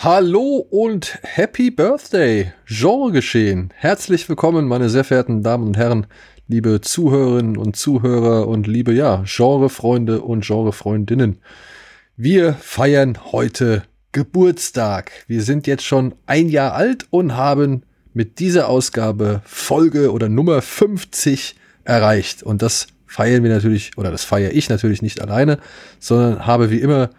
Hallo 0.00 0.64
und 0.70 1.18
Happy 1.24 1.72
Birthday, 1.72 2.52
Genre 2.66 3.10
geschehen. 3.10 3.70
Herzlich 3.74 4.28
willkommen, 4.28 4.68
meine 4.68 4.90
sehr 4.90 5.02
verehrten 5.02 5.42
Damen 5.42 5.66
und 5.66 5.76
Herren, 5.76 6.06
liebe 6.46 6.80
Zuhörerinnen 6.80 7.56
und 7.56 7.74
Zuhörer 7.74 8.46
und 8.46 8.68
liebe, 8.68 8.92
ja, 8.92 9.24
Genrefreunde 9.26 10.20
und 10.20 10.46
Genrefreundinnen. 10.46 11.40
Wir 12.16 12.52
feiern 12.52 13.18
heute 13.32 13.82
Geburtstag. 14.12 15.10
Wir 15.26 15.42
sind 15.42 15.66
jetzt 15.66 15.84
schon 15.84 16.14
ein 16.26 16.48
Jahr 16.48 16.74
alt 16.74 17.08
und 17.10 17.34
haben 17.34 17.82
mit 18.14 18.38
dieser 18.38 18.68
Ausgabe 18.68 19.42
Folge 19.46 20.12
oder 20.12 20.28
Nummer 20.28 20.62
50 20.62 21.56
erreicht. 21.82 22.44
Und 22.44 22.62
das 22.62 22.86
feiern 23.08 23.42
wir 23.42 23.50
natürlich, 23.50 23.98
oder 23.98 24.12
das 24.12 24.22
feiere 24.22 24.52
ich 24.52 24.68
natürlich 24.68 25.02
nicht 25.02 25.20
alleine, 25.20 25.58
sondern 25.98 26.46
habe 26.46 26.70
wie 26.70 26.78
immer 26.78 27.10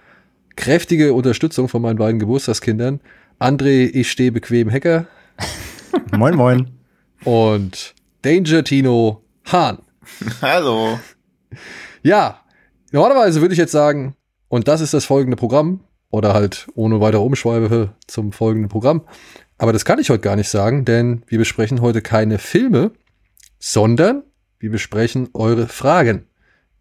kräftige 0.59 1.13
Unterstützung 1.13 1.70
von 1.70 1.81
meinen 1.81 1.97
beiden 1.97 2.20
Geburtstagskindern. 2.20 3.00
André, 3.39 3.89
ich 3.94 4.11
stehe 4.11 4.34
bequem 4.34 4.70
Hacker. 4.70 5.08
moin, 6.11 6.36
moin. 6.36 6.70
Und 7.23 7.95
Danger 8.23 8.66
Tino 8.66 9.23
Hahn. 9.45 9.80
Hallo. 10.42 11.00
Ja, 12.03 12.42
normalerweise 12.92 13.39
würde 13.39 13.53
ich 13.53 13.58
jetzt 13.58 13.72
sagen, 13.72 14.16
und 14.50 14.67
das 14.67 14.81
ist 14.81 14.94
das 14.94 15.06
folgende 15.06 15.38
Programm, 15.38 15.80
oder 16.11 16.34
halt 16.34 16.67
ohne 16.75 17.00
weitere 17.00 17.22
Umschweife 17.22 17.94
zum 18.08 18.34
folgenden 18.34 18.69
Programm. 18.69 19.03
Aber 19.58 19.72
das 19.72 19.86
kann 19.86 20.00
ich 20.00 20.09
heute 20.09 20.22
gar 20.22 20.36
nicht 20.36 20.50
sagen, 20.50 20.84
denn 20.84 21.23
wir 21.28 21.38
besprechen 21.38 21.81
heute 21.81 22.02
keine 22.02 22.38
Filme, 22.38 22.91
sondern 23.59 24.23
wir 24.59 24.72
besprechen 24.72 25.30
eure 25.34 25.67
Fragen. 25.67 26.25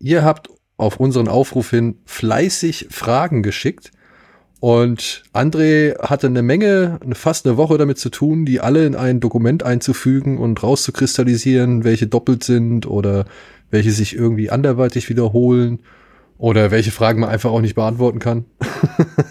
Ihr 0.00 0.24
habt 0.24 0.48
auf 0.78 0.98
unseren 0.98 1.28
Aufruf 1.28 1.70
hin 1.70 1.96
fleißig 2.06 2.88
Fragen 2.90 3.42
geschickt. 3.42 3.90
Und 4.60 5.22
André 5.34 6.00
hatte 6.00 6.26
eine 6.26 6.42
Menge, 6.42 6.98
fast 7.12 7.46
eine 7.46 7.56
Woche 7.56 7.78
damit 7.78 7.98
zu 7.98 8.08
tun, 8.08 8.44
die 8.44 8.60
alle 8.60 8.86
in 8.86 8.96
ein 8.96 9.20
Dokument 9.20 9.62
einzufügen 9.62 10.38
und 10.38 10.62
rauszukristallisieren, 10.62 11.84
welche 11.84 12.06
doppelt 12.06 12.42
sind 12.42 12.86
oder 12.86 13.26
welche 13.70 13.92
sich 13.92 14.16
irgendwie 14.16 14.50
anderweitig 14.50 15.08
wiederholen 15.10 15.80
oder 16.38 16.70
welche 16.70 16.90
Fragen 16.90 17.20
man 17.20 17.30
einfach 17.30 17.50
auch 17.50 17.60
nicht 17.60 17.74
beantworten 17.74 18.18
kann. 18.18 18.46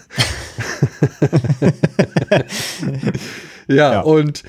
ja, 3.68 3.92
ja, 3.92 4.00
und 4.00 4.42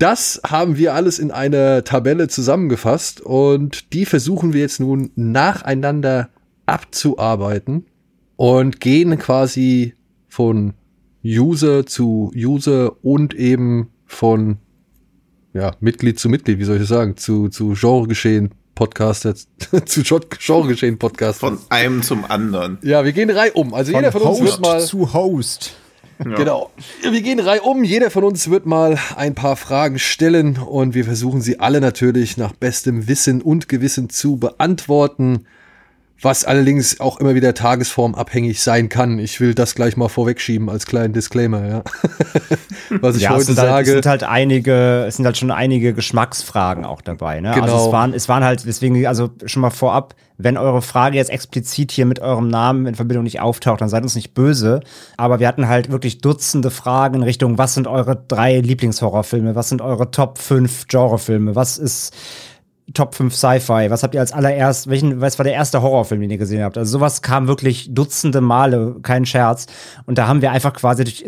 das 0.00 0.40
haben 0.46 0.78
wir 0.78 0.94
alles 0.94 1.18
in 1.18 1.30
einer 1.30 1.84
Tabelle 1.84 2.26
zusammengefasst 2.28 3.20
und 3.20 3.92
die 3.92 4.06
versuchen 4.06 4.54
wir 4.54 4.60
jetzt 4.60 4.80
nun 4.80 5.10
nacheinander 5.14 6.30
abzuarbeiten 6.64 7.84
und 8.36 8.80
gehen 8.80 9.18
quasi 9.18 9.94
von 10.26 10.72
User 11.22 11.84
zu 11.84 12.32
User 12.34 13.04
und 13.04 13.34
eben 13.34 13.90
von 14.06 14.56
ja, 15.52 15.72
Mitglied 15.80 16.18
zu 16.18 16.30
Mitglied, 16.30 16.58
wie 16.58 16.64
soll 16.64 16.76
ich 16.76 16.82
das 16.82 16.88
sagen, 16.88 17.18
zu, 17.18 17.48
zu 17.48 17.74
Genregeschehen 17.78 18.54
Podcaster, 18.74 19.34
zu 19.84 20.02
Genregeschehen 20.02 20.98
Podcast. 20.98 21.40
Von 21.40 21.58
einem 21.68 22.02
zum 22.02 22.24
anderen. 22.24 22.78
Ja, 22.82 23.04
wir 23.04 23.12
gehen 23.12 23.28
Reihe 23.28 23.52
um. 23.52 23.74
Also 23.74 23.92
von 23.92 24.00
jeder 24.00 24.12
von 24.12 24.22
Host 24.22 24.40
uns 24.40 24.50
wird 24.50 24.60
mal 24.60 24.80
zu 24.80 25.12
Host. 25.12 25.74
Ja. 26.24 26.36
Genau. 26.36 26.70
Wir 27.02 27.22
gehen 27.22 27.40
Reihe 27.40 27.62
um. 27.62 27.82
Jeder 27.82 28.10
von 28.10 28.24
uns 28.24 28.50
wird 28.50 28.66
mal 28.66 28.98
ein 29.16 29.34
paar 29.34 29.56
Fragen 29.56 29.98
stellen 29.98 30.58
und 30.58 30.94
wir 30.94 31.04
versuchen 31.04 31.40
sie 31.40 31.60
alle 31.60 31.80
natürlich 31.80 32.36
nach 32.36 32.52
bestem 32.52 33.08
Wissen 33.08 33.40
und 33.42 33.68
Gewissen 33.68 34.10
zu 34.10 34.36
beantworten 34.36 35.46
was 36.22 36.44
allerdings 36.44 37.00
auch 37.00 37.18
immer 37.18 37.34
wieder 37.34 37.54
tagesformabhängig 37.54 38.60
sein 38.60 38.88
kann. 38.88 39.18
Ich 39.18 39.40
will 39.40 39.54
das 39.54 39.74
gleich 39.74 39.96
mal 39.96 40.08
vorwegschieben 40.08 40.68
als 40.68 40.86
kleinen 40.86 41.14
Disclaimer, 41.14 41.66
ja. 41.66 41.82
was 43.00 43.16
ich 43.16 43.22
ja, 43.22 43.30
heute 43.30 43.50
es 43.50 43.56
sage. 43.56 43.70
Halt, 43.70 43.86
es 43.86 43.92
sind 43.92 44.06
halt 44.06 44.24
einige, 44.24 45.04
es 45.06 45.16
sind 45.16 45.24
halt 45.24 45.38
schon 45.38 45.50
einige 45.50 45.94
Geschmacksfragen 45.94 46.84
auch 46.84 47.00
dabei, 47.00 47.40
ne? 47.40 47.52
Genau. 47.54 47.64
Also 47.64 47.86
es 47.86 47.92
waren, 47.92 48.12
es 48.12 48.28
waren 48.28 48.44
halt, 48.44 48.66
deswegen, 48.66 49.06
also 49.06 49.30
schon 49.46 49.62
mal 49.62 49.70
vorab, 49.70 50.14
wenn 50.42 50.56
eure 50.56 50.82
Frage 50.82 51.16
jetzt 51.16 51.30
explizit 51.30 51.92
hier 51.92 52.06
mit 52.06 52.20
eurem 52.20 52.48
Namen 52.48 52.86
in 52.86 52.94
Verbindung 52.94 53.24
nicht 53.24 53.40
auftaucht, 53.40 53.80
dann 53.80 53.88
seid 53.88 54.02
uns 54.02 54.14
nicht 54.14 54.34
böse. 54.34 54.80
Aber 55.16 55.40
wir 55.40 55.48
hatten 55.48 55.68
halt 55.68 55.90
wirklich 55.90 56.18
Dutzende 56.18 56.70
Fragen 56.70 57.16
in 57.16 57.22
Richtung, 57.22 57.58
was 57.58 57.74
sind 57.74 57.86
eure 57.86 58.16
drei 58.28 58.60
Lieblingshorrorfilme? 58.60 59.54
Was 59.54 59.68
sind 59.68 59.82
eure 59.82 60.10
Top 60.10 60.38
5 60.38 60.86
Genrefilme? 60.88 61.54
Was 61.54 61.78
ist 61.78 62.14
Top 62.94 63.14
5 63.14 63.34
Sci-Fi? 63.34 63.90
Was 63.90 64.02
habt 64.02 64.14
ihr 64.14 64.20
als 64.20 64.32
allererst, 64.32 64.88
welchen, 64.88 65.20
was 65.20 65.38
war 65.38 65.44
der 65.44 65.54
erste 65.54 65.82
Horrorfilm, 65.82 66.20
den 66.20 66.30
ihr 66.30 66.38
gesehen 66.38 66.62
habt? 66.62 66.76
Also 66.76 66.90
sowas 66.98 67.22
kam 67.22 67.46
wirklich 67.46 67.94
dutzende 67.94 68.40
Male, 68.40 68.96
kein 69.02 69.26
Scherz. 69.26 69.66
Und 70.06 70.18
da 70.18 70.26
haben 70.26 70.42
wir 70.42 70.50
einfach 70.50 70.72
quasi 70.72 71.04
durch, 71.04 71.24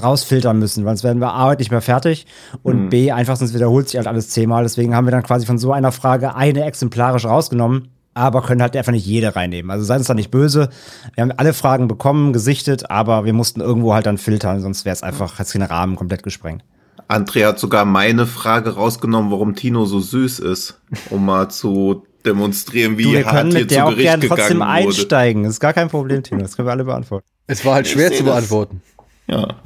rausfiltern 0.00 0.58
müssen, 0.58 0.84
weil 0.84 0.92
sonst 0.92 1.04
werden 1.04 1.20
wir 1.20 1.34
A, 1.34 1.54
nicht 1.54 1.70
mehr 1.70 1.82
fertig 1.82 2.26
und 2.62 2.84
mhm. 2.84 2.88
B, 2.88 3.12
einfach 3.12 3.36
sonst 3.36 3.54
wiederholt 3.54 3.88
sich 3.88 3.98
halt 3.98 4.06
alles 4.06 4.30
zehnmal. 4.30 4.62
Deswegen 4.62 4.94
haben 4.94 5.06
wir 5.06 5.10
dann 5.10 5.22
quasi 5.22 5.46
von 5.46 5.58
so 5.58 5.72
einer 5.72 5.92
Frage 5.92 6.34
eine 6.34 6.64
exemplarisch 6.64 7.26
rausgenommen 7.26 7.88
aber 8.16 8.42
können 8.42 8.62
halt 8.62 8.76
einfach 8.76 8.92
nicht 8.92 9.06
jede 9.06 9.36
reinnehmen. 9.36 9.70
Also 9.70 9.84
seid 9.84 9.98
uns 9.98 10.06
da 10.06 10.14
nicht 10.14 10.30
böse. 10.30 10.70
Wir 11.14 11.22
haben 11.22 11.32
alle 11.32 11.52
Fragen 11.52 11.88
bekommen, 11.88 12.32
gesichtet, 12.32 12.90
aber 12.90 13.24
wir 13.24 13.32
mussten 13.32 13.60
irgendwo 13.60 13.94
halt 13.94 14.06
dann 14.06 14.18
filtern, 14.18 14.60
sonst 14.60 14.84
wäre 14.84 14.94
es 14.94 15.02
einfach, 15.02 15.38
hat 15.38 15.52
den 15.52 15.62
Rahmen 15.62 15.96
komplett 15.96 16.22
gesprengt. 16.22 16.64
Andrea 17.08 17.48
hat 17.48 17.58
sogar 17.58 17.84
meine 17.84 18.26
Frage 18.26 18.74
rausgenommen, 18.74 19.30
warum 19.30 19.54
Tino 19.54 19.84
so 19.84 20.00
süß 20.00 20.40
ist, 20.40 20.80
um 21.10 21.24
mal 21.24 21.48
zu 21.50 22.04
demonstrieren, 22.24 22.98
wie 22.98 23.04
du, 23.04 23.12
wir 23.12 23.24
hart 23.24 23.36
können 23.36 23.50
hier 23.52 23.60
mit 23.60 23.70
der 23.70 23.78
zu 23.78 23.84
auch 23.84 23.90
Gericht 23.90 24.08
gern 24.08 24.20
trotzdem 24.22 24.58
wurde. 24.58 24.68
einsteigen. 24.68 25.42
Das 25.44 25.52
ist 25.52 25.60
gar 25.60 25.72
kein 25.72 25.88
Problem, 25.88 26.22
Tino. 26.22 26.40
Das 26.40 26.56
können 26.56 26.66
wir 26.66 26.72
alle 26.72 26.84
beantworten. 26.84 27.26
Es 27.46 27.64
war 27.64 27.74
halt 27.74 27.86
schwer 27.86 28.12
zu 28.12 28.24
beantworten. 28.24 28.82
Ja. 29.28 29.56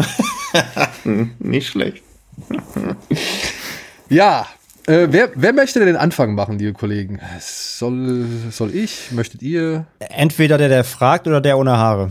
Nicht 1.38 1.68
schlecht. 1.68 2.02
ja. 4.08 4.46
Äh, 4.86 5.08
wer, 5.10 5.30
wer 5.34 5.52
möchte 5.52 5.78
denn 5.78 5.88
den 5.88 5.96
Anfang 5.96 6.34
machen, 6.34 6.58
liebe 6.58 6.72
Kollegen? 6.72 7.20
Soll, 7.40 8.26
soll 8.50 8.74
ich? 8.74 9.12
Möchtet 9.12 9.42
ihr? 9.42 9.86
Entweder 9.98 10.58
der, 10.58 10.68
der 10.68 10.84
fragt 10.84 11.26
oder 11.26 11.40
der 11.40 11.58
ohne 11.58 11.76
Haare. 11.76 12.10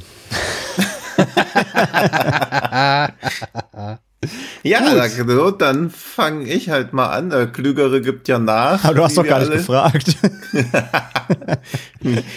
Ja, 4.63 5.07
genau, 5.07 5.51
dann 5.51 5.89
fange 5.89 6.43
ich 6.43 6.69
halt 6.69 6.91
mal 6.91 7.07
an. 7.07 7.29
Der 7.29 7.47
Klügere 7.47 8.01
gibt 8.01 8.27
ja 8.27 8.37
nach. 8.37 8.83
Aber 8.83 8.93
du 8.93 9.03
hast 9.03 9.17
doch 9.17 9.25
gar 9.25 9.39
nicht 9.39 9.51
gefragt. 9.51 10.17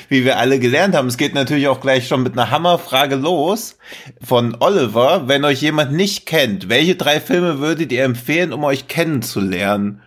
wie 0.08 0.24
wir 0.24 0.38
alle 0.38 0.60
gelernt 0.60 0.94
haben. 0.94 1.08
Es 1.08 1.16
geht 1.16 1.34
natürlich 1.34 1.66
auch 1.66 1.80
gleich 1.80 2.06
schon 2.06 2.22
mit 2.22 2.34
einer 2.34 2.50
Hammerfrage 2.50 3.16
los 3.16 3.76
von 4.22 4.56
Oliver. 4.60 5.26
Wenn 5.26 5.44
euch 5.44 5.62
jemand 5.62 5.92
nicht 5.92 6.26
kennt, 6.26 6.68
welche 6.68 6.94
drei 6.94 7.18
Filme 7.18 7.58
würdet 7.58 7.90
ihr 7.90 8.04
empfehlen, 8.04 8.52
um 8.52 8.62
euch 8.62 8.86
kennenzulernen? 8.86 10.02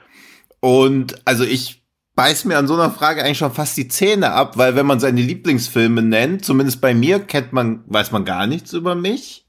Und 0.65 1.21
also 1.25 1.43
ich 1.43 1.83
beiß 2.15 2.45
mir 2.45 2.57
an 2.57 2.65
so 2.65 2.73
einer 2.73 2.89
Frage 2.89 3.23
eigentlich 3.23 3.37
schon 3.37 3.53
fast 3.53 3.77
die 3.77 3.87
Zähne 3.87 4.31
ab, 4.31 4.57
weil 4.57 4.75
wenn 4.75 4.87
man 4.87 4.99
seine 4.99 5.21
Lieblingsfilme 5.21 6.01
nennt, 6.01 6.43
zumindest 6.43 6.81
bei 6.81 6.95
mir, 6.95 7.19
kennt 7.19 7.53
man, 7.53 7.83
weiß 7.85 8.11
man 8.11 8.25
gar 8.25 8.47
nichts 8.47 8.73
über 8.73 8.95
mich 8.95 9.45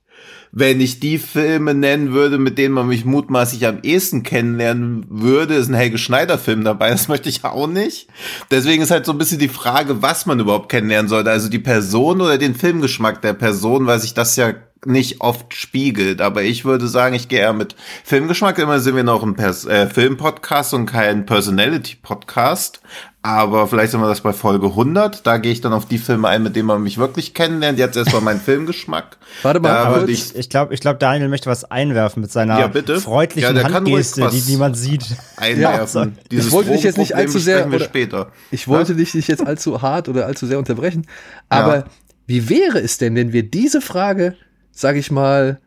wenn 0.59 0.81
ich 0.81 1.01
die 1.01 1.19
Filme 1.19 1.75
nennen 1.75 2.15
würde, 2.15 2.39
mit 2.39 2.57
denen 2.57 2.73
man 2.73 2.87
mich 2.89 3.05
mutmaßlich 3.05 3.67
am 3.67 3.81
ehesten 3.83 4.23
kennenlernen 4.23 5.05
würde, 5.11 5.55
ist 5.55 5.69
ein 5.69 5.75
Helge 5.75 5.99
Schneider 5.99 6.39
Film 6.39 6.65
dabei. 6.65 6.91
Das 6.97 7.09
möchte 7.09 7.29
ich 7.29 7.45
auch 7.45 7.67
nicht. 7.67 8.09
Deswegen 8.51 8.83
ist 8.83 8.91
halt 8.91 9.05
so 9.05 9.13
ein 9.13 9.19
bisschen 9.19 9.39
die 9.39 9.49
Frage, 9.49 10.01
was 10.01 10.25
man 10.25 10.41
überhaupt 10.41 10.71
kennenlernen 10.71 11.11
sollte. 11.11 11.31
Also 11.31 11.51
die 11.51 11.59
Person 11.59 12.23
oder 12.23 12.39
den 12.39 12.55
Filmgeschmack 12.55 13.21
der 13.21 13.35
Person, 13.35 13.87
weil 13.87 13.99
sich 13.99 14.15
das 14.15 14.35
ja 14.37 14.55
nicht 14.87 15.21
oft 15.21 15.55
spiegelt. 15.55 16.21
Aber 16.21 16.43
ich 16.43 16.65
würde 16.65 16.89
sagen, 16.89 17.15
ich 17.15 17.29
gehe 17.29 17.41
eher 17.41 17.53
mit 17.53 17.77
Filmgeschmack. 18.05 18.59
Immer 18.59 18.81
sind 18.81 18.97
wir 18.97 19.05
noch 19.05 19.23
ein 19.23 19.35
Pers 19.35 19.67
äh, 19.67 19.87
Filmpodcast 19.89 20.75
und 20.75 20.87
kein 20.87 21.27
Personality-Podcast. 21.27 22.81
Aber 23.27 23.67
vielleicht 23.67 23.91
sind 23.91 24.01
wir 24.01 24.07
das 24.07 24.21
bei 24.21 24.33
Folge 24.33 24.67
100. 24.67 25.27
Da 25.27 25.39
gehe 25.39 25.51
ich 25.51 25.61
dann 25.61 25.73
auf 25.73 25.87
die 25.87 25.99
Filme 25.99 26.29
ein, 26.29 26.45
mit 26.45 26.55
denen 26.55 26.67
man 26.67 26.81
mich 26.81 26.97
wirklich 26.97 27.35
kennenlernt. 27.35 27.77
Jetzt 27.77 27.97
erstmal 27.97 28.23
mein 28.23 28.41
Filmgeschmack. 28.41 29.17
Warte 29.43 29.59
mal, 29.59 29.73
aber 29.73 30.09
ich, 30.09 30.37
ich 30.37 30.49
glaube, 30.49 30.73
ich 30.73 30.79
glaub, 30.79 31.01
Daniel 31.01 31.29
möchte 31.29 31.51
was 31.51 31.65
einwerfen 31.65 32.23
mit 32.23 32.31
seiner 32.31 32.61
ja, 32.61 33.01
freundlichen 33.01 33.57
ja, 33.57 33.73
Handgeste, 33.73 34.29
die 34.31 34.43
niemand 34.53 34.77
sieht. 34.77 35.05
Einwerfen. 35.37 36.19
Ja, 36.31 36.39
ich 36.39 36.53
wollte 36.53 36.71
dich 36.71 36.85
jetzt 36.85 36.99
nicht 36.99 37.17
allzu 37.17 37.41
sehr, 37.41 37.67
oder, 37.67 37.81
später. 37.81 38.31
ich 38.53 38.69
wollte 38.69 38.95
dich 38.95 39.13
nicht 39.15 39.27
jetzt 39.27 39.45
allzu 39.45 39.83
hart 39.83 40.09
oder 40.09 40.27
allzu 40.27 40.47
sehr 40.47 40.59
unterbrechen. 40.59 41.07
Aber 41.49 41.77
ja. 41.77 41.85
wie 42.27 42.49
wäre 42.49 42.79
es 42.79 42.99
denn, 42.99 43.17
wenn 43.17 43.33
wir 43.33 43.43
diese 43.43 43.81
Frage, 43.81 44.37
sage 44.79 44.99
ich 44.99 45.11
mal, 45.11 45.61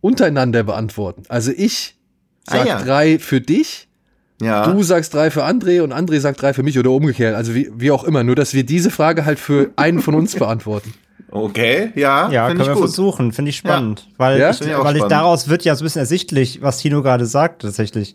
untereinander 0.00 0.62
beantworten? 0.62 1.22
Also 1.28 1.52
ich 1.54 1.96
sag 2.48 2.68
ah, 2.70 2.82
drei 2.82 3.18
für 3.18 3.40
dich 3.40 3.88
Ja. 4.40 4.66
du 4.66 4.82
sagst 4.82 5.14
drei 5.14 5.30
für 5.30 5.44
André 5.44 5.82
und 5.82 5.92
André 5.92 6.18
sagt 6.20 6.42
drei 6.42 6.52
für 6.54 6.62
mich 6.62 6.78
oder 6.78 6.90
umgekehrt. 6.90 7.34
Also 7.36 7.54
wie, 7.54 7.70
wie 7.76 7.90
auch 7.90 8.04
immer. 8.04 8.24
Nur, 8.24 8.34
dass 8.34 8.54
wir 8.54 8.64
diese 8.64 8.90
Frage 8.90 9.24
halt 9.24 9.38
für 9.38 9.70
einen 9.76 10.00
von 10.00 10.14
uns 10.14 10.34
beantworten. 10.34 10.92
Okay, 11.30 11.92
ja, 11.94 12.30
Ja, 12.30 12.48
können 12.48 12.60
ich 12.60 12.66
wir 12.66 12.74
gut. 12.74 12.82
versuchen, 12.82 13.32
finde 13.32 13.50
ich 13.50 13.56
spannend. 13.56 14.06
Weil, 14.18 14.38
Ja? 14.38 14.50
ich, 14.50 14.60
ich 14.60 14.66
weil 14.66 14.74
ich 14.74 14.80
spannend. 14.98 15.12
daraus 15.12 15.48
wird 15.48 15.64
ja 15.64 15.74
so 15.74 15.82
ein 15.82 15.86
bisschen 15.86 16.00
ersichtlich, 16.00 16.60
was 16.60 16.78
Tino 16.78 17.02
gerade 17.02 17.24
sagt, 17.26 17.62
tatsächlich. 17.62 18.14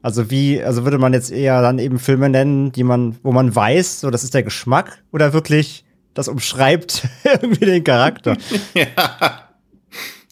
Also 0.00 0.30
wie, 0.30 0.62
also 0.62 0.84
würde 0.84 0.98
man 0.98 1.12
jetzt 1.12 1.30
eher 1.32 1.60
dann 1.62 1.78
eben 1.78 1.98
Filme 1.98 2.28
nennen, 2.30 2.72
die 2.72 2.84
man, 2.84 3.16
wo 3.22 3.32
man 3.32 3.54
weiß, 3.54 4.00
so 4.00 4.10
das 4.10 4.22
ist 4.24 4.32
der 4.34 4.42
Geschmack, 4.44 5.02
oder 5.12 5.32
wirklich 5.34 5.84
das 6.14 6.28
umschreibt 6.28 7.02
irgendwie 7.42 7.64
den 7.66 7.84
Charakter. 7.84 8.36
Ja, 8.74 9.43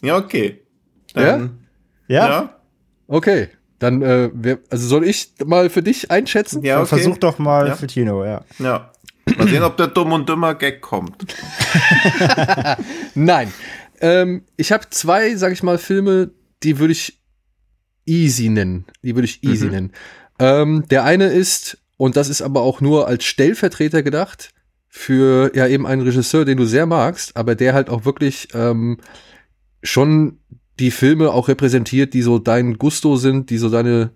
okay. 0.03 0.61
Ja? 1.15 1.23
Dann, 1.37 1.59
Ja, 2.07 2.27
ja? 2.29 2.59
Okay. 3.07 3.49
Dann, 3.79 4.01
äh, 4.01 4.29
wer, 4.33 4.59
also 4.69 4.87
soll 4.87 5.03
ich 5.05 5.33
mal 5.45 5.69
für 5.69 5.83
dich 5.83 6.09
einschätzen? 6.11 6.63
Ja, 6.63 6.79
okay. 6.79 6.87
versuch 6.87 7.17
doch 7.17 7.37
mal 7.39 7.67
Ja. 7.67 7.75
für 7.75 7.87
Tino, 7.87 8.23
ja. 8.23 8.43
Ja. 8.59 8.91
Mal 9.37 9.47
sehen, 9.47 9.63
ob 9.63 9.77
der 9.77 9.87
dumm 9.87 10.11
und 10.13 10.27
dümmer 10.29 10.53
Gag 10.55 10.81
kommt. 10.81 11.35
Nein. 13.15 13.53
Ähm, 14.01 14.43
ich 14.57 14.71
habe 14.71 14.85
zwei, 14.89 15.35
sag 15.35 15.51
ich 15.53 15.63
mal, 15.63 15.77
Filme, 15.77 16.31
die 16.63 16.79
würde 16.79 16.91
ich 16.93 17.19
easy 18.05 18.49
nennen. 18.49 18.85
Die 19.01 19.15
würde 19.15 19.25
ich 19.25 19.43
easy 19.43 19.65
Mhm. 19.65 19.71
nennen. 19.71 19.91
Ähm, 20.39 20.85
der 20.89 21.03
eine 21.05 21.27
ist, 21.27 21.77
und 21.97 22.15
das 22.17 22.27
ist 22.29 22.41
aber 22.41 22.61
auch 22.61 22.81
nur 22.81 23.07
als 23.07 23.23
Stellvertreter 23.23 24.03
gedacht, 24.03 24.49
für 24.89 25.51
ja 25.55 25.67
eben 25.67 25.87
einen 25.87 26.01
Regisseur, 26.01 26.45
den 26.45 26.57
du 26.57 26.65
sehr 26.65 26.85
magst, 26.85 27.35
aber 27.37 27.55
der 27.55 27.73
halt 27.73 27.89
auch 27.89 28.05
wirklich 28.05 28.49
ähm, 28.53 28.97
schon 29.83 30.37
die 30.79 30.91
Filme 30.91 31.31
auch 31.31 31.47
repräsentiert, 31.49 32.13
die 32.13 32.21
so 32.23 32.39
dein 32.39 32.77
Gusto 32.77 33.15
sind, 33.15 33.49
die 33.51 33.57
so 33.57 33.69
deine, 33.69 34.09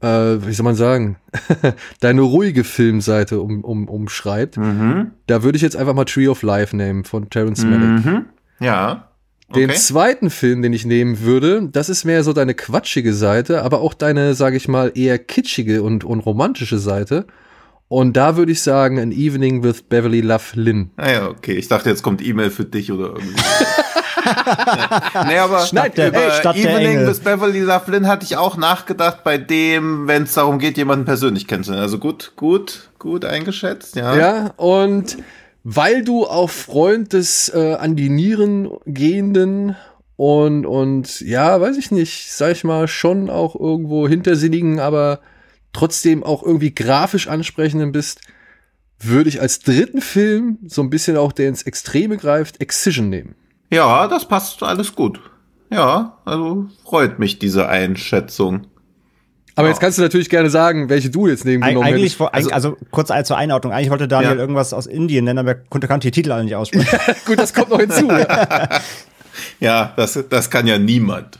äh, 0.00 0.06
wie 0.06 0.52
soll 0.52 0.64
man 0.64 0.76
sagen, 0.76 1.16
deine 2.00 2.20
ruhige 2.20 2.62
Filmseite 2.62 3.40
um, 3.40 3.64
um, 3.64 3.88
umschreibt. 3.88 4.56
Mhm. 4.56 5.10
Da 5.26 5.42
würde 5.42 5.56
ich 5.56 5.62
jetzt 5.62 5.76
einfach 5.76 5.94
mal 5.94 6.04
Tree 6.04 6.28
of 6.28 6.42
Life 6.42 6.76
nehmen 6.76 7.04
von 7.04 7.28
Terrence 7.30 7.64
Malick. 7.64 8.04
Mhm. 8.04 8.24
Ja. 8.60 9.08
Den 9.54 9.70
Okay. 9.70 9.78
zweiten 9.78 10.30
Film, 10.30 10.62
den 10.62 10.72
ich 10.72 10.84
nehmen 10.86 11.20
würde, 11.22 11.68
das 11.70 11.88
ist 11.88 12.04
mehr 12.04 12.24
so 12.24 12.32
deine 12.32 12.54
quatschige 12.54 13.12
Seite, 13.12 13.62
aber 13.62 13.80
auch 13.80 13.94
deine, 13.94 14.34
sage 14.34 14.56
ich 14.56 14.66
mal, 14.66 14.90
eher 14.94 15.18
kitschige 15.18 15.82
und, 15.84 16.02
und 16.04 16.20
romantische 16.20 16.78
Seite. 16.78 17.26
Und 17.88 18.16
da 18.16 18.36
würde 18.36 18.50
ich 18.50 18.60
sagen, 18.62 18.98
An 18.98 19.12
Evening 19.12 19.62
with 19.62 19.82
Beverly 19.82 20.20
Love 20.20 20.42
Lynn. 20.54 20.90
Ah 20.96 21.10
ja, 21.12 21.28
okay. 21.28 21.52
Ich 21.52 21.68
dachte, 21.68 21.88
jetzt 21.88 22.02
kommt 22.02 22.26
E-Mail 22.26 22.50
für 22.50 22.64
dich 22.64 22.90
oder 22.90 23.10
irgendwie. 23.10 23.34
Nee, 25.26 25.38
aber 25.38 25.60
Stadt 25.60 25.96
der- 25.96 26.08
über 26.08 26.24
ey, 26.24 26.30
Stadt 26.32 26.56
Evening 26.56 27.06
bis 27.06 27.20
Beverly 27.20 27.60
Lynn 27.60 28.06
hatte 28.08 28.24
ich 28.24 28.36
auch 28.36 28.56
nachgedacht 28.56 29.24
bei 29.24 29.38
dem, 29.38 30.06
wenn 30.08 30.24
es 30.24 30.34
darum 30.34 30.58
geht, 30.58 30.76
jemanden 30.76 31.04
persönlich 31.04 31.46
kennenzulernen. 31.46 31.82
Also 31.84 31.98
gut, 31.98 32.32
gut, 32.36 32.90
gut 32.98 33.24
eingeschätzt, 33.24 33.96
ja. 33.96 34.16
Ja, 34.16 34.54
und 34.56 35.18
weil 35.64 36.04
du 36.04 36.26
auch 36.26 36.50
Freund 36.50 37.12
des 37.12 37.48
äh, 37.54 37.74
an 37.74 37.96
die 37.96 38.08
Nieren 38.08 38.70
gehenden 38.86 39.76
und, 40.16 40.64
und 40.64 41.20
ja, 41.20 41.60
weiß 41.60 41.76
ich 41.76 41.90
nicht, 41.90 42.32
sag 42.32 42.52
ich 42.52 42.64
mal, 42.64 42.88
schon 42.88 43.28
auch 43.30 43.54
irgendwo 43.58 44.08
hintersinnigen, 44.08 44.78
aber 44.80 45.20
trotzdem 45.72 46.22
auch 46.24 46.42
irgendwie 46.42 46.74
grafisch 46.74 47.28
ansprechenden 47.28 47.92
bist, 47.92 48.20
würde 48.98 49.28
ich 49.28 49.42
als 49.42 49.58
dritten 49.60 50.00
Film 50.00 50.58
so 50.66 50.80
ein 50.82 50.88
bisschen 50.88 51.18
auch, 51.18 51.32
der 51.32 51.48
ins 51.48 51.62
Extreme 51.62 52.16
greift, 52.16 52.62
Excision 52.62 53.10
nehmen. 53.10 53.34
Ja, 53.70 54.06
das 54.08 54.26
passt 54.28 54.62
alles 54.62 54.94
gut. 54.94 55.20
Ja, 55.70 56.18
also 56.24 56.66
freut 56.84 57.18
mich 57.18 57.38
diese 57.38 57.68
Einschätzung. 57.68 58.66
Aber 59.56 59.66
Ja. 59.68 59.72
jetzt 59.72 59.80
kannst 59.80 59.98
du 59.98 60.02
natürlich 60.02 60.28
gerne 60.28 60.50
sagen, 60.50 60.88
welche 60.88 61.10
du 61.10 61.26
jetzt 61.26 61.44
nehmen 61.44 61.62
Eig 61.62 61.70
genommen 61.70 61.86
eigentlich, 61.86 62.18
hättest. 62.20 62.34
also, 62.34 62.50
also 62.50 62.76
kurz 62.90 63.10
zur 63.26 63.36
Einordnung, 63.36 63.72
eigentlich 63.72 63.90
wollte 63.90 64.06
Daniel 64.06 64.34
Ja. 64.34 64.38
irgendwas 64.38 64.72
aus 64.72 64.86
Indien 64.86 65.24
nennen, 65.24 65.38
aber 65.38 65.52
er 65.52 65.54
konnte, 65.70 65.88
kannte 65.88 66.06
die 66.06 66.10
Titel 66.12 66.30
alle 66.30 66.44
nicht 66.44 66.54
aussprechen. 66.54 66.98
Gut, 67.26 67.38
das 67.38 67.52
kommt 67.54 67.70
noch 67.70 67.80
hinzu. 67.80 68.08
ja. 68.08 68.68
Ja, 69.60 69.92
das, 69.96 70.18
das 70.30 70.48
kann 70.50 70.66
ja 70.66 70.78
niemand. 70.78 71.38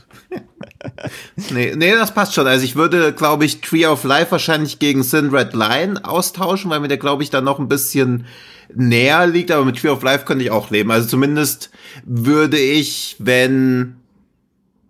nee, 1.49 1.73
nee, 1.75 1.91
das 1.93 2.13
passt 2.13 2.33
schon. 2.35 2.45
Also 2.45 2.63
ich 2.63 2.75
würde, 2.75 3.11
glaube 3.11 3.43
ich, 3.45 3.61
Tree 3.61 3.87
of 3.87 4.03
Life 4.03 4.29
wahrscheinlich 4.31 4.77
gegen 4.77 5.01
Sin 5.01 5.29
Red 5.31 5.53
Line 5.53 6.03
austauschen, 6.03 6.69
weil 6.69 6.79
mir 6.79 6.87
der, 6.89 6.97
glaube 6.97 7.23
ich, 7.23 7.29
dann 7.31 7.43
noch 7.43 7.57
ein 7.59 7.67
bisschen 7.67 8.25
näher 8.73 9.27
liegt, 9.27 9.51
aber 9.51 9.65
mit 9.65 9.77
Tree 9.77 9.89
of 9.89 10.03
Life 10.03 10.25
könnte 10.25 10.43
ich 10.43 10.51
auch 10.51 10.69
leben. 10.69 10.91
Also 10.91 11.07
zumindest 11.07 11.69
würde 12.05 12.57
ich, 12.57 13.15
wenn, 13.19 13.95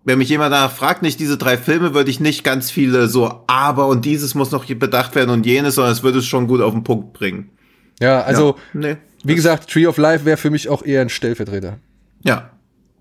wenn 0.04 0.18
mich 0.18 0.28
jemand 0.28 0.52
danach 0.52 0.72
fragt, 0.72 1.02
nicht 1.02 1.20
diese 1.20 1.38
drei 1.38 1.56
Filme, 1.56 1.94
würde 1.94 2.10
ich 2.10 2.20
nicht 2.20 2.44
ganz 2.44 2.70
viele 2.70 3.08
so, 3.08 3.44
aber 3.46 3.86
und 3.86 4.04
dieses 4.04 4.34
muss 4.34 4.50
noch 4.50 4.64
bedacht 4.66 5.14
werden 5.14 5.30
und 5.30 5.46
jenes, 5.46 5.76
sondern 5.76 5.92
es 5.92 6.02
würde 6.02 6.18
es 6.18 6.26
schon 6.26 6.46
gut 6.46 6.60
auf 6.60 6.72
den 6.72 6.84
Punkt 6.84 7.12
bringen. 7.12 7.50
ja, 8.00 8.20
also, 8.22 8.56
ja, 8.74 8.80
nee, 8.80 8.96
wie 9.24 9.34
gesagt, 9.34 9.70
Tree 9.70 9.86
of 9.86 9.98
Life 9.98 10.24
wäre 10.24 10.36
für 10.36 10.50
mich 10.50 10.68
auch 10.68 10.84
eher 10.84 11.00
ein 11.00 11.08
Stellvertreter. 11.08 11.78
Ja. 12.24 12.50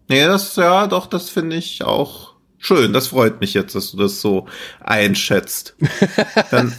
Nee, 0.09 0.25
das, 0.25 0.55
ja, 0.55 0.87
doch, 0.87 1.07
das 1.07 1.29
finde 1.29 1.57
ich 1.57 1.83
auch 1.83 2.35
schön. 2.57 2.93
Das 2.93 3.07
freut 3.07 3.39
mich 3.41 3.53
jetzt, 3.53 3.75
dass 3.75 3.91
du 3.91 3.97
das 3.97 4.21
so 4.21 4.47
einschätzt. 4.79 5.75
dann, 6.51 6.73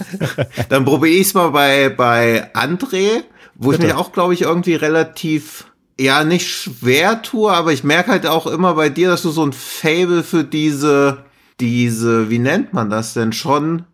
dann 0.68 0.84
probiere 0.84 1.14
ich 1.14 1.28
es 1.28 1.34
mal 1.34 1.50
bei, 1.50 1.88
bei 1.88 2.52
André, 2.54 3.22
wo 3.58 3.72
ich 3.72 3.78
Bitte. 3.78 3.92
mich 3.92 3.96
auch, 3.96 4.12
glaube 4.12 4.32
ich, 4.32 4.42
irgendwie 4.42 4.74
relativ, 4.74 5.66
ja, 6.00 6.24
nicht 6.24 6.48
schwer 6.48 7.20
tue, 7.20 7.52
aber 7.52 7.72
ich 7.72 7.84
merke 7.84 8.12
halt 8.12 8.26
auch 8.26 8.46
immer 8.46 8.74
bei 8.74 8.88
dir, 8.88 9.10
dass 9.10 9.22
du 9.22 9.30
so 9.30 9.44
ein 9.44 9.52
Fable 9.52 10.22
für 10.22 10.44
diese, 10.44 11.24
diese, 11.60 12.30
wie 12.30 12.38
nennt 12.38 12.72
man 12.72 12.88
das 12.88 13.12
denn 13.12 13.32
schon? 13.32 13.84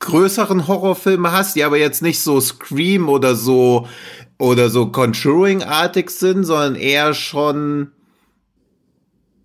größeren 0.00 0.66
Horrorfilme 0.66 1.30
hast, 1.30 1.54
die 1.54 1.64
aber 1.64 1.78
jetzt 1.78 2.02
nicht 2.02 2.20
so 2.20 2.40
Scream 2.40 3.08
oder 3.08 3.36
so 3.36 3.86
oder 4.38 4.70
so 4.70 4.86
Conjuring-artig 4.86 6.10
sind, 6.10 6.44
sondern 6.44 6.74
eher 6.74 7.14
schon 7.14 7.92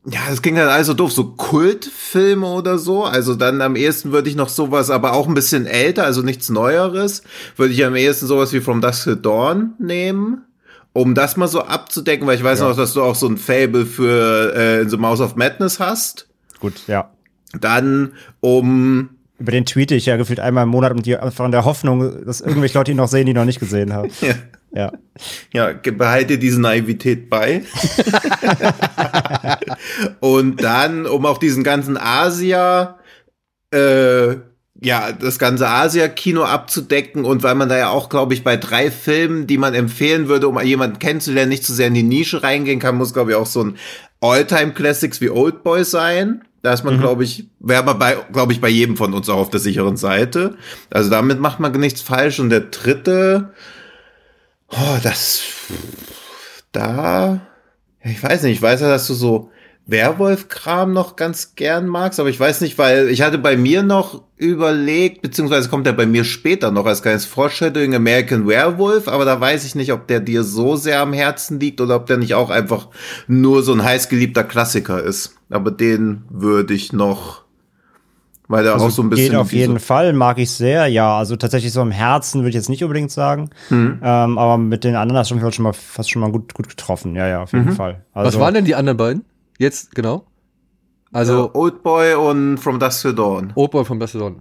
ja, 0.07 0.19
das 0.29 0.41
klingt 0.41 0.57
halt 0.59 0.69
also 0.69 0.93
doof, 0.93 1.11
so 1.11 1.25
Kultfilme 1.31 2.45
oder 2.47 2.77
so. 2.77 3.05
Also 3.05 3.35
dann 3.35 3.61
am 3.61 3.75
ehesten 3.75 4.11
würde 4.11 4.29
ich 4.29 4.35
noch 4.35 4.49
sowas, 4.49 4.89
aber 4.91 5.13
auch 5.13 5.27
ein 5.27 5.33
bisschen 5.33 5.65
älter, 5.65 6.03
also 6.03 6.21
nichts 6.21 6.49
Neueres, 6.49 7.23
würde 7.55 7.73
ich 7.73 7.83
am 7.83 7.95
ehesten 7.95 8.27
sowas 8.27 8.53
wie 8.53 8.61
From 8.61 8.81
Dusk 8.81 9.03
Till 9.03 9.15
Dawn 9.15 9.73
nehmen, 9.79 10.43
um 10.93 11.15
das 11.15 11.37
mal 11.37 11.47
so 11.47 11.61
abzudecken, 11.61 12.27
weil 12.27 12.37
ich 12.37 12.43
weiß 12.43 12.59
noch, 12.59 12.75
dass 12.75 12.93
du 12.93 13.01
auch 13.01 13.15
so 13.15 13.27
ein 13.27 13.37
Fable 13.37 13.85
für 13.85 14.53
äh, 14.55 14.81
in 14.81 14.89
The 14.89 14.97
Mouse 14.97 15.21
of 15.21 15.35
Madness 15.35 15.79
hast. 15.79 16.27
Gut, 16.59 16.83
ja. 16.87 17.09
Dann 17.59 18.13
um 18.41 19.09
Über 19.37 19.51
den 19.51 19.65
tweete 19.65 19.95
ich 19.95 20.05
ja 20.05 20.15
gefühlt 20.15 20.39
einmal 20.39 20.63
im 20.63 20.69
Monat 20.69 20.91
und 20.93 21.05
die 21.05 21.17
einfach 21.17 21.45
in 21.45 21.51
der 21.51 21.65
Hoffnung, 21.65 22.25
dass 22.25 22.41
irgendwelche 22.41 22.77
Leute 22.77 22.91
ihn 22.91 22.97
noch 22.97 23.07
sehen, 23.07 23.25
die 23.25 23.31
ihn 23.31 23.37
noch 23.37 23.45
nicht 23.45 23.59
gesehen 23.59 23.93
haben. 23.93 24.09
ja, 24.21 24.35
Ja. 24.75 24.91
Ja, 25.53 25.71
behalte 25.71 26.37
diese 26.37 26.59
Naivität 26.59 27.29
bei. 27.29 27.63
und 30.19 30.61
dann, 30.61 31.05
um 31.05 31.25
auch 31.25 31.37
diesen 31.37 31.63
ganzen 31.63 31.97
Asia, 31.97 32.99
äh, 33.71 34.35
ja, 34.81 35.13
das 35.13 35.39
ganze 35.39 35.69
Asia-Kino 35.69 36.43
abzudecken 36.43 37.23
und 37.23 37.41
weil 37.41 37.55
man 37.55 37.69
da 37.69 37.77
ja 37.77 37.89
auch, 37.89 38.09
glaube 38.09 38.33
ich, 38.33 38.43
bei 38.43 38.57
drei 38.57 38.91
Filmen, 38.91 39.47
die 39.47 39.57
man 39.57 39.73
empfehlen 39.73 40.27
würde, 40.27 40.49
um 40.49 40.61
jemanden 40.61 40.99
kennenzulernen, 40.99 41.49
nicht 41.49 41.63
zu 41.63 41.73
sehr 41.73 41.87
in 41.87 41.93
die 41.93 42.03
Nische 42.03 42.43
reingehen 42.43 42.79
kann, 42.79 42.97
muss, 42.97 43.13
glaube 43.13 43.31
ich, 43.31 43.37
auch 43.37 43.45
so 43.45 43.63
ein 43.63 43.77
All-Time-Classics 44.19 45.21
wie 45.21 45.29
Oldboy 45.29 45.85
sein. 45.85 46.43
Da 46.65 46.73
ist 46.73 46.83
man, 46.83 46.99
glaube 46.99 47.23
ich, 47.23 47.45
wäre 47.59 47.83
man 47.83 47.97
bei, 47.97 48.17
glaube 48.33 48.51
ich, 48.51 48.59
bei 48.59 48.69
jedem 48.69 48.97
von 48.97 49.13
uns 49.13 49.29
auch 49.29 49.37
auf 49.37 49.49
der 49.49 49.59
sicheren 49.59 49.95
Seite. 49.95 50.57
Also 50.89 51.09
damit 51.09 51.39
macht 51.39 51.59
man 51.59 51.71
nichts 51.73 52.01
falsch. 52.01 52.39
Und 52.39 52.49
der 52.49 52.61
dritte, 52.61 53.53
Oh, 54.71 54.97
das. 55.03 55.43
Da. 56.71 57.41
Ich 58.03 58.21
weiß 58.21 58.43
nicht, 58.43 58.53
ich 58.53 58.61
weiß 58.61 58.81
ja, 58.81 58.89
dass 58.89 59.07
du 59.07 59.13
so 59.13 59.51
Werwolf-Kram 59.87 60.93
noch 60.93 61.15
ganz 61.15 61.55
gern 61.55 61.87
magst, 61.87 62.19
aber 62.19 62.29
ich 62.29 62.39
weiß 62.39 62.61
nicht, 62.61 62.77
weil 62.77 63.09
ich 63.09 63.21
hatte 63.21 63.37
bei 63.37 63.55
mir 63.55 63.83
noch 63.83 64.23
überlegt, 64.35 65.21
beziehungsweise 65.21 65.69
kommt 65.69 65.87
er 65.87 65.93
bei 65.93 66.05
mir 66.05 66.23
später 66.23 66.71
noch 66.71 66.85
als 66.85 67.03
kleines 67.03 67.25
Foreshadowing 67.25 67.95
American 67.95 68.47
Werewolf, 68.47 69.07
aber 69.07 69.25
da 69.25 69.39
weiß 69.39 69.63
ich 69.63 69.75
nicht, 69.75 69.93
ob 69.93 70.07
der 70.07 70.19
dir 70.19 70.43
so 70.43 70.75
sehr 70.75 71.01
am 71.01 71.13
Herzen 71.13 71.59
liegt 71.59 71.81
oder 71.81 71.95
ob 71.95 72.07
der 72.07 72.17
nicht 72.17 72.33
auch 72.33 72.49
einfach 72.49 72.87
nur 73.27 73.63
so 73.63 73.73
ein 73.73 73.83
heißgeliebter 73.83 74.43
Klassiker 74.43 75.01
ist. 75.03 75.34
Aber 75.49 75.71
den 75.71 76.23
würde 76.29 76.73
ich 76.73 76.91
noch, 76.93 77.43
weil 78.47 78.63
der 78.63 78.75
auch 78.75 78.89
so 78.89 79.01
ein 79.03 79.09
bisschen. 79.09 79.35
Also 79.35 79.37
Geht 79.37 79.41
auf 79.41 79.53
jeden 79.53 79.79
Fall, 79.79 80.13
mag 80.13 80.37
ich 80.39 80.51
sehr. 80.51 80.87
Ja, 80.87 81.17
also 81.17 81.35
tatsächlich 81.35 81.71
so 81.71 81.81
im 81.81 81.91
Herzen 81.91 82.41
würde 82.41 82.49
ich 82.49 82.55
jetzt 82.55 82.69
nicht 82.69 82.83
unbedingt 82.83 83.11
sagen. 83.11 83.49
Mhm. 83.69 83.99
Ähm, 84.03 84.37
aber 84.37 84.57
mit 84.57 84.83
den 84.83 84.95
anderen 84.95 85.17
hast 85.19 85.31
du 85.31 85.51
schon 85.51 85.63
mal 85.63 85.73
fast 85.73 86.09
schon 86.09 86.21
mal 86.21 86.31
gut, 86.31 86.53
gut 86.53 86.67
getroffen. 86.69 87.15
Ja, 87.15 87.27
ja, 87.27 87.43
auf 87.43 87.53
Mhm. 87.53 87.59
jeden 87.59 87.71
Fall. 87.73 88.03
Also, 88.13 88.27
Was 88.27 88.39
waren 88.43 88.53
denn 88.53 88.65
die 88.65 88.75
anderen 88.75 88.97
beiden? 88.97 89.25
Jetzt, 89.57 89.93
genau. 89.95 90.25
Also, 91.11 91.47
äh, 91.47 91.57
Oldboy 91.57 92.13
und 92.15 92.57
From 92.57 92.79
Dusk 92.79 93.01
Till 93.03 93.13
Dawn. 93.15 93.53
Oldboy 93.55 93.85
von 93.85 93.99
Barcelona. 93.99 94.37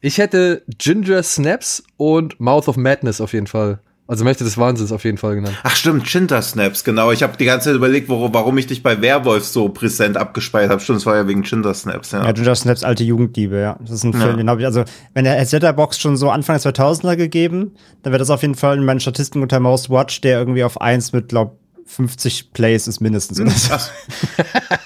Ich 0.00 0.18
hätte 0.18 0.62
Ginger 0.78 1.22
Snaps 1.24 1.82
und 1.96 2.38
Mouth 2.40 2.68
of 2.68 2.76
Madness 2.76 3.20
auf 3.20 3.32
jeden 3.32 3.48
Fall 3.48 3.80
Also 4.10 4.24
Mächte 4.24 4.42
des 4.42 4.56
Wahnsinns 4.56 4.90
auf 4.90 5.04
jeden 5.04 5.18
Fall 5.18 5.34
genannt. 5.34 5.54
Ach 5.62 5.76
stimmt, 5.76 6.04
Chinter 6.04 6.40
Snaps, 6.40 6.82
genau. 6.82 7.12
Ich 7.12 7.22
habe 7.22 7.36
die 7.36 7.44
ganze 7.44 7.66
Zeit 7.68 7.76
überlegt, 7.76 8.08
wo, 8.08 8.32
warum 8.32 8.56
ich 8.56 8.66
dich 8.66 8.82
bei 8.82 9.02
Werwolf 9.02 9.44
so 9.44 9.68
präsent 9.68 10.16
abgespeichert 10.16 10.70
habe. 10.70 10.80
Stimmt, 10.80 11.00
es 11.00 11.06
war 11.06 11.14
ja 11.16 11.28
wegen 11.28 11.42
Chinter 11.42 11.74
Snaps, 11.74 12.12
ja. 12.12 12.24
Ja, 12.24 12.32
Ginger 12.32 12.54
Snaps 12.54 12.84
alte 12.84 13.04
Jugendliebe, 13.04 13.60
ja. 13.60 13.76
Das 13.80 13.90
ist 13.90 14.04
ein 14.04 14.14
Film, 14.14 14.30
Ja. 14.30 14.36
den 14.36 14.48
habe 14.48 14.60
ich, 14.60 14.66
also, 14.66 14.84
wenn 15.12 15.24
der 15.24 15.36
als 15.36 15.52
Letterbox 15.52 15.98
schon 16.00 16.16
so 16.16 16.30
Anfang 16.30 16.58
der 16.58 16.72
2000er 16.72 17.16
gegeben, 17.16 17.72
dann 18.02 18.12
wäre 18.14 18.18
das 18.18 18.30
auf 18.30 18.40
jeden 18.40 18.54
Fall 18.54 18.78
in 18.78 18.84
meinen 18.86 19.00
Statistiken 19.00 19.42
unter 19.42 19.60
Most 19.60 19.90
Watch, 19.90 20.22
der 20.22 20.38
irgendwie 20.38 20.64
auf 20.64 20.80
1 20.80 21.12
mit, 21.12 21.28
glaub, 21.28 21.58
50 21.90 22.52
Plays 22.52 22.86
ist 22.86 23.00
mindestens. 23.00 23.38
so. 23.38 23.44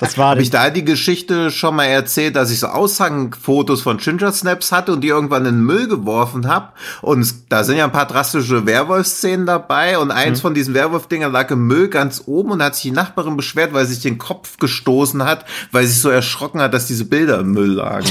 Das 0.00 0.18
war 0.18 0.30
Habe 0.30 0.42
ich 0.42 0.50
da 0.50 0.71
die 0.71 0.85
Geschichte 0.85 1.50
schon 1.50 1.76
mal 1.76 1.85
erzählt, 1.85 2.35
dass 2.37 2.50
ich 2.50 2.59
so 2.61 2.66
Aushangfotos 2.68 3.82
von 3.82 3.99
Ginger 3.99 4.32
Snaps 4.32 4.73
hatte 4.73 4.92
und 4.92 5.00
die 5.02 5.09
irgendwann 5.09 5.44
in 5.47 5.56
den 5.56 5.64
Müll 5.64 5.87
geworfen 5.88 6.49
habe? 6.49 6.73
Und 7.02 7.32
da 7.50 7.62
sind 7.64 7.76
ja 7.76 7.85
ein 7.85 7.92
paar 7.92 8.06
drastische 8.06 8.66
Werwolf-Szenen 8.66 9.47
dabei 9.47 9.99
und 9.99 10.11
eins 10.11 10.38
Mhm. 10.38 10.42
von 10.42 10.54
diesen 10.54 10.75
Werwolf-Dingern 10.75 11.30
lag 11.32 11.50
im 11.50 11.66
Müll 11.66 11.88
ganz 11.88 12.23
oben 12.26 12.50
und 12.52 12.62
hat 12.62 12.75
sich 12.75 12.82
die 12.85 12.90
Nachbarin 12.92 13.37
beschwert, 13.37 13.73
weil 13.75 13.87
sie 13.87 13.94
sich 13.94 14.02
den 14.02 14.18
Kopf 14.18 14.56
gestoßen 14.59 15.23
hat, 15.25 15.44
weil 15.71 15.85
sie 15.87 15.92
sich 15.92 16.02
so 16.02 16.09
erschrocken 16.11 16.61
hat, 16.61 16.73
dass 16.75 16.87
diese 16.87 17.04
Bilder 17.04 17.38
im 17.40 17.52
Müll 17.52 17.73
lagen. 17.75 18.09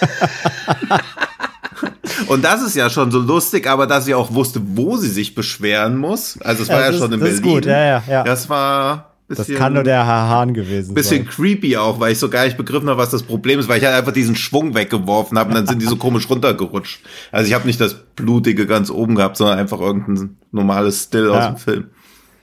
Und 2.28 2.44
das 2.44 2.62
ist 2.62 2.76
ja 2.76 2.90
schon 2.90 3.10
so 3.10 3.18
lustig, 3.20 3.66
aber 3.66 3.86
dass 3.86 4.04
sie 4.04 4.14
auch 4.14 4.32
wusste, 4.32 4.60
wo 4.64 4.96
sie 4.96 5.08
sich 5.08 5.34
beschweren 5.34 5.96
muss. 5.96 6.38
Also 6.42 6.62
es 6.62 6.68
war 6.68 6.80
ja 6.80 6.90
das 6.90 6.98
schon 6.98 7.08
ist- 7.10 7.14
in 7.14 7.20
das 7.20 7.28
Berlin. 7.28 7.34
ist 7.34 7.42
gut, 7.42 7.66
ja, 7.66 7.84
ja, 7.84 8.02
ja. 8.08 8.24
Das 8.24 8.48
war 8.48 9.10
das 9.28 9.38
bisschen, 9.38 9.56
kann 9.56 9.72
nur 9.72 9.82
der 9.84 10.04
Herr 10.06 10.28
Hahn 10.28 10.52
gewesen 10.52 10.94
bisschen 10.94 11.24
sein. 11.24 11.28
creepy 11.34 11.76
auch, 11.78 11.98
weil 11.98 12.12
ich 12.12 12.18
so 12.18 12.28
gar 12.28 12.44
nicht 12.44 12.56
begriffen 12.58 12.88
habe, 12.90 12.98
was 13.00 13.08
das 13.10 13.22
Problem 13.22 13.58
ist, 13.58 13.68
weil 13.68 13.78
ich 13.78 13.84
halt 13.86 13.96
einfach 13.96 14.12
diesen 14.12 14.36
Schwung 14.36 14.74
weggeworfen 14.74 15.38
habe 15.38 15.48
und 15.48 15.54
dann 15.56 15.66
sind 15.66 15.80
die 15.80 15.86
so 15.86 15.96
komisch 15.96 16.28
runtergerutscht. 16.28 17.00
Also 17.32 17.48
ich 17.48 17.54
habe 17.54 17.66
nicht 17.66 17.80
das 17.80 17.94
Blutige 18.16 18.66
ganz 18.66 18.90
oben 18.90 19.14
gehabt, 19.14 19.36
sondern 19.38 19.58
einfach 19.58 19.80
irgendein 19.80 20.36
normales 20.52 21.04
Still 21.04 21.30
aus 21.30 21.36
Ja. 21.36 21.50
dem 21.52 21.56
Film. 21.56 21.84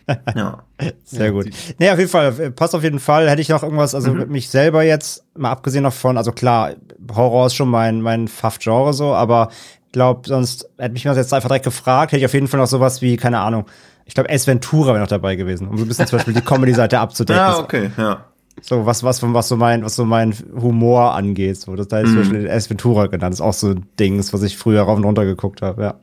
Ja. 0.36 0.64
Sehr 1.06 1.32
gut. 1.32 1.50
Nee, 1.78 1.90
auf 1.90 2.00
jeden 2.00 2.10
Fall, 2.10 2.34
äh, 2.40 2.52
passt 2.52 2.76
auf 2.76 2.84
jeden 2.84 3.00
Fall. 3.00 3.30
Hätte 3.30 3.42
ich 3.42 3.50
noch 3.50 3.64
irgendwas, 3.64 3.96
also 3.96 4.14
mich 4.14 4.50
selber 4.50 4.84
jetzt, 4.84 5.24
mal 5.38 5.52
abgesehen 5.52 5.84
davon, 5.84 6.18
also 6.18 6.32
klar, 6.32 6.72
Horror 7.14 7.48
ist 7.48 7.56
schon 7.56 7.70
mein, 7.70 8.02
mein 8.02 8.28
Pfaff-Genre 8.28 8.94
so, 8.94 9.14
aber 9.14 9.50
glaub, 9.92 10.28
sonst 10.28 10.70
hätte 10.78 10.94
mich 10.94 11.04
das 11.04 11.18
jetzt 11.18 11.34
einfach 11.34 11.50
direkt 11.50 11.66
gefragt, 11.66 12.12
hätte 12.12 12.20
ich 12.20 12.26
auf 12.26 12.34
jeden 12.34 12.48
Fall 12.48 12.60
noch 12.60 12.68
sowas 12.68 13.02
wie, 13.02 13.18
keine 13.18 13.40
Ahnung, 13.40 13.66
ich 14.06 14.14
glaube, 14.14 14.30
S. 14.30 14.48
Ventura 14.48 14.90
wäre 14.90 15.00
noch 15.00 15.08
dabei 15.08 15.36
gewesen, 15.36 15.68
um 15.68 15.78
so 15.78 15.86
ein 15.86 15.88
bisschen 15.88 16.08
zum 16.08 16.18
Beispiel 16.18 16.34
die 16.34 16.42
Comedy-Seite 16.42 17.00
abzudecken. 17.00 17.42
Ja, 17.42 17.60
okay, 17.60 17.92
ja. 17.98 18.26
So, 18.62 18.86
was, 18.86 19.04
was, 19.04 19.22
was 19.24 19.48
so 19.48 19.56
mein, 19.56 19.84
was 19.86 19.96
so 19.96 20.04
mein 20.04 20.36
Humor 20.60 21.14
angeht. 21.14 21.58
So, 21.58 21.76
das 21.76 21.88
da 21.88 22.00
ist 22.00 22.10
zum 22.10 22.18
Beispiel 22.18 22.46
S. 22.48 22.70
Ventura 22.70 23.08
genannt. 23.08 23.34
Das 23.34 23.40
ist 23.40 23.46
auch 23.46 23.54
so 23.54 23.70
ein 23.70 23.86
Ding, 24.00 24.18
was 24.20 24.44
ich 24.44 24.58
früher 24.58 24.82
rauf 24.82 24.98
und 24.98 25.06
runter 25.06 25.24
geguckt 25.24 25.62
habe, 25.62 25.82
ja. 25.84 25.94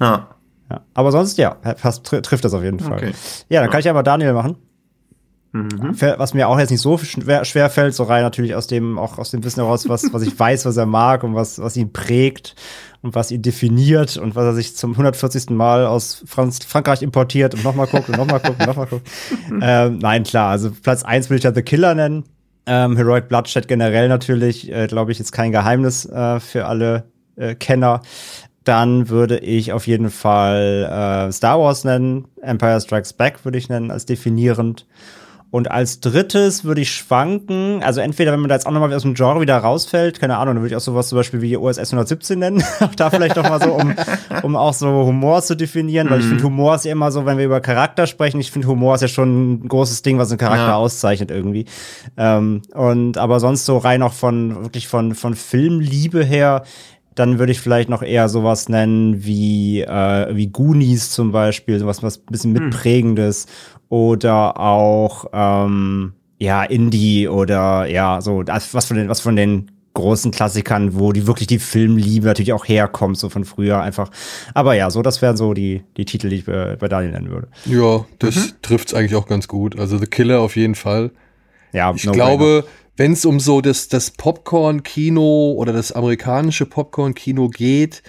Ja. 0.00 0.28
Ja. 0.72 0.80
Aber 0.94 1.12
sonst, 1.12 1.38
ja, 1.38 1.56
fast 1.76 2.04
tr 2.06 2.22
trifft 2.22 2.44
das 2.44 2.54
auf 2.54 2.62
jeden 2.62 2.80
Fall. 2.80 2.94
Okay. 2.98 3.12
Ja, 3.48 3.60
dann 3.60 3.70
kann 3.70 3.80
ich 3.80 3.88
aber 3.90 4.02
Daniel 4.02 4.32
machen. 4.32 4.56
Fe- 5.94 6.14
Was 6.16 6.32
mir 6.32 6.48
auch 6.48 6.58
jetzt 6.58 6.70
nicht 6.70 6.80
so 6.80 6.96
schwer, 6.96 7.44
schwer 7.44 7.68
fällt, 7.68 7.94
so 7.94 8.04
rein 8.04 8.22
natürlich 8.22 8.54
aus 8.54 8.66
dem, 8.68 8.98
auch 8.98 9.18
aus 9.18 9.32
dem 9.32 9.44
Wissen 9.44 9.60
heraus, 9.62 9.86
was, 9.86 10.10
was 10.10 10.22
ich 10.22 10.38
weiß, 10.38 10.64
was 10.64 10.78
er 10.78 10.86
mag 10.86 11.24
und 11.24 11.34
was, 11.34 11.58
was 11.58 11.76
ihn 11.76 11.92
prägt 11.92 12.54
und 13.02 13.14
was 13.14 13.30
ihn 13.30 13.42
definiert 13.42 14.16
und 14.16 14.34
was 14.34 14.44
er 14.44 14.54
sich 14.54 14.74
zum 14.76 14.92
140. 14.92 15.50
Mal 15.50 15.84
aus 15.84 16.24
Franz 16.26 16.64
Frankreich 16.64 17.02
importiert 17.02 17.52
und 17.54 17.64
nochmal 17.64 17.86
guckt 17.86 18.08
und 18.08 18.16
nochmal 18.16 18.40
guckt 18.40 18.60
und 18.60 18.66
nochmal 18.66 18.86
guckt. 18.86 19.06
ähm, 19.60 19.98
nein, 19.98 20.22
klar, 20.22 20.48
also 20.50 20.70
Platz 20.70 21.02
eins 21.02 21.28
will 21.28 21.36
ich 21.36 21.44
ja 21.44 21.52
The 21.54 21.60
Killer 21.62 21.94
nennen. 21.94 22.24
Ähm, 22.64 22.96
Heroic 22.96 23.28
Bloodshed 23.28 23.68
generell 23.68 24.08
natürlich, 24.08 24.72
äh, 24.72 24.86
glaube 24.86 25.12
ich, 25.12 25.20
ist 25.20 25.32
kein 25.32 25.52
Geheimnis 25.52 26.06
äh, 26.06 26.40
für 26.40 26.64
alle 26.64 27.04
äh, 27.36 27.54
Kenner. 27.56 28.00
Dann 28.64 29.08
würde 29.08 29.38
ich 29.38 29.72
auf 29.72 29.86
jeden 29.86 30.10
Fall 30.10 31.28
äh, 31.28 31.32
Star 31.32 31.58
Wars 31.58 31.84
nennen. 31.84 32.26
Empire 32.42 32.80
Strikes 32.80 33.12
Back 33.12 33.44
würde 33.44 33.58
ich 33.58 33.68
nennen 33.68 33.90
als 33.90 34.06
definierend. 34.06 34.86
Und 35.50 35.70
als 35.70 36.00
drittes 36.00 36.64
würde 36.64 36.80
ich 36.80 36.90
schwanken, 36.92 37.82
also 37.82 38.00
entweder, 38.00 38.32
wenn 38.32 38.40
man 38.40 38.48
da 38.48 38.54
jetzt 38.54 38.66
auch 38.66 38.70
nochmal 38.70 38.94
aus 38.94 39.02
dem 39.02 39.12
Genre 39.12 39.42
wieder 39.42 39.58
rausfällt, 39.58 40.18
keine 40.18 40.38
Ahnung, 40.38 40.54
dann 40.54 40.62
würde 40.62 40.72
ich 40.72 40.76
auch 40.76 40.80
sowas 40.80 41.08
zum 41.08 41.18
Beispiel 41.18 41.42
wie 41.42 41.58
OSS 41.58 41.92
117 41.92 42.38
nennen. 42.38 42.64
auch 42.80 42.94
da 42.94 43.10
vielleicht 43.10 43.36
noch 43.36 43.46
mal 43.46 43.60
so, 43.60 43.74
um, 43.74 43.94
um 44.44 44.56
auch 44.56 44.72
so 44.72 44.86
Humor 45.04 45.42
zu 45.42 45.54
definieren, 45.54 46.08
weil 46.08 46.20
ich 46.20 46.26
finde, 46.26 46.42
Humor 46.44 46.76
ist 46.76 46.86
ja 46.86 46.92
immer 46.92 47.12
so, 47.12 47.26
wenn 47.26 47.36
wir 47.36 47.44
über 47.44 47.60
Charakter 47.60 48.06
sprechen, 48.06 48.40
ich 48.40 48.50
finde, 48.50 48.66
Humor 48.68 48.94
ist 48.94 49.02
ja 49.02 49.08
schon 49.08 49.52
ein 49.64 49.68
großes 49.68 50.00
Ding, 50.00 50.16
was 50.16 50.30
einen 50.30 50.38
Charakter 50.38 50.68
Ja. 50.68 50.76
auszeichnet 50.76 51.30
irgendwie. 51.30 51.66
Ähm, 52.16 52.62
und 52.72 53.18
aber 53.18 53.38
sonst 53.38 53.66
so 53.66 53.76
rein 53.76 54.02
auch 54.02 54.14
von, 54.14 54.62
wirklich 54.62 54.88
von, 54.88 55.14
von 55.14 55.34
Filmliebe 55.34 56.24
her, 56.24 56.62
dann 57.14 57.38
würde 57.38 57.52
ich 57.52 57.60
vielleicht 57.60 57.88
noch 57.88 58.02
eher 58.02 58.28
sowas 58.28 58.68
nennen 58.68 59.24
wie, 59.24 59.82
äh, 59.82 60.34
wie 60.34 60.48
Goonies 60.48 61.10
zum 61.10 61.32
Beispiel, 61.32 61.78
sowas 61.78 62.02
was 62.02 62.18
ein 62.18 62.26
bisschen 62.30 62.52
mitprägendes 62.52 63.46
oder 63.88 64.58
auch 64.58 65.26
ähm, 65.32 66.14
ja 66.38 66.62
Indie 66.64 67.28
oder 67.28 67.86
ja 67.86 68.20
so 68.20 68.42
das, 68.42 68.74
was 68.74 68.86
von 68.86 68.96
den 68.96 69.08
was 69.08 69.20
von 69.20 69.36
den 69.36 69.70
großen 69.94 70.30
Klassikern, 70.30 70.98
wo 70.98 71.12
die 71.12 71.26
wirklich 71.26 71.46
die 71.46 71.58
Filmliebe 71.58 72.26
natürlich 72.26 72.54
auch 72.54 72.66
herkommt, 72.66 73.18
so 73.18 73.28
von 73.28 73.44
früher 73.44 73.82
einfach. 73.82 74.10
Aber 74.54 74.74
ja, 74.74 74.88
so 74.88 75.02
das 75.02 75.20
wären 75.20 75.36
so 75.36 75.52
die 75.52 75.82
die 75.98 76.06
Titel, 76.06 76.30
die 76.30 76.36
ich 76.36 76.46
bei, 76.46 76.76
bei 76.76 76.88
Daniel 76.88 77.12
nennen 77.12 77.30
würde. 77.30 77.48
Ja, 77.66 78.06
das 78.18 78.54
trifft's 78.62 78.94
eigentlich 78.94 79.14
auch 79.16 79.26
ganz 79.26 79.48
gut. 79.48 79.78
Also 79.78 79.98
The 79.98 80.06
Killer 80.06 80.40
auf 80.40 80.56
jeden 80.56 80.74
Fall. 80.74 81.10
Ja, 81.72 81.92
Ich 81.94 82.04
no 82.04 82.12
glaube, 82.12 82.64
wenn 82.96 83.12
es 83.12 83.24
um 83.24 83.40
so 83.40 83.60
das, 83.60 83.88
das 83.88 84.10
Popcorn-Kino 84.10 85.52
oder 85.52 85.72
das 85.72 85.92
amerikanische 85.92 86.66
Popcorn-Kino 86.66 87.48
geht, 87.48 88.02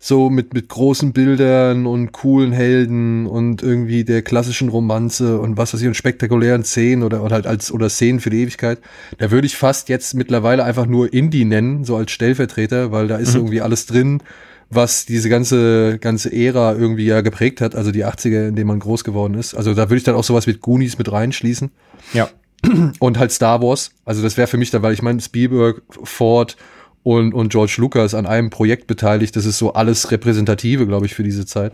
so 0.00 0.30
mit, 0.30 0.54
mit 0.54 0.68
großen 0.68 1.12
Bildern 1.12 1.86
und 1.86 2.12
coolen 2.12 2.52
Helden 2.52 3.26
und 3.26 3.62
irgendwie 3.62 4.04
der 4.04 4.22
klassischen 4.22 4.68
Romanze 4.68 5.40
und 5.40 5.56
was 5.56 5.74
weiß 5.74 5.80
ich 5.80 5.88
und 5.88 5.94
spektakulären 5.94 6.62
Szenen 6.62 7.02
oder, 7.02 7.24
oder 7.24 7.34
halt 7.34 7.46
als 7.48 7.72
oder 7.72 7.88
Szenen 7.90 8.20
für 8.20 8.30
die 8.30 8.42
Ewigkeit, 8.42 8.78
da 9.18 9.32
würde 9.32 9.46
ich 9.48 9.56
fast 9.56 9.88
jetzt 9.88 10.14
mittlerweile 10.14 10.62
einfach 10.62 10.86
nur 10.86 11.12
Indie 11.12 11.44
nennen, 11.44 11.84
so 11.84 11.96
als 11.96 12.12
Stellvertreter, 12.12 12.92
weil 12.92 13.08
da 13.08 13.16
ist 13.16 13.34
irgendwie 13.34 13.60
alles 13.60 13.86
drin, 13.86 14.22
was 14.70 15.04
diese 15.04 15.28
ganze, 15.28 15.98
ganze 15.98 16.32
Ära 16.32 16.74
irgendwie 16.74 17.06
ja 17.06 17.20
geprägt 17.22 17.60
hat, 17.60 17.74
also 17.74 17.90
die 17.90 18.04
80er, 18.04 18.48
in 18.48 18.54
denen 18.54 18.68
man 18.68 18.78
groß 18.78 19.02
geworden 19.02 19.34
ist. 19.34 19.54
Also 19.54 19.74
da 19.74 19.84
würde 19.84 19.96
ich 19.96 20.04
dann 20.04 20.14
auch 20.14 20.24
sowas 20.24 20.46
mit 20.46 20.60
Goonies 20.60 20.98
mit 20.98 21.10
reinschließen 21.10 21.70
Ja. 22.12 22.28
und 22.98 23.18
halt 23.18 23.32
Star 23.32 23.62
Wars. 23.62 23.92
Also 24.04 24.22
das 24.22 24.36
wäre 24.36 24.48
für 24.48 24.56
mich 24.56 24.70
dann, 24.70 24.82
weil 24.82 24.92
ich 24.92 25.02
meine, 25.02 25.20
Spielberg, 25.20 25.82
Ford 26.02 26.56
und, 27.02 27.32
und 27.32 27.50
George 27.50 27.76
Lucas 27.78 28.14
an 28.14 28.26
einem 28.26 28.50
Projekt 28.50 28.86
beteiligt. 28.86 29.36
Das 29.36 29.46
ist 29.46 29.58
so 29.58 29.72
alles 29.72 30.10
Repräsentative, 30.10 30.86
glaube 30.86 31.06
ich, 31.06 31.14
für 31.14 31.22
diese 31.22 31.46
Zeit. 31.46 31.72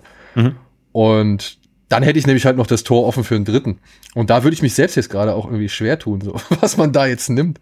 Und 0.92 1.58
dann 1.88 2.02
hätte 2.02 2.18
ich 2.18 2.26
nämlich 2.26 2.46
halt 2.46 2.56
noch 2.56 2.66
das 2.66 2.84
Tor 2.84 3.06
offen 3.06 3.24
für 3.24 3.34
einen 3.34 3.44
dritten. 3.44 3.78
Und 4.14 4.30
da 4.30 4.42
würde 4.42 4.54
ich 4.54 4.62
mich 4.62 4.74
selbst 4.74 4.96
jetzt 4.96 5.10
gerade 5.10 5.34
auch 5.34 5.46
irgendwie 5.46 5.68
schwer 5.68 5.98
tun, 5.98 6.20
so, 6.20 6.34
was 6.60 6.76
man 6.76 6.92
da 6.92 7.06
jetzt 7.06 7.30
nimmt. 7.30 7.60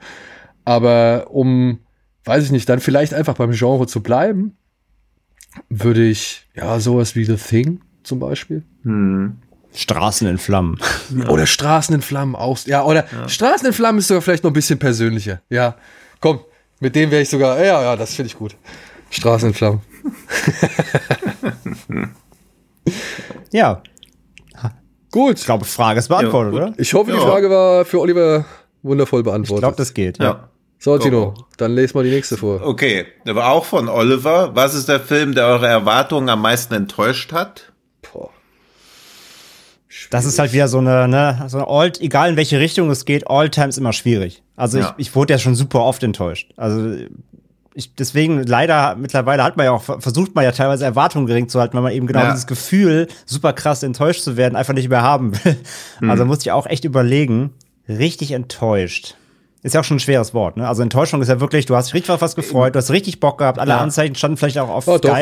Aber 0.64 1.28
um, 1.30 1.80
weiß 2.24 2.44
ich 2.44 2.52
nicht, 2.52 2.68
dann 2.68 2.80
vielleicht 2.80 3.14
einfach 3.14 3.34
beim 3.34 3.52
Genre 3.52 3.86
zu 3.86 4.02
bleiben, 4.02 4.56
würde 5.68 6.04
ich, 6.04 6.46
ja, 6.54 6.80
sowas 6.80 7.14
wie 7.14 7.24
The 7.24 7.36
Thing 7.36 7.80
zum 8.02 8.20
Beispiel. 8.20 8.62
Straßen 9.74 10.28
in 10.28 10.36
Flammen. 10.38 10.78
Oder 11.28 11.46
Straßen 11.46 11.94
in 11.94 12.02
Flammen 12.02 12.36
aus. 12.36 12.66
Ja, 12.66 12.84
oder 12.84 13.06
Straßen 13.26 13.66
in 13.66 13.72
Flammen 13.72 13.98
ist 14.00 14.08
sogar 14.08 14.20
vielleicht 14.22 14.44
noch 14.44 14.50
ein 14.50 14.54
bisschen 14.54 14.78
persönlicher. 14.78 15.40
Ja, 15.48 15.76
komm, 16.20 16.40
mit 16.80 16.94
dem 16.94 17.10
wäre 17.10 17.22
ich 17.22 17.30
sogar. 17.30 17.58
Ja, 17.58 17.82
ja, 17.82 17.96
das 17.96 18.14
finde 18.14 18.26
ich 18.28 18.36
gut. 18.38 18.54
Straßen 19.10 19.48
in 19.48 19.54
Flammen. 19.54 19.80
Ja, 23.52 23.82
Gut. 25.10 25.38
ich 25.38 25.44
glaube, 25.44 25.64
Frage 25.66 25.98
ist 25.98 26.08
beantwortet, 26.08 26.54
Ja, 26.54 26.62
oder? 26.66 26.74
Ich 26.78 26.94
hoffe, 26.94 27.10
die 27.12 27.18
Ja. 27.18 27.22
Frage 27.22 27.50
war 27.50 27.84
für 27.84 28.00
Oliver 28.00 28.46
wundervoll 28.82 29.20
Ich 29.20 29.24
beantwortet. 29.24 29.62
glaube, 29.62 29.76
das 29.76 29.92
geht. 29.92 30.18
Ja. 30.18 30.48
so, 30.78 30.92
Go. 30.92 30.98
Tino, 30.98 31.34
dann 31.58 31.74
lese 31.74 31.92
mal 31.94 32.02
die 32.04 32.10
nächste 32.10 32.38
vor. 32.38 32.62
Okay, 32.66 33.04
aber 33.28 33.48
auch 33.48 33.66
von 33.66 33.88
Oliver. 33.90 34.56
Was 34.56 34.72
ist 34.74 34.88
der 34.88 35.00
Film, 35.00 35.34
der 35.34 35.46
eure 35.46 35.68
Erwartungen 35.68 36.30
am 36.30 36.40
meisten 36.40 36.72
enttäuscht 36.74 37.32
hat? 37.32 37.72
Boah. 38.10 38.30
Das 40.10 40.24
ist 40.24 40.38
halt 40.38 40.52
wieder 40.52 40.68
so 40.68 40.78
eine, 40.78 41.06
ne, 41.08 41.44
so 41.48 41.58
eine 41.58 41.68
all, 41.68 41.92
egal 42.00 42.30
in 42.30 42.36
welche 42.36 42.58
Richtung 42.58 42.90
es 42.90 43.04
geht, 43.04 43.28
all 43.28 43.50
times 43.50 43.76
immer 43.78 43.92
schwierig. 43.92 44.42
Also 44.56 44.78
Ja. 44.78 44.94
ich, 44.96 45.08
ich 45.08 45.14
wurde 45.14 45.34
ja 45.34 45.38
schon 45.38 45.54
super 45.54 45.80
oft 45.82 46.02
enttäuscht. 46.02 46.52
Also 46.56 46.94
ich, 47.74 47.94
deswegen 47.94 48.42
leider 48.42 48.96
mittlerweile 48.96 49.42
hat 49.44 49.56
man 49.56 49.64
ja 49.66 49.72
auch 49.72 49.82
versucht 49.82 50.34
man 50.34 50.44
ja 50.44 50.52
teilweise 50.52 50.84
Erwartungen 50.84 51.26
gering 51.26 51.48
zu 51.48 51.58
halten, 51.60 51.74
weil 51.74 51.82
man 51.82 51.92
eben 51.92 52.06
genau 52.06 52.20
Ja. 52.20 52.30
dieses 52.30 52.46
Gefühl, 52.46 53.08
super 53.26 53.52
krass 53.52 53.82
enttäuscht 53.82 54.22
zu 54.22 54.36
werden, 54.36 54.56
einfach 54.56 54.74
nicht 54.74 54.88
mehr 54.88 55.02
haben 55.02 55.32
will. 55.44 55.56
Mhm. 56.00 56.10
Also 56.10 56.24
musste 56.24 56.42
ich 56.48 56.52
auch 56.52 56.66
echt 56.66 56.84
überlegen, 56.84 57.50
richtig 57.88 58.32
enttäuscht. 58.32 59.14
Ist 59.62 59.74
ja 59.74 59.80
auch 59.80 59.84
schon 59.84 59.98
ein 59.98 60.00
schweres 60.00 60.34
Wort, 60.34 60.56
ne? 60.56 60.66
Also 60.66 60.82
Enttäuschung 60.82 61.22
ist 61.22 61.28
ja 61.28 61.38
wirklich, 61.40 61.66
du 61.66 61.76
hast 61.76 61.86
dich 61.88 61.94
richtig 61.94 62.10
auf 62.10 62.20
was 62.20 62.34
gefreut, 62.34 62.74
du 62.74 62.78
hast 62.78 62.90
richtig 62.90 63.20
Bock 63.20 63.38
gehabt, 63.38 63.58
alle 63.58 63.70
Ja. 63.70 63.78
Anzeichen 63.78 64.14
standen 64.16 64.36
vielleicht 64.36 64.58
auch 64.58 64.68
auf 64.68 64.88
Oh, 64.88 64.98
doch. 64.98 65.16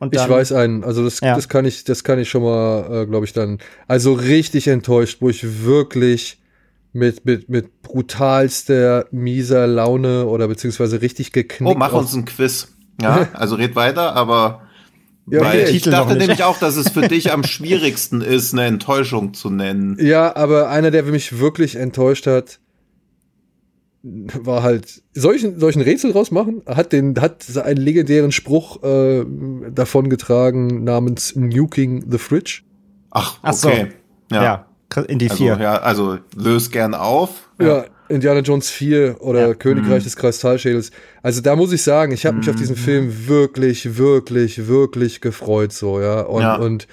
Und 0.00 0.14
Ich 0.14 0.20
dann, 0.20 0.30
weiß 0.30 0.52
einen, 0.52 0.84
also 0.84 1.02
das, 1.04 1.20
Ja. 1.20 1.34
das 1.34 1.48
kann 1.48 1.64
ich, 1.64 1.84
das 1.84 2.04
kann 2.04 2.18
ich 2.18 2.28
schon 2.28 2.42
mal, 2.42 3.02
äh, 3.02 3.06
glaube 3.06 3.26
ich, 3.26 3.32
dann. 3.32 3.58
Also 3.88 4.12
richtig 4.12 4.68
enttäuscht, 4.68 5.18
wo 5.20 5.28
ich 5.28 5.64
wirklich 5.64 6.38
mit, 6.92 7.24
mit, 7.24 7.48
mit 7.48 7.82
brutalster, 7.82 9.06
mieser 9.10 9.66
Laune 9.66 10.26
oder 10.26 10.48
beziehungsweise 10.48 11.02
richtig 11.02 11.32
geknickt. 11.32 11.74
Oh, 11.74 11.78
mach 11.78 11.92
uns 11.92 12.14
ein 12.14 12.24
Quiz. 12.24 12.68
Ja, 13.00 13.28
also 13.34 13.56
red 13.56 13.74
weiter, 13.76 14.14
aber 14.14 14.62
Ja, 15.30 15.40
Weil 15.42 15.62
okay. 15.62 15.70
ich 15.76 15.82
dachte 15.82 16.16
nämlich 16.16 16.42
auch, 16.44 16.58
dass 16.58 16.76
es 16.76 16.90
für 16.90 17.06
dich 17.06 17.32
am 17.32 17.44
schwierigsten 17.44 18.20
ist, 18.22 18.52
eine 18.54 18.64
Enttäuschung 18.64 19.34
zu 19.34 19.50
nennen. 19.50 19.96
Ja, 20.00 20.34
aber 20.36 20.70
einer, 20.70 20.90
der 20.90 21.02
mich 21.02 21.38
wirklich 21.38 21.76
enttäuscht 21.76 22.26
hat, 22.26 22.60
war 24.02 24.62
halt 24.62 25.02
solchen 25.12 25.58
solchen 25.58 25.82
Rätsel 25.82 26.12
draus 26.12 26.30
machen, 26.30 26.62
hat 26.66 26.92
den 26.92 27.20
hat 27.20 27.44
einen 27.62 27.78
legendären 27.80 28.32
Spruch 28.32 28.82
äh, 28.82 29.24
davon 29.74 30.08
getragen 30.08 30.84
namens 30.84 31.34
Nuking 31.36 32.04
the 32.10 32.18
Fridge. 32.18 32.60
Ach, 33.10 33.38
Ach 33.42 33.52
so. 33.52 33.68
okay. 33.68 33.88
Ja, 34.30 34.66
in 35.08 35.18
die 35.18 35.30
Also, 35.30 35.44
vier. 35.44 35.58
ja, 35.60 35.76
also 35.78 36.18
löse 36.36 36.70
gern 36.70 36.94
auf. 36.94 37.50
Ja, 37.60 37.86
Indiana 38.08 38.40
Jones 38.40 38.70
4 38.70 39.16
oder 39.20 39.48
Ja. 39.48 39.54
Königreich 39.54 40.04
des 40.04 40.16
Kristallschädels. 40.16 40.90
Also 41.22 41.40
da 41.42 41.56
muss 41.56 41.72
ich 41.72 41.82
sagen, 41.82 42.12
ich 42.12 42.24
habe 42.24 42.38
mich 42.38 42.48
auf 42.48 42.56
diesen 42.56 42.76
Film 42.76 43.26
wirklich, 43.28 43.98
wirklich, 43.98 44.66
wirklich 44.68 45.20
gefreut 45.20 45.72
so, 45.72 46.00
ja. 46.00 46.20
Und, 46.20 46.42
Ja. 46.42 46.56
und 46.56 46.86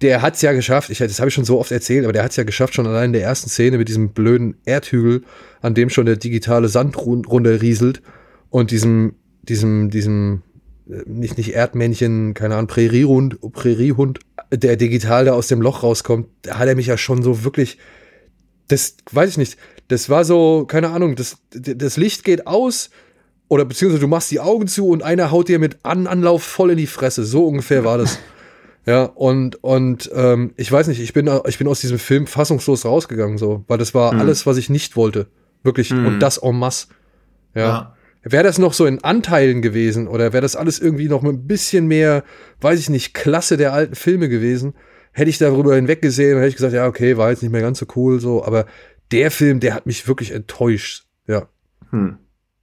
der 0.00 0.22
hat's 0.22 0.42
ja 0.42 0.52
geschafft, 0.52 0.90
ich, 0.90 0.98
das 0.98 1.18
habe 1.18 1.28
ich 1.28 1.34
schon 1.34 1.44
so 1.44 1.58
oft 1.58 1.72
erzählt, 1.72 2.04
aber 2.04 2.12
der 2.12 2.22
hat's 2.22 2.36
ja 2.36 2.44
geschafft, 2.44 2.74
schon 2.74 2.86
allein 2.86 3.06
in 3.06 3.12
der 3.14 3.22
ersten 3.22 3.48
Szene 3.48 3.78
mit 3.78 3.88
diesem 3.88 4.10
blöden 4.10 4.56
Erdhügel, 4.64 5.22
an 5.60 5.74
dem 5.74 5.90
schon 5.90 6.06
der 6.06 6.16
digitale 6.16 6.68
Sand 6.68 6.96
run- 6.96 7.24
runterrieselt 7.24 8.02
und 8.50 8.70
diesem, 8.70 9.14
diesem, 9.42 9.90
diesem, 9.90 10.42
äh, 10.88 11.02
nicht, 11.06 11.36
nicht 11.36 11.52
Erdmännchen, 11.52 12.34
keine 12.34 12.54
Ahnung, 12.54 12.68
Präriehund, 12.68 13.40
Präriehund, 13.52 14.20
der 14.52 14.76
digital 14.76 15.24
da 15.24 15.32
aus 15.32 15.48
dem 15.48 15.60
Loch 15.60 15.82
rauskommt, 15.82 16.28
da 16.42 16.58
hat 16.58 16.68
er 16.68 16.76
mich 16.76 16.86
ja 16.86 16.96
schon 16.96 17.22
so 17.22 17.42
wirklich, 17.44 17.78
das 18.68 18.96
weiß 19.10 19.30
ich 19.30 19.38
nicht, 19.38 19.56
das 19.88 20.08
war 20.08 20.24
so, 20.24 20.64
keine 20.66 20.90
Ahnung, 20.90 21.16
das, 21.16 21.38
das 21.50 21.96
Licht 21.96 22.22
geht 22.22 22.46
aus 22.46 22.90
oder 23.48 23.64
beziehungsweise 23.64 24.02
du 24.02 24.08
machst 24.08 24.30
die 24.30 24.40
Augen 24.40 24.68
zu 24.68 24.88
und 24.88 25.02
einer 25.02 25.30
haut 25.30 25.48
dir 25.48 25.58
mit 25.58 25.78
An 25.82 26.06
Anlauf 26.06 26.42
voll 26.42 26.72
in 26.72 26.76
die 26.76 26.86
Fresse. 26.86 27.24
So 27.24 27.46
ungefähr 27.46 27.84
war 27.84 27.98
das. 27.98 28.18
Ja, 28.86 29.04
und, 29.04 29.62
und 29.62 30.10
ähm, 30.14 30.52
ich 30.56 30.72
weiß 30.72 30.88
nicht, 30.88 31.00
ich 31.00 31.12
bin, 31.12 31.30
ich 31.46 31.58
bin 31.58 31.68
aus 31.68 31.80
diesem 31.80 31.98
Film 31.98 32.26
fassungslos 32.26 32.84
rausgegangen, 32.84 33.36
so, 33.36 33.64
weil 33.68 33.78
das 33.78 33.94
war 33.94 34.12
alles, 34.12 34.46
was 34.46 34.56
ich 34.56 34.70
nicht 34.70 34.96
wollte. 34.96 35.26
Wirklich. 35.62 35.92
Und 35.92 36.20
das 36.20 36.38
en 36.38 36.58
masse. 36.58 36.86
Ja. 37.54 37.60
Ja. 37.60 37.94
Wäre 38.22 38.44
das 38.44 38.58
noch 38.58 38.72
so 38.72 38.86
in 38.86 39.02
Anteilen 39.04 39.62
gewesen 39.62 40.08
oder 40.08 40.32
wäre 40.32 40.42
das 40.42 40.56
alles 40.56 40.80
irgendwie 40.80 41.08
noch 41.08 41.22
mit 41.22 41.32
ein 41.32 41.46
bisschen 41.46 41.86
mehr, 41.86 42.24
weiß 42.60 42.78
ich 42.80 42.90
nicht, 42.90 43.14
Klasse 43.14 43.56
der 43.56 43.72
alten 43.72 43.94
Filme 43.94 44.28
gewesen, 44.28 44.74
hätte 45.12 45.30
ich 45.30 45.38
darüber 45.38 45.74
hinweggesehen 45.76 46.34
und 46.34 46.40
hätte 46.40 46.50
ich 46.50 46.56
gesagt, 46.56 46.74
ja, 46.74 46.86
okay, 46.86 47.16
war 47.16 47.30
jetzt 47.30 47.42
nicht 47.42 47.52
mehr 47.52 47.60
ganz 47.60 47.78
so 47.78 47.86
cool, 47.96 48.20
so, 48.20 48.44
aber 48.44 48.66
der 49.12 49.30
Film, 49.30 49.60
der 49.60 49.74
hat 49.74 49.86
mich 49.86 50.06
wirklich 50.08 50.32
enttäuscht. 50.32 51.06
Ja. 51.26 51.48
Hm. 51.90 52.18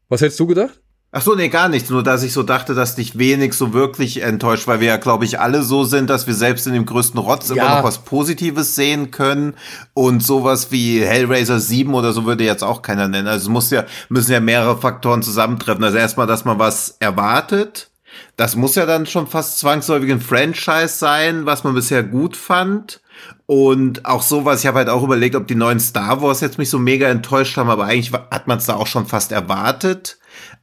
Was 0.09 0.21
hättest 0.21 0.39
du 0.39 0.47
gedacht? 0.47 0.81
Ach 1.17 1.21
so, 1.21 1.33
nee, 1.33 1.47
gar 1.47 1.69
nichts. 1.69 1.89
Nur, 1.89 2.03
dass 2.03 2.23
ich 2.23 2.33
so 2.33 2.43
dachte, 2.43 2.73
dass 2.75 2.95
dich 2.95 3.17
wenig 3.17 3.53
so 3.53 3.71
wirklich 3.71 4.21
enttäuscht, 4.21 4.67
weil 4.67 4.81
wir 4.81 4.89
ja, 4.89 4.97
glaube 4.97 5.23
ich, 5.23 5.39
alle 5.39 5.63
so 5.63 5.85
sind, 5.85 6.09
dass 6.09 6.27
wir 6.27 6.33
selbst 6.33 6.67
in 6.67 6.73
dem 6.73 6.85
größten 6.85 7.17
Rotz 7.17 7.49
immer 7.49 7.63
Ja. 7.63 7.77
noch 7.77 7.85
was 7.85 7.99
Positives 7.99 8.75
sehen 8.75 9.11
können. 9.11 9.53
Und 9.93 10.21
sowas 10.21 10.71
wie 10.71 10.99
Hellraiser 10.99 11.61
7 11.61 11.93
oder 11.93 12.11
so 12.11 12.25
würde 12.25 12.43
jetzt 12.43 12.65
auch 12.65 12.81
keiner 12.81 13.07
nennen. 13.07 13.29
Also 13.29 13.43
es 13.43 13.49
muss 13.49 13.69
ja, 13.69 13.85
müssen 14.09 14.33
ja 14.33 14.41
mehrere 14.41 14.75
Faktoren 14.77 15.23
zusammentreffen. 15.23 15.85
Also 15.85 15.97
erstmal, 15.97 16.27
dass 16.27 16.43
man 16.43 16.59
was 16.59 16.97
erwartet. 16.99 17.91
Das 18.35 18.57
muss 18.57 18.75
ja 18.75 18.85
dann 18.85 19.05
schon 19.05 19.27
fast 19.27 19.59
zwangsläufig 19.59 20.11
ein 20.11 20.19
Franchise 20.19 20.97
sein, 20.97 21.45
was 21.45 21.63
man 21.63 21.75
bisher 21.75 22.03
gut 22.03 22.35
fand. 22.35 22.99
Und 23.45 24.05
auch 24.05 24.21
sowas, 24.21 24.59
ich 24.59 24.67
habe 24.67 24.79
halt 24.79 24.89
auch 24.89 25.01
überlegt, 25.03 25.37
ob 25.37 25.47
die 25.47 25.55
neuen 25.55 25.79
Star 25.79 26.21
Wars 26.21 26.41
jetzt 26.41 26.57
mich 26.57 26.69
so 26.69 26.77
mega 26.77 27.07
enttäuscht 27.07 27.55
haben, 27.55 27.69
aber 27.69 27.85
eigentlich 27.85 28.11
hat 28.11 28.47
man 28.47 28.57
es 28.57 28.65
da 28.65 28.75
auch 28.75 28.87
schon 28.87 29.05
fast 29.05 29.31
erwartet. 29.31 30.17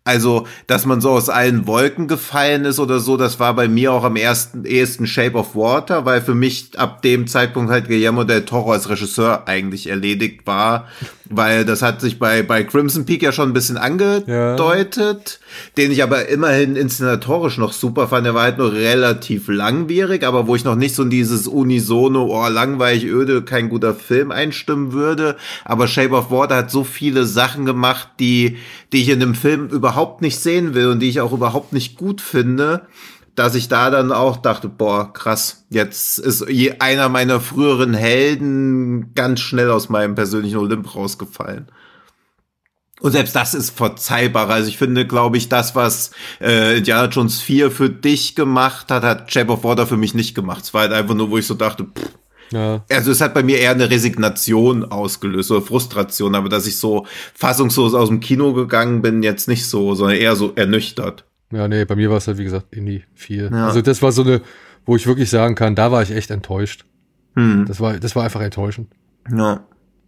Also, 0.05 0.49
dass 0.67 0.85
man 0.85 1.01
so 1.01 1.11
aus 1.11 1.29
allen 1.29 1.69
Wolken 1.69 2.09
gefallen 2.09 2.65
ist 2.65 2.81
oder 2.81 2.99
so, 2.99 3.17
das 3.17 3.39
war 3.39 3.55
bei 3.55 3.69
mir 3.69 3.93
auch 3.93 4.03
am 4.03 4.17
ersten, 4.17 4.65
ehesten 4.65 5.07
Shape 5.07 5.37
of 5.37 5.55
Water, 5.55 6.05
weil 6.05 6.21
für 6.21 6.35
mich 6.35 6.77
ab 6.77 7.03
dem 7.03 7.29
Zeitpunkt 7.29 7.71
halt 7.71 7.87
Guillermo 7.87 8.25
del 8.25 8.45
Toro 8.45 8.73
als 8.73 8.89
Regisseur 8.89 9.47
eigentlich 9.47 9.89
erledigt 9.89 10.45
war, 10.45 10.89
weil 11.31 11.65
das 11.65 11.83
hat 11.83 12.01
sich 12.01 12.19
bei, 12.19 12.43
bei 12.43 12.65
Crimson 12.65 13.07
Peak 13.07 13.23
ja 13.23 13.31
schon 13.31 13.51
ein 13.51 13.53
bisschen 13.53 13.77
angedeutet, 13.77 15.39
den 15.77 15.93
ich 15.93 16.03
aber 16.03 16.29
immerhin 16.29 16.75
inszenatorisch 16.75 17.59
noch 17.59 17.73
super 17.73 18.09
fand. 18.09 18.27
Der 18.27 18.35
war 18.35 18.43
halt 18.43 18.59
nur 18.59 18.73
relativ 18.73 19.47
langwierig, 19.47 20.25
aber 20.25 20.49
wo 20.49 20.57
ich 20.57 20.65
noch 20.65 20.75
nicht 20.75 20.97
so 20.97 21.05
in 21.05 21.11
dieses 21.11 21.47
Unisono, 21.47 22.27
oh, 22.27 22.49
langweilig, 22.49 23.05
öde, 23.05 23.43
kein 23.43 23.69
guter 23.69 23.95
Film 23.95 24.33
einstimmen 24.33 24.93
würde. 24.93 25.37
Aber 25.65 25.87
Shape 25.87 26.15
of 26.15 26.33
Water 26.33 26.57
hat 26.57 26.73
so 26.73 26.83
viele 26.83 27.25
Sachen 27.25 27.67
gemacht, 27.67 28.09
die, 28.19 28.57
die 28.93 29.03
ich 29.03 29.09
in 29.09 29.21
dem 29.21 29.37
Film 29.37 29.69
überhaupt 29.69 29.92
nicht 30.23 30.39
sehen 30.39 30.75
will 30.75 30.89
und 30.89 31.01
die 31.01 31.09
ich 31.09 31.21
auch 31.21 31.33
überhaupt 31.33 31.73
nicht 31.73 31.97
gut 31.97 32.21
finde 32.21 32.87
dass 33.35 33.55
ich 33.55 33.69
da 33.69 33.91
dann 33.91 34.13
auch 34.13 34.37
dachte, 34.37 34.69
boah, 34.69 35.13
krass, 35.13 35.65
jetzt 35.71 36.19
ist 36.19 36.45
einer 36.81 37.09
meiner 37.09 37.41
früheren 37.41 37.95
Helden 37.95 39.15
ganz 39.15 39.41
schnell 39.41 39.71
aus 39.71 39.89
meinem 39.89 40.15
persönlichen 40.15 40.59
Olymp 40.59 40.95
rausgefallen. 40.95 41.69
Und 43.01 43.13
selbst 43.13 43.35
das 43.35 43.55
ist 43.55 43.77
verzeihbar. 43.77 44.49
Also 44.49 44.69
ich 44.69 44.79
finde, 44.79 45.07
glaube 45.07 45.37
ich, 45.37 45.49
das, 45.49 45.75
was 45.75 46.13
äh, 46.41 46.79
Indiana 46.79 47.09
Jones 47.09 47.41
4 47.41 47.71
für 47.71 47.91
dich 47.91 48.37
gemacht 48.37 48.91
hat, 48.91 49.03
hat 49.03 49.33
Shape 49.33 49.51
of 49.51 49.65
Water 49.65 49.87
für 49.87 49.97
mich 49.97 50.15
nicht 50.15 50.35
gemacht. 50.35 50.65
Es 50.65 50.75
war 50.75 50.83
halt 50.83 50.93
einfach 50.93 51.15
nur, 51.15 51.31
wo 51.31 51.39
ich 51.39 51.47
so 51.47 51.55
dachte, 51.55 51.85
pff, 51.85 52.11
Ja. 52.53 52.85
also 52.91 53.11
es 53.11 53.21
hat 53.21 53.35
bei 53.35 53.43
mir 53.43 53.59
eher 53.59 53.71
eine 53.71 53.91
Resignation 53.91 54.85
ausgelöst 54.85 55.51
oder 55.51 55.63
Frustration, 55.63 56.35
aber 56.35 56.49
dass 56.49 56.67
ich 56.67 56.77
so 56.77 57.07
fassungslos 57.35 57.95
aus 57.95 58.09
dem 58.09 58.21
Kino 58.21 58.53
gegangen 58.53 59.03
bin, 59.03 59.23
jetzt 59.23 59.49
nicht 59.49 59.67
so, 59.67 59.95
sondern 59.95 60.17
eher 60.17 60.37
so 60.37 60.53
ernüchtert. 60.55 61.25
Ja, 61.53 61.69
nee, 61.69 61.85
bei 61.85 61.97
mir 61.97 62.11
war 62.11 62.17
es 62.17 62.27
halt, 62.27 62.39
wie 62.39 62.45
gesagt, 62.45 62.75
Indie 62.75 63.05
4. 63.15 63.51
Ja. 63.51 63.67
Also 63.67 63.83
das 63.83 64.01
war 64.03 64.13
so 64.13 64.23
eine, 64.23 64.41
wo 64.87 64.97
ich 64.97 65.07
wirklich 65.07 65.31
sagen 65.31 65.55
kann, 65.55 65.75
da 65.75 65.93
war 65.93 66.03
ich 66.03 66.11
echt 66.11 66.31
enttäuscht. 66.31 66.85
Hm. 67.35 67.67
Das 67.67 67.81
war, 67.81 67.99
das 67.99 68.17
war 68.17 68.25
einfach 68.25 68.41
enttäuschend. 68.41 68.89
Ja. 69.35 69.65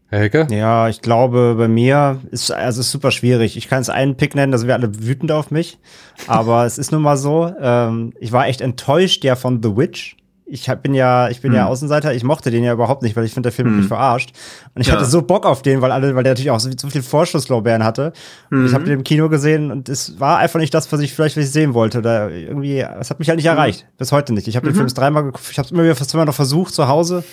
Herr 0.08 0.20
Hecker? 0.20 0.46
Ja, 0.50 0.88
ich 0.88 1.00
glaube, 1.00 1.54
bei 1.56 1.66
mir 1.66 2.20
ist 2.30 2.50
also 2.50 2.80
es 2.80 2.86
ist 2.86 2.92
super 2.92 3.10
schwierig. 3.10 3.56
Ich 3.56 3.68
kann 3.68 3.80
es 3.80 3.90
einen 3.90 4.16
Pick 4.16 4.34
nennen, 4.34 4.52
da 4.52 4.58
sind 4.58 4.68
wir 4.68 4.74
alle 4.74 5.02
wütend 5.02 5.32
auf 5.32 5.50
mich. 5.50 5.78
Aber 6.26 6.64
es 6.66 6.78
ist 6.78 6.92
nun 6.92 7.02
mal 7.02 7.16
so. 7.16 7.52
Ähm, 7.60 8.12
ich 8.20 8.30
war 8.32 8.46
echt 8.46 8.60
enttäuscht 8.60 9.24
ja 9.24 9.34
von 9.34 9.62
The 9.62 9.76
Witch. 9.76 10.16
Ich 10.54 10.68
hab, 10.68 10.84
bin 10.84 10.94
ja, 10.94 11.28
ich 11.30 11.40
bin 11.40 11.50
Hm. 11.50 11.56
ja 11.56 11.66
Außenseiter. 11.66 12.14
Ich 12.14 12.22
mochte 12.22 12.52
den 12.52 12.62
ja 12.62 12.72
überhaupt 12.72 13.02
nicht, 13.02 13.16
weil 13.16 13.24
ich 13.24 13.32
finde, 13.34 13.48
der 13.48 13.52
Film 13.52 13.68
hat 13.70 13.74
mich 13.76 13.88
verarscht. 13.88 14.30
Und 14.72 14.82
ich 14.82 14.86
Ja. 14.86 14.94
hatte 14.94 15.04
so 15.04 15.20
Bock 15.22 15.46
auf 15.46 15.62
den, 15.62 15.80
weil 15.82 15.90
alle, 15.90 16.14
weil 16.14 16.22
der 16.22 16.30
natürlich 16.32 16.52
auch 16.52 16.60
so, 16.60 16.70
so 16.80 16.88
viel 16.90 17.02
Vorschusslorbeeren 17.02 17.82
hatte. 17.82 18.12
Und 18.52 18.64
ich 18.64 18.70
Mhm. 18.70 18.74
habe 18.74 18.84
den 18.84 18.94
im 18.98 19.02
Kino 19.04 19.28
gesehen 19.28 19.72
und 19.72 19.88
es 19.88 20.20
war 20.20 20.38
einfach 20.38 20.60
nicht 20.60 20.72
das, 20.72 20.92
was 20.92 21.00
ich 21.00 21.12
vielleicht 21.12 21.36
was 21.36 21.44
ich 21.46 21.50
sehen 21.50 21.74
wollte. 21.74 21.98
Oder 21.98 22.30
irgendwie, 22.30 22.78
es 22.78 23.10
hat 23.10 23.18
mich 23.18 23.28
halt 23.28 23.38
nicht 23.38 23.46
erreicht. 23.46 23.84
Bis 23.98 24.12
heute 24.12 24.32
nicht. 24.32 24.46
Ich 24.46 24.54
habe 24.54 24.66
den 24.66 24.74
Film 24.74 24.86
jetzt 24.86 24.94
dreimal 24.96 25.24
geguckt. 25.24 25.44
Ich 25.50 25.58
habe 25.58 25.66
es 25.66 25.72
immer 25.72 25.82
wieder 25.82 25.96
fast 25.96 26.10
zweimal 26.10 26.26
noch 26.26 26.34
versucht 26.34 26.72
zu 26.72 26.86
Hause. 26.86 27.24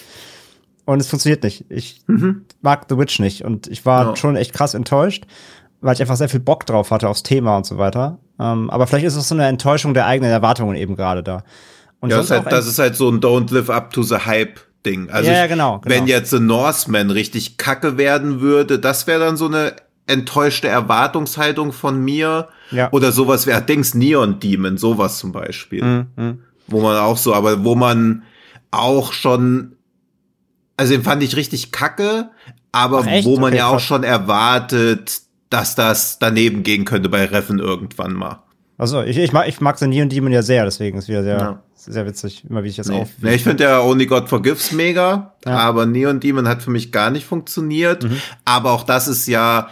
Und 0.86 1.00
es 1.00 1.08
funktioniert 1.08 1.44
nicht. 1.44 1.66
Ich 1.70 2.02
mag 2.62 2.86
The 2.90 2.98
Witch 2.98 3.20
nicht. 3.20 3.46
Und 3.46 3.68
ich 3.68 3.86
war 3.86 4.08
Ja. 4.10 4.16
schon 4.16 4.36
echt 4.36 4.52
krass 4.54 4.74
enttäuscht, 4.74 5.26
weil 5.80 5.94
ich 5.94 6.02
einfach 6.02 6.16
sehr 6.16 6.28
viel 6.30 6.40
Bock 6.40 6.66
drauf 6.66 6.90
hatte 6.90 7.08
aufs 7.08 7.22
Thema 7.22 7.56
und 7.56 7.68
so 7.68 7.78
weiter. 7.78 8.18
Ähm, 8.40 8.72
aber 8.72 8.88
vielleicht 8.88 9.06
ist 9.06 9.16
es 9.16 9.28
so 9.28 9.36
eine 9.36 9.46
Enttäuschung 9.46 9.94
der 9.94 10.08
eigenen 10.08 10.32
Erwartungen 10.32 10.76
eben 10.76 10.96
gerade 10.96 11.22
da. 11.22 11.44
Und 12.02 12.10
Ja, 12.10 12.18
das 12.18 12.26
ist, 12.26 12.32
halt, 12.32 12.52
das 12.52 12.68
ist 12.68 12.80
halt 12.80 12.96
so 12.96 13.10
ein 13.10 13.22
Don't 13.22 13.54
live 13.54 13.70
up 13.70 13.94
to 13.94 14.04
the 14.04 14.18
hype 14.18 14.60
Ding. 14.86 15.10
Also 15.10 15.30
Ja, 15.30 15.38
ja, 15.38 15.48
genau, 15.48 15.80
genau. 15.80 15.96
wenn 15.96 16.08
jetzt 16.08 16.32
The 16.32 16.40
Northman 16.40 17.12
richtig 17.12 17.58
kacke 17.58 17.98
werden 17.98 18.42
würde, 18.42 18.80
das 18.80 19.08
wäre 19.08 19.20
dann 19.20 19.38
so 19.38 19.46
eine 19.46 19.74
enttäuschte 20.08 20.68
Erwartungshaltung 20.68 21.72
von 21.72 22.04
mir. 22.04 22.50
Ja. 22.72 22.92
Oder 22.92 23.12
sowas 23.12 23.46
wäre 23.48 23.62
Dings 23.62 23.94
Neon 23.94 24.40
Demon, 24.40 24.78
sowas 24.78 25.20
zum 25.20 25.32
Beispiel. 25.32 25.84
Mhm. 26.16 26.40
Wo 26.68 26.82
man 26.82 26.98
auch 26.98 27.18
so, 27.18 27.34
aber 27.34 27.64
wo 27.64 27.76
man 27.76 28.24
auch 28.72 29.14
schon, 29.14 29.76
also 30.78 30.94
den 30.94 31.04
fand 31.04 31.22
ich 31.22 31.36
richtig 31.36 31.72
kacke, 31.72 32.30
aber 32.72 33.06
Ach, 33.08 33.24
wo 33.24 33.36
man 33.36 33.50
Okay, 33.50 33.58
ja 33.58 33.68
auch 33.68 33.80
schon 33.80 34.04
erwartet, 34.04 35.22
dass 35.50 35.76
das 35.76 36.18
daneben 36.18 36.64
gehen 36.64 36.86
könnte 36.86 37.10
bei 37.10 37.26
Reffen 37.26 37.60
irgendwann 37.60 38.14
mal. 38.14 38.44
Also 38.78 39.04
ich, 39.04 39.18
ich 39.18 39.32
mag, 39.32 39.48
ich 39.48 39.62
mag 39.62 39.78
The 39.78 39.88
Neon 39.88 40.10
Demon 40.10 40.32
ja 40.32 40.42
sehr, 40.42 40.64
deswegen 40.66 40.98
ist 40.98 41.08
wieder 41.08 41.24
sehr, 41.24 41.38
Ja. 41.38 41.64
Sehr 41.86 42.06
witzig, 42.06 42.44
immer 42.50 42.64
wie 42.64 42.70
ich 42.70 42.76
das 42.76 42.88
Nee. 42.88 43.02
auf. 43.02 43.10
Nee, 43.22 43.36
ich 43.36 43.44
finde 43.44 43.64
ja 43.64 43.80
Only 43.82 44.06
God 44.06 44.30
Forgives 44.30 44.72
mega, 44.72 45.34
Ja. 45.46 45.58
aber 45.58 45.86
Neon 45.86 46.20
Demon 46.20 46.48
hat 46.48 46.62
für 46.62 46.72
mich 46.72 46.92
gar 46.92 47.10
nicht 47.10 47.26
funktioniert. 47.26 48.06
Aber 48.46 48.72
auch 48.72 48.84
das 48.84 49.08
ist 49.08 49.28
ja, 49.28 49.70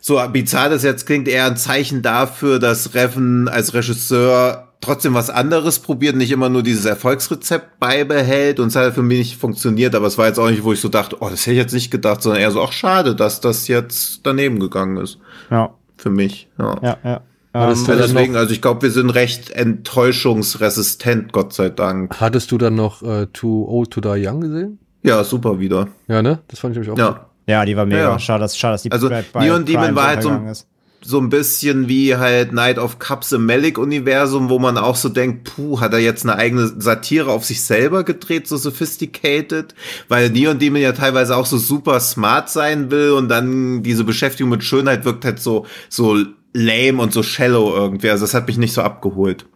so 0.00 0.20
bizarr 0.32 0.68
das 0.70 0.82
jetzt 0.82 1.06
klingt, 1.06 1.26
eher 1.28 1.46
ein 1.46 1.56
Zeichen 1.56 2.02
dafür, 2.02 2.58
dass 2.58 2.94
Reven 2.94 3.48
als 3.48 3.74
Regisseur 3.74 4.64
trotzdem 4.80 5.12
was 5.14 5.28
anderes 5.28 5.80
probiert, 5.80 6.14
nicht 6.14 6.30
immer 6.30 6.48
nur 6.48 6.62
dieses 6.62 6.84
Erfolgsrezept 6.84 7.80
beibehält 7.80 8.60
und 8.60 8.68
es 8.68 8.76
hat 8.76 8.94
für 8.94 9.02
mich 9.02 9.18
nicht 9.18 9.36
funktioniert, 9.40 9.94
aber 9.96 10.06
es 10.06 10.16
war 10.18 10.28
jetzt 10.28 10.38
auch 10.38 10.50
nicht, 10.50 10.62
wo 10.62 10.72
ich 10.72 10.80
so 10.80 10.88
dachte, 10.88 11.16
oh, 11.18 11.28
das 11.28 11.40
hätte 11.42 11.52
ich 11.52 11.56
jetzt 11.58 11.72
nicht 11.74 11.90
gedacht, 11.90 12.22
sondern 12.22 12.40
eher 12.40 12.52
so, 12.52 12.62
ach 12.62 12.70
schade, 12.70 13.16
dass 13.16 13.40
das 13.40 13.66
jetzt 13.66 14.20
daneben 14.24 14.60
gegangen 14.60 14.96
ist. 14.98 15.18
Ja, 15.50 15.74
Für 15.96 16.10
mich, 16.10 16.48
ja. 16.58 16.76
ja, 16.80 16.96
ja. 17.02 17.20
Hattest 17.60 17.88
Ähm, 17.88 17.94
Also 17.98 18.12
deswegen, 18.14 18.32
noch, 18.32 18.40
also 18.40 18.52
ich 18.52 18.62
glaube, 18.62 18.82
wir 18.82 18.90
sind 18.90 19.10
recht 19.10 19.50
enttäuschungsresistent, 19.50 21.32
Gott 21.32 21.52
sei 21.52 21.70
Dank. 21.70 22.20
hattest 22.20 22.50
du 22.52 22.58
dann 22.58 22.74
noch 22.74 23.02
äh, 23.02 23.26
Too 23.32 23.66
Old 23.68 23.90
to 23.90 24.00
Die 24.00 24.26
Young 24.26 24.40
gesehen? 24.40 24.78
Ja, 25.02 25.22
super 25.24 25.58
wieder. 25.60 25.88
Ja, 26.08 26.22
ne? 26.22 26.40
Das 26.48 26.60
fand 26.60 26.72
ich 26.76 26.80
nämlich 26.86 26.90
auch 26.90 27.08
gut. 27.10 27.16
Ja. 27.46 27.54
ja, 27.60 27.64
die 27.64 27.76
war 27.76 27.86
mega. 27.86 27.98
Ja, 28.00 28.08
ja. 28.10 28.18
Schade, 28.18 28.40
dass, 28.40 28.56
schade, 28.56 28.74
dass 28.74 28.82
die 28.82 28.92
Also, 28.92 29.08
bei 29.08 29.24
Neon 29.44 29.64
Demon 29.64 29.94
war 29.94 30.08
halt 30.08 30.22
so 30.22 30.30
ein- 30.30 30.52
so 31.00 31.20
ein 31.20 31.28
bisschen 31.30 31.86
wie 31.86 32.16
halt 32.16 32.52
Night 32.52 32.76
of 32.76 32.98
Cups 32.98 33.30
im 33.30 33.46
Malik-Universum, 33.46 34.48
wo 34.50 34.58
man 34.58 34.76
auch 34.76 34.96
so 34.96 35.08
denkt, 35.08 35.44
puh, 35.54 35.78
hat 35.80 35.92
er 35.92 36.00
jetzt 36.00 36.24
eine 36.24 36.34
eigene 36.34 36.66
Satire 36.66 37.30
auf 37.30 37.44
sich 37.44 37.62
selber 37.62 38.02
gedreht, 38.02 38.48
so 38.48 38.56
sophisticated, 38.56 39.76
weil 40.08 40.28
Neon 40.30 40.58
Demon 40.58 40.82
ja 40.82 40.90
teilweise 40.90 41.36
auch 41.36 41.46
so 41.46 41.56
super 41.56 42.00
smart 42.00 42.50
sein 42.50 42.90
will 42.90 43.12
und 43.12 43.28
dann 43.28 43.84
diese 43.84 44.02
Beschäftigung 44.02 44.50
mit 44.50 44.64
Schönheit 44.64 45.04
wirkt 45.04 45.24
halt 45.24 45.38
so, 45.38 45.66
so 45.88 46.16
lame 46.58 47.00
und 47.02 47.12
so 47.12 47.22
shallow 47.22 47.74
irgendwie. 47.74 48.10
Also 48.10 48.24
das 48.24 48.34
hat 48.34 48.46
mich 48.46 48.58
nicht 48.58 48.72
so 48.72 48.82
abgeholt. 48.82 49.46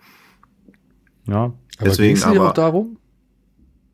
Ja. 1.29 1.45
Aber 1.45 1.55
Deswegen 1.85 2.23
aber- 2.23 2.49
auch 2.49 2.55
darum? 2.55 2.97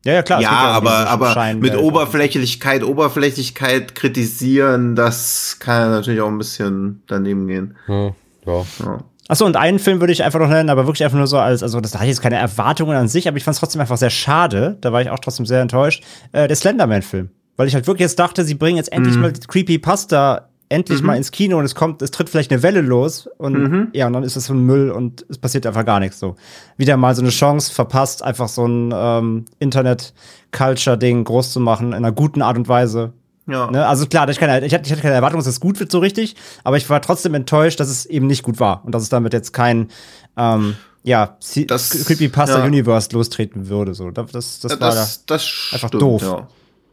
Ja, 0.05 0.13
ja, 0.13 0.23
klar. 0.23 0.41
ja, 0.41 0.49
aber, 0.49 1.09
aber 1.09 1.53
mit 1.55 1.75
Oberflächlichkeit, 1.75 2.83
Oberflächlichkeit 2.85 3.95
kritisieren, 3.95 4.95
das 4.95 5.57
kann 5.59 5.91
natürlich 5.91 6.21
auch 6.21 6.29
ein 6.29 6.37
bisschen 6.37 7.03
daneben 7.07 7.47
gehen. 7.47 7.75
Ja. 7.87 8.05
ja. 8.45 8.65
Ja. 8.79 9.03
Achso, 9.27 9.45
und 9.45 9.57
einen 9.57 9.77
Film 9.77 9.99
würde 9.99 10.13
ich 10.13 10.23
einfach 10.23 10.39
noch 10.39 10.47
nennen, 10.47 10.69
aber 10.69 10.87
wirklich 10.87 11.03
einfach 11.03 11.17
nur 11.17 11.27
so 11.27 11.37
als, 11.37 11.61
also 11.61 11.81
das 11.81 11.93
hatte 11.95 12.05
jetzt 12.05 12.21
keine 12.21 12.37
Erwartungen 12.37 12.95
an 12.95 13.09
sich, 13.09 13.27
aber 13.27 13.35
ich 13.37 13.43
fand 13.43 13.55
es 13.55 13.59
trotzdem 13.59 13.81
einfach 13.81 13.97
sehr 13.97 14.09
schade. 14.09 14.77
Da 14.79 14.93
war 14.93 15.01
ich 15.01 15.09
auch 15.09 15.19
trotzdem 15.19 15.45
sehr 15.45 15.61
enttäuscht. 15.61 16.03
Äh, 16.31 16.47
der 16.47 16.55
Slenderman-Film. 16.55 17.29
Weil 17.57 17.67
ich 17.67 17.75
halt 17.75 17.85
wirklich 17.85 18.05
jetzt 18.05 18.17
dachte, 18.17 18.45
sie 18.45 18.55
bringen 18.55 18.77
jetzt 18.77 18.91
endlich 18.91 19.17
mal 19.17 19.33
Creepypasta 19.33 20.48
endlich 20.69 21.01
mal 21.01 21.17
ins 21.17 21.31
Kino 21.31 21.57
und 21.57 21.65
es 21.65 21.73
kommt, 21.73 22.01
es 22.01 22.11
tritt 22.11 22.29
vielleicht 22.29 22.51
eine 22.51 22.61
Welle 22.63 22.81
los 22.81 23.27
und 23.37 23.89
ja, 23.93 24.07
und 24.07 24.13
dann 24.13 24.23
ist 24.23 24.35
das 24.35 24.45
so 24.45 24.53
ein 24.53 24.65
Müll 24.65 24.91
und 24.91 25.25
es 25.27 25.37
passiert 25.39 25.65
einfach 25.65 25.83
gar 25.83 25.99
nichts 25.99 26.19
so. 26.19 26.35
Wieder 26.77 26.95
mal 26.95 27.15
so 27.15 27.21
eine 27.21 27.31
Chance 27.31 27.73
verpasst, 27.73 28.23
einfach 28.23 28.47
so 28.47 28.67
ein 28.67 28.93
ähm, 28.95 29.45
Internet-Culture-Ding 29.57 31.23
groß 31.23 31.51
zu 31.51 31.59
machen, 31.59 31.87
in 31.87 31.93
einer 31.95 32.11
guten 32.11 32.41
Art 32.41 32.57
und 32.57 32.67
Weise. 32.67 33.13
Ja. 33.47 33.69
Ne? 33.71 33.85
Also 33.85 34.05
klar, 34.05 34.29
ich, 34.29 34.37
keine, 34.37 34.63
ich, 34.63 34.73
hatte, 34.73 34.95
keine 34.95 35.15
Erwartung, 35.15 35.39
dass 35.39 35.47
es 35.47 35.59
gut 35.59 35.79
wird 35.79 35.91
so 35.91 35.99
richtig, 35.99 36.35
aber 36.63 36.77
ich 36.77 36.87
war 36.89 37.01
trotzdem 37.01 37.33
enttäuscht, 37.33 37.79
dass 37.79 37.89
es 37.89 38.05
eben 38.05 38.27
nicht 38.27 38.43
gut 38.43 38.59
war 38.59 38.85
und 38.85 38.93
dass 38.93 39.01
es 39.01 39.09
damit 39.09 39.33
jetzt 39.33 39.53
kein 39.53 39.89
ähm, 40.37 40.75
ja, 41.03 41.37
Das- 41.67 42.05
Creepypasta 42.05 42.59
ja. 42.59 42.65
Universe 42.65 43.09
lostreten 43.11 43.69
würde. 43.69 43.95
So. 43.95 44.11
Das, 44.11 44.31
das, 44.31 44.59
das 44.59 44.71
war 44.73 44.77
da. 44.77 44.87
das, 44.89 45.25
das 45.25 45.69
einfach 45.71 45.87
stimmt, 45.87 46.03
doof. 46.03 46.21
Ja. 46.21 46.47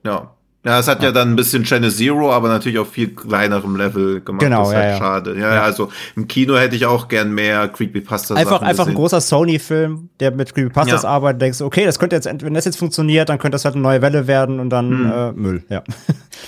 ja. 0.04 0.35
Ja, 0.66 0.80
es 0.80 0.88
hat 0.88 1.00
ja 1.00 1.12
dann 1.12 1.30
ein 1.30 1.36
bisschen 1.36 1.62
Channel 1.62 1.92
Zero, 1.92 2.32
aber 2.32 2.48
natürlich 2.48 2.78
auf 2.78 2.90
viel 2.90 3.14
kleinerem 3.14 3.76
Level 3.76 4.20
gemacht. 4.20 4.42
Genau, 4.42 4.60
das 4.62 4.68
ist 4.70 4.74
ja, 4.74 4.80
halt 4.80 4.90
ja. 4.90 4.98
schade. 4.98 5.38
Ja, 5.38 5.54
ja, 5.54 5.62
also 5.62 5.90
im 6.16 6.26
Kino 6.26 6.56
hätte 6.56 6.74
ich 6.74 6.86
auch 6.86 7.06
gern 7.06 7.32
mehr 7.32 7.68
Creepypasta 7.68 8.34
Einfach, 8.34 8.62
einfach 8.62 8.88
ein 8.88 8.94
großer 8.94 9.20
Sony-Film, 9.20 10.08
der 10.18 10.32
mit 10.32 10.52
Creepypastas 10.52 11.04
Ja. 11.04 11.08
arbeitet, 11.08 11.42
denkst 11.42 11.58
du, 11.58 11.66
okay, 11.66 11.84
das 11.84 12.00
könnte 12.00 12.16
jetzt, 12.16 12.26
wenn 12.26 12.54
das 12.54 12.64
jetzt 12.64 12.78
funktioniert, 12.78 13.28
dann 13.28 13.38
könnte 13.38 13.54
das 13.54 13.64
halt 13.64 13.76
eine 13.76 13.82
neue 13.82 14.02
Welle 14.02 14.26
werden 14.26 14.58
und 14.58 14.70
dann 14.70 14.90
Hm. 14.90 15.12
äh, 15.12 15.32
Müll, 15.32 15.64
ja. 15.68 15.84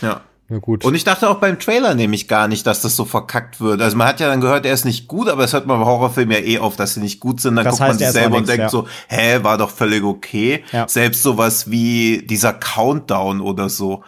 Ja. 0.02 0.20
Ja, 0.50 0.58
gut. 0.58 0.84
Und 0.84 0.94
ich 0.94 1.04
dachte 1.04 1.28
auch 1.28 1.40
beim 1.40 1.58
Trailer 1.58 1.94
nämlich 1.94 2.26
gar 2.26 2.48
nicht, 2.48 2.66
dass 2.66 2.80
das 2.80 2.96
so 2.96 3.04
verkackt 3.04 3.60
wird. 3.60 3.82
Also 3.82 3.96
man 3.98 4.08
hat 4.08 4.18
ja 4.18 4.28
dann 4.28 4.40
gehört, 4.40 4.64
er 4.64 4.72
ist 4.72 4.86
nicht 4.86 5.06
gut, 5.06 5.28
aber 5.28 5.42
das 5.42 5.52
hört 5.52 5.66
man 5.66 5.78
bei 5.78 5.84
Horrorfilmen 5.84 6.34
ja 6.34 6.42
eh 6.42 6.58
oft, 6.58 6.80
dass 6.80 6.94
sie 6.94 7.00
nicht 7.00 7.20
gut 7.20 7.40
sind. 7.40 7.56
Dann 7.56 7.64
Das 7.66 7.72
guckt 7.72 7.80
man 7.80 7.88
heißt, 7.90 7.98
sich 7.98 8.08
ist 8.08 8.16
auch 8.16 8.20
selber 8.20 8.36
und 8.36 8.42
nix, 8.42 8.50
denkt 8.50 8.62
ja. 8.62 8.68
so, 8.70 8.88
hä, 9.08 9.40
war 9.42 9.58
doch 9.58 9.70
völlig 9.70 10.02
okay. 10.02 10.64
Ja. 10.72 10.88
Selbst 10.88 11.22
sowas 11.22 11.70
wie 11.70 12.22
dieser 12.26 12.54
Countdown 12.54 13.42
oder 13.42 13.68
so, 13.68 14.02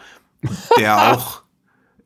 der 0.77 1.11
auch 1.13 1.41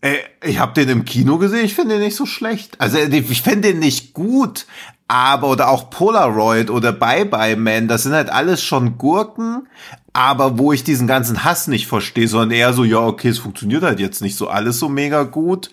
Ey, 0.02 0.20
ich 0.44 0.60
habe 0.60 0.74
den 0.74 0.90
im 0.90 1.06
Kino 1.06 1.40
gesehen, 1.40 1.66
ich 1.66 1.74
finde 1.74 1.96
den 1.96 2.04
nicht 2.04 2.16
so 2.16 2.28
schlecht. 2.28 2.80
Also 2.80 3.00
ich 3.00 3.42
finde 3.42 3.70
den 3.70 3.80
nicht 3.80 4.14
gut, 4.14 4.68
aber 5.08 5.50
oder 5.50 5.70
auch 5.70 5.90
Polaroid 5.90 6.70
oder 6.70 6.92
Bye 6.92 7.26
Bye 7.26 7.56
Man, 7.56 7.88
das 7.88 8.04
sind 8.04 8.14
halt 8.14 8.30
alles 8.30 8.62
schon 8.62 9.00
Gurken, 9.00 9.68
aber 10.16 10.58
wo 10.58 10.72
ich 10.72 10.86
diesen 10.86 11.08
ganzen 11.08 11.44
Hass 11.44 11.68
nicht 11.68 11.88
verstehe, 11.88 12.30
sondern 12.30 12.52
eher 12.52 12.72
so, 12.72 12.86
ja, 12.86 13.00
okay, 13.00 13.28
es 13.28 13.38
funktioniert 13.38 13.84
halt 13.84 14.00
jetzt 14.00 14.22
nicht 14.22 14.38
so 14.38 14.48
alles 14.48 14.80
so 14.80 14.88
mega 14.88 15.24
gut, 15.24 15.72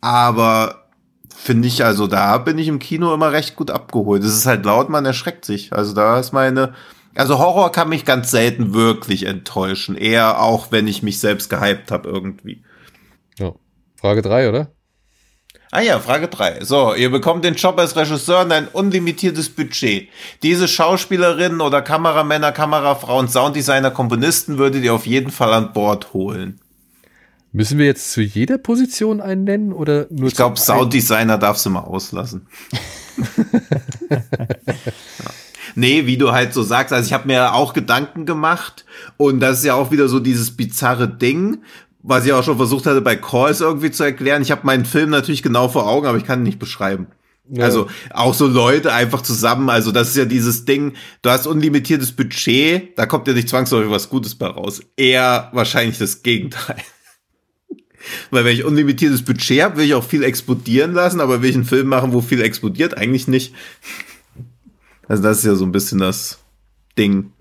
aber 0.00 0.86
finde 1.28 1.68
ich, 1.68 1.84
also 1.84 2.08
da 2.08 2.38
bin 2.38 2.58
ich 2.58 2.66
im 2.66 2.80
Kino 2.80 3.14
immer 3.14 3.30
recht 3.30 3.54
gut 3.54 3.70
abgeholt. 3.70 4.24
Es 4.24 4.34
ist 4.34 4.46
halt 4.46 4.64
laut, 4.64 4.88
man 4.88 5.06
erschreckt 5.06 5.44
sich. 5.44 5.72
Also 5.72 5.94
da 5.94 6.18
ist 6.18 6.32
meine, 6.32 6.74
also 7.14 7.38
Horror 7.38 7.70
kann 7.70 7.88
mich 7.88 8.04
ganz 8.04 8.32
selten 8.32 8.74
wirklich 8.74 9.26
enttäuschen, 9.26 9.94
eher 9.94 10.40
auch, 10.40 10.72
wenn 10.72 10.88
ich 10.88 11.04
mich 11.04 11.20
selbst 11.20 11.48
gehypt 11.48 11.92
habe 11.92 12.08
irgendwie. 12.08 12.64
Ja. 13.38 13.52
Frage 13.94 14.22
3, 14.22 14.48
oder? 14.48 14.72
Ah 15.74 15.80
ja, 15.80 15.98
Frage 15.98 16.28
drei. 16.28 16.62
So, 16.62 16.94
ihr 16.94 17.10
bekommt 17.10 17.44
den 17.44 17.54
Job 17.54 17.76
als 17.80 17.96
Regisseur 17.96 18.42
und 18.42 18.52
ein 18.52 18.68
unlimitiertes 18.68 19.48
Budget. 19.48 20.08
Diese 20.44 20.68
Schauspielerinnen 20.68 21.60
oder 21.60 21.82
Kameramänner, 21.82 22.52
Kamerafrauen, 22.52 23.26
Sounddesigner, 23.26 23.90
Komponisten 23.90 24.56
würdet 24.56 24.84
ihr 24.84 24.94
auf 24.94 25.04
jeden 25.04 25.32
Fall 25.32 25.52
an 25.52 25.72
Bord 25.72 26.12
holen. 26.12 26.60
Müssen 27.50 27.78
wir 27.78 27.86
jetzt 27.86 28.12
zu 28.12 28.22
jeder 28.22 28.56
Position 28.56 29.20
einen 29.20 29.42
nennen 29.42 29.72
oder 29.72 30.06
nur 30.10 30.28
Ich 30.28 30.36
glaube? 30.36 30.60
Sounddesigner 30.60 31.38
darfst 31.38 31.66
du 31.66 31.70
mal 31.70 31.80
auslassen. 31.80 32.46
ja. 34.10 34.20
Nee, 35.76 36.06
wie 36.06 36.16
du 36.16 36.30
halt 36.30 36.54
so 36.54 36.62
sagst, 36.62 36.92
also 36.92 37.04
ich 37.04 37.12
habe 37.12 37.26
mir 37.26 37.52
auch 37.52 37.72
Gedanken 37.72 38.26
gemacht 38.26 38.84
und 39.16 39.40
das 39.40 39.58
ist 39.58 39.64
ja 39.64 39.74
auch 39.74 39.90
wieder 39.90 40.06
so 40.06 40.20
dieses 40.20 40.56
bizarre 40.56 41.08
Ding, 41.08 41.64
was 42.06 42.26
ich 42.26 42.32
auch 42.32 42.44
schon 42.44 42.58
versucht 42.58 42.84
hatte 42.86 43.00
bei 43.00 43.16
Calls 43.16 43.62
irgendwie 43.62 43.90
zu 43.90 44.04
erklären. 44.04 44.42
Ich 44.42 44.50
habe 44.50 44.66
meinen 44.66 44.84
Film 44.84 45.10
natürlich 45.10 45.42
genau 45.42 45.68
vor 45.68 45.88
Augen, 45.88 46.06
aber 46.06 46.18
ich 46.18 46.24
kann 46.24 46.40
ihn 46.40 46.44
nicht 46.44 46.58
beschreiben. 46.58 47.06
Ja. 47.48 47.64
Also 47.64 47.88
auch 48.10 48.34
so 48.34 48.46
Leute 48.46 48.92
einfach 48.92 49.22
zusammen, 49.22 49.68
also 49.68 49.90
das 49.90 50.08
ist 50.08 50.16
ja 50.16 50.24
dieses 50.24 50.64
Ding, 50.64 50.94
du 51.22 51.30
hast 51.30 51.46
unlimitiertes 51.46 52.12
Budget, 52.12 52.98
da 52.98 53.06
kommt 53.06 53.26
ja 53.26 53.34
nicht 53.34 53.48
zwangsläufig 53.48 53.90
was 53.90 54.08
Gutes 54.08 54.34
bei 54.34 54.46
raus. 54.46 54.80
Eher 54.96 55.50
wahrscheinlich 55.52 55.98
das 55.98 56.22
Gegenteil. 56.22 56.76
Weil 58.30 58.44
wenn 58.44 58.54
ich 58.54 58.64
unlimitiertes 58.64 59.24
Budget 59.24 59.62
habe, 59.62 59.78
will 59.78 59.86
ich 59.86 59.94
auch 59.94 60.04
viel 60.04 60.24
explodieren 60.24 60.92
lassen, 60.92 61.20
aber 61.20 61.42
will 61.42 61.50
ich 61.50 61.56
einen 61.56 61.64
Film 61.64 61.88
machen, 61.88 62.12
wo 62.12 62.20
viel 62.20 62.42
explodiert? 62.42 62.96
Eigentlich 62.96 63.28
nicht. 63.28 63.54
Also 65.06 65.22
das 65.22 65.40
ist 65.40 65.44
ja 65.44 65.54
so 65.54 65.66
ein 65.66 65.70
bisschen 65.70 65.98
das 65.98 66.38
Ding. 66.96 67.32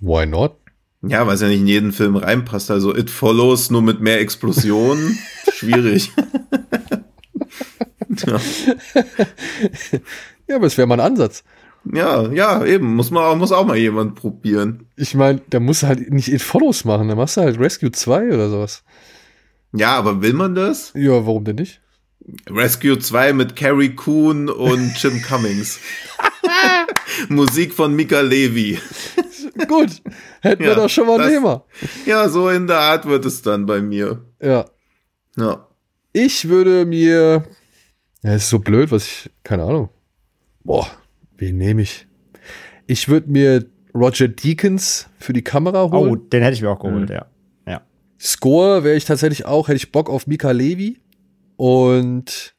Why 0.00 0.26
not? 0.26 0.61
Ja, 1.02 1.26
weil 1.26 1.34
es 1.34 1.40
ja 1.40 1.48
nicht 1.48 1.60
in 1.60 1.66
jeden 1.66 1.92
Film 1.92 2.16
reinpasst. 2.16 2.70
Also 2.70 2.94
It 2.94 3.10
Follows 3.10 3.70
nur 3.70 3.82
mit 3.82 4.00
mehr 4.00 4.20
Explosionen. 4.20 5.18
Schwierig. 5.52 6.12
ja. 8.26 8.40
Ja, 10.46 10.56
aber 10.56 10.66
es 10.66 10.78
wäre 10.78 10.86
mal 10.86 11.00
ein 11.00 11.06
Ansatz. 11.06 11.42
ja, 11.92 12.30
ja, 12.30 12.64
eben. 12.64 12.94
Muss 12.94 13.10
man 13.10 13.24
auch, 13.24 13.36
muss 13.36 13.50
auch 13.52 13.66
mal 13.66 13.76
jemand 13.76 14.14
probieren. 14.14 14.86
Ich 14.96 15.14
meine, 15.14 15.40
da 15.50 15.58
musst 15.60 15.82
du 15.82 15.88
halt 15.88 16.12
nicht 16.12 16.28
It 16.28 16.42
Follows 16.42 16.84
machen, 16.84 17.08
da 17.08 17.16
machst 17.16 17.36
du 17.36 17.40
halt 17.40 17.58
Rescue 17.58 17.90
2 17.90 18.28
oder 18.32 18.48
sowas. 18.48 18.84
Ja, 19.72 19.96
aber 19.96 20.22
will 20.22 20.34
man 20.34 20.54
das? 20.54 20.92
Ja, 20.94 21.12
warum 21.26 21.44
denn 21.44 21.56
nicht? 21.56 21.80
Rescue 22.48 22.98
2 22.98 23.32
mit 23.32 23.56
Carrie 23.56 23.94
Coon 23.96 24.48
und 24.48 24.92
Jim 25.02 25.20
Cummings. 25.22 25.80
Musik 27.28 27.72
von 27.74 27.94
Mika 27.94 28.20
Levy. 28.20 28.78
Gut, 29.68 30.02
hätten 30.40 30.62
wir 30.62 30.70
Ja, 30.70 30.74
doch 30.74 30.88
schon 30.88 31.06
mal 31.06 31.14
ein 31.14 31.20
das- 31.20 31.28
Thema. 31.30 31.64
Ja, 32.06 32.28
so 32.28 32.48
in 32.48 32.66
der 32.66 32.78
Art 32.78 33.06
wird 33.06 33.24
es 33.26 33.42
dann 33.42 33.66
bei 33.66 33.80
mir. 33.80 34.24
Ja. 34.40 34.64
Ja. 35.36 35.68
Ich 36.12 36.48
würde 36.48 36.84
mir. 36.84 37.44
Ja, 38.22 38.34
ist 38.34 38.48
so 38.48 38.58
blöd, 38.58 38.90
was 38.90 39.04
ich. 39.06 39.30
Keine 39.44 39.64
Ahnung. 39.64 39.88
Boah, 40.64 40.86
wen 41.38 41.56
nehme 41.58 41.82
ich? 41.82 42.06
Ich 42.86 43.08
würde 43.08 43.30
mir 43.30 43.66
Roger 43.94 44.28
Deakins 44.28 45.08
für 45.18 45.32
die 45.32 45.42
Kamera 45.42 45.84
Oh, 45.84 45.92
holen. 45.92 46.28
den 46.30 46.42
hätte 46.42 46.54
ich 46.54 46.62
mir 46.62 46.70
auch 46.70 46.80
geholt, 46.80 47.08
Mhm. 47.08 47.14
ja. 47.14 47.26
Ja. 47.66 47.82
Score 48.20 48.84
wäre 48.84 48.96
ich 48.96 49.04
tatsächlich 49.04 49.44
auch, 49.46 49.68
hätte 49.68 49.76
ich 49.76 49.92
Bock 49.92 50.08
auf 50.08 50.26
Mika 50.26 50.50
Levi. 50.52 51.00
Und 51.56 52.54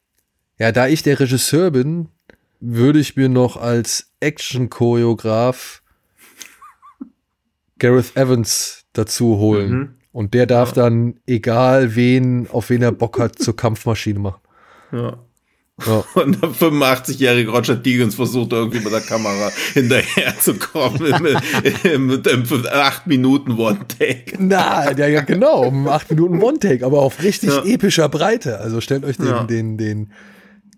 ja, 0.58 0.70
da 0.72 0.86
ich 0.86 1.02
der 1.02 1.18
Regisseur 1.18 1.70
bin, 1.70 2.08
würde 2.60 2.98
ich 3.00 3.16
mir 3.16 3.28
noch 3.28 3.56
als 3.56 4.12
Action-Choreograf 4.20 5.82
Gareth 7.84 8.16
Evans 8.16 8.84
dazu 8.94 9.36
holen. 9.38 9.70
Mhm. 9.70 9.88
Und 10.12 10.32
der 10.32 10.46
darf 10.46 10.72
dann, 10.72 11.14
egal 11.26 11.96
wen, 11.96 12.46
auf 12.50 12.70
wen 12.70 12.82
er 12.82 12.92
Bock 12.92 13.18
hat, 13.18 13.38
zur 13.38 13.54
Kampfmaschine 13.56 14.18
machen. 14.20 14.40
ja. 14.92 15.18
Ja. 15.84 16.04
Und 16.22 16.40
der 16.40 16.50
85-jährige 16.50 17.50
Roger 17.50 17.74
Deakins 17.74 18.14
versucht 18.14 18.52
irgendwie 18.52 18.78
mit 18.78 18.92
der 18.92 19.00
Kamera 19.00 19.50
hinterher 19.72 20.32
zu 20.38 20.54
kommen 20.54 21.04
im, 21.04 21.26
im, 21.82 22.10
im, 22.10 22.22
im 22.24 22.66
8 22.72 23.08
Minuten 23.08 23.58
One-Take. 23.58 24.36
Na, 24.38 24.92
ja, 24.96 25.08
ja, 25.08 25.22
genau, 25.22 25.64
um 25.66 25.88
acht 25.88 26.08
Minuten 26.10 26.40
One-Take, 26.40 26.86
aber 26.86 27.00
auf 27.00 27.20
richtig 27.24 27.50
Ja. 27.50 27.64
epischer 27.64 28.08
Breite. 28.08 28.60
Also 28.60 28.80
stellt 28.80 29.04
euch 29.04 29.16
den, 29.16 29.26
Ja. 29.26 29.42
den, 29.42 29.76
den 29.76 30.12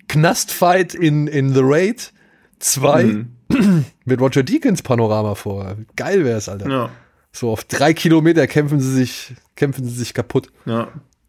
Knastfight 0.09 0.95
in, 0.95 1.27
in 1.27 1.53
The 1.53 1.61
Raid 1.63 2.13
2 2.61 3.05
Mhm. 3.05 3.29
mit 4.05 4.21
Roger 4.21 4.43
Deakins 4.43 4.83
Panorama 4.83 5.35
vor. 5.35 5.77
Geil 5.97 6.25
wäre 6.25 6.39
es, 6.39 6.49
Alter. 6.49 6.69
Ja. 6.69 6.91
So 7.33 7.51
auf 7.51 7.65
drei 7.65 7.93
Kilometer 7.93 8.47
kämpfen 8.47 8.81
sie 8.81 8.93
sich, 8.93 9.35
kämpfen 9.57 9.85
sie 9.85 9.95
sich 9.95 10.15
kaputt. 10.15 10.51
Ja. 10.65 10.89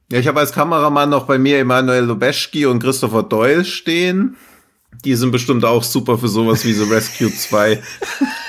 Ja, 0.10 0.20
ich 0.20 0.28
habe 0.28 0.40
als 0.40 0.54
Kameramann 0.54 1.10
noch 1.10 1.26
bei 1.26 1.38
mir 1.38 1.60
Emanuel 1.60 2.06
Lubeschki 2.06 2.66
und 2.66 2.82
Christopher 2.82 3.24
Doyle 3.24 3.66
stehen. 3.66 4.38
Die 5.04 5.16
sind 5.16 5.32
bestimmt 5.32 5.66
auch 5.66 5.84
super 5.84 6.18
für 6.18 6.30
sowas 6.30 6.64
wie 6.64 6.72
The 6.72 6.84
Rescue 6.84 7.34
2. 7.34 7.82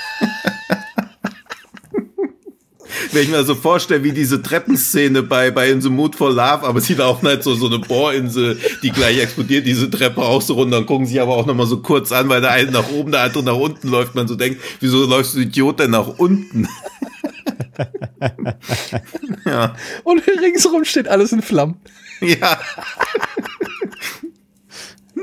Wenn 3.11 3.23
ich 3.23 3.29
mir 3.29 3.43
so 3.43 3.55
vorstelle, 3.55 4.03
wie 4.03 4.11
diese 4.11 4.41
Treppenszene 4.41 5.23
bei, 5.23 5.51
bei 5.51 5.69
In 5.69 5.81
the 5.81 5.89
Mood 5.89 6.15
for 6.15 6.29
Love, 6.29 6.63
aber 6.63 6.79
sie 6.81 6.93
laufen 6.93 7.27
halt 7.27 7.43
so, 7.43 7.55
so 7.55 7.67
eine 7.67 7.79
Bohrinsel, 7.79 8.59
die 8.83 8.91
gleich 8.91 9.19
explodiert, 9.19 9.65
diese 9.65 9.89
Treppe 9.89 10.21
auch 10.21 10.41
so 10.41 10.53
runter 10.53 10.77
und 10.77 10.85
gucken 10.85 11.05
sich 11.05 11.19
aber 11.19 11.35
auch 11.35 11.45
nochmal 11.45 11.65
so 11.65 11.79
kurz 11.81 12.11
an, 12.11 12.29
weil 12.29 12.41
der 12.41 12.51
eine 12.51 12.71
nach 12.71 12.89
oben, 12.91 13.11
der 13.11 13.21
andere 13.21 13.43
nach 13.43 13.55
unten 13.55 13.87
läuft. 13.89 14.15
Man 14.15 14.27
so 14.27 14.35
denkt, 14.35 14.61
wieso 14.79 15.05
läufst 15.05 15.35
du 15.35 15.39
Idiot 15.39 15.79
denn 15.79 15.91
nach 15.91 16.07
unten? 16.19 16.67
ja. 19.45 19.75
Und 20.03 20.27
ringsherum 20.27 20.85
steht 20.85 21.07
alles 21.07 21.31
in 21.31 21.41
Flammen. 21.41 21.77
Ja. 22.21 22.35
ja. 22.35 22.57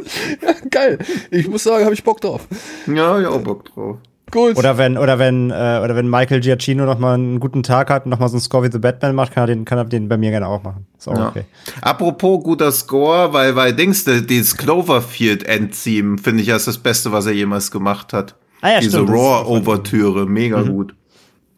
Geil. 0.70 0.98
Ich 1.30 1.48
muss 1.48 1.64
sagen, 1.64 1.84
habe 1.84 1.94
ich 1.94 2.04
Bock 2.04 2.20
drauf. 2.20 2.46
Ja, 2.86 3.20
ja, 3.20 3.28
auch 3.30 3.42
Bock 3.42 3.64
drauf. 3.66 3.98
Gut. 4.30 4.56
Oder 4.56 4.76
wenn, 4.76 4.98
oder 4.98 5.20
wenn, 5.20 5.50
äh, 5.50 5.80
oder 5.82 5.94
wenn 5.94 6.10
Michael 6.10 6.40
Giacchino 6.40 6.84
noch 6.84 6.98
mal 6.98 7.14
einen 7.14 7.38
guten 7.38 7.62
Tag 7.62 7.90
hat 7.90 8.06
und 8.06 8.10
noch 8.10 8.18
mal 8.18 8.28
so 8.28 8.34
einen 8.34 8.40
Score 8.40 8.64
wie 8.66 8.72
The 8.72 8.78
Batman 8.78 9.14
macht, 9.14 9.32
kann 9.32 9.44
er 9.44 9.46
den, 9.46 9.64
kann 9.64 9.78
er 9.78 9.84
den 9.84 10.08
bei 10.08 10.16
mir 10.16 10.30
gerne 10.30 10.48
auch 10.48 10.62
machen. 10.64 10.86
Ist 10.98 11.08
auch 11.08 11.16
ja. 11.16 11.28
okay. 11.28 11.44
Apropos 11.80 12.42
guter 12.42 12.72
Score, 12.72 13.32
weil, 13.32 13.54
weil 13.54 13.72
Dings, 13.72 14.04
dieses 14.04 14.56
Cloverfield 14.56 15.44
Endzeme, 15.44 16.18
finde 16.18 16.42
ich, 16.42 16.48
ist 16.48 16.66
das 16.66 16.78
Beste, 16.78 17.12
was 17.12 17.26
er 17.26 17.32
jemals 17.32 17.70
gemacht 17.70 18.12
hat. 18.12 18.34
Ah 18.62 18.72
ja, 18.72 18.80
Diese 18.80 19.00
Raw-Overtüre, 19.00 20.26
mega 20.26 20.58
mhm. 20.58 20.68
gut. 20.70 20.94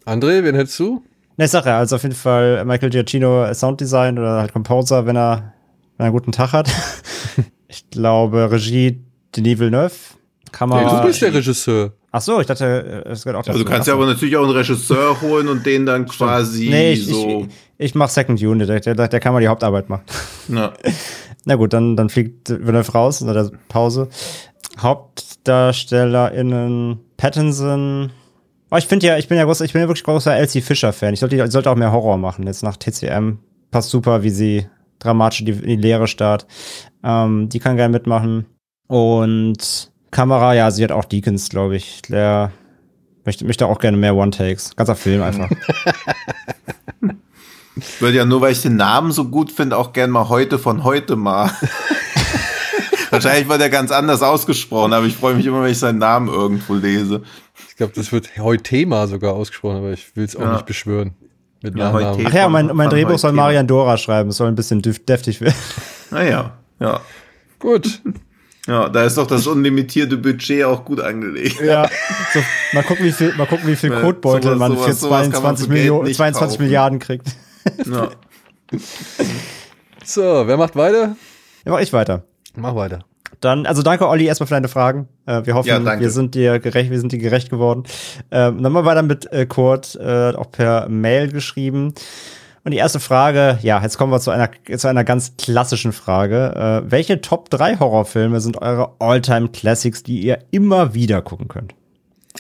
André, 0.05 0.45
wen 0.45 0.55
hättest 0.55 0.79
du? 0.79 1.03
Ne, 1.39 1.49
Sache, 1.49 1.73
also 1.73 1.97
auf 1.97 2.03
jeden 2.03 2.15
Fall 2.15 2.65
Michael 2.65 2.91
Giacchino 2.91 3.53
Sounddesign 3.55 4.19
oder 4.19 4.41
halt 4.41 4.53
Composer, 4.53 5.07
wenn 5.07 5.17
er, 5.17 5.55
wenn 5.97 6.05
er 6.05 6.07
einen 6.07 6.13
guten 6.13 6.33
Tag 6.33 6.53
hat. 6.53 6.69
ich 7.69 7.89
glaube, 7.91 8.51
Regie 8.51 9.05
Denis 9.35 9.59
Villeneuve. 9.59 9.95
Kamera. 10.53 10.83
Ja, 10.83 11.01
du 11.01 11.07
bist 11.07 11.23
der 11.23 11.33
Regisseur. 11.33 11.93
Ach 12.19 12.23
so, 12.23 12.41
ich 12.41 12.47
dachte, 12.49 13.05
es 13.07 13.23
gehört 13.23 13.37
auch 13.37 13.43
dazu. 13.43 13.53
Also 13.53 13.63
du 13.63 13.71
kannst 13.71 13.87
ja 13.87 13.95
aber 13.95 14.05
natürlich 14.05 14.37
auch 14.37 14.43
einen 14.43 14.51
Regisseur 14.51 15.21
holen 15.21 15.47
und 15.47 15.65
den 15.65 15.87
dann 15.87 16.05
quasi 16.05 16.69
nee, 16.69 16.95
ich, 16.95 17.07
so. 17.07 17.47
Ich, 17.79 17.91
ich 17.91 17.95
mach 17.95 18.09
Second 18.09 18.43
Unit, 18.43 18.69
der, 18.69 18.81
der, 18.81 19.07
der 19.07 19.21
kann 19.21 19.33
mal 19.33 19.39
die 19.39 19.47
Hauptarbeit 19.47 19.89
machen. 19.89 20.03
Ja. 20.49 20.73
Na 21.45 21.55
gut, 21.55 21.73
dann, 21.73 21.95
dann 21.95 22.09
fliegt 22.09 22.51
Villeneuve 22.51 22.91
raus 22.91 23.21
in 23.21 23.29
der 23.29 23.53
Pause. 23.69 24.09
HauptdarstellerInnen 24.83 26.99
Pattinson. 27.17 28.11
Oh, 28.73 28.77
ich 28.79 28.87
finde 28.87 29.07
ja, 29.07 29.17
ich 29.17 29.29
bin 29.29 29.39
ja 29.39 29.45
groß, 29.45 29.61
ich 29.61 29.73
bin 29.73 29.83
ja 29.83 29.87
wirklich 29.87 30.03
großer 30.03 30.35
Elsie 30.35 30.61
Fischer-Fan. 30.61 31.15
Ich 31.15 31.21
sollte, 31.21 31.37
ich 31.37 31.53
sollte 31.53 31.71
auch 31.71 31.77
mehr 31.77 31.93
Horror 31.93 32.17
machen, 32.17 32.49
jetzt 32.49 32.65
nach 32.65 32.77
TCM. 32.77 33.39
Passt 33.71 33.91
super, 33.91 34.25
wie 34.25 34.31
sie 34.31 34.67
dramatisch 34.99 35.45
die, 35.45 35.53
die 35.53 35.77
Lehre 35.77 36.09
starrt. 36.09 36.49
Ähm, 37.05 37.49
die 37.49 37.61
kann 37.61 37.77
gerne 37.77 37.93
mitmachen. 37.93 38.47
Und 38.89 39.93
Kamera, 40.11 40.55
ja, 40.55 40.71
sie 40.71 40.85
hat 40.85 40.93
auch 40.93 41.05
Deacons, 41.05 41.49
glaube 41.49 41.77
ich. 41.77 42.03
Der 42.03 42.53
möchte, 43.25 43.45
möchte 43.45 43.67
auch 43.67 43.79
gerne 43.79 43.97
mehr 43.97 44.15
One-Takes. 44.15 44.77
Ganzer 44.77 44.97
Film 44.97 45.23
einfach. 45.23 45.51
Ich 47.79 48.01
würde 48.01 48.17
ja 48.17 48.25
nur, 48.25 48.41
weil 48.41 48.53
ich 48.53 48.63
den 48.63 48.77
Namen 48.77 49.13
so 49.13 49.27
gut 49.27 49.53
finde, 49.53 49.77
auch 49.77 49.93
gerne 49.93 50.13
mal 50.13 50.29
heute 50.29 50.59
von 50.59 50.85
heute 50.85 51.17
mal. 51.17 51.51
Wahrscheinlich 53.11 53.49
wird 53.49 53.61
er 53.61 53.71
ganz 53.71 53.91
anders 53.91 54.23
ausgesprochen, 54.23 54.93
aber 54.93 55.07
ich 55.07 55.17
freue 55.17 55.35
mich 55.35 55.47
immer, 55.47 55.63
wenn 55.63 55.71
ich 55.71 55.79
seinen 55.79 55.99
Namen 55.99 56.29
irgendwo 56.29 56.75
lese. 56.75 57.23
Ich 57.69 57.77
glaube, 57.77 57.93
das 57.95 58.13
wird 58.13 58.31
heute 58.39 58.63
Thema 58.63 59.07
sogar 59.07 59.35
ausgesprochen, 59.35 59.77
aber 59.77 59.93
ich 59.93 60.15
will 60.17 60.25
es 60.25 60.37
auch 60.37 60.43
ja. 60.43 60.53
nicht 60.55 60.67
beschwören. 60.67 61.15
Mit 61.63 61.77
ja, 61.77 61.93
Ach 61.93 62.33
ja, 62.33 62.49
mein, 62.49 62.67
mein 62.75 62.91
Drehbuch 62.91 63.19
soll 63.19 63.33
Marian 63.33 63.67
Dora 63.67 63.97
schreiben. 63.97 64.31
Es 64.31 64.37
soll 64.37 64.49
ein 64.49 64.55
bisschen 64.55 64.83
deftig 64.83 65.41
werden. 65.41 65.57
Naja, 66.11 66.59
ja. 66.81 67.01
Gut. 67.59 68.03
Ja, 68.69 68.91
da 68.91 69.05
ist 69.05 69.17
doch 69.17 69.27
das 69.27 69.47
unlimitierte 69.47 70.19
Budget 70.19 70.65
auch 70.65 70.85
gut 70.85 71.01
angelegt. 71.01 71.59
Ja, 71.61 71.89
so, 72.35 72.41
mal 72.75 72.83
gucken, 72.83 73.07
wie 73.07 73.13
viel, 73.13 73.35
mal 73.35 73.47
gucken, 73.47 73.67
wie 73.67 73.77
viel 73.77 73.91
Codebeutel 73.91 74.57
man 74.57 74.77
für 74.77 74.95
22, 74.95 75.69
Millionen, 75.69 76.13
22 76.13 76.59
Milliarden 76.59 76.99
kriegt. 76.99 77.29
Ja. 77.87 78.11
so, 80.05 80.23
wer 80.47 80.57
macht 80.59 80.77
weiter? 80.77 81.17
Ja, 81.65 81.73
mach 81.73 81.81
ich 81.81 81.93
weiter. 81.95 82.25
Mach 82.57 82.75
weiter. 82.75 83.01
Dann, 83.41 83.67
also 83.67 83.83
danke 83.83 84.07
Olli 84.07 84.27
erstmal 84.27 84.49
für 84.49 84.55
deine 84.55 84.69
Fragen. 84.69 85.09
Äh, 85.25 85.47
wir 85.47 85.55
hoffen, 85.55 85.69
ja, 85.69 86.01
wir 86.01 86.11
sind 86.11 86.35
dir 86.35 86.59
gerecht, 86.59 86.91
wir 86.91 86.99
sind 86.99 87.13
dir 87.13 87.19
gerecht 87.19 87.51
geworden. 87.51 87.85
Ähm, 88.31 88.63
dann 88.63 88.73
mal 88.73 88.85
weiter 88.85 89.03
mit 89.03 89.33
äh, 89.33 89.47
Kurt, 89.47 89.97
äh, 89.97 90.35
auch 90.35 90.51
per 90.51 90.89
Mail 90.89 91.31
geschrieben. 91.31 91.95
Und 92.69 92.73
die 92.73 92.79
erste 92.79 93.01
Frage, 93.01 93.59
ja, 93.63 93.81
jetzt 93.83 93.97
kommen 93.97 94.13
wir 94.13 94.21
zu 94.21 94.31
einer, 94.31 94.51
zu 94.77 94.89
einer 94.89 95.03
ganz 95.03 95.39
klassischen 95.39 95.93
Frage. 95.93 96.83
Äh, 96.87 96.91
welche 96.91 97.23
Top 97.23 97.49
3 97.49 97.79
Horrorfilme 97.79 98.43
sind 98.43 98.61
eure 98.61 98.93
Alltime 98.99 99.49
Classics, 99.49 100.03
die 100.03 100.21
ihr 100.21 100.41
immer 100.51 100.93
wieder 100.93 101.23
gucken 101.23 101.49
könnt? 101.49 101.75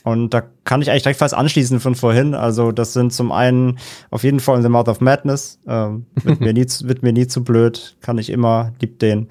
Und 0.04 0.34
da 0.34 0.42
kann 0.64 0.82
ich 0.82 0.90
eigentlich 0.90 1.04
direkt 1.04 1.20
fast 1.20 1.32
anschließen 1.32 1.80
von 1.80 1.94
vorhin. 1.94 2.34
Also, 2.34 2.72
das 2.72 2.92
sind 2.92 3.14
zum 3.14 3.32
einen 3.32 3.78
auf 4.10 4.22
jeden 4.22 4.40
Fall 4.40 4.60
The 4.60 4.68
Mouth 4.68 4.88
of 4.88 5.00
Madness. 5.00 5.60
Ähm, 5.66 6.04
wird, 6.16 6.40
mir 6.40 6.52
nie, 6.52 6.66
wird 6.82 7.02
mir 7.02 7.14
nie 7.14 7.26
zu 7.26 7.42
blöd. 7.42 7.96
Kann 8.02 8.18
ich 8.18 8.28
immer, 8.28 8.74
lieb 8.82 8.98
den 8.98 9.28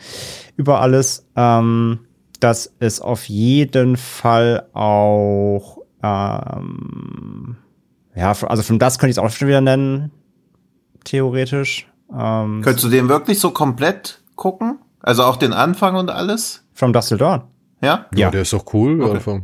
über 0.55 0.81
alles. 0.81 1.27
Ähm, 1.35 1.99
das 2.39 2.73
ist 2.79 3.01
auf 3.01 3.29
jeden 3.29 3.97
Fall 3.97 4.65
auch, 4.73 5.77
ähm, 6.01 7.57
ja, 8.15 8.31
also 8.31 8.63
von 8.63 8.79
das 8.79 8.97
könnte 8.97 9.11
ich 9.11 9.17
es 9.17 9.23
auch 9.23 9.29
schon 9.29 9.47
wieder 9.47 9.61
nennen 9.61 10.11
theoretisch. 11.07 11.87
Ähm, 12.11 12.61
Könntest 12.63 12.85
du 12.85 12.89
den 12.89 13.09
wirklich 13.09 13.39
so 13.39 13.51
komplett 13.51 14.21
gucken? 14.35 14.79
Also 15.01 15.23
auch 15.23 15.37
den 15.37 15.53
Anfang 15.53 15.95
und 15.95 16.09
alles? 16.09 16.63
From 16.73 16.93
Dust 16.93 17.09
Till 17.09 17.17
Dawn. 17.17 17.43
Ja? 17.81 18.05
Ja, 18.13 18.17
ja 18.17 18.31
der 18.31 18.41
ist 18.41 18.53
doch 18.53 18.65
cool. 18.73 19.01
Okay. 19.01 19.41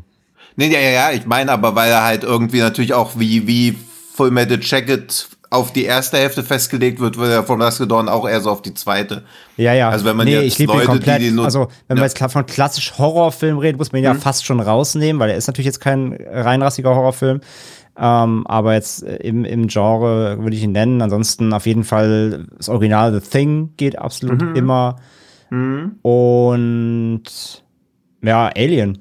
Nee, 0.56 0.72
ja, 0.72 0.80
ja, 0.80 0.90
ja, 0.90 1.12
ich 1.12 1.26
meine 1.26 1.52
aber, 1.52 1.76
weil 1.76 1.92
er 1.92 2.04
halt 2.04 2.24
irgendwie 2.24 2.60
natürlich 2.60 2.94
auch 2.94 3.12
wie, 3.16 3.48
wie 3.48 3.76
Full 4.14 4.32
Metal 4.32 4.60
Jacket 4.62 5.28
auf 5.50 5.72
die 5.72 5.86
erste 5.86 6.18
Hälfte 6.18 6.44
festgelegt 6.44 7.00
wird, 7.00 7.18
wird 7.18 7.32
er 7.32 7.44
von 7.44 7.60
Dusk 7.60 7.88
Dawn 7.88 8.10
auch 8.10 8.28
eher 8.28 8.42
so 8.42 8.50
auf 8.50 8.64
die 8.64 8.74
zweite. 8.74 9.24
Ja, 9.56 9.74
ja. 9.74 9.90
Also 9.90 10.04
wenn 10.06 10.16
man 10.16 10.26
nee, 10.26 10.40
jetzt 10.40 10.60
ich 10.60 10.68
Leute, 10.68 10.88
komplett, 10.88 11.22
die, 11.22 11.26
die 11.26 11.32
nur, 11.32 11.46
also 11.46 11.68
wenn 11.88 11.98
ja. 11.98 12.02
man 12.02 12.10
jetzt 12.10 12.32
von 12.32 12.46
klassisch 12.48 12.98
Horrorfilm 12.98 13.60
redet, 13.60 13.78
muss 13.78 13.92
man 13.92 14.00
ihn 14.00 14.06
ja 14.06 14.14
mhm. 14.16 14.20
fast 14.20 14.46
schon 14.46 14.60
rausnehmen, 14.60 15.20
weil 15.20 15.30
er 15.30 15.38
ist 15.38 15.46
natürlich 15.46 15.68
jetzt 15.68 15.80
kein 15.80 16.18
reinrassiger 16.32 16.96
Horrorfilm. 16.96 17.42
Ähm, 17.96 18.48
aber 18.48 18.74
jetzt 18.74 19.04
äh, 19.04 19.18
im, 19.18 19.46
im 19.46 19.68
Genre 19.68 20.40
würde 20.40 20.56
ich 20.56 20.64
ihn 20.64 20.72
nennen. 20.72 21.02
Ansonsten 21.02 21.54
auf 21.54 21.66
jeden 21.66 21.84
Fall 21.84 22.48
das 22.58 22.70
Original 22.70 23.14
The 23.14 23.28
Thing 23.28 23.74
geht 23.78 23.98
absolut 23.98 24.42
mhm. 24.42 24.56
immer. 24.56 24.96
Mhm. 25.50 26.00
Und 26.02 27.24
ja, 28.24 28.50
Alien. 28.56 29.00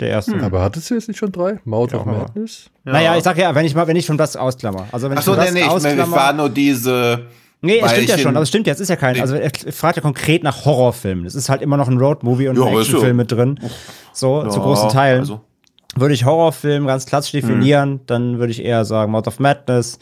Der 0.00 0.08
erste. 0.08 0.32
Hm. 0.32 0.44
Aber 0.44 0.62
hattest 0.62 0.90
du 0.90 0.94
jetzt 0.94 1.08
nicht 1.08 1.18
schon 1.18 1.30
drei? 1.30 1.60
Mouth 1.64 1.92
ja, 1.92 2.00
of 2.00 2.06
Madness? 2.06 2.70
Ja. 2.84 2.92
Naja, 2.92 3.16
ich 3.16 3.22
sag 3.22 3.38
ja, 3.38 3.54
wenn 3.54 3.64
ich 3.64 3.74
mal, 3.74 3.86
wenn 3.86 3.96
ich 3.96 4.06
schon 4.06 4.18
das 4.18 4.36
ausklammer. 4.36 4.88
Also 4.90 5.08
wenn 5.08 5.18
Ach 5.18 5.22
so, 5.22 5.34
ich 5.34 5.38
nee, 5.38 5.50
nee, 5.52 5.60
ich, 5.60 5.84
ich 5.84 6.10
war 6.10 6.32
nur 6.32 6.48
diese. 6.48 7.26
Nee, 7.60 7.80
es 7.82 7.92
stimmt 7.92 8.08
ja 8.08 8.18
schon, 8.18 8.36
aber 8.36 8.42
es 8.42 8.48
stimmt 8.48 8.66
jetzt, 8.66 8.80
ist 8.80 8.90
ja 8.90 8.96
kein, 8.96 9.18
also 9.18 9.36
er 9.36 9.50
fragt 9.72 9.96
ja 9.96 10.02
konkret 10.02 10.42
nach 10.42 10.66
Horrorfilmen. 10.66 11.24
Es 11.24 11.34
ist 11.34 11.48
halt 11.48 11.62
immer 11.62 11.78
noch 11.78 11.88
ein 11.88 11.96
Roadmovie 11.96 12.48
und 12.48 12.58
ja, 12.58 12.64
ein 12.64 12.76
Actionfilm 12.76 13.16
mit 13.16 13.32
drin. 13.32 13.58
So, 14.12 14.42
ja, 14.42 14.50
zu 14.50 14.60
großen 14.60 14.90
Teilen. 14.90 15.20
Also 15.20 15.40
würde 15.96 16.14
ich 16.14 16.24
Horrorfilm 16.24 16.86
ganz 16.86 17.06
klassisch 17.06 17.32
definieren, 17.32 17.90
mhm. 17.92 18.00
dann 18.06 18.38
würde 18.38 18.50
ich 18.50 18.64
eher 18.64 18.84
sagen 18.84 19.12
Mouth 19.12 19.28
of 19.28 19.40
Madness, 19.40 19.98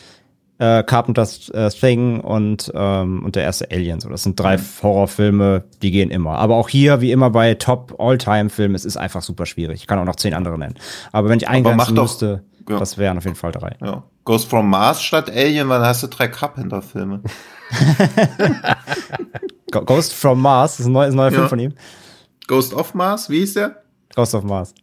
äh, 0.59 0.83
Carpenter's 0.85 1.49
äh, 1.51 1.71
Thing 1.71 2.21
und, 2.21 2.71
ähm, 2.75 3.25
und 3.25 3.37
der 3.37 3.43
erste 3.43 3.71
Alien. 3.71 4.01
So, 4.01 4.09
das 4.09 4.23
sind 4.23 4.39
drei 4.39 4.57
mhm. 4.59 4.63
Horrorfilme, 4.83 5.65
die 5.83 5.91
gehen 5.91 6.11
immer. 6.11 6.39
Aber 6.39 6.57
auch 6.57 6.69
hier, 6.69 7.01
wie 7.01 7.11
immer 7.11 7.31
bei 7.31 7.55
Top 7.55 7.97
All-Time-Filmen, 7.99 8.75
es 8.75 8.85
ist 8.85 8.97
einfach 8.97 9.23
super 9.23 9.47
schwierig. 9.47 9.81
Ich 9.81 9.87
kann 9.87 9.99
auch 9.99 10.05
noch 10.05 10.17
zehn 10.17 10.35
andere 10.35 10.59
nennen. 10.59 10.75
Aber 11.11 11.29
wenn 11.29 11.39
ich 11.39 11.49
eingrenzen 11.49 11.95
müsste, 11.95 12.45
ja. 12.69 12.79
das 12.79 12.97
wären 12.97 13.19
auf 13.19 13.25
jeden 13.25 13.37
Fall 13.37 13.53
drei. 13.53 13.77
Ja. 13.83 14.05
Ghost 14.25 14.49
from 14.49 14.71
Mars 14.71 15.03
statt 15.03 15.31
Alien, 15.31 15.69
dann 15.69 15.83
hast 15.83 16.03
du 16.05 16.07
drei 16.07 16.29
Carpenter-Filme. 16.29 17.23
Ghost 19.73 20.13
from 20.13 20.41
Mars 20.41 20.79
ist 20.79 20.87
ein 20.87 20.93
neuer, 20.93 21.07
ist 21.09 21.15
ein 21.15 21.17
neuer 21.17 21.31
ja. 21.31 21.39
Film 21.39 21.49
von 21.49 21.59
ihm. 21.59 21.75
Ghost 22.47 22.75
of 22.75 22.95
Mars, 22.95 23.29
wie 23.31 23.41
hieß 23.41 23.55
der? 23.55 23.83
Ghost 24.15 24.35
of 24.35 24.45
Mars. 24.45 24.75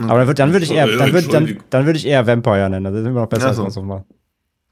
Aber 0.00 0.18
dann, 0.18 0.26
würd, 0.26 0.38
dann 0.38 0.52
würde 0.52 0.64
ich 0.64 0.72
eher, 0.72 0.86
dann 0.86 1.12
würde 1.12 1.28
dann, 1.28 1.58
dann 1.70 1.86
würd 1.86 1.96
ich 1.96 2.06
eher 2.06 2.26
Vampire 2.26 2.70
nennen. 2.70 2.84
Das 2.84 2.94
ist 2.94 3.06
immer 3.06 3.20
noch 3.22 3.28
besser 3.28 3.48
ja, 3.48 3.54
so. 3.54 3.64
als 3.64 3.76
mal. 3.76 4.04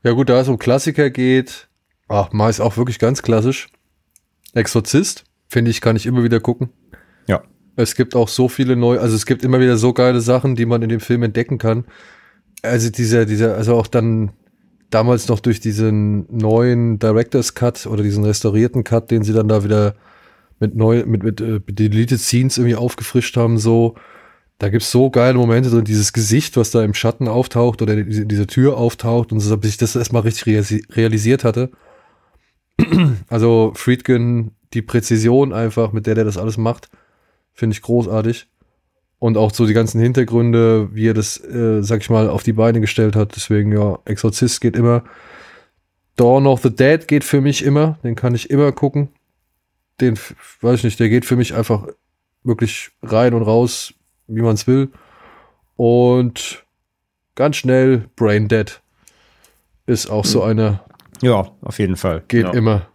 Ja 0.03 0.13
gut, 0.13 0.29
da 0.29 0.41
es 0.41 0.49
um 0.49 0.59
Klassiker 0.59 1.11
geht, 1.11 1.69
ach, 2.09 2.33
mal 2.33 2.49
ist 2.49 2.61
auch 2.61 2.77
wirklich 2.77 2.99
ganz 2.99 3.23
klassisch. 3.23 3.69
Exorzist, 4.55 5.25
finde 5.47 5.71
ich, 5.71 5.81
kann 5.81 5.97
ich 5.97 6.07
immer 6.07 6.23
wieder 6.25 6.41
gucken. 6.41 6.71
Ja. 7.27 7.43
Es 7.77 7.95
gibt 7.95 8.17
auch 8.17 8.29
so 8.29 8.49
viele 8.49 8.77
neue, 8.77 9.01
also 9.01 9.15
es 9.15 9.27
gibt 9.27 9.45
immer 9.45 9.61
wieder 9.61 9.77
so 9.77 9.93
geile 9.93 10.21
Sachen, 10.21 10.57
die 10.57 10.67
man 10.67 10.83
in 10.83 10.89
dem 10.89 11.01
Film 11.01 11.23
entdecken 11.23 11.59
kann. 11.59 11.85
Also 12.63 12.91
dieser, 12.91 13.27
dieser, 13.27 13.57
also 13.57 13.77
auch 13.77 13.87
dann 13.87 14.33
damals 14.89 15.29
noch 15.29 15.41
durch 15.41 15.61
diesen 15.61 16.27
neuen 16.35 16.99
Director's 16.99 17.55
Cut 17.55 17.87
oder 17.87 18.03
diesen 18.03 18.25
restaurierten 18.25 18.85
Cut, 18.85 19.11
den 19.11 19.23
sie 19.23 19.33
dann 19.33 19.49
da 19.49 19.65
wieder 19.65 19.95
mit 20.59 20.75
neu, 20.75 21.05
mit, 21.07 21.23
mit, 21.23 21.41
mit 21.41 21.41
äh, 21.41 21.89
Deleted 21.89 22.21
Scenes 22.21 22.59
irgendwie 22.59 22.77
aufgefrischt 22.77 23.37
haben, 23.37 23.59
so 23.59 23.95
da 24.61 24.69
gibt's 24.69 24.91
so 24.91 25.09
geile 25.09 25.39
Momente 25.39 25.71
drin, 25.71 25.85
dieses 25.85 26.13
Gesicht, 26.13 26.59
was 26.59 26.71
da 26.71 26.85
im 26.85 26.93
Schatten 26.93 27.29
auftaucht 27.29 27.81
oder 27.81 27.97
diese, 27.97 28.27
diese 28.27 28.47
Tür 28.47 28.77
auftaucht 28.77 29.33
und 29.33 29.41
so, 29.41 29.57
bis 29.57 29.71
ich 29.71 29.77
das 29.79 29.97
erstmal 29.97 30.21
richtig 30.23 30.47
realisiert 30.95 31.45
hatte. 31.45 31.71
Also 33.29 33.73
Friedkin, 33.75 34.51
die 34.75 34.83
Präzision 34.83 35.55
einfach, 35.55 35.93
mit 35.93 36.07
der 36.07 36.15
der 36.15 36.25
das 36.25 36.37
alles 36.37 36.59
macht, 36.59 36.91
finde 37.55 37.75
ich 37.75 37.81
großartig. 37.81 38.49
Und 39.19 39.39
auch 39.39 39.53
so 39.53 39.67
die 39.67 39.73
ganzen 39.73 40.01
Hintergründe, 40.01 40.95
wie 40.95 41.09
er 41.09 41.15
das, 41.15 41.43
äh, 41.43 41.83
sag 41.83 42.03
ich 42.03 42.11
mal, 42.11 42.29
auf 42.29 42.43
die 42.43 42.53
Beine 42.53 42.81
gestellt 42.81 43.17
hat. 43.17 43.37
Deswegen, 43.37 43.73
ja, 43.73 43.99
Exorzist 44.05 44.61
geht 44.61 44.77
immer. 44.77 45.05
Dawn 46.17 46.47
of 46.47 46.61
the 46.63 46.75
Dead 46.75 47.09
geht 47.09 47.25
für 47.25 47.41
mich 47.41 47.65
immer. 47.65 47.99
Den 48.03 48.15
kann 48.15 48.35
ich 48.35 48.51
immer 48.51 48.73
gucken. 48.73 49.09
Den, 50.03 50.19
weiß 50.61 50.79
ich 50.79 50.85
nicht, 50.85 51.01
der 51.01 51.09
geht 51.09 51.25
für 51.25 51.37
mich 51.37 51.55
einfach 51.55 51.87
wirklich 52.43 52.91
rein 53.03 53.35
und 53.35 53.43
raus, 53.43 53.95
wie 54.35 54.43
man 54.43 54.55
es 54.55 54.67
will. 54.67 54.91
Und 55.77 56.65
ganz 57.35 57.57
schnell 57.57 58.09
Brain 58.17 58.49
Dead 58.49 58.81
ist 59.87 60.11
auch 60.11 60.25
so 60.25 60.43
einer, 60.43 60.85
Ja, 61.23 61.49
auf 61.63 61.79
jeden 61.79 61.97
Fall. 61.97 62.23
geht 62.29 62.45
Ja. 62.45 62.53
immer. 62.53 62.87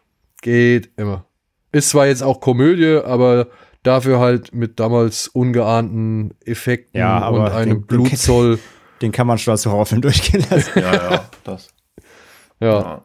Geht 0.42 0.90
immer. 0.98 1.26
Ist 1.72 1.90
zwar 1.90 2.08
jetzt 2.08 2.22
auch 2.24 2.40
Komödie, 2.40 3.02
aber 3.04 3.48
dafür 3.84 4.20
halt 4.20 4.54
mit 4.54 4.80
damals 4.80 5.28
ungeahnten 5.28 6.34
Effekten 6.46 7.00
Ja, 7.00 7.20
aber 7.20 7.46
und 7.46 7.52
einem 7.52 7.70
den- 7.70 7.78
den- 7.82 7.88
Blutzoll. 7.88 8.60
Den 9.02 9.12
kann 9.12 9.28
man 9.28 9.38
schon 9.38 9.52
als 9.52 9.66
Horrorfilm 9.66 10.02
durchgehen 10.02 10.46
lassen. 10.50 10.80
Ja, 10.80 10.94
ja, 10.94 11.30
das. 11.44 11.68
Ja. 12.62 12.68
Ja. 12.80 13.05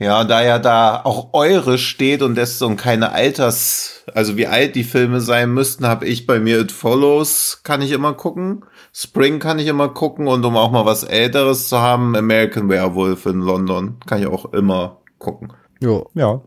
Ja, 0.00 0.22
da 0.22 0.44
ja 0.44 0.60
da 0.60 1.00
auch 1.02 1.30
eure 1.32 1.76
steht 1.76 2.22
und 2.22 2.36
das 2.36 2.58
so 2.58 2.72
keine 2.76 3.10
Alters, 3.10 4.04
also 4.14 4.36
wie 4.36 4.46
alt 4.46 4.76
die 4.76 4.84
Filme 4.84 5.20
sein 5.20 5.52
müssten, 5.52 5.88
habe 5.88 6.06
ich 6.06 6.24
bei 6.24 6.38
mir 6.38 6.60
It 6.60 6.70
Follows, 6.70 7.62
kann 7.64 7.82
ich 7.82 7.90
immer 7.90 8.12
gucken. 8.14 8.64
Spring 8.92 9.40
kann 9.40 9.58
ich 9.58 9.66
immer 9.66 9.88
gucken 9.88 10.28
und 10.28 10.44
um 10.44 10.56
auch 10.56 10.70
mal 10.70 10.86
was 10.86 11.02
Älteres 11.02 11.68
zu 11.68 11.80
haben, 11.80 12.14
American 12.14 12.68
Werewolf 12.68 13.26
in 13.26 13.40
London 13.40 13.96
kann 14.06 14.20
ich 14.20 14.28
auch 14.28 14.52
immer 14.52 14.98
gucken. 15.18 15.52
ja. 15.80 16.02
Ja. 16.14 16.42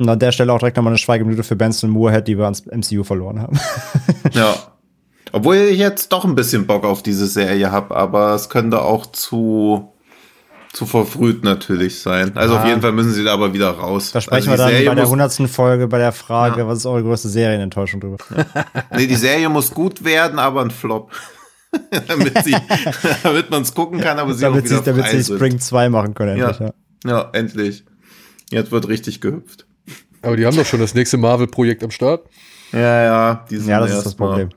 Und 0.00 0.08
an 0.08 0.18
der 0.18 0.30
Stelle 0.30 0.52
auch 0.52 0.58
direkt 0.58 0.76
nochmal 0.76 0.92
eine 0.92 0.98
Schweigeminute 0.98 1.42
für 1.42 1.56
Benson 1.56 1.90
Moorhead, 1.90 2.28
die 2.28 2.38
wir 2.38 2.44
ans 2.44 2.64
MCU 2.66 3.04
verloren 3.04 3.40
haben. 3.40 3.58
Ja. 4.32 4.54
Obwohl 5.32 5.56
ich 5.56 5.78
jetzt 5.78 6.12
doch 6.12 6.24
ein 6.24 6.34
bisschen 6.34 6.66
Bock 6.66 6.84
auf 6.84 7.02
diese 7.02 7.26
Serie 7.26 7.70
habe, 7.70 7.94
aber 7.94 8.34
es 8.34 8.48
könnte 8.48 8.82
auch 8.82 9.06
zu 9.06 9.92
zu 10.78 10.86
verfrüht 10.86 11.42
natürlich 11.44 12.00
sein. 12.00 12.36
Also 12.36 12.54
Ah. 12.54 12.60
auf 12.62 12.66
jeden 12.68 12.80
Fall 12.80 12.92
müssen 12.92 13.12
sie 13.12 13.24
da 13.24 13.32
aber 13.34 13.52
wieder 13.52 13.70
raus. 13.70 14.12
Da 14.12 14.20
sprechen 14.20 14.48
also 14.48 14.50
wir 14.52 14.56
dann 14.56 14.68
Serie 14.70 14.88
bei 14.88 14.94
der 14.94 15.08
hundertsten 15.08 15.48
Folge 15.48 15.88
bei 15.88 15.98
der 15.98 16.12
Frage, 16.12 16.60
Ja. 16.60 16.68
was 16.68 16.78
ist 16.78 16.86
eure 16.86 17.02
größte 17.02 17.28
Serienenttäuschung 17.28 18.00
drüber? 18.00 18.16
Nee, 18.96 19.06
die 19.08 19.16
Serie 19.16 19.48
muss 19.48 19.72
gut 19.74 20.04
werden, 20.04 20.38
aber 20.38 20.62
ein 20.62 20.70
Flop. 20.70 21.10
damit 22.08 22.44
sie, 22.44 22.56
damit 23.22 23.50
man 23.50 23.62
es 23.62 23.74
gucken 23.74 24.00
kann, 24.00 24.18
aber 24.18 24.32
sie 24.32 24.40
damit 24.42 24.64
auch 24.64 24.68
sie, 24.68 24.74
wieder 24.76 24.82
damit 24.84 25.04
frei 25.06 25.20
sie. 25.20 25.34
Spring 25.34 25.58
2 25.58 25.88
machen 25.90 26.14
können, 26.14 26.38
endlich, 26.40 26.60
ja. 26.60 26.70
Ja, 27.04 27.28
endlich. 27.32 27.84
Jetzt 28.50 28.70
wird 28.72 28.88
richtig 28.88 29.20
gehüpft. 29.20 29.66
Aber 30.22 30.36
die 30.36 30.46
haben 30.46 30.56
doch 30.56 30.64
schon 30.64 30.80
das 30.80 30.94
nächste 30.94 31.16
Marvel-Projekt 31.18 31.82
am 31.84 31.90
Start. 31.90 32.26
Ja, 32.72 33.02
ja, 33.04 33.44
die 33.50 33.56
sind 33.58 33.68
Ja, 33.68 33.80
das 33.80 33.92
ist 33.92 34.06
das 34.06 34.14
Problem. 34.14 34.48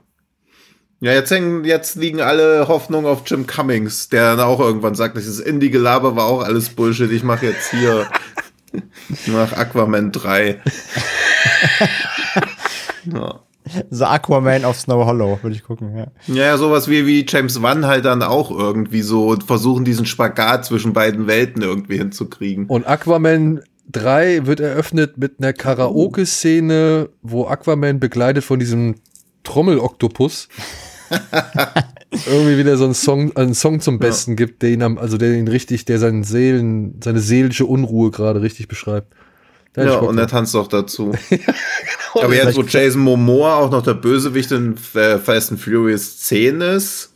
Ja, 1.02 1.10
jetzt 1.10 1.32
hängen, 1.32 1.64
jetzt 1.64 1.96
liegen 1.96 2.20
alle 2.20 2.68
Hoffnungen 2.68 3.10
auf 3.10 3.22
Jim 3.26 3.48
Cummings, 3.48 4.08
der 4.08 4.36
dann 4.36 4.46
auch 4.46 4.60
irgendwann 4.60 4.94
sagt, 4.94 5.16
dieses 5.16 5.40
Indie-Gelaber 5.40 6.14
war 6.14 6.26
auch 6.26 6.44
alles 6.44 6.68
Bullshit. 6.68 7.10
Ich 7.10 7.24
mache 7.24 7.46
jetzt 7.46 7.72
hier, 7.72 8.06
ich 9.10 9.26
mach 9.26 9.52
Aquaman 9.52 10.12
3. 10.12 10.60
ja. 13.12 13.40
So 13.90 14.04
Aquaman 14.04 14.64
auf 14.64 14.78
Snow 14.78 15.04
Hollow, 15.04 15.40
würde 15.42 15.56
ich 15.56 15.64
gucken, 15.64 15.96
ja. 15.96 16.06
Ja, 16.28 16.44
ja, 16.44 16.56
sowas 16.56 16.86
wie, 16.86 17.04
wie 17.04 17.26
James 17.28 17.60
Wan 17.60 17.84
halt 17.84 18.04
dann 18.04 18.22
auch 18.22 18.52
irgendwie 18.52 19.02
so 19.02 19.36
versuchen, 19.44 19.84
diesen 19.84 20.06
Spagat 20.06 20.66
zwischen 20.66 20.92
beiden 20.92 21.26
Welten 21.26 21.62
irgendwie 21.62 21.98
hinzukriegen. 21.98 22.66
Und 22.66 22.86
Aquaman 22.86 23.60
3 23.90 24.46
wird 24.46 24.60
eröffnet 24.60 25.18
mit 25.18 25.40
einer 25.40 25.52
Karaoke-Szene, 25.52 27.08
wo 27.22 27.48
Aquaman 27.48 27.98
begleitet 27.98 28.44
von 28.44 28.60
diesem 28.60 29.00
Trommeloktopus 29.42 30.48
irgendwie 32.26 32.58
wieder 32.58 32.76
so 32.76 32.84
einen 32.84 32.94
Song, 32.94 33.36
einen 33.36 33.54
Song 33.54 33.80
zum 33.80 33.98
Besten 33.98 34.36
gibt, 34.36 34.62
der 34.62 34.70
ihn 34.70 34.82
am, 34.82 34.98
also 34.98 35.18
der 35.18 35.34
ihn 35.34 35.48
richtig, 35.48 35.84
der 35.84 35.98
seinen 35.98 36.24
Seelen, 36.24 37.00
seine 37.02 37.20
seelische 37.20 37.66
Unruhe 37.66 38.10
gerade 38.10 38.42
richtig 38.42 38.68
beschreibt. 38.68 39.14
Da 39.72 39.84
Ja, 39.84 39.98
Bock 39.98 40.10
und 40.10 40.18
er 40.18 40.26
tanzt 40.26 40.54
auch 40.54 40.68
dazu. 40.68 41.12
Aber 42.14 42.34
jetzt, 42.34 42.56
wo 42.56 42.62
Jason 42.62 43.02
Momoa 43.02 43.56
auch 43.56 43.70
noch 43.70 43.82
der 43.82 43.94
Bösewicht 43.94 44.52
in 44.52 44.76
äh, 44.94 45.18
Fast 45.18 45.50
and 45.50 45.60
Furious 45.60 46.18
10 46.18 46.60
ist, 46.60 47.14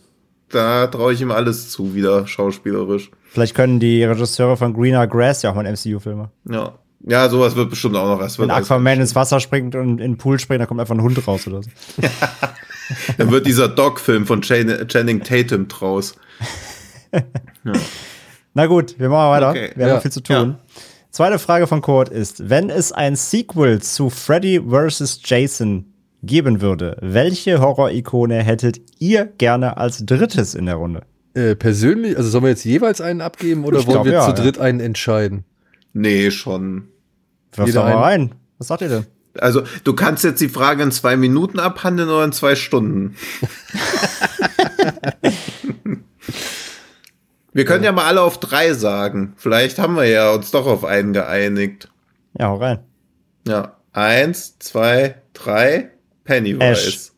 da 0.48 0.86
traue 0.86 1.12
ich 1.12 1.20
ihm 1.20 1.30
alles 1.30 1.70
zu, 1.70 1.94
wieder 1.94 2.26
schauspielerisch. 2.26 3.10
Vielleicht 3.30 3.54
können 3.54 3.78
die 3.78 4.02
Regisseure 4.04 4.56
von 4.56 4.72
Greener 4.72 5.06
Grass 5.06 5.42
ja 5.42 5.50
auch 5.50 5.54
mal 5.54 5.66
einen 5.66 5.76
MCU-Film 5.76 6.18
machen. 6.18 6.30
Ja. 6.50 6.78
Ja, 7.08 7.28
sowas 7.28 7.54
wird 7.54 7.70
bestimmt 7.70 7.94
auch 7.94 8.18
noch. 8.18 8.38
Wenn 8.38 8.50
Aquaman 8.50 9.00
ins 9.00 9.14
Wasser 9.14 9.38
springt 9.38 9.74
und 9.76 10.00
in 10.00 10.12
den 10.12 10.18
Pool 10.18 10.40
springt, 10.40 10.60
dann 10.60 10.66
kommt 10.66 10.80
einfach 10.80 10.94
ein 10.94 11.02
Hund 11.02 11.24
raus 11.26 11.46
oder 11.46 11.62
so. 11.62 11.70
Dann 13.18 13.30
wird 13.30 13.46
dieser 13.46 13.68
Dog-Film 13.68 14.26
von 14.26 14.42
Chan 14.42 14.86
Channing 14.88 15.22
Tatum 15.22 15.68
draus. 15.68 16.14
Na 18.54 18.66
gut, 18.66 18.98
wir 18.98 19.08
machen 19.08 19.30
weiter. 19.30 19.50
Okay. 19.50 19.70
Wir 19.74 19.84
haben 19.84 19.88
Ja. 19.90 19.94
noch 19.96 20.02
viel 20.02 20.12
zu 20.12 20.22
tun. 20.22 20.56
Zweite 21.10 21.38
Frage 21.38 21.66
von 21.66 21.80
Kurt 21.80 22.08
ist, 22.10 22.50
wenn 22.50 22.68
es 22.70 22.92
ein 22.92 23.16
Sequel 23.16 23.80
zu 23.80 24.10
Freddy 24.10 24.60
vs. 24.60 25.20
Jason 25.24 25.92
geben 26.22 26.60
würde, 26.60 26.96
welche 27.00 27.60
Horror-Ikone 27.60 28.42
hättet 28.42 28.80
ihr 28.98 29.24
gerne 29.26 29.76
als 29.78 30.04
drittes 30.04 30.54
in 30.54 30.66
der 30.66 30.74
Runde? 30.76 31.02
Äh, 31.34 31.54
persönlich, 31.54 32.16
also 32.16 32.28
sollen 32.30 32.44
wir 32.44 32.50
jetzt 32.50 32.64
jeweils 32.64 33.00
einen 33.00 33.20
abgeben 33.20 33.64
oder 33.64 33.78
Ich 33.78 33.86
wollen 33.86 33.94
glaub, 34.02 34.06
wir 34.06 34.12
ja, 34.14 34.22
zu 34.22 34.30
ja. 34.30 34.34
dritt 34.34 34.58
einen 34.58 34.80
entscheiden? 34.80 35.44
Nee, 35.92 36.30
schon. 36.30 36.88
Wirf 37.52 37.66
Jeder 37.68 37.82
doch 37.82 37.88
mal 37.88 38.02
rein. 38.02 38.34
Was 38.58 38.68
sagt 38.68 38.82
ihr 38.82 38.88
denn? 38.88 39.06
Also, 39.40 39.62
du 39.84 39.94
kannst 39.94 40.24
jetzt 40.24 40.40
die 40.40 40.48
Frage 40.48 40.82
in 40.82 40.90
zwei 40.92 41.16
Minuten 41.16 41.58
abhandeln 41.58 42.08
oder 42.08 42.24
in 42.24 42.32
zwei 42.32 42.54
Stunden. 42.56 43.16
wir 47.52 47.64
können 47.64 47.84
ja 47.84 47.92
mal 47.92 48.06
alle 48.06 48.22
auf 48.22 48.38
drei 48.40 48.72
sagen. 48.74 49.34
Vielleicht 49.36 49.78
haben 49.78 49.96
wir 49.96 50.06
ja 50.06 50.32
uns 50.32 50.50
doch 50.50 50.66
auf 50.66 50.84
einen 50.84 51.12
geeinigt. 51.12 51.88
Ja, 52.38 52.48
hau 52.48 52.56
rein. 52.56 52.80
Ja, 53.46 53.76
eins, 53.92 54.58
zwei, 54.58 55.22
drei. 55.32 55.90
Pennywise. 56.24 56.88
Ash. 56.88 57.12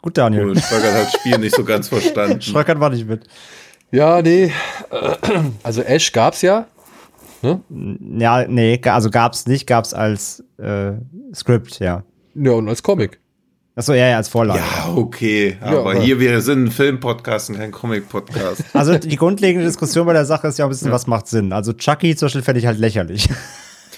Gut, 0.00 0.16
Daniel. 0.16 0.44
Cool, 0.46 0.60
Schröckert 0.60 0.94
hat 0.94 1.06
das 1.06 1.12
Spiel 1.14 1.38
nicht 1.38 1.56
so 1.56 1.64
ganz 1.64 1.88
verstanden. 1.90 2.40
Schröckert 2.40 2.80
war 2.80 2.90
nicht 2.90 3.06
mit. 3.06 3.26
Ja, 3.90 4.22
nee. 4.22 4.52
Also 5.62 5.82
Ash 5.82 6.12
gab's 6.12 6.42
ja. 6.42 6.66
Ja, 8.18 8.46
nee, 8.48 8.80
also 8.84 9.10
gab's 9.10 9.46
nicht, 9.46 9.66
gab's 9.66 9.94
als 9.94 10.42
äh, 10.58 10.92
Skript, 11.34 11.78
ja. 11.80 12.04
Ja, 12.34 12.52
und 12.52 12.68
als 12.68 12.82
Comic. 12.82 13.20
Achso, 13.76 13.92
ja, 13.92 14.08
ja, 14.08 14.16
als 14.18 14.28
Vorlage. 14.28 14.60
Ja, 14.60 14.92
okay. 14.94 15.56
Aber, 15.60 15.80
aber- 15.80 16.00
hier, 16.00 16.20
wir 16.20 16.40
sind 16.40 16.64
ein 16.64 16.70
Film-Podcast 16.70 17.50
und 17.50 17.56
kein 17.56 17.72
Comic-Podcast. 17.72 18.62
Also 18.72 18.96
die 18.98 19.16
grundlegende 19.16 19.66
Diskussion 19.66 20.06
bei 20.06 20.12
der 20.12 20.24
Sache 20.24 20.46
ist 20.46 20.58
ja 20.58 20.64
auch 20.64 20.68
ein 20.68 20.72
bisschen, 20.72 20.92
was 20.92 21.06
macht 21.08 21.26
Sinn. 21.26 21.52
Also 21.52 21.72
Chucky 21.72 22.14
zum 22.14 22.26
Beispiel 22.26 22.42
fände 22.42 22.60
ich 22.60 22.66
halt 22.66 22.78
lächerlich. 22.78 23.28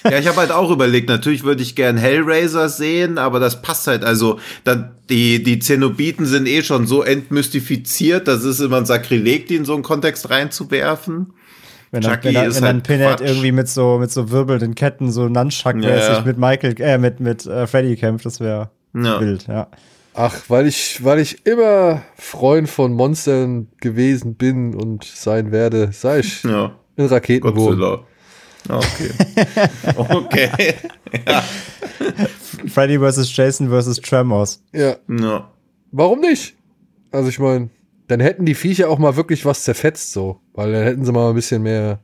Ja, 0.03 0.19
ich 0.19 0.27
habe 0.27 0.37
halt 0.37 0.51
auch 0.51 0.71
überlegt, 0.71 1.09
natürlich 1.09 1.43
würde 1.43 1.61
ich 1.61 1.75
gern 1.75 1.97
Hellraiser 1.97 2.69
sehen, 2.69 3.17
aber 3.17 3.39
das 3.39 3.61
passt 3.61 3.87
halt, 3.87 4.03
also 4.03 4.39
dann, 4.63 4.95
die, 5.09 5.43
die 5.43 5.59
Zenobiten 5.59 6.25
sind 6.25 6.47
eh 6.47 6.61
schon 6.63 6.87
so 6.87 7.03
entmystifiziert, 7.03 8.27
das 8.27 8.43
ist 8.43 8.59
immer 8.59 8.77
ein 8.77 8.85
Sakrileg, 8.85 9.47
die 9.47 9.55
in 9.55 9.65
so 9.65 9.73
einen 9.73 9.83
Kontext 9.83 10.29
reinzuwerfen. 10.29 11.33
Wenn 11.91 12.01
dann, 12.01 12.13
Chucky 12.13 12.27
wenn 12.27 12.33
dann, 12.33 12.55
wenn 12.55 12.61
dann 12.63 12.73
halt 12.75 12.83
Pinhead 12.87 13.17
Quatsch. 13.17 13.27
irgendwie 13.29 13.51
mit 13.51 13.69
so, 13.69 13.97
mit 13.97 14.11
so 14.11 14.29
wirbelnden 14.31 14.75
Ketten 14.75 15.11
so 15.11 15.23
Nunchuck-mäßig 15.23 15.83
Ja, 15.83 16.13
ja. 16.13 16.21
mit 16.25 16.37
Michael, 16.37 16.75
äh, 16.81 16.97
mit, 16.97 17.19
mit 17.19 17.45
äh, 17.45 17.65
Freddy 17.67 17.95
kämpft, 17.95 18.25
das 18.25 18.39
wäre 18.39 18.69
Ja. 18.93 19.19
wild, 19.21 19.47
ja. 19.47 19.67
Ach, 20.13 20.35
weil 20.47 20.65
ich, 20.67 21.03
weil 21.03 21.19
ich 21.19 21.45
immer 21.45 22.01
Freund 22.17 22.67
von 22.69 22.93
Monstern 22.93 23.67
gewesen 23.79 24.33
bin 24.35 24.73
und 24.73 25.03
sein 25.03 25.51
werde, 25.51 25.91
sei 25.91 26.19
ich 26.19 26.43
Ja, 26.43 26.71
ein 26.97 27.05
Raketenwurm. 27.05 27.77
Godzilla. 27.79 27.99
Okay. 28.69 29.11
okay. 29.95 30.73
ja. 31.27 31.43
Freddy 32.67 32.97
vs. 32.99 33.35
Jason 33.35 33.69
vs. 33.69 33.97
Tremors. 34.01 34.61
Ja, 34.73 34.95
ja. 35.07 35.49
warum 35.91 36.19
nicht? 36.21 36.55
Also 37.11 37.29
ich 37.29 37.39
meine, 37.39 37.69
dann 38.07 38.19
hätten 38.19 38.45
die 38.45 38.55
Viecher 38.55 38.89
auch 38.89 38.99
mal 38.99 39.15
wirklich 39.15 39.45
was 39.45 39.63
zerfetzt 39.63 40.13
so, 40.13 40.39
weil 40.53 40.71
dann 40.71 40.83
hätten 40.83 41.05
sie 41.05 41.11
mal 41.11 41.29
ein 41.29 41.35
bisschen 41.35 41.63
mehr, 41.63 41.99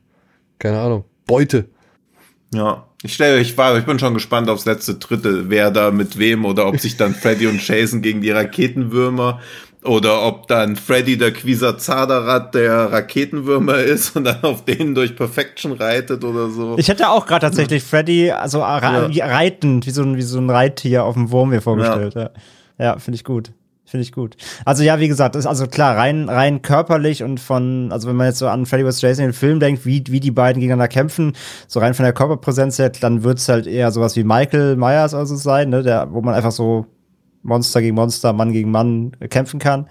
keine 0.58 0.78
Ahnung, 0.80 1.04
Beute. 1.26 1.66
Ja. 2.52 2.86
Ich 3.02 3.12
stelle 3.14 3.38
euch 3.38 3.52
vor, 3.54 3.76
ich 3.76 3.84
bin 3.84 3.98
schon 3.98 4.14
gespannt 4.14 4.48
aufs 4.48 4.64
letzte 4.64 4.94
Drittel, 4.94 5.50
wer 5.50 5.70
da 5.70 5.90
mit 5.90 6.18
wem 6.18 6.46
oder 6.46 6.66
ob 6.66 6.80
sich 6.80 6.96
dann 6.96 7.14
Freddy 7.14 7.46
und 7.46 7.66
Jason 7.66 8.00
gegen 8.00 8.22
die 8.22 8.30
Raketenwürmer 8.30 9.40
oder 9.84 10.22
ob 10.22 10.46
dann 10.48 10.76
Freddy 10.76 11.18
der 11.18 11.32
Quisazadarat 11.32 12.54
der 12.54 12.90
Raketenwürmer 12.92 13.76
ist 13.78 14.16
und 14.16 14.24
dann 14.24 14.42
auf 14.42 14.64
denen 14.64 14.94
durch 14.94 15.14
Perfection 15.16 15.72
reitet 15.72 16.24
oder 16.24 16.48
so. 16.48 16.76
Ich 16.78 16.88
hätte 16.88 17.10
auch 17.10 17.26
gerade 17.26 17.44
tatsächlich 17.44 17.82
Freddy, 17.82 18.30
also 18.30 18.60
ra 18.60 19.08
Ja. 19.08 19.26
reitend, 19.26 19.86
wie 19.86 19.90
so, 19.90 20.02
ein, 20.02 20.16
wie 20.16 20.22
so 20.22 20.38
ein 20.38 20.48
Reittier 20.48 21.04
auf 21.04 21.14
dem 21.14 21.30
Wurm 21.30 21.50
mir 21.50 21.60
vorgestellt. 21.60 22.14
Ja, 22.14 22.30
ja, 22.78 22.98
finde 22.98 23.16
ich 23.16 23.24
gut. 23.24 23.52
Finde 23.94 24.02
ich 24.02 24.10
gut. 24.10 24.36
Also 24.64 24.82
ja, 24.82 24.98
wie 24.98 25.06
gesagt, 25.06 25.36
ist 25.36 25.46
also 25.46 25.68
klar, 25.68 25.96
rein, 25.96 26.28
rein 26.28 26.62
körperlich 26.62 27.22
und 27.22 27.38
von, 27.38 27.92
also 27.92 28.08
wenn 28.08 28.16
man 28.16 28.26
jetzt 28.26 28.40
so 28.40 28.48
an 28.48 28.66
Freddy 28.66 28.82
vs. 28.90 29.00
Jason 29.00 29.26
den 29.26 29.32
Film 29.32 29.60
denkt, 29.60 29.86
wie, 29.86 30.02
wie 30.08 30.18
die 30.18 30.32
beiden 30.32 30.58
gegeneinander 30.58 30.88
kämpfen, 30.88 31.34
so 31.68 31.78
rein 31.78 31.94
von 31.94 32.02
der 32.02 32.12
Körperpräsenz 32.12 32.76
her, 32.80 32.90
dann 32.90 33.22
wird's 33.22 33.48
halt 33.48 33.68
eher 33.68 33.92
sowas 33.92 34.16
wie 34.16 34.24
Michael 34.24 34.74
Myers 34.74 35.14
also 35.14 35.36
sein, 35.36 35.70
ne, 35.70 35.84
der, 35.84 36.12
wo 36.12 36.22
man 36.22 36.34
einfach 36.34 36.50
so 36.50 36.86
Monster 37.44 37.82
gegen 37.82 37.94
Monster, 37.94 38.32
Mann 38.32 38.52
gegen 38.52 38.72
Mann 38.72 39.12
kämpfen 39.30 39.60
kann. 39.60 39.86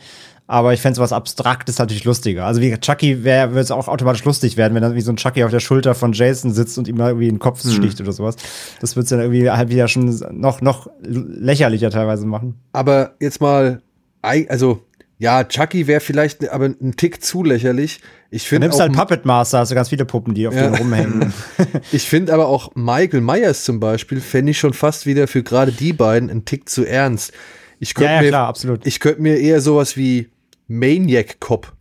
Aber 0.45 0.73
ich 0.73 0.81
fände 0.81 0.99
was 0.99 1.13
Abstraktes 1.13 1.79
natürlich 1.79 2.03
lustiger. 2.03 2.45
Also 2.45 2.59
wie 2.59 2.77
Chucky 2.77 3.23
würde 3.23 3.59
es 3.59 3.71
auch 3.71 3.87
automatisch 3.87 4.25
lustig 4.25 4.57
werden, 4.57 4.75
wenn 4.75 4.81
dann 4.81 4.95
wie 4.95 5.01
so 5.01 5.11
ein 5.11 5.15
Chucky 5.15 5.43
auf 5.43 5.51
der 5.51 5.61
Schulter 5.61 5.95
von 5.95 6.11
Jason 6.11 6.51
sitzt 6.51 6.77
und 6.77 6.87
ihm 6.87 6.97
da 6.97 7.07
irgendwie 7.07 7.29
den 7.29 7.39
Kopf 7.39 7.61
sticht 7.61 8.01
oder 8.01 8.11
sowas. 8.11 8.35
Das 8.81 8.95
würde 8.95 9.03
es 9.03 9.09
dann 9.09 9.21
irgendwie 9.21 9.49
halt 9.49 9.69
wieder 9.69 9.87
schon 9.87 10.13
noch, 10.31 10.59
noch 10.59 10.87
lächerlicher 11.01 11.89
teilweise 11.91 12.25
machen. 12.25 12.55
Aber 12.73 13.13
jetzt 13.21 13.39
mal, 13.39 13.81
also, 14.23 14.83
ja, 15.19 15.43
Chucky 15.43 15.87
wäre 15.87 15.99
vielleicht 15.99 16.49
aber 16.49 16.65
ein 16.65 16.95
Tick 16.97 17.23
zu 17.23 17.43
lächerlich. 17.43 18.01
Ich 18.31 18.43
Du 18.43 18.49
finde 18.49 18.67
nimmst 18.67 18.79
halt 18.79 18.93
Puppet 18.93 19.25
Master, 19.25 19.59
hast 19.59 19.69
du 19.71 19.75
ganz 19.75 19.89
viele 19.89 20.05
Puppen, 20.05 20.33
die 20.33 20.47
auf 20.47 20.55
Ja. 20.55 20.63
denen 20.63 20.75
rumhängen. 20.75 21.33
ich 21.91 22.09
finde 22.09 22.33
aber 22.33 22.47
auch 22.47 22.71
Michael 22.75 23.21
Myers 23.21 23.63
zum 23.63 23.79
Beispiel, 23.79 24.19
fände 24.21 24.51
ich 24.51 24.59
schon 24.59 24.73
fast 24.73 25.05
wieder 25.05 25.27
für 25.27 25.43
gerade 25.43 25.71
die 25.71 25.93
beiden 25.93 26.29
ein 26.29 26.45
Tick 26.45 26.67
zu 26.67 26.83
ernst. 26.85 27.31
Ich 27.79 27.89
ja, 27.89 27.93
könnte 27.95 28.13
ja, 28.13 28.21
mir, 28.21 28.27
klar, 28.29 28.47
absolut. 28.47 28.85
ich 28.87 28.99
könnte 28.99 29.21
mir 29.21 29.37
eher 29.37 29.61
sowas 29.61 29.95
wie 29.97 30.29
Maniac 30.67 31.39
Cop 31.39 31.73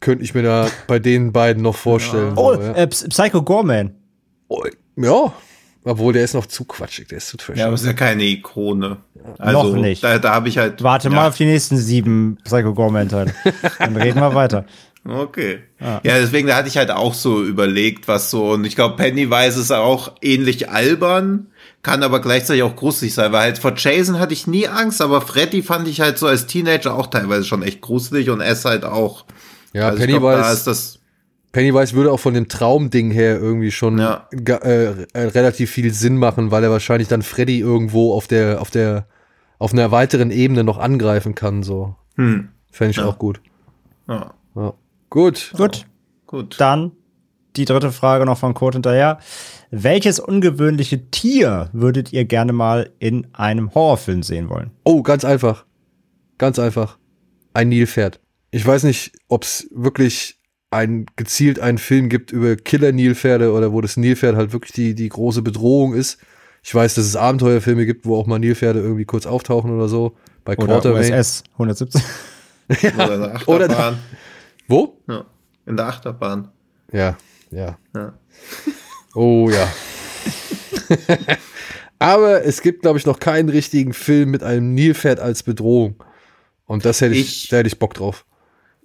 könnte 0.00 0.22
ich 0.22 0.34
mir 0.34 0.42
da 0.42 0.68
bei 0.86 0.98
den 0.98 1.32
beiden 1.32 1.62
noch 1.62 1.76
vorstellen. 1.76 2.34
Oh, 2.36 2.52
ja. 2.52 2.74
äh, 2.74 2.86
Psy- 2.86 3.08
Psycho 3.08 3.42
Gorman. 3.42 3.94
Oh, 4.48 4.62
ja, 4.96 5.32
obwohl 5.84 6.12
der 6.12 6.24
ist 6.24 6.34
noch 6.34 6.46
zu 6.46 6.64
quatschig, 6.64 7.08
der 7.08 7.18
ist 7.18 7.28
zu 7.28 7.36
trashig. 7.36 7.60
Ja, 7.60 7.66
aber 7.66 7.74
ist 7.74 7.84
ja 7.84 7.92
keine 7.92 8.24
Ikone. 8.24 8.98
Also, 9.38 9.62
Noch 9.74 9.80
nicht. 9.80 10.02
Da, 10.02 10.18
da 10.18 10.34
habe 10.34 10.48
ich 10.48 10.58
halt. 10.58 10.82
Warte 10.82 11.08
ja, 11.08 11.14
mal 11.14 11.28
auf 11.28 11.36
die 11.36 11.46
nächsten 11.46 11.76
sieben 11.76 12.38
Psycho 12.44 12.74
Gorman-Teile. 12.74 13.34
Dann 13.78 13.96
reden 13.96 14.20
wir 14.20 14.34
weiter. 14.34 14.64
Okay. 15.06 15.58
Ja, 15.80 16.00
deswegen, 16.02 16.48
da 16.48 16.56
hatte 16.56 16.68
ich 16.68 16.78
halt 16.78 16.90
auch 16.90 17.12
so 17.12 17.44
überlegt, 17.44 18.08
was 18.08 18.30
so, 18.30 18.52
und 18.52 18.64
ich 18.64 18.74
glaube, 18.74 18.96
Pennywise 18.96 19.60
ist 19.60 19.70
auch 19.70 20.12
ähnlich 20.22 20.70
albern, 20.70 21.48
kann 21.82 22.02
aber 22.02 22.22
gleichzeitig 22.22 22.62
auch 22.62 22.74
gruselig 22.74 23.12
sein, 23.12 23.30
weil 23.30 23.42
halt 23.42 23.58
vor 23.58 23.74
Jason 23.76 24.18
hatte 24.18 24.32
ich 24.32 24.46
nie 24.46 24.66
Angst, 24.66 25.02
aber 25.02 25.20
Freddy 25.20 25.62
fand 25.62 25.88
ich 25.88 26.00
halt 26.00 26.16
so 26.16 26.26
als 26.26 26.46
Teenager 26.46 26.94
auch 26.94 27.08
teilweise 27.08 27.44
schon 27.44 27.62
echt 27.62 27.82
gruselig 27.82 28.30
und 28.30 28.40
es 28.40 28.64
halt 28.64 28.86
auch. 28.86 29.26
ja, 29.74 29.88
Also 29.88 30.02
ich 30.02 30.08
glaub, 30.08 30.22
da 30.22 30.28
Pennywise, 30.30 30.54
ist 30.54 30.66
das, 30.66 30.98
Pennywise 31.54 31.94
würde 31.94 32.12
auch 32.12 32.20
von 32.20 32.34
dem 32.34 32.48
Traumding 32.48 33.10
her 33.10 33.38
irgendwie 33.40 33.70
schon 33.70 33.96
Ja. 33.98 34.28
äh, 34.32 34.50
äh, 34.52 35.04
relativ 35.14 35.70
viel 35.70 35.92
Sinn 35.94 36.16
machen, 36.18 36.50
weil 36.50 36.62
er 36.64 36.70
wahrscheinlich 36.70 37.08
dann 37.08 37.22
Freddy 37.22 37.60
irgendwo 37.60 38.12
auf 38.12 38.26
der, 38.26 38.60
auf 38.60 38.70
der, 38.70 39.06
auf 39.58 39.72
einer 39.72 39.90
weiteren 39.90 40.30
Ebene 40.30 40.64
noch 40.64 40.78
angreifen 40.78 41.34
kann, 41.34 41.62
so. 41.62 41.94
hm, 42.16 42.48
Fände 42.70 42.90
ich 42.90 42.96
Ja. 42.98 43.06
auch 43.06 43.18
gut. 43.18 43.40
ja, 44.08 44.34
Ja. 44.54 44.74
Gut. 45.10 45.52
Gut, 45.56 45.86
gut. 46.26 46.56
dann 46.60 46.90
die 47.56 47.64
dritte 47.66 47.92
Frage 47.92 48.26
noch 48.26 48.36
von 48.38 48.52
Kurt 48.52 48.74
hinterher. 48.74 49.18
Welches 49.70 50.18
ungewöhnliche 50.18 51.08
Tier 51.12 51.70
würdet 51.72 52.12
ihr 52.12 52.24
gerne 52.24 52.52
mal 52.52 52.90
in 52.98 53.28
einem 53.32 53.72
Horrorfilm 53.74 54.24
sehen 54.24 54.48
wollen? 54.50 54.72
Oh, 54.82 55.02
ganz 55.04 55.24
einfach. 55.24 55.64
Ganz 56.36 56.58
einfach. 56.58 56.98
Ein 57.52 57.68
Nilpferd. 57.68 58.18
Ich 58.50 58.66
weiß 58.66 58.82
nicht, 58.82 59.12
ob 59.28 59.44
es 59.44 59.68
wirklich 59.72 60.40
ein, 60.74 61.06
gezielt 61.16 61.58
einen 61.60 61.78
Film 61.78 62.08
gibt 62.08 62.32
über 62.32 62.56
Killer-Nilpferde 62.56 63.52
oder 63.52 63.72
wo 63.72 63.80
das 63.80 63.96
Nilpferd 63.96 64.36
halt 64.36 64.52
wirklich 64.52 64.72
die, 64.72 64.94
die 64.94 65.08
große 65.08 65.42
Bedrohung 65.42 65.94
ist. 65.94 66.18
Ich 66.62 66.74
weiß, 66.74 66.94
dass 66.94 67.04
es 67.04 67.16
Abenteuerfilme 67.16 67.86
gibt, 67.86 68.06
wo 68.06 68.16
auch 68.16 68.26
mal 68.26 68.38
Nilpferde 68.38 68.80
irgendwie 68.80 69.04
kurz 69.04 69.26
auftauchen 69.26 69.70
oder 69.70 69.88
so. 69.88 70.16
Bei 70.44 70.56
Oder 70.56 70.66
Quartermain. 70.80 71.12
USS 71.12 71.44
117? 71.54 72.02
Oder 72.68 73.14
in 73.14 73.20
der 73.20 73.40
Oder 73.48 73.64
Achterbahn. 73.66 73.98
Wo? 74.68 74.98
ja, 75.08 75.24
in 75.66 75.76
der 75.76 75.86
Achterbahn. 75.86 76.48
Ja, 76.92 77.16
ja. 77.50 77.78
Ja. 77.94 78.12
Oh 79.16 79.48
ja. 79.48 79.68
Aber 81.98 82.44
es 82.44 82.60
gibt, 82.62 82.82
glaube 82.82 82.98
ich, 82.98 83.06
noch 83.06 83.20
keinen 83.20 83.48
richtigen 83.48 83.92
Film 83.92 84.30
mit 84.30 84.42
einem 84.42 84.74
Nilpferd 84.74 85.20
als 85.20 85.42
Bedrohung. 85.44 86.02
Und 86.66 86.84
das 86.84 87.00
hätte 87.00 87.14
ich, 87.14 87.44
Ich- 87.44 87.48
da 87.48 87.58
hätte 87.58 87.68
ich 87.68 87.78
Bock 87.78 87.94
drauf. 87.94 88.24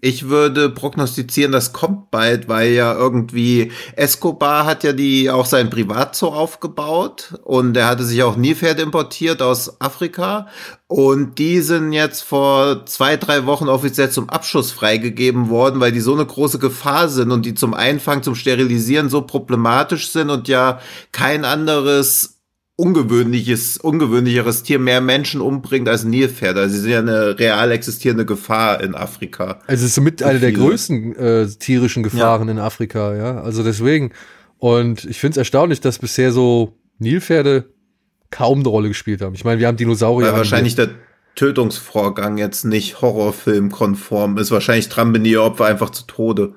Ich 0.02 0.30
würde 0.30 0.70
prognostizieren, 0.70 1.52
das 1.52 1.74
kommt 1.74 2.10
bald, 2.10 2.48
weil 2.48 2.72
ja 2.72 2.94
irgendwie 2.94 3.74
Escobar 3.98 4.66
hat 4.66 4.86
ja 4.86 4.94
die 4.94 5.30
auch 5.30 5.46
sein 5.46 5.70
Privatzoo 5.70 6.28
aufgebaut 6.28 7.34
und 7.44 7.76
er 7.76 7.88
hatte 7.88 8.06
sich 8.06 8.24
auch 8.24 8.38
Nilpferde 8.38 8.82
importiert 8.82 9.42
aus 9.42 9.82
Afrika. 9.82 10.48
Und 10.88 11.38
die 11.38 11.60
sind 11.60 11.92
jetzt 11.92 12.22
vor 12.22 12.86
zwei, 12.86 13.18
drei 13.18 13.46
Wochen 13.46 13.68
offiziell 13.68 14.10
zum 14.10 14.30
Abschuss 14.30 14.72
freigegeben 14.72 15.50
worden, 15.50 15.82
weil 15.82 15.92
die 15.92 16.00
so 16.00 16.14
eine 16.14 16.26
große 16.26 16.60
Gefahr 16.60 17.10
sind 17.10 17.32
und 17.32 17.46
die 17.46 17.54
zum 17.54 17.74
Einfangen, 17.74 18.24
zum 18.24 18.36
Sterilisieren 18.36 19.10
so 19.10 19.22
problematisch 19.24 20.12
sind 20.12 20.30
und 20.30 20.48
ja 20.48 20.80
kein 21.12 21.44
anderes 21.44 22.39
ungewöhnliches, 22.80 23.78
ungewöhnlicheres 23.78 24.64
Tier 24.64 24.80
mehr 24.80 25.02
Menschen 25.02 25.42
umbringt 25.42 25.90
als 25.90 26.06
Nilpferde. 26.06 26.62
Also 26.62 26.76
sie 26.76 26.82
sind 26.82 26.92
ja 26.92 27.00
eine 27.00 27.38
real 27.38 27.72
existierende 27.72 28.26
Gefahr 28.26 28.82
in 28.82 28.96
Afrika. 28.96 29.60
Also 29.68 29.84
es 29.84 29.90
ist 29.90 29.96
somit 29.96 30.24
eine 30.24 30.40
der 30.40 30.54
größten 30.54 31.16
äh, 31.18 31.48
tierischen 31.48 32.04
Gefahren 32.04 32.48
in 32.48 32.58
Afrika, 32.58 33.16
ja. 33.16 33.42
Also 33.42 33.64
deswegen. 33.64 34.12
Und 34.60 35.04
ich 35.04 35.20
finde 35.20 35.34
es 35.34 35.38
erstaunlich, 35.38 35.82
dass 35.82 36.00
bisher 36.00 36.32
so 36.32 36.78
Nilpferde 37.00 37.66
kaum 38.32 38.60
eine 38.60 38.70
Rolle 38.70 38.88
gespielt 38.88 39.22
haben. 39.22 39.36
Ich 39.36 39.44
meine, 39.44 39.60
wir 39.60 39.68
haben 39.68 39.78
Dinosaurier. 39.78 40.30
Weil 40.30 40.38
wahrscheinlich 40.38 40.76
der 40.76 40.92
Tötungsvorgang 41.36 42.38
jetzt 42.38 42.64
nicht 42.64 43.02
horrorfilmkonform 43.02 44.38
ist. 44.38 44.52
Wahrscheinlich 44.52 44.88
trampeln 44.88 45.26
die 45.26 45.38
Opfer 45.38 45.66
einfach 45.66 45.90
zu 45.90 46.04
Tode. 46.08 46.54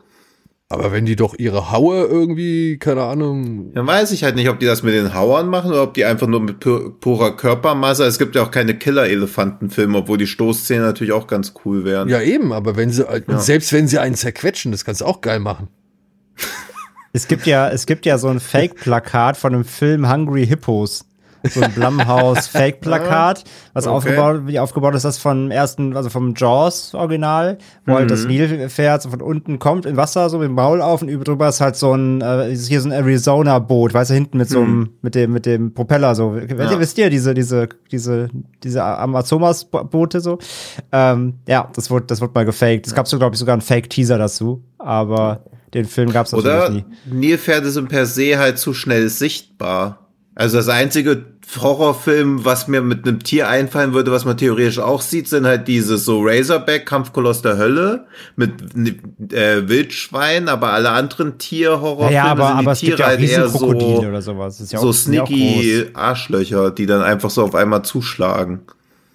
Aber 0.73 0.91
wenn 0.91 1.05
die 1.05 1.17
doch 1.17 1.35
ihre 1.39 1.71
Haue 1.71 2.05
irgendwie, 2.05 2.79
keine 2.79 3.03
Ahnung. 3.03 3.73
Dann 3.75 3.87
weiß 3.87 4.13
ich 4.13 4.25
halt 4.25 4.37
nicht, 4.37 4.49
ob 4.49 4.59
die 4.59 4.67
das 4.67 4.83
mit 4.83 4.95
den 4.95 5.15
Hauern 5.15 5.49
machen 5.49 5.71
oder 5.71 5.83
ob 5.83 5.95
die 5.95 6.05
einfach 6.05 6.27
nur 6.27 6.41
mit 6.41 6.61
pu 6.61 6.91
purer 7.01 7.37
Körpermasse. 7.37 8.05
Es 8.05 8.19
gibt 8.19 8.35
ja 8.35 8.43
auch 8.43 8.51
keine 8.51 8.77
Killer-Elefanten-Filme, 8.77 9.99
obwohl 9.99 10.19
die 10.19 10.27
Stoßzähne 10.27 10.85
natürlich 10.85 11.13
auch 11.13 11.27
ganz 11.27 11.55
cool 11.65 11.85
wären. 11.85 12.09
Ja, 12.09 12.21
eben, 12.21 12.53
aber 12.53 12.77
wenn 12.77 12.91
sie, 12.91 13.05
selbst 13.37 13.73
wenn 13.73 13.87
sie 13.87 13.99
einen 13.99 14.15
zerquetschen, 14.15 14.73
das 14.73 14.85
kannst 14.85 15.03
du 15.03 15.05
auch 15.05 15.21
geil 15.21 15.41
machen. 15.41 15.69
Es 17.13 17.29
gibt 17.29 17.47
ja, 17.47 17.69
es 17.69 17.85
gibt 17.85 18.07
ja 18.07 18.17
so 18.17 18.29
ein 18.29 18.41
Fake-Plakat 18.41 19.37
von 19.37 19.53
dem 19.53 19.65
Film 19.65 20.11
Hungry 20.11 20.47
Hippos. 20.47 21.05
So 21.45 21.61
ein 21.61 21.73
Blumhouse-Fake-Plakat, 21.73 23.45
was 23.73 23.87
Okay. 23.87 23.97
aufgebaut, 23.97 24.43
wie 24.47 24.59
aufgebaut 24.61 24.95
ist 24.95 25.05
das 25.05 25.19
vom 25.19 25.51
ersten, 25.51 25.97
also 25.97 26.09
vom 26.11 26.35
Jaws-Original, 26.37 27.59
wo 27.87 27.95
halt 27.95 28.05
Mhm. 28.05 28.09
das 28.09 28.25
Nilpferd 28.27 29.03
so 29.03 29.11
von 29.11 29.21
unten 29.21 29.59
kommt 29.59 29.87
im 29.87 29.97
Wasser, 29.97 30.31
so 30.31 30.39
mit 30.39 30.49
dem 30.49 30.55
Maul 30.55 30.81
auf 30.81 31.03
und 31.03 31.09
über 31.09 31.25
drüber 31.25 31.49
ist 31.49 31.61
halt 31.61 31.77
so 31.77 31.93
ein, 31.95 32.21
äh, 32.21 32.53
ist 32.53 32.69
hier 32.69 32.81
so 32.81 32.89
ein 32.89 32.93
Arizona-Boot, 32.93 33.93
weißt 33.95 34.11
du, 34.11 34.15
hinten 34.15 34.39
mit 34.39 34.49
so 34.49 34.61
einem, 34.61 34.91
mit 35.03 35.15
dem, 35.15 35.33
mit 35.33 35.47
dem 35.47 35.75
Propeller 35.75 36.15
so. 36.15 36.35
Wisst 36.35 36.51
Mhm. 36.53 36.59
Ja. 36.61 36.71
ihr, 36.73 36.79
wisst 36.81 36.99
ihr, 36.99 37.11
diese, 37.11 37.35
diese, 37.35 37.69
diese, 37.91 38.29
diese 38.63 38.83
Amazonas-Boote 38.85 40.21
so? 40.21 40.39
Ähm, 40.93 41.35
ja, 41.49 41.69
das 41.75 41.91
wurde, 41.91 42.07
das 42.07 42.21
wurde 42.21 42.33
mal 42.35 42.45
gefaked. 42.45 42.87
Es 42.87 42.95
gab 42.95 43.09
so, 43.09 43.19
glaube 43.19 43.35
ich, 43.35 43.39
sogar 43.39 43.55
einen 43.55 43.63
Fake-Teaser 43.63 44.19
dazu, 44.19 44.63
aber 44.79 45.45
den 45.75 45.87
Film 45.87 46.11
gab 46.13 46.27
es 46.27 46.33
natürlich 46.33 46.55
Oder 46.55 46.71
nie. 46.71 46.85
Nilpferde 47.07 47.71
sind 47.71 47.89
per 47.89 48.07
se 48.07 48.39
halt 48.39 48.59
zu 48.59 48.75
schnell 48.75 49.09
sichtbar. 49.09 50.02
Also 50.35 50.57
das 50.57 50.69
einzige 50.69 51.25
Horrorfilm, 51.61 52.45
was 52.45 52.67
mir 52.67 52.81
mit 52.81 53.07
einem 53.07 53.23
Tier 53.23 53.49
einfallen 53.49 53.93
würde, 53.93 54.11
was 54.13 54.25
man 54.25 54.39
theoretisch 54.39 54.79
auch 54.79 55.03
sieht, 55.03 55.29
sind 55.29 55.45
halt 55.47 55.69
diese 55.69 55.99
so 55.99 56.23
Razorback, 56.23 56.87
Kampfkoloss 56.87 57.43
der 57.43 57.59
Hölle 57.59 58.07
mit 58.37 58.53
äh, 59.33 59.69
Wildschwein, 59.69 60.49
aber 60.49 60.73
alle 60.73 60.91
anderen 60.91 61.37
Tierhorrorfilme 61.37 62.15
Ja, 62.15 62.25
aber, 62.25 62.47
sind 62.47 62.57
die 62.57 62.63
aber 62.63 62.73
es 62.73 62.81
gibt 62.81 62.97
Tiere 62.97 62.99
ja 63.01 63.05
auch 63.05 63.11
halt 63.11 63.31
eher 63.31 63.49
so, 63.49 64.09
oder 64.09 64.23
sowas. 64.23 64.71
Ja 64.73 64.79
so 64.79 64.93
sneaky 64.93 65.85
groß. 65.85 65.97
Arschlöcher, 65.97 66.71
die 66.71 66.87
dann 66.87 67.03
einfach 67.03 67.29
so 67.29 67.43
auf 67.45 67.55
einmal 67.55 67.83
zuschlagen. 67.83 68.63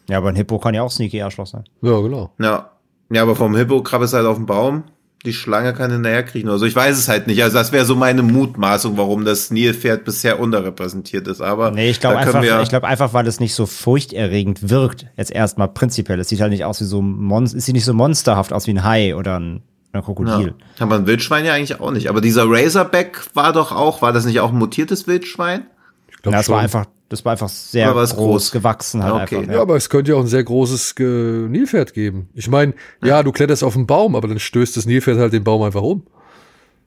Ja, 0.09 0.20
aber 0.20 0.30
ein 0.30 0.36
Hippo 0.36 0.59
kann 0.59 0.76
ja 0.76 0.84
auch 0.84 0.91
sneaky 0.91 1.22
Arschloch 1.22 1.47
sein. 1.47 1.63
Ja, 1.82 1.99
genau. 1.99 2.32
Ja. 2.39 2.72
Ja, 3.09 3.22
aber 3.22 3.36
vom 3.36 3.55
Hippo 3.55 3.82
krabbelst 3.82 4.13
halt 4.13 4.26
auf 4.26 4.36
dem 4.36 4.45
Baum. 4.45 4.84
Die 5.26 5.34
Schlange 5.34 5.74
kann 5.74 5.91
hinterher 5.91 6.24
kriechen 6.24 6.47
oder 6.47 6.59
so. 6.59 6.65
Ich 6.65 6.76
weiß 6.76 6.97
es 6.97 7.07
halt 7.09 7.28
nicht. 7.28 7.41
Also 7.43 7.57
das 7.57 7.72
wäre 7.72 7.86
so 7.86 7.95
meine 7.95 8.22
Mutmaßung, 8.22 8.97
warum 8.97 9.26
das 9.26 9.49
Nilpferd 9.51 10.05
bisher 10.05 10.39
unterrepräsentiert 10.39 11.28
ist. 11.28 11.41
Aber 11.41 11.72
Nee, 11.72 11.89
ich 11.89 11.99
glaube 11.99 12.18
einfach, 12.20 12.61
ich 12.61 12.70
glaube 12.70 12.88
einfach, 12.88 13.13
weil 13.13 13.28
es 13.28 13.39
nicht 13.39 13.53
so 13.55 13.65
furchterregend 13.65 14.70
wirkt, 14.70 15.07
jetzt 15.18 15.32
erstmal 15.32 15.68
prinzipiell. 15.70 16.20
Es 16.20 16.30
sieht 16.30 16.39
halt 16.39 16.51
nicht 16.51 16.65
aus 16.65 16.80
wie 16.82 16.86
so 16.86 17.01
ein 17.01 17.09
Monster, 17.20 17.57
es 17.57 17.65
sieht 17.65 17.74
nicht 17.76 17.86
so 17.86 17.93
monsterhaft 17.93 18.53
aus 18.53 18.68
wie 18.68 18.72
ein 18.72 18.84
Hai 18.84 19.15
oder 19.15 19.39
ein, 19.39 19.63
ein 19.91 20.03
Krokodil. 20.03 20.53
ja. 20.80 20.84
Aber 20.84 20.95
ein 20.95 21.07
Wildschwein 21.07 21.45
ja 21.45 21.53
eigentlich 21.53 21.80
auch 21.80 21.91
nicht. 21.91 22.09
Aber 22.09 22.22
dieser 22.22 22.45
Razorback 22.47 23.22
war 23.34 23.53
doch 23.53 23.72
auch, 23.72 24.01
war 24.03 24.13
das 24.13 24.26
nicht 24.26 24.39
auch 24.39 24.51
ein 24.51 24.57
mutiertes 24.57 25.07
Wildschwein? 25.07 25.65
Ich 26.09 26.22
glaub 26.22 26.34
Ja, 26.34 26.39
das 26.39 26.45
schon. 26.45 26.55
war 26.55 26.61
einfach, 26.61 26.86
das 27.10 27.24
war 27.26 27.32
einfach 27.34 27.49
sehr 27.49 27.91
groß, 27.91 28.16
groß? 28.16 28.51
gewachsen 28.51 29.03
halt 29.03 29.14
Okay. 29.24 29.38
einfach. 29.38 29.53
Ja, 29.53 29.62
aber 29.62 29.76
es 29.76 29.89
könnte 29.89 30.12
ja 30.12 30.18
auch 30.18 30.22
ein 30.22 30.28
sehr 30.28 30.43
großes 30.43 30.95
äh, 30.99 31.03
Nilpferd 31.03 31.93
geben. 31.93 32.30
Ich 32.34 32.49
meine, 32.49 32.74
ja, 33.03 33.24
du 33.24 33.32
kletterst 33.32 33.64
auf 33.64 33.76
einen 33.76 33.88
Baum, 33.88 34.16
aber 34.16 34.28
dann 34.28 34.39
stößt 34.39 34.76
das 34.78 34.86
Nilpferd 34.86 35.18
halt 35.18 35.34
den 35.34 35.43
Baum 35.43 35.62
einfach 35.62 35.82
um. 35.82 36.03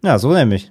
ja, 0.03 0.19
so 0.19 0.33
nämlich. 0.33 0.71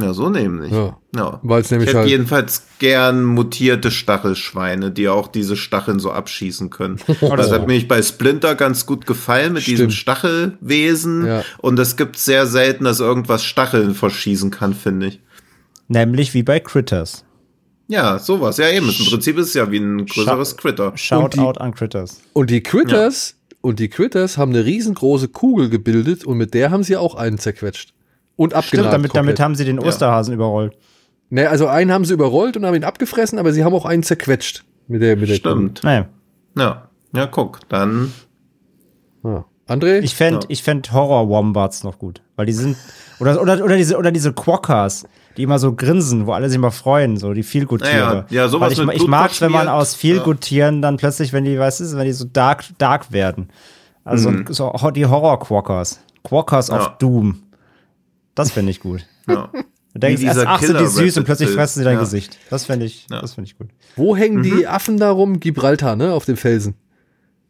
Ja, 0.00 0.12
so 0.12 0.28
nämlich. 0.28 0.72
Ja. 0.72 0.98
Ja. 1.14 1.38
Weil 1.44 1.60
es 1.60 1.66
Ich 1.68 1.70
nämlich 1.70 1.88
hätte 1.90 1.98
halt. 2.00 2.08
jedenfalls 2.08 2.64
gern 2.80 3.22
mutierte 3.24 3.92
Stachelschweine, 3.92 4.90
die 4.90 5.08
auch 5.08 5.28
diese 5.28 5.56
Stacheln 5.56 6.00
so 6.00 6.10
abschießen 6.10 6.68
können. 6.70 6.98
Das 7.20 7.52
hat 7.52 7.68
mir 7.68 7.86
bei 7.86 8.02
Splinter 8.02 8.56
ganz 8.56 8.86
gut 8.86 9.06
gefallen 9.06 9.52
mit 9.52 9.66
diesem 9.68 9.90
Stimmt. 9.90 9.92
Stachelwesen. 9.94 11.26
Ja. 11.26 11.42
Und 11.58 11.78
es 11.78 11.96
gibt 11.96 12.18
sehr 12.18 12.46
selten, 12.46 12.84
dass 12.84 12.98
irgendwas 13.00 13.44
Stacheln 13.44 13.94
verschießen 13.94 14.50
kann, 14.50 14.74
finde 14.74 15.06
ich. 15.06 15.20
Nämlich 15.88 16.34
wie 16.34 16.42
bei 16.42 16.58
Critters. 16.60 17.24
Ja, 17.88 18.18
sowas. 18.18 18.56
Ja, 18.56 18.68
eben. 18.70 18.88
Im 18.88 19.04
Prinzip 19.06 19.36
ist 19.38 19.48
es 19.48 19.54
ja 19.54 19.70
wie 19.70 19.78
ein 19.78 20.06
größeres 20.06 20.56
Critter. 20.56 20.92
Shout 20.96 21.30
die- 21.34 21.38
out 21.40 21.60
an 21.60 21.74
Critters. 21.74 22.20
Und 22.32 22.50
die 22.50 22.62
Critters, 22.62 23.36
und 23.60 23.78
die 23.78 23.88
Critters 23.88 24.38
haben 24.38 24.52
eine 24.52 24.64
riesengroße 24.64 25.28
Kugel 25.28 25.68
gebildet 25.68 26.24
und 26.24 26.38
mit 26.38 26.54
der 26.54 26.70
haben 26.70 26.82
sie 26.82 26.96
auch 26.96 27.14
einen 27.14 27.38
zerquetscht. 27.38 27.92
Und 28.36 28.54
abgenagt. 28.54 28.68
Stimmt, 28.68 28.92
damit, 28.92 29.14
damit 29.16 29.38
haben 29.40 29.54
sie 29.54 29.64
den 29.64 29.78
Osterhasen 29.78 30.34
überrollt. 30.34 30.76
Ne, 31.30 31.48
also 31.48 31.66
einen 31.68 31.92
haben 31.92 32.04
sie 32.04 32.14
überrollt 32.14 32.56
und 32.56 32.64
haben 32.66 32.74
ihn 32.74 32.84
abgefressen, 32.84 33.38
aber 33.38 33.52
sie 33.52 33.64
haben 33.64 33.74
auch 33.74 33.84
einen 33.84 34.02
zerquetscht. 34.02 34.64
Mit 34.88 35.02
der, 35.02 35.16
mit 35.16 35.28
der 35.30 35.34
Stimmt. 35.36 35.82
Naja. 35.84 36.08
Ja. 36.56 36.88
Ja, 37.14 37.26
guck. 37.26 37.60
Dann. 37.68 38.12
Ja. 39.22 39.44
André? 39.68 40.00
Ich 40.00 40.14
fände 40.14 40.40
Ja. 40.40 40.46
ich 40.48 40.62
fänd 40.62 40.92
Horror-Wombats 40.92 41.84
noch 41.84 41.98
gut. 41.98 42.22
Weil 42.36 42.46
die 42.46 42.52
sind. 42.52 42.76
Oder, 43.20 43.40
oder, 43.40 43.64
oder, 43.64 43.76
diese, 43.76 43.96
oder 43.96 44.10
diese 44.12 44.32
Quokkas, 44.32 45.06
die 45.36 45.42
immer 45.42 45.58
so 45.58 45.74
grinsen, 45.74 46.26
wo 46.26 46.32
alle 46.32 46.48
sich 46.48 46.58
mal 46.58 46.70
freuen, 46.70 47.16
so 47.16 47.32
die 47.32 47.42
Feelgood-Tiere. 47.42 48.26
Ja, 48.30 48.42
ja, 48.42 48.48
sowas 48.48 48.66
Weil 48.76 48.80
ich, 48.80 48.86
mit 48.86 48.96
ich 48.96 49.06
mag's, 49.06 49.40
wenn 49.40 49.52
man 49.52 49.68
aus 49.68 49.94
Feelgood-Tieren 49.94 50.80
dann 50.82 50.96
plötzlich, 50.96 51.32
wenn 51.32 51.44
die, 51.44 51.58
weißt 51.58 51.80
du, 51.80 51.96
wenn 51.96 52.06
die 52.06 52.12
so 52.12 52.24
dark, 52.32 52.64
dark 52.78 53.10
werden. 53.12 53.48
Also 54.04 54.30
so 54.50 54.72
ho- 54.72 54.90
die 54.90 55.06
Horror-Quokkas. 55.06 56.00
Quokkas 56.22 56.68
Mhm. 56.70 56.74
Ja. 56.76 56.80
of 56.82 56.98
Doom. 56.98 57.42
Das 58.34 58.50
finde 58.52 58.70
ich 58.70 58.80
gut. 58.80 59.06
Ja. 59.28 59.48
Du 59.92 60.00
denkst 60.00 60.20
Wie 60.22 60.26
erst, 60.26 60.38
dieser 60.40 60.50
ach, 60.50 60.60
sind 60.60 60.78
die 60.80 60.86
süß 60.86 61.18
und 61.18 61.24
plötzlich 61.24 61.50
fressen 61.50 61.78
sie 61.78 61.84
dein 61.84 61.94
Ja. 61.94 62.00
Gesicht. 62.00 62.36
Das 62.50 62.64
finde 62.66 62.86
ich, 62.86 63.06
Ja. 63.10 63.20
das 63.20 63.34
finde 63.34 63.48
ich 63.48 63.56
gut. 63.56 63.68
Wo 63.96 64.16
hängen 64.16 64.38
Mhm. 64.38 64.42
die 64.42 64.66
Affen 64.66 64.98
da 64.98 65.10
rum? 65.10 65.38
Gibraltar, 65.40 65.94
ne? 65.96 66.12
Auf 66.12 66.24
dem 66.24 66.36
Felsen. 66.36 66.74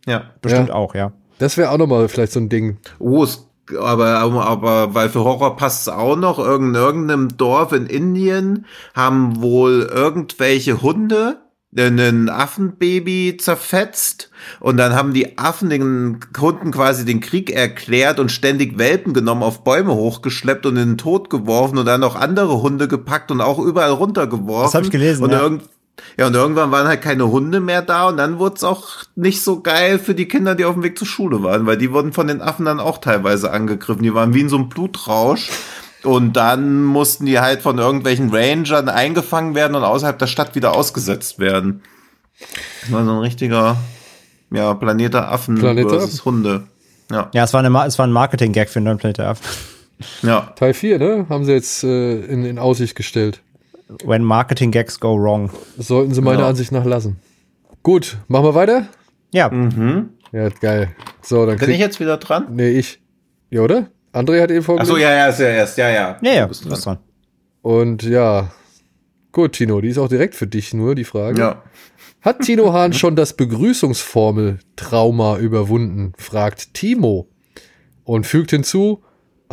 Ja. 0.07 0.25
Bestimmt 0.43 0.69
Ja. 0.69 0.75
auch, 0.75 0.95
ja. 0.95 1.13
Das 1.39 1.57
wäre 1.57 1.71
auch 1.71 1.79
nochmal 1.79 2.07
vielleicht 2.09 2.33
so 2.33 2.41
ein 2.41 2.49
Ding. 2.51 2.77
Oh, 2.99 3.25
es, 3.25 3.49
aber, 3.79 4.19
aber, 4.19 4.95
weil 4.95 5.09
für 5.09 5.25
Horror 5.25 5.57
passt 5.57 5.83
es 5.83 5.89
auch 5.89 6.17
noch, 6.17 6.39
irgend, 6.39 6.77
irgendeinem 6.77 7.37
Dorf 7.37 7.73
in 7.73 7.87
Indien 7.87 8.67
haben 8.95 9.41
wohl 9.41 9.89
irgendwelche 9.93 10.83
Hunde 10.83 11.39
ein 11.77 12.29
Affenbaby 12.29 13.37
zerfetzt 13.39 14.31
und 14.61 14.77
dann 14.77 14.95
haben 14.95 15.13
die 15.13 15.39
Affen 15.39 15.71
den 15.71 16.21
Hunden 16.39 16.71
quasi 16.71 17.05
den 17.05 17.21
Krieg 17.21 17.51
erklärt 17.51 18.21
und 18.21 18.31
ständig 18.31 18.79
Welpen 18.79 19.13
genommen, 19.13 19.43
auf 19.43 19.65
Bäume 19.65 19.95
hochgeschleppt 19.95 20.67
und 20.67 20.77
in 20.77 20.91
den 20.91 20.99
Tod 20.99 21.31
geworfen 21.31 21.79
und 21.79 21.87
dann 21.87 22.01
noch 22.01 22.15
andere 22.15 22.63
Hunde 22.63 22.87
gepackt 22.87 23.31
und 23.33 23.41
auch 23.41 23.59
überall 23.59 23.91
runtergeworfen. 23.91 24.67
Das 24.67 24.75
hab 24.75 24.85
ich 24.85 24.91
gelesen, 24.91 25.25
Und 25.25 25.33
ja. 25.33 25.43
irgend, 25.43 25.65
ja, 26.17 26.27
und 26.27 26.35
irgendwann 26.35 26.71
waren 26.71 26.87
halt 26.87 27.03
keine 27.03 27.31
Hunde 27.31 27.61
mehr 27.61 27.83
da 27.83 28.09
und 28.09 28.17
dann 28.17 28.39
wurde 28.39 28.57
es 28.57 28.65
auch 28.65 29.05
nicht 29.17 29.43
so 29.43 29.61
geil 29.61 29.99
für 29.99 30.15
die 30.15 30.29
Kinder, 30.29 30.55
die 30.55 30.65
auf 30.65 30.75
dem 30.75 30.83
Weg 30.83 30.99
zur 30.99 31.07
Schule 31.07 31.43
waren, 31.43 31.67
weil 31.67 31.77
die 31.77 31.93
wurden 31.93 32.13
von 32.13 32.27
den 32.27 32.41
Affen 32.41 32.67
dann 32.67 32.81
auch 32.81 32.99
teilweise 32.99 33.51
angegriffen. 33.51 34.03
Die 34.03 34.15
waren 34.15 34.35
wie 34.35 34.41
in 34.41 34.49
so 34.49 34.57
einem 34.57 34.69
Blutrausch. 34.69 35.51
Und 36.05 36.35
dann 36.35 36.85
mussten 36.85 37.25
die 37.25 37.41
halt 37.41 37.63
von 37.63 37.79
irgendwelchen 37.79 38.29
Rangern 38.31 38.91
eingefangen 38.91 39.55
werden 39.55 39.75
und 39.75 39.85
außerhalb 39.85 40.19
der 40.19 40.27
Stadt 40.27 40.55
wieder 40.55 40.77
ausgesetzt 40.77 41.39
werden. 41.39 41.83
Das 42.83 42.93
war 42.93 43.05
so 43.07 43.13
ein 43.13 43.19
richtiger, 43.19 43.79
ja, 44.51 44.75
Planet 44.75 45.15
der 45.15 45.33
Affen 45.33 45.55
Planet 45.55 45.89
versus 45.89 46.25
Hunde. 46.27 46.65
Ja, 47.11 47.31
Ja, 47.33 47.45
es 47.45 47.55
war, 47.55 47.65
eine, 47.65 47.87
es 47.87 47.99
war 47.99 48.07
ein 48.07 48.13
Marketing-Gag 48.13 48.69
für 48.69 48.81
den 48.81 48.85
neuen 48.85 48.99
Planet 48.99 49.21
Affen. 49.21 49.47
ja. 50.23 50.53
Teil 50.57 50.75
4, 50.75 50.99
ne? 50.99 51.27
Haben 51.31 51.47
sie 51.47 51.53
jetzt 51.53 51.85
äh, 51.85 52.21
in, 52.21 52.45
in 52.45 52.59
Aussicht 52.59 52.97
gestellt. 52.97 53.41
When 54.05 54.25
Marketing-Gags 54.25 54.99
go 55.01 55.17
wrong. 55.21 55.51
Das 55.77 55.89
sollten 55.89 56.15
sie 56.15 56.21
meiner 56.23 56.41
Ja. 56.41 56.49
Ansicht 56.49 56.73
nach 56.73 56.85
lassen. 56.85 57.19
Gut, 57.83 58.17
machen 58.29 58.45
wir 58.47 58.55
weiter? 58.55 58.89
Ja, 59.33 59.51
Ja, 60.33 60.49
geil. 60.49 60.89
So, 61.23 61.47
dann 61.47 61.59
Bin 61.59 61.71
ich 61.71 61.79
jetzt 61.79 62.01
wieder 62.01 62.17
dran? 62.17 62.47
Nee, 62.51 62.71
ich. 62.71 63.01
Ja, 63.51 63.61
oder? 63.61 63.89
André 64.13 64.41
hat 64.43 64.51
eben 64.51 64.61
Ach 64.63 64.67
vorgelesen. 64.67 64.95
so, 64.95 65.01
ja, 65.01 65.11
ja, 65.13 65.27
ist 65.29 65.39
ja 65.41 65.47
erst, 65.49 65.77
ja, 65.79 65.89
ja. 65.91 66.17
ja, 66.23 66.33
ja, 66.33 66.47
bist 66.47 66.67
bist 66.69 66.87
dran. 66.87 66.97
dran. 66.97 67.05
Und 67.63 68.03
ja. 68.05 68.51
Gut, 69.33 69.53
Tino, 69.53 69.81
die 69.81 69.89
ist 69.89 69.99
auch 69.99 70.09
direkt 70.09 70.35
für 70.35 70.47
dich 70.47 70.73
nur, 70.75 70.95
die 70.95 71.05
Frage. 71.05 71.39
Ja. 71.41 71.63
Hat 72.23 72.41
Tino 72.41 72.73
Hahn 72.73 72.93
schon 72.95 73.17
das 73.17 73.35
Begrüßungsformel-Trauma 73.37 75.39
überwunden? 75.39 76.13
fragt 76.17 76.73
Timo. 76.75 77.29
Und 78.05 78.27
fügt 78.27 78.51
hinzu, 78.51 79.03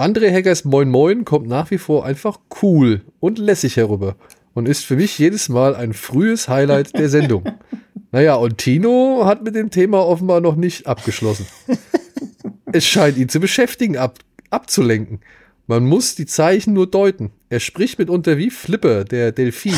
André 0.01 0.31
Heggers 0.31 0.65
Moin 0.65 0.89
Moin 0.89 1.25
kommt 1.25 1.47
nach 1.47 1.69
wie 1.69 1.77
vor 1.77 2.05
einfach 2.05 2.39
cool 2.63 3.01
und 3.19 3.37
lässig 3.37 3.77
herüber 3.77 4.15
und 4.55 4.67
ist 4.67 4.83
für 4.83 4.95
mich 4.95 5.19
jedes 5.19 5.47
Mal 5.47 5.75
ein 5.75 5.93
frühes 5.93 6.49
Highlight 6.49 6.97
der 6.97 7.07
Sendung. 7.17 7.43
Naja, 8.11 8.33
und 8.33 8.57
Tino 8.57 9.25
hat 9.25 9.43
mit 9.43 9.53
dem 9.53 9.69
Thema 9.69 9.99
offenbar 9.99 10.41
noch 10.41 10.55
nicht 10.55 10.87
abgeschlossen. 10.87 11.45
Es 12.73 12.83
scheint 12.83 13.15
ihn 13.17 13.29
zu 13.29 13.39
beschäftigen, 13.39 13.95
ab, 13.95 14.17
abzulenken. 14.49 15.19
Man 15.67 15.85
muss 15.85 16.15
die 16.15 16.25
Zeichen 16.25 16.73
nur 16.73 16.89
deuten. 16.89 17.29
Er 17.49 17.59
spricht 17.59 17.99
mitunter 17.99 18.39
wie 18.39 18.49
Flipper, 18.49 19.03
der 19.03 19.31
Delfin. 19.31 19.75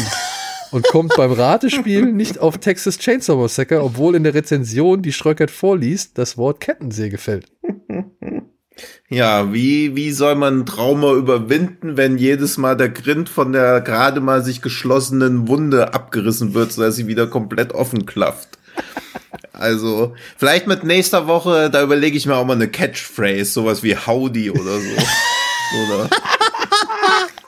Und 0.72 0.88
kommt 0.88 1.18
beim 1.18 1.34
Ratespiel 1.34 2.14
nicht 2.14 2.40
auf 2.40 2.60
Texas 2.60 2.98
Chainsaw 2.98 3.42
Massacre, 3.42 3.84
obwohl 3.84 4.16
in 4.16 4.24
der 4.24 4.36
Rezension, 4.36 5.02
die 5.02 5.12
Schröckert 5.12 5.52
vorliest, 5.52 6.18
das 6.18 6.38
Wort 6.38 6.62
Kettensäge 6.62 7.18
fällt. 7.18 7.52
Ja, 9.14 9.54
wie, 9.54 9.96
wie 9.96 10.12
soll 10.12 10.34
man 10.34 10.62
ein 10.62 10.66
Trauma 10.66 11.14
überwinden, 11.14 11.98
wenn 11.98 12.18
jedes 12.18 12.58
Mal 12.58 12.76
der 12.76 12.90
Grind 12.90 13.30
von 13.30 13.52
der 13.54 13.80
gerade 13.82 14.22
mal 14.22 14.44
sich 14.44 14.64
geschlossenen 14.64 15.48
Wunde 15.48 15.94
abgerissen 15.94 16.56
wird, 16.56 16.72
sodass 16.72 16.96
sie 16.96 17.06
wieder 17.06 17.28
komplett 17.28 17.74
offen 17.74 18.08
klafft? 18.08 18.58
Also, 19.54 20.16
vielleicht 20.36 20.66
mit 20.66 20.84
nächster 20.84 21.28
Woche, 21.28 21.70
da 21.70 21.84
überlege 21.84 22.18
ich 22.18 22.26
mir 22.26 22.36
auch 22.36 22.46
mal 22.46 22.56
eine 22.56 22.68
Catchphrase, 22.68 23.46
sowas 23.46 23.84
wie 23.84 23.96
Howdy 23.96 24.50
oder 24.50 24.80
so. 24.80 24.90
oder? 25.94 26.10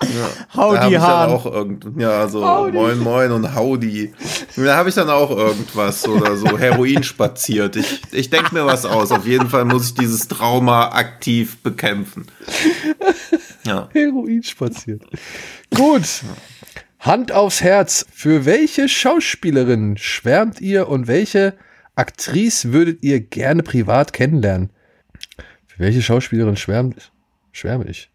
Da 0.06 0.62
habe 0.62 0.80
Howdy 0.80 0.88
ich 0.88 1.02
dann 1.02 1.02
Hahn. 1.02 1.30
auch 1.30 1.46
irgend, 1.46 1.86
ja, 1.98 2.28
so 2.28 2.40
Moin 2.72 3.00
Moin 3.00 3.32
und 3.32 3.56
Howdy. 3.56 4.14
Da 4.56 4.76
habe 4.78 4.90
ich 4.90 4.96
dann 4.96 5.10
auch 5.10 5.32
irgendwas 5.32 6.08
oder 6.08 6.36
so 6.38 6.58
Heroin 6.58 7.04
spaziert. 7.04 7.76
Ich, 7.76 8.02
ich 8.12 8.30
denke 8.30 8.54
mir 8.54 8.66
was 8.66 8.86
aus. 8.86 9.12
Auf 9.12 9.26
jeden 9.26 9.50
Fall 9.50 9.66
muss 9.66 9.88
ich 9.88 9.94
dieses 9.96 10.28
Trauma 10.28 10.90
aktiv 10.90 11.58
bekämpfen. 11.64 12.28
Ja. 13.66 13.90
Heroin 13.94 14.44
spaziert. 14.44 15.04
Gut. 15.74 16.24
Hand 17.00 17.32
aufs 17.32 17.62
Herz. 17.62 18.06
Für 18.12 18.46
welche 18.46 18.90
Schauspielerin 18.90 19.98
schwärmt 19.98 20.62
ihr 20.62 20.88
und 20.88 21.08
welche 21.08 21.54
Aktrice 21.96 22.74
würdet 22.74 23.04
ihr 23.04 23.20
gerne 23.20 23.64
privat 23.64 24.14
kennenlernen? 24.14 24.70
Für 25.68 25.80
welche 25.80 26.02
Schauspielerin 26.02 26.56
schwärmt, 26.58 27.12
schwärme 27.52 27.86
ich? 27.86 28.10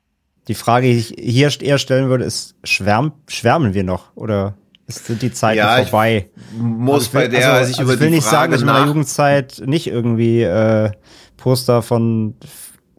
Die 0.50 0.54
Frage, 0.54 0.88
die 0.88 0.98
ich 0.98 1.14
hier 1.16 1.48
eher 1.62 1.78
stellen 1.78 2.08
würde, 2.08 2.24
ist, 2.24 2.56
schwärm, 2.64 3.12
schwärmen 3.28 3.72
wir 3.72 3.84
noch? 3.84 4.10
Oder 4.16 4.54
ist- 4.88 5.06
sind 5.06 5.22
die 5.22 5.30
Zeiten 5.30 5.58
Ja, 5.58 5.78
ich 5.78 5.88
vorbei? 5.90 6.28
Muss 6.58 7.06
ich 7.06 7.14
will, 7.14 7.20
bei 7.20 7.28
der 7.28 7.52
also, 7.52 7.70
ich, 7.70 7.78
also 7.78 7.88
will 7.92 7.98
die 8.08 8.14
nicht 8.16 8.24
sagen, 8.24 8.34
Frage 8.36 8.50
dass 8.52 8.60
ich 8.62 8.66
in 8.66 8.72
meiner 8.72 8.86
Jugendzeit 8.88 9.62
nicht 9.64 9.86
irgendwie 9.86 10.42
äh, 10.42 10.90
Poster 11.36 11.82
von 11.82 12.34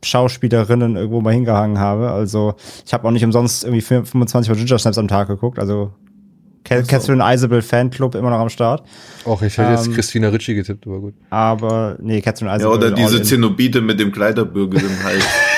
Schauspielerinnen 0.04 0.96
irgendwo 0.96 1.20
mal 1.20 1.34
hingehangen 1.34 1.78
habe. 1.78 2.12
Also 2.12 2.56
ich 2.86 2.94
habe 2.94 3.06
auch 3.08 3.12
nicht 3.12 3.26
umsonst 3.26 3.66
irgendwie 3.66 3.82
25 3.82 4.50
Mal 4.50 4.56
Ginger 4.58 4.80
Snaps 4.80 4.98
am 4.98 5.08
Tag 5.10 5.28
geguckt. 5.28 5.60
Also 5.60 5.92
Ca- 6.64 6.84
Catherine 6.84 7.22
Isabel 7.34 7.62
Fanclub 7.62 8.16
immer 8.16 8.30
noch 8.30 8.40
am 8.40 8.50
Start. 8.50 8.84
Och, 9.26 9.42
ich 9.42 9.58
hätte 9.58 9.72
jetzt 9.72 9.88
Ähm, 9.88 9.94
Christina 9.94 10.30
Ritchie 10.30 10.56
getippt, 10.56 10.88
aber 10.88 11.00
gut. 11.00 11.14
Aber 11.30 11.98
nee, 12.00 12.22
Catherine 12.22 12.50
ja, 12.52 12.58
Isabel. 12.58 12.78
oder 12.78 12.88
all 12.88 12.94
diese. 12.94 13.22
Zenobite 13.24 13.82
mit 13.82 14.00
dem 14.00 14.12
Kleiderbürgel 14.12 14.80
im 14.82 15.04
Hals. 15.04 15.26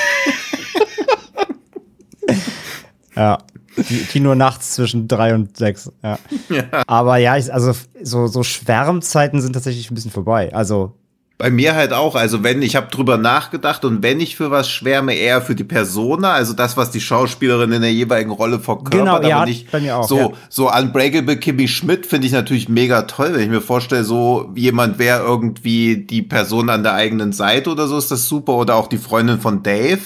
Ja. 3.16 3.38
Die, 3.76 4.04
die 4.12 4.20
nur 4.20 4.36
nachts 4.36 4.72
zwischen 4.74 5.08
drei 5.08 5.34
und 5.34 5.56
sechs. 5.56 5.90
Ja. 6.02 6.18
Aber 6.86 7.16
ja, 7.16 7.36
ich, 7.36 7.52
also 7.52 7.72
so, 8.02 8.26
so 8.28 8.42
Schwärmzeiten 8.44 9.40
sind 9.40 9.52
tatsächlich 9.52 9.90
ein 9.90 9.94
bisschen 9.94 10.12
vorbei. 10.12 10.54
Also 10.54 10.92
Bei 11.38 11.50
mir 11.50 11.74
halt 11.74 11.92
auch. 11.92 12.14
Also 12.14 12.44
wenn, 12.44 12.62
ich 12.62 12.76
habe 12.76 12.86
drüber 12.86 13.18
nachgedacht 13.18 13.84
und 13.84 14.04
wenn 14.04 14.20
ich 14.20 14.36
für 14.36 14.52
was 14.52 14.70
schwärme, 14.70 15.14
eher 15.14 15.42
für 15.42 15.56
die 15.56 15.64
Persona, 15.64 16.32
also 16.32 16.52
das, 16.52 16.76
was 16.76 16.92
die 16.92 17.00
Schauspielerin 17.00 17.72
in 17.72 17.82
der 17.82 17.92
jeweiligen 17.92 18.30
Rolle 18.30 18.60
verkörpert, 18.60 18.92
Genau, 18.92 19.16
aber 19.16 19.28
ja, 19.28 19.44
nicht 19.44 19.72
bei 19.72 19.80
mir 19.80 19.96
auch, 19.96 20.06
so, 20.06 20.18
ja. 20.18 20.30
so 20.48 20.70
Unbreakable 20.72 21.36
Kimmy 21.36 21.66
Schmidt 21.66 22.06
finde 22.06 22.28
ich 22.28 22.32
natürlich 22.32 22.68
mega 22.68 23.02
toll, 23.02 23.32
wenn 23.34 23.42
ich 23.42 23.48
mir 23.48 23.60
vorstelle, 23.60 24.04
so 24.04 24.52
jemand 24.54 25.00
wäre 25.00 25.24
irgendwie 25.24 25.96
die 25.96 26.22
Person 26.22 26.70
an 26.70 26.84
der 26.84 26.94
eigenen 26.94 27.32
Seite 27.32 27.70
oder 27.70 27.88
so, 27.88 27.98
ist 27.98 28.12
das 28.12 28.28
super. 28.28 28.54
Oder 28.54 28.76
auch 28.76 28.86
die 28.86 28.98
Freundin 28.98 29.40
von 29.40 29.64
Dave. 29.64 29.98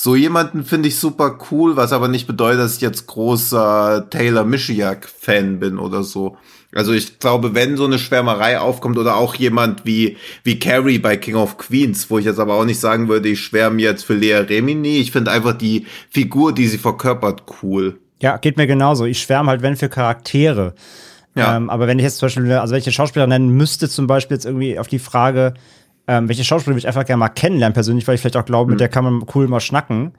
So 0.00 0.14
jemanden 0.14 0.62
finde 0.62 0.88
ich 0.88 0.96
super 0.96 1.40
cool, 1.50 1.74
was 1.74 1.92
aber 1.92 2.06
nicht 2.06 2.28
bedeutet, 2.28 2.60
dass 2.60 2.76
ich 2.76 2.80
jetzt 2.82 3.08
großer 3.08 4.06
Taylor 4.10 4.44
Mischiak-Fan 4.44 5.58
bin 5.58 5.76
oder 5.76 6.04
so. 6.04 6.36
Also 6.72 6.92
ich 6.92 7.18
glaube, 7.18 7.56
wenn 7.56 7.76
so 7.76 7.84
eine 7.84 7.98
Schwärmerei 7.98 8.60
aufkommt 8.60 8.96
oder 8.96 9.16
auch 9.16 9.34
jemand 9.34 9.84
wie, 9.86 10.16
wie 10.44 10.60
Carrie 10.60 11.00
bei 11.00 11.16
King 11.16 11.34
of 11.34 11.58
Queens, 11.58 12.08
wo 12.10 12.18
ich 12.18 12.26
jetzt 12.26 12.38
aber 12.38 12.54
auch 12.54 12.64
nicht 12.64 12.78
sagen 12.78 13.08
würde, 13.08 13.28
ich 13.28 13.40
schwärme 13.40 13.82
jetzt 13.82 14.04
für 14.04 14.14
Lea 14.14 14.34
Remini. 14.34 14.98
Ich 14.98 15.10
finde 15.10 15.32
einfach 15.32 15.54
die 15.58 15.86
Figur, 16.10 16.54
die 16.54 16.68
sie 16.68 16.78
verkörpert, 16.78 17.42
cool. 17.60 17.98
Ja, 18.22 18.36
geht 18.36 18.56
mir 18.56 18.68
genauso. 18.68 19.04
Ich 19.04 19.20
schwärme 19.20 19.50
halt, 19.50 19.62
wenn 19.62 19.76
für 19.76 19.88
Charaktere. 19.88 20.74
Ja. 21.34 21.56
Ähm, 21.56 21.70
aber 21.70 21.88
wenn 21.88 21.98
ich 21.98 22.04
jetzt 22.04 22.18
zum 22.18 22.26
Beispiel, 22.26 22.52
also 22.52 22.72
welche 22.72 22.92
Schauspieler 22.92 23.26
nennen 23.26 23.48
müsste, 23.48 23.88
zum 23.88 24.06
Beispiel 24.06 24.36
jetzt 24.36 24.46
irgendwie 24.46 24.78
auf 24.78 24.86
die 24.86 25.00
Frage, 25.00 25.54
ähm, 26.08 26.28
welche 26.28 26.42
Schauspieler 26.42 26.74
würde 26.74 26.80
ich 26.80 26.88
einfach 26.88 27.04
gerne 27.04 27.20
mal 27.20 27.28
kennenlernen 27.28 27.74
persönlich, 27.74 28.08
weil 28.08 28.16
ich 28.16 28.20
vielleicht 28.20 28.36
auch 28.36 28.44
glaube, 28.44 28.64
Hm. 28.68 28.70
mit 28.72 28.80
der 28.80 28.88
kann 28.88 29.04
man 29.04 29.22
cool 29.34 29.46
mal 29.46 29.60
schnacken, 29.60 30.12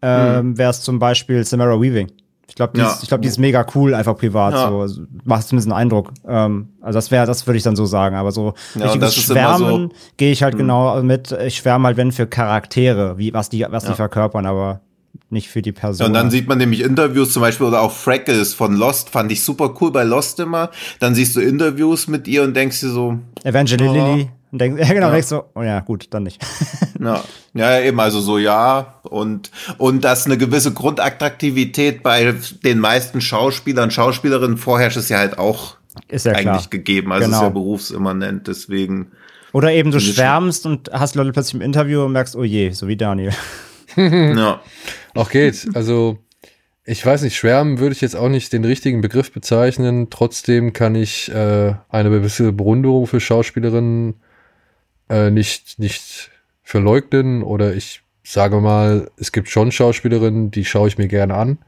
ähm, 0.00 0.56
wäre 0.56 0.70
es 0.70 0.80
zum 0.82 0.98
Beispiel 0.98 1.44
Samara 1.44 1.80
Weaving. 1.80 2.10
Ich 2.48 2.54
glaube, 2.56 2.72
die, 2.74 2.80
Ja. 2.80 2.90
ist- 2.90 3.02
ich 3.02 3.08
glaub, 3.08 3.22
die 3.22 3.28
ist 3.28 3.38
mega 3.38 3.64
cool, 3.74 3.94
einfach 3.94 4.16
privat. 4.16 4.52
Ja. 4.52 4.68
So. 4.68 4.80
Also, 4.80 5.02
Macht 5.24 5.46
zumindest 5.48 5.68
einen 5.70 5.78
Eindruck. 5.80 6.12
Ähm, 6.28 6.68
also 6.82 6.96
das 6.98 7.10
wäre, 7.10 7.24
das 7.26 7.46
würde 7.46 7.56
ich 7.56 7.62
dann 7.62 7.76
so 7.76 7.86
sagen. 7.86 8.14
Aber 8.16 8.30
so 8.32 8.52
Ja, 8.74 8.82
richtiges 8.86 8.94
immer 8.94 9.08
so- 9.08 9.20
Schwärmen 9.20 9.92
gehe 10.16 10.32
ich 10.32 10.42
halt 10.42 10.56
genau 10.58 11.02
mit. 11.02 11.32
Ich 11.32 11.56
schwärme 11.56 11.86
halt, 11.86 11.96
wenn 11.96 12.12
für 12.12 12.26
Charaktere, 12.26 13.16
wie 13.16 13.32
was 13.32 13.48
die, 13.48 13.64
was 13.70 13.84
die 13.84 13.90
Ja. 13.90 13.94
verkörpern, 13.94 14.44
aber 14.44 14.80
nicht 15.30 15.48
für 15.48 15.62
die 15.62 15.70
Ja, 15.70 15.80
Person. 15.80 16.08
und 16.08 16.12
dann 16.12 16.30
sieht 16.30 16.46
man 16.46 16.58
nämlich 16.58 16.82
Interviews 16.82 17.32
zum 17.32 17.40
Beispiel 17.40 17.66
oder 17.66 17.80
auch 17.80 17.92
Freckles 17.92 18.52
von 18.52 18.74
Lost, 18.76 19.08
fand 19.08 19.32
ich 19.32 19.42
super 19.42 19.72
cool 19.80 19.90
bei 19.90 20.02
Lost 20.04 20.38
immer. 20.40 20.70
Dann 21.00 21.14
siehst 21.14 21.34
du 21.36 21.40
Interviews 21.40 22.06
mit 22.06 22.28
ihr 22.28 22.42
und 22.42 22.54
denkst 22.54 22.80
dir 22.80 22.90
so, 22.90 23.18
Evangeline 23.44 23.96
Ja. 23.96 24.06
Lilly. 24.14 24.30
Und 24.52 24.60
denk, 24.60 24.78
ja, 24.78 24.86
genau, 24.92 25.06
Ja. 25.06 25.12
denkst 25.12 25.28
so, 25.28 25.44
oh 25.54 25.62
ja, 25.62 25.80
gut, 25.80 26.08
dann 26.10 26.22
nicht. 26.24 26.40
ja, 27.00 27.24
ja 27.54 27.80
eben, 27.80 27.98
also 27.98 28.20
so 28.20 28.38
ja 28.38 29.00
und 29.02 29.50
und 29.78 30.04
dass 30.04 30.26
eine 30.26 30.36
gewisse 30.38 30.72
Grundattraktivität 30.72 32.02
bei 32.02 32.34
den 32.64 32.78
meisten 32.78 33.20
Schauspielern, 33.20 33.90
Schauspielerinnen 33.90 34.56
vorherrscht, 34.58 34.96
ist 34.98 35.08
ja 35.10 35.18
halt 35.18 35.38
auch 35.38 35.76
Ist 36.08 36.26
ja 36.26 36.32
eigentlich 36.32 36.44
klar. 36.44 36.66
gegeben. 36.70 37.12
Also 37.12 37.26
Genau. 37.26 37.36
ist 37.38 37.42
ja 37.42 37.48
berufsimmanent, 37.48 38.46
deswegen. 38.48 39.12
Oder 39.52 39.72
eben 39.72 39.90
du 39.90 40.00
schwärmst 40.00 40.64
und 40.64 40.90
hast 40.92 41.14
Leute 41.14 41.32
plötzlich 41.32 41.54
im 41.54 41.60
Interview 41.60 42.02
und 42.04 42.12
merkst, 42.12 42.36
oh 42.36 42.44
je, 42.44 42.70
so 42.70 42.88
wie 42.88 42.96
Daniel. 42.96 43.32
Ja. 43.96 44.62
Auch 45.14 45.28
geht. 45.28 45.68
Also, 45.74 46.16
ich 46.86 47.04
weiß 47.04 47.20
nicht, 47.20 47.36
schwärmen 47.36 47.78
würde 47.78 47.94
ich 47.94 48.00
jetzt 48.00 48.16
auch 48.16 48.30
nicht 48.30 48.50
den 48.54 48.64
richtigen 48.64 49.02
Begriff 49.02 49.30
bezeichnen. 49.32 50.08
Trotzdem 50.08 50.72
kann 50.72 50.94
ich 50.94 51.30
äh, 51.30 51.74
eine 51.90 52.08
gewisse 52.08 52.52
Bewunderung 52.52 53.06
für 53.06 53.20
Schauspielerinnen 53.20 54.14
äh, 55.08 55.30
nicht, 55.30 55.78
nicht 55.78 56.30
verleugnen. 56.62 57.42
Oder 57.42 57.74
ich 57.74 58.02
sage 58.22 58.60
mal, 58.60 59.10
es 59.16 59.32
gibt 59.32 59.48
schon 59.48 59.72
Schauspielerinnen, 59.72 60.50
die 60.50 60.64
schaue 60.64 60.88
ich 60.88 60.98
mir 60.98 61.08
gerne 61.08 61.34
an, 61.34 61.58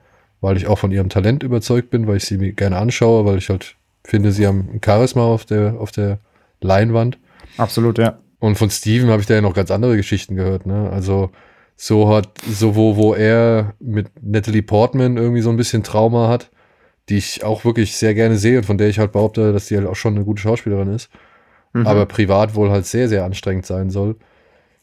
weil 0.41 0.57
ich 0.57 0.67
auch 0.67 0.79
von 0.79 0.93
ihrem 0.93 1.09
Talent 1.09 1.43
überzeugt 1.43 1.91
bin, 1.91 2.07
weil 2.07 2.17
ich 2.17 2.25
sie 2.25 2.39
mir 2.39 2.53
gerne 2.53 2.77
anschaue, 2.77 3.25
weil 3.25 3.39
ich 3.39 3.49
halt 3.49 3.77
finde, 4.05 4.33
sie 4.33 4.47
haben 4.47 4.69
ein 4.73 4.81
Charisma 4.85 5.23
auf 5.23 5.45
der, 5.45 5.81
auf 5.81 5.91
der 5.91 6.19
Leinwand. 6.61 7.19
Absolut, 7.57 7.99
ja. 7.99 8.19
Und 8.39 8.57
von 8.57 8.71
Steven 8.71 9.09
habe 9.09 9.21
ich 9.21 9.27
da 9.27 9.35
ja 9.35 9.41
noch 9.41 9.55
ganz 9.55 9.71
andere 9.71 9.97
Geschichten 9.97 10.37
gehört, 10.37 10.67
ne? 10.67 10.91
Also 10.91 11.31
so 11.77 12.09
hat, 12.09 12.29
so 12.47 12.77
wo, 12.77 12.97
wo 12.97 13.15
er 13.15 13.75
mit 13.81 14.09
Natalie 14.23 14.63
Portman 14.63 15.17
irgendwie 15.17 15.41
so 15.41 15.51
ein 15.51 15.57
bisschen 15.57 15.83
Trauma 15.83 16.29
hat, 16.29 16.51
die 17.09 17.17
ich 17.17 17.43
auch 17.43 17.65
wirklich 17.65 17.97
sehr 17.97 18.15
gerne 18.15 18.37
sehe 18.37 18.59
und 18.59 18.65
von 18.65 18.79
der 18.79 18.89
ich 18.89 18.99
halt 18.99 19.13
behaupte, 19.13 19.53
dass 19.53 19.67
die 19.67 19.77
halt 19.77 19.87
auch 19.87 19.97
schon 19.97 20.15
eine 20.15 20.25
gute 20.25 20.43
Schauspielerin 20.43 20.93
ist, 20.93 21.11
Mhm. 21.75 21.87
aber 21.87 22.07
privat 22.07 22.55
wohl 22.55 22.71
halt 22.71 22.87
sehr, 22.87 23.09
sehr 23.09 23.25
anstrengend 23.25 23.67
sein 23.67 23.91
soll, 23.91 24.17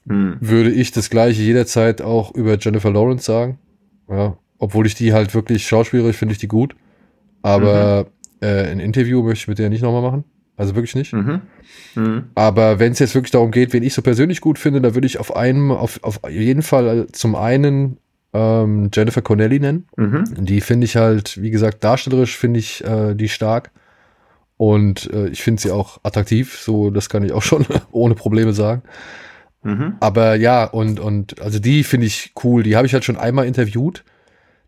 Hm. 0.07 0.37
würde 0.39 0.71
ich 0.71 0.91
das 0.91 1.09
gleiche 1.09 1.41
jederzeit 1.41 2.01
auch 2.01 2.33
über 2.35 2.57
Jennifer 2.59 2.91
Lawrence 2.91 3.25
sagen. 3.25 3.57
Ja, 4.09 4.35
obwohl 4.59 4.85
ich 4.85 4.95
die 4.95 5.13
halt 5.13 5.33
wirklich 5.33 5.67
schauspielerisch 5.67 6.17
finde 6.17 6.33
ich 6.33 6.39
die 6.39 6.47
gut. 6.47 6.75
Aber 7.41 8.07
äh, 8.41 8.71
ein 8.71 8.79
Interview 8.79 9.23
möchte 9.23 9.43
ich 9.43 9.47
mit 9.47 9.59
der 9.59 9.69
nicht 9.69 9.81
nochmal 9.81 10.01
machen. 10.01 10.23
Also 10.57 10.75
wirklich 10.75 10.95
nicht. 10.95 11.13
Mhm. 11.13 11.41
Mhm. 11.95 12.23
Aber 12.35 12.77
wenn 12.79 12.91
es 12.91 12.99
jetzt 12.99 13.15
wirklich 13.15 13.31
darum 13.31 13.51
geht, 13.51 13.73
wen 13.73 13.83
ich 13.83 13.93
so 13.93 14.01
persönlich 14.01 14.41
gut 14.41 14.59
finde, 14.59 14.81
da 14.81 14.93
würde 14.93 15.07
ich 15.07 15.19
auf 15.19 15.35
einem, 15.35 15.71
auf, 15.71 15.99
auf 16.03 16.19
jeden 16.29 16.61
Fall 16.61 17.07
zum 17.11 17.35
einen 17.35 17.97
ähm, 18.33 18.89
Jennifer 18.93 19.21
Connelly 19.21 19.59
nennen. 19.59 19.87
Mhm. 19.97 20.23
Die 20.45 20.61
finde 20.61 20.85
ich 20.85 20.95
halt, 20.97 21.41
wie 21.41 21.51
gesagt, 21.51 21.83
darstellerisch 21.83 22.37
finde 22.37 22.59
ich 22.59 22.83
äh, 22.83 23.15
die 23.15 23.29
stark. 23.29 23.71
Und 24.61 25.11
äh, 25.11 25.27
ich 25.29 25.41
finde 25.41 25.59
sie 25.59 25.71
auch 25.71 25.97
attraktiv, 26.03 26.59
so 26.59 26.91
das 26.91 27.09
kann 27.09 27.23
ich 27.23 27.31
auch 27.31 27.41
schon 27.49 27.65
ohne 27.91 28.13
Probleme 28.13 28.53
sagen. 28.53 28.83
Mhm. 29.63 29.95
Aber 29.99 30.35
ja, 30.35 30.65
und, 30.65 30.99
und 30.99 31.41
also 31.41 31.57
die 31.57 31.83
finde 31.83 32.05
ich 32.05 32.33
cool. 32.43 32.61
Die 32.61 32.75
habe 32.75 32.85
ich 32.85 32.93
halt 32.93 33.03
schon 33.03 33.17
einmal 33.17 33.47
interviewt. 33.47 34.03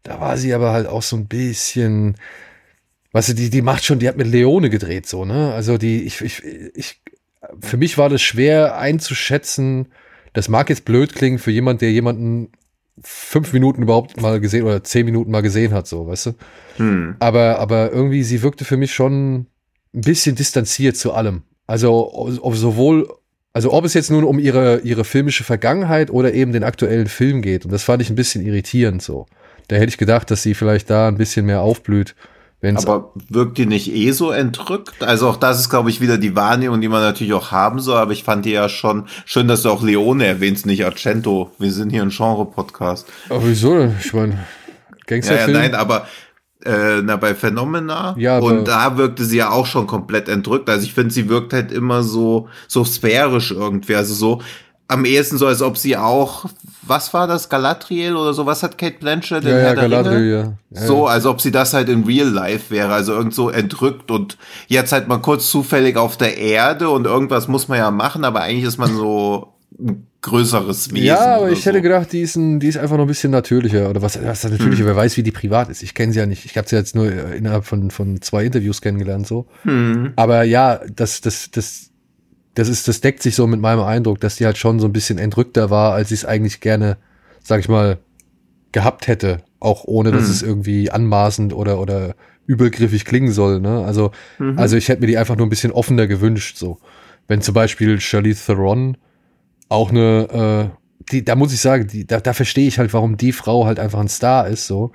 Da 0.01 0.19
war 0.19 0.35
sie 0.37 0.51
aber 0.51 0.71
halt 0.71 0.87
auch 0.87 1.03
so 1.03 1.15
ein 1.15 1.27
bisschen, 1.27 2.15
weißt 3.11 3.29
du, 3.29 3.33
die, 3.35 3.51
die 3.51 3.61
macht 3.61 3.85
schon, 3.85 3.99
die 3.99 4.07
hat 4.07 4.17
mit 4.17 4.25
Leone 4.25 4.71
gedreht, 4.71 5.05
so, 5.05 5.25
ne? 5.25 5.53
Also 5.53 5.77
die, 5.77 6.01
ich, 6.01 6.21
ich, 6.21 6.43
ich, 6.73 6.99
für 7.61 7.77
mich 7.77 7.99
war 7.99 8.09
das 8.09 8.23
schwer 8.23 8.79
einzuschätzen. 8.79 9.89
Das 10.33 10.49
mag 10.49 10.71
jetzt 10.71 10.85
blöd 10.85 11.13
klingen 11.13 11.37
für 11.37 11.51
jemand, 11.51 11.81
der 11.81 11.91
jemanden 11.91 12.51
fünf 13.03 13.53
Minuten 13.53 13.83
überhaupt 13.83 14.19
mal 14.19 14.39
gesehen 14.39 14.63
oder 14.63 14.83
zehn 14.83 15.05
Minuten 15.05 15.29
mal 15.29 15.41
gesehen 15.41 15.71
hat, 15.71 15.85
so, 15.85 16.07
weißt 16.07 16.25
du? 16.25 16.31
Hm. 16.77 17.15
Aber, 17.19 17.59
aber 17.59 17.91
irgendwie, 17.91 18.23
sie 18.23 18.41
wirkte 18.41 18.65
für 18.65 18.77
mich 18.77 18.91
schon 18.91 19.45
ein 19.93 20.01
bisschen 20.01 20.35
distanziert 20.35 20.97
zu 20.97 21.13
allem. 21.13 21.43
Also, 21.67 22.39
ob 22.41 22.55
sowohl, 22.55 23.07
also 23.53 23.71
ob 23.71 23.85
es 23.85 23.93
jetzt 23.93 24.11
nun 24.11 24.23
um 24.23 24.39
ihre, 24.39 24.79
ihre 24.79 25.03
filmische 25.05 25.43
Vergangenheit 25.43 26.09
oder 26.11 26.33
eben 26.33 26.51
den 26.51 26.63
aktuellen 26.63 27.07
Film 27.07 27.41
geht. 27.41 27.65
Und 27.65 27.71
das 27.71 27.83
fand 27.83 28.01
ich 28.01 28.09
ein 28.09 28.15
bisschen 28.15 28.45
irritierend 28.45 29.01
so. 29.01 29.25
Da 29.69 29.75
hätte 29.77 29.89
ich 29.89 29.97
gedacht, 29.97 30.29
dass 30.29 30.43
sie 30.43 30.55
vielleicht 30.55 30.89
da 30.89 31.07
ein 31.07 31.17
bisschen 31.17 31.45
mehr 31.45 31.61
aufblüht, 31.61 32.15
wenn 32.59 32.75
es. 32.75 32.85
Aber 32.85 33.13
wirkt 33.29 33.57
die 33.57 33.65
nicht 33.65 33.93
eh 33.93 34.11
so 34.11 34.31
entrückt? 34.31 35.01
Also 35.03 35.29
auch 35.29 35.37
das 35.37 35.59
ist, 35.59 35.69
glaube 35.69 35.89
ich, 35.89 36.01
wieder 36.01 36.17
die 36.17 36.35
Wahrnehmung, 36.35 36.81
die 36.81 36.89
man 36.89 37.01
natürlich 37.01 37.33
auch 37.33 37.51
haben 37.51 37.79
soll. 37.79 37.97
Aber 37.97 38.11
ich 38.11 38.23
fand 38.25 38.45
die 38.45 38.51
ja 38.51 38.67
schon 38.67 39.07
schön, 39.25 39.47
dass 39.47 39.61
du 39.61 39.69
auch 39.69 39.81
Leone 39.83 40.25
erwähnst, 40.25 40.65
nicht 40.65 40.83
Argento. 40.83 41.51
Wir 41.59 41.71
sind 41.71 41.91
hier 41.91 42.01
ein 42.01 42.09
Genre-Podcast. 42.09 43.07
Aber 43.29 43.47
wieso 43.47 43.77
denn? 43.77 43.95
Ich 44.03 44.11
meine, 44.13 44.33
Ja, 44.33 44.39
ja, 44.39 44.45
Gangsterfilm. 45.05 45.57
nein, 45.57 45.75
aber 45.75 46.07
äh, 46.65 47.01
na, 47.01 47.15
bei 47.17 47.35
Phenomena. 47.35 48.15
Ja, 48.17 48.39
und 48.39 48.67
da 48.67 48.97
wirkte 48.97 49.25
sie 49.25 49.37
ja 49.37 49.49
auch 49.51 49.65
schon 49.65 49.87
komplett 49.87 50.29
entrückt. 50.29 50.69
Also 50.69 50.85
ich 50.85 50.93
finde, 50.93 51.13
sie 51.13 51.29
wirkt 51.29 51.53
halt 51.53 51.71
immer 51.71 52.03
so, 52.03 52.47
so 52.67 52.83
sphärisch 52.83 53.51
irgendwie. 53.51 53.95
Also 53.95 54.13
so 54.13 54.41
am 54.87 55.05
ehesten 55.05 55.37
so, 55.37 55.47
als 55.47 55.61
ob 55.61 55.77
sie 55.77 55.97
auch, 55.97 56.45
was 56.83 57.13
war 57.13 57.25
das, 57.25 57.49
Galadriel 57.49 58.15
oder 58.15 58.33
so, 58.33 58.45
was 58.45 58.63
hat 58.63 58.77
Kate 58.77 58.97
Blanchett 58.99 59.43
in 59.43 59.49
ja, 59.49 59.57
ja, 59.57 59.63
Herr 59.63 59.77
Ringe? 59.77 59.89
Galadriel, 59.89 60.31
ja. 60.31 60.53
ja. 60.69 60.87
So, 60.87 61.07
als 61.07 61.25
ob 61.25 61.41
sie 61.41 61.51
das 61.51 61.73
halt 61.73 61.89
in 61.89 62.03
real 62.03 62.27
life 62.27 62.69
wäre, 62.69 62.93
also 62.93 63.13
irgend 63.13 63.33
so 63.33 63.49
entrückt 63.49 64.11
und 64.11 64.37
jetzt 64.67 64.91
halt 64.91 65.07
mal 65.07 65.19
kurz 65.19 65.49
zufällig 65.49 65.97
auf 65.97 66.17
der 66.17 66.37
Erde 66.37 66.89
und 66.89 67.05
irgendwas 67.05 67.47
muss 67.47 67.67
man 67.67 67.79
ja 67.79 67.91
machen, 67.91 68.25
aber 68.25 68.41
eigentlich 68.41 68.65
ist 68.65 68.77
man 68.77 68.95
so 68.95 69.53
größeres 70.23 70.91
Wesen. 70.93 71.05
Ja, 71.05 71.35
aber 71.37 71.51
ich 71.51 71.65
hätte 71.65 71.77
so. 71.77 71.83
gedacht, 71.83 72.11
die 72.11 72.21
ist, 72.21 72.35
ein, 72.35 72.59
die 72.59 72.67
ist 72.67 72.77
einfach 72.77 72.97
noch 72.97 73.03
ein 73.03 73.07
bisschen 73.07 73.29
natürlicher. 73.31 73.89
Oder 73.89 74.01
was, 74.01 74.21
was 74.23 74.43
natürlicher, 74.43 74.79
Hm. 74.81 74.87
wer 74.87 74.95
weiß, 74.95 75.17
wie 75.17 75.23
die 75.23 75.31
privat 75.31 75.69
ist. 75.69 75.83
Ich 75.83 75.93
kenne 75.93 76.11
sie 76.13 76.19
ja 76.19 76.25
nicht. 76.25 76.45
Ich 76.45 76.57
habe 76.57 76.67
sie 76.67 76.75
jetzt 76.75 76.95
nur 76.95 77.11
innerhalb 77.33 77.65
von, 77.65 77.91
von 77.91 78.21
zwei 78.21 78.45
Interviews 78.45 78.81
kennengelernt. 78.81 79.27
so. 79.27 79.45
Hm. 79.63 80.13
Aber 80.15 80.43
ja, 80.43 80.79
das, 80.95 81.21
das, 81.21 81.51
das, 81.51 81.91
das 82.55 82.67
ist, 82.69 82.87
das 82.87 83.01
deckt 83.01 83.21
sich 83.21 83.35
so 83.35 83.45
mit 83.47 83.59
meinem 83.59 83.81
Eindruck, 83.81 84.19
dass 84.19 84.37
die 84.37 84.45
halt 84.45 84.57
schon 84.57 84.79
so 84.79 84.87
ein 84.87 84.93
bisschen 84.93 85.17
entrückter 85.19 85.69
war, 85.69 85.93
als 85.93 86.09
ich 86.11 86.21
es 86.21 86.25
eigentlich 86.25 86.59
gerne, 86.61 86.97
sag 87.43 87.59
ich 87.59 87.69
mal, 87.69 87.99
gehabt 88.71 89.07
hätte. 89.07 89.37
Auch 89.59 89.83
ohne, 89.85 90.11
dass 90.11 90.23
Hm. 90.25 90.31
es 90.31 90.41
irgendwie 90.41 90.89
anmaßend 90.91 91.53
oder, 91.53 91.79
oder 91.79 92.15
übelgriffig 92.47 93.05
klingen 93.05 93.31
soll. 93.31 93.59
Ne? 93.61 93.83
Also, 93.85 94.11
Mhm. 94.39 94.57
also 94.59 94.75
ich 94.75 94.89
hätte 94.89 95.01
mir 95.01 95.07
die 95.07 95.17
einfach 95.17 95.35
nur 95.37 95.45
ein 95.47 95.49
bisschen 95.49 95.71
offener 95.71 96.07
gewünscht. 96.07 96.57
So, 96.57 96.79
wenn 97.27 97.41
zum 97.41 97.53
Beispiel 97.53 97.99
Charlize 98.01 98.45
Theron 98.45 98.97
auch 99.73 99.89
eine, 99.91 100.71
äh, 100.71 100.77
die, 101.11 101.25
da 101.25 101.35
muss 101.35 101.53
ich 101.53 101.59
sagen, 101.59 101.87
die, 101.87 102.05
da, 102.07 102.19
da 102.19 102.33
verstehe 102.33 102.67
ich 102.67 102.79
halt, 102.79 102.93
warum 102.93 103.17
die 103.17 103.31
Frau 103.31 103.65
halt 103.65 103.79
einfach 103.79 103.99
ein 103.99 104.07
Star 104.07 104.47
ist. 104.47 104.67
So, 104.67 104.91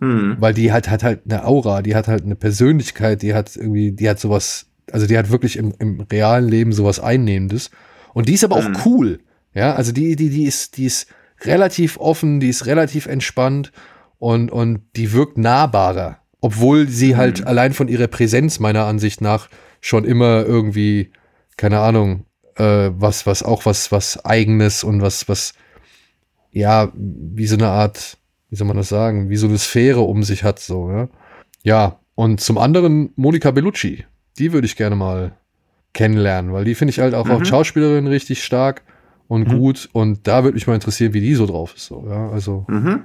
Hm. 0.00 0.36
weil 0.40 0.54
die 0.54 0.72
hat, 0.72 0.88
hat 0.90 1.04
halt 1.04 1.20
eine 1.28 1.44
Aura, 1.46 1.82
die 1.82 1.94
hat 1.94 2.08
halt 2.08 2.24
eine 2.24 2.34
Persönlichkeit, 2.34 3.22
die 3.22 3.34
hat 3.34 3.54
irgendwie, 3.54 3.92
die 3.92 4.08
hat 4.08 4.18
sowas, 4.18 4.66
also 4.90 5.06
die 5.06 5.16
hat 5.16 5.30
wirklich 5.30 5.56
im, 5.56 5.72
im 5.78 6.00
realen 6.00 6.48
Leben 6.48 6.72
sowas 6.72 6.98
Einnehmendes. 6.98 7.70
Und 8.14 8.28
die 8.28 8.34
ist 8.34 8.42
aber 8.44 8.56
auch 8.56 8.68
Mhm. 8.68 8.76
cool. 8.84 9.20
Ja, 9.54 9.74
also 9.74 9.92
die, 9.92 10.16
die, 10.16 10.30
die 10.30 10.44
ist, 10.44 10.76
die 10.76 10.86
ist 10.86 11.06
relativ 11.42 11.98
offen, 11.98 12.40
die 12.40 12.48
ist 12.48 12.66
relativ 12.66 13.06
entspannt 13.06 13.70
und, 14.18 14.50
und 14.50 14.80
die 14.96 15.12
wirkt 15.12 15.38
nahbarer. 15.38 16.18
Obwohl 16.40 16.88
sie 16.88 17.14
halt 17.16 17.40
Mhm. 17.40 17.46
allein 17.46 17.72
von 17.72 17.86
ihrer 17.88 18.08
Präsenz 18.08 18.58
meiner 18.58 18.86
Ansicht 18.86 19.20
nach 19.20 19.48
schon 19.80 20.04
immer 20.04 20.44
irgendwie, 20.44 21.12
keine 21.56 21.78
Ahnung, 21.80 22.24
äh, 22.56 22.90
was, 22.96 23.26
was 23.26 23.42
auch 23.42 23.66
was, 23.66 23.92
was 23.92 24.24
eigenes 24.24 24.84
und 24.84 25.00
was, 25.02 25.28
was, 25.28 25.54
ja, 26.50 26.90
wie 26.94 27.46
so 27.46 27.56
eine 27.56 27.68
Art, 27.68 28.18
wie 28.50 28.56
soll 28.56 28.66
man 28.66 28.76
das 28.76 28.88
sagen, 28.88 29.30
wie 29.30 29.36
so 29.36 29.46
eine 29.46 29.58
Sphäre 29.58 30.00
um 30.00 30.22
sich 30.22 30.44
hat, 30.44 30.58
so, 30.58 30.90
ja. 30.90 31.08
Ja, 31.62 32.00
und 32.14 32.40
zum 32.40 32.58
anderen 32.58 33.12
Monika 33.16 33.50
Bellucci, 33.50 34.04
die 34.38 34.52
würde 34.52 34.66
ich 34.66 34.76
gerne 34.76 34.96
mal 34.96 35.36
kennenlernen, 35.94 36.52
weil 36.52 36.64
die 36.64 36.74
finde 36.74 36.90
ich 36.90 36.98
halt 37.00 37.14
auch 37.14 37.26
Mhm. 37.26 37.32
als 37.32 37.48
Schauspielerin 37.48 38.06
richtig 38.06 38.42
stark 38.44 38.82
und 39.28 39.48
Mhm. 39.48 39.58
gut 39.58 39.88
und 39.92 40.26
da 40.26 40.42
würde 40.44 40.54
mich 40.54 40.66
mal 40.66 40.74
interessieren, 40.74 41.14
wie 41.14 41.20
die 41.20 41.34
so 41.34 41.46
drauf 41.46 41.74
ist, 41.76 41.86
so, 41.86 42.04
ja, 42.08 42.30
also, 42.30 42.64
Mhm. 42.68 43.04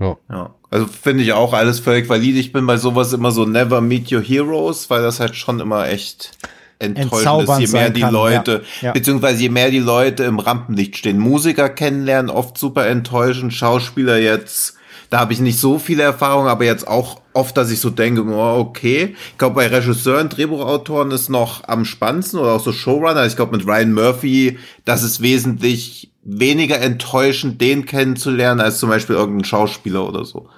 ja. 0.00 0.16
Ja, 0.30 0.54
also 0.70 0.86
finde 0.86 1.22
ich 1.22 1.32
auch 1.32 1.52
alles 1.52 1.80
völlig 1.80 2.08
valid. 2.08 2.36
Ich 2.36 2.52
bin 2.52 2.66
bei 2.66 2.76
sowas 2.76 3.12
immer 3.12 3.32
so 3.32 3.44
never 3.44 3.80
meet 3.80 4.10
your 4.12 4.22
heroes, 4.22 4.88
weil 4.88 5.02
das 5.02 5.20
halt 5.20 5.36
schon 5.36 5.60
immer 5.60 5.88
echt 5.88 6.38
enttäuschend 6.80 7.48
ist, 7.48 7.72
je 7.72 7.78
mehr 7.78 7.90
die 7.90 8.00
kann, 8.00 8.12
Leute, 8.12 8.62
ja, 8.80 8.88
ja. 8.88 8.92
beziehungsweise 8.92 9.42
je 9.42 9.50
mehr 9.50 9.70
die 9.70 9.78
Leute 9.78 10.24
im 10.24 10.38
Rampenlicht 10.38 10.96
stehen. 10.96 11.18
Musiker 11.18 11.68
kennenlernen, 11.68 12.30
oft 12.30 12.58
super 12.58 12.86
enttäuschend, 12.86 13.52
Schauspieler 13.52 14.18
jetzt, 14.18 14.74
da 15.10 15.20
habe 15.20 15.32
ich 15.32 15.40
nicht 15.40 15.58
so 15.58 15.78
viele 15.78 16.02
Erfahrungen, 16.04 16.48
aber 16.48 16.64
jetzt 16.64 16.88
auch 16.88 17.20
oft, 17.32 17.56
dass 17.56 17.70
ich 17.70 17.80
so 17.80 17.90
denke, 17.90 18.24
oh, 18.24 18.58
okay. 18.58 19.16
Ich 19.32 19.38
glaube, 19.38 19.56
bei 19.56 19.66
Regisseuren, 19.66 20.28
Drehbuchautoren 20.28 21.10
ist 21.10 21.28
noch 21.28 21.68
am 21.68 21.84
spannendsten 21.84 22.40
oder 22.40 22.52
auch 22.52 22.60
so 22.62 22.72
Showrunner. 22.72 23.26
Ich 23.26 23.36
glaube, 23.36 23.56
mit 23.56 23.66
Ryan 23.66 23.92
Murphy, 23.92 24.58
das 24.84 25.02
ist 25.02 25.20
wesentlich 25.20 26.12
weniger 26.22 26.80
enttäuschend, 26.80 27.60
den 27.60 27.86
kennenzulernen, 27.86 28.60
als 28.60 28.78
zum 28.78 28.88
Beispiel 28.88 29.16
irgendein 29.16 29.44
Schauspieler 29.44 30.06
oder 30.06 30.24
so. 30.24 30.48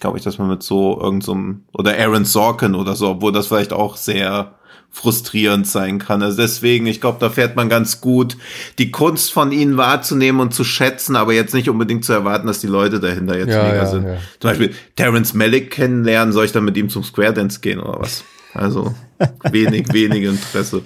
glaube 0.00 0.18
ich, 0.18 0.24
dass 0.24 0.38
man 0.38 0.48
mit 0.48 0.62
so 0.62 1.00
irgendeinem 1.00 1.64
so 1.72 1.78
oder 1.80 1.98
Aaron 1.98 2.24
Sorkin 2.24 2.74
oder 2.74 2.94
so, 2.94 3.08
obwohl 3.10 3.32
das 3.32 3.48
vielleicht 3.48 3.72
auch 3.72 3.96
sehr 3.96 4.54
frustrierend 4.90 5.66
sein 5.66 5.98
kann. 5.98 6.22
Also 6.22 6.38
deswegen, 6.38 6.86
ich 6.86 7.00
glaube, 7.00 7.18
da 7.20 7.28
fährt 7.28 7.54
man 7.54 7.68
ganz 7.68 8.00
gut, 8.00 8.36
die 8.78 8.90
Kunst 8.90 9.30
von 9.32 9.52
ihnen 9.52 9.76
wahrzunehmen 9.76 10.40
und 10.40 10.54
zu 10.54 10.64
schätzen, 10.64 11.16
aber 11.16 11.34
jetzt 11.34 11.52
nicht 11.52 11.68
unbedingt 11.68 12.04
zu 12.04 12.12
erwarten, 12.14 12.46
dass 12.46 12.60
die 12.60 12.66
Leute 12.66 12.98
dahinter 12.98 13.36
jetzt 13.38 13.50
Ja, 13.50 13.62
mega 13.64 13.76
ja, 13.76 13.86
sind. 13.86 14.04
ja. 14.06 14.16
Zum 14.40 14.50
Beispiel 14.50 14.74
Terence 14.96 15.34
Malick 15.34 15.70
kennenlernen, 15.70 16.32
soll 16.32 16.46
ich 16.46 16.52
dann 16.52 16.64
mit 16.64 16.76
ihm 16.78 16.88
zum 16.88 17.04
Square 17.04 17.34
Dance 17.34 17.60
gehen 17.60 17.78
oder 17.78 18.00
was? 18.00 18.24
Also 18.54 18.94
wenig, 19.50 19.92
wenig 19.92 20.24
Interesse. 20.24 20.82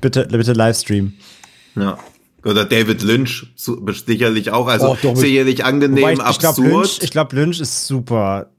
Bitte, 0.00 0.26
bitte 0.30 0.52
Livestream. 0.52 1.14
Ja. 1.76 1.98
Oder 2.44 2.64
David 2.64 3.02
Lynch 3.02 3.46
sicherlich 4.06 4.52
auch, 4.52 4.68
also 4.68 4.96
Oh, 5.02 5.14
sicherlich 5.14 5.64
angenehm, 5.64 6.02
Wobei 6.02 6.12
ich, 6.12 6.18
ich 6.18 6.38
glaube, 6.38 6.60
absurd. 6.60 6.68
Lynch, 6.70 6.98
ich 7.02 7.10
glaub, 7.10 7.32
Lynch 7.32 7.60
ist 7.60 7.86
super. 7.86 8.50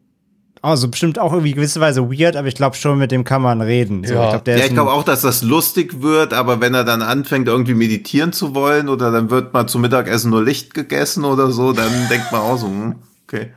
Also 0.61 0.89
bestimmt 0.89 1.19
auch 1.19 1.31
irgendwie 1.31 1.53
gewisse 1.53 1.79
Weise 1.79 2.09
weird, 2.09 2.35
aber 2.35 2.47
ich 2.47 2.55
glaube 2.55 2.75
schon, 2.75 2.97
mit 2.97 3.11
dem 3.11 3.23
kann 3.23 3.41
man 3.41 3.61
reden. 3.61 4.03
So, 4.05 4.13
Ja. 4.15 4.25
ich 4.25 4.29
glaub, 4.31 4.43
der 4.45 4.57
ja, 4.57 4.67
glaube 4.67 4.91
auch, 4.91 5.03
dass 5.03 5.21
das 5.21 5.41
lustig 5.41 6.01
wird, 6.01 6.33
aber 6.33 6.59
wenn 6.59 6.73
er 6.73 6.83
dann 6.83 7.01
anfängt, 7.01 7.47
irgendwie 7.47 7.73
meditieren 7.75 8.33
zu 8.33 8.53
wollen 8.55 8.89
oder 8.89 9.11
dann 9.11 9.29
wird 9.29 9.53
mal 9.53 9.67
zum 9.67 9.81
Mittagessen 9.81 10.31
nur 10.31 10.43
Licht 10.43 10.73
gegessen 10.73 11.23
oder 11.23 11.51
so, 11.51 11.71
dann 11.71 11.91
denkt 12.09 12.31
man 12.31 12.41
auch 12.41 12.57
so, 12.57 12.67
hm, 12.67 12.95
okay. 13.27 13.51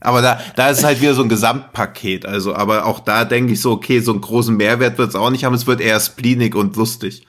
Aber 0.00 0.22
da, 0.22 0.40
da 0.56 0.68
ist 0.70 0.78
es 0.78 0.84
halt 0.84 1.00
wieder 1.00 1.14
so 1.14 1.22
ein 1.22 1.28
Gesamtpaket. 1.28 2.24
Also, 2.24 2.54
aber 2.54 2.86
auch 2.86 3.00
da 3.00 3.24
denke 3.24 3.52
ich 3.52 3.60
so, 3.60 3.72
okay, 3.72 4.00
so 4.00 4.12
einen 4.12 4.20
großen 4.20 4.56
Mehrwert 4.56 4.96
wird 4.96 5.08
es 5.10 5.16
auch 5.16 5.30
nicht 5.30 5.44
haben. 5.44 5.54
Es 5.54 5.66
wird 5.66 5.80
eher 5.80 5.98
spleenig 5.98 6.54
und 6.54 6.76
lustig. 6.76 7.26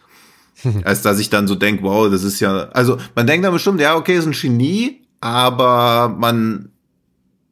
Als 0.84 1.02
dass 1.02 1.20
ich 1.20 1.30
dann 1.30 1.48
so 1.48 1.56
denke, 1.56 1.84
wow, 1.84 2.10
das 2.12 2.24
ist 2.24 2.40
ja, 2.40 2.70
also 2.74 2.98
man 3.16 3.26
denkt 3.26 3.46
dann 3.46 3.54
bestimmt, 3.54 3.80
ja, 3.82 3.96
okay, 3.96 4.18
ist 4.18 4.26
ein 4.26 4.34
Genie, 4.34 5.02
aber 5.22 6.10
man 6.18 6.70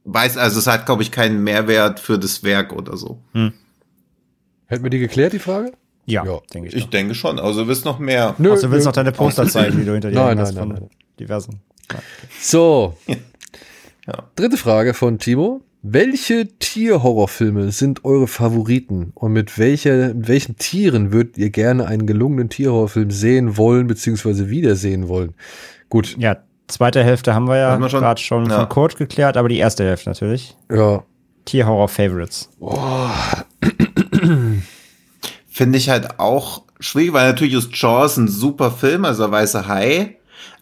weiß, 0.08 0.38
also 0.38 0.58
es 0.60 0.68
hat, 0.68 0.86
glaube 0.86 1.04
ich, 1.04 1.12
keinen 1.12 1.44
Mehrwert 1.44 2.00
für 2.00 2.18
das 2.18 2.44
Werk 2.44 2.74
oder 2.74 2.98
so. 2.98 3.20
Hätten 3.34 4.84
wir 4.84 4.90
die 4.90 5.00
geklärt, 5.00 5.34
die 5.34 5.40
Frage? 5.40 5.72
ja, 6.06 6.26
Ja. 6.26 6.40
denke 6.54 6.70
ich. 6.70 6.76
Ich 6.76 6.84
doch. 6.86 6.90
denke 6.92 7.14
schon, 7.16 7.38
also 7.40 7.64
du 7.64 7.68
wirst 7.68 7.84
noch 7.86 8.00
mehr. 8.00 8.34
Nö, 8.38 8.52
Also 8.52 8.68
du 8.68 8.72
willst 8.72 8.86
nö. 8.86 8.90
noch 8.90 8.96
deine 8.96 9.12
Poster 9.12 9.48
zeigen, 9.48 9.78
die 9.78 9.86
du 9.86 9.92
hinter 9.94 10.10
dir 10.10 10.16
Nein, 10.16 10.40
hast 10.40 10.56
nein, 10.56 10.68
nein, 10.70 10.78
von 10.78 10.88
nein. 10.88 10.98
diversen. 11.20 11.60
So. 12.42 12.98
Ja. 14.08 14.24
Dritte 14.36 14.58
Frage 14.58 14.94
von 14.94 15.20
Timo. 15.20 15.62
Welche 15.84 16.48
Tierhorrorfilme 16.60 17.72
sind 17.72 18.04
eure 18.04 18.28
Favoriten 18.28 19.12
und 19.16 19.32
mit, 19.34 19.58
welcher, 19.58 20.14
mit 20.14 20.28
welchen 20.28 20.58
Tieren 20.58 21.12
würdet 21.14 21.38
ihr 21.38 21.50
gerne 21.50 21.88
einen 21.88 22.08
gelungenen 22.08 22.50
Tierhorrorfilm 22.50 23.12
sehen 23.12 23.58
wollen 23.58 23.88
bzw. 23.88 24.50
wiedersehen 24.50 25.08
wollen? 25.08 25.34
Gut, 25.90 26.16
Ja, 26.18 26.38
zweite 26.68 27.04
Hälfte 27.04 27.34
haben 27.34 27.48
wir 27.48 27.58
ja 27.58 27.80
wir 27.80 27.90
schon? 27.90 28.00
gerade 28.02 28.22
schon 28.22 28.50
Ja. 28.50 28.60
von 28.60 28.70
Code 28.70 28.96
geklärt, 28.96 29.38
aber 29.38 29.50
die 29.50 29.58
erste 29.58 29.84
Hälfte 29.84 30.10
natürlich. 30.10 30.56
ja. 30.72 31.04
Tierhorror-Favorites. 31.46 32.50
Finde 35.48 35.78
ich 35.78 35.90
halt 35.90 36.20
auch 36.20 36.64
schwierig, 36.80 37.14
weil 37.14 37.28
natürlich 37.30 37.54
ist 37.54 37.70
Jaws 37.74 38.18
ein 38.18 38.28
super 38.28 38.70
Film, 38.72 39.06
also 39.06 39.24
der 39.24 39.32
weiße 39.32 39.68
Hai, 39.68 40.18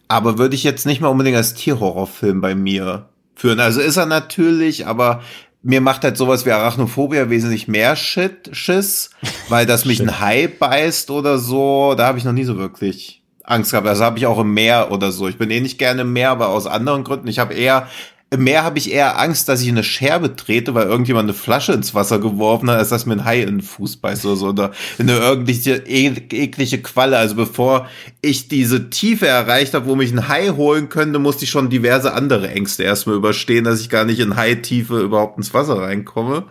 aber 0.08 0.38
würde 0.38 0.54
ich 0.54 0.62
jetzt 0.64 0.86
nicht 0.86 1.00
mal 1.00 1.08
unbedingt 1.08 1.36
als 1.36 1.54
Tierhorrorfilm 1.54 2.40
bei 2.40 2.54
mir 2.54 3.08
führen. 3.34 3.60
Also 3.60 3.80
ist 3.80 3.96
er 3.96 4.06
natürlich, 4.06 4.86
aber 4.86 5.22
mir 5.62 5.80
macht 5.80 6.04
halt 6.04 6.16
sowas 6.16 6.46
wie 6.46 6.52
Arachnophobia 6.52 7.28
wesentlich 7.28 7.66
mehr 7.66 7.96
Shit, 7.96 8.50
Schiss, 8.52 9.10
weil 9.48 9.66
das 9.66 9.84
mich 9.84 10.00
ein 10.02 10.20
Hai 10.20 10.46
beißt 10.46 11.10
oder 11.10 11.38
so, 11.38 11.94
da 11.96 12.06
habe 12.06 12.18
ich 12.18 12.24
noch 12.24 12.32
nie 12.32 12.44
so 12.44 12.56
wirklich 12.56 13.22
Angst 13.46 13.70
gehabt. 13.70 13.86
Also 13.86 14.04
habe 14.04 14.18
ich 14.18 14.26
auch 14.26 14.38
im 14.38 14.52
Meer 14.54 14.90
oder 14.90 15.12
so. 15.12 15.28
Ich 15.28 15.38
bin 15.38 15.50
eh 15.50 15.60
nicht 15.60 15.78
gerne 15.78 16.02
im 16.02 16.12
Meer, 16.12 16.30
aber 16.30 16.48
aus 16.48 16.66
anderen 16.66 17.04
Gründen. 17.04 17.28
Ich 17.28 17.38
habe 17.38 17.54
eher 17.54 17.88
im 18.28 18.42
Meer 18.42 18.64
habe 18.64 18.76
ich 18.78 18.92
eher 18.92 19.20
Angst, 19.20 19.48
dass 19.48 19.62
ich 19.62 19.68
in 19.68 19.76
eine 19.76 19.84
Scherbe 19.84 20.34
trete, 20.34 20.74
weil 20.74 20.88
irgendjemand 20.88 21.26
eine 21.26 21.38
Flasche 21.38 21.72
ins 21.72 21.94
Wasser 21.94 22.18
geworfen 22.18 22.68
hat, 22.68 22.78
als 22.78 22.88
dass 22.88 23.06
mir 23.06 23.12
ein 23.12 23.24
Hai 23.24 23.42
in 23.42 23.58
den 23.58 23.60
Fuß 23.60 23.98
beißt 23.98 24.26
oder 24.26 24.34
so. 24.34 24.48
Oder 24.48 24.72
in 24.98 25.08
eine 25.08 25.20
irgendwelche 25.20 25.76
e 25.86 26.08
eklige 26.30 26.82
Qualle. 26.82 27.18
Also 27.18 27.36
bevor 27.36 27.88
ich 28.22 28.48
diese 28.48 28.90
Tiefe 28.90 29.28
erreicht 29.28 29.74
habe, 29.74 29.86
wo 29.86 29.94
mich 29.94 30.10
ein 30.10 30.26
Hai 30.26 30.48
holen 30.48 30.88
könnte, 30.88 31.20
musste 31.20 31.44
ich 31.44 31.50
schon 31.50 31.70
diverse 31.70 32.14
andere 32.14 32.50
Ängste 32.50 32.82
erstmal 32.82 33.14
überstehen, 33.14 33.64
dass 33.64 33.80
ich 33.80 33.90
gar 33.90 34.04
nicht 34.04 34.18
in 34.18 34.34
Hai-Tiefe 34.34 35.00
überhaupt 35.00 35.38
ins 35.38 35.54
Wasser 35.54 35.78
reinkomme. 35.80 36.46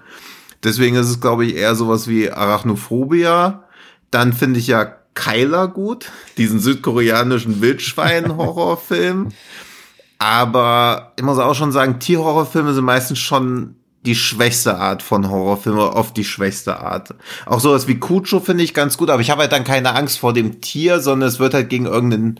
Deswegen 0.64 0.96
ist 0.96 1.10
es, 1.10 1.20
glaube 1.20 1.46
ich, 1.46 1.58
eher 1.58 1.76
sowas 1.76 2.08
wie 2.08 2.32
Arachnophobia. 2.32 3.66
Dann 4.12 4.32
finde 4.32 4.60
ich 4.60 4.68
ja 4.68 4.96
Kyler 5.16 5.68
gut, 5.68 6.12
diesen 6.38 6.60
südkoreanischen 6.60 7.62
Wildschwein-Horrorfilm. 7.62 9.30
Aber 10.20 11.14
ich 11.18 11.24
muss 11.24 11.40
auch 11.40 11.56
schon 11.56 11.72
sagen, 11.72 12.00
Tierhorrorfilme 12.00 12.74
sind 12.74 12.86
meistens 12.86 13.20
schon 13.20 13.76
die 14.06 14.16
schwächste 14.16 14.78
Art 14.78 15.02
von 15.02 15.30
Horrorfilme, 15.30 15.94
oft 15.94 16.16
die 16.16 16.24
schwächste 16.24 16.80
Art. 16.80 17.16
Auch 17.46 17.60
sowas 17.60 17.88
wie 17.88 18.00
Cujo 18.00 18.40
finde 18.40 18.64
ich 18.64 18.74
ganz 18.74 18.98
gut, 18.98 19.10
aber 19.10 19.22
ich 19.22 19.32
habe 19.32 19.42
halt 19.42 19.52
dann 19.52 19.64
keine 19.64 19.96
Angst 19.96 20.20
vor 20.20 20.34
dem 20.34 20.62
Tier, 20.62 21.00
sondern 21.00 21.28
es 21.28 21.40
wird 21.40 21.54
halt 21.54 21.70
gegen 21.70 21.86
irgendeinen 21.86 22.40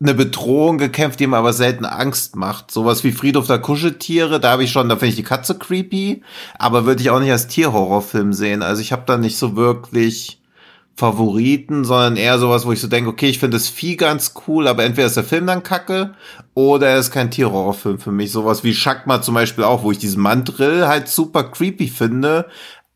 eine 0.00 0.14
Bedrohung 0.14 0.78
gekämpft, 0.78 1.18
die 1.18 1.26
mir 1.26 1.38
aber 1.38 1.52
selten 1.52 1.84
Angst 1.84 2.36
macht. 2.36 2.70
Sowas 2.70 3.02
wie 3.02 3.10
Friedhof 3.10 3.48
der 3.48 3.58
Kuscheltiere, 3.58 4.38
da 4.38 4.52
habe 4.52 4.62
ich 4.62 4.70
schon, 4.70 4.88
da 4.88 4.94
finde 4.94 5.10
ich 5.10 5.16
die 5.16 5.24
Katze 5.24 5.58
creepy, 5.58 6.22
aber 6.56 6.86
würde 6.86 7.02
ich 7.02 7.10
auch 7.10 7.18
nicht 7.18 7.32
als 7.32 7.48
Tierhorrorfilm 7.48 8.32
sehen. 8.32 8.62
Also 8.62 8.80
ich 8.80 8.92
habe 8.92 9.02
da 9.06 9.16
nicht 9.16 9.38
so 9.38 9.56
wirklich 9.56 10.37
Favoriten, 10.98 11.84
sondern 11.84 12.16
eher 12.16 12.40
sowas, 12.40 12.66
wo 12.66 12.72
ich 12.72 12.80
so 12.80 12.88
denke, 12.88 13.08
okay, 13.08 13.28
ich 13.28 13.38
finde 13.38 13.56
das 13.56 13.68
Vieh 13.68 13.94
ganz 13.94 14.34
cool, 14.48 14.66
aber 14.66 14.84
entweder 14.84 15.06
ist 15.06 15.16
der 15.16 15.22
Film 15.22 15.46
dann 15.46 15.62
kacke 15.62 16.14
oder 16.54 16.88
er 16.88 16.98
ist 16.98 17.12
kein 17.12 17.30
Tierhorrorfilm 17.30 18.00
für 18.00 18.10
mich. 18.10 18.32
Sowas 18.32 18.64
wie 18.64 18.74
Shakma 18.74 19.22
zum 19.22 19.34
Beispiel 19.34 19.62
auch, 19.62 19.84
wo 19.84 19.92
ich 19.92 19.98
diesen 19.98 20.20
Mandrill 20.20 20.88
halt 20.88 21.06
super 21.06 21.44
creepy 21.44 21.86
finde, 21.86 22.46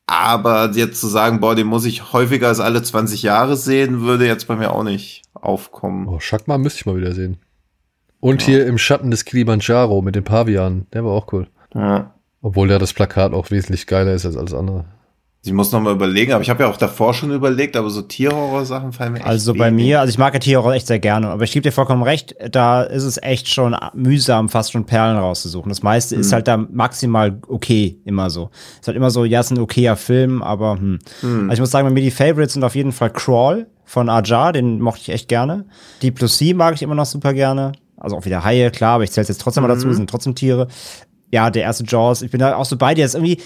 aber 0.08 0.72
jetzt 0.74 1.00
zu 1.00 1.06
sagen, 1.06 1.38
boah, 1.38 1.54
den 1.54 1.68
muss 1.68 1.84
ich 1.84 2.12
häufiger 2.12 2.48
als 2.48 2.58
alle 2.58 2.82
20 2.82 3.22
Jahre 3.22 3.56
sehen, 3.56 4.00
würde 4.00 4.26
jetzt 4.26 4.48
bei 4.48 4.56
mir 4.56 4.72
auch 4.72 4.82
nicht 4.82 5.22
aufkommen. 5.34 6.08
Oh, 6.08 6.18
Shakma 6.18 6.58
müsste 6.58 6.80
ich 6.80 6.86
mal 6.86 6.96
wieder 6.96 7.14
sehen. 7.14 7.36
Und 8.18 8.42
hier 8.42 8.66
im 8.66 8.78
Schatten 8.78 9.12
des 9.12 9.24
Kilimanjaro 9.24 10.02
mit 10.02 10.16
den 10.16 10.24
Pavianen. 10.24 10.88
Der 10.92 11.04
war 11.04 11.12
auch 11.12 11.32
cool. 11.32 11.46
Ja. 11.72 12.14
Obwohl 12.40 12.68
ja 12.68 12.80
das 12.80 12.92
Plakat 12.92 13.32
auch 13.32 13.52
wesentlich 13.52 13.86
geiler 13.86 14.12
ist 14.12 14.26
als 14.26 14.36
alles 14.36 14.54
andere. 14.54 14.86
Ich 15.44 15.52
muss 15.52 15.72
noch 15.72 15.80
mal 15.80 15.92
überlegen, 15.92 16.32
aber 16.32 16.42
ich 16.42 16.50
habe 16.50 16.62
ja 16.62 16.70
auch 16.70 16.76
davor 16.76 17.14
schon 17.14 17.32
überlegt, 17.32 17.76
aber 17.76 17.90
so 17.90 18.00
Tierhorror-Sachen 18.00 18.92
fallen 18.92 19.14
mir 19.14 19.18
echt 19.18 19.26
Also 19.26 19.54
bei 19.54 19.72
wenig. 19.72 19.86
mir, 19.86 20.00
also 20.00 20.10
ich 20.10 20.18
mag 20.18 20.32
ja 20.34 20.38
Tierhorror 20.38 20.72
echt 20.74 20.86
sehr 20.86 21.00
gerne, 21.00 21.30
aber 21.30 21.42
ich 21.42 21.50
gebe 21.50 21.64
dir 21.64 21.72
vollkommen 21.72 22.04
recht, 22.04 22.36
da 22.52 22.82
ist 22.82 23.02
es 23.02 23.20
echt 23.20 23.48
schon 23.48 23.74
mühsam, 23.92 24.48
fast 24.48 24.70
schon 24.70 24.86
Perlen 24.86 25.16
rauszusuchen. 25.16 25.68
Das 25.68 25.82
meiste 25.82 26.14
ist 26.14 26.32
halt 26.32 26.46
da 26.46 26.56
maximal 26.56 27.40
okay, 27.48 27.98
immer 28.04 28.30
so. 28.30 28.50
Ist 28.80 28.86
halt 28.86 28.96
immer 28.96 29.10
so, 29.10 29.24
ja, 29.24 29.40
ist 29.40 29.50
ein 29.50 29.58
okayer 29.58 29.96
Film, 29.96 30.44
aber 30.44 30.76
hm. 30.76 31.00
Also 31.22 31.54
ich 31.54 31.60
muss 31.60 31.72
sagen, 31.72 31.88
bei 31.88 31.92
mir 31.94 32.02
die 32.02 32.12
Favorites 32.12 32.52
sind 32.52 32.62
auf 32.62 32.76
jeden 32.76 32.92
Fall 32.92 33.10
Crawl 33.10 33.66
von 33.84 34.08
Ajar, 34.08 34.52
den 34.52 34.80
mochte 34.80 35.00
ich 35.00 35.08
echt 35.08 35.26
gerne. 35.28 35.64
Deep 36.02 36.14
Blue 36.14 36.28
Sea 36.28 36.54
mag 36.54 36.74
ich 36.76 36.82
immer 36.82 36.94
noch 36.94 37.06
super 37.06 37.34
gerne. 37.34 37.72
Also 37.96 38.16
auch 38.16 38.24
wieder 38.24 38.44
Haie, 38.44 38.70
klar, 38.70 38.94
aber 38.94 39.04
ich 39.04 39.10
zähle 39.10 39.26
jetzt 39.26 39.40
trotzdem 39.40 39.62
mal 39.62 39.68
dazu, 39.68 39.92
sind 39.92 40.08
trotzdem 40.08 40.36
Tiere. 40.36 40.68
Ja, 41.32 41.50
der 41.50 41.62
erste 41.62 41.84
Jaws, 41.84 42.22
ich 42.22 42.30
bin 42.30 42.40
da 42.40 42.56
auch 42.56 42.64
so 42.64 42.76
bei 42.76 42.94
dir, 42.94 43.06
ist 43.06 43.14
irgendwie, 43.14 43.38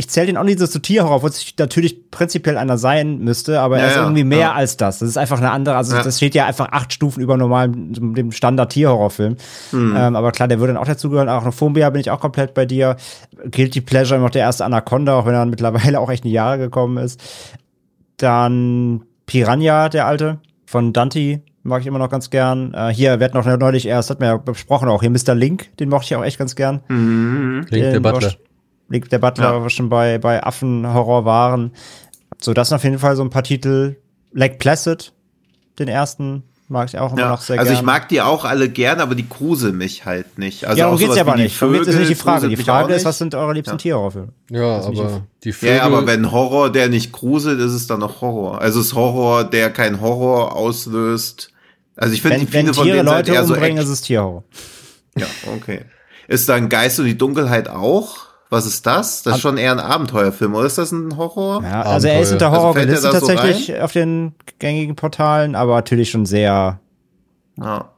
ich 0.00 0.08
zähle 0.08 0.28
den 0.28 0.38
auch 0.38 0.44
nicht 0.44 0.58
so 0.58 0.66
zu 0.66 0.78
Tierhorror, 0.78 1.16
obwohl 1.16 1.28
es 1.28 1.52
natürlich 1.58 2.10
prinzipiell 2.10 2.56
einer 2.56 2.78
sein 2.78 3.18
müsste, 3.18 3.60
aber 3.60 3.76
Ja, 3.76 3.82
er 3.82 3.88
ist 3.90 3.96
ja, 3.96 4.02
irgendwie 4.02 4.24
mehr 4.24 4.38
ja. 4.38 4.52
als 4.54 4.78
das. 4.78 5.00
Das 5.00 5.08
ist 5.10 5.18
einfach 5.18 5.36
eine 5.36 5.50
andere, 5.50 5.76
also 5.76 5.94
Ja. 5.94 6.02
das 6.02 6.16
steht 6.16 6.34
ja 6.34 6.46
einfach 6.46 6.68
acht 6.72 6.92
Stufen 6.94 7.20
über 7.22 7.36
normalen, 7.36 8.14
dem 8.14 8.32
Standard-Tierhorrorfilm. 8.32 9.36
Hm. 9.72 9.94
Ähm, 9.94 10.16
aber 10.16 10.32
klar, 10.32 10.48
der 10.48 10.58
würde 10.58 10.72
dann 10.72 10.82
auch 10.82 10.86
dazugehören. 10.86 11.28
Arachnophobia 11.28 11.90
bin 11.90 12.00
ich 12.00 12.10
auch 12.10 12.18
komplett 12.18 12.54
bei 12.54 12.64
dir. 12.64 12.96
Guilty 13.50 13.82
Pleasure 13.82 14.18
noch 14.18 14.30
der 14.30 14.40
erste 14.42 14.64
Anaconda, 14.64 15.14
auch 15.18 15.26
wenn 15.26 15.34
er 15.34 15.44
mittlerweile 15.44 16.00
auch 16.00 16.10
echt 16.10 16.24
in 16.24 16.30
die 16.30 16.34
Jahre 16.34 16.56
gekommen 16.56 16.96
ist. 16.96 17.20
Dann 18.16 19.02
Piranha, 19.26 19.90
der 19.90 20.06
alte, 20.06 20.38
von 20.64 20.94
Dante, 20.94 21.42
mag 21.62 21.82
ich 21.82 21.86
immer 21.86 21.98
noch 21.98 22.08
ganz 22.10 22.30
gern. 22.30 22.72
Äh, 22.72 22.88
hier, 22.88 23.20
wir 23.20 23.26
hatten 23.26 23.36
auch 23.36 23.44
neulich 23.44 23.86
erst, 23.86 24.08
hat 24.08 24.20
mir 24.20 24.26
ja 24.26 24.36
besprochen 24.38 24.88
auch, 24.88 25.02
hier 25.02 25.10
Mr. 25.10 25.34
Link, 25.34 25.76
den 25.78 25.90
mochte 25.90 26.06
ich 26.06 26.16
auch 26.16 26.24
echt 26.24 26.38
ganz 26.38 26.56
gern. 26.56 26.80
Link 26.88 27.68
der 27.70 27.92
Den 27.92 28.02
Butler. 28.02 28.32
Link 28.90 29.08
der 29.08 29.18
Butler 29.18 29.52
Ja. 29.52 29.62
war 29.62 29.70
schon 29.70 29.88
bei, 29.88 30.18
bei 30.18 30.42
Affenhorror 30.44 31.24
waren. 31.24 31.72
So, 32.40 32.52
das 32.52 32.68
sind 32.68 32.76
auf 32.76 32.84
jeden 32.84 32.98
Fall 32.98 33.16
so 33.16 33.22
ein 33.22 33.30
paar 33.30 33.42
Titel. 33.44 33.96
Lake 34.32 34.56
Placid, 34.58 35.12
den 35.78 35.88
ersten, 35.88 36.42
mag 36.68 36.88
ich 36.88 36.98
auch 36.98 37.12
immer 37.12 37.20
Ja, 37.22 37.28
noch 37.30 37.40
sehr 37.40 37.58
also 37.58 37.70
gern. 37.70 37.80
ich 37.80 37.84
mag 37.86 38.08
die 38.08 38.20
auch 38.20 38.44
alle 38.44 38.68
gern, 38.68 39.00
aber 39.00 39.14
die 39.16 39.28
gruseln 39.28 39.76
mich 39.76 40.04
halt 40.04 40.38
nicht. 40.38 40.64
Also 40.66 40.78
ja, 40.78 40.84
darum 40.84 40.98
geht's 40.98 41.16
ja 41.16 41.22
aber 41.22 41.34
die 41.36 41.42
nicht. 41.44 41.58
Geht's 41.60 41.88
ist 41.88 41.98
nicht 41.98 42.10
die 42.10 42.14
Vögel 42.14 42.16
Frage. 42.16 42.48
Die 42.48 42.56
Frage 42.56 42.94
ist, 42.94 43.04
was 43.04 43.18
sind 43.18 43.34
eure 43.34 43.52
liebsten 43.54 43.78
Tierhorrorfilme? 43.78 44.28
Ja, 44.50 44.76
Das 44.76 44.84
ist 44.84 44.90
nicht 44.90 45.00
aber 45.00 45.22
die 45.44 45.48
Ja, 45.48 45.54
Vögel. 45.54 45.76
ja, 45.76 45.82
aber 45.82 46.06
wenn 46.06 46.30
Horror, 46.30 46.70
der 46.70 46.88
nicht 46.88 47.10
gruselt, 47.12 47.58
ist 47.60 47.72
es 47.72 47.86
dann 47.88 48.00
noch 48.00 48.20
Horror. 48.20 48.60
Also 48.60 48.80
ist 48.80 48.94
Horror, 48.94 49.44
der 49.44 49.70
kein 49.70 50.00
Horror 50.00 50.54
auslöst. 50.56 51.50
Also 51.96 52.14
ich 52.14 52.22
finde, 52.22 52.38
Wenn, 52.40 52.46
viele 52.48 52.66
wenn 52.68 52.74
von 52.74 52.86
denen 52.86 52.96
sind 52.98 53.06
Leute 53.06 53.32
eher 53.32 53.44
so 53.44 53.54
umbringen, 53.54 53.78
Action- 53.78 53.92
ist 53.92 53.98
es 54.00 54.02
Tierhorror. 54.06 54.44
Ja, 55.16 55.26
okay. 55.56 55.82
Ist 56.28 56.48
dann 56.48 56.68
Geist 56.68 57.00
und 57.00 57.06
die 57.06 57.18
Dunkelheit 57.18 57.68
auch? 57.68 58.29
Was 58.50 58.66
ist 58.66 58.84
das? 58.84 59.22
Das 59.22 59.36
ist 59.36 59.42
schon 59.42 59.56
eher 59.58 59.70
ein 59.72 59.78
Abenteuerfilm, 59.80 60.54
oder 60.56 60.66
ist 60.66 60.76
das 60.76 60.90
ein 60.90 61.16
Horror? 61.16 61.62
Ja, 61.62 61.82
also 61.82 62.08
er 62.08 62.20
ist 62.20 62.32
unter 62.32 62.50
Horror 62.50 62.74
Also 62.76 62.80
gelistet 62.80 63.14
da 63.14 63.20
so 63.20 63.26
tatsächlich 63.28 63.80
auf 63.80 63.92
den 63.92 64.34
gängigen 64.58 64.96
Portalen, 64.96 65.54
aber 65.54 65.76
natürlich 65.76 66.10
schon 66.10 66.26
sehr 66.26 66.80
Ja. 67.56 67.92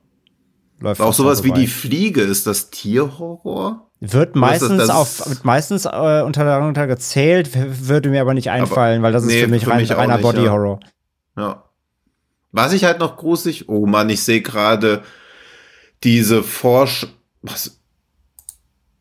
läuft 0.79 1.01
Auch 1.01 1.15
sowas 1.15 1.39
da 1.39 1.45
wie 1.45 1.49
vorbei. 1.49 1.61
die 1.63 1.67
Fliege, 1.69 2.21
ist 2.21 2.47
das 2.47 2.69
Tierhorror? 2.71 3.89
Wird 4.01 4.37
meistens 4.37 4.77
das 4.77 4.85
ist- 4.85 4.91
auf 4.91 5.29
wird 5.31 5.45
meistens 5.45 5.85
äh, 5.87 6.23
unter 6.23 6.45
darunter 6.45 6.87
gezählt, 6.87 7.51
würde 7.89 8.11
mir 8.11 8.21
aber 8.21 8.35
nicht 8.35 8.51
einfallen, 8.51 9.01
weil 9.03 9.13
das 9.13 9.23
ist 9.23 9.31
nee, 9.31 9.43
für 9.45 9.49
mich 9.49 9.65
für 9.65 9.71
rein, 9.71 9.81
mich 9.81 9.93
reiner 9.97 10.15
nicht, 10.17 10.23
Body 10.23 10.45
ja. 10.45 10.51
Horror. 10.51 10.81
Ja. 11.37 11.63
Was 12.51 12.73
ich 12.75 12.85
halt 12.85 12.99
noch 12.99 13.17
gruselig, 13.17 13.69
oh 13.71 13.87
Mann, 13.87 14.11
ich 14.11 14.23
sehe 14.23 14.43
gerade 14.43 15.03
diese 16.05 16.43
Forsch, 16.43 17.07
was, 17.41 17.79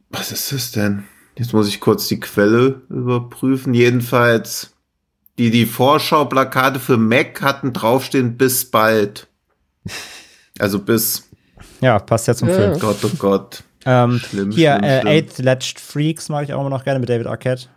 was 0.09 0.31
ist 0.31 0.51
das 0.53 0.71
denn? 0.71 1.03
Jetzt 1.37 1.53
muss 1.53 1.67
ich 1.67 1.79
kurz 1.79 2.07
die 2.07 2.19
Quelle 2.19 2.81
überprüfen. 2.89 3.73
Jedenfalls, 3.73 4.73
die, 5.37 5.49
die 5.49 5.65
Vorschauplakate 5.65 6.79
für 6.79 6.97
Mac 6.97 7.41
hatten 7.41 7.73
draufstehen, 7.73 8.37
bis 8.37 8.69
bald. 8.69 9.27
Also 10.59 10.79
bis, 10.79 11.27
Ja, 11.79 11.97
passt 11.97 12.27
ja 12.27 12.35
zum 12.35 12.49
Ja. 12.49 12.55
Film. 12.55 12.77
Gott, 12.79 12.97
oh 13.03 13.09
Gott. 13.17 13.63
Ähm, 13.85 14.19
Schlimm, 14.19 14.51
hier, 14.51 14.73
schlimm, 14.73 14.83
äh, 14.83 14.99
schlimm. 15.01 15.07
Eight 15.11 15.37
Ledged 15.39 15.79
Freaks 15.79 16.29
mag 16.29 16.43
ich 16.43 16.53
auch 16.53 16.59
immer 16.59 16.69
noch 16.69 16.83
gerne 16.83 16.99
mit 16.99 17.09
David 17.09 17.25
Arquette. 17.25 17.67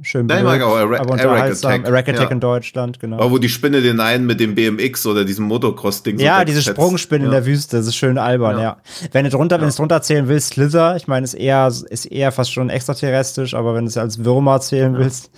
Schön 0.00 0.26
Ja, 0.28 0.36
blöd, 0.36 0.44
mag 0.46 0.62
auch 0.62 0.76
Eric- 0.76 1.00
aber 1.00 1.12
unterhaltsam. 1.12 1.70
Attack, 1.72 1.86
Eric 1.86 2.08
Attack 2.08 2.24
ja. 2.24 2.30
in 2.30 2.40
Deutschland, 2.40 2.98
genau. 2.98 3.18
Oh, 3.24 3.30
wo 3.30 3.38
die 3.38 3.50
Spinne 3.50 3.82
den 3.82 4.00
einen 4.00 4.24
mit 4.26 4.40
dem 4.40 4.54
BMX 4.54 5.06
oder 5.06 5.24
diesem 5.24 5.44
Motocross-Ding 5.44 6.18
so 6.18 6.24
ja, 6.24 6.44
diese 6.44 6.58
wegfetzt. 6.58 6.76
Sprungspinnen 6.76 7.26
in 7.26 7.32
Ja. 7.32 7.38
der 7.40 7.46
Wüste, 7.46 7.76
das 7.76 7.86
ist 7.86 7.96
schön 7.96 8.16
albern, 8.18 8.56
ja. 8.56 8.62
Ja. 8.62 8.76
Wenn 9.12 9.24
du 9.24 9.30
drunter, 9.30 9.56
wenn 9.56 9.62
du 9.62 9.68
es 9.68 9.76
drunter 9.76 10.00
zählen 10.02 10.26
willst, 10.28 10.54
Slither, 10.54 10.96
ich 10.96 11.06
meine, 11.08 11.24
ist 11.24 11.34
eher, 11.34 11.70
ist 11.90 12.06
eher 12.06 12.32
fast 12.32 12.52
schon 12.52 12.70
extraterrestrisch, 12.70 13.54
aber 13.54 13.74
wenn 13.74 13.84
du 13.84 13.88
es 13.90 13.96
als 13.98 14.24
Würmer 14.24 14.60
zählen 14.60 14.96
willst, 14.96 15.30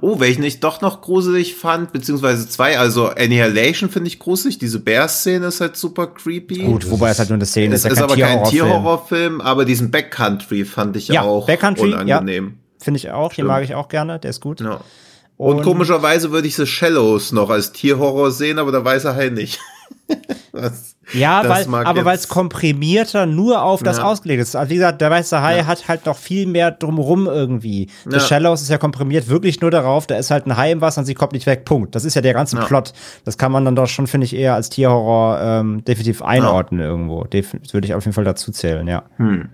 Oh, 0.00 0.20
welchen 0.20 0.44
ich 0.44 0.60
doch 0.60 0.80
noch 0.80 1.00
gruselig 1.00 1.56
fand, 1.56 1.92
beziehungsweise 1.92 2.48
zwei, 2.48 2.78
also 2.78 3.08
Annihilation 3.08 3.90
finde 3.90 4.06
ich 4.06 4.20
gruselig, 4.20 4.56
diese 4.58 4.78
Bär-Szene 4.78 5.46
ist 5.46 5.60
halt 5.60 5.76
super 5.76 6.06
creepy. 6.06 6.62
gut, 6.62 6.88
wobei 6.88 7.10
es 7.10 7.18
halt 7.18 7.30
nur 7.30 7.34
eine 7.34 7.46
Szene 7.46 7.74
es 7.74 7.84
ist, 7.84 7.90
ist 7.92 7.98
ja 7.98 8.04
aber 8.04 8.14
kein 8.16 8.42
kein 8.42 8.50
Tierhorrorfilm. 8.50 9.40
Aber 9.40 9.64
diesen 9.64 9.90
Backcountry 9.90 10.64
fand 10.64 10.96
ich 10.96 11.08
Ja, 11.08 11.22
auch 11.22 11.48
Backcountry, 11.48 11.96
ja. 12.06 12.22
Finde 12.78 12.98
ich 12.98 13.10
auch, 13.10 13.28
den 13.28 13.34
Stimmt. 13.34 13.48
mag 13.48 13.64
ich 13.64 13.74
auch 13.74 13.88
gerne, 13.88 14.18
der 14.18 14.30
ist 14.30 14.40
gut. 14.40 14.60
Ja. 14.60 14.80
Und, 15.36 15.62
komischerweise 15.62 16.32
würde 16.32 16.48
ich 16.48 16.56
The 16.56 16.66
Shallows 16.66 17.30
noch 17.32 17.50
als 17.50 17.72
Tierhorror 17.72 18.30
sehen, 18.32 18.58
aber 18.58 18.72
da 18.72 18.84
weiß 18.84 19.04
er 19.04 19.14
halt 19.14 19.34
nicht. 19.34 19.60
das, 20.52 20.96
Ja, 21.12 21.42
das 21.42 21.70
weil, 21.70 21.86
aber 21.86 22.04
weil 22.04 22.16
es 22.16 22.26
komprimierter 22.28 23.24
nur 23.26 23.62
auf 23.62 23.82
das 23.82 23.98
Ja. 23.98 24.04
ausgelegt 24.04 24.42
ist. 24.42 24.56
Also 24.56 24.70
wie 24.70 24.74
gesagt, 24.74 25.00
der 25.00 25.10
weiße 25.10 25.40
Hai 25.40 25.62
hat 25.62 25.86
halt 25.86 26.06
noch 26.06 26.16
viel 26.16 26.46
mehr 26.46 26.70
drumrum 26.72 27.26
irgendwie. 27.26 27.88
The 28.04 28.16
Ja. 28.16 28.20
Shallows 28.20 28.62
ist 28.62 28.68
ja 28.70 28.78
komprimiert 28.78 29.28
wirklich 29.28 29.60
nur 29.60 29.70
darauf, 29.70 30.06
da 30.08 30.16
ist 30.16 30.30
halt 30.32 30.46
ein 30.46 30.56
Hai 30.56 30.72
im 30.72 30.80
Wasser 30.80 31.00
und 31.02 31.04
sie 31.06 31.14
kommt 31.14 31.32
nicht 31.32 31.46
weg. 31.46 31.64
Punkt. 31.64 31.94
Das 31.94 32.04
ist 32.04 32.14
ja 32.14 32.20
der 32.20 32.34
ganze 32.34 32.56
Ja. 32.56 32.64
Plot. 32.64 32.92
Das 33.24 33.38
kann 33.38 33.52
man 33.52 33.64
dann 33.64 33.76
doch 33.76 33.86
schon, 33.86 34.06
finde 34.08 34.24
ich, 34.24 34.34
eher 34.34 34.54
als 34.54 34.70
Tierhorror 34.70 35.38
ähm, 35.40 35.84
definitiv 35.84 36.20
einordnen 36.22 36.80
irgendwo. 36.80 37.24
Def 37.24 37.52
das 37.62 37.72
würde 37.74 37.86
ich 37.86 37.94
auf 37.94 38.04
jeden 38.04 38.14
Fall 38.14 38.24
dazu 38.24 38.50
zählen, 38.50 38.88
ja. 38.88 39.04
Hm. 39.18 39.50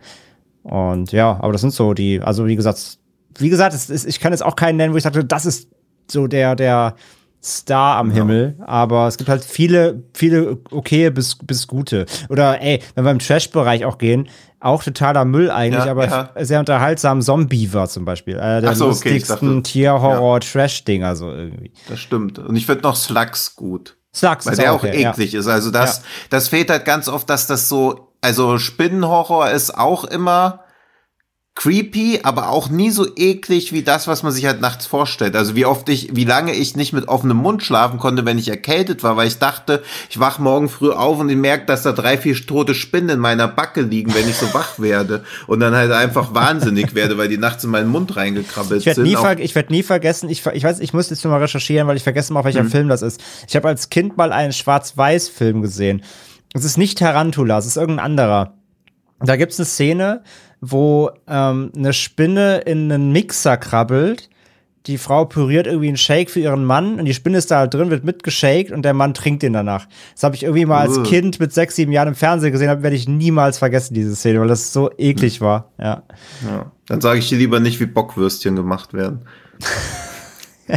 Und 0.63 1.13
ja, 1.13 1.39
aber 1.41 1.53
das 1.53 1.61
sind 1.61 1.75
so 1.75 1.93
die, 1.93 2.21
also 2.23 2.47
wie 2.47 2.57
gesagt, 2.57 2.99
wie 3.39 3.51
gesagt, 3.51 3.75
es 3.75 3.91
ist, 3.91 4.07
ich 4.07 4.21
kann 4.21 4.33
jetzt 4.33 4.43
auch 4.45 4.57
keinen 4.57 4.77
nennen, 4.77 4.93
wo 4.93 4.97
ich 4.97 5.03
sagte, 5.03 5.25
das 5.25 5.47
ist 5.47 5.69
so 6.11 6.27
der, 6.27 6.55
der 6.57 6.95
Star 7.43 7.97
am 7.99 8.11
Himmel, 8.11 8.57
aber 8.65 9.07
es 9.07 9.19
gibt 9.19 9.29
halt 9.29 9.45
viele, 9.45 10.03
viele 10.15 10.59
okay 10.71 11.11
bis, 11.11 11.37
bis 11.37 11.67
gute. 11.67 12.07
Oder 12.31 12.61
ey, 12.63 12.81
wenn 12.95 13.05
wir 13.05 13.11
im 13.11 13.19
Trash-Bereich 13.19 13.85
auch 13.85 13.99
gehen, 13.99 14.29
auch 14.61 14.83
totaler 14.83 15.27
Müll 15.27 15.51
eigentlich, 15.51 15.85
Ja, 15.85 15.91
aber 15.91 16.07
ja. 16.09 16.31
sehr 16.45 16.59
unterhaltsam. 16.59 17.21
Zombiever 17.21 17.87
zum 17.87 18.07
Beispiel. 18.07 18.41
Einer 18.41 18.63
der 18.63 18.71
Ach 18.71 18.75
so, 18.77 18.87
okay, 18.87 18.93
lustigsten 19.11 19.57
dachte- 19.57 19.63
Tierhorror-Trash-Dinger 19.71 21.17
so 21.17 21.31
irgendwie. 21.31 21.73
Das 21.89 22.01
stimmt. 22.01 22.39
Und 22.39 22.57
ich 22.57 22.65
finde 22.67 22.83
noch 22.83 22.97
Slugs 22.97 23.57
gut. 23.57 23.97
Slugs 24.15 24.47
Weil 24.47 24.57
der 24.57 24.73
auch 24.73 24.83
okay, 24.83 25.05
eklig 25.05 25.35
ist. 25.35 25.47
Also 25.49 25.71
das, 25.71 26.03
das 26.31 26.49
fehlt 26.49 26.71
halt 26.71 26.85
ganz 26.85 27.09
oft, 27.09 27.29
dass 27.29 27.47
das 27.47 27.69
so, 27.69 28.13
also 28.23 28.59
Spinnenhorror 28.59 29.51
ist 29.51 29.77
auch 29.77 30.05
immer 30.05 30.61
creepy, 31.57 32.19
aber 32.25 32.49
auch 32.49 32.69
nie 32.69 32.91
so 32.91 33.07
eklig 33.17 33.73
wie 33.73 33.85
das, 33.85 34.09
was 34.09 34.25
man 34.25 34.33
sich 34.33 34.45
halt 34.47 34.61
nachts 34.61 34.87
vorstellt. 34.87 35.37
Also 35.37 35.55
wie 35.55 35.65
oft 35.67 35.89
ich, 35.89 36.15
wie 36.15 36.25
lange 36.25 36.53
ich 36.53 36.75
nicht 36.75 36.93
mit 36.93 37.07
offenem 37.07 37.37
Mund 37.37 37.63
schlafen 37.63 37.99
konnte, 38.01 38.25
wenn 38.25 38.39
ich 38.39 38.49
erkältet 38.49 39.05
war, 39.05 39.17
weil 39.17 39.29
ich 39.29 39.39
dachte, 39.39 39.83
ich 40.11 40.19
wach 40.19 40.41
morgen 40.41 40.69
früh 40.69 40.91
auf 40.91 41.21
und 41.21 41.29
ich 41.29 41.37
merke, 41.37 41.65
dass 41.67 41.85
da 41.85 41.93
drei, 41.93 42.19
vier 42.19 42.35
tote 42.35 42.75
Spinnen 42.75 43.09
in 43.11 43.19
meiner 43.21 43.47
Backe 43.47 43.83
liegen, 43.83 44.13
wenn 44.15 44.29
ich 44.29 44.35
so 44.37 44.53
wach 44.53 44.81
werde 44.81 45.23
und 45.47 45.61
dann 45.61 45.75
halt 45.77 45.93
einfach 45.93 46.35
wahnsinnig 46.35 46.95
werde, 46.97 47.19
weil 47.19 47.29
die 47.29 47.39
nachts 47.39 47.63
in 47.63 47.71
meinen 47.71 47.89
Mund 47.89 48.17
reingekrabbelt 48.17 48.81
Ich 48.81 48.87
werde 48.87 48.97
sind. 49.03 49.05
nie, 49.05 49.17
Auch- 49.17 49.31
ich 49.39 49.55
werd 49.55 49.71
nie 49.71 49.85
vergessen, 49.85 50.29
ich, 50.31 50.45
ich 50.45 50.65
weiß, 50.65 50.81
ich 50.81 50.93
muss 50.93 51.09
jetzt 51.11 51.25
mal 51.25 51.39
recherchieren, 51.41 51.87
weil 51.87 51.97
ich 51.97 52.03
vergesse 52.03 52.33
mal, 52.33 52.43
welcher 52.43 52.65
Film 52.65 52.89
das 52.89 53.03
ist. 53.03 53.23
Ich 53.49 53.55
habe 53.55 53.69
als 53.69 53.91
Kind 53.91 54.17
mal 54.17 54.33
einen 54.33 54.53
Schwarz-Weiß-Film 54.53 55.63
gesehen. 55.63 56.03
Es 56.53 56.65
ist 56.65 56.79
nicht 56.79 56.99
Tarantula, 56.99 57.59
es 57.59 57.67
ist 57.67 57.77
irgendein 57.77 58.05
anderer. 58.07 58.55
Da 59.21 59.37
gibt's 59.37 59.59
eine 59.59 59.67
Szene, 59.67 60.23
wo 60.71 61.11
ähm, 61.29 61.71
eine 61.77 61.93
Spinne 61.93 62.59
in 62.59 62.91
einen 62.91 63.13
Mixer 63.13 63.57
krabbelt. 63.57 64.31
Die 64.87 64.99
Frau 64.99 65.25
püriert 65.25 65.67
irgendwie 65.67 65.89
einen 65.89 65.97
Shake 65.97 66.29
für 66.31 66.41
ihren 66.41 66.65
Mann 66.65 66.99
und 66.99 67.07
die 67.07 67.15
Spinne 67.15 67.39
ist 67.39 67.51
da 67.51 67.61
halt 67.61 67.73
drin, 67.73 67.89
wird 67.89 68.05
mitgeshakt 68.05 68.71
und 68.71 68.83
der 68.83 68.93
Mann 68.93 69.15
trinkt 69.15 69.43
den 69.43 69.55
danach. 69.55 69.87
Das 70.13 70.25
habe 70.25 70.37
ich 70.37 70.43
irgendwie 70.43 70.67
mal 70.67 70.81
als. 70.81 71.03
Kind 71.05 71.41
mit 71.41 71.55
sechs, 71.55 71.77
sieben 71.77 71.91
Jahren 71.91 72.09
im 72.09 72.15
Fernsehen 72.15 72.53
gesehen, 72.53 72.69
habe 72.69 72.83
werde 72.83 72.95
ich 72.97 73.09
niemals 73.09 73.57
vergessen, 73.59 73.95
diese 73.95 74.15
Szene, 74.15 74.41
weil 74.41 74.49
das 74.49 74.75
so 74.75 74.91
eklig 74.99 75.41
war. 75.41 75.71
Ja. 75.79 76.03
Ja. 76.47 76.71
Dann 76.87 77.01
sage 77.01 77.19
ich 77.19 77.29
dir 77.31 77.39
lieber 77.39 77.61
nicht, 77.61 77.81
wie 77.81 77.87
Bockwürstchen 77.87 78.57
gemacht 78.57 78.93
werden. 78.93 79.21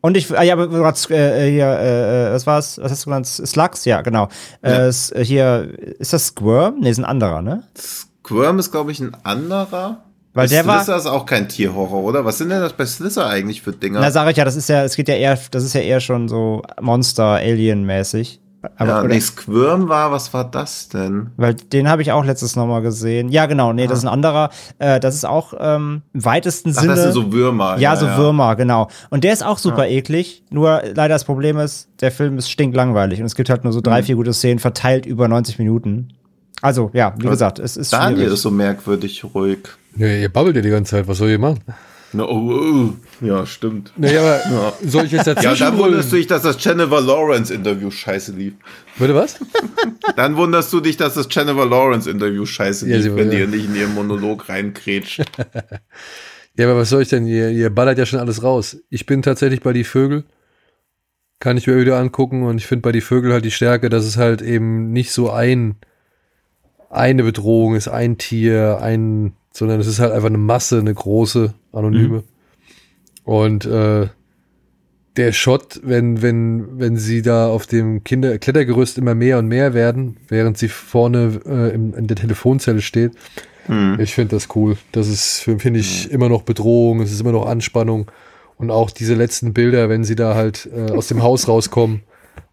Und 0.00 0.18
ich, 0.18 0.36
ah, 0.36 0.42
ja, 0.42 0.52
aber 0.54 0.84
hast, 0.84 1.10
äh, 1.10 1.50
hier, 1.50 1.66
äh, 1.66 2.28
äh, 2.28 2.32
was 2.34 2.46
war's? 2.46 2.78
Was 2.82 2.92
hast 2.92 3.06
du 3.06 3.10
genannt? 3.10 3.26
Slugs? 3.26 3.86
Ja, 3.86 4.02
genau. 4.02 4.28
Äh, 4.60 4.88
Ja. 4.88 4.88
äh, 4.88 5.24
hier, 5.24 5.68
ist 5.98 6.12
das 6.12 6.26
Squirm? 6.26 6.80
Nee, 6.80 6.90
ist 6.90 6.98
ein 6.98 7.06
anderer, 7.06 7.40
ne? 7.40 7.62
Squirm 8.24 8.58
ist, 8.58 8.70
glaube 8.72 8.90
ich, 8.92 9.00
ein 9.00 9.12
anderer. 9.22 9.98
Weil 10.32 10.48
der 10.48 10.66
war- 10.66 10.82
Slither 10.82 10.98
ist 10.98 11.06
auch 11.06 11.26
kein 11.26 11.48
Tierhorror, 11.48 12.02
oder? 12.02 12.24
Was 12.24 12.38
sind 12.38 12.48
denn 12.48 12.60
das 12.60 12.72
bei 12.72 12.86
Slither 12.86 13.26
eigentlich 13.28 13.62
für 13.62 13.72
Dinger? 13.72 14.00
Na, 14.00 14.10
sag 14.10 14.28
ich 14.30 14.36
ja, 14.36 14.44
das 14.44 14.56
ist 14.56 14.68
ja, 14.68 14.82
es 14.82 14.96
geht 14.96 15.08
ja 15.08 15.14
eher, 15.14 15.38
das 15.52 15.62
ist 15.62 15.74
ja 15.74 15.80
eher 15.80 16.00
schon 16.00 16.28
so 16.28 16.62
Monster, 16.80 17.24
Alien-mäßig. 17.34 18.40
Aber, 18.78 18.88
ja, 18.88 19.02
nee, 19.04 19.20
Squirm 19.20 19.90
war, 19.90 20.10
was 20.10 20.32
war 20.32 20.50
das 20.50 20.88
denn? 20.88 21.28
weil 21.36 21.52
den 21.54 21.86
habe 21.86 22.00
ich 22.00 22.10
auch 22.12 22.24
letztes 22.24 22.56
nochmal 22.56 22.80
gesehen. 22.80 23.28
Ja, 23.28 23.44
genau, 23.44 23.74
nee, 23.74 23.86
das 23.86 23.98
ist 23.98 24.04
ein 24.06 24.08
anderer. 24.12 24.48
Äh, 24.78 24.98
das 25.00 25.14
ist 25.14 25.26
auch 25.26 25.52
ähm, 25.60 26.00
im 26.14 26.24
weitesten 26.24 26.70
Ach, 26.74 26.80
Sinne. 26.80 26.94
das 26.94 27.02
sind 27.04 27.12
so 27.12 27.30
Würmer. 27.30 27.76
ja, 27.78 27.94
so 27.94 28.06
Würmer, 28.16 28.56
genau. 28.56 28.88
Und 29.10 29.22
der 29.22 29.34
ist 29.34 29.44
auch 29.44 29.58
super 29.58 29.86
eklig. 29.86 30.42
Nur 30.50 30.80
leider 30.94 31.08
das 31.10 31.24
Problem 31.24 31.58
ist, 31.58 31.88
der 32.00 32.10
Film 32.10 32.38
ist 32.38 32.50
stinklangweilig 32.50 33.20
und 33.20 33.26
es 33.26 33.34
gibt 33.34 33.50
halt 33.50 33.64
nur 33.64 33.72
so 33.74 33.82
drei, 33.82 34.00
Mhm. 34.00 34.04
vier 34.06 34.16
gute 34.16 34.32
Szenen 34.32 34.58
verteilt 34.58 35.04
über 35.04 35.28
90 35.28 35.58
Minuten. 35.58 36.08
Also, 36.64 36.90
ja, 36.94 37.14
wie 37.18 37.26
gesagt, 37.26 37.58
es 37.58 37.76
ist 37.76 37.92
Daniel 37.92 38.16
schwierig. 38.20 38.32
ist 38.32 38.40
so 38.40 38.50
merkwürdig 38.50 39.22
ruhig. 39.34 39.58
Ja, 39.98 40.06
ihr 40.06 40.30
babbelt 40.30 40.56
ja 40.56 40.62
die 40.62 40.70
ganze 40.70 40.92
Zeit, 40.92 41.06
was 41.06 41.18
soll 41.18 41.28
ihr 41.28 41.38
machen? 41.38 41.60
No, 42.14 42.24
oh, 42.26 42.52
oh. 42.52 42.94
Ja, 43.20 43.44
stimmt. 43.44 43.92
Nee, 43.98 44.16
aber 44.16 44.72
soll 44.82 45.04
ich 45.04 45.12
jetzt 45.12 45.26
Ja, 45.26 45.34
dazwischen 45.34 45.58
dann 45.62 45.76
wunderst 45.76 46.10
du 46.10 46.16
dich, 46.16 46.26
dass 46.26 46.40
das 46.40 46.56
Jennifer 46.64 47.02
Lawrence 47.02 47.52
Interview 47.52 47.90
scheiße 47.90 48.32
lief. 48.32 48.54
Bitte 48.98 49.14
was? 49.14 49.38
Dann 50.16 50.36
wunderst 50.38 50.72
du 50.72 50.80
dich, 50.80 50.96
dass 50.96 51.12
das 51.14 51.26
Jennifer 51.30 51.66
Lawrence 51.66 52.08
Interview 52.08 52.46
scheiße 52.46 52.88
Ja, 52.88 52.96
lief, 52.96 53.14
wenn 53.14 53.30
ja. 53.30 53.40
ihr 53.40 53.46
nicht 53.46 53.66
in 53.66 53.74
ihren 53.74 53.94
Monolog 53.94 54.48
reinkrätscht. 54.48 55.22
Ja, 56.56 56.66
aber 56.66 56.78
was 56.78 56.88
soll 56.88 57.02
ich 57.02 57.08
denn? 57.08 57.26
Ihr, 57.26 57.50
ihr 57.50 57.68
ballert 57.68 57.98
ja 57.98 58.06
schon 58.06 58.20
alles 58.20 58.44
raus. 58.44 58.76
Ich 58.88 59.06
bin 59.06 59.22
tatsächlich 59.22 59.60
bei 59.60 59.72
die 59.72 59.82
Vögel. 59.82 60.22
Kann 61.40 61.56
ich 61.56 61.66
mir 61.66 61.76
wieder 61.80 61.98
angucken 61.98 62.44
und 62.44 62.58
ich 62.58 62.66
finde 62.68 62.82
bei 62.82 62.92
die 62.92 63.00
Vögel 63.00 63.32
halt 63.32 63.44
die 63.44 63.50
Stärke, 63.50 63.90
dass 63.90 64.04
es 64.04 64.16
halt 64.16 64.40
eben 64.40 64.92
nicht 64.92 65.10
so 65.10 65.30
ein 65.30 65.80
eine 66.94 67.24
Bedrohung 67.24 67.74
ist, 67.74 67.88
ein 67.88 68.18
Tier, 68.18 68.78
ein, 68.80 69.32
sondern 69.52 69.80
es 69.80 69.86
ist 69.86 69.98
halt 70.00 70.12
einfach 70.12 70.28
eine 70.28 70.38
Masse, 70.38 70.78
eine 70.78 70.94
große, 70.94 71.54
anonyme. 71.72 72.22
Und 73.24 73.64
äh, 73.64 74.08
der 75.16 75.32
Shot, 75.32 75.80
wenn, 75.82 76.22
wenn, 76.22 76.78
wenn 76.78 76.96
sie 76.96 77.22
da 77.22 77.48
auf 77.48 77.66
dem 77.66 78.02
Kinder 78.04 78.38
Klettergerüst 78.38 78.98
immer 78.98 79.14
mehr 79.14 79.38
und 79.38 79.46
mehr 79.46 79.74
werden, 79.74 80.16
während 80.28 80.58
sie 80.58 80.68
vorne 80.68 81.40
äh, 81.46 81.74
im, 81.74 81.94
in 81.94 82.06
der 82.06 82.16
Telefonzelle 82.16 82.82
steht, 82.82 83.12
ich 83.98 84.14
finde 84.14 84.36
das 84.36 84.54
cool. 84.54 84.76
Das 84.92 85.08
ist, 85.08 85.40
finde 85.40 85.80
ich, 85.80 86.10
immer 86.10 86.28
noch 86.28 86.42
Bedrohung, 86.42 87.00
es 87.00 87.12
ist 87.12 87.20
immer 87.20 87.32
noch 87.32 87.46
Anspannung. 87.46 88.10
Und 88.56 88.70
auch 88.70 88.90
diese 88.90 89.14
letzten 89.14 89.52
Bilder, 89.52 89.88
wenn 89.88 90.04
sie 90.04 90.16
da 90.16 90.34
halt 90.34 90.68
äh, 90.72 90.92
aus 90.92 91.08
dem 91.08 91.22
Haus 91.22 91.48
rauskommen 91.48 92.02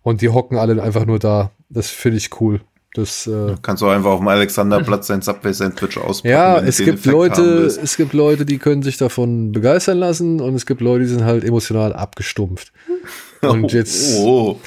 und 0.03 0.21
die 0.21 0.29
hocken 0.29 0.57
alle 0.57 0.81
einfach 0.81 1.05
nur 1.05 1.19
da. 1.19 1.51
Das 1.69 1.89
finde 1.89 2.17
ich 2.17 2.41
cool. 2.41 2.61
Das, 2.93 3.25
äh, 3.25 3.55
Kannst 3.61 3.81
du 3.81 3.87
einfach 3.87 4.09
auf 4.11 4.19
dem 4.19 4.27
Alexanderplatz 4.27 5.07
sein 5.07 5.21
Subway-Sandwich 5.21 5.97
auspacken. 5.97 6.29
ja, 6.33 6.59
es 6.59 6.77
gibt 6.77 6.99
Effekt 6.99 7.05
Leute, 7.05 7.43
es 7.65 7.95
gibt 7.95 8.11
Leute, 8.13 8.45
die 8.45 8.57
können 8.57 8.83
sich 8.83 8.97
davon 8.97 9.53
begeistern 9.53 9.97
lassen 9.97 10.41
und 10.41 10.55
es 10.55 10.65
gibt 10.65 10.81
Leute, 10.81 11.03
die 11.05 11.09
sind 11.09 11.23
halt 11.23 11.43
emotional 11.45 11.93
abgestumpft. 11.93 12.73
Und 13.41 13.71
jetzt 13.73 14.17
Oh, 14.19 14.59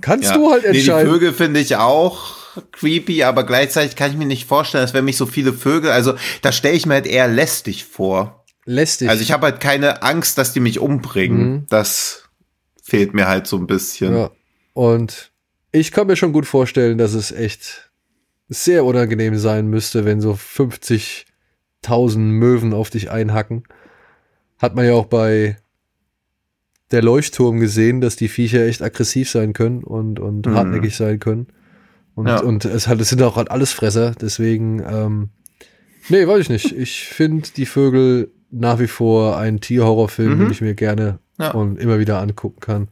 kannst 0.00 0.28
ja. 0.30 0.36
du 0.36 0.50
halt 0.50 0.62
Nee, 0.64 0.72
die 0.72 0.78
entscheiden. 0.78 1.10
Vögel 1.10 1.32
finde 1.32 1.58
ich 1.58 1.74
auch 1.76 2.36
creepy, 2.70 3.24
aber 3.24 3.44
gleichzeitig 3.44 3.96
kann 3.96 4.10
ich 4.12 4.16
mir 4.16 4.26
nicht 4.26 4.46
vorstellen, 4.46 4.84
dass 4.84 4.94
wenn 4.94 5.04
mich 5.04 5.16
so 5.16 5.26
viele 5.26 5.52
Vögel, 5.52 5.90
also 5.90 6.14
da 6.42 6.52
stelle 6.52 6.76
ich 6.76 6.86
mir 6.86 6.94
halt 6.94 7.06
eher 7.06 7.26
lästig 7.28 7.84
vor. 7.86 8.44
lästig. 8.66 9.08
Also 9.08 9.22
ich 9.22 9.32
habe 9.32 9.46
halt 9.46 9.58
keine 9.60 10.02
Angst, 10.02 10.38
dass 10.38 10.52
die 10.52 10.60
mich 10.60 10.78
umbringen. 10.78 11.66
Das 11.70 12.24
fehlt 12.82 13.14
mir 13.14 13.26
halt 13.26 13.46
so 13.48 13.56
ein 13.56 13.66
bisschen. 13.66 14.14
Ja. 14.16 14.30
Und 14.74 15.32
ich 15.72 15.92
kann 15.92 16.06
mir 16.06 16.16
schon 16.16 16.32
gut 16.32 16.46
vorstellen, 16.46 16.98
dass 16.98 17.14
es 17.14 17.32
echt 17.32 17.90
sehr 18.48 18.84
unangenehm 18.84 19.36
sein 19.36 19.68
müsste, 19.68 20.04
wenn 20.04 20.20
so 20.20 20.34
50 20.34 21.26
tausend 21.82 22.32
Möwen 22.32 22.72
auf 22.72 22.90
dich 22.90 23.10
einhacken. 23.10 23.64
Hat 24.58 24.74
man 24.74 24.84
ja 24.86 24.94
auch 24.94 25.06
bei 25.06 25.56
der 26.90 27.02
Leuchtturm 27.02 27.60
gesehen, 27.60 28.00
dass 28.00 28.16
die 28.16 28.28
Viecher 28.28 28.64
echt 28.66 28.80
aggressiv 28.82 29.28
sein 29.30 29.52
können 29.52 29.84
und, 29.84 30.18
und 30.20 30.46
Mhm. 30.46 30.54
hartnäckig 30.54 30.96
sein 30.96 31.18
können. 31.18 31.48
Und, 32.14 32.26
Ja. 32.26 32.40
und 32.40 32.64
es, 32.64 32.88
hat, 32.88 33.00
es 33.00 33.10
sind 33.10 33.22
auch 33.22 33.36
halt 33.36 33.50
Allesfresser, 33.50 34.12
deswegen, 34.18 34.80
ähm, 34.80 35.28
nee, 36.08 36.26
weiß 36.26 36.40
ich 36.40 36.48
nicht. 36.48 36.72
Ich 36.72 37.04
finde 37.04 37.48
die 37.56 37.66
Vögel 37.66 38.32
nach 38.50 38.78
wie 38.80 38.86
vor 38.88 39.36
ein 39.36 39.60
Tierhorrorfilm, 39.60 40.34
Mhm. 40.36 40.38
den 40.40 40.50
ich 40.50 40.60
mir 40.62 40.74
gerne 40.74 41.18
Ja. 41.38 41.50
und 41.52 41.78
immer 41.78 41.98
wieder 41.98 42.20
angucken 42.20 42.60
kann. 42.60 42.88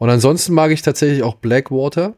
Und 0.00 0.08
ansonsten 0.08 0.54
mag 0.54 0.70
ich 0.70 0.80
tatsächlich 0.80 1.22
auch 1.22 1.34
Blackwater 1.34 2.14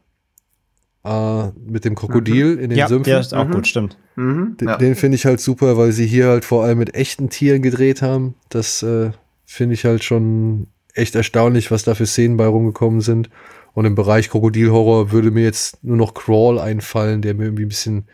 äh, 1.04 1.48
mit 1.66 1.84
dem 1.84 1.96
Krokodil 1.96 2.58
in 2.60 2.70
den 2.70 2.78
ja, 2.78 2.86
Sümpfen. 2.86 3.10
der 3.10 3.18
ist 3.20 3.34
auch 3.34 3.44
Mhm. 3.46 3.50
gut, 3.52 3.66
stimmt. 3.66 3.98
Mhm. 4.14 4.56
Den, 4.60 4.68
Ja. 4.68 4.76
den 4.76 4.94
finde 4.94 5.16
ich 5.16 5.26
halt 5.26 5.40
super, 5.40 5.76
weil 5.76 5.90
sie 5.90 6.06
hier 6.06 6.28
halt 6.28 6.44
vor 6.44 6.62
allem 6.64 6.78
mit 6.78 6.94
echten 6.94 7.28
Tieren 7.28 7.60
gedreht 7.60 8.00
haben. 8.00 8.36
Das 8.50 8.84
äh, 8.84 9.10
finde 9.44 9.74
ich 9.74 9.84
halt 9.84 10.04
schon 10.04 10.68
echt 10.94 11.16
erstaunlich, 11.16 11.72
was 11.72 11.82
da 11.82 11.94
für 11.96 12.06
Szenen 12.06 12.36
bei 12.36 12.46
rumgekommen 12.46 13.00
sind. 13.00 13.30
Und 13.74 13.84
im 13.84 13.96
Bereich 13.96 14.30
Krokodilhorror 14.30 15.10
würde 15.10 15.32
mir 15.32 15.42
jetzt 15.42 15.82
nur 15.82 15.96
noch 15.96 16.14
Crawl 16.14 16.60
einfallen, 16.60 17.20
der 17.20 17.34
mir 17.34 17.44
irgendwie 17.46 17.64
ein 17.64 17.68
bisschen, 17.68 18.04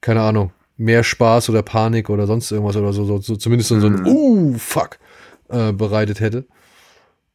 keine 0.00 0.20
Ahnung, 0.20 0.52
mehr 0.76 1.02
Spaß 1.02 1.48
oder 1.50 1.62
Panik 1.62 2.08
oder 2.08 2.28
sonst 2.28 2.52
irgendwas 2.52 2.76
oder 2.76 2.92
so, 2.92 3.04
so, 3.04 3.18
so 3.18 3.34
zumindest 3.34 3.70
so, 3.70 3.80
so 3.80 3.88
ein 3.88 3.94
Mhm. 4.02 4.06
Uh, 4.06 4.54
fuck 4.58 4.98
äh, 5.48 5.72
bereitet 5.72 6.20
hätte. 6.20 6.44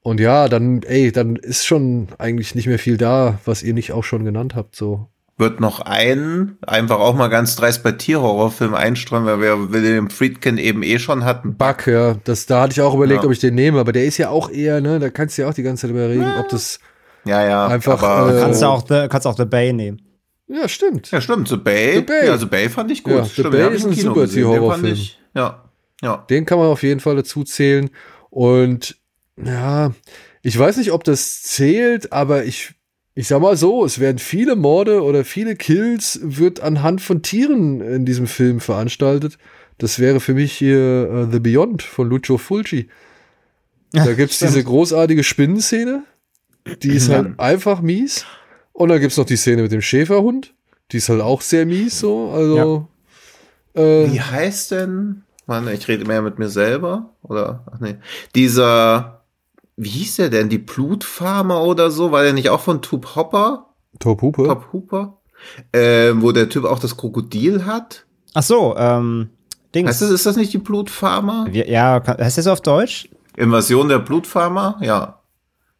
Und 0.03 0.19
ja, 0.19 0.47
dann, 0.49 0.81
ey, 0.83 1.11
dann 1.11 1.35
ist 1.35 1.65
schon 1.65 2.07
eigentlich 2.17 2.55
nicht 2.55 2.67
mehr 2.67 2.79
viel 2.79 2.97
da, 2.97 3.39
was 3.45 3.61
ihr 3.63 3.73
nicht 3.73 3.91
auch 3.91 4.03
schon 4.03 4.25
genannt 4.25 4.55
habt, 4.55 4.75
so. 4.75 5.07
Wird 5.37 5.59
noch 5.59 5.79
einen, 5.79 6.57
einfach 6.65 6.99
auch 6.99 7.15
mal 7.15 7.27
ganz 7.29 7.55
dreist 7.55 7.81
bei 7.83 7.91
Tierhorrorfilmen 7.93 8.75
einstreuen, 8.75 9.25
weil 9.25 9.41
wir 9.41 9.71
William 9.71 10.09
Friedkin 10.09 10.57
eben 10.57 10.83
eh 10.83 10.99
schon 10.99 11.23
hatten. 11.25 11.55
Bug, 11.55 11.87
ja. 11.87 12.15
Das, 12.23 12.45
da 12.45 12.61
hatte 12.61 12.73
ich 12.73 12.81
auch 12.81 12.93
überlegt, 12.93 13.21
Ja. 13.21 13.25
ob 13.27 13.31
ich 13.31 13.39
den 13.39 13.55
nehme, 13.55 13.79
aber 13.79 13.91
der 13.91 14.05
ist 14.05 14.17
ja 14.17 14.29
auch 14.29 14.49
eher, 14.51 14.81
ne, 14.81 14.99
da 14.99 15.09
kannst 15.09 15.37
du 15.37 15.43
ja 15.43 15.49
auch 15.49 15.53
die 15.53 15.63
ganze 15.63 15.81
Zeit 15.83 15.91
überlegen, 15.91 16.25
ob 16.39 16.49
das. 16.49 16.79
Ja, 17.25 17.47
ja. 17.47 17.67
Einfach, 17.67 18.01
aber, 18.03 18.37
äh, 18.37 18.41
Kannst 18.41 18.61
du 18.61 18.65
auch 18.67 18.85
The, 18.87 19.07
kannst 19.09 19.25
auch 19.27 19.37
The 19.37 19.45
Bay 19.45 19.71
nehmen. 19.73 20.01
Ja, 20.47 20.67
stimmt. 20.67 21.09
ja, 21.11 21.21
stimmt. 21.21 21.47
The 21.47 21.57
Bay. 21.57 21.95
The 21.97 22.01
Bay. 22.01 22.25
Ja, 22.27 22.37
The 22.37 22.45
Bay 22.45 22.69
fand 22.69 22.91
ich 22.91 23.03
gut. 23.03 23.13
Ja, 23.13 23.23
The 23.23 23.29
stimmt, 23.29 23.51
Bay 23.51 23.75
ist 23.75 23.85
ein 23.85 23.91
Kino 23.91 24.13
super 24.13 24.27
Tierhorrorfilm. 24.27 24.93
ich- 24.93 25.19
Ja, 25.35 25.63
ja. 26.01 26.25
Den 26.29 26.45
kann 26.45 26.57
man 26.59 26.67
auf 26.67 26.83
jeden 26.83 26.99
Fall 26.99 27.15
dazu 27.15 27.43
zählen. 27.43 27.89
Und 28.29 28.97
ja, 29.43 29.93
ich 30.41 30.57
weiß 30.57 30.77
nicht, 30.77 30.91
ob 30.91 31.03
das 31.03 31.43
zählt, 31.43 32.11
aber 32.11 32.45
ich, 32.45 32.73
ich 33.15 33.27
sag 33.27 33.41
mal 33.41 33.57
so, 33.57 33.85
es 33.85 33.99
werden 33.99 34.17
viele 34.17 34.55
Morde 34.55 35.03
oder 35.03 35.23
viele 35.25 35.55
Kills 35.55 36.19
wird 36.23 36.59
anhand 36.59 37.01
von 37.01 37.21
Tieren 37.21 37.81
in 37.81 38.05
diesem 38.05 38.27
Film 38.27 38.59
veranstaltet. 38.59 39.37
Das 39.77 39.99
wäre 39.99 40.19
für 40.19 40.33
mich 40.33 40.53
hier 40.53 41.09
äh, 41.09 41.31
The 41.31 41.39
Beyond 41.39 41.81
von 41.81 42.09
Lucio 42.09 42.37
Fulci. 42.37 42.89
Da 43.93 44.13
gibt's 44.13 44.39
diese 44.39 44.63
großartige 44.63 45.23
Spinnenszene. 45.23 46.03
Die 46.83 46.89
ist 46.89 47.09
halt 47.09 47.39
einfach 47.39 47.81
mies. 47.81 48.25
Und 48.73 48.89
dann 48.89 48.99
gibt's 48.99 49.17
noch 49.17 49.25
die 49.25 49.35
Szene 49.35 49.63
mit 49.63 49.71
dem 49.71 49.81
Schäferhund. 49.81 50.53
Die 50.91 50.97
ist 50.97 51.09
halt 51.09 51.21
auch 51.21 51.41
sehr 51.41 51.65
mies 51.65 51.99
so. 51.99 52.29
Also. 52.29 52.87
Äh, 53.73 54.11
Wie 54.11 54.21
heißt 54.21 54.71
denn? 54.71 55.23
Mann, 55.45 55.67
ich 55.67 55.87
rede 55.87 56.03
immer 56.03 56.13
ja 56.13 56.21
mit 56.21 56.39
mir 56.39 56.49
selber. 56.49 57.09
Oder, 57.23 57.65
ach 57.71 57.79
nee. 57.79 57.95
Dieser, 58.35 59.20
wie 59.83 59.89
hieß 59.89 60.17
der 60.17 60.29
denn? 60.29 60.49
Die 60.49 60.57
Blutfarmer 60.57 61.61
oder 61.63 61.91
so? 61.91 62.11
War 62.11 62.23
der 62.23 62.33
nicht 62.33 62.49
auch 62.49 62.59
von 62.61 62.81
Tube 62.81 63.15
Hopper? 63.15 63.67
Top 63.99 64.21
Hooper. 64.21 64.45
Top 64.45 64.67
Hooper? 64.73 65.17
Ähm, 65.73 66.21
wo 66.21 66.31
der 66.31 66.49
Typ 66.49 66.65
auch 66.65 66.79
das 66.79 66.95
Krokodil 66.97 67.65
hat? 67.65 68.05
Ach 68.33 68.43
so, 68.43 68.75
ähm, 68.77 69.29
Dings. 69.73 69.89
Heißt 69.89 70.01
das, 70.03 70.09
ist 70.11 70.25
das 70.25 70.35
nicht 70.35 70.53
die 70.53 70.57
Blutfarmer? 70.59 71.47
Wir, 71.49 71.67
ja, 71.69 71.99
kann- 71.99 72.17
heißt 72.17 72.37
das 72.37 72.47
auf 72.47 72.61
Deutsch? 72.61 73.09
Invasion 73.37 73.89
der 73.89 73.99
Blutfarmer? 73.99 74.77
Ja. 74.81 75.21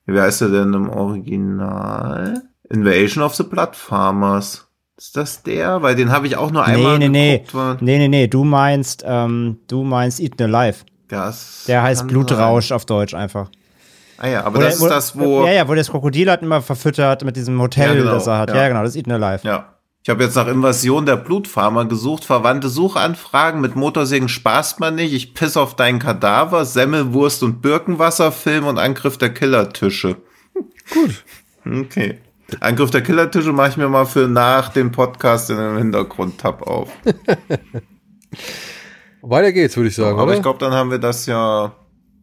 Wie 0.06 0.20
heißt 0.20 0.42
der 0.42 0.50
denn 0.50 0.74
im 0.74 0.90
Original? 0.90 2.42
Invasion 2.70 3.24
of 3.24 3.36
the 3.36 3.44
Blood 3.44 3.76
Farmers. 3.76 4.68
Ist 4.98 5.18
das 5.18 5.44
der? 5.44 5.82
Weil 5.82 5.96
den 5.96 6.12
habe 6.12 6.28
ich 6.28 6.38
auch 6.38 6.52
nur 6.52 6.64
einmal 6.64 6.98
nee, 7.00 7.10
nee, 7.10 7.38
geguckt. 7.46 7.82
nee. 7.82 7.98
Nee, 7.98 8.08
nee, 8.08 8.08
nee. 8.08 8.28
Du 8.28 8.44
meinst, 8.44 9.04
ähm, 9.06 9.60
du 9.68 9.84
meinst 9.84 10.20
Eaten 10.20 10.44
Alive. 10.54 10.86
Das 11.08 11.66
Der 11.68 11.82
heißt 11.84 12.08
Blutrausch 12.08 12.72
auf 12.72 12.86
Deutsch 12.86 13.14
einfach. 13.14 13.50
Ah 14.24 14.28
ja, 14.28 14.44
aber 14.44 14.60
Wo 14.60 14.62
das 14.62 14.78
der- 14.78 14.88
ist 14.88 14.94
das, 14.94 15.18
wo. 15.20 15.46
Ja, 15.48 15.52
ja, 15.54 15.68
wo 15.68 15.74
das 15.74 15.90
Krokodil 15.90 16.30
hat 16.30 16.44
immer 16.44 16.62
verfüttert 16.62 17.24
mit 17.24 17.36
diesem 17.36 17.60
Hotel, 17.60 17.88
Ja, 17.90 17.96
genau, 17.96 18.12
das 18.12 18.28
er 18.28 18.38
hat. 18.38 18.50
Ja. 18.52 18.56
ja. 18.58 18.68
genau, 18.68 18.82
das 18.84 18.92
ist 18.92 18.98
Eaten 18.98 19.12
Alive. 19.12 19.40
Ja. 19.48 19.74
Ich 20.04 20.10
habe 20.12 20.24
jetzt 20.24 20.36
nach 20.36 20.46
Invasion 20.48 21.08
der 21.08 21.16
Blutfarmer 21.16 21.86
gesucht, 21.86 22.24
verwandte 22.26 22.70
Suchanfragen 22.70 23.62
mit 23.62 23.76
Motorsägen 23.76 24.30
spaßt 24.30 24.80
man 24.80 24.94
nicht, 24.96 25.14
ich 25.14 25.34
piss 25.34 25.58
auf 25.58 25.76
deinen 25.76 25.98
Kadaver, 25.98 26.66
Semmel, 26.66 27.14
Wurst 27.14 27.42
und 27.42 27.64
Birkenwasser, 27.64 28.32
Film 28.32 28.68
und 28.68 28.78
Angriff 28.78 29.18
der 29.18 29.34
Killertische. 29.34 30.18
Gut. 30.94 31.24
Okay. 31.66 32.20
Angriff 32.60 32.92
der 32.92 33.02
Killertische 33.02 33.54
mache 33.54 33.70
ich 33.70 33.78
mir 33.78 33.90
mal 33.90 34.06
für 34.06 34.28
nach 34.28 34.70
dem 34.70 34.92
Podcast 34.92 35.50
in 35.50 35.58
den 35.58 35.78
Hintergrund-Tab 35.78 36.62
auf. 36.68 36.90
Weiter 39.22 39.52
geht's, 39.52 39.76
würde 39.78 39.90
ich 39.90 39.96
sagen, 39.96 40.14
Aber 40.18 40.24
oder? 40.30 40.36
ich 40.36 40.42
glaube, 40.42 40.58
dann 40.60 40.74
haben 40.74 40.90
wir 40.92 40.98
das 41.00 41.26
ja. 41.28 41.72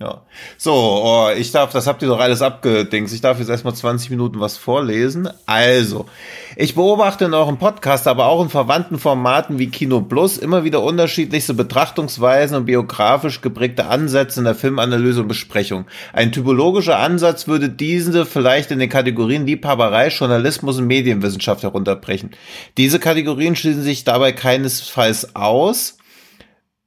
Ja. 0.00 0.22
So, 0.56 0.72
oh, 0.72 1.28
ich 1.36 1.50
darf, 1.50 1.72
das 1.72 1.88
habt 1.88 2.02
ihr 2.02 2.08
doch 2.08 2.20
alles 2.20 2.40
abgedingst. 2.40 3.12
Ich 3.12 3.20
darf 3.20 3.40
jetzt 3.40 3.48
erstmal 3.48 3.74
20 3.74 4.10
Minuten 4.10 4.38
was 4.38 4.56
vorlesen. 4.56 5.28
Also, 5.44 6.06
ich 6.54 6.76
beobachte 6.76 7.24
in 7.24 7.34
eurem 7.34 7.58
Podcast, 7.58 8.06
aber 8.06 8.26
auch 8.26 8.40
in 8.40 8.48
verwandten 8.48 9.00
Formaten 9.00 9.58
wie 9.58 9.70
Kino 9.70 10.00
Plus 10.02 10.38
immer 10.38 10.62
wieder 10.62 10.84
unterschiedlichste 10.84 11.52
Betrachtungsweisen 11.52 12.56
und 12.56 12.66
biografisch 12.66 13.40
geprägte 13.40 13.86
Ansätze 13.86 14.38
in 14.38 14.44
der 14.44 14.54
Filmanalyse 14.54 15.22
und 15.22 15.28
Besprechung. 15.28 15.86
Ein 16.12 16.30
typologischer 16.30 17.00
Ansatz 17.00 17.48
würde 17.48 17.68
diese 17.68 18.24
vielleicht 18.24 18.70
in 18.70 18.78
den 18.78 18.90
Kategorien 18.90 19.46
Liebhaberei, 19.46 20.08
Journalismus 20.08 20.78
und 20.78 20.86
Medienwissenschaft 20.86 21.64
herunterbrechen. 21.64 22.30
Diese 22.76 23.00
Kategorien 23.00 23.56
schließen 23.56 23.82
sich 23.82 24.04
dabei 24.04 24.30
keinesfalls 24.30 25.34
aus 25.34 25.97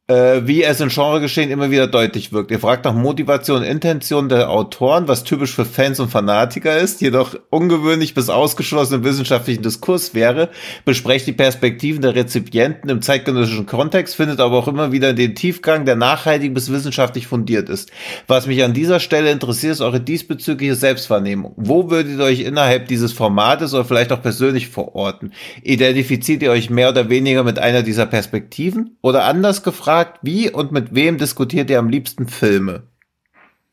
äh, 0.08 0.41
wie 0.45 0.64
es 0.64 0.82
in 0.82 0.89
Genregeschehen 0.89 1.52
immer 1.52 1.72
wieder 1.72 1.88
deutlich 1.88 2.34
wirkt. 2.34 2.52
Ihr 2.52 2.60
fragt 2.60 2.86
nach 2.86 2.93
Motivation 2.93 3.58
und 3.58 3.64
Intention 3.64 4.30
der 4.30 4.49
Autoren, 4.49 5.08
was 5.08 5.24
typisch 5.24 5.54
für 5.54 5.66
Fans 5.66 5.99
und 5.99 6.10
Fanatiker 6.10 6.78
ist, 6.78 7.02
jedoch 7.02 7.36
ungewöhnlich 7.49 8.14
bis 8.14 8.30
ausgeschlossen 8.30 8.95
im 8.95 9.04
wissenschaftlichen 9.04 9.64
Diskurs 9.64 10.14
wäre, 10.14 10.49
besprecht 10.86 11.28
die 11.28 11.34
Perspektiven 11.34 12.02
der 12.02 12.16
Rezipienten 12.16 12.89
im 12.89 13.02
zeitgenössischen 13.02 13.68
Kontext, 13.68 14.16
findet 14.16 14.39
aber 14.39 14.58
auch 14.58 14.68
immer 14.68 14.91
wieder 14.91 15.14
den 15.14 15.36
Tiefgang, 15.36 15.86
der 15.86 15.95
nachhaltig 15.95 16.54
bis 16.54 16.72
wissenschaftlich 16.72 17.28
fundiert 17.28 17.70
ist. 17.70 17.91
Was 18.28 18.47
mich 18.47 18.64
an 18.64 18.74
dieser 18.74 18.99
Stelle 18.99 19.32
interessiert, 19.32 19.74
ist 19.74 19.82
eure 19.82 20.02
diesbezügliche 20.02 20.76
Selbstwahrnehmung. 20.76 21.54
Wo 21.58 21.89
würdet 21.89 22.18
ihr 22.18 22.26
euch 22.26 22.41
innerhalb 22.41 22.88
dieses 22.88 23.14
Formates 23.14 23.74
oder 23.74 23.86
vielleicht 23.86 24.12
auch 24.12 24.22
persönlich 24.22 24.68
verorten? 24.68 25.32
Identifiziert 25.62 26.41
ihr 26.41 26.52
euch 26.52 26.70
mehr 26.70 26.89
oder 26.89 27.10
weniger 27.10 27.43
mit 27.43 27.60
einer 27.60 27.84
dieser 27.84 28.08
Perspektiven? 28.08 28.97
Oder 29.02 29.26
anders 29.26 29.64
gefragt, 29.64 29.90
wie 30.21 30.49
und 30.49 30.71
mit 30.71 30.93
wem 30.95 31.17
diskutiert 31.17 31.69
ihr 31.69 31.79
am 31.79 31.89
liebsten 31.89 32.27
Filme? 32.27 32.83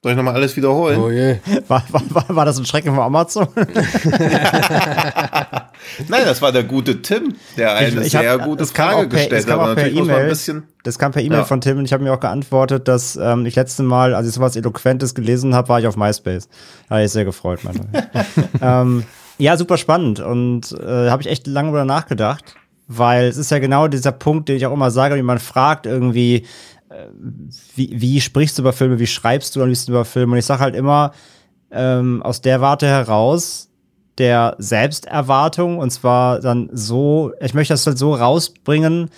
Soll 0.03 0.13
ich 0.13 0.17
nochmal 0.17 0.35
alles 0.35 0.57
wiederholen? 0.57 1.01
Oh 1.01 1.11
je. 1.11 1.39
War, 1.67 1.83
war, 1.91 2.25
war, 2.29 2.45
das 2.45 2.57
ein 2.59 2.65
Schrecken 2.67 2.95
von 2.95 3.03
Amazon? 3.05 3.49
Nein, 6.09 6.23
das 6.25 6.41
war 6.41 6.53
der 6.53 6.63
gute 6.65 7.03
Tim, 7.03 7.35
der 7.57 7.75
eine 7.75 7.89
Ich- 8.01 8.07
ich 8.09 8.15
hab- 8.17 8.23
sehr 8.23 8.39
gute 8.39 8.63
es 8.63 8.73
kam 8.75 8.91
Frage 8.93 9.09
per- 9.09 9.19
es 9.19 9.29
gestellt 9.29 9.59
hat. 9.59 9.75
per 9.75 9.89
E-Mail. 9.91 10.37
Das 10.85 10.99
kam 10.99 11.13
per 11.13 11.23
E-Mail 11.23 11.39
Ja. 11.41 11.45
von 11.45 11.61
Tim 11.61 11.79
und 11.79 11.85
ich 11.85 11.93
habe 11.93 12.05
mir 12.05 12.13
auch 12.13 12.21
geantwortet, 12.21 12.87
dass 12.89 13.17
ähm, 13.17 13.45
ich 13.47 13.57
letzte 13.57 13.83
Mal, 13.83 14.15
als 14.15 14.29
ich 14.29 14.35
sowas 14.35 14.55
Eloquentes 14.57 15.15
gelesen 15.15 15.55
habe, 15.55 15.69
war 15.69 15.81
ich 15.81 15.87
auf 15.87 15.97
MySpace. 15.97 16.49
Da 16.89 16.97
habe 16.97 17.05
ich 17.05 17.11
sehr 17.11 17.25
gefreut, 17.25 17.61
meine 17.65 17.81
ähm, 18.63 19.05
Ja, 19.39 19.57
super 19.57 19.79
spannend 19.79 20.21
und 20.21 20.73
äh, 20.81 21.11
habe 21.11 21.23
ich 21.23 21.29
echt 21.29 21.47
lange 21.47 21.69
darüber 21.73 21.85
nachgedacht, 21.85 22.55
weil 22.89 23.27
es 23.27 23.37
ist 23.37 23.51
ja 23.51 23.59
genau 23.59 23.87
dieser 23.87 24.13
Punkt, 24.13 24.49
den 24.49 24.57
ich 24.57 24.67
auch 24.67 24.73
immer 24.73 24.91
sage, 24.91 25.15
wie 25.15 25.23
man 25.23 25.39
fragt 25.39 25.87
irgendwie, 25.87 26.47
äh, 26.89 27.07
wie, 27.77 28.01
wie 28.01 28.21
sprichst 28.21 28.59
du 28.59 28.63
über 28.63 28.73
Filme, 28.73 28.99
wie 28.99 29.07
schreibst 29.07 29.55
du 29.55 29.63
am 29.63 29.69
liebsten 29.69 29.93
über 29.93 30.05
Filme? 30.05 30.33
Und 30.33 30.39
ich 30.39 30.47
sage 30.47 30.63
halt 30.63 30.75
immer 30.75 31.13
ähm, 31.71 32.23
aus 32.23 32.41
der 32.41 32.61
Warte 32.61 32.87
heraus, 32.87 33.69
der 34.17 34.57
Selbsterwartung 34.59 35.79
und 35.79 35.91
zwar 35.91 36.41
dann 36.41 36.71
so, 36.73 37.33
ich 37.41 37.55
möchte 37.55 37.75
das 37.75 37.87
halt 37.87 37.99
so 37.99 38.15
rausbringen, 38.15 39.11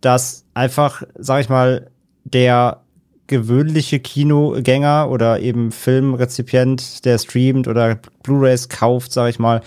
dass 0.00 0.44
einfach, 0.54 1.02
sag 1.18 1.40
ich 1.40 1.48
mal, 1.48 1.90
der 2.24 2.80
gewöhnliche 3.26 4.00
Kinogänger 4.00 5.10
oder 5.10 5.40
eben 5.40 5.70
Filmrezipient, 5.70 7.04
der 7.04 7.18
streamt 7.18 7.68
oder 7.68 7.98
Blu-rays 8.22 8.68
kauft, 8.68 9.12
sag 9.12 9.28
ich 9.28 9.38
mal, 9.38 9.60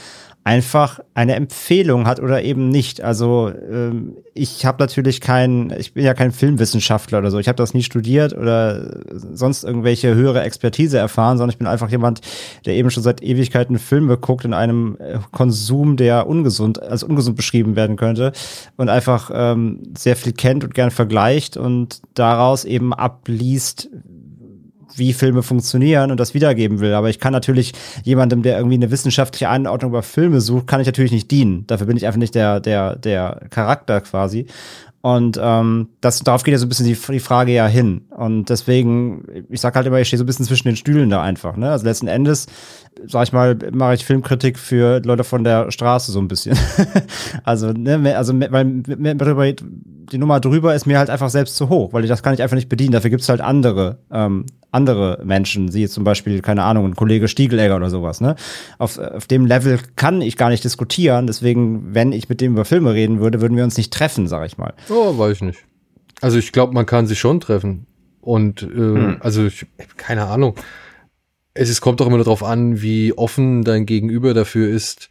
einfach 0.43 0.99
eine 1.13 1.35
Empfehlung 1.35 2.07
hat 2.07 2.19
oder 2.19 2.41
eben 2.43 2.69
nicht. 2.69 3.01
Also 3.01 3.51
ähm, 3.71 4.17
ich 4.33 4.65
habe 4.65 4.81
natürlich 4.81 5.21
kein, 5.21 5.71
ich 5.77 5.93
bin 5.93 6.03
ja 6.03 6.15
kein 6.15 6.31
Filmwissenschaftler 6.31 7.19
oder 7.19 7.29
so. 7.29 7.37
Ich 7.37 7.47
habe 7.47 7.57
das 7.57 7.75
nie 7.75 7.83
studiert 7.83 8.35
oder 8.35 9.01
sonst 9.11 9.63
irgendwelche 9.63 10.15
höhere 10.15 10.41
Expertise 10.41 10.97
erfahren, 10.97 11.37
sondern 11.37 11.51
ich 11.51 11.59
bin 11.59 11.67
einfach 11.67 11.91
jemand, 11.91 12.21
der 12.65 12.73
eben 12.73 12.89
schon 12.89 13.03
seit 13.03 13.21
Ewigkeiten 13.21 13.77
Filme 13.77 14.17
guckt 14.17 14.43
in 14.43 14.55
einem 14.55 14.97
äh, 14.99 15.19
Konsum, 15.31 15.95
der 15.95 16.25
ungesund, 16.25 16.81
als 16.81 17.03
ungesund 17.03 17.37
beschrieben 17.37 17.75
werden 17.75 17.95
könnte 17.95 18.31
und 18.77 18.89
einfach 18.89 19.29
ähm, 19.31 19.83
sehr 19.95 20.15
viel 20.15 20.33
kennt 20.33 20.63
und 20.63 20.73
gern 20.73 20.89
vergleicht 20.89 21.55
und 21.55 22.01
daraus 22.15 22.65
eben 22.65 22.93
abliest, 22.93 23.89
wie 24.95 25.13
Filme 25.13 25.43
funktionieren 25.43 26.11
und 26.11 26.19
das 26.19 26.33
wiedergeben 26.33 26.79
will. 26.79 26.93
Aber 26.93 27.09
ich 27.09 27.19
kann 27.19 27.33
natürlich 27.33 27.73
jemandem, 28.03 28.41
der 28.43 28.57
irgendwie 28.57 28.75
eine 28.75 28.91
wissenschaftliche 28.91 29.49
Einordnung 29.49 29.91
über 29.91 30.03
Filme 30.03 30.41
sucht, 30.41 30.67
kann 30.67 30.81
ich 30.81 30.87
natürlich 30.87 31.11
nicht 31.11 31.31
dienen. 31.31 31.65
Dafür 31.67 31.87
bin 31.87 31.97
ich 31.97 32.05
einfach 32.05 32.19
nicht 32.19 32.35
der, 32.35 32.59
der, 32.59 32.95
der 32.95 33.41
Charakter 33.49 34.01
quasi. 34.01 34.47
Und 35.01 35.39
ähm, 35.41 35.89
das, 35.99 36.19
darauf 36.19 36.43
geht 36.43 36.51
ja 36.51 36.59
so 36.59 36.67
ein 36.67 36.69
bisschen 36.69 36.85
die, 36.85 36.93
die 36.93 37.19
Frage 37.19 37.51
ja 37.51 37.65
hin. 37.65 38.05
Und 38.11 38.49
deswegen, 38.49 39.25
ich 39.49 39.59
sag 39.59 39.75
halt 39.75 39.87
immer, 39.87 39.99
ich 39.99 40.07
stehe 40.07 40.19
so 40.19 40.23
ein 40.23 40.27
bisschen 40.27 40.45
zwischen 40.45 40.67
den 40.67 40.75
Stühlen 40.75 41.09
da 41.09 41.23
einfach. 41.23 41.57
Ne? 41.57 41.71
Also 41.71 41.85
letzten 41.85 42.07
Endes, 42.07 42.45
sag 43.07 43.23
ich 43.23 43.33
mal, 43.33 43.57
mache 43.71 43.95
ich 43.95 44.05
Filmkritik 44.05 44.59
für 44.59 45.01
Leute 45.03 45.23
von 45.23 45.43
der 45.43 45.71
Straße 45.71 46.11
so 46.11 46.19
ein 46.19 46.27
bisschen. 46.27 46.55
also, 47.43 47.71
ne, 47.71 48.15
also 48.15 48.39
weil 48.39 48.83
darüber, 48.83 49.51
die 49.51 50.17
Nummer 50.19 50.39
drüber 50.39 50.75
ist 50.75 50.85
mir 50.85 50.99
halt 50.99 51.09
einfach 51.09 51.31
selbst 51.31 51.55
zu 51.55 51.69
hoch, 51.69 51.93
weil 51.93 52.03
ich 52.03 52.09
das 52.09 52.21
kann 52.21 52.35
ich 52.35 52.43
einfach 52.43 52.55
nicht 52.55 52.69
bedienen. 52.69 52.91
Dafür 52.91 53.09
gibt's 53.09 53.29
halt 53.29 53.41
andere 53.41 53.97
ähm, 54.11 54.45
andere 54.71 55.21
Menschen, 55.23 55.69
sie 55.69 55.87
zum 55.87 56.03
Beispiel, 56.03 56.41
keine 56.41 56.63
Ahnung, 56.63 56.85
ein 56.85 56.95
Kollege 56.95 57.27
Stiegelegger 57.27 57.75
oder 57.75 57.89
sowas, 57.89 58.21
ne? 58.21 58.35
Auf, 58.77 58.97
auf 58.97 59.27
dem 59.27 59.45
Level 59.45 59.79
kann 59.95 60.21
ich 60.21 60.37
gar 60.37 60.49
nicht 60.49 60.63
diskutieren, 60.63 61.27
deswegen, 61.27 61.93
wenn 61.93 62.13
ich 62.13 62.29
mit 62.29 62.41
dem 62.41 62.53
über 62.53 62.65
Filme 62.65 62.93
reden 62.93 63.19
würde, 63.19 63.41
würden 63.41 63.57
wir 63.57 63.63
uns 63.63 63.77
nicht 63.77 63.93
treffen, 63.93 64.27
sag 64.27 64.45
ich 64.45 64.57
mal. 64.57 64.73
Oh, 64.89 65.17
weiß 65.17 65.37
ich 65.37 65.41
nicht. 65.41 65.59
Also 66.21 66.37
ich 66.37 66.51
glaube, 66.51 66.73
man 66.73 66.85
kann 66.85 67.07
sich 67.07 67.19
schon 67.19 67.39
treffen. 67.39 67.87
Und 68.21 68.61
äh, 68.61 68.65
hm. 68.65 69.17
also 69.19 69.45
ich, 69.45 69.65
keine 69.97 70.25
Ahnung. 70.27 70.55
Es 71.53 71.69
ist, 71.69 71.81
kommt 71.81 71.99
doch 71.99 72.07
immer 72.07 72.19
darauf 72.19 72.43
an, 72.43 72.81
wie 72.81 73.11
offen 73.13 73.63
dein 73.63 73.85
Gegenüber 73.85 74.33
dafür 74.33 74.69
ist, 74.69 75.09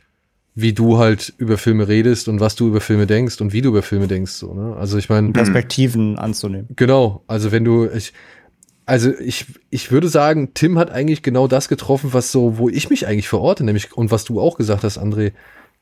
wie 0.54 0.72
du 0.72 0.98
halt 0.98 1.34
über 1.36 1.58
Filme 1.58 1.86
redest 1.86 2.28
und 2.28 2.40
was 2.40 2.56
du 2.56 2.68
über 2.68 2.80
Filme 2.80 3.06
denkst 3.06 3.40
und 3.40 3.52
wie 3.52 3.60
du 3.60 3.68
über 3.68 3.82
Filme 3.82 4.06
denkst. 4.06 4.32
So, 4.32 4.54
ne? 4.54 4.74
Also 4.76 4.96
ich 4.96 5.08
meine. 5.08 5.32
Perspektiven 5.32 6.18
anzunehmen. 6.18 6.68
Genau. 6.76 7.24
Also 7.26 7.52
wenn 7.52 7.64
du, 7.64 7.88
ich, 7.90 8.12
also 8.90 9.12
ich, 9.20 9.46
ich 9.70 9.92
würde 9.92 10.08
sagen, 10.08 10.48
Tim 10.52 10.76
hat 10.76 10.90
eigentlich 10.90 11.22
genau 11.22 11.46
das 11.46 11.68
getroffen, 11.68 12.12
was 12.12 12.32
so, 12.32 12.58
wo 12.58 12.68
ich 12.68 12.90
mich 12.90 13.06
eigentlich 13.06 13.28
verorte, 13.28 13.62
nämlich, 13.62 13.96
und 13.96 14.10
was 14.10 14.24
du 14.24 14.40
auch 14.40 14.56
gesagt 14.56 14.82
hast, 14.82 14.98
André, 14.98 15.30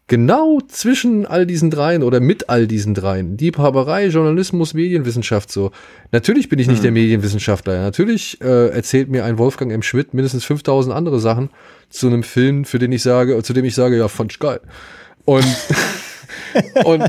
genau 0.08 0.58
zwischen 0.68 1.24
all 1.24 1.46
diesen 1.46 1.70
dreien 1.70 2.02
oder 2.02 2.20
mit 2.20 2.50
all 2.50 2.66
diesen 2.66 2.92
dreien, 2.92 3.38
Liebhaberei, 3.38 4.08
Journalismus, 4.08 4.74
Medienwissenschaft, 4.74 5.50
so. 5.50 5.70
Natürlich 6.12 6.50
bin 6.50 6.58
ich 6.58 6.66
nicht 6.66 6.78
hm. 6.78 6.82
der 6.82 6.92
Medienwissenschaftler. 6.92 7.80
Natürlich 7.80 8.42
äh, 8.42 8.68
erzählt 8.68 9.08
mir 9.08 9.24
ein 9.24 9.38
Wolfgang 9.38 9.72
M. 9.72 9.80
Schmidt 9.80 10.12
mindestens 10.12 10.44
5000 10.44 10.94
andere 10.94 11.18
Sachen 11.18 11.48
zu 11.88 12.08
einem 12.08 12.22
Film, 12.22 12.66
für 12.66 12.78
den 12.78 12.92
ich 12.92 13.02
sage, 13.02 13.42
zu 13.42 13.54
dem 13.54 13.64
ich 13.64 13.74
sage, 13.74 13.96
ja, 13.96 14.08
fand 14.08 14.32
ich 14.32 14.38
geil. 14.38 14.60
Und 15.24 15.46
und 16.84 17.04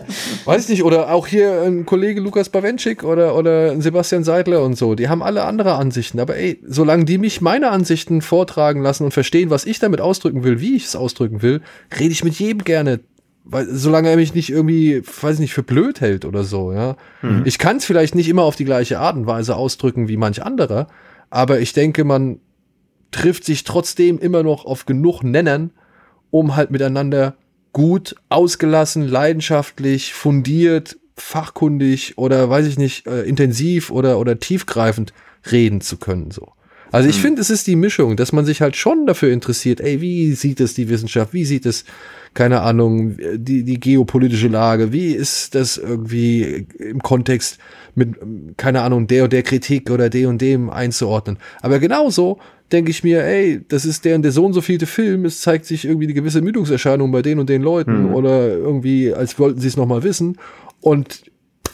weiß 0.46 0.64
ich 0.64 0.70
nicht, 0.70 0.84
oder 0.84 1.12
auch 1.12 1.28
hier 1.28 1.62
ein 1.64 1.86
Kollege 1.86 2.22
Lukas 2.22 2.50
Bawenschik 2.50 3.04
oder, 3.04 3.36
oder 3.36 3.80
Sebastian 3.82 4.24
Seidler 4.24 4.64
und 4.64 4.78
so, 4.78 4.96
die 4.96 5.10
haben 5.10 5.24
alle 5.24 5.44
andere 5.44 5.76
Ansichten. 5.76 6.20
Aber 6.20 6.36
ey, 6.36 6.60
solange 6.66 7.06
die 7.06 7.18
mich 7.18 7.42
meine 7.42 7.70
Ansichten 7.70 8.22
vortragen 8.22 8.82
lassen 8.82 9.06
und 9.06 9.12
verstehen, 9.12 9.50
was 9.50 9.66
ich 9.66 9.80
damit 9.80 10.02
ausdrücken 10.02 10.44
will, 10.44 10.60
wie 10.60 10.76
ich 10.76 10.86
es 10.86 10.96
ausdrücken 10.96 11.42
will, 11.42 11.62
rede 11.98 12.12
ich 12.12 12.24
mit 12.24 12.36
jedem 12.36 12.64
gerne. 12.64 13.00
Weil, 13.46 13.68
solange 13.68 14.10
er 14.10 14.16
mich 14.16 14.36
nicht 14.36 14.52
irgendwie, 14.52 15.02
weiß 15.02 15.36
ich 15.36 15.40
nicht, 15.40 15.54
für 15.54 15.64
blöd 15.64 16.02
hält 16.02 16.26
oder 16.26 16.44
so, 16.44 16.72
ja. 16.72 16.98
Mhm. 17.22 17.44
Ich 17.46 17.58
kann 17.58 17.78
es 17.78 17.86
vielleicht 17.86 18.14
nicht 18.14 18.30
immer 18.30 18.44
auf 18.44 18.56
die 18.56 18.66
gleiche 18.66 19.00
Art 19.00 19.16
und 19.16 19.26
Weise 19.26 19.56
ausdrücken 19.56 20.08
wie 20.08 20.18
manch 20.18 20.44
anderer, 20.44 20.88
aber 21.30 21.60
ich 21.60 21.74
denke, 21.74 22.04
man 22.04 22.40
trifft 23.12 23.46
sich 23.46 23.64
trotzdem 23.64 24.20
immer 24.20 24.44
noch 24.44 24.66
auf 24.66 24.86
genug 24.86 25.24
Nennern, 25.24 25.72
um 26.32 26.56
halt 26.56 26.70
miteinander 26.70 27.36
gut, 27.74 28.16
ausgelassen, 28.30 29.08
leidenschaftlich, 29.08 30.14
fundiert, 30.14 30.98
fachkundig 31.16 32.18
oder 32.18 32.50
weiß 32.50 32.66
ich 32.66 32.78
nicht, 32.78 33.06
äh, 33.08 33.24
intensiv 33.24 33.92
oder, 33.92 34.20
oder 34.20 34.40
tiefgreifend 34.40 35.14
reden 35.52 35.82
zu 35.82 35.98
können, 35.98 36.32
so. 36.32 36.54
Also 36.92 37.10
ich 37.10 37.16
hm. 37.18 37.22
finde, 37.22 37.42
es 37.42 37.50
ist 37.50 37.68
die 37.68 37.76
Mischung, 37.76 38.16
dass 38.16 38.32
man 38.32 38.46
sich 38.46 38.62
halt 38.62 38.76
schon 38.76 39.06
dafür 39.06 39.32
interessiert, 39.32 39.82
ey, 39.82 40.02
wie 40.02 40.34
sieht 40.34 40.60
es 40.60 40.74
die 40.74 40.90
Wissenschaft, 40.90 41.34
wie 41.34 41.46
sieht 41.46 41.66
es, 41.66 41.86
keine 42.34 42.62
Ahnung, 42.62 43.18
die, 43.36 43.64
die 43.64 43.80
geopolitische 43.80 44.48
Lage, 44.48 44.92
wie 44.92 45.12
ist 45.12 45.56
das 45.56 45.78
irgendwie 45.78 46.68
im 46.78 47.02
Kontext 47.02 47.58
mit, 47.96 48.16
keine 48.58 48.82
Ahnung, 48.82 49.08
der 49.08 49.26
und 49.26 49.34
der 49.34 49.44
Kritik 49.44 49.90
oder 49.90 50.10
der 50.10 50.30
und 50.30 50.42
dem 50.42 50.70
einzuordnen. 50.70 51.38
Aber 51.62 51.80
genauso 51.80 52.40
denke 52.72 52.92
ich 52.92 53.04
mir, 53.04 53.24
ey, 53.24 53.62
das 53.68 53.86
ist 53.86 54.06
der 54.06 54.16
und 54.16 54.22
der 54.22 54.32
so 54.32 54.46
und 54.46 54.54
so 54.54 54.62
vielte 54.62 54.86
Film, 54.86 55.26
es 55.26 55.42
zeigt 55.42 55.66
sich 55.66 55.86
irgendwie 55.86 56.08
die 56.08 56.14
gewisse 56.14 56.42
Müdungserscheinung 56.42 57.12
bei 57.12 57.22
den 57.22 57.40
und 57.40 57.50
den 57.50 57.62
Leuten 57.62 58.10
mhm. 58.10 58.14
oder 58.14 58.48
irgendwie, 58.48 59.14
als 59.14 59.40
wollten 59.40 59.60
sie 59.60 59.68
es 59.68 59.78
nochmal 59.78 60.04
wissen. 60.04 60.38
Und 60.82 61.24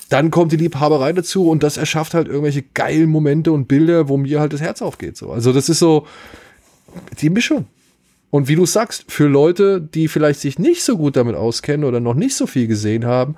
dann 0.09 0.31
kommt 0.31 0.51
die 0.51 0.57
Liebhaberei 0.57 1.13
dazu 1.13 1.49
und 1.49 1.63
das 1.63 1.77
erschafft 1.77 2.13
halt 2.13 2.27
irgendwelche 2.27 2.61
geilen 2.61 3.09
Momente 3.09 3.51
und 3.51 3.67
Bilder, 3.67 4.07
wo 4.07 4.17
mir 4.17 4.39
halt 4.39 4.53
das 4.53 4.61
Herz 4.61 4.81
aufgeht. 4.81 5.17
So. 5.17 5.31
Also 5.31 5.51
das 5.51 5.69
ist 5.69 5.79
so 5.79 6.05
die 7.19 7.29
Mischung. 7.29 7.65
Und 8.29 8.47
wie 8.47 8.55
du 8.55 8.65
sagst, 8.65 9.05
für 9.07 9.27
Leute, 9.27 9.81
die 9.81 10.07
vielleicht 10.07 10.41
sich 10.41 10.59
nicht 10.59 10.83
so 10.83 10.97
gut 10.97 11.15
damit 11.15 11.35
auskennen 11.35 11.85
oder 11.85 11.99
noch 11.99 12.15
nicht 12.15 12.35
so 12.35 12.47
viel 12.47 12.67
gesehen 12.67 13.05
haben, 13.05 13.35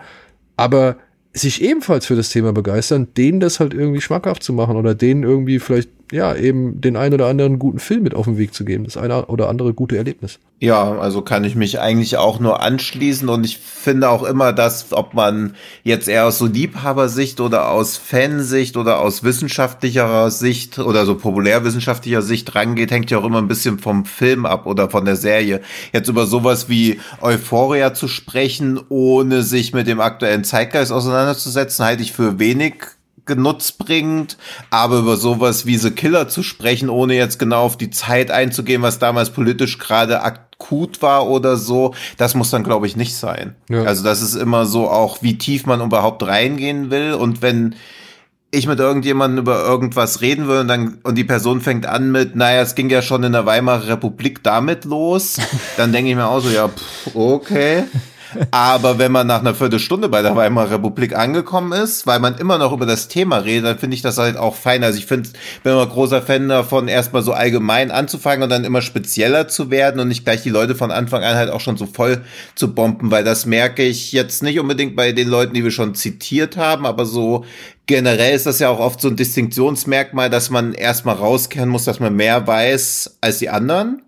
aber 0.55 0.97
sich 1.33 1.61
ebenfalls 1.61 2.05
für 2.05 2.15
das 2.15 2.29
Thema 2.29 2.51
begeistern, 2.51 3.07
denen 3.15 3.39
das 3.39 3.59
halt 3.59 3.73
irgendwie 3.73 4.01
schmackhaft 4.01 4.43
zu 4.43 4.53
machen 4.53 4.75
oder 4.75 4.95
denen 4.95 5.23
irgendwie 5.23 5.59
vielleicht 5.59 5.89
ja, 6.11 6.35
eben 6.35 6.79
den 6.79 6.95
ein 6.95 7.13
oder 7.13 7.27
anderen 7.27 7.59
guten 7.59 7.79
Film 7.79 8.03
mit 8.03 8.15
auf 8.15 8.25
den 8.25 8.37
Weg 8.37 8.53
zu 8.53 8.63
geben, 8.63 8.85
das 8.85 8.95
eine 8.95 9.25
oder 9.25 9.49
andere 9.49 9.73
gute 9.73 9.97
Erlebnis. 9.97 10.39
Ja, 10.59 10.97
also 10.97 11.21
kann 11.21 11.43
ich 11.43 11.55
mich 11.55 11.79
eigentlich 11.79 12.17
auch 12.17 12.39
nur 12.39 12.63
anschließen 12.63 13.29
und 13.29 13.45
ich 13.45 13.59
finde 13.59 14.09
auch 14.09 14.23
immer, 14.23 14.53
dass 14.53 14.91
ob 14.91 15.13
man 15.13 15.53
jetzt 15.83 16.07
eher 16.07 16.25
aus 16.25 16.39
so 16.39 16.47
Liebhabersicht 16.47 17.41
oder 17.41 17.69
aus 17.69 17.97
Fansicht 17.97 18.77
oder 18.77 18.99
aus 18.99 19.23
wissenschaftlicher 19.23 20.31
Sicht 20.31 20.79
oder 20.79 21.05
so 21.05 21.15
populärwissenschaftlicher 21.15 22.21
Sicht 22.21 22.55
rangeht, 22.55 22.89
hängt 22.89 23.11
ja 23.11 23.19
auch 23.19 23.25
immer 23.25 23.37
ein 23.37 23.47
bisschen 23.47 23.77
vom 23.77 24.05
Film 24.05 24.45
ab 24.45 24.65
oder 24.65 24.89
von 24.89 25.05
der 25.05 25.15
Serie. 25.15 25.61
Jetzt 25.93 26.07
über 26.07 26.25
sowas 26.25 26.69
wie 26.69 26.99
Euphoria 27.21 27.93
zu 27.93 28.07
sprechen, 28.07 28.79
ohne 28.89 29.43
sich 29.43 29.73
mit 29.73 29.87
dem 29.87 29.99
aktuellen 29.99 30.43
Zeitgeist 30.43 30.91
auseinanderzusetzen, 30.91 31.85
halte 31.85 32.01
ich 32.01 32.13
für 32.13 32.39
wenig 32.39 32.96
genutzbringend, 33.27 34.37
aber 34.69 34.99
über 34.99 35.17
sowas 35.17 35.65
wie 35.65 35.77
The 35.77 35.91
Killer 35.91 36.27
zu 36.27 36.43
sprechen, 36.43 36.89
ohne 36.89 37.15
jetzt 37.15 37.37
genau 37.37 37.63
auf 37.63 37.77
die 37.77 37.89
Zeit 37.89 38.31
einzugehen, 38.31 38.81
was 38.81 38.99
damals 38.99 39.29
politisch 39.29 39.77
gerade 39.77 40.23
akut 40.23 41.01
war 41.01 41.27
oder 41.27 41.57
so, 41.57 41.93
das 42.17 42.33
muss 42.33 42.49
dann, 42.49 42.63
glaube 42.63 42.87
ich, 42.87 42.95
nicht 42.95 43.15
sein. 43.15 43.55
Ja. 43.69 43.83
Also 43.83 44.03
das 44.03 44.21
ist 44.21 44.35
immer 44.35 44.65
so 44.65 44.89
auch, 44.89 45.21
wie 45.21 45.37
tief 45.37 45.65
man 45.65 45.81
überhaupt 45.81 46.23
reingehen 46.23 46.89
will 46.89 47.13
und 47.13 47.41
wenn 47.41 47.75
ich 48.49 48.67
mit 48.67 48.79
irgendjemandem 48.79 49.43
über 49.43 49.63
irgendwas 49.63 50.21
reden 50.21 50.47
will 50.47 50.59
und 50.59 50.67
dann 50.69 50.99
und 51.03 51.15
die 51.15 51.25
Person 51.25 51.61
fängt 51.61 51.85
an 51.85 52.11
mit, 52.11 52.35
naja, 52.35 52.61
es 52.61 52.75
ging 52.75 52.89
ja 52.89 53.01
schon 53.01 53.23
in 53.23 53.33
der 53.33 53.45
Weimarer 53.45 53.87
Republik 53.87 54.41
damit 54.43 54.85
los, 54.85 55.37
dann 55.77 55.91
denke 55.91 56.09
ich 56.11 56.15
mir 56.15 56.27
auch 56.27 56.39
so, 56.39 56.49
ja, 56.49 56.69
pff, 56.69 57.15
okay. 57.15 57.83
Aber 58.51 58.99
wenn 58.99 59.11
man 59.11 59.27
nach 59.27 59.39
einer 59.39 59.55
Viertelstunde 59.55 60.09
bei 60.09 60.21
der 60.21 60.35
Weimarer 60.35 60.71
Republik 60.71 61.15
angekommen 61.15 61.71
ist, 61.71 62.07
weil 62.07 62.19
man 62.19 62.37
immer 62.37 62.57
noch 62.57 62.71
über 62.71 62.85
das 62.85 63.07
Thema 63.07 63.37
redet, 63.37 63.65
dann 63.65 63.79
finde 63.79 63.95
ich 63.95 64.01
das 64.01 64.17
halt 64.17 64.37
auch 64.37 64.55
fein. 64.55 64.83
Also 64.83 64.97
ich 64.97 65.05
finde, 65.05 65.29
bin 65.63 65.73
immer 65.73 65.85
großer 65.85 66.21
Fan 66.21 66.49
davon, 66.49 66.87
erstmal 66.87 67.21
so 67.21 67.33
allgemein 67.33 67.91
anzufangen 67.91 68.43
und 68.43 68.49
dann 68.49 68.65
immer 68.65 68.81
spezieller 68.81 69.47
zu 69.47 69.71
werden 69.71 69.99
und 69.99 70.07
nicht 70.07 70.23
gleich 70.23 70.43
die 70.43 70.49
Leute 70.49 70.75
von 70.75 70.91
Anfang 70.91 71.23
an 71.23 71.35
halt 71.35 71.49
auch 71.49 71.61
schon 71.61 71.77
so 71.77 71.85
voll 71.85 72.23
zu 72.55 72.73
bomben, 72.73 73.11
weil 73.11 73.23
das 73.23 73.45
merke 73.45 73.83
ich 73.83 74.11
jetzt 74.11 74.43
nicht 74.43 74.59
unbedingt 74.59 74.95
bei 74.95 75.11
den 75.11 75.27
Leuten, 75.27 75.53
die 75.53 75.63
wir 75.63 75.71
schon 75.71 75.95
zitiert 75.95 76.57
haben, 76.57 76.85
aber 76.85 77.05
so 77.05 77.45
generell 77.85 78.35
ist 78.35 78.45
das 78.45 78.59
ja 78.59 78.69
auch 78.69 78.79
oft 78.79 79.01
so 79.01 79.07
ein 79.07 79.15
Distinktionsmerkmal, 79.15 80.29
dass 80.29 80.49
man 80.49 80.73
erstmal 80.73 81.15
rauskehren 81.15 81.69
muss, 81.69 81.85
dass 81.85 81.99
man 81.99 82.15
mehr 82.15 82.45
weiß 82.45 83.17
als 83.21 83.39
die 83.39 83.49
anderen. 83.49 84.01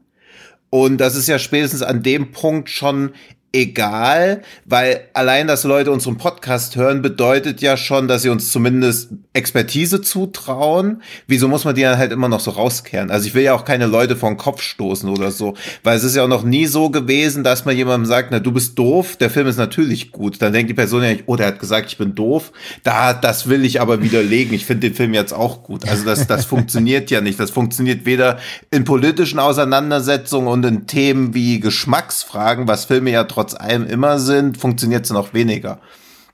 Und 0.70 1.00
das 1.00 1.16
ist 1.16 1.28
ja 1.28 1.40
spätestens 1.40 1.82
an 1.82 2.04
dem 2.04 2.32
Punkt 2.32 2.70
schon 2.70 3.14
egal, 3.52 4.42
weil 4.66 5.08
allein, 5.14 5.48
dass 5.48 5.64
Leute 5.64 5.92
unseren 5.92 6.18
Podcast 6.18 6.76
hören, 6.76 7.02
bedeutet 7.02 7.62
ja 7.62 7.78
schon, 7.78 8.08
dass 8.08 8.22
sie 8.22 8.30
uns 8.30 8.52
zumindest 8.52 9.10
Expertise 9.34 10.02
zutrauen. 10.02 11.02
Wieso 11.28 11.48
muss 11.48 11.66
man 11.66 11.74
die 11.74 11.82
dann 11.82 11.98
halt 11.98 12.12
immer 12.12 12.30
noch 12.30 12.40
so 12.40 12.52
rauskehren? 12.52 13.10
Also 13.10 13.28
ich 13.28 13.34
will 13.34 13.44
ja 13.44 13.56
auch 13.56 13.66
keine 13.66 13.88
Leute 13.88 14.16
vor 14.16 14.30
den 14.30 14.38
Kopf 14.38 14.62
stoßen 14.62 15.10
oder 15.10 15.32
so, 15.32 15.56
weil 15.84 15.98
es 15.98 16.04
ist 16.04 16.16
ja 16.16 16.24
auch 16.24 16.30
noch 16.30 16.44
nie 16.44 16.68
so 16.68 16.90
gewesen, 16.90 17.44
dass 17.44 17.66
man 17.66 17.76
jemandem 17.76 18.06
sagt, 18.06 18.30
na 18.32 18.40
du 18.40 18.52
bist 18.52 18.78
doof, 18.78 19.16
der 19.16 19.30
Film 19.30 19.48
ist 19.48 19.58
natürlich 19.58 20.12
gut. 20.12 20.42
Dann 20.42 20.54
denkt 20.54 20.70
die 20.70 20.76
Person 20.76 21.02
ja 21.02 21.10
nicht, 21.10 21.24
oh, 21.26 21.36
der 21.36 21.48
hat 21.48 21.60
gesagt, 21.60 21.90
ich 21.90 21.98
bin 21.98 22.14
doof. 22.16 22.52
Da, 22.84 23.14
das 23.14 23.50
will 23.50 23.66
ich 23.66 23.82
aber 23.82 24.04
widerlegen. 24.04 24.54
Ich 24.54 24.66
finde 24.66 24.90
den 24.90 24.96
Film 24.96 25.14
jetzt 25.14 25.34
auch 25.34 25.64
gut. 25.64 25.88
Also 25.88 26.06
das, 26.06 26.28
das 26.28 26.46
funktioniert 26.46 27.10
ja 27.10 27.22
nicht. 27.22 27.40
Das 27.40 27.50
funktioniert 27.50 28.06
weder 28.06 28.38
in 28.70 28.84
politischen 28.84 29.40
Auseinandersetzungen 29.40 30.48
und 30.48 30.66
in 30.66 30.86
Themen 30.86 31.34
wie 31.34 31.60
Geschmacksfragen, 31.60 32.68
was 32.68 32.86
Filme 32.86 33.12
ja 33.12 33.24
trotz 33.40 33.54
allem 33.56 33.86
immer 33.86 34.20
sind, 34.20 34.58
funktioniert 34.58 35.06
es 35.06 35.12
noch 35.12 35.34
weniger. 35.34 35.80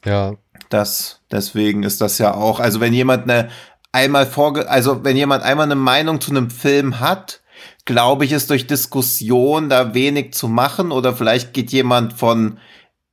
Ja. 0.04 0.34
Das, 0.70 1.22
deswegen 1.32 1.84
ist 1.84 2.02
das 2.02 2.18
ja 2.18 2.34
auch, 2.34 2.60
also 2.60 2.80
wenn 2.80 2.94
jemand 2.94 3.30
eine 3.30 3.50
einmal 3.92 4.26
vorge, 4.26 4.68
also 4.68 5.04
wenn 5.04 5.16
jemand 5.16 5.44
einmal 5.44 5.66
eine 5.66 5.76
Meinung 5.76 6.20
zu 6.20 6.32
einem 6.32 6.50
Film 6.50 7.00
hat, 7.00 7.42
glaube 7.86 8.26
ich, 8.26 8.32
ist 8.32 8.50
durch 8.50 8.66
Diskussion 8.66 9.70
da 9.70 9.94
wenig 9.94 10.34
zu 10.34 10.48
machen 10.48 10.92
oder 10.92 11.16
vielleicht 11.16 11.54
geht 11.54 11.72
jemand 11.72 12.14
von 12.14 12.58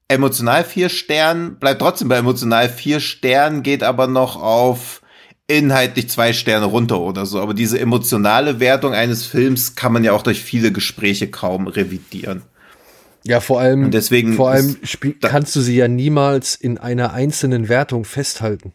emotional 0.09 0.64
vier 0.64 0.89
Sternen, 0.89 1.59
bleibt 1.59 1.82
trotzdem 1.82 2.09
bei 2.09 2.16
emotional 2.16 2.70
vier 2.70 2.98
Sternen, 2.98 3.62
geht 3.62 3.82
aber 3.82 4.06
noch 4.06 4.40
auf 4.40 5.02
inhaltlich 5.47 6.09
zwei 6.09 6.32
Sterne 6.32 6.64
runter 6.64 6.98
oder 7.01 7.27
so. 7.27 7.40
Aber 7.40 7.52
diese 7.52 7.78
emotionale 7.78 8.59
Wertung 8.59 8.94
eines 8.94 9.27
Films 9.27 9.74
kann 9.74 9.93
man 9.93 10.02
ja 10.02 10.12
auch 10.12 10.23
durch 10.23 10.40
viele 10.40 10.73
Gespräche 10.73 11.31
kaum 11.31 11.66
revidieren. 11.66 12.43
Ja, 13.24 13.40
vor 13.40 13.61
allem, 13.61 13.85
Und 13.85 13.94
deswegen 13.94 14.35
vor 14.35 14.51
allem 14.51 14.77
kannst 15.20 15.55
du 15.55 15.61
sie 15.61 15.77
ja 15.77 15.89
niemals 15.89 16.55
in 16.55 16.78
einer 16.78 17.12
einzelnen 17.12 17.69
Wertung 17.69 18.05
festhalten. 18.05 18.73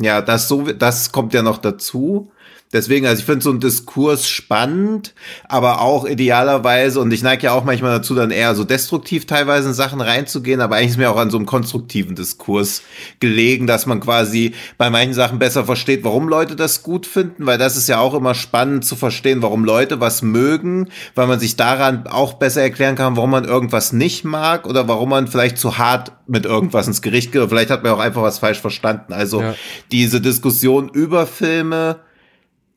Ja, 0.00 0.20
das 0.20 0.48
so, 0.48 0.72
das 0.72 1.12
kommt 1.12 1.32
ja 1.32 1.42
noch 1.42 1.58
dazu. 1.58 2.32
Deswegen, 2.72 3.06
also 3.06 3.20
ich 3.20 3.26
finde 3.26 3.42
so 3.42 3.50
einen 3.50 3.60
Diskurs 3.60 4.28
spannend, 4.28 5.14
aber 5.46 5.80
auch 5.82 6.06
idealerweise, 6.06 7.00
und 7.00 7.12
ich 7.12 7.22
neige 7.22 7.44
ja 7.44 7.52
auch 7.52 7.64
manchmal 7.64 7.98
dazu, 7.98 8.14
dann 8.14 8.30
eher 8.30 8.54
so 8.54 8.64
destruktiv 8.64 9.26
teilweise 9.26 9.68
in 9.68 9.74
Sachen 9.74 10.00
reinzugehen, 10.00 10.60
aber 10.60 10.76
eigentlich 10.76 10.92
ist 10.92 10.96
mir 10.96 11.10
auch 11.10 11.18
an 11.18 11.30
so 11.30 11.36
einem 11.36 11.46
konstruktiven 11.46 12.14
Diskurs 12.14 12.82
gelegen, 13.20 13.66
dass 13.66 13.84
man 13.86 14.00
quasi 14.00 14.54
bei 14.78 14.88
manchen 14.88 15.12
Sachen 15.14 15.38
besser 15.38 15.64
versteht, 15.64 16.02
warum 16.02 16.28
Leute 16.28 16.56
das 16.56 16.82
gut 16.82 17.06
finden, 17.06 17.44
weil 17.44 17.58
das 17.58 17.76
ist 17.76 17.88
ja 17.88 17.98
auch 17.98 18.14
immer 18.14 18.34
spannend 18.34 18.84
zu 18.84 18.96
verstehen, 18.96 19.42
warum 19.42 19.64
Leute 19.64 20.00
was 20.00 20.22
mögen, 20.22 20.88
weil 21.14 21.26
man 21.26 21.40
sich 21.40 21.56
daran 21.56 22.06
auch 22.06 22.34
besser 22.34 22.62
erklären 22.62 22.96
kann, 22.96 23.16
warum 23.16 23.30
man 23.30 23.44
irgendwas 23.44 23.92
nicht 23.92 24.24
mag 24.24 24.66
oder 24.66 24.88
warum 24.88 25.10
man 25.10 25.28
vielleicht 25.28 25.58
zu 25.58 25.76
hart 25.76 26.12
mit 26.26 26.46
irgendwas 26.46 26.86
ins 26.86 27.02
Gericht 27.02 27.32
geht 27.32 27.42
oder 27.42 27.50
vielleicht 27.50 27.70
hat 27.70 27.82
man 27.82 27.92
auch 27.92 27.98
einfach 27.98 28.22
was 28.22 28.38
falsch 28.38 28.60
verstanden. 28.60 29.12
Also 29.12 29.42
Ja. 29.42 29.54
diese 29.90 30.20
Diskussion 30.20 30.88
über 30.88 31.26
Filme, 31.26 31.96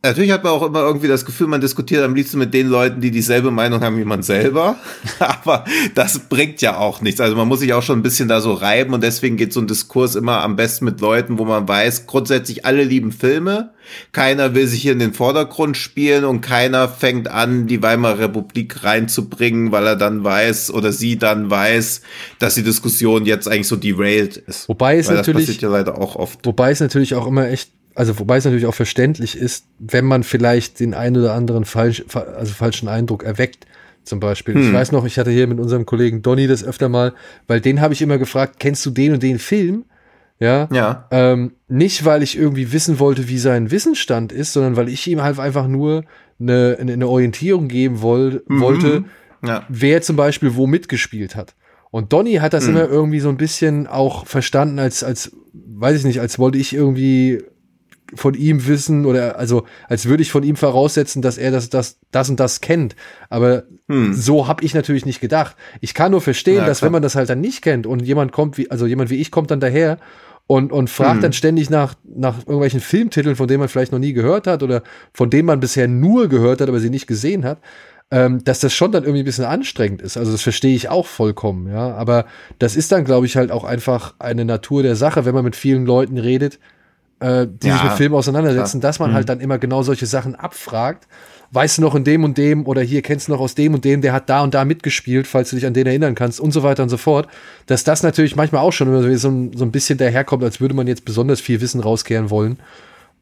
Natürlich 0.06 0.32
hat 0.32 0.44
man 0.44 0.54
auch 0.54 0.64
immer 0.64 0.82
irgendwie 0.82 1.08
das 1.08 1.26
Gefühl, 1.26 1.48
man 1.48 1.62
diskutiert 1.62 2.04
am 2.04 2.16
liebsten 2.16 2.38
mit 2.38 2.54
den 2.54 2.68
Leuten, 2.68 3.02
die 3.02 3.12
dieselbe 3.12 3.52
Meinung 3.52 3.82
haben 3.82 3.98
wie 3.98 4.06
man 4.06 4.24
selber. 4.24 4.78
Aber 5.20 5.66
das 5.96 6.20
bringt 6.20 6.62
ja 6.62 6.78
auch 6.78 7.02
nichts. 7.02 7.20
Also 7.22 7.36
man 7.36 7.48
muss 7.48 7.60
sich 7.60 7.74
auch 7.74 7.84
schon 7.84 8.00
ein 8.00 8.04
bisschen 8.04 8.28
da 8.28 8.42
so 8.42 8.54
reiben 8.54 8.94
und 8.94 9.04
deswegen 9.04 9.38
geht 9.38 9.54
so 9.54 9.60
ein 9.60 9.68
Diskurs 9.68 10.16
immer 10.16 10.42
am 10.42 10.56
besten 10.56 10.86
mit 10.86 11.02
Leuten, 11.02 11.38
wo 11.38 11.46
man 11.46 11.68
weiß, 11.68 12.06
grundsätzlich 12.08 12.66
alle 12.66 12.84
lieben 12.84 13.12
Filme. 13.12 13.72
Keiner 14.14 14.56
will 14.56 14.66
sich 14.68 14.82
hier 14.82 14.94
in 14.94 15.00
den 15.00 15.14
Vordergrund 15.14 15.78
spielen 15.78 16.26
und 16.26 16.42
keiner 16.42 16.88
fängt 16.90 17.28
an, 17.28 17.68
die 17.68 17.84
Weimarer 17.84 18.20
Republik 18.20 18.84
reinzubringen, 18.84 19.72
weil 19.72 19.86
er 19.86 19.96
dann 19.96 20.24
weiß 20.24 20.72
oder 20.72 20.92
sie 20.92 21.18
dann 21.18 21.50
weiß, 21.52 22.02
dass 22.40 22.56
die 22.56 22.64
Diskussion 22.64 23.26
jetzt 23.26 23.48
eigentlich 23.48 23.68
so 23.68 23.76
derailed 23.76 24.38
ist. 24.38 24.68
Wobei 24.70 24.98
es 24.98 25.08
weil 25.08 25.18
das 25.18 25.28
natürlich- 25.28 25.48
passiert 25.48 25.62
ja 25.62 25.70
leider 25.70 26.00
auch 26.00 26.16
oft. 26.16 26.40
Wobei 26.46 26.72
es 26.72 26.80
natürlich 26.80 27.14
auch 27.16 27.28
immer 27.28 27.48
echt, 27.48 27.70
also 27.96 28.20
wobei 28.20 28.38
es 28.38 28.46
natürlich 28.46 28.66
auch 28.68 28.76
verständlich 28.76 29.38
ist, 29.38 29.66
wenn 29.80 30.06
man 30.06 30.24
vielleicht 30.24 30.80
den 30.80 30.94
einen 30.94 31.18
oder 31.18 31.34
anderen 31.34 31.66
falsch, 31.66 32.04
fa- 32.08 32.20
also 32.22 32.54
falschen 32.54 32.88
Eindruck 32.88 33.24
erweckt. 33.24 33.66
Zum 34.04 34.20
Beispiel. 34.20 34.56
Ich 34.60 34.72
weiß 34.72 34.92
noch, 34.92 35.04
ich 35.06 35.18
hatte 35.18 35.32
hier 35.32 35.48
mit 35.48 35.60
unserem 35.60 35.88
Kollegen 35.88 36.22
Donny 36.22 36.46
das 36.46 36.64
öfter 36.64 36.90
mal, 36.90 37.14
weil 37.48 37.60
den 37.60 37.82
habe 37.82 37.96
ich 37.96 38.04
immer 38.04 38.20
gefragt, 38.20 38.58
kennst 38.60 38.86
du 38.86 38.92
den 38.92 39.14
und 39.14 39.24
den 39.24 39.40
Film? 39.40 39.86
Ja. 40.40 40.68
Ja. 40.72 41.08
Ähm, 41.10 41.54
nicht, 41.68 42.06
weil 42.06 42.22
ich 42.22 42.38
irgendwie 42.38 42.72
wissen 42.72 43.00
wollte, 43.00 43.28
wie 43.30 43.40
sein 43.40 43.72
Wissensstand 43.72 44.32
ist, 44.32 44.54
sondern 44.54 44.76
weil 44.76 44.90
ich 44.90 45.08
ihm 45.08 45.24
halt 45.24 45.40
einfach 45.40 45.68
nur 45.68 46.04
eine, 46.40 46.78
eine 46.80 47.08
Orientierung 47.08 47.68
geben 47.68 48.04
woll, 48.04 48.44
wollte, 48.48 49.06
Ja. 49.44 49.64
wer 49.70 50.04
zum 50.04 50.18
Beispiel 50.18 50.54
wo 50.56 50.68
mitgespielt 50.68 51.36
hat. 51.36 51.56
Und 51.90 52.14
Donny 52.14 52.34
hat 52.36 52.54
das 52.54 52.68
immer 52.68 52.88
irgendwie 52.88 53.22
so 53.22 53.30
ein 53.30 53.38
bisschen 53.38 53.88
auch 53.88 54.28
verstanden, 54.28 54.78
als, 54.78 55.04
als, 55.04 55.32
weiß 55.54 55.98
ich 55.98 56.04
nicht, 56.04 56.20
als 56.20 56.38
wollte 56.38 56.60
ich 56.60 56.74
irgendwie 56.76 57.42
von 58.14 58.36
ihm 58.36 58.68
wissen 58.68 59.06
oder 59.06 59.38
also 59.40 59.66
als 59.88 60.06
würde 60.06 60.22
ich 60.22 60.32
von 60.32 60.44
ihm 60.44 60.56
voraussetzen, 60.56 61.22
dass 61.22 61.38
er 61.38 61.52
das, 61.52 61.70
das, 61.70 61.98
das 62.12 62.30
und 62.30 62.40
das 62.40 62.62
kennt. 62.62 62.96
Aber 63.30 63.64
so 64.14 64.48
habe 64.48 64.64
ich 64.64 64.74
natürlich 64.74 65.06
nicht 65.06 65.22
gedacht. 65.22 65.56
Ich 65.82 65.94
kann 65.94 66.12
nur 66.12 66.22
verstehen, 66.22 66.58
Ja, 66.58 66.66
dass 66.66 66.82
wenn 66.82 66.92
man 66.92 67.02
das 67.02 67.16
halt 67.16 67.30
dann 67.30 67.42
nicht 67.42 67.62
kennt 67.62 67.88
und 67.88 68.02
jemand 68.02 68.32
kommt, 68.32 68.58
wie, 68.58 68.70
also 68.72 68.86
jemand 68.86 69.10
wie 69.10 69.16
ich 69.22 69.32
kommt 69.32 69.52
dann 69.52 69.60
daher 69.60 69.98
und, 70.48 70.72
und 70.72 70.90
fragt 70.90 71.24
dann 71.24 71.34
ständig 71.34 71.70
nach, 71.70 71.96
nach 72.04 72.40
irgendwelchen 72.40 72.80
Filmtiteln, 72.80 73.36
von 73.36 73.48
denen 73.48 73.60
man 73.60 73.70
vielleicht 73.70 73.92
noch 73.92 74.00
nie 74.00 74.14
gehört 74.14 74.46
hat 74.48 74.62
oder 74.62 74.84
von 75.14 75.30
denen 75.30 75.48
man 75.48 75.60
bisher 75.60 75.88
nur 75.88 76.28
gehört 76.30 76.62
hat, 76.62 76.70
aber 76.70 76.80
sie 76.80 76.92
nicht 76.92 77.08
gesehen 77.08 77.44
hat, 77.46 77.60
ähm, 78.12 78.44
dass 78.44 78.60
das 78.60 78.74
schon 78.74 78.92
dann 78.92 79.04
irgendwie 79.04 79.24
ein 79.24 79.26
bisschen 79.26 79.46
anstrengend 79.46 80.02
ist. 80.02 80.18
Also 80.18 80.32
das 80.32 80.42
verstehe 80.42 80.76
ich 80.76 80.90
auch 80.90 81.08
vollkommen, 81.08 81.72
ja. 81.72 81.96
Aber 81.96 82.26
das 82.60 82.76
ist 82.76 82.92
dann, 82.92 83.04
glaube 83.04 83.26
ich, 83.26 83.36
halt 83.38 83.52
auch 83.52 83.64
einfach 83.64 84.14
eine 84.20 84.46
Natur 84.46 84.84
der 84.84 84.96
Sache, 84.96 85.26
wenn 85.26 85.34
man 85.34 85.44
mit 85.44 85.56
vielen 85.56 85.86
Leuten 85.86 86.18
redet, 86.18 86.60
äh, 87.20 87.48
die 87.48 87.68
Ja, 87.68 87.76
sich 87.76 87.84
mit 87.84 87.94
Filmen 87.94 88.16
auseinandersetzen, 88.16 88.82
dass 88.82 89.00
man 89.00 89.14
halt 89.14 89.30
dann 89.30 89.40
immer 89.40 89.58
genau 89.58 89.84
solche 89.84 90.06
Sachen 90.06 90.36
abfragt. 90.36 91.08
Weißt 91.52 91.78
du 91.78 91.84
noch 91.84 91.96
in 91.96 92.04
dem 92.04 92.24
und 92.24 92.38
dem 92.38 92.66
oder 92.66 92.82
hier 92.82 93.02
kennst 93.02 93.28
du 93.28 93.32
noch 93.32 93.40
aus 93.40 93.56
dem 93.56 93.74
und 93.76 93.86
dem, 93.86 94.02
der 94.02 94.14
hat 94.14 94.30
da 94.30 94.44
und 94.44 94.54
da 94.54 94.66
mitgespielt, 94.66 95.28
falls 95.28 95.52
du 95.52 95.56
dich 95.56 95.66
an 95.66 95.74
den 95.74 95.88
erinnern 95.88 96.16
kannst 96.16 96.40
und 96.40 96.52
so 96.52 96.64
weiter 96.64 96.84
und 96.84 96.90
so 96.90 96.98
fort. 96.98 97.28
Dass 97.68 97.84
das 97.84 98.04
natürlich 98.04 98.36
manchmal 98.36 98.62
auch 98.62 98.74
schon 98.74 98.88
immer 98.88 99.18
so 99.18 99.30
ein, 99.30 99.52
so 99.56 99.64
ein 99.64 99.72
bisschen 99.72 99.98
daherkommt, 99.98 100.44
als 100.44 100.60
würde 100.60 100.74
man 100.74 100.88
jetzt 100.88 101.06
besonders 101.06 101.40
viel 101.40 101.62
Wissen 101.62 101.80
rauskehren 101.80 102.30
wollen. 102.30 102.58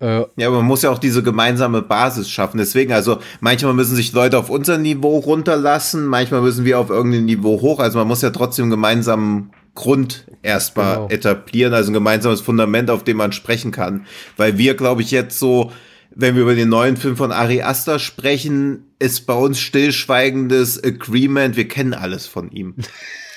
Ja, 0.01 0.47
aber 0.47 0.57
man 0.57 0.65
muss 0.65 0.81
ja 0.81 0.89
auch 0.89 0.97
diese 0.97 1.23
gemeinsame 1.23 1.81
Basis 1.81 2.29
schaffen. 2.29 2.57
Deswegen, 2.57 2.91
also 2.91 3.19
manchmal 3.39 3.73
müssen 3.73 3.95
sich 3.95 4.11
Leute 4.11 4.37
auf 4.37 4.49
unser 4.49 4.77
Niveau 4.77 5.19
runterlassen, 5.19 6.07
manchmal 6.07 6.41
müssen 6.41 6.65
wir 6.65 6.77
auf 6.77 6.89
irgendein 6.89 7.23
Niveau 7.23 7.61
hoch. 7.61 7.79
Also 7.79 7.99
man 7.99 8.07
muss 8.09 8.21
ja 8.21 8.29
trotzdem 8.31 8.63
einen 8.63 8.71
gemeinsamen 8.71 9.51
Grund 9.75 10.25
erstmal 10.43 10.95
Genau. 10.95 11.09
etablieren, 11.09 11.73
also 11.73 11.89
ein 11.91 11.93
gemeinsames 11.95 12.41
Fundament, 12.41 12.89
auf 12.89 13.03
dem 13.03 13.17
man 13.17 13.31
sprechen 13.31 13.71
kann. 13.71 14.05
Weil 14.37 14.57
wir, 14.57 14.75
glaube 14.75 15.01
ich, 15.01 15.11
jetzt 15.11 15.39
so, 15.39 15.71
wenn 16.15 16.35
wir 16.35 16.43
über 16.43 16.55
den 16.55 16.69
neuen 16.69 16.95
Film 16.97 17.17
von 17.17 17.31
Ari 17.31 17.63
Aster 17.63 17.97
sprechen, 17.99 18.85
ist 18.99 19.25
bei 19.25 19.33
uns 19.33 19.59
stillschweigendes 19.59 20.83
Agreement, 20.83 21.55
wir 21.55 21.67
kennen 21.67 21.93
alles 21.93 22.27
von 22.27 22.51
ihm. 22.51 22.75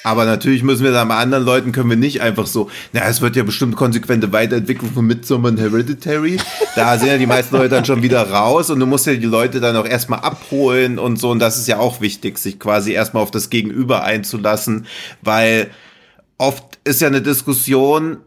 Aber 0.04 0.24
natürlich 0.24 0.62
müssen 0.62 0.84
wir 0.84 0.92
dann 0.92 1.08
bei 1.08 1.16
anderen 1.16 1.44
Leuten 1.44 1.72
können 1.72 1.90
wir 1.90 1.96
nicht 1.96 2.20
einfach 2.20 2.46
so, 2.46 2.70
na, 2.92 3.00
es 3.08 3.22
wird 3.22 3.34
ja 3.34 3.42
bestimmt 3.42 3.74
konsequente 3.74 4.32
Weiterentwicklung 4.32 4.92
von 4.92 5.04
Midsommar 5.04 5.50
und 5.50 5.58
Hereditary. 5.58 6.36
Da 6.76 6.96
sind 6.96 7.08
ja 7.08 7.18
die 7.18 7.26
meisten 7.26 7.56
Leute 7.56 7.70
dann 7.70 7.84
schon 7.84 8.04
wieder 8.04 8.30
raus 8.30 8.70
und 8.70 8.78
du 8.78 8.86
musst 8.86 9.06
ja 9.08 9.14
die 9.14 9.26
Leute 9.26 9.58
dann 9.58 9.74
auch 9.74 9.84
erstmal 9.84 10.20
abholen 10.20 11.00
und 11.00 11.16
so. 11.16 11.30
Und 11.30 11.40
das 11.40 11.58
ist 11.58 11.66
ja 11.66 11.78
auch 11.78 12.00
wichtig, 12.00 12.38
sich 12.38 12.60
quasi 12.60 12.92
erstmal 12.92 13.24
auf 13.24 13.32
das 13.32 13.50
Gegenüber 13.50 14.04
einzulassen, 14.04 14.86
weil 15.22 15.70
oft 16.38 16.78
ist 16.84 17.00
ja 17.00 17.08
eine 17.08 17.22
Diskussion, 17.22 18.18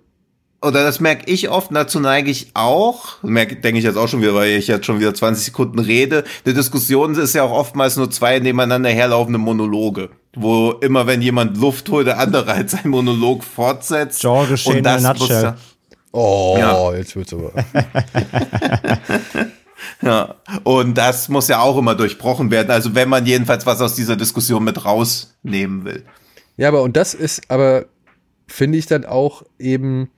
oder 0.61 0.84
das 0.84 0.99
merke 0.99 1.31
ich 1.31 1.49
oft, 1.49 1.69
dazu 1.73 1.99
neige 1.99 2.30
ich 2.30 2.52
auch, 2.53 3.23
merke, 3.23 3.56
denke 3.56 3.80
ich 3.80 3.86
jetzt 3.86 3.98
auch 3.98 4.07
schon 4.10 4.22
wieder, 4.22 4.36
weil 4.36 4.49
ich 4.52 4.68
jetzt 4.68 4.86
schon 4.86 4.99
wieder 4.99 5.14
20 5.14 5.45
Sekunden 5.45 5.80
rede. 5.80 6.23
Eine 6.45 6.53
Diskussion 6.53 7.15
ist 7.15 7.34
ja 7.34 7.44
auch 7.44 7.52
oftmals 7.52 7.95
nur 7.95 8.11
zwei 8.11 8.40
nebeneinander 8.40 8.90
herlaufende 8.90 9.40
Monologe, 9.40 10.10
wo 10.36 10.72
immer, 10.72 11.07
wenn 11.07 11.22
jemand 11.22 11.56
Luft 11.57 11.88
holt, 11.90 12.07
der 12.07 12.19
andere 12.19 12.53
halt 12.56 12.69
seinen 12.69 12.90
Monolog 12.90 13.44
fortsetzt. 13.45 14.19
Genre-Geschehen 14.22 14.77
Und 14.77 14.84
das 14.84 14.99
in 15.02 15.06
a 15.06 15.10
muss 15.14 15.19
nutshell. 15.22 15.44
ja- 15.44 15.57
Oh, 16.11 16.56
Ja. 16.57 16.95
jetzt 16.95 17.15
wird's 17.15 17.31
aber. 17.34 17.52
Ja, 20.02 20.36
und 20.64 20.98
das 20.98 21.30
muss 21.30 21.48
ja 21.48 21.60
auch 21.60 21.77
immer 21.77 21.95
durchbrochen 21.95 22.52
werden. 22.52 22.69
Also 22.72 22.95
wenn 22.95 23.07
man 23.10 23.26
jedenfalls 23.26 23.65
was 23.65 23.81
aus 23.81 23.95
dieser 23.95 24.15
Diskussion 24.15 24.64
mit 24.64 24.84
rausnehmen 24.86 25.86
will. 25.86 26.06
Ja, 26.57 26.68
aber 26.69 26.81
und 26.84 26.95
das 26.98 27.14
ist 27.14 27.41
aber, 27.49 27.86
finde 28.49 28.77
ich 28.77 28.85
dann 28.85 29.05
auch 29.05 29.43
eben 29.57 30.09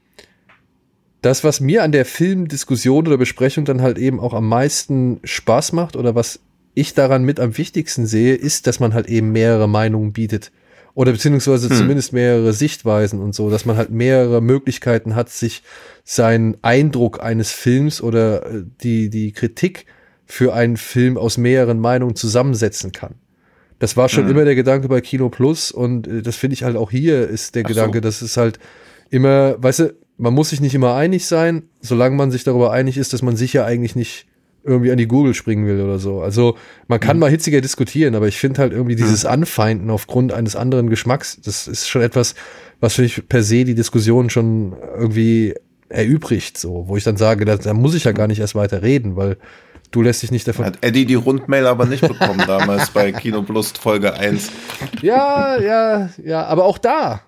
das, 1.22 1.44
was 1.44 1.60
mir 1.60 1.84
an 1.84 1.92
der 1.92 2.06
Filmdiskussion 2.06 3.08
oder 3.08 3.18
Besprechung 3.18 3.66
dann 3.66 3.82
halt 3.82 3.98
eben 3.98 4.20
auch 4.20 4.34
am 4.34 4.48
meisten 4.48 5.20
Spaß 5.24 5.74
macht 5.74 5.96
oder 5.96 6.16
was 6.16 6.40
ich 6.74 6.94
daran 6.94 7.24
mit 7.24 7.40
am 7.40 7.58
wichtigsten 7.58 8.06
sehe, 8.06 8.34
ist, 8.34 8.66
dass 8.66 8.80
man 8.80 8.94
halt 8.94 9.08
eben 9.08 9.32
mehrere 9.32 9.68
Meinungen 9.68 10.14
bietet. 10.14 10.52
Oder 10.94 11.14
beziehungsweise 11.14 11.70
zumindest 11.70 12.12
mehrere 12.12 12.52
Sichtweisen 12.52 13.22
und 13.22 13.34
so, 13.34 13.50
dass 13.50 13.66
man 13.66 13.78
halt 13.78 13.92
mehrere 13.92 14.42
Möglichkeiten 14.42 15.16
hat, 15.16 15.30
sich 15.30 15.64
seinen 16.04 16.58
Eindruck 16.64 17.24
eines 17.24 17.52
Films 17.52 18.02
oder 18.02 18.46
äh, 18.46 18.64
die, 18.82 19.10
die 19.10 19.32
Kritik 19.32 19.86
für 20.26 20.54
einen 20.54 20.78
Film 20.78 21.18
aus 21.18 21.38
mehreren 21.38 21.80
Meinungen 21.80 22.16
zusammensetzen 22.16 22.92
kann. 22.92 23.16
Das 23.82 23.98
war 23.98 24.10
schon 24.10 24.26
mhm. 24.26 24.32
immer 24.32 24.46
der 24.46 24.54
Gedanke 24.54 24.88
bei 24.88 25.02
Kino 25.02 25.30
Plus 25.30 25.72
und 25.72 26.08
äh, 26.08 26.22
das 26.22 26.36
finde 26.36 26.54
ich 26.54 26.64
halt 26.64 26.76
auch 26.76 26.92
hier 26.92 27.28
ist 27.28 27.56
der 27.56 27.64
Ach 27.66 27.70
Gedanke, 27.70 27.98
so. 27.98 28.02
dass 28.02 28.22
es 28.22 28.38
halt 28.38 28.60
immer, 29.10 29.56
weißt 29.62 29.80
du, 29.80 29.96
man 30.18 30.36
muss 30.36 30.52
sich 30.52 30.62
nicht 30.62 30.76
immer 30.76 30.94
einig 30.94 31.26
sein, 31.26 31.64
solange 31.80 32.16
man 32.16 32.30
sich 32.30 32.44
darüber 32.44 32.72
einig 32.72 32.98
ist, 32.98 33.12
dass 33.12 33.24
man 33.24 33.36
sicher 33.36 33.66
eigentlich 33.66 33.96
nicht 33.96 34.28
irgendwie 34.64 34.92
an 34.92 35.00
die 35.00 35.08
Google 35.08 35.34
springen 35.34 35.66
will 35.66 35.82
oder 35.82 35.98
so. 35.98 36.22
Also 36.22 36.58
man 36.88 37.00
kann 37.00 37.18
mhm. 37.18 37.22
mal 37.22 37.32
hitziger 37.32 37.60
diskutieren, 37.60 38.14
aber 38.14 38.28
ich 38.28 38.38
finde 38.38 38.62
halt 38.62 38.72
irgendwie 38.72 38.96
dieses 38.96 39.26
Anfeinden 39.26 39.90
aufgrund 39.90 40.32
eines 40.32 40.56
anderen 40.56 40.88
Geschmacks, 40.88 41.42
das 41.44 41.68
ist 41.68 41.90
schon 41.90 42.04
etwas, 42.04 42.36
was 42.82 42.94
für 42.94 43.02
mich 43.02 43.28
per 43.28 43.42
se 43.42 43.66
die 43.66 43.74
Diskussion 43.74 44.30
schon 44.30 44.76
irgendwie 44.96 45.56
erübrigt, 45.90 46.56
so, 46.56 46.88
wo 46.88 46.98
ich 46.98 47.04
dann 47.04 47.18
sage, 47.18 47.46
da, 47.46 47.58
da 47.58 47.74
muss 47.74 47.96
ich 47.96 48.04
ja 48.04 48.12
gar 48.12 48.28
nicht 48.28 48.42
erst 48.42 48.54
weiter 48.54 48.84
reden, 48.84 49.16
weil 49.16 49.38
Du 49.92 50.02
lässt 50.02 50.24
dich 50.24 50.32
nicht 50.32 50.48
davon. 50.48 50.66
Hat 50.66 50.78
Eddie 50.82 51.06
die 51.06 51.16
Rundmail 51.16 51.68
aber 51.68 51.86
nicht 51.86 52.08
bekommen 52.08 52.44
damals 52.48 52.90
bei 52.92 53.12
Kino 53.12 53.42
Plus 53.42 53.72
Folge 53.72 54.14
1. 54.14 54.50
Ja, 55.02 55.60
ja, 55.60 56.10
ja, 56.24 56.46
aber 56.46 56.66
auch 56.66 56.78
da 56.78 57.22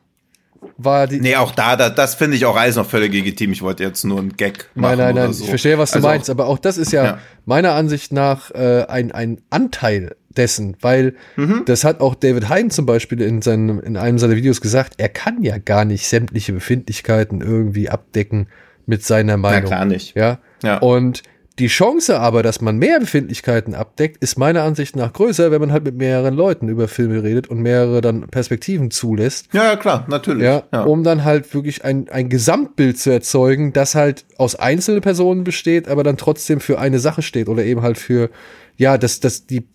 war 0.77 1.07
die. 1.07 1.19
Nee, 1.19 1.35
auch 1.35 1.52
da, 1.52 1.76
da 1.76 1.90
das 1.90 2.15
finde 2.15 2.38
ich 2.38 2.45
auch 2.45 2.56
alles 2.56 2.76
noch 2.76 2.88
völlig 2.88 3.14
legitim. 3.14 3.52
Ich 3.52 3.61
wollte 3.61 3.84
jetzt 3.84 4.03
nur 4.03 4.19
einen 4.19 4.38
Gag 4.38 4.69
machen. 4.76 4.98
Nein, 4.98 5.15
nein, 5.15 5.15
nein, 5.15 5.34
so. 5.34 5.44
ich 5.44 5.49
verstehe, 5.49 5.77
was 5.77 5.91
du 5.91 5.98
also 5.98 6.07
meinst, 6.07 6.30
aber 6.30 6.48
auch 6.48 6.57
das 6.57 6.77
ist 6.77 6.91
ja, 6.91 7.03
ja. 7.03 7.18
meiner 7.45 7.73
Ansicht 7.73 8.11
nach 8.11 8.52
äh, 8.52 8.85
ein, 8.88 9.11
ein 9.11 9.41
Anteil 9.49 10.15
dessen, 10.30 10.77
weil 10.81 11.15
mhm. 11.35 11.64
das 11.65 11.84
hat 11.84 12.02
auch 12.02 12.15
David 12.15 12.49
Hein 12.49 12.69
zum 12.72 12.85
Beispiel 12.85 13.22
in, 13.22 13.41
seinem, 13.41 13.80
in 13.80 13.98
einem 13.98 14.18
seiner 14.19 14.35
Videos 14.35 14.61
gesagt, 14.61 14.95
er 14.98 15.10
kann 15.10 15.44
ja 15.44 15.57
gar 15.57 15.85
nicht 15.85 16.07
sämtliche 16.07 16.53
Befindlichkeiten 16.53 17.41
irgendwie 17.41 17.90
abdecken 17.90 18.48
mit 18.85 19.03
seiner 19.03 19.38
Meinung. 19.38 19.64
Na 19.64 19.68
klar 19.68 19.85
nicht. 19.85 20.15
Ja. 20.15 20.40
ja. 20.64 20.77
Und 20.80 21.23
die 21.59 21.67
Chance 21.67 22.19
aber, 22.19 22.41
dass 22.41 22.61
man 22.61 22.77
mehr 22.77 22.99
Befindlichkeiten 22.99 23.75
abdeckt, 23.75 24.23
ist 24.23 24.39
meiner 24.39 24.63
Ansicht 24.63 24.95
nach 24.95 25.13
größer, 25.13 25.51
wenn 25.51 25.61
man 25.61 25.71
halt 25.71 25.84
mit 25.84 25.95
mehreren 25.95 26.34
Leuten 26.34 26.67
über 26.67 26.88
Filme 26.88 27.21
redet 27.21 27.47
und 27.47 27.59
mehrere 27.59 28.01
dann 28.01 28.27
Perspektiven 28.27 28.89
zulässt. 28.89 29.49
Ja, 29.53 29.65
ja 29.65 29.75
klar, 29.75 30.05
natürlich. 30.09 30.43
Ja, 30.43 30.63
ja. 30.73 30.84
Um 30.84 31.03
dann 31.03 31.23
halt 31.23 31.53
wirklich 31.53 31.85
ein, 31.85 32.09
ein 32.09 32.30
Gesamtbild 32.30 32.97
zu 32.97 33.11
erzeugen, 33.11 33.71
das 33.71 33.93
halt 33.93 34.25
aus 34.38 34.55
einzelnen 34.55 35.01
Personen 35.01 35.43
besteht, 35.43 35.88
aber 35.88 36.03
dann 36.03 36.17
trotzdem 36.17 36.59
für 36.59 36.80
eine 36.80 36.97
Sache 36.97 37.21
steht 37.21 37.47
oder 37.47 37.63
eben 37.63 37.84
halt 37.84 37.99
für, 37.99 38.31
ja, 38.77 38.97
dass, 38.97 39.19
dass 39.19 39.45
die, 39.45 39.67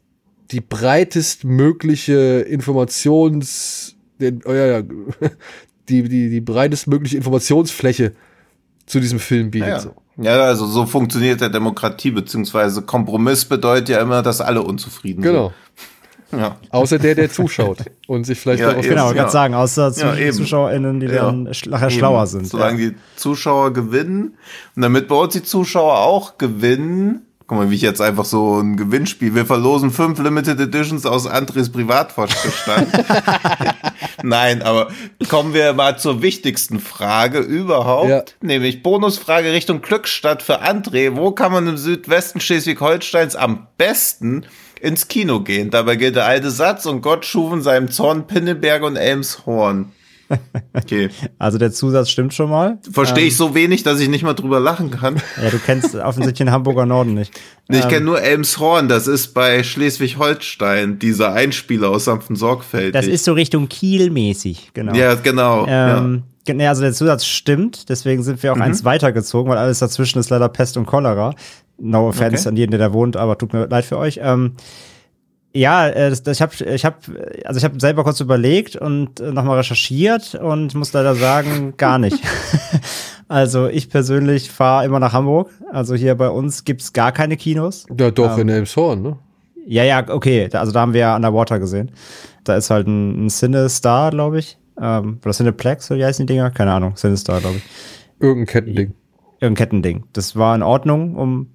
die 0.51 0.61
breitestmögliche 0.61 2.41
Informations, 2.41 3.95
den, 4.21 4.43
oh 4.45 4.53
ja, 4.53 4.67
ja, 4.67 4.83
die, 5.89 6.03
die, 6.03 6.29
die 6.29 6.41
breitestmögliche 6.41 7.17
Informationsfläche 7.17 8.15
zu 8.85 8.99
diesem 8.99 9.21
Film 9.21 9.53
bietet. 9.53 9.69
Ja, 9.69 9.79
so. 9.79 9.95
Ja, 10.21 10.43
also 10.43 10.67
so 10.67 10.85
funktioniert 10.85 11.41
der 11.41 11.49
Demokratie, 11.49 12.11
beziehungsweise 12.11 12.83
Kompromiss 12.83 13.45
bedeutet 13.45 13.89
ja 13.91 14.01
immer, 14.01 14.23
dass 14.23 14.41
alle 14.41 14.63
unzufrieden 14.63 15.23
genau. 15.23 15.53
sind. 16.31 16.41
Ja. 16.41 16.57
Außer 16.71 16.99
der, 16.99 17.15
der 17.15 17.31
zuschaut 17.31 17.79
und 18.07 18.25
sich 18.25 18.39
vielleicht 18.39 18.61
ja, 18.61 18.71
daraus 18.71 18.87
Genau, 18.87 19.11
ich 19.13 19.17
ja. 19.17 19.29
sagen, 19.29 19.55
außer 19.55 19.93
ja, 19.97 20.33
ZuschauerInnen, 20.33 21.01
die 21.01 21.07
ja. 21.07 21.27
dann 21.27 21.45
nachher 21.69 21.91
schlauer 21.91 22.27
sind. 22.27 22.47
Solange 22.47 22.83
ja. 22.83 22.91
die 22.91 22.97
Zuschauer 23.17 23.73
gewinnen 23.73 24.37
und 24.77 24.83
damit 24.83 25.09
bei 25.09 25.15
uns 25.15 25.33
die 25.33 25.43
Zuschauer 25.43 25.99
auch 25.99 26.37
gewinnen, 26.37 27.28
Guck 27.49 27.57
mal, 27.57 27.71
wie 27.71 27.77
ich 27.77 27.81
jetzt 27.81 28.03
einfach 28.03 28.27
so 28.27 28.61
ein 28.61 28.77
Gewinnspiel. 28.77 29.35
Wir 29.35 29.47
verlosen 29.47 29.91
fünf 29.91 30.19
Limited 30.19 30.61
Editions 30.61 31.07
aus 31.07 31.27
Andres 31.27 31.73
Privatvorstand. 31.73 32.89
Nein, 34.23 34.61
aber 34.61 34.91
kommen 35.31 35.55
wir 35.55 35.73
mal 35.73 35.99
zur 35.99 36.21
wichtigsten 36.21 36.79
Frage 36.79 37.39
überhaupt. 37.39 38.11
Ja. 38.11 38.23
Nämlich 38.43 38.83
Bonusfrage 38.83 39.51
Richtung 39.51 39.81
Glückstadt 39.81 40.43
für 40.43 40.63
André. 40.63 41.17
Wo 41.17 41.31
kann 41.31 41.51
man 41.51 41.67
im 41.67 41.79
Südwesten 41.79 42.39
Schleswig-Holsteins 42.39 43.35
am 43.35 43.67
besten 43.79 44.45
ins 44.83 45.09
Kino 45.09 45.41
gehen? 45.41 45.71
Dabei 45.71 45.97
gilt 45.97 46.17
der 46.17 46.27
alte 46.27 46.51
Satz 46.51 46.85
und 46.85 47.01
Gott 47.01 47.25
schufen 47.25 47.63
seinem 47.63 47.91
Zorn 47.91 48.27
Pinneberg 48.27 48.83
und 48.83 48.97
Elmshorn. 48.97 49.93
Okay. 50.73 51.09
Also 51.39 51.59
der 51.59 51.71
Zusatz 51.71 52.11
stimmt 52.11 52.35
schon 52.35 52.51
mal. 52.51 52.79
Verstehe 52.91 53.23
ähm, 53.23 53.29
ich 53.29 53.37
so 53.37 53.55
wenig, 53.55 53.83
dass 53.83 54.01
ich 54.01 54.09
nicht 54.09 54.25
mal 54.25 54.35
drüber 54.35 54.61
lachen 54.61 54.91
kann. 54.91 55.17
Ja, 55.43 55.51
du 55.51 55.59
kennst 55.59 55.95
offensichtlich 55.95 56.39
den 56.39 56.51
Hamburger 56.51 56.85
Norden 56.85 57.15
nicht. 57.15 57.33
Nee, 57.69 57.79
ich 57.79 57.85
ähm, 57.85 57.91
kenne 57.91 58.05
nur 58.05 58.21
Elmshorn, 58.21 58.89
das 58.89 59.07
ist 59.07 59.29
bei 59.35 59.63
Schleswig-Holstein, 59.63 60.99
dieser 60.99 61.33
Einspieler 61.33 61.91
aus 61.91 62.07
sanften 62.07 62.37
Sorgfältig. 62.37 62.93
Das 62.93 63.07
ist 63.07 63.25
so 63.25 63.33
Richtung 63.33 63.69
Kiel 63.69 64.11
mäßig, 64.11 64.71
genau. 64.75 64.95
Ja, 64.95 65.15
genau. 65.15 65.67
Ähm, 65.69 66.25
ja. 66.47 66.69
Also 66.69 66.83
der 66.83 66.93
Zusatz 66.93 67.25
stimmt, 67.25 67.89
deswegen 67.89 68.23
sind 68.23 68.43
wir 68.43 68.53
auch 68.53 68.57
mhm. 68.57 68.63
eins 68.63 68.85
weitergezogen, 68.85 69.51
weil 69.51 69.59
alles 69.59 69.79
dazwischen 69.79 70.19
ist 70.19 70.31
leider 70.31 70.49
Pest 70.49 70.77
und 70.77 70.87
Cholera. 70.87 71.35
No 71.79 72.09
offense 72.09 72.43
okay. 72.43 72.49
an 72.49 72.57
jeden, 72.57 72.71
der 72.73 72.81
da 72.81 72.93
wohnt, 72.93 73.17
aber 73.17 73.39
tut 73.39 73.53
mir 73.53 73.67
leid 73.67 73.85
für 73.85 73.99
euch. 73.99 74.19
Ähm, 74.23 74.55
ja, 75.59 75.89
äh, 75.89 76.11
das, 76.11 76.23
das, 76.23 76.37
ich 76.37 76.43
habe 76.43 76.65
ich 76.65 76.85
hab, 76.85 77.03
also 77.45 77.59
ich 77.59 77.65
hab 77.65 77.81
selber 77.81 78.05
kurz 78.05 78.21
überlegt 78.21 78.77
und 78.77 79.19
äh, 79.21 79.33
nochmal 79.33 79.59
recherchiert 79.59 80.35
und 80.37 80.75
muss 80.75 80.93
leider 80.93 81.15
sagen, 81.17 81.75
gar 81.77 81.99
nicht. 81.99 82.23
also 83.29 83.67
ich 83.67 83.91
persönlich 83.91 84.51
fahre 84.51 84.85
immer 84.85 85.01
nach 85.01 85.13
Hamburg. 85.13 85.51
Also 85.73 85.97
hier 85.97 86.15
bei 86.15 86.29
uns 86.29 86.65
gibt's 86.65 86.93
gar 86.93 87.11
keine 87.11 87.37
Kinos. 87.37 87.87
Ja, 87.99 88.11
doch, 88.11 88.35
ähm, 88.37 88.43
in 88.43 88.49
Elmshorn, 88.51 89.03
ne? 89.03 89.19
Ja, 89.67 89.83
ja, 89.83 90.09
okay. 90.09 90.49
Also 90.53 90.73
da 90.73 90.81
haben 90.81 90.93
wir 90.93 91.01
ja 91.01 91.17
Underwater 91.17 91.59
gesehen. 91.59 91.91
Da 92.45 92.57
ist 92.57 92.71
halt 92.71 92.87
ein, 92.87 93.27
ein 93.27 93.29
Cinestar, 93.29 94.11
glaube 94.11 94.39
ich. 94.39 94.59
Ähm, 94.81 95.19
oder 95.25 95.33
Cineplex, 95.33 95.91
wie 95.91 96.05
heißen 96.05 96.27
die 96.27 96.35
Dinger? 96.35 96.51
Keine 96.51 96.73
Ahnung. 96.73 96.95
Cinestar, 96.95 97.41
glaube 97.41 97.57
ich. 97.57 97.63
Irgendein 98.21 98.47
Kettending. 98.47 98.95
Irgendein 99.41 99.55
Kettending. 99.57 100.05
Das 100.13 100.37
war 100.37 100.55
in 100.55 100.63
Ordnung, 100.63 101.17
um 101.17 101.49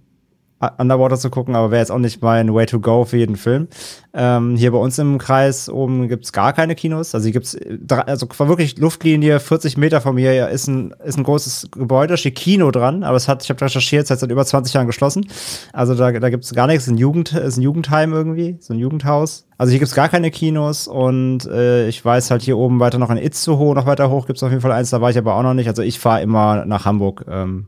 Underwater 0.78 1.18
zu 1.18 1.30
gucken, 1.30 1.56
aber 1.56 1.72
wäre 1.72 1.82
jetzt 1.82 1.92
auch 1.92 2.00
nicht 2.00 2.22
mein 2.22 2.54
Way 2.54 2.66
to 2.66 2.80
go 2.80 3.06
für 3.06 3.18
jeden 3.18 3.36
Film. 3.36 3.68
Ähm, 4.14 4.56
hier 4.56 4.72
bei 4.72 4.78
uns 4.78 5.00
im 5.00 5.18
Kreis 5.18 5.70
oben 5.70 6.08
gibt's 6.08 6.32
gar 6.32 6.54
keine 6.54 6.76
Kinos. 6.76 7.16
Also 7.16 7.26
hier 7.26 7.34
gibt's 7.34 7.58
also 7.90 8.28
wirklich 8.30 8.78
Luftlinie 8.78 9.40
40 9.40 9.78
Meter 9.78 10.02
von 10.02 10.16
mir 10.16 10.50
ist 10.50 10.68
ein, 10.68 10.94
ist 11.04 11.18
ein 11.18 11.24
großes 11.24 11.70
Gebäude, 11.72 12.18
steht 12.18 12.36
Kino 12.36 12.70
dran, 12.72 13.04
aber 13.04 13.18
es 13.18 13.28
hat, 13.28 13.44
ich 13.44 13.50
habe 13.50 13.62
recherchiert, 13.62 14.06
es 14.06 14.12
hat 14.12 14.20
seit 14.20 14.30
über 14.32 14.46
20 14.46 14.74
Jahren 14.74 14.88
geschlossen. 14.88 15.28
Also 15.72 15.96
da, 15.96 16.12
da 16.12 16.30
gibt's 16.30 16.54
gar 16.54 16.68
nichts. 16.68 16.88
Ein 16.88 16.98
Jugend, 16.98 17.34
ist 17.34 17.58
ein 17.58 17.62
Jugendheim 17.62 18.14
irgendwie, 18.14 18.58
so 18.60 18.74
ein 18.74 18.80
Jugendhaus. 18.80 19.48
Also 19.58 19.72
hier 19.72 19.80
gibt's 19.80 19.96
gar 19.96 20.10
keine 20.10 20.30
Kinos 20.30 20.88
und 20.88 21.46
äh, 21.46 21.88
ich 21.88 22.04
weiß 22.04 22.32
halt 22.32 22.42
hier 22.42 22.58
oben 22.58 22.80
weiter 22.80 23.00
noch 23.00 23.10
in 23.10 23.18
Itzehoe, 23.18 23.74
noch 23.74 23.86
weiter 23.86 24.10
hoch 24.10 24.28
gibt's 24.28 24.44
auf 24.44 24.50
jeden 24.50 24.62
Fall 24.62 24.72
eins, 24.72 24.90
da 24.90 25.02
war 25.02 25.10
ich 25.10 25.18
aber 25.18 25.36
auch 25.36 25.44
noch 25.44 25.54
nicht. 25.54 25.68
Also 25.68 25.82
ich 25.82 26.00
fahre 26.00 26.22
immer 26.22 26.66
nach 26.66 26.86
Hamburg. 26.86 27.26
Ähm, 27.28 27.68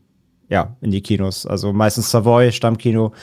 ja, 0.50 0.76
in 0.82 0.92
die 0.92 1.02
Kinos. 1.02 1.46
Also 1.46 1.74
meistens 1.74 2.12
Savoy, 2.12 2.52
Stammkino. 2.52 3.14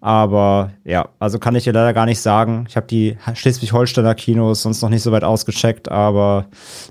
Aber 0.00 0.72
ja, 0.84 1.08
also 1.18 1.38
kann 1.38 1.56
ich 1.56 1.64
dir 1.64 1.72
leider 1.72 1.92
gar 1.92 2.06
nicht 2.06 2.20
sagen. 2.20 2.66
Ich 2.68 2.76
habe 2.76 2.86
die 2.86 3.16
Schleswig-Holsteiner 3.34 4.14
Kinos 4.14 4.62
sonst 4.62 4.80
noch 4.80 4.90
nicht 4.90 5.02
so 5.02 5.10
weit 5.10 5.24
ausgecheckt, 5.24 5.90
aber 5.90 6.46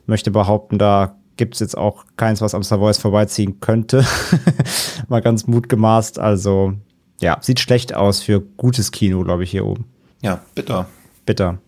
möchte 0.06 0.30
behaupten, 0.30 0.78
da 0.78 1.16
gibt's 1.38 1.60
jetzt 1.60 1.78
auch 1.78 2.06
keins, 2.18 2.42
was 2.42 2.54
am 2.54 2.64
Savoys 2.64 2.98
vorbeiziehen 2.98 3.60
könnte. 3.62 4.06
Mal 5.08 5.22
ganz 5.22 5.48
mutgemaßt. 5.48 6.20
Also 6.20 6.74
ja, 7.22 7.38
sieht 7.42 7.60
schlecht 7.60 7.96
aus 7.96 8.22
für 8.22 8.42
gutes 8.42 8.92
Kino, 8.92 9.24
glaube 9.24 9.44
ich, 9.44 9.52
hier 9.52 9.66
oben. 9.66 9.86
Ja, 10.22 10.42
bitter. 10.56 10.88
Bitter. 11.26 11.60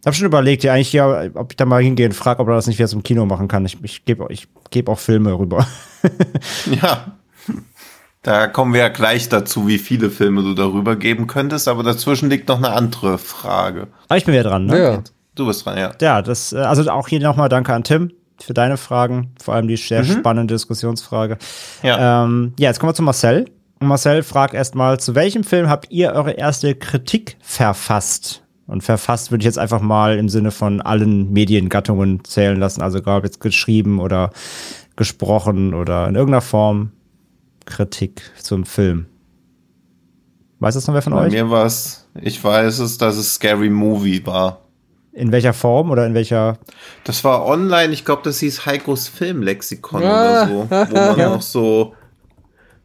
Ich 0.00 0.06
habe 0.06 0.16
schon 0.16 0.26
überlegt, 0.26 0.64
ja, 0.64 0.72
eigentlich 0.72 0.92
ja, 0.92 1.30
ob 1.34 1.52
ich 1.52 1.56
da 1.56 1.64
mal 1.64 1.82
hingehe 1.82 2.06
und 2.06 2.12
frage, 2.12 2.40
ob 2.40 2.48
er 2.48 2.54
das 2.54 2.66
nicht 2.66 2.78
wieder 2.78 2.88
zum 2.88 3.02
Kino 3.02 3.26
machen 3.26 3.48
kann. 3.48 3.66
Ich, 3.66 3.76
ich 3.82 4.04
gebe 4.04 4.26
ich 4.30 4.48
geb 4.70 4.88
auch 4.88 4.98
Filme 4.98 5.38
rüber. 5.38 5.66
ja, 6.80 7.16
da 8.26 8.48
kommen 8.48 8.74
wir 8.74 8.80
ja 8.80 8.88
gleich 8.88 9.28
dazu, 9.28 9.68
wie 9.68 9.78
viele 9.78 10.10
Filme 10.10 10.42
du 10.42 10.54
darüber 10.54 10.96
geben 10.96 11.28
könntest, 11.28 11.68
aber 11.68 11.84
dazwischen 11.84 12.28
liegt 12.28 12.48
noch 12.48 12.56
eine 12.56 12.70
andere 12.70 13.18
Frage. 13.18 13.86
Aber 14.08 14.16
ich 14.16 14.24
bin 14.24 14.34
wieder 14.34 14.42
dran, 14.42 14.66
ne? 14.66 14.82
Ja. 14.82 15.02
Du 15.36 15.46
bist 15.46 15.64
dran, 15.64 15.78
ja. 15.78 15.92
Ja, 16.00 16.22
das, 16.22 16.52
äh, 16.52 16.56
also 16.56 16.90
auch 16.90 17.06
hier 17.06 17.20
nochmal 17.20 17.48
danke 17.48 17.72
an 17.72 17.84
Tim 17.84 18.10
für 18.40 18.52
deine 18.52 18.78
Fragen, 18.78 19.32
vor 19.40 19.54
allem 19.54 19.68
die 19.68 19.76
sehr 19.76 20.02
mhm. 20.02 20.18
spannende 20.18 20.54
Diskussionsfrage. 20.54 21.38
Ja. 21.84 22.24
Ähm, 22.24 22.52
ja, 22.58 22.68
jetzt 22.68 22.80
kommen 22.80 22.90
wir 22.90 22.94
zu 22.94 23.04
Marcel. 23.04 23.44
Und 23.78 23.86
Marcel 23.86 24.24
fragt 24.24 24.54
erstmal, 24.54 24.98
zu 24.98 25.14
welchem 25.14 25.44
Film 25.44 25.68
habt 25.68 25.92
ihr 25.92 26.12
eure 26.12 26.32
erste 26.32 26.74
Kritik 26.74 27.36
verfasst? 27.40 28.42
Und 28.66 28.82
verfasst 28.82 29.30
würde 29.30 29.42
ich 29.42 29.46
jetzt 29.46 29.58
einfach 29.58 29.80
mal 29.80 30.18
im 30.18 30.28
Sinne 30.28 30.50
von 30.50 30.80
allen 30.80 31.32
Mediengattungen 31.32 32.24
zählen 32.24 32.58
lassen, 32.58 32.82
also 32.82 32.98
egal 32.98 33.18
ob 33.18 33.24
jetzt 33.24 33.40
geschrieben 33.40 34.00
oder 34.00 34.30
gesprochen 34.96 35.74
oder 35.74 36.08
in 36.08 36.16
irgendeiner 36.16 36.40
Form 36.40 36.90
Kritik 37.66 38.22
zum 38.40 38.64
Film. 38.64 39.06
Weiß 40.58 40.74
das 40.74 40.86
noch 40.86 40.94
wer 40.94 41.02
von 41.02 41.12
Bei 41.12 41.20
euch? 41.20 41.32
Bei 41.32 41.42
mir 41.42 41.50
war 41.50 41.66
es, 41.66 42.08
ich 42.20 42.42
weiß 42.42 42.78
es, 42.78 42.96
dass 42.96 43.16
es 43.16 43.34
Scary 43.34 43.68
Movie 43.68 44.24
war. 44.24 44.62
In 45.12 45.32
welcher 45.32 45.52
Form 45.52 45.90
oder 45.90 46.06
in 46.06 46.14
welcher? 46.14 46.58
Das 47.04 47.24
war 47.24 47.44
online, 47.44 47.92
ich 47.92 48.04
glaube, 48.04 48.22
das 48.24 48.38
hieß 48.40 48.66
Heikos 48.66 49.08
Filmlexikon 49.08 50.02
ah. 50.02 50.06
oder 50.06 50.46
so, 50.46 50.70
wo 50.70 50.94
man 50.94 51.18
ja. 51.18 51.28
noch 51.30 51.42
so. 51.42 51.94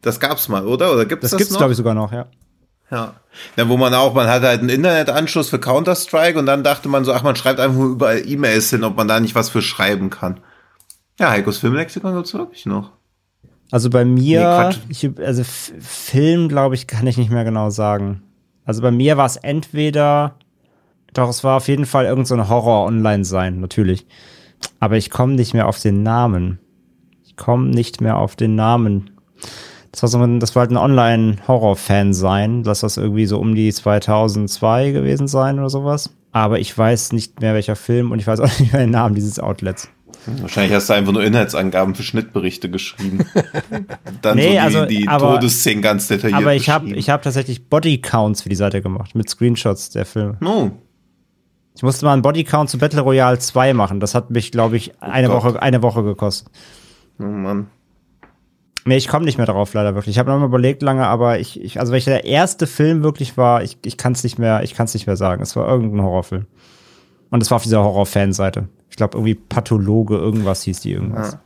Das 0.02 0.18
gab's 0.18 0.48
mal, 0.48 0.66
oder? 0.66 0.92
Oder 0.92 1.04
gibt's 1.04 1.22
das? 1.22 1.30
Das 1.32 1.38
gibt's, 1.38 1.56
glaube 1.56 1.72
ich, 1.72 1.76
sogar 1.76 1.94
noch, 1.94 2.12
ja. 2.12 2.26
Ja. 2.90 3.14
ja. 3.56 3.68
Wo 3.68 3.76
man 3.76 3.94
auch, 3.94 4.14
man 4.14 4.28
hatte 4.28 4.48
halt 4.48 4.60
einen 4.60 4.68
Internetanschluss 4.68 5.48
für 5.48 5.58
Counter-Strike 5.58 6.38
und 6.38 6.46
dann 6.46 6.64
dachte 6.64 6.88
man 6.88 7.04
so, 7.04 7.12
ach, 7.12 7.22
man 7.22 7.36
schreibt 7.36 7.60
einfach 7.60 7.80
überall 7.80 8.26
E-Mails 8.26 8.70
hin, 8.70 8.84
ob 8.84 8.96
man 8.96 9.08
da 9.08 9.20
nicht 9.20 9.34
was 9.34 9.50
für 9.50 9.62
schreiben 9.62 10.10
kann. 10.10 10.40
Ja, 11.18 11.30
Heikos 11.30 11.58
Filmlexikon 11.58 12.14
gibt's 12.14 12.34
wirklich 12.34 12.66
noch. 12.66 12.92
Also 13.72 13.88
bei 13.90 14.04
mir, 14.04 14.70
nee, 14.70 14.76
ich, 14.90 15.10
also 15.18 15.42
Film, 15.44 16.48
glaube 16.48 16.74
ich, 16.74 16.86
kann 16.86 17.06
ich 17.06 17.16
nicht 17.16 17.30
mehr 17.30 17.42
genau 17.44 17.70
sagen. 17.70 18.22
Also 18.64 18.82
bei 18.82 18.90
mir 18.90 19.16
war 19.16 19.26
es 19.26 19.36
entweder 19.36 20.36
Doch, 21.14 21.28
es 21.28 21.42
war 21.42 21.56
auf 21.56 21.68
jeden 21.68 21.86
Fall 21.86 22.04
irgendein 22.04 22.38
so 22.38 22.48
Horror-Online 22.48 23.24
sein, 23.24 23.60
natürlich. 23.60 24.06
Aber 24.78 24.96
ich 24.96 25.10
komme 25.10 25.34
nicht 25.34 25.54
mehr 25.54 25.68
auf 25.68 25.80
den 25.80 26.02
Namen. 26.02 26.58
Ich 27.24 27.36
komme 27.36 27.68
nicht 27.68 28.00
mehr 28.00 28.18
auf 28.18 28.36
den 28.36 28.54
Namen. 28.54 29.10
Das 29.90 30.02
war, 30.02 30.08
so 30.08 30.18
ein, 30.18 30.38
das 30.38 30.54
war 30.54 30.60
halt 30.60 30.70
ein 30.70 30.76
Online-Horror-Fan 30.76 32.14
sein. 32.14 32.64
Lass 32.64 32.80
das 32.80 32.98
irgendwie 32.98 33.26
so 33.26 33.38
um 33.38 33.54
die 33.54 33.72
2002 33.72 34.92
gewesen 34.92 35.28
sein 35.28 35.58
oder 35.58 35.70
sowas. 35.70 36.10
Aber 36.30 36.58
ich 36.60 36.76
weiß 36.76 37.12
nicht 37.12 37.40
mehr 37.40 37.54
welcher 37.54 37.76
Film 37.76 38.10
und 38.10 38.18
ich 38.18 38.26
weiß 38.26 38.40
auch 38.40 38.48
nicht 38.58 38.72
mehr 38.72 38.82
den 38.82 38.90
Namen 38.90 39.14
dieses 39.14 39.40
Outlets. 39.40 39.88
Wahrscheinlich 40.40 40.72
hast 40.74 40.88
du 40.88 40.94
einfach 40.94 41.12
nur 41.12 41.24
Inhaltsangaben 41.24 41.94
für 41.94 42.02
Schnittberichte 42.02 42.70
geschrieben. 42.70 43.26
Dann 44.22 44.36
Nee, 44.36 44.44
so 44.46 44.50
die, 44.52 44.58
also, 44.58 44.86
die 44.86 45.08
aber- 45.08 45.34
Todesszenen 45.34 45.82
ganz 45.82 46.06
detailliert 46.08 46.40
Aber 46.40 46.54
ich 46.54 46.70
habe 46.70 46.90
ich 46.90 47.10
hab 47.10 47.22
tatsächlich 47.22 47.68
Bodycounts 47.68 48.42
für 48.42 48.48
die 48.48 48.54
Seite 48.56 48.82
gemacht, 48.82 49.14
mit 49.14 49.28
Screenshots 49.28 49.90
der 49.90 50.06
Filme. 50.06 50.36
Oh, 50.44 50.70
Ich 51.74 51.82
musste 51.82 52.04
mal 52.04 52.12
einen 52.12 52.22
Bodycount 52.22 52.70
zu 52.70 52.78
Battle 52.78 53.00
Royale 53.00 53.38
2 53.38 53.74
machen. 53.74 53.98
Das 54.00 54.14
hat 54.14 54.30
mich, 54.30 54.52
glaube 54.52 54.76
ich, 54.76 54.92
eine 55.02 55.28
Gott. 55.28 55.44
Woche, 55.44 55.62
eine 55.62 55.82
Woche 55.82 56.02
gekostet. 56.04 56.48
oh 57.18 57.24
Mann. 57.24 57.66
Nee, 58.84 58.96
ich 58.96 59.06
komme 59.06 59.24
nicht 59.24 59.38
mehr 59.38 59.46
darauf, 59.46 59.74
leider 59.74 59.94
wirklich. 59.94 60.16
Ich 60.16 60.18
habe 60.18 60.30
noch 60.32 60.40
mal 60.40 60.46
überlegt 60.46 60.82
lange, 60.82 61.06
aber 61.06 61.38
ich, 61.38 61.60
ich 61.62 61.78
also 61.78 61.92
welcher 61.92 62.10
der 62.10 62.24
erste 62.24 62.66
Film 62.66 63.04
wirklich 63.04 63.36
war, 63.36 63.62
ich, 63.62 63.78
ich 63.84 63.96
kann 63.96 64.12
es 64.12 64.24
nicht 64.24 64.40
mehr, 64.40 64.64
ich 64.64 64.74
kann 64.74 64.86
es 64.86 64.94
nicht 64.94 65.06
mehr 65.06 65.16
sagen. 65.16 65.40
Es 65.40 65.54
war 65.54 65.68
irgendein 65.68 66.02
Horrorfilm. 66.02 66.46
Und 67.32 67.42
es 67.42 67.50
war 67.50 67.56
auf 67.56 67.62
dieser 67.62 67.82
Horror-Fan-Seite. 67.82 68.68
Ich 68.90 68.96
glaube, 68.96 69.16
irgendwie 69.16 69.34
Pathologe, 69.34 70.16
irgendwas 70.16 70.62
hieß 70.62 70.80
die 70.80 70.92
irgendwas. 70.92 71.38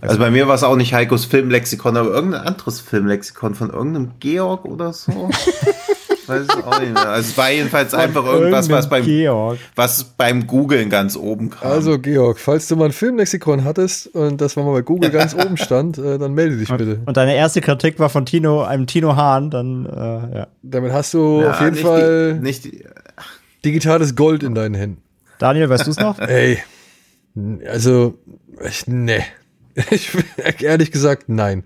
Also 0.00 0.18
bei 0.18 0.30
mir 0.30 0.48
war 0.48 0.54
es 0.54 0.62
auch 0.62 0.76
nicht 0.76 0.94
Heikos 0.94 1.26
Filmlexikon, 1.26 1.96
aber 1.96 2.10
irgendein 2.10 2.42
anderes 2.42 2.80
Filmlexikon 2.80 3.54
von 3.54 3.70
irgendeinem 3.70 4.12
Georg 4.20 4.64
oder 4.64 4.92
so. 4.92 5.28
Weiß 6.26 6.46
ich 6.46 6.64
auch 6.64 6.80
nicht 6.80 6.94
mehr. 6.94 7.08
Also 7.08 7.28
es 7.28 7.36
war 7.36 7.50
jedenfalls 7.50 7.92
einfach 7.92 8.24
irgendwas, 8.24 8.70
was 8.70 8.88
beim, 8.88 9.04
Georg. 9.04 9.58
was 9.76 10.04
beim 10.04 10.46
Googlen 10.46 10.88
ganz 10.88 11.16
oben 11.16 11.50
kam. 11.50 11.70
Also, 11.70 11.98
Georg, 11.98 12.38
falls 12.38 12.66
du 12.68 12.76
mal 12.76 12.86
ein 12.86 12.92
Filmlexikon 12.92 13.64
hattest 13.64 14.06
und 14.14 14.40
das 14.40 14.56
mal 14.56 14.64
bei 14.72 14.80
Google 14.80 15.10
ganz 15.10 15.34
oben 15.44 15.58
stand, 15.58 15.98
äh, 15.98 16.16
dann 16.16 16.32
melde 16.32 16.56
dich 16.56 16.70
bitte. 16.70 17.00
Und 17.04 17.18
deine 17.18 17.34
erste 17.34 17.60
Kritik 17.60 17.98
war 17.98 18.08
von 18.08 18.24
Tino, 18.24 18.62
einem 18.62 18.86
Tino 18.86 19.16
Hahn, 19.16 19.50
dann, 19.50 19.84
äh, 19.84 20.38
ja. 20.38 20.46
Damit 20.62 20.92
hast 20.92 21.12
du 21.12 21.42
Ja, 21.42 21.50
auf 21.50 21.60
jeden 21.60 21.74
nicht 21.74 21.82
Fall 21.84 22.34
Die, 22.34 22.40
nicht 22.40 22.64
die, 22.64 22.84
digitales 23.66 24.16
Gold 24.16 24.42
in 24.42 24.54
deinen 24.54 24.74
Händen. 24.74 25.03
Daniel, 25.38 25.68
weißt 25.68 25.86
du 25.86 25.90
es 25.90 25.98
noch? 25.98 26.18
Ey, 26.20 26.58
also, 27.66 28.18
ich, 28.66 28.86
nee. 28.86 29.24
Ich, 29.90 30.12
ehrlich 30.60 30.92
gesagt, 30.92 31.28
nein. 31.28 31.64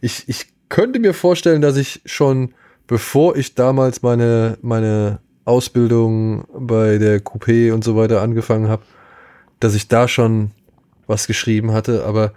Ich, 0.00 0.26
ich 0.28 0.46
könnte 0.70 0.98
mir 0.98 1.12
vorstellen, 1.12 1.60
dass 1.60 1.76
ich 1.76 2.00
schon, 2.06 2.54
bevor 2.86 3.36
ich 3.36 3.54
damals 3.54 4.00
meine, 4.00 4.56
meine 4.62 5.20
Ausbildung 5.44 6.44
bei 6.54 6.96
der 6.96 7.20
Coupé 7.20 7.72
und 7.72 7.84
so 7.84 7.96
weiter 7.96 8.22
angefangen 8.22 8.68
habe, 8.68 8.82
dass 9.58 9.74
ich 9.74 9.88
da 9.88 10.08
schon 10.08 10.52
was 11.06 11.26
geschrieben 11.26 11.72
hatte, 11.72 12.04
aber 12.04 12.32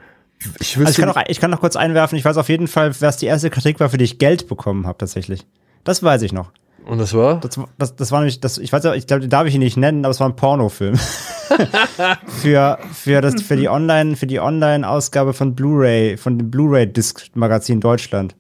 ich 0.60 0.77
wüsste 0.77 0.80
Also 0.80 0.89
ich 0.89 0.97
kann, 0.97 1.07
noch, 1.07 1.23
ich 1.30 1.39
kann 1.39 1.51
noch 1.51 1.60
kurz 1.61 1.76
einwerfen, 1.76 2.18
ich 2.18 2.26
weiß 2.26 2.38
auf 2.38 2.49
jeden 2.49 2.68
Fall, 2.68 2.93
was 2.99 3.18
die 3.18 3.27
erste 3.27 3.49
Kritik 3.49 3.80
war, 3.80 3.89
für 3.89 3.97
die 3.97 4.03
ich 4.03 4.19
Geld 4.19 4.47
bekommen 4.47 4.88
habe, 4.88 4.97
tatsächlich. 4.97 5.45
Das 5.84 6.03
weiß 6.03 6.22
ich 6.23 6.34
noch. 6.34 6.51
Und 6.85 6.97
das 6.99 7.14
war? 7.14 7.39
Das, 7.39 7.60
das, 7.77 7.95
das 7.95 8.11
war 8.11 8.19
nämlich, 8.19 8.39
das, 8.39 8.57
ich 8.57 8.72
weiß 8.72 8.84
ja, 8.84 8.93
ich 8.93 9.07
glaube, 9.07 9.27
darf 9.27 9.47
ich 9.47 9.55
ihn 9.55 9.60
nicht 9.60 9.77
nennen, 9.77 10.05
aber 10.05 10.11
es 10.11 10.19
war 10.19 10.27
ein 10.27 10.35
Pornofilm. 10.35 10.95
für, 12.27 12.80
für, 12.91 13.22
das, 13.22 13.41
für 13.41 13.55
die 13.55 13.69
Online, 13.69 14.15
für 14.15 14.27
die 14.27 14.39
Online-Ausgabe 14.39 15.34
von 15.34 15.55
Blu-ray, 15.55 16.18
von 16.18 16.38
dem 16.38 16.49
Blu-ray-Disc-Magazin 16.51 17.80
Deutschland. 17.80 18.35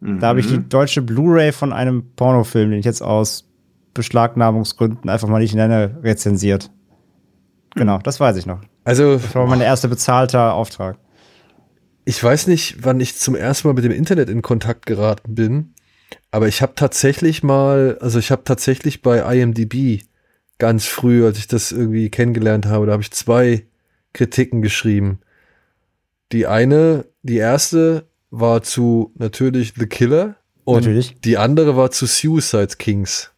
Da 0.00 0.26
habe 0.26 0.40
ich 0.40 0.48
die 0.48 0.68
deutsche 0.68 1.00
Blu-ray 1.00 1.50
von 1.52 1.72
einem 1.72 2.10
Pornofilm, 2.14 2.70
den 2.70 2.78
ich 2.78 2.84
jetzt 2.84 3.02
aus 3.02 3.48
Beschlagnahmungsgründen 3.94 5.08
einfach 5.08 5.28
mal 5.28 5.38
nicht 5.38 5.54
nenne, 5.54 5.98
rezensiert. 6.02 6.70
Genau, 7.74 7.98
das 7.98 8.20
weiß 8.20 8.36
ich 8.36 8.44
noch. 8.44 8.60
Also, 8.84 9.14
Das 9.16 9.34
war 9.34 9.46
mein 9.46 9.62
erster 9.62 9.88
bezahlter 9.88 10.52
Auftrag. 10.54 10.98
ich 12.04 12.22
weiß 12.22 12.48
nicht, 12.48 12.84
wann 12.84 13.00
ich 13.00 13.16
zum 13.16 13.34
ersten 13.34 13.66
Mal 13.68 13.74
mit 13.74 13.84
dem 13.84 13.92
Internet 13.92 14.28
in 14.28 14.42
Kontakt 14.42 14.84
geraten 14.84 15.34
bin, 15.34 15.73
aber 16.30 16.48
ich 16.48 16.62
habe 16.62 16.72
tatsächlich 16.74 17.42
mal, 17.42 17.98
also 18.00 18.18
ich 18.18 18.30
habe 18.30 18.44
tatsächlich 18.44 19.02
bei 19.02 19.18
IMDb 19.36 20.02
ganz 20.58 20.86
früh, 20.86 21.24
als 21.24 21.38
ich 21.38 21.46
das 21.48 21.72
irgendwie 21.72 22.10
kennengelernt 22.10 22.66
habe, 22.66 22.86
da 22.86 22.92
habe 22.92 23.02
ich 23.02 23.10
zwei 23.10 23.64
Kritiken 24.12 24.62
geschrieben. 24.62 25.18
Die 26.32 26.46
eine, 26.46 27.04
die 27.22 27.36
erste 27.36 28.04
war 28.30 28.62
zu 28.62 29.12
natürlich 29.16 29.74
The 29.76 29.86
Killer 29.86 30.36
und 30.64 30.76
Natürlich. 30.82 31.16
die 31.20 31.36
andere 31.38 31.76
war 31.76 31.90
zu 31.90 32.06
Suicide 32.06 32.76
Kings, 32.78 33.30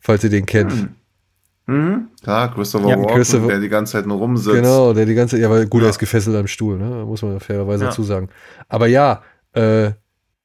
falls 0.00 0.22
ihr 0.24 0.30
den 0.30 0.46
kennt. 0.46 0.88
Mhm. 1.66 2.08
Klar, 2.22 2.54
Christopher 2.54 2.88
Ja, 2.90 2.98
Walken, 2.98 3.14
Christopher- 3.16 3.46
der 3.48 3.60
die 3.60 3.68
ganze 3.70 3.92
Zeit 3.92 4.06
nur 4.06 4.18
rumsitzt. 4.18 4.54
Genau, 4.54 4.92
der 4.92 5.06
die 5.06 5.14
ganze, 5.14 5.38
ja, 5.38 5.48
weil 5.48 5.66
gut, 5.66 5.80
Ja. 5.80 5.86
er 5.88 5.90
ist 5.90 5.98
gefesselt 5.98 6.36
am 6.36 6.46
Stuhl, 6.46 6.76
ne? 6.78 7.04
muss 7.06 7.22
man 7.22 7.32
ja 7.32 7.38
fairerweise 7.40 7.84
Ja. 7.84 7.90
dazu 7.90 8.02
sagen. 8.02 8.28
Aber 8.68 8.86
ja, 8.86 9.22
äh, 9.54 9.92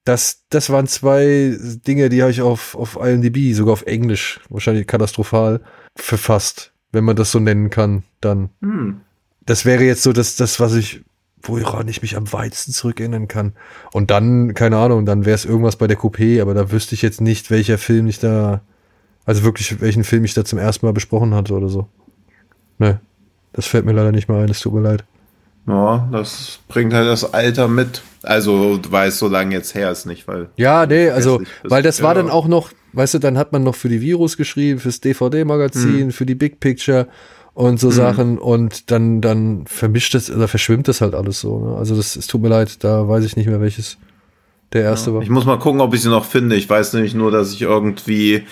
das, 0.04 0.46
das 0.50 0.70
waren 0.70 0.88
zwei 0.88 1.58
Dinge, 1.88 2.10
die 2.10 2.22
habe 2.22 2.32
ich 2.32 2.42
auf, 2.42 2.76
auf 2.76 2.96
IMDb, 2.96 3.54
sogar 3.54 3.74
auf 3.74 3.84
Englisch, 3.84 4.40
wahrscheinlich 4.50 4.88
katastrophal, 4.88 5.62
verfasst, 5.96 6.74
wenn 6.92 7.04
man 7.04 7.16
das 7.16 7.32
so 7.32 7.40
nennen 7.40 7.70
kann, 7.70 8.04
dann. 8.22 8.50
Hm. 8.62 9.02
Das 9.46 9.66
wäre 9.66 9.84
jetzt 9.84 10.04
so 10.04 10.14
das, 10.14 10.36
das, 10.36 10.60
was 10.60 10.76
ich, 10.76 11.04
woran 11.42 11.88
ich 11.88 12.02
mich 12.02 12.16
am 12.16 12.32
weitesten 12.32 12.72
zurückerinnern 12.72 13.28
kann. 13.28 13.54
Und 13.92 14.12
dann, 14.12 14.54
keine 14.54 14.78
Ahnung, 14.78 15.06
dann 15.06 15.26
wäre 15.26 15.36
es 15.36 15.46
irgendwas 15.46 15.76
bei 15.76 15.88
der 15.88 15.98
Coupé, 15.98 16.42
aber 16.42 16.54
da 16.54 16.72
wüsste 16.72 16.96
ich 16.96 17.02
jetzt 17.02 17.22
nicht, 17.22 17.50
welcher 17.50 17.78
Film 17.78 18.08
ich 18.08 18.20
da, 18.20 18.62
also 19.26 19.44
wirklich, 19.44 19.82
welchen 19.82 20.04
Film 20.04 20.24
ich 20.24 20.34
da 20.34 20.46
zum 20.46 20.60
ersten 20.60 20.86
Mal 20.86 20.94
besprochen 20.94 21.34
hatte 21.34 21.54
oder 21.54 21.70
so. 21.70 21.88
Ne, 22.78 23.00
das 23.54 23.66
fällt 23.66 23.86
mir 23.86 23.94
leider 23.94 24.12
nicht 24.12 24.30
mehr 24.30 24.38
ein, 24.38 24.50
es 24.50 24.60
tut 24.60 24.74
mir 24.74 24.82
leid. 24.82 25.04
Ja, 25.68 26.08
das 26.12 26.60
bringt 26.68 26.94
halt 26.94 27.08
das 27.08 27.34
Alter 27.34 27.68
mit. 27.68 28.02
Also, 28.24 28.80
weil 28.90 29.10
es 29.10 29.20
so 29.20 29.28
lange 29.28 29.54
jetzt 29.56 29.76
her 29.76 29.92
ist, 29.92 30.06
nicht, 30.06 30.28
weil. 30.28 30.50
Ja, 30.58 30.86
nee, 30.86 31.10
also, 31.10 31.42
weil 31.64 31.84
das 31.84 32.02
war 32.02 32.16
Ja. 32.16 32.22
dann 32.22 32.30
auch 32.32 32.48
noch, 32.48 32.72
weißt 32.94 33.14
du, 33.14 33.20
dann 33.20 33.38
hat 33.38 33.52
man 33.54 33.64
noch 33.64 33.76
für 33.76 33.88
die 33.90 34.02
Virus 34.02 34.36
geschrieben, 34.36 34.80
fürs 34.80 35.00
DVD-Magazin, 35.00 36.12
für 36.12 36.26
die 36.26 36.36
Big 36.36 36.60
Picture 36.60 37.08
und 37.54 37.80
so 37.80 37.92
Sachen 37.92 38.38
und 38.38 38.90
dann, 38.92 39.22
dann 39.22 39.66
vermischt 39.68 40.16
es 40.16 40.32
oder 40.32 40.48
verschwimmt 40.48 40.88
das 40.88 41.02
halt 41.02 41.14
alles 41.14 41.40
so. 41.42 41.60
Ne? 41.60 41.78
Also 41.78 41.96
das, 41.96 42.16
es 42.16 42.28
tut 42.28 42.42
mir 42.42 42.48
leid, 42.50 42.84
da 42.84 43.08
weiß 43.08 43.24
ich 43.26 43.36
nicht 43.38 43.48
mehr, 43.48 43.62
welches 43.62 43.98
der 44.74 44.84
erste 44.84 45.14
war. 45.14 45.22
Ich 45.22 45.30
muss 45.30 45.46
mal 45.46 45.60
gucken, 45.60 45.82
ob 45.82 45.94
ich 45.94 46.02
sie 46.02 46.10
noch 46.10 46.26
finde. 46.26 46.56
Ich 46.56 46.70
weiß 46.70 46.94
nämlich 46.94 47.14
nur, 47.16 47.32
dass 47.32 47.54
ich 47.54 47.62
irgendwie, 47.62 48.44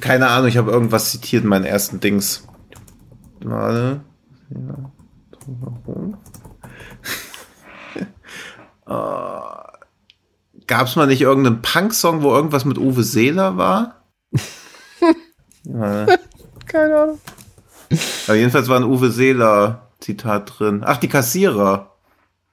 keine 0.00 0.28
Ahnung, 0.28 0.48
ich 0.48 0.56
habe 0.56 0.70
irgendwas 0.70 1.10
zitiert 1.12 1.44
in 1.44 1.48
meinen 1.50 1.64
ersten 1.64 2.00
Dings. 2.00 2.46
Warte. 3.42 4.00
Ja. 4.50 4.90
Äh, 8.86 9.68
Gab 10.66 10.86
es 10.86 10.96
mal 10.96 11.06
nicht 11.06 11.22
irgendeinen 11.22 11.62
Punk-Song, 11.62 12.22
wo 12.22 12.30
irgendwas 12.30 12.66
mit 12.66 12.76
Uwe 12.78 13.02
Seeler 13.02 13.56
war? 13.56 14.04
Keine 16.66 16.96
Ahnung. 16.96 17.18
Aber 18.26 18.36
jedenfalls 18.36 18.68
war 18.68 18.78
ein 18.78 18.84
Uwe 18.84 19.10
Seeler 19.10 19.88
Zitat 20.00 20.58
drin. 20.58 20.82
Ach, 20.84 20.98
die 20.98 21.08
Kassierer. 21.08 21.94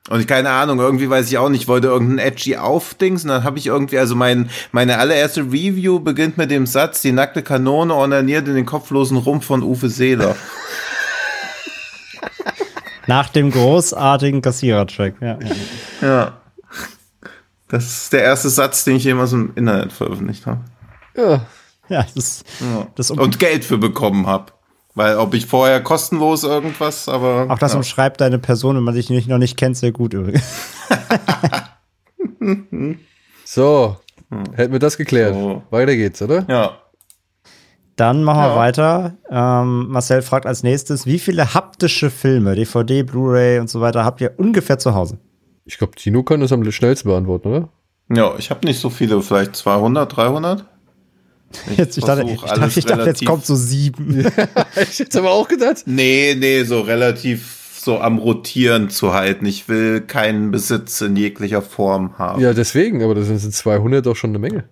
Und 0.09 0.19
ich 0.19 0.27
keine 0.27 0.51
Ahnung, 0.51 0.79
irgendwie 0.79 1.09
weiß 1.09 1.27
ich 1.27 1.37
auch 1.39 1.49
nicht, 1.49 1.63
ich 1.63 1.67
wollte 1.67 1.87
irgendein 1.87 2.19
edgy 2.27 2.57
Aufdings 2.57 3.23
und 3.23 3.29
dann 3.29 3.43
habe 3.43 3.57
ich 3.57 3.65
irgendwie, 3.65 3.97
also 3.97 4.15
mein, 4.15 4.51
meine 4.71 4.99
allererste 4.99 5.41
Review 5.41 5.99
beginnt 5.99 6.37
mit 6.37 6.51
dem 6.51 6.67
Satz, 6.67 7.01
die 7.01 7.11
nackte 7.11 7.41
Kanone 7.41 7.91
ornaniert 7.91 8.47
in 8.47 8.53
den 8.53 8.67
kopflosen 8.67 9.17
Rumpf 9.17 9.47
von 9.47 9.63
Uwe 9.63 9.89
Seeler. 9.89 10.35
Nach 13.07 13.29
dem 13.29 13.51
großartigen 13.51 14.41
Kassierer-Track. 14.41 15.15
Ja, 15.21 15.39
ja. 16.01 16.37
Das 17.67 17.85
ist 17.85 18.13
der 18.13 18.23
erste 18.23 18.49
Satz, 18.49 18.83
den 18.83 18.97
ich 18.97 19.03
jemals 19.03 19.33
im 19.33 19.51
Internet 19.55 19.91
veröffentlicht 19.91 20.45
habe. 20.45 20.61
Ja, 21.17 21.45
ja 21.89 22.03
das 22.03 22.15
ist, 22.15 22.45
Ja. 22.59 22.87
das 22.95 23.11
um, 23.11 23.19
Und 23.19 23.39
Geld 23.39 23.65
für 23.65 23.77
bekommen 23.77 24.27
habe. 24.27 24.51
Weil 24.93 25.17
ob 25.17 25.33
ich 25.33 25.45
vorher 25.45 25.81
kostenlos 25.83 26.43
irgendwas, 26.43 27.09
aber. 27.09 27.47
auch 27.49 27.59
das 27.59 27.73
ja. 27.73 27.77
umschreibt 27.77 28.21
deine 28.21 28.39
Person, 28.39 28.77
wenn 28.77 28.83
man 28.83 28.95
dich 28.95 29.09
nicht, 29.09 29.27
noch 29.27 29.39
nicht 29.39 29.57
kennt, 29.57 29.75
sehr 29.75 29.91
gut 29.91 30.13
übrigens. 30.13 30.43
so, 33.45 33.97
hätten 34.53 34.71
wir 34.71 34.79
das 34.79 34.95
geklärt. 34.95 35.33
So. 35.33 35.63
Weiter 35.69 35.95
geht's, 35.97 36.21
oder? 36.21 36.45
Ja. 36.47 36.77
Dann 37.95 38.23
machen 38.23 38.41
wir 38.41 38.47
Ja. 38.49 38.55
weiter. 38.55 39.13
Ähm, 39.29 39.87
Marcel 39.89 40.21
fragt 40.21 40.45
als 40.45 40.63
nächstes, 40.63 41.05
wie 41.05 41.19
viele 41.19 41.53
haptische 41.53 42.09
Filme, 42.09 42.55
DVD, 42.55 43.03
Blu-ray 43.03 43.59
und 43.59 43.69
so 43.69 43.79
weiter 43.81 44.03
habt 44.03 44.19
ihr 44.21 44.33
ungefähr 44.37 44.77
zu 44.77 44.93
Hause? 44.95 45.17
Ich 45.65 45.77
glaube, 45.77 45.95
Tino 45.95 46.23
kann 46.23 46.41
das 46.41 46.51
am 46.51 46.69
schnellsten 46.71 47.09
beantworten, 47.09 47.47
oder? 47.47 47.69
Ja, 48.13 48.35
ich 48.37 48.49
habe 48.51 48.65
nicht 48.67 48.79
so 48.79 48.89
viele, 48.89 49.21
vielleicht 49.21 49.55
200, 49.55 50.15
300. 50.15 50.65
Jetzt, 51.77 51.97
ich 51.97 52.03
dachte, 52.03 52.23
ich 52.29 52.41
dachte, 52.41 52.79
ich 52.79 52.85
dachte 52.85 53.05
jetzt 53.05 53.25
kommt 53.25 53.45
so 53.45 53.55
sieben. 53.55 54.25
ich 54.75 54.99
hätte 54.99 55.19
aber 55.19 55.31
auch 55.31 55.47
gedacht. 55.47 55.83
Nee, 55.85 56.35
nee, 56.37 56.63
so 56.63 56.81
relativ 56.81 57.61
so 57.79 57.99
am 57.99 58.17
Rotieren 58.17 58.89
zu 58.89 59.13
halten. 59.13 59.45
Ich 59.45 59.69
will 59.69 60.01
keinen 60.01 60.51
Besitz 60.51 61.01
in 61.01 61.15
jeglicher 61.15 61.61
Form 61.61 62.17
haben. 62.17 62.41
Ja, 62.41 62.53
deswegen, 62.53 63.03
aber 63.03 63.15
das 63.15 63.27
sind 63.27 63.53
200 63.53 64.05
doch 64.05 64.15
schon 64.15 64.31
eine 64.31 64.39
Menge. 64.39 64.65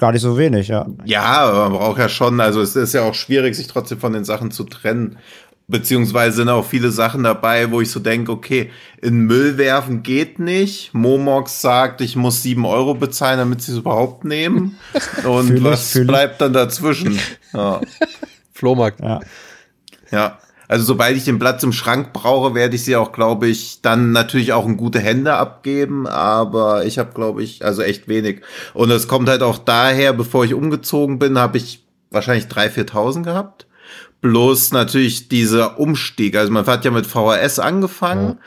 Gar 0.00 0.12
nicht 0.12 0.22
so 0.22 0.38
wenig, 0.38 0.68
ja. 0.68 0.86
Ja, 1.04 1.22
aber 1.22 1.68
man 1.68 1.78
braucht 1.78 1.98
ja 1.98 2.08
schon, 2.08 2.40
also 2.40 2.60
es 2.60 2.76
ist 2.76 2.94
ja 2.94 3.02
auch 3.02 3.14
schwierig, 3.14 3.54
sich 3.54 3.66
trotzdem 3.66 3.98
von 3.98 4.12
den 4.12 4.24
Sachen 4.24 4.50
zu 4.50 4.64
trennen. 4.64 5.18
Beziehungsweise 5.70 6.36
sind 6.36 6.48
auch 6.48 6.64
viele 6.64 6.90
Sachen 6.90 7.24
dabei, 7.24 7.70
wo 7.70 7.82
ich 7.82 7.90
so 7.90 8.00
denke, 8.00 8.32
okay, 8.32 8.70
in 9.02 9.20
Müll 9.26 9.58
werfen 9.58 10.02
geht 10.02 10.38
nicht. 10.38 10.94
Momox 10.94 11.60
sagt, 11.60 12.00
ich 12.00 12.16
muss 12.16 12.42
sieben 12.42 12.64
Euro 12.64 12.94
bezahlen, 12.94 13.38
damit 13.38 13.60
sie 13.60 13.72
es 13.72 13.78
überhaupt 13.78 14.24
nehmen. 14.24 14.78
Und 15.24 15.48
Fühl 15.48 15.56
ich, 15.58 15.64
was 15.64 15.92
bleibt 16.06 16.40
dann 16.40 16.52
dazwischen? 16.52 17.18
Ja. 17.54 17.80
Flohmarkt. 18.52 19.00
Ja. 19.00 19.20
ja. 20.10 20.38
Also 20.68 20.84
sobald 20.84 21.16
ich 21.16 21.24
den 21.24 21.38
Platz 21.38 21.62
im 21.62 21.72
Schrank 21.72 22.12
brauche, 22.12 22.54
werde 22.54 22.76
ich 22.76 22.84
sie 22.84 22.94
auch, 22.94 23.12
glaube 23.12 23.48
ich, 23.48 23.80
dann 23.80 24.12
natürlich 24.12 24.52
auch 24.52 24.66
in 24.66 24.76
gute 24.76 25.00
Hände 25.00 25.34
abgeben. 25.34 26.06
Aber 26.06 26.84
ich 26.84 26.98
habe, 26.98 27.12
glaube 27.14 27.42
ich, 27.42 27.64
also 27.64 27.82
echt 27.82 28.06
wenig. 28.06 28.42
Und 28.74 28.90
es 28.90 29.08
kommt 29.08 29.28
halt 29.28 29.42
auch 29.42 29.58
daher, 29.58 30.12
bevor 30.12 30.44
ich 30.44 30.54
umgezogen 30.54 31.18
bin, 31.18 31.38
habe 31.38 31.56
ich 31.56 31.84
wahrscheinlich 32.10 32.46
3.000, 32.46 32.90
4.000 32.90 33.22
gehabt. 33.22 33.66
Bloß 34.20 34.72
natürlich 34.72 35.28
dieser 35.28 35.78
Umstieg. 35.78 36.36
Also 36.36 36.52
man 36.52 36.66
hat 36.66 36.84
ja 36.84 36.90
mit 36.90 37.06
VHS 37.06 37.60
angefangen 37.60 38.38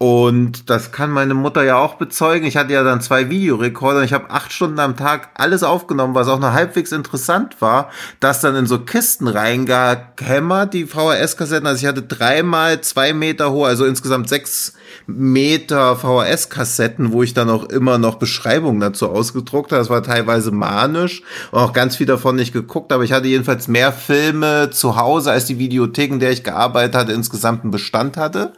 und 0.00 0.70
das 0.70 0.92
kann 0.92 1.10
meine 1.10 1.34
Mutter 1.34 1.64
ja 1.64 1.76
auch 1.76 1.94
bezeugen. 1.94 2.46
Ich 2.46 2.56
hatte 2.56 2.72
ja 2.72 2.84
dann 2.84 3.00
zwei 3.00 3.30
Videorekorder 3.30 3.98
und 3.98 4.04
ich 4.04 4.12
habe 4.12 4.30
acht 4.30 4.52
Stunden 4.52 4.78
am 4.78 4.96
Tag 4.96 5.30
alles 5.34 5.64
aufgenommen, 5.64 6.14
was 6.14 6.28
auch 6.28 6.38
noch 6.38 6.52
halbwegs 6.52 6.92
interessant 6.92 7.60
war. 7.60 7.90
Das 8.20 8.40
dann 8.40 8.54
in 8.54 8.66
so 8.66 8.78
Kisten 8.78 9.26
reingehämmert, 9.26 10.72
die 10.72 10.86
VHS-Kassetten. 10.86 11.66
Also 11.66 11.80
ich 11.80 11.86
hatte 11.86 12.02
dreimal 12.02 12.80
zwei 12.80 13.12
Meter 13.12 13.50
hoch, 13.50 13.66
also 13.66 13.86
insgesamt 13.86 14.28
sechs 14.28 14.74
Meter 15.08 15.96
VHS-Kassetten, 15.96 17.10
wo 17.10 17.24
ich 17.24 17.34
dann 17.34 17.50
auch 17.50 17.64
immer 17.64 17.98
noch 17.98 18.20
Beschreibungen 18.20 18.78
dazu 18.78 19.08
ausgedruckt 19.08 19.72
habe. 19.72 19.80
Das 19.80 19.90
war 19.90 20.04
teilweise 20.04 20.52
manisch 20.52 21.22
und 21.50 21.58
auch 21.58 21.72
ganz 21.72 21.96
viel 21.96 22.06
davon 22.06 22.36
nicht 22.36 22.52
geguckt, 22.52 22.92
aber 22.92 23.02
ich 23.02 23.12
hatte 23.12 23.26
jedenfalls 23.26 23.66
mehr 23.66 23.90
Filme 23.90 24.70
zu 24.70 24.94
Hause, 24.94 25.32
als 25.32 25.46
die 25.46 25.58
Videothek, 25.58 26.12
in 26.12 26.20
der 26.20 26.30
ich 26.30 26.44
gearbeitet 26.44 26.94
hatte, 26.94 27.12
insgesamt 27.12 27.64
einen 27.64 27.72
Bestand 27.72 28.16
hatte. 28.16 28.52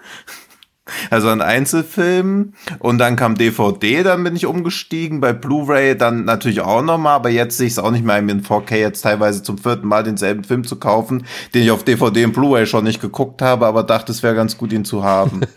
Also 1.11 1.29
an 1.29 1.41
Einzelfilmen 1.41 2.55
und 2.79 2.99
dann 2.99 3.17
kam 3.17 3.37
DVD, 3.37 4.03
dann 4.03 4.25
bin 4.25 4.37
ich 4.37 4.47
umgestiegen, 4.47 5.21
bei 5.21 5.33
Blu-ray 5.33 5.97
dann 5.97 6.25
natürlich 6.25 6.61
auch 6.61 6.83
nochmal, 6.83 7.17
aber 7.17 7.31
jetzt 7.31 7.57
sehe 7.57 7.67
ich 7.67 7.75
es 7.75 7.79
auch 7.79 7.91
nicht 7.91 8.05
mehr 8.05 8.19
in 8.19 8.43
4K 8.43 8.77
jetzt 8.77 9.03
teilweise 9.03 9.43
zum 9.43 9.59
vierten 9.59 9.87
Mal 9.87 10.03
denselben 10.03 10.45
Film 10.45 10.65
zu 10.65 10.77
kaufen, 10.77 11.27
den 11.55 11.63
ich 11.63 11.71
auf 11.71 11.85
DVD 11.85 12.25
und 12.25 12.33
Blu-ray 12.33 12.67
schon 12.67 12.85
nicht 12.85 13.01
geguckt 13.01 13.43
habe, 13.43 13.67
aber 13.67 13.83
dachte, 13.83 14.13
es 14.13 14.23
wäre 14.23 14.35
ganz 14.35 14.57
gut, 14.57 14.73
ihn 14.73 14.85
zu 14.85 15.05
haben. 15.05 15.41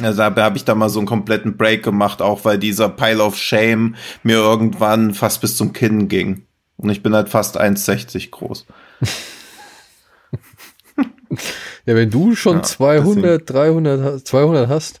Also 0.00 0.18
da 0.18 0.44
habe 0.44 0.56
ich 0.56 0.64
da 0.64 0.76
mal 0.76 0.88
so 0.88 1.00
einen 1.00 1.08
kompletten 1.08 1.56
Break 1.56 1.82
gemacht, 1.82 2.22
auch 2.22 2.44
weil 2.44 2.56
dieser 2.56 2.88
Pile 2.88 3.22
of 3.22 3.36
Shame 3.36 3.96
mir 4.22 4.36
irgendwann 4.36 5.12
fast 5.12 5.40
bis 5.40 5.56
zum 5.56 5.72
Kinn 5.72 6.06
ging. 6.06 6.46
Und 6.76 6.90
ich 6.90 7.02
bin 7.02 7.14
halt 7.14 7.28
fast 7.28 7.60
1,60 7.60 8.30
groß. 8.30 8.66
Ja, 11.86 11.94
wenn 11.96 12.10
du 12.10 12.34
schon 12.36 12.56
Ja, 12.58 12.62
200, 12.62 13.48
300, 13.48 14.00
hast- 14.02 14.26
200 14.28 14.68
hast, 14.68 15.00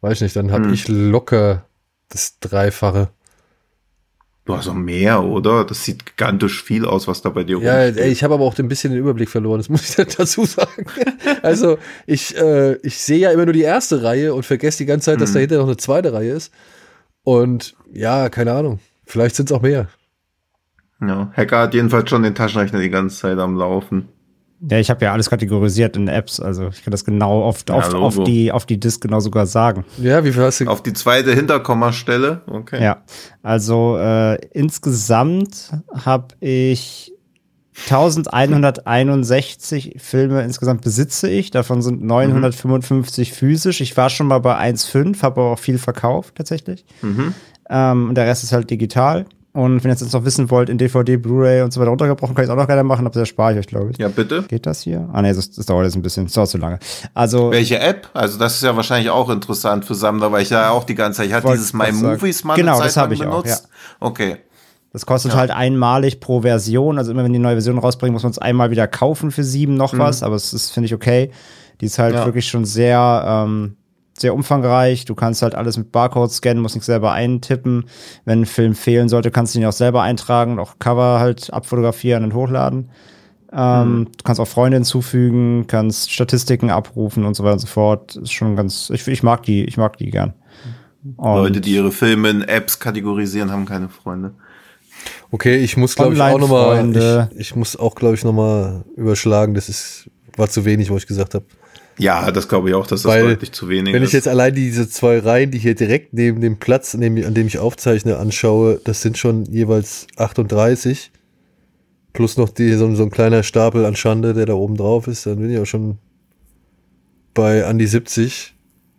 weiß 0.00 0.14
ich 0.14 0.22
nicht, 0.22 0.36
dann 0.36 0.50
habe 0.52 0.64
Hm. 0.66 0.74
ich 0.74 0.88
locker 0.88 1.64
das 2.08 2.38
Dreifache. 2.40 3.08
Du 4.44 4.56
hast 4.56 4.68
auch 4.68 4.74
mehr, 4.74 5.24
oder? 5.24 5.64
Das 5.64 5.84
sieht 5.84 6.06
gigantisch 6.06 6.62
viel 6.62 6.84
aus, 6.84 7.08
was 7.08 7.20
da 7.20 7.30
bei 7.30 7.42
dir 7.42 7.58
Ja, 7.58 7.78
ey, 7.80 8.10
ich 8.12 8.22
habe 8.22 8.34
aber 8.34 8.44
auch 8.44 8.56
ein 8.58 8.68
bisschen 8.68 8.92
den 8.92 9.00
Überblick 9.00 9.28
verloren, 9.28 9.58
das 9.58 9.68
muss 9.68 9.88
ich 9.88 9.96
dann 9.96 10.06
dazu 10.16 10.44
sagen. 10.44 10.86
Also 11.42 11.78
ich, 12.06 12.36
äh, 12.36 12.74
ich 12.76 12.98
sehe 12.98 13.18
ja 13.18 13.32
immer 13.32 13.44
nur 13.44 13.52
die 13.54 13.62
erste 13.62 14.04
Reihe 14.04 14.34
und 14.34 14.46
vergesse 14.46 14.78
die 14.78 14.86
ganze 14.86 15.06
Zeit, 15.06 15.20
dass 15.20 15.30
Mhm. 15.30 15.34
dahinter 15.34 15.56
noch 15.58 15.66
eine 15.66 15.76
zweite 15.76 16.12
Reihe 16.12 16.32
ist. 16.32 16.52
Und 17.24 17.74
ja, 17.92 18.28
keine 18.28 18.52
Ahnung. 18.52 18.78
Vielleicht 19.04 19.34
sind 19.34 19.50
es 19.50 19.56
auch 19.56 19.62
mehr. 19.62 19.88
Ja, 21.00 21.30
Hacker 21.36 21.58
hat 21.62 21.74
jedenfalls 21.74 22.08
schon 22.08 22.22
den 22.22 22.34
Taschenrechner 22.36 22.78
die 22.80 22.88
ganze 22.90 23.16
Zeit 23.18 23.38
am 23.38 23.56
Laufen. 23.56 24.08
Ja, 24.60 24.78
ich 24.78 24.88
habe 24.88 25.04
ja 25.04 25.12
alles 25.12 25.28
kategorisiert 25.28 25.96
in 25.96 26.08
Apps, 26.08 26.40
also 26.40 26.68
ich 26.68 26.82
kann 26.82 26.90
das 26.90 27.04
genau 27.04 27.42
auf, 27.42 27.64
Ja, 27.68 27.76
auf, 27.76 28.24
die, 28.24 28.52
auf 28.52 28.64
die 28.64 28.80
Disk 28.80 29.02
genau 29.02 29.20
sogar 29.20 29.46
sagen. 29.46 29.84
Ja, 29.98 30.24
wie 30.24 30.32
viel 30.32 30.42
hast 30.42 30.60
du? 30.60 30.66
Auf 30.66 30.82
die 30.82 30.94
zweite 30.94 31.34
Hinterkommastelle. 31.34 32.40
Okay. 32.46 32.82
Ja, 32.82 33.02
also 33.42 33.98
äh, 33.98 34.36
insgesamt 34.52 35.72
habe 36.04 36.28
ich 36.40 37.12
1161 37.90 39.96
Filme 39.98 40.42
insgesamt 40.42 40.80
besitze 40.80 41.28
ich. 41.28 41.50
Davon 41.50 41.82
sind 41.82 42.02
955 42.02 43.32
physisch. 43.32 43.82
Ich 43.82 43.96
war 43.96 44.08
schon 44.08 44.26
mal 44.26 44.38
bei 44.38 44.58
1,5, 44.58 45.22
habe 45.22 45.42
aber 45.42 45.52
auch 45.52 45.58
viel 45.58 45.78
verkauft 45.78 46.36
tatsächlich. 46.36 46.86
Mhm. 47.02 47.34
Ähm, 47.68 48.08
und 48.08 48.14
der 48.14 48.26
Rest 48.26 48.44
ist 48.44 48.52
halt 48.52 48.70
digital. 48.70 49.26
Und 49.56 49.82
wenn 49.82 49.90
ihr 49.90 49.94
jetzt 49.96 50.12
noch 50.12 50.24
wissen 50.24 50.50
wollt, 50.50 50.68
in 50.68 50.76
DVD, 50.78 51.16
Blu-ray 51.16 51.62
und 51.62 51.72
so 51.72 51.80
weiter 51.80 51.90
runtergebrochen, 51.90 52.34
kann 52.34 52.44
ich 52.44 52.48
es 52.50 52.52
auch 52.52 52.58
noch 52.60 52.66
gerne 52.66 52.84
machen, 52.84 53.06
aber 53.06 53.18
das 53.18 53.28
spare 53.28 53.52
ich 53.54 53.58
euch, 53.58 53.66
glaube 53.66 53.90
ich. 53.90 53.98
Ja, 53.98 54.08
bitte. 54.08 54.42
Geht 54.42 54.66
das 54.66 54.82
hier? 54.82 55.08
Ah, 55.12 55.22
nee, 55.22 55.32
das, 55.32 55.50
das 55.50 55.64
dauert 55.66 55.84
jetzt 55.86 55.96
ein 55.96 56.02
bisschen. 56.02 56.24
Das 56.26 56.34
dauert 56.34 56.48
zu 56.50 56.58
lange. 56.58 56.78
Also, 57.14 57.50
Welche 57.50 57.78
App? 57.80 58.08
Also 58.12 58.38
das 58.38 58.54
ist 58.56 58.62
ja 58.62 58.76
wahrscheinlich 58.76 59.08
auch 59.10 59.30
interessant 59.30 59.84
für 59.84 59.94
Sammler, 59.94 60.30
weil 60.30 60.42
ich 60.42 60.50
ja 60.50 60.70
auch 60.70 60.84
die 60.84 60.94
ganze 60.94 61.18
Zeit, 61.18 61.28
ich 61.28 61.32
hatte 61.32 61.48
dieses 61.52 61.72
My. 61.72 61.90
Movies 61.90 62.44
mal 62.44 62.54
Genau, 62.56 62.78
das 62.80 62.94
Zeit 62.94 63.02
hab 63.04 63.10
lang 63.10 63.18
ich 63.18 63.26
auch, 63.26 63.42
benutzt. 63.42 63.68
Okay. 64.00 64.36
Das 64.92 65.04
kostet 65.06 65.32
Ja. 65.32 65.38
halt 65.38 65.50
einmalig 65.50 66.20
pro 66.20 66.42
Version. 66.42 66.98
Also 66.98 67.10
immer 67.12 67.24
wenn 67.24 67.32
die 67.32 67.38
neue 67.38 67.54
Version 67.54 67.78
rausbringen, 67.78 68.12
muss 68.12 68.22
man 68.22 68.32
es 68.32 68.38
einmal 68.38 68.70
wieder 68.70 68.86
kaufen 68.86 69.30
für 69.30 69.44
sieben 69.44 69.74
noch 69.74 69.96
was. 69.98 70.22
Aber 70.22 70.36
es 70.36 70.52
ist, 70.52 70.70
finde 70.70 70.86
ich, 70.86 70.94
okay. 70.94 71.30
Die 71.80 71.86
ist 71.86 71.98
halt 71.98 72.12
Mhm. 72.14 72.18
Ja. 72.20 72.24
wirklich 72.26 72.46
schon 72.48 72.64
sehr, 72.64 73.24
ähm, 73.46 73.76
sehr 74.20 74.34
umfangreich. 74.34 75.04
Du 75.04 75.14
kannst 75.14 75.42
halt 75.42 75.54
alles 75.54 75.76
mit 75.76 75.92
Barcode 75.92 76.30
scannen, 76.30 76.62
musst 76.62 76.74
nichts 76.74 76.86
selber 76.86 77.12
eintippen. 77.12 77.84
Wenn 78.24 78.42
ein 78.42 78.46
Film 78.46 78.74
fehlen 78.74 79.08
sollte, 79.08 79.30
kannst 79.30 79.54
du 79.54 79.58
ihn 79.58 79.66
auch 79.66 79.72
selber 79.72 80.02
eintragen 80.02 80.52
und 80.52 80.58
auch 80.58 80.78
Cover 80.78 81.18
halt 81.20 81.52
abfotografieren 81.52 82.24
und 82.24 82.34
hochladen. 82.34 82.90
Ähm, 83.52 83.98
Mhm. 83.98 84.04
Du 84.16 84.24
kannst 84.24 84.40
auch 84.40 84.48
Freunde 84.48 84.76
hinzufügen, 84.76 85.66
kannst 85.66 86.10
Statistiken 86.12 86.70
abrufen 86.70 87.24
und 87.24 87.34
so 87.34 87.44
weiter 87.44 87.54
und 87.54 87.60
so 87.60 87.66
fort. 87.66 88.16
Ist 88.16 88.32
schon 88.32 88.56
ganz, 88.56 88.90
ich, 88.90 89.06
ich 89.06 89.22
mag 89.22 89.42
die, 89.44 89.64
ich 89.64 89.76
mag 89.76 89.96
die 89.96 90.10
gern. 90.10 90.34
Und 91.16 91.36
Leute, 91.36 91.60
die 91.60 91.74
ihre 91.74 91.92
Filme 91.92 92.28
in 92.30 92.42
Apps 92.42 92.80
kategorisieren, 92.80 93.52
haben 93.52 93.64
keine 93.64 93.88
Freunde. 93.88 94.34
Okay, 95.30 95.56
ich 95.56 95.76
muss 95.76 95.94
glaube 95.94 96.14
ich 96.14 96.20
auch 96.20 96.38
nochmal, 96.38 97.30
ich, 97.30 97.40
ich 97.40 97.56
muss 97.56 97.76
auch 97.76 97.94
glaube 97.94 98.14
ich 98.14 98.24
nochmal 98.24 98.84
überschlagen, 98.96 99.54
das 99.54 99.68
ist, 99.68 100.10
war 100.36 100.48
zu 100.48 100.64
wenig, 100.64 100.90
was 100.90 101.02
ich 101.02 101.06
gesagt 101.06 101.34
habe. 101.34 101.44
Ja, 101.98 102.30
das 102.30 102.48
glaube 102.48 102.68
ich 102.68 102.74
auch, 102.74 102.86
dass 102.86 103.02
das 103.02 103.12
Weil, 103.12 103.22
deutlich 103.22 103.52
zu 103.52 103.68
wenig 103.68 103.94
Wenn 103.94 104.02
ist. 104.02 104.10
ich 104.10 104.14
jetzt 104.14 104.28
allein 104.28 104.54
diese 104.54 104.88
zwei 104.88 105.18
Reihen, 105.18 105.50
die 105.50 105.58
hier 105.58 105.74
direkt 105.74 106.12
neben 106.12 106.40
dem 106.40 106.58
Platz, 106.58 106.94
an 106.94 107.00
dem, 107.00 107.16
an 107.24 107.34
dem 107.34 107.46
ich 107.46 107.58
aufzeichne, 107.58 108.18
anschaue, 108.18 108.80
das 108.84 109.02
sind 109.02 109.16
schon 109.16 109.44
jeweils 109.46 110.06
38. 110.16 111.10
Plus 112.12 112.36
noch 112.36 112.50
die, 112.50 112.72
so, 112.74 112.94
so 112.94 113.02
ein 113.02 113.10
kleiner 113.10 113.42
Stapel 113.42 113.84
an 113.84 113.96
Schande, 113.96 114.34
der 114.34 114.46
da 114.46 114.54
oben 114.54 114.76
drauf 114.76 115.06
ist, 115.06 115.26
dann 115.26 115.38
bin 115.38 115.50
ich 115.50 115.58
auch 115.58 115.66
schon 115.66 115.98
bei 117.34 117.64
an 117.64 117.78
die 117.78 117.86
70. 117.86 118.54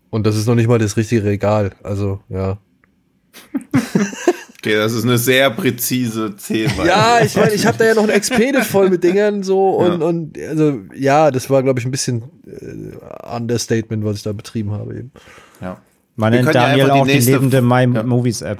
Und 0.09 0.25
das 0.25 0.35
ist 0.35 0.47
noch 0.47 0.55
nicht 0.55 0.67
mal 0.67 0.79
das 0.79 0.97
richtige 0.97 1.23
Regal. 1.23 1.71
Also, 1.83 2.21
ja. 2.29 2.59
okay, 4.67 4.77
das 4.77 4.93
ist 4.93 5.03
eine 5.03 5.17
sehr 5.17 5.49
präzise 5.49 6.35
Zählweise. 6.35 6.87
Ja, 6.87 7.19
ich 7.23 7.35
meine, 7.35 7.53
ich 7.53 7.65
habe 7.65 7.77
da 7.77 7.85
ja 7.85 7.95
noch 7.95 8.03
ein 8.03 8.09
Expedit 8.09 8.63
voll 8.65 8.89
mit 8.89 9.03
Dingern 9.03 9.43
so 9.43 9.69
und, 9.71 10.01
Ja. 10.01 10.07
und 10.07 10.37
also 10.49 10.79
ja, 10.95 11.31
das 11.31 11.49
war, 11.49 11.63
glaube 11.63 11.79
ich, 11.79 11.85
ein 11.85 11.91
bisschen 11.91 12.23
äh, 12.45 13.35
Understatement, 13.35 14.05
was 14.05 14.17
ich 14.17 14.23
da 14.23 14.33
betrieben 14.33 14.71
habe 14.71 14.95
eben. 14.97 15.11
ja. 15.61 15.77
man 16.15 16.33
nennt 16.33 16.45
ja 16.45 16.51
Daniel 16.53 16.85
die 16.85 16.91
auch 16.91 17.05
die 17.05 17.13
nächste- 17.13 17.31
lebende 17.31 17.61
My 17.61 17.87
Ja. 17.93 18.03
Movies 18.03 18.41
App. 18.41 18.59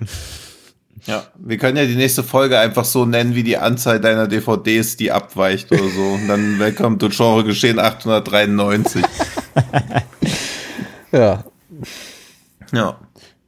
Ja, 1.06 1.24
wir 1.38 1.58
können 1.58 1.78
ja 1.78 1.86
die 1.86 1.96
nächste 1.96 2.22
Folge 2.22 2.60
einfach 2.60 2.84
so 2.84 3.06
nennen, 3.06 3.34
wie 3.34 3.44
die 3.44 3.56
Anzahl 3.58 4.02
deiner 4.02 4.28
DVDs, 4.28 4.98
die 4.98 5.10
abweicht 5.10 5.72
oder 5.72 5.88
so. 5.88 6.02
Und 6.02 6.28
dann 6.28 6.60
Welcome 6.60 6.98
to 6.98 7.08
Genre 7.10 7.46
Geschehen 7.46 7.80
893. 7.80 9.04
Ja. 11.12 11.44
Ja. 12.74 12.98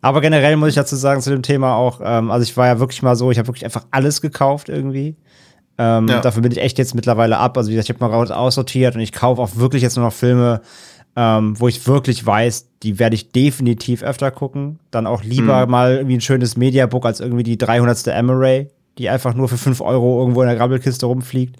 Aber 0.01 0.21
generell 0.21 0.55
muss 0.55 0.69
ich 0.69 0.75
dazu 0.75 0.95
sagen 0.95 1.21
zu 1.21 1.29
dem 1.29 1.41
Thema 1.43 1.75
auch, 1.75 1.99
ähm, 2.03 2.31
also 2.31 2.43
ich 2.43 2.55
war 2.55 2.67
ja 2.67 2.79
wirklich 2.79 3.01
mal 3.01 3.15
so, 3.15 3.31
ich 3.31 3.37
habe 3.37 3.47
wirklich 3.47 3.65
einfach 3.65 3.85
alles 3.91 4.21
gekauft 4.21 4.69
irgendwie. 4.69 5.15
Ähm, 5.77 6.07
Ja. 6.07 6.21
Dafür 6.21 6.41
bin 6.41 6.51
ich 6.51 6.59
echt 6.59 6.77
jetzt 6.77 6.95
mittlerweile 6.95 7.37
ab. 7.37 7.57
Also 7.57 7.69
wie 7.69 7.75
gesagt, 7.75 7.89
ich 7.89 7.95
habe 8.01 8.09
mal 8.11 8.15
raus 8.15 8.31
aussortiert 8.31 8.95
und 8.95 9.01
ich 9.01 9.11
kaufe 9.11 9.41
auch 9.41 9.55
wirklich 9.55 9.81
jetzt 9.83 9.97
nur 9.97 10.05
noch 10.05 10.13
Filme, 10.13 10.61
ähm, 11.15 11.59
wo 11.59 11.67
ich 11.67 11.85
wirklich 11.87 12.25
weiß, 12.25 12.67
die 12.83 12.97
werde 12.99 13.15
ich 13.15 13.31
definitiv 13.31 14.03
öfter 14.03 14.31
gucken. 14.31 14.79
Dann 14.91 15.05
auch 15.07 15.23
lieber 15.23 15.65
Mhm. 15.65 15.71
mal 15.71 15.95
irgendwie 15.97 16.15
ein 16.17 16.21
schönes 16.21 16.55
Mediabook 16.55 17.05
als 17.05 17.19
irgendwie 17.19 17.43
die 17.43 17.57
300. 17.57 18.07
Amaray, 18.09 18.69
die 18.97 19.09
einfach 19.09 19.33
nur 19.33 19.49
für 19.49 19.57
5 19.57 19.81
Euro 19.81 20.19
irgendwo 20.21 20.41
in 20.43 20.47
der 20.47 20.55
Grabbelkiste 20.57 21.05
rumfliegt. 21.07 21.55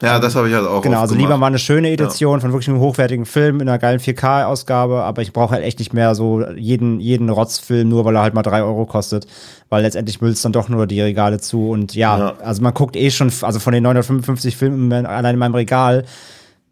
Ja, 0.00 0.20
das 0.20 0.36
habe 0.36 0.48
ich 0.48 0.54
halt 0.54 0.64
auch 0.66 0.80
Genau, 0.82 1.00
also 1.00 1.16
lieber 1.16 1.36
mal 1.38 1.48
eine 1.48 1.58
schöne 1.58 1.90
Edition 1.90 2.40
von 2.40 2.52
wirklich 2.52 2.68
einem 2.68 2.78
hochwertigen 2.78 3.26
Film 3.26 3.60
in 3.60 3.68
einer 3.68 3.78
geilen 3.80 3.98
4K-Ausgabe, 3.98 5.02
aber 5.02 5.22
ich 5.22 5.32
brauche 5.32 5.54
halt 5.54 5.64
echt 5.64 5.80
nicht 5.80 5.92
mehr 5.92 6.14
so 6.14 6.40
jeden, 6.54 7.00
jeden 7.00 7.28
Rotzfilm, 7.30 7.88
nur 7.88 8.04
weil 8.04 8.14
er 8.14 8.22
halt 8.22 8.32
mal 8.34 8.42
drei 8.44 8.62
Euro 8.62 8.86
kostet, 8.86 9.26
weil 9.70 9.82
letztendlich 9.82 10.20
müllt 10.20 10.42
dann 10.44 10.52
doch 10.52 10.68
nur 10.68 10.86
die 10.86 11.00
Regale 11.00 11.40
zu 11.40 11.70
und 11.70 11.96
ja, 11.96 12.16
Ja. 12.16 12.34
also 12.44 12.62
man 12.62 12.74
guckt 12.74 12.94
eh 12.94 13.10
schon, 13.10 13.32
also 13.42 13.58
von 13.58 13.72
den 13.72 13.82
955 13.82 14.56
Filmen 14.56 14.92
in- 14.92 15.04
allein 15.06 15.34
in 15.34 15.38
meinem 15.40 15.56
Regal, 15.56 16.04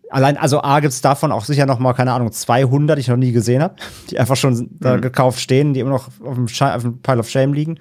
allein, 0.09 0.37
also 0.37 0.63
A 0.63 0.79
gibt's 0.79 1.01
davon 1.01 1.33
auch 1.33 1.45
sicher 1.45 1.67
noch 1.67 1.81
mal, 1.81 1.95
keine 1.95 2.13
Ahnung, 2.13 2.31
200, 2.31 2.97
die 2.97 3.01
ich 3.01 3.09
noch 3.09 3.17
nie 3.17 3.33
gesehen 3.33 3.61
habe, 3.61 3.75
die 4.09 4.21
einfach 4.21 4.37
schon 4.37 4.69
da 4.79 4.99
gekauft 4.99 5.41
stehen, 5.41 5.75
die 5.75 5.81
immer 5.81 5.91
noch 5.91 6.07
auf 6.25 6.35
dem, 6.37 6.47
auf 6.47 6.83
dem 6.83 6.99
Pile 7.03 7.19
of 7.19 7.29
Shame 7.29 7.55
liegen. 7.55 7.79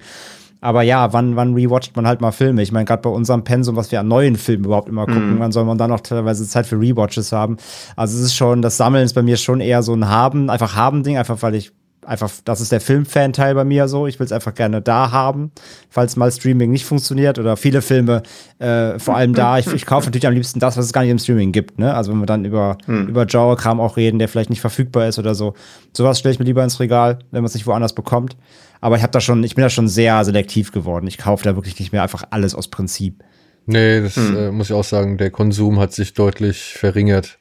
Aber 0.66 0.82
ja, 0.82 1.12
wann, 1.12 1.36
wann 1.36 1.54
rewatcht 1.54 1.94
man 1.94 2.08
halt 2.08 2.20
mal 2.20 2.32
Filme? 2.32 2.60
Ich 2.60 2.72
meine, 2.72 2.86
gerade 2.86 3.00
bei 3.02 3.08
unserem 3.10 3.44
Pensum, 3.44 3.76
was 3.76 3.92
wir 3.92 4.00
an 4.00 4.08
neuen 4.08 4.34
Filmen 4.34 4.64
überhaupt 4.64 4.88
immer 4.88 5.06
gucken, 5.06 5.34
Mhm. 5.36 5.38
wann 5.38 5.52
soll 5.52 5.64
man 5.64 5.78
dann 5.78 5.90
noch 5.90 6.00
teilweise 6.00 6.44
Zeit 6.48 6.66
für 6.66 6.80
Rewatches 6.80 7.30
haben? 7.30 7.56
Also 7.94 8.18
es 8.18 8.24
ist 8.24 8.34
schon, 8.34 8.62
das 8.62 8.76
Sammeln 8.76 9.04
ist 9.04 9.12
bei 9.14 9.22
mir 9.22 9.36
schon 9.36 9.60
eher 9.60 9.84
so 9.84 9.94
ein 9.94 10.08
Haben, 10.08 10.50
einfach 10.50 10.74
Haben-Ding, 10.74 11.18
einfach 11.18 11.40
weil 11.42 11.54
ich 11.54 11.70
einfach, 12.06 12.30
das 12.44 12.60
ist 12.60 12.72
der 12.72 12.80
Filmfan-Teil 12.80 13.54
bei 13.54 13.64
mir 13.64 13.88
so. 13.88 14.06
Ich 14.06 14.18
will 14.18 14.24
es 14.24 14.32
einfach 14.32 14.54
gerne 14.54 14.80
da 14.80 15.10
haben, 15.10 15.50
falls 15.90 16.16
mal 16.16 16.30
Streaming 16.30 16.70
nicht 16.70 16.84
funktioniert 16.84 17.38
oder 17.38 17.56
viele 17.56 17.82
Filme, 17.82 18.22
äh, 18.58 18.98
vor 18.98 19.16
allem 19.16 19.34
da. 19.34 19.58
Ich, 19.58 19.66
ich 19.66 19.86
kaufe 19.86 20.06
natürlich 20.06 20.26
am 20.26 20.34
liebsten 20.34 20.60
das, 20.60 20.76
was 20.76 20.86
es 20.86 20.92
gar 20.92 21.02
nicht 21.02 21.10
im 21.10 21.18
Streaming 21.18 21.52
gibt. 21.52 21.78
Ne? 21.78 21.94
Also 21.94 22.12
wenn 22.12 22.20
wir 22.20 22.26
dann 22.26 22.44
über, 22.44 22.78
über 22.86 23.26
Genre-Kram 23.26 23.80
auch 23.80 23.96
reden, 23.96 24.18
der 24.18 24.28
vielleicht 24.28 24.50
nicht 24.50 24.60
verfügbar 24.60 25.08
ist 25.08 25.18
oder 25.18 25.34
so. 25.34 25.54
Sowas 25.92 26.18
stelle 26.18 26.32
ich 26.32 26.38
mir 26.38 26.44
lieber 26.44 26.64
ins 26.64 26.80
Regal, 26.80 27.18
wenn 27.30 27.42
man 27.42 27.46
es 27.46 27.54
nicht 27.54 27.66
woanders 27.66 27.94
bekommt. 27.94 28.36
Aber 28.80 28.96
ich 28.96 29.02
habe 29.02 29.12
da 29.12 29.20
schon, 29.20 29.42
ich 29.42 29.54
bin 29.54 29.62
da 29.62 29.70
schon 29.70 29.88
sehr 29.88 30.24
selektiv 30.24 30.72
geworden. 30.72 31.06
Ich 31.06 31.18
kaufe 31.18 31.44
da 31.44 31.56
wirklich 31.56 31.78
nicht 31.78 31.92
mehr 31.92 32.02
einfach 32.02 32.24
alles 32.30 32.54
aus 32.54 32.68
Prinzip. 32.68 33.22
Nee, 33.66 34.00
das 34.00 34.16
äh, 34.16 34.52
muss 34.52 34.70
ich 34.70 34.76
auch 34.76 34.84
sagen, 34.84 35.18
der 35.18 35.30
Konsum 35.30 35.80
hat 35.80 35.92
sich 35.92 36.14
deutlich 36.14 36.74
verringert. 36.74 37.38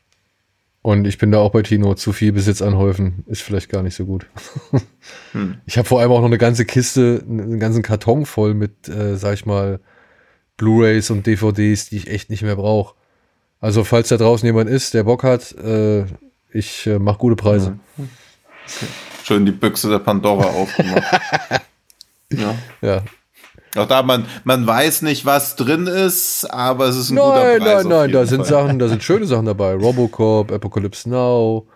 Und 0.85 1.07
ich 1.07 1.17
bin 1.17 1.31
da 1.31 1.39
auch 1.39 1.49
bei 1.49 1.63
Tino, 1.63 1.95
zu 1.95 2.13
viel 2.13 2.31
Besitz 2.31 2.61
anhäufen 2.61 3.23
ist 3.25 3.41
vielleicht 3.41 3.69
gar 3.69 3.81
nicht 3.81 3.95
so 3.95 4.05
gut. 4.05 4.27
Ich 5.65 5.77
habe 5.77 5.87
vor 5.87 5.99
allem 5.99 6.11
auch 6.11 6.19
noch 6.19 6.27
eine 6.27 6.37
ganze 6.37 6.65
Kiste, 6.65 7.23
einen 7.27 7.59
ganzen 7.59 7.81
Karton 7.83 8.25
voll 8.25 8.53
mit, 8.53 8.87
äh, 8.87 9.17
sag 9.17 9.33
ich 9.33 9.45
mal, 9.45 9.79
Blu-rays 10.57 11.09
und 11.09 11.27
DVDs, 11.27 11.89
die 11.89 11.97
ich 11.97 12.07
echt 12.07 12.29
nicht 12.29 12.41
mehr 12.41 12.55
brauche. 12.55 12.95
Also 13.59 13.83
falls 13.83 14.09
da 14.09 14.17
draußen 14.17 14.45
jemand 14.45 14.69
ist, 14.69 14.93
der 14.93 15.03
Bock 15.03 15.23
hat, 15.23 15.51
äh, 15.53 16.05
ich 16.51 16.87
äh, 16.87 16.97
mach 16.99 17.17
gute 17.17 17.35
Preise. 17.35 17.77
Schön 19.23 19.45
die 19.45 19.51
Büchse 19.51 19.89
der 19.89 19.99
Pandora 19.99 20.45
aufgemacht. 20.45 21.03
ja. 22.31 22.55
Ja. 22.81 23.03
Auch 23.75 23.87
da, 23.87 24.03
man, 24.03 24.25
man 24.43 24.65
weiß 24.65 25.01
nicht, 25.01 25.25
was 25.25 25.55
drin 25.55 25.87
ist, 25.87 26.45
aber 26.51 26.85
es 26.87 26.95
ist 26.95 27.11
ein 27.11 27.17
guter 27.17 27.43
Nein, 27.43 27.59
Preis. 27.59 27.83
nein, 27.83 27.87
nein, 27.89 28.09
jeden 28.09 28.13
da 28.13 28.25
sind. 28.25 28.45
Sachen, 28.45 28.79
da 28.79 28.87
sind 28.87 29.03
schöne 29.03 29.25
Sachen 29.25 29.45
dabei. 29.45 29.73
Robocop, 29.75 30.51
Apocalypse 30.51 31.09
Now, 31.09 31.67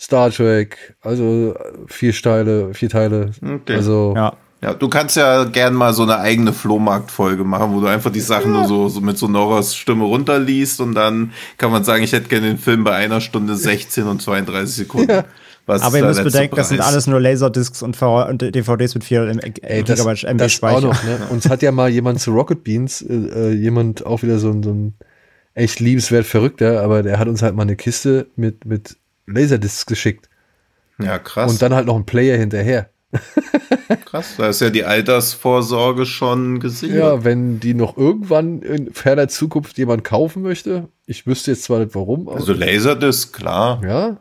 Star 0.00 0.30
Trek, 0.30 0.94
also 1.02 1.54
vier 1.86 2.12
Teile, 2.12 2.74
vier 2.74 2.88
Teile. 2.90 3.30
Okay. 3.42 3.74
Also 3.76 4.12
Ja. 4.16 4.34
Ja, 4.60 4.74
du 4.74 4.88
kannst 4.88 5.14
ja 5.14 5.44
gern 5.44 5.72
mal 5.72 5.92
so 5.92 6.02
eine 6.02 6.18
eigene 6.18 6.52
Flohmarktfolge 6.52 7.44
machen, 7.44 7.72
wo 7.76 7.80
du 7.80 7.86
einfach 7.86 8.10
die 8.10 8.18
Sachen 8.18 8.50
nur 8.50 8.64
so, 8.64 8.88
so 8.88 9.00
mit 9.00 9.16
so 9.16 9.28
Noras 9.28 9.76
Stimme 9.76 10.02
runterliest 10.02 10.80
und 10.80 10.96
dann 10.96 11.30
kann 11.58 11.70
man 11.70 11.84
sagen, 11.84 12.02
ich 12.02 12.12
hätte 12.12 12.28
gerne 12.28 12.48
den 12.48 12.58
Film 12.58 12.82
bei 12.82 12.92
einer 12.96 13.20
Stunde 13.20 13.54
16 13.54 14.08
und 14.08 14.20
32 14.20 14.74
Sekunden. 14.74 15.22
Was 15.68 15.82
Aber 15.82 15.98
ihr 15.98 16.04
müsst 16.06 16.24
bedenken, 16.24 16.56
das 16.56 16.70
sind 16.70 16.80
alles 16.80 17.06
nur 17.06 17.20
Laserdiscs 17.20 17.82
und, 17.82 17.94
DVDs 17.94 18.94
mit 18.94 19.04
4 19.04 19.38
Ey, 19.60 19.84
das, 19.84 19.98
Gigabyte 19.98 20.24
MB 20.24 20.38
das 20.38 20.52
auch 20.52 20.56
Speicher. 20.56 20.80
noch, 20.80 21.04
ne? 21.04 21.18
Uns 21.28 21.50
hat 21.50 21.60
ja 21.60 21.72
mal 21.72 21.90
jemand 21.90 22.20
zu 22.20 22.30
Rocket 22.30 22.64
Beans, 22.64 23.02
äh, 23.02 23.12
äh, 23.12 23.52
jemand 23.52 24.06
auch 24.06 24.22
wieder 24.22 24.38
so 24.38 24.48
ein, 24.48 24.62
so 24.62 24.72
ein 24.72 24.94
echt 25.52 25.78
liebenswert 25.78 26.24
Verrückter, 26.24 26.80
aber 26.80 27.02
der 27.02 27.18
hat 27.18 27.28
uns 27.28 27.42
halt 27.42 27.54
mal 27.54 27.64
eine 27.64 27.76
Kiste 27.76 28.28
mit, 28.34 28.64
mit 28.64 28.96
Laserdiscs 29.26 29.84
geschickt. 29.84 30.30
Ja, 30.98 31.18
krass. 31.18 31.52
Und 31.52 31.60
dann 31.60 31.74
halt 31.74 31.86
noch 31.86 31.96
ein 31.96 32.06
Player 32.06 32.38
hinterher. 32.38 32.88
krass. 34.06 34.36
Da 34.38 34.48
ist 34.48 34.62
ja 34.62 34.70
die 34.70 34.84
Altersvorsorge 34.84 36.06
schon 36.06 36.60
gesichert. 36.60 36.98
Ja, 36.98 37.24
wenn 37.24 37.60
die 37.60 37.74
noch 37.74 37.98
irgendwann 37.98 38.62
in 38.62 38.94
ferner 38.94 39.28
Zukunft 39.28 39.76
jemand 39.76 40.02
kaufen 40.02 40.42
möchte, 40.42 40.88
ich 41.04 41.26
wüsste 41.26 41.50
jetzt 41.50 41.64
zwar 41.64 41.80
nicht 41.80 41.94
warum, 41.94 42.26
aber 42.26 42.38
Also 42.38 42.54
Laserdisc, 42.54 43.34
klar. 43.34 43.82
ja, 43.84 44.16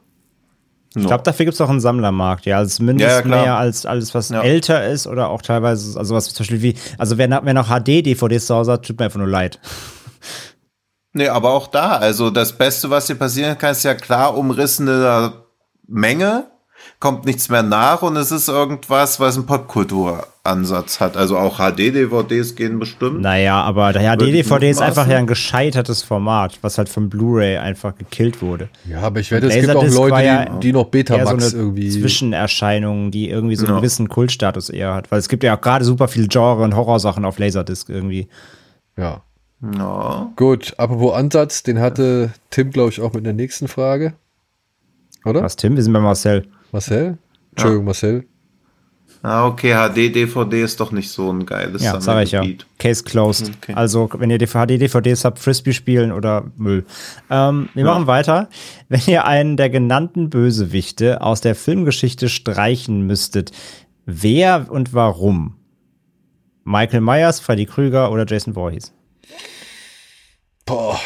Ich 1.01 1.07
glaube, 1.07 1.23
dafür 1.23 1.45
gibt 1.45 1.55
es 1.55 1.61
auch 1.61 1.69
einen 1.69 1.79
Sammlermarkt, 1.79 2.45
ja. 2.45 2.57
Also 2.57 2.77
zumindest 2.77 3.09
Ja, 3.09 3.19
ja, 3.21 3.25
mehr 3.27 3.57
als 3.57 3.85
alles, 3.85 4.13
was 4.15 4.29
Ja. 4.29 4.41
älter 4.41 4.85
ist 4.87 5.07
oder 5.07 5.29
auch 5.29 5.41
teilweise, 5.41 5.97
also 5.99 6.15
was 6.15 6.25
zum 6.33 6.43
Beispiel 6.43 6.61
wie, 6.61 6.75
also 6.97 7.17
wer, 7.17 7.27
noch- 7.27 7.43
wer 7.43 7.53
noch 7.53 7.67
HD-DVDs 7.69 8.47
zu 8.47 8.55
Hause 8.55 8.73
hat, 8.73 8.85
tut 8.85 8.97
mir 8.99 9.05
einfach 9.05 9.19
nur 9.19 9.27
leid. 9.27 9.59
Nee, 11.13 11.29
aber 11.29 11.51
auch 11.53 11.67
da, 11.67 11.97
also 11.97 12.29
das 12.29 12.53
Beste, 12.53 12.89
was 12.89 13.07
dir 13.07 13.15
passieren 13.15 13.57
kann, 13.57 13.71
ist 13.71 13.83
ja 13.83 13.95
klar 13.95 14.37
umrissene 14.37 15.33
Menge, 15.87 16.45
kommt 16.99 17.25
nichts 17.25 17.49
mehr 17.49 17.63
nach 17.63 18.01
und 18.01 18.15
es 18.17 18.31
ist 18.31 18.49
irgendwas, 18.49 19.19
was 19.19 19.35
einen 19.37 19.45
Popkulturansatz 19.45 20.99
hat. 20.99 21.15
Also 21.17 21.37
auch 21.37 21.57
HD-DVDs 21.59 22.55
gehen 22.55 22.79
bestimmt. 22.79 23.21
Naja, 23.21 23.61
aber 23.61 23.93
der 23.93 24.01
HD-DVD 24.17 24.69
ist 24.69 24.81
einfach 24.81 25.07
ja 25.07 25.17
ein 25.17 25.27
gescheitertes 25.27 26.03
Format, 26.03 26.57
was 26.61 26.77
halt 26.77 26.89
von 26.89 27.09
Blu-ray 27.09 27.57
einfach 27.57 27.95
gekillt 27.95 28.41
wurde. 28.41 28.69
ja, 28.89 29.01
aber 29.01 29.19
ich 29.19 29.31
wette, 29.31 29.47
es 29.47 29.55
gibt 29.55 29.75
auch 29.75 29.83
Leute, 29.83 30.23
ja 30.25 30.45
die, 30.45 30.59
die 30.59 30.73
noch 30.73 30.85
so 30.85 30.89
Betamax 30.91 31.53
eine 31.53 31.61
irgendwie. 31.63 31.89
Zwischenerscheinung, 31.89 33.11
die 33.11 33.29
irgendwie 33.29 33.55
so 33.55 33.65
einen 33.65 33.75
Ja. 33.75 33.79
gewissen 33.79 34.09
Kultstatus 34.09 34.69
eher 34.69 34.93
hat. 34.93 35.11
Weil 35.11 35.19
es 35.19 35.29
gibt 35.29 35.43
ja 35.43 35.55
auch 35.57 35.61
gerade 35.61 35.85
super 35.85 36.07
viel 36.07 36.27
Genre 36.27 36.63
und 36.63 36.75
Horrorsachen 36.75 37.25
auf 37.25 37.37
Laserdisc 37.39 37.89
irgendwie. 37.89 38.27
Ja. 38.97 39.21
Ja. 39.75 40.31
Gut, 40.35 40.75
apropos 40.77 41.15
Ansatz, 41.15 41.63
den 41.63 41.79
hatte 41.79 42.31
Tim, 42.51 42.69
glaube 42.71 42.89
ich, 42.91 43.01
auch 43.01 43.13
mit 43.13 43.25
der 43.25 43.33
nächsten 43.33 43.67
Frage. 43.67 44.13
Oder? 45.25 45.41
Was, 45.41 45.55
Tim? 45.55 45.75
Wir 45.75 45.83
sind 45.83 45.93
bei 45.93 45.99
Marcel. 45.99 46.45
Marcel? 46.71 47.17
Entschuldigung, 47.51 47.85
Marcel. 47.85 48.25
Ah, 49.23 49.47
okay, 49.47 49.73
HD-DVD 49.73 50.61
ist 50.61 50.79
doch 50.79 50.91
nicht 50.91 51.09
so 51.09 51.31
ein 51.31 51.45
geiles 51.45 51.83
Ja, 51.83 51.99
sag 51.99 52.23
ich 52.23 52.31
ja. 52.31 52.43
Case 52.77 53.03
closed. 53.03 53.51
Okay. 53.57 53.73
Also, 53.73 54.09
wenn 54.13 54.29
ihr 54.29 54.37
HD-DVDs 54.37 55.25
habt, 55.25 55.39
Frisbee 55.39 55.73
spielen 55.73 56.11
oder 56.11 56.51
Müll. 56.55 56.85
Ähm, 57.29 57.69
wir 57.73 57.83
machen 57.83 58.07
weiter. 58.07 58.49
Wenn 58.89 59.01
ihr 59.07 59.25
einen 59.25 59.57
der 59.57 59.69
genannten 59.69 60.29
Bösewichte 60.29 61.21
aus 61.21 61.41
der 61.41 61.55
Filmgeschichte 61.55 62.29
streichen 62.29 63.01
müsstet, 63.07 63.51
wer 64.05 64.67
und 64.69 64.93
warum? 64.93 65.57
Michael 66.63 67.01
Myers, 67.01 67.39
Freddy 67.39 67.65
Krüger 67.65 68.11
oder 68.11 68.25
Jason 68.27 68.53
Voorhees? 68.53 68.93
Boah. 70.65 70.99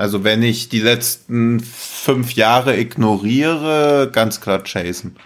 Also 0.00 0.24
wenn 0.24 0.42
ich 0.42 0.70
die 0.70 0.80
letzten 0.80 1.60
fünf 1.60 2.32
Jahre 2.32 2.78
ignoriere, 2.78 4.08
ganz 4.10 4.40
klar 4.40 4.62
Jason. 4.64 5.16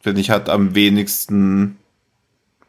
Finde 0.00 0.20
ich, 0.20 0.30
hat 0.30 0.48
am 0.48 0.74
wenigsten 0.74 1.76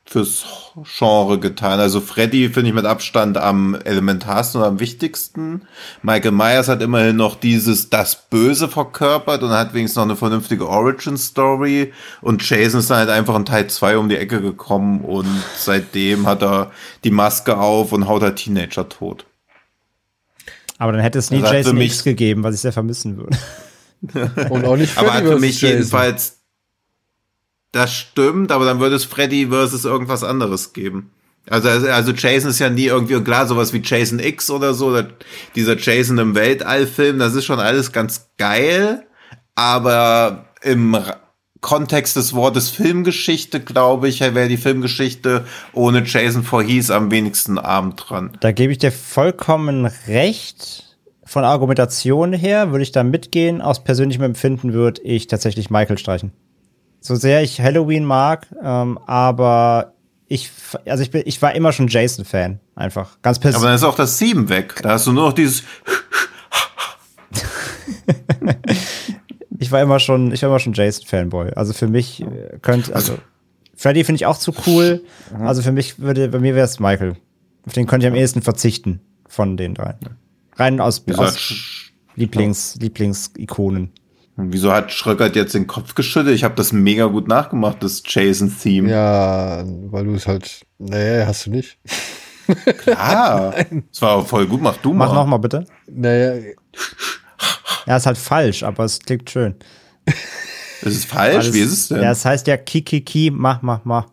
fürs 0.06 0.46
Genre 0.84 1.40
getan. 1.40 1.80
Also 1.80 2.00
Freddy 2.00 2.50
finde 2.50 2.70
ich 2.70 2.76
mit 2.76 2.86
Abstand 2.86 3.40
am 3.40 3.74
elementarsten 3.74 4.62
und 4.62 4.68
am 4.68 4.80
wichtigsten. 4.80 5.64
Michael 6.04 6.32
Myers 6.32 6.68
hat 6.68 6.84
immerhin 6.84 7.16
noch 7.16 7.36
dieses 7.36 7.90
das 7.90 8.30
Böse 8.30 8.68
verkörpert 8.68 9.42
und 9.42 9.50
hat 9.50 9.74
wenigstens 9.74 9.96
noch 9.96 10.04
eine 10.04 10.16
vernünftige 10.16 10.70
Origin-Story. 10.70 11.92
Und 12.22 12.48
Jason 12.48 12.82
ist 12.82 12.92
dann 12.92 13.00
halt 13.00 13.10
einfach 13.10 13.36
in 13.36 13.46
Teil 13.46 13.68
2 13.68 13.98
um 13.98 14.10
die 14.10 14.18
Ecke 14.18 14.42
gekommen 14.42 15.02
und 15.02 15.28
seitdem 15.58 16.28
hat 16.28 16.44
er 16.44 16.72
die 17.04 17.10
Maske 17.10 17.58
auf 17.58 17.94
und 17.94 18.08
haut 18.08 18.22
halt 18.22 18.36
Teenager 18.36 18.88
tot. 18.88 19.26
Aber 20.78 20.92
dann 20.92 21.02
hätte 21.02 21.20
es 21.20 21.32
nie 21.32 21.40
für 21.42 21.54
Jason 21.54 21.78
mich- 21.78 21.94
X 21.94 22.04
gegeben, 22.04 22.44
was 22.44 22.56
ich 22.56 22.62
sehr 22.62 22.74
vermissen 22.74 23.18
würde. 23.18 23.38
Und 24.52 24.66
auch 24.66 24.78
nicht 24.78 24.98
Aber 24.98 25.10
Freddy 25.12 25.26
hat 25.26 25.34
für 25.34 25.40
mich 25.40 25.60
Jason. 25.62 25.78
jedenfalls, 25.78 26.40
das 27.72 27.94
stimmt, 27.94 28.52
aber 28.52 28.66
dann 28.66 28.80
würde 28.80 28.96
es 28.96 29.06
Freddy 29.06 29.48
versus 29.48 29.86
irgendwas 29.86 30.24
anderes 30.24 30.74
geben. 30.74 31.12
Also, 31.50 31.70
also 31.70 31.88
also 31.88 32.12
Jason 32.12 32.50
ist 32.52 32.60
ja 32.60 32.70
nie 32.70 32.86
irgendwie, 32.86 33.20
klar, 33.22 33.48
sowas 33.48 33.72
wie 33.74 33.82
Jason 33.84 34.20
X 34.20 34.50
oder 34.50 34.74
so, 34.74 34.88
oder 34.88 35.08
dieser 35.56 35.78
Jason 35.78 36.18
im 36.18 36.36
Weltall-Film, 36.36 37.20
das 37.20 37.34
ist 37.36 37.46
schon 37.46 37.60
alles 37.60 37.92
ganz 37.92 38.30
geil, 38.38 39.06
aber 39.56 40.46
im 40.62 40.96
Kontext 41.62 42.16
des 42.16 42.34
Wortes 42.34 42.70
Filmgeschichte, 42.70 43.60
glaube 43.60 44.08
ich, 44.08 44.22
wäre 44.22 44.48
die 44.48 44.58
Filmgeschichte 44.58 45.46
ohne 45.74 46.04
Jason 46.06 46.44
Voorhees 46.44 46.92
am 46.92 47.12
wenigsten 47.12 47.58
arm 47.58 47.96
dran. 47.96 48.32
Da 48.40 48.52
gebe 48.52 48.72
ich 48.72 48.78
dir 48.78 48.92
vollkommen 48.92 49.86
recht. 50.08 50.84
Von 51.26 51.44
Argumentation 51.44 52.32
her 52.32 52.72
würde 52.72 52.84
ich 52.84 52.92
da 52.92 53.04
mitgehen. 53.04 53.62
Aus 53.62 53.84
persönlichem 53.84 54.24
Empfinden 54.24 54.74
würde 54.74 55.02
ich 55.02 55.28
tatsächlich 55.28 55.70
Michael 55.70 55.98
streichen. 55.98 56.32
So 57.02 57.16
sehr 57.16 57.44
ich 57.44 57.60
Halloween 57.60 58.06
mag, 58.06 58.48
ähm, 58.64 58.98
aber 59.06 59.94
ich, 60.28 60.52
also 60.86 61.04
ich 61.04 61.12
bin, 61.12 61.24
ich 61.26 61.42
war 61.42 61.56
immer 61.56 61.72
schon 61.72 61.88
Jason-Fan. 61.88 62.60
Einfach. 62.76 63.18
Ganz 63.22 63.38
Aber 63.38 63.44
persönlich. 63.44 63.66
dann 63.68 63.76
ist 63.76 63.84
auch 63.84 63.96
das 63.96 64.18
Sieben 64.18 64.50
weg. 64.50 64.76
Da 64.82 64.92
hast 64.92 65.08
du 65.08 65.12
nur 65.14 65.28
noch 65.28 65.34
dieses, 65.34 65.64
Ich 69.68 69.72
war 69.74 69.82
immer 69.82 70.00
schon, 70.00 70.32
ich 70.32 70.42
war 70.44 70.50
immer 70.50 70.60
schon 70.60 70.72
Jason-Fanboy. 70.72 71.52
Also 71.58 71.74
für 71.74 71.90
mich 71.90 72.22
äh, 72.22 72.58
könnte, 72.62 72.96
also 72.96 73.18
Freddy 73.76 74.06
finde 74.06 74.16
ich 74.16 74.26
auch 74.26 74.38
zu 74.38 74.54
cool. 74.66 75.04
Also 75.38 75.62
für 75.62 75.74
mich 75.74 76.00
würde, 76.00 76.30
bei 76.30 76.40
mir 76.40 76.56
wäre 76.56 76.64
es 76.64 76.80
Michael. 76.80 77.18
Auf 77.66 77.74
den 77.74 77.86
könnte 77.86 78.08
ich 78.08 78.14
am 78.14 78.18
ehesten 78.18 78.42
verzichten 78.42 79.02
von 79.28 79.58
den 79.58 79.74
drei. 79.74 79.96
Rein 80.56 80.80
aus, 80.80 81.04
aus 81.18 81.92
Lieblings, 82.16 82.78
Lieblingsikonen. 82.80 83.92
Wieso 84.38 84.72
hat 84.72 84.94
Schröckert 84.94 85.36
jetzt 85.36 85.54
den 85.54 85.68
Kopf 85.68 85.96
geschüttelt? 85.96 86.34
Ich 86.34 86.46
habe 86.46 86.56
das 86.56 86.72
mega 86.72 87.08
gut 87.08 87.28
nachgemacht, 87.28 87.84
das 87.84 88.04
Jason-Theme. 88.06 88.90
Ja, 88.90 89.66
weil 89.66 90.06
du 90.06 90.14
es 90.14 90.28
halt. 90.28 90.62
Nee, 90.78 91.26
hast 91.26 91.46
du 91.46 91.50
nicht. 91.50 91.78
Ah, 92.96 93.52
das 93.92 94.02
war 94.02 94.26
voll 94.26 94.48
gut. 94.48 94.62
Mach 94.62 94.78
du 94.78 94.94
mal. 94.94 95.08
Mach 95.08 95.14
noch 95.14 95.26
mal 95.26 95.40
bitte. 95.40 95.66
Naja, 95.92 96.54
Ja, 97.88 97.96
ist 97.96 98.06
halt 98.06 98.18
falsch, 98.18 98.64
aber 98.64 98.84
es 98.84 99.00
klingt 99.00 99.30
schön. 99.30 99.56
Ist 100.82 100.96
es 100.96 101.06
falsch? 101.06 101.54
Wie 101.54 101.60
ist 101.62 101.72
es 101.72 101.88
denn? 101.88 102.02
Ja, 102.02 102.12
es 102.12 102.24
heißt 102.24 102.46
ja 102.48 102.58
Kikiki, 102.58 103.32
mach, 103.34 103.62
mach, 103.62 103.86
mach. 103.86 104.08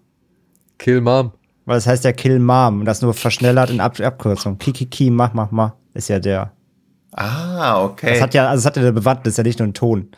Kill 0.79 1.01
Mom. 1.01 1.33
Weil 1.67 1.79
es 1.79 1.87
heißt 1.87 2.05
ja 2.05 2.13
Kill 2.13 2.39
Mom 2.39 2.81
und 2.81 2.87
das 2.87 3.03
nur 3.03 3.15
verschnellert 3.15 3.71
in 3.71 3.81
Ab 3.81 3.99
Abkürzung. 4.01 4.59
Kikiki, 4.59 5.11
mach, 5.11 5.35
mach, 5.35 5.51
mach. 5.51 5.73
Ist 5.93 6.09
ja 6.09 6.19
der. 6.21 6.53
ah, 7.13 7.83
okay. 7.85 8.11
Das 8.11 8.21
hat 8.21 8.35
ja, 8.35 8.49
also 8.49 8.61
es 8.61 8.67
hat 8.67 8.77
ja 8.77 8.83
eine 8.83 8.93
Bewandtnis, 8.93 9.33
ist 9.33 9.39
ja 9.39 9.45
nicht 9.45 9.59
nur 9.59 9.69
ein 9.69 9.75
Ton. 9.75 10.09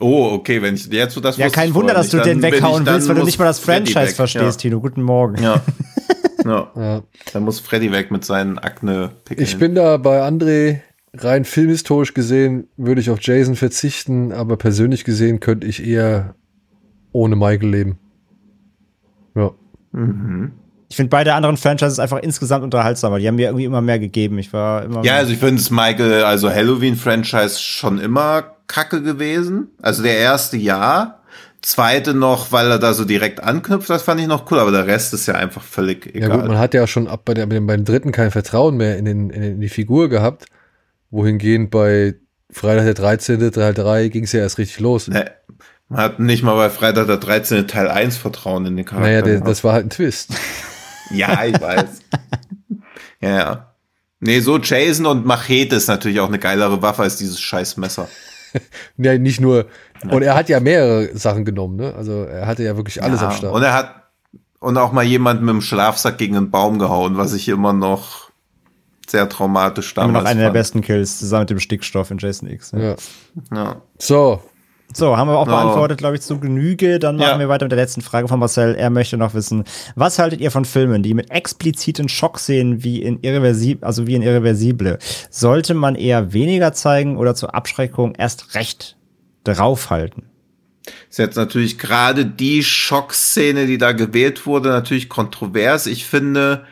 oh, 0.00 0.30
okay, 0.32 0.60
wenn 0.62 0.74
ich 0.74 0.86
jetzt 0.86 1.14
so 1.14 1.20
das 1.20 1.36
Ja, 1.38 1.48
kein 1.48 1.74
Wunder, 1.74 1.94
dass 1.94 2.10
du 2.10 2.18
den 2.18 2.42
weghauen 2.42 2.84
willst, 2.86 3.08
weil 3.08 3.16
du 3.16 3.24
nicht 3.24 3.38
mal 3.38 3.46
das 3.46 3.58
Freddy 3.58 3.92
Franchise 3.92 4.10
weg, 4.10 4.16
verstehst, 4.16 4.60
Tino. 4.60 4.80
Guten 4.80 5.02
Morgen. 5.02 5.42
Ja. 5.42 5.62
ja. 6.44 6.70
ja. 6.76 6.82
Ja. 6.82 7.02
Dann 7.32 7.42
muss 7.44 7.60
Freddy 7.60 7.92
weg 7.92 8.10
mit 8.10 8.24
seinen 8.24 8.58
akne 8.58 9.12
-Pickeln. 9.24 9.42
Ich 9.42 9.58
bin 9.58 9.74
da 9.74 9.96
bei 9.96 10.22
André 10.22 10.80
rein 11.14 11.44
filmhistorisch 11.44 12.14
gesehen, 12.14 12.68
würde 12.76 13.00
ich 13.00 13.10
auf 13.10 13.18
Jason 13.20 13.56
verzichten, 13.56 14.32
aber 14.32 14.56
persönlich 14.56 15.04
gesehen 15.04 15.40
könnte 15.40 15.66
ich 15.66 15.84
eher 15.86 16.34
ohne 17.12 17.36
Michael 17.36 17.68
leben. 17.70 17.98
Ja. 19.34 19.50
Ich 20.90 20.96
finde 20.96 21.10
beide 21.10 21.34
anderen 21.34 21.56
Franchises 21.56 21.98
einfach 21.98 22.18
insgesamt 22.18 22.64
unterhaltsamer. 22.64 23.18
Die 23.18 23.26
haben 23.28 23.36
mir 23.36 23.46
irgendwie 23.46 23.64
immer 23.64 23.80
mehr 23.80 23.98
gegeben. 23.98 24.38
Ich 24.38 24.52
war 24.52 24.84
immer 24.84 25.04
Ja, 25.04 25.16
also 25.16 25.32
ich 25.32 25.38
finde 25.38 25.56
es 25.60 25.70
Michael, 25.70 26.24
also 26.24 26.50
Halloween-Franchise 26.50 27.58
schon 27.60 27.98
immer 27.98 28.54
kacke 28.66 29.02
gewesen. 29.02 29.68
Also 29.80 30.02
der 30.02 30.18
erste 30.18 30.56
ja. 30.56 31.14
Zweite 31.60 32.14
noch, 32.14 32.52
weil 32.52 32.70
er 32.70 32.78
da 32.78 32.94
so 32.94 33.04
direkt 33.04 33.42
anknüpft, 33.42 33.90
das 33.90 34.02
fand 34.02 34.20
ich 34.20 34.28
noch 34.28 34.48
cool, 34.50 34.60
aber 34.60 34.70
der 34.70 34.86
Rest 34.86 35.12
ist 35.12 35.26
ja 35.26 35.34
einfach 35.34 35.62
völlig 35.62 36.06
Ja 36.06 36.26
egal. 36.26 36.38
gut, 36.38 36.46
man 36.48 36.58
hat 36.58 36.72
ja 36.72 36.86
schon 36.86 37.08
ab 37.08 37.22
bei, 37.24 37.34
der, 37.34 37.46
bei 37.46 37.54
dem- 37.56 37.66
beim 37.66 37.84
dritten 37.84 38.12
kein 38.12 38.30
Vertrauen 38.30 38.76
mehr 38.76 38.96
in, 38.96 39.04
den- 39.06 39.30
in 39.30 39.60
die 39.60 39.68
Figur 39.68 40.08
gehabt. 40.08 40.46
Wohingehend 41.10 41.70
bei 41.70 42.14
Freitag 42.50 42.84
der 42.84 42.94
13. 42.94 43.52
Teil 43.52 43.74
3 43.74 44.08
ging 44.08 44.24
es 44.24 44.32
ja 44.32 44.40
erst 44.40 44.58
richtig 44.58 44.80
los. 44.80 45.08
Nee, 45.08 45.24
man 45.88 46.00
hat 46.00 46.18
nicht 46.18 46.42
mal 46.42 46.54
bei 46.54 46.70
Freitag 46.70 47.06
der 47.06 47.16
13. 47.16 47.66
Teil 47.66 47.88
1 47.88 48.16
Vertrauen 48.16 48.66
in 48.66 48.76
den 48.76 48.84
Charakter. 48.84 49.08
Naja, 49.08 49.22
der, 49.22 49.40
das 49.40 49.64
war 49.64 49.72
halt 49.72 49.86
ein 49.86 49.90
Twist. 49.90 50.30
Ja, 51.10 51.44
ich 51.44 51.60
weiß. 51.60 52.00
ja, 53.20 53.30
ja. 53.30 53.74
Nee, 54.20 54.40
so 54.40 54.58
Jason 54.58 55.06
und 55.06 55.24
Machete 55.24 55.76
ist 55.76 55.88
natürlich 55.88 56.20
auch 56.20 56.28
eine 56.28 56.38
geilere 56.38 56.82
Waffe 56.82 57.02
als 57.02 57.16
dieses 57.16 57.40
scheiß 57.40 57.76
Messer. 57.76 58.08
Ja, 58.96 59.16
nicht 59.18 59.42
nur. 59.42 59.66
Und 60.10 60.22
er 60.22 60.34
hat 60.34 60.48
ja 60.48 60.58
mehrere 60.58 61.14
Sachen 61.16 61.44
genommen, 61.44 61.76
ne? 61.76 61.94
Also 61.94 62.24
er 62.24 62.46
hatte 62.46 62.62
ja 62.62 62.76
wirklich 62.76 63.02
alles 63.02 63.20
ja, 63.20 63.28
am 63.28 63.34
Start. 63.34 63.52
Und 63.52 63.62
er 63.62 63.74
hat 63.74 63.98
und 64.58 64.78
auch 64.78 64.90
mal 64.90 65.04
jemand 65.04 65.42
mit 65.42 65.50
dem 65.50 65.60
Schlafsack 65.60 66.16
gegen 66.16 66.34
einen 66.34 66.50
Baum 66.50 66.78
gehauen, 66.78 67.18
was 67.18 67.34
ich 67.34 67.46
immer 67.48 67.74
noch 67.74 68.27
sehr 69.10 69.28
traumatisch 69.28 69.92
immer 69.96 70.06
damals 70.06 70.24
noch 70.24 70.30
einer 70.30 70.42
der 70.42 70.50
besten 70.50 70.80
Kills, 70.80 71.18
zusammen 71.18 71.42
mit 71.42 71.50
dem 71.50 71.60
Stickstoff 71.60 72.10
in 72.10 72.18
Jason 72.18 72.48
X. 72.48 72.72
Ne? 72.72 72.96
ja. 73.52 73.56
Ja. 73.56 73.82
So, 73.98 74.42
So, 74.94 75.16
haben 75.18 75.28
wir 75.28 75.36
auch 75.38 75.44
beantwortet, 75.46 75.98
glaube 75.98 76.16
ich, 76.16 76.22
zu 76.22 76.40
Genüge. 76.40 76.98
Dann 76.98 77.16
machen 77.16 77.28
Ja. 77.32 77.38
wir 77.38 77.48
weiter 77.50 77.66
mit 77.66 77.72
der 77.72 77.78
letzten 77.78 78.00
Frage 78.00 78.26
von 78.26 78.38
Marcel. 78.40 78.74
Er 78.74 78.88
möchte 78.88 79.18
noch 79.18 79.34
wissen, 79.34 79.64
was 79.96 80.18
haltet 80.18 80.40
ihr 80.40 80.50
von 80.50 80.64
Filmen, 80.64 81.02
die 81.02 81.12
mit 81.12 81.30
expliziten 81.30 82.08
Schockszenen 82.08 82.82
wie 82.84 83.02
in 83.02 83.20
Irreversible, 83.20 83.86
also 83.86 84.06
wie 84.06 84.14
in 84.14 84.22
Irreversible, 84.22 84.98
sollte 85.30 85.74
man 85.74 85.94
eher 85.94 86.32
weniger 86.32 86.72
zeigen 86.72 87.18
oder 87.18 87.34
zur 87.34 87.54
Abschreckung 87.54 88.14
erst 88.14 88.54
recht 88.54 88.96
draufhalten? 89.44 90.24
Ist 91.10 91.18
jetzt 91.18 91.36
natürlich 91.36 91.78
gerade 91.78 92.24
die 92.24 92.62
Schockszene, 92.64 93.66
die 93.66 93.76
da 93.76 93.92
gewählt 93.92 94.46
wurde, 94.46 94.70
natürlich 94.70 95.10
kontrovers. 95.10 95.86
Ich 95.86 96.06
finde, 96.06 96.64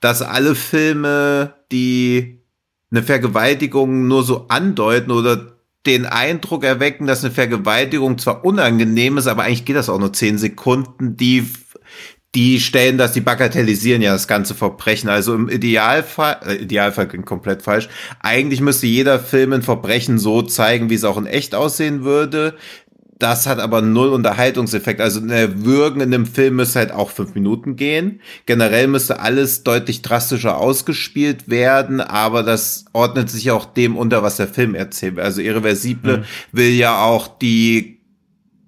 dass 0.00 0.22
alle 0.22 0.54
Filme, 0.54 1.54
die 1.70 2.42
eine 2.90 3.02
Vergewaltigung 3.02 4.08
nur 4.08 4.24
so 4.24 4.46
andeuten 4.48 5.10
oder 5.10 5.56
den 5.86 6.04
Eindruck 6.06 6.64
erwecken, 6.64 7.06
dass 7.06 7.24
eine 7.24 7.32
Vergewaltigung 7.32 8.18
zwar 8.18 8.44
unangenehm 8.44 9.16
ist, 9.16 9.26
aber 9.26 9.44
eigentlich 9.44 9.64
geht 9.64 9.76
das 9.76 9.88
auch 9.88 9.98
nur 9.98 10.12
zehn 10.12 10.36
Sekunden, 10.36 11.16
die 11.16 11.46
die 12.36 12.60
stellen 12.60 12.96
das, 12.96 13.12
die 13.12 13.20
bagatellisieren 13.20 14.02
ja 14.02 14.12
das 14.12 14.28
ganze 14.28 14.54
Verbrechen. 14.54 15.08
Also 15.08 15.34
im 15.34 15.48
Idealfall, 15.48 16.38
äh, 16.46 16.54
Idealfall 16.56 17.08
klingt 17.08 17.26
komplett 17.26 17.62
falsch. 17.62 17.88
Eigentlich 18.20 18.60
müsste 18.60 18.86
jeder 18.86 19.18
Film 19.18 19.52
ein 19.52 19.62
Verbrechen 19.62 20.18
so 20.18 20.42
zeigen, 20.42 20.90
wie 20.90 20.94
es 20.94 21.04
auch 21.04 21.18
in 21.18 21.26
echt 21.26 21.56
aussehen 21.56 22.04
würde. 22.04 22.56
Das 23.20 23.46
hat 23.46 23.60
aber 23.60 23.82
null 23.82 24.08
Unterhaltungseffekt. 24.08 25.00
Also 25.00 25.20
eine 25.20 25.64
Würgen 25.64 26.00
in 26.00 26.10
dem 26.10 26.24
Film 26.24 26.56
müsste 26.56 26.78
halt 26.78 26.90
auch 26.90 27.10
fünf 27.10 27.34
Minuten 27.34 27.76
gehen. 27.76 28.20
Generell 28.46 28.86
müsste 28.88 29.20
alles 29.20 29.62
deutlich 29.62 30.00
drastischer 30.00 30.56
ausgespielt 30.56 31.50
werden, 31.50 32.00
aber 32.00 32.42
das 32.42 32.86
ordnet 32.94 33.28
sich 33.28 33.50
auch 33.50 33.66
dem 33.66 33.96
unter, 33.98 34.22
was 34.22 34.38
der 34.38 34.48
Film 34.48 34.74
erzählt. 34.74 35.20
Also 35.20 35.42
Irreversible 35.42 36.24
will 36.52 36.70
ja 36.70 37.04
auch 37.04 37.28
die 37.28 37.99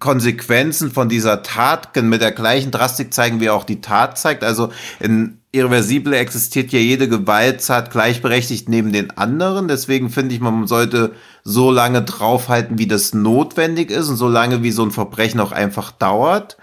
Konsequenzen 0.03 0.91
von 0.91 1.09
dieser 1.09 1.45
Tat 1.45 1.95
mit 2.03 2.21
der 2.21 2.33
gleichen 2.33 2.73
Drastik 2.73 3.15
zeigen, 3.15 3.39
wie 3.39 3.51
auch 3.51 3.63
die 3.63 3.81
Tat 3.81 4.19
zeigt. 4.19 4.43
Also 4.43 4.73
in 4.99 5.39
Irreversible 5.53 6.17
existiert 6.17 6.73
ja 6.73 6.81
jede 6.81 7.09
Gewalttat 7.09 7.93
gleichberechtigt 7.93 8.69
neben 8.69 8.93
den 8.93 9.13
anderen. 9.13 9.69
Deswegen 9.69 10.11
finde 10.11 10.35
ich, 10.35 10.41
man 10.41 10.67
sollte 10.67 11.13
so 11.45 11.71
lange 11.71 12.03
draufhalten, 12.03 12.79
wie 12.79 12.89
das 12.89 13.15
notwendig 13.15 13.93
ist 13.93 14.09
und 14.09 14.17
so 14.17 14.29
lange, 14.29 14.65
wie 14.65 14.73
so 14.73 14.83
ein 14.83 14.91
Verbrechen 14.91 15.39
auch 15.39 15.53
einfach 15.53 15.93
dauert. 15.93 16.57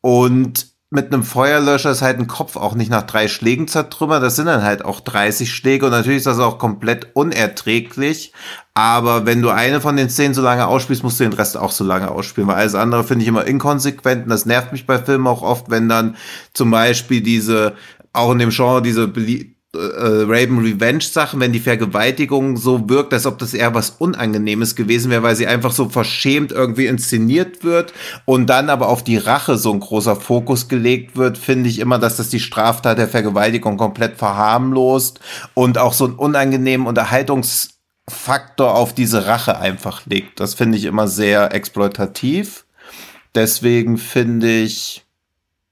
Und 0.00 0.68
mit 0.90 1.12
einem 1.12 1.22
Feuerlöscher 1.22 1.90
ist 1.90 2.00
halt 2.00 2.18
ein 2.18 2.28
Kopf 2.28 2.56
auch 2.56 2.74
nicht 2.74 2.90
nach 2.90 3.02
drei 3.02 3.28
Schlägen 3.28 3.68
zertrümmert. 3.68 4.22
Das 4.22 4.36
sind 4.36 4.46
dann 4.46 4.62
halt 4.62 4.84
auch 4.84 5.00
30 5.00 5.52
Schläge 5.52 5.84
und 5.84 5.92
natürlich 5.92 6.18
ist 6.18 6.26
das 6.26 6.38
auch 6.38 6.58
komplett 6.58 7.08
unerträglich. 7.14 8.32
Aber 8.72 9.26
wenn 9.26 9.42
du 9.42 9.50
eine 9.50 9.82
von 9.82 9.96
den 9.96 10.08
Szenen 10.08 10.32
so 10.32 10.40
lange 10.40 10.66
ausspielst, 10.66 11.02
musst 11.02 11.20
du 11.20 11.24
den 11.24 11.34
Rest 11.34 11.58
auch 11.58 11.72
so 11.72 11.84
lange 11.84 12.10
ausspielen, 12.10 12.48
weil 12.48 12.56
alles 12.56 12.74
andere 12.74 13.04
finde 13.04 13.22
ich 13.22 13.28
immer 13.28 13.44
inkonsequent 13.44 14.24
und 14.24 14.30
das 14.30 14.46
nervt 14.46 14.72
mich 14.72 14.86
bei 14.86 14.98
Filmen 14.98 15.26
auch 15.26 15.42
oft, 15.42 15.68
wenn 15.68 15.90
dann 15.90 16.16
zum 16.54 16.70
Beispiel 16.70 17.20
diese, 17.20 17.74
auch 18.14 18.32
in 18.32 18.38
dem 18.38 18.50
Genre, 18.50 18.80
diese 18.80 19.08
belie 19.08 19.57
äh, 19.74 19.78
Raven 19.78 20.58
Revenge 20.60 21.02
Sachen, 21.02 21.40
wenn 21.40 21.52
die 21.52 21.60
Vergewaltigung 21.60 22.56
so 22.56 22.88
wirkt, 22.88 23.12
als 23.12 23.26
ob 23.26 23.38
das 23.38 23.52
eher 23.52 23.74
was 23.74 23.90
Unangenehmes 23.90 24.76
gewesen 24.76 25.10
wäre, 25.10 25.22
weil 25.22 25.36
sie 25.36 25.46
einfach 25.46 25.72
so 25.72 25.90
verschämt 25.90 26.52
irgendwie 26.52 26.86
inszeniert 26.86 27.64
wird 27.64 27.92
und 28.24 28.46
dann 28.46 28.70
aber 28.70 28.88
auf 28.88 29.04
die 29.04 29.18
Rache 29.18 29.58
so 29.58 29.72
ein 29.72 29.80
großer 29.80 30.16
Fokus 30.16 30.68
gelegt 30.68 31.16
wird, 31.16 31.36
finde 31.36 31.68
ich 31.68 31.80
immer, 31.80 31.98
dass 31.98 32.16
das 32.16 32.30
die 32.30 32.40
Straftat 32.40 32.96
der 32.96 33.08
Vergewaltigung 33.08 33.76
komplett 33.76 34.16
verharmlost 34.16 35.20
und 35.52 35.76
auch 35.76 35.92
so 35.92 36.06
einen 36.06 36.14
unangenehmen 36.14 36.86
Unterhaltungsfaktor 36.86 38.74
auf 38.74 38.94
diese 38.94 39.26
Rache 39.26 39.58
einfach 39.58 40.06
legt. 40.06 40.40
Das 40.40 40.54
finde 40.54 40.78
ich 40.78 40.84
immer 40.84 41.08
sehr 41.08 41.54
exploitativ. 41.54 42.64
Deswegen 43.34 43.98
finde 43.98 44.50
ich, 44.50 45.04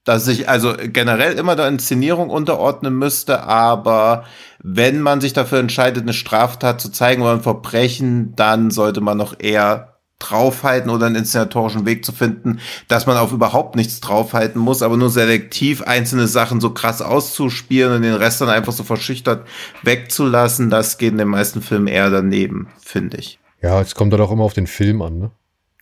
dass 0.07 0.27
ich 0.29 0.47
also 0.47 0.73
generell 0.81 1.33
immer 1.33 1.57
der 1.57 1.67
Inszenierung 1.67 2.29
unterordnen 2.29 2.97
müsste, 2.97 3.43
aber 3.43 4.23
wenn 4.63 5.01
man 5.01 5.19
sich 5.19 5.33
dafür 5.33 5.59
entscheidet, 5.59 6.03
eine 6.03 6.13
Straftat 6.13 6.79
zu 6.79 6.89
zeigen 6.89 7.21
oder 7.21 7.33
ein 7.33 7.41
Verbrechen, 7.41 8.33
dann 8.35 8.71
sollte 8.71 9.01
man 9.01 9.17
noch 9.17 9.35
eher 9.37 9.97
draufhalten 10.19 10.89
oder 10.89 11.07
einen 11.07 11.15
inszenatorischen 11.15 11.85
Weg 11.85 12.05
zu 12.05 12.13
finden, 12.13 12.59
dass 12.87 13.05
man 13.05 13.17
auf 13.17 13.33
überhaupt 13.33 13.75
nichts 13.75 13.99
draufhalten 13.99 14.59
muss, 14.59 14.81
aber 14.81 14.95
nur 14.95 15.09
selektiv 15.09 15.81
einzelne 15.83 16.27
Sachen 16.27 16.61
so 16.61 16.71
krass 16.71 17.01
auszuspielen 17.01 17.93
und 17.93 18.01
den 18.01 18.15
Rest 18.15 18.39
dann 18.39 18.49
einfach 18.49 18.73
so 18.73 18.83
verschüchtert 18.83 19.45
wegzulassen, 19.83 20.69
das 20.69 20.97
geht 20.97 21.11
in 21.11 21.17
den 21.17 21.27
meisten 21.27 21.61
Filmen 21.61 21.87
eher 21.87 22.09
daneben, 22.09 22.69
finde 22.79 23.17
ich. 23.17 23.39
ja, 23.61 23.81
es 23.81 23.93
kommt 23.93 24.13
dann 24.13 24.21
auch 24.21 24.31
immer 24.31 24.45
auf 24.45 24.53
den 24.53 24.67
Film 24.67 25.01
an, 25.01 25.19
ne? 25.19 25.31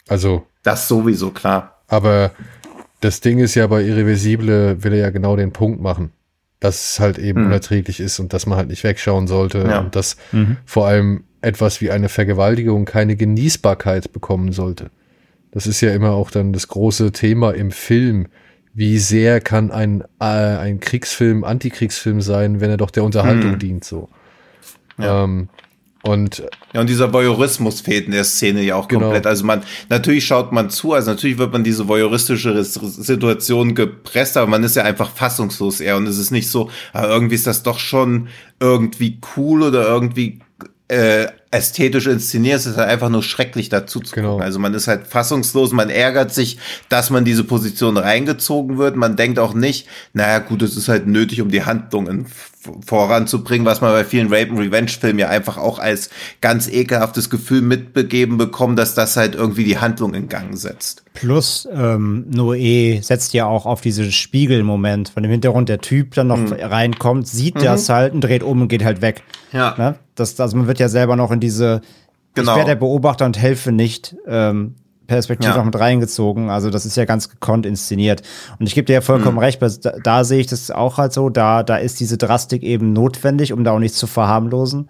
Also, 0.07 0.45
Das 0.63 0.87
sowieso, 0.87 1.29
klar. 1.31 1.83
aber 1.87 2.31
das 3.05 3.21
Ding 3.21 3.39
ist 3.39 3.55
ja 3.55 3.67
bei 3.67 3.83
Irreversible 3.83 4.83
will 4.83 4.93
er 4.93 4.99
ja 4.99 5.09
genau 5.11 5.35
den 5.35 5.51
Punkt 5.51 5.79
machen, 5.81 6.11
dass 6.59 6.91
es 6.93 6.99
halt 6.99 7.17
eben 7.19 7.39
Hm. 7.41 7.47
unerträglich 7.47 7.99
ist 7.99 8.19
und 8.19 8.33
dass 8.33 8.45
man 8.45 8.57
halt 8.57 8.69
nicht 8.69 8.83
wegschauen 8.83 9.27
sollte 9.27 9.59
Ja. 9.59 9.79
und 9.79 9.95
dass 9.95 10.17
vor 10.65 10.87
allem 10.87 11.23
etwas 11.41 11.79
wie 11.81 11.91
eine 11.91 12.09
Vergewaltigung 12.09 12.85
keine 12.85 13.15
Genießbarkeit 13.15 14.11
bekommen 14.11 14.51
sollte. 14.51 14.89
Das 15.51 15.67
ist 15.67 15.81
ja 15.81 15.91
immer 15.93 16.11
auch 16.11 16.31
dann 16.31 16.51
das 16.53 16.67
große 16.67 17.11
Thema 17.11 17.51
im 17.51 17.71
Film. 17.71 18.27
Wie 18.73 18.97
sehr 18.97 19.39
kann 19.39 19.71
ein, 19.71 20.01
äh, 20.19 20.25
ein 20.25 20.79
Kriegsfilm, 20.81 21.43
Antikriegsfilm 21.45 22.19
sein, 22.21 22.59
wenn 22.59 22.69
er 22.71 22.77
doch 22.77 22.91
der 22.91 23.03
Unterhaltung 23.05 23.51
Hm. 23.53 23.59
dient, 23.59 23.83
so. 23.85 24.09
Ja. 24.97 25.23
Ähm, 25.23 25.49
und 26.07 26.43
Ja, 26.73 26.81
und 26.81 26.89
dieser 26.89 27.11
Voyeurismus 27.13 27.81
fehlt 27.81 28.05
in 28.05 28.11
der 28.11 28.23
Szene 28.23 28.61
ja 28.61 28.75
auch 28.75 28.87
Genau. 28.87 29.01
komplett. 29.03 29.25
Also 29.25 29.45
man, 29.45 29.63
natürlich 29.89 30.25
schaut 30.25 30.51
man 30.51 30.69
zu, 30.69 30.93
also 30.93 31.11
natürlich 31.11 31.37
wird 31.37 31.51
man 31.51 31.63
diese 31.63 31.87
voyeuristische 31.87 32.63
Situation 32.63 33.73
gepresst, 33.75 34.37
aber 34.37 34.47
man 34.47 34.63
ist 34.63 34.75
ja 34.75 34.83
einfach 34.83 35.09
fassungslos 35.11 35.79
eher 35.81 35.97
und 35.97 36.07
es 36.07 36.17
ist 36.17 36.31
nicht 36.31 36.49
so, 36.49 36.69
ah, 36.93 37.05
irgendwie 37.07 37.35
ist 37.35 37.47
das 37.47 37.63
doch 37.63 37.79
schon 37.79 38.27
irgendwie 38.59 39.19
cool 39.35 39.63
oder 39.63 39.87
irgendwie 39.87 40.39
äh, 40.87 41.27
ästhetisch 41.55 42.07
inszeniert 42.07 42.57
ist, 42.57 42.65
ist 42.65 42.77
halt 42.77 42.89
einfach 42.89 43.09
nur 43.09 43.23
schrecklich 43.23 43.69
dazu 43.69 43.99
zu 43.99 44.13
Genau. 44.13 44.31
gucken. 44.31 44.43
Also 44.43 44.59
man 44.59 44.73
ist 44.73 44.87
halt 44.87 45.07
fassungslos, 45.07 45.71
man 45.71 45.89
ärgert 45.89 46.33
sich, 46.33 46.57
dass 46.89 47.09
man 47.09 47.25
diese 47.25 47.43
Position 47.43 47.97
reingezogen 47.97 48.77
wird. 48.77 48.95
Man 48.95 49.15
denkt 49.15 49.39
auch 49.39 49.53
nicht, 49.53 49.87
naja 50.13 50.39
gut, 50.39 50.61
es 50.61 50.75
ist 50.77 50.87
halt 50.87 51.07
nötig, 51.07 51.41
um 51.41 51.49
die 51.49 51.63
Handlung 51.63 52.07
in, 52.07 52.25
voranzubringen, 52.85 53.65
was 53.65 53.81
man 53.81 53.91
bei 53.91 54.03
vielen 54.03 54.33
Rape 54.33 54.49
and 54.49 54.59
Revenge 54.59 54.89
Filmen 54.89 55.19
ja 55.19 55.29
einfach 55.29 55.57
auch 55.57 55.79
als 55.79 56.09
ganz 56.41 56.67
ekelhaftes 56.67 57.29
Gefühl 57.29 57.61
mitbegeben 57.61 58.37
bekommt, 58.37 58.79
dass 58.79 58.95
das 58.95 59.17
halt 59.17 59.35
irgendwie 59.35 59.63
die 59.63 59.77
Handlung 59.77 60.13
in 60.13 60.29
Gang 60.29 60.57
setzt. 60.57 61.03
Plus, 61.13 61.67
ähm, 61.71 62.25
Noé 62.33 63.01
setzt 63.03 63.33
ja 63.33 63.45
auch 63.45 63.65
auf 63.65 63.81
diesen 63.81 64.11
Spiegelmoment, 64.11 65.09
von 65.09 65.23
dem 65.23 65.31
Hintergrund 65.31 65.69
der 65.69 65.79
Typ 65.79 66.13
dann 66.15 66.27
noch 66.27 66.39
reinkommt, 66.51 67.27
sieht 67.27 67.61
das 67.61 67.89
halt 67.89 68.13
und 68.13 68.21
dreht 68.21 68.43
um 68.43 68.61
und 68.61 68.67
geht 68.67 68.83
halt 68.83 69.01
weg. 69.01 69.23
Ja. 69.51 69.75
Ne? 69.77 69.95
Das, 70.15 70.39
also 70.39 70.57
man 70.57 70.67
wird 70.67 70.79
ja 70.79 70.89
selber 70.89 71.15
noch 71.15 71.31
in 71.31 71.39
diese 71.45 71.81
Genau. 72.33 72.51
Ich 72.51 72.57
wäre 72.57 72.67
der 72.67 72.75
Beobachter 72.75 73.25
und 73.25 73.37
helfe 73.37 73.71
nicht. 73.71 74.15
Ähm, 74.27 74.75
Perspektive 75.07 75.51
Ja. 75.51 75.57
noch 75.57 75.65
mit 75.65 75.79
reingezogen. 75.79 76.49
Also 76.49 76.71
das 76.71 76.83
ist 76.85 76.97
ja 76.97 77.05
ganz 77.05 77.29
gekonnt 77.29 77.67
inszeniert. 77.67 78.23
Und 78.59 78.65
ich 78.65 78.73
gebe 78.73 78.85
dir 78.85 78.93
ja 78.93 79.01
vollkommen 79.01 79.37
recht, 79.37 79.61
weil 79.61 79.69
da, 79.81 79.91
da 80.03 80.23
sehe 80.23 80.39
ich 80.39 80.47
das 80.47 80.71
auch 80.71 80.97
halt 80.97 81.13
so, 81.13 81.29
da, 81.29 81.61
da 81.61 81.77
ist 81.77 81.99
diese 81.99 82.17
Drastik 82.17 82.63
eben 82.63 82.91
notwendig, 82.91 83.53
um 83.53 83.63
da 83.63 83.71
auch 83.71 83.77
nichts 83.79 83.99
zu 83.99 84.07
verharmlosen. 84.07 84.89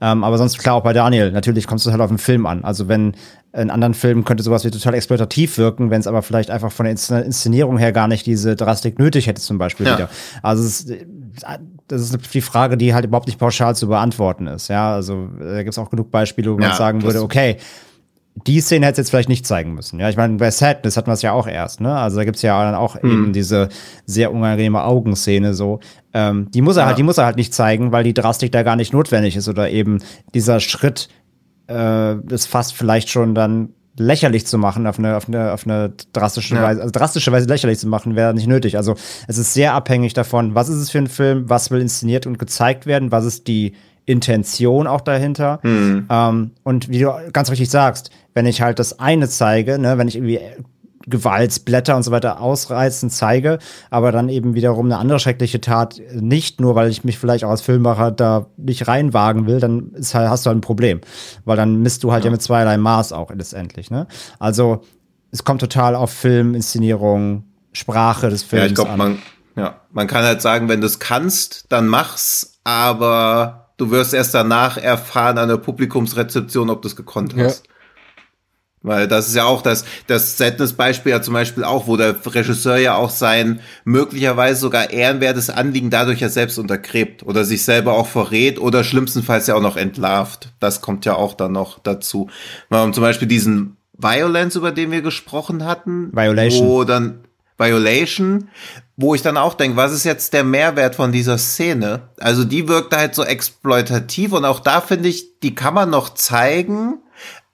Ähm, 0.00 0.24
aber 0.24 0.36
sonst 0.36 0.58
klar 0.58 0.74
auch 0.74 0.82
bei 0.82 0.92
Daniel, 0.92 1.30
natürlich 1.30 1.68
kommt 1.68 1.80
es 1.80 1.86
halt 1.86 2.00
auf 2.00 2.08
den 2.10 2.18
Film 2.18 2.44
an. 2.44 2.64
Also 2.64 2.88
wenn 2.88 3.14
in 3.54 3.70
anderen 3.70 3.94
Filmen 3.94 4.24
könnte 4.24 4.42
sowas 4.42 4.64
wie 4.64 4.70
total 4.72 4.94
exploitativ 4.94 5.56
wirken, 5.58 5.90
wenn 5.90 6.00
es 6.00 6.08
aber 6.08 6.22
vielleicht 6.22 6.50
einfach 6.50 6.72
von 6.72 6.84
der 6.84 6.94
Inszen- 6.96 7.22
Inszenierung 7.22 7.78
her 7.78 7.92
gar 7.92 8.08
nicht 8.08 8.26
diese 8.26 8.56
Drastik 8.56 8.98
nötig 8.98 9.28
hätte 9.28 9.40
zum 9.40 9.58
Beispiel 9.58 9.86
Ja. 9.86 9.94
wieder. 9.96 10.10
Also 10.42 10.64
es, 10.64 10.80
ist- 10.80 10.92
das 11.92 12.00
ist 12.02 12.34
die 12.34 12.40
Frage, 12.40 12.76
die 12.76 12.94
halt 12.94 13.04
überhaupt 13.04 13.26
nicht 13.26 13.38
pauschal 13.38 13.76
zu 13.76 13.86
beantworten 13.86 14.46
ist. 14.46 14.68
Ja, 14.68 14.94
also 14.94 15.28
da 15.38 15.58
gibt 15.58 15.70
es 15.70 15.78
auch 15.78 15.90
genug 15.90 16.10
Beispiele, 16.10 16.52
wo 16.52 16.58
man 16.58 16.70
Ja, 16.70 16.74
sagen 16.74 17.02
würde, 17.02 17.22
okay, 17.22 17.58
die 18.46 18.60
Szene 18.60 18.86
hätte 18.86 18.92
es 18.92 18.98
jetzt 19.06 19.10
vielleicht 19.10 19.28
nicht 19.28 19.46
zeigen 19.46 19.74
müssen. 19.74 20.00
Ja, 20.00 20.08
ich 20.08 20.16
meine, 20.16 20.38
bei 20.38 20.50
Sadness 20.50 20.96
hatten 20.96 21.08
wir 21.08 21.12
es 21.12 21.20
ja 21.22 21.32
auch 21.32 21.46
erst, 21.46 21.82
ne? 21.82 21.94
Also 21.94 22.16
da 22.16 22.24
gibt's 22.24 22.40
ja 22.40 22.64
dann 22.64 22.74
auch 22.74 22.96
eben 23.02 23.32
diese 23.34 23.68
sehr 24.06 24.32
unangenehme 24.32 24.82
Augenszene 24.82 25.52
so. 25.52 25.80
Ähm, 26.14 26.50
die 26.50 26.62
muss 26.62 26.78
er 26.78 26.86
halt, 26.86 26.96
die 26.96 27.02
muss 27.02 27.18
er 27.18 27.26
halt 27.26 27.36
nicht 27.36 27.52
zeigen, 27.52 27.92
weil 27.92 28.04
die 28.04 28.14
Drastik 28.14 28.50
da 28.50 28.62
gar 28.62 28.76
nicht 28.76 28.94
notwendig 28.94 29.36
ist 29.36 29.48
oder 29.48 29.68
eben 29.70 29.98
dieser 30.34 30.60
Schritt, 30.60 31.10
äh, 31.66 32.16
das 32.24 32.46
fast 32.46 32.74
vielleicht 32.74 33.10
schon 33.10 33.34
dann 33.34 33.74
lächerlich 33.96 34.46
zu 34.46 34.58
machen, 34.58 34.86
auf 34.86 34.98
eine, 34.98 35.16
auf 35.16 35.28
eine, 35.28 35.52
auf 35.52 35.66
eine 35.66 35.92
drastische 36.12 36.54
Ja. 36.54 36.62
Weise, 36.62 36.80
also 36.80 36.92
drastische 36.92 37.30
Weise 37.32 37.46
lächerlich 37.46 37.78
zu 37.78 37.88
machen, 37.88 38.16
wäre 38.16 38.32
nicht 38.34 38.46
nötig. 38.46 38.76
Also 38.76 38.94
es 39.28 39.38
ist 39.38 39.52
sehr 39.54 39.74
abhängig 39.74 40.14
davon, 40.14 40.54
was 40.54 40.68
ist 40.68 40.76
es 40.78 40.90
für 40.90 40.98
ein 40.98 41.08
Film, 41.08 41.48
was 41.48 41.70
will 41.70 41.80
inszeniert 41.80 42.26
und 42.26 42.38
gezeigt 42.38 42.86
werden, 42.86 43.12
was 43.12 43.24
ist 43.24 43.46
die 43.48 43.74
Intention 44.04 44.86
auch 44.86 45.00
dahinter. 45.00 45.60
Ähm, 46.10 46.50
und 46.64 46.88
wie 46.88 46.98
du 46.98 47.12
ganz 47.32 47.50
richtig 47.50 47.70
sagst, 47.70 48.10
wenn 48.34 48.46
ich 48.46 48.60
halt 48.62 48.78
das 48.78 48.98
eine 48.98 49.28
zeige, 49.28 49.78
ne, 49.78 49.96
wenn 49.98 50.08
ich 50.08 50.16
irgendwie 50.16 50.40
Gewaltsblätter 51.06 51.96
und 51.96 52.02
so 52.02 52.10
weiter 52.10 52.40
ausreizen 52.40 53.10
zeige, 53.10 53.58
aber 53.90 54.12
dann 54.12 54.28
eben 54.28 54.54
wiederum 54.54 54.86
eine 54.86 54.98
andere 54.98 55.18
schreckliche 55.18 55.60
Tat 55.60 56.00
nicht, 56.14 56.60
nur 56.60 56.74
weil 56.74 56.88
ich 56.90 57.04
mich 57.04 57.18
vielleicht 57.18 57.44
auch 57.44 57.50
als 57.50 57.60
Filmmacher 57.62 58.10
da 58.10 58.46
nicht 58.56 58.88
reinwagen 58.88 59.46
will, 59.46 59.60
dann 59.60 59.92
ist 59.94 60.14
halt, 60.14 60.28
hast 60.28 60.46
du 60.46 60.48
halt 60.48 60.58
ein 60.58 60.62
Problem. 60.62 61.00
Weil 61.44 61.56
dann 61.56 61.80
misst 61.82 62.04
du 62.04 62.12
halt 62.12 62.24
ja, 62.24 62.30
mit 62.30 62.42
zweierlei 62.42 62.76
Maß 62.76 63.12
auch 63.12 63.30
letztendlich. 63.34 63.90
Ne? 63.90 64.06
Also 64.38 64.82
es 65.30 65.44
kommt 65.44 65.60
total 65.60 65.94
auf 65.94 66.10
Film, 66.12 66.54
Inszenierung, 66.54 67.44
Sprache 67.72 68.28
des 68.30 68.42
Films 68.42 68.60
Ja, 68.62 68.66
ich 68.68 68.74
glaube, 68.74 68.90
an. 68.90 68.98
man, 68.98 69.18
ja, 69.56 69.80
man 69.90 70.06
kann 70.06 70.24
halt 70.24 70.42
sagen, 70.42 70.68
wenn 70.68 70.80
du 70.80 70.86
es 70.86 70.98
kannst, 70.98 71.66
dann 71.70 71.88
mach's, 71.88 72.58
aber 72.64 73.70
du 73.78 73.90
wirst 73.90 74.14
erst 74.14 74.34
danach 74.34 74.76
erfahren 74.76 75.38
an 75.38 75.48
der 75.48 75.56
Publikumsrezeption, 75.56 76.70
ob 76.70 76.82
du 76.82 76.88
es 76.88 76.96
gekonnt 76.96 77.32
Ja. 77.34 77.44
hast. 77.44 77.64
Weil 78.82 79.06
das 79.06 79.28
ist 79.28 79.36
ja 79.36 79.44
auch 79.44 79.62
das, 79.62 79.84
das 80.08 80.36
Sadness-Beispiel 80.38 81.12
ja 81.12 81.22
zum 81.22 81.34
Beispiel 81.34 81.62
auch, 81.62 81.86
wo 81.86 81.96
der 81.96 82.16
Regisseur 82.26 82.78
ja 82.78 82.96
auch 82.96 83.10
sein 83.10 83.60
möglicherweise 83.84 84.60
sogar 84.60 84.90
ehrenwertes 84.90 85.50
Anliegen 85.50 85.90
dadurch 85.90 86.20
ja 86.20 86.28
selbst 86.28 86.58
untergräbt 86.58 87.22
oder 87.22 87.44
sich 87.44 87.64
selber 87.64 87.92
auch 87.92 88.08
verrät 88.08 88.58
oder 88.58 88.82
schlimmstenfalls 88.82 89.46
ja 89.46 89.54
auch 89.54 89.62
noch 89.62 89.76
entlarvt. 89.76 90.52
Das 90.58 90.80
kommt 90.80 91.04
ja 91.04 91.14
auch 91.14 91.34
dann 91.34 91.52
noch 91.52 91.78
dazu. 91.78 92.28
Wir 92.68 92.78
haben 92.78 92.92
zum 92.92 93.02
Beispiel 93.02 93.28
diesen 93.28 93.76
Violence, 93.96 94.56
über 94.56 94.72
den 94.72 94.90
wir 94.90 95.02
gesprochen 95.02 95.64
hatten. 95.64 96.10
Violation. 96.12 96.66
Wo 96.66 96.84
dann 96.84 97.20
Violation, 97.58 98.48
wo 98.96 99.14
ich 99.14 99.22
dann 99.22 99.36
auch 99.36 99.54
denke, 99.54 99.76
was 99.76 99.92
ist 99.92 100.04
jetzt 100.04 100.32
der 100.32 100.42
Mehrwert 100.42 100.96
von 100.96 101.12
dieser 101.12 101.38
Szene? 101.38 102.08
Also 102.18 102.44
die 102.44 102.66
wirkt 102.68 102.96
halt 102.96 103.14
so 103.14 103.22
exploitativ 103.22 104.32
und 104.32 104.44
auch 104.44 104.60
da 104.60 104.80
finde 104.80 105.08
ich, 105.08 105.38
die 105.40 105.54
kann 105.54 105.74
man 105.74 105.90
noch 105.90 106.14
zeigen, 106.14 106.98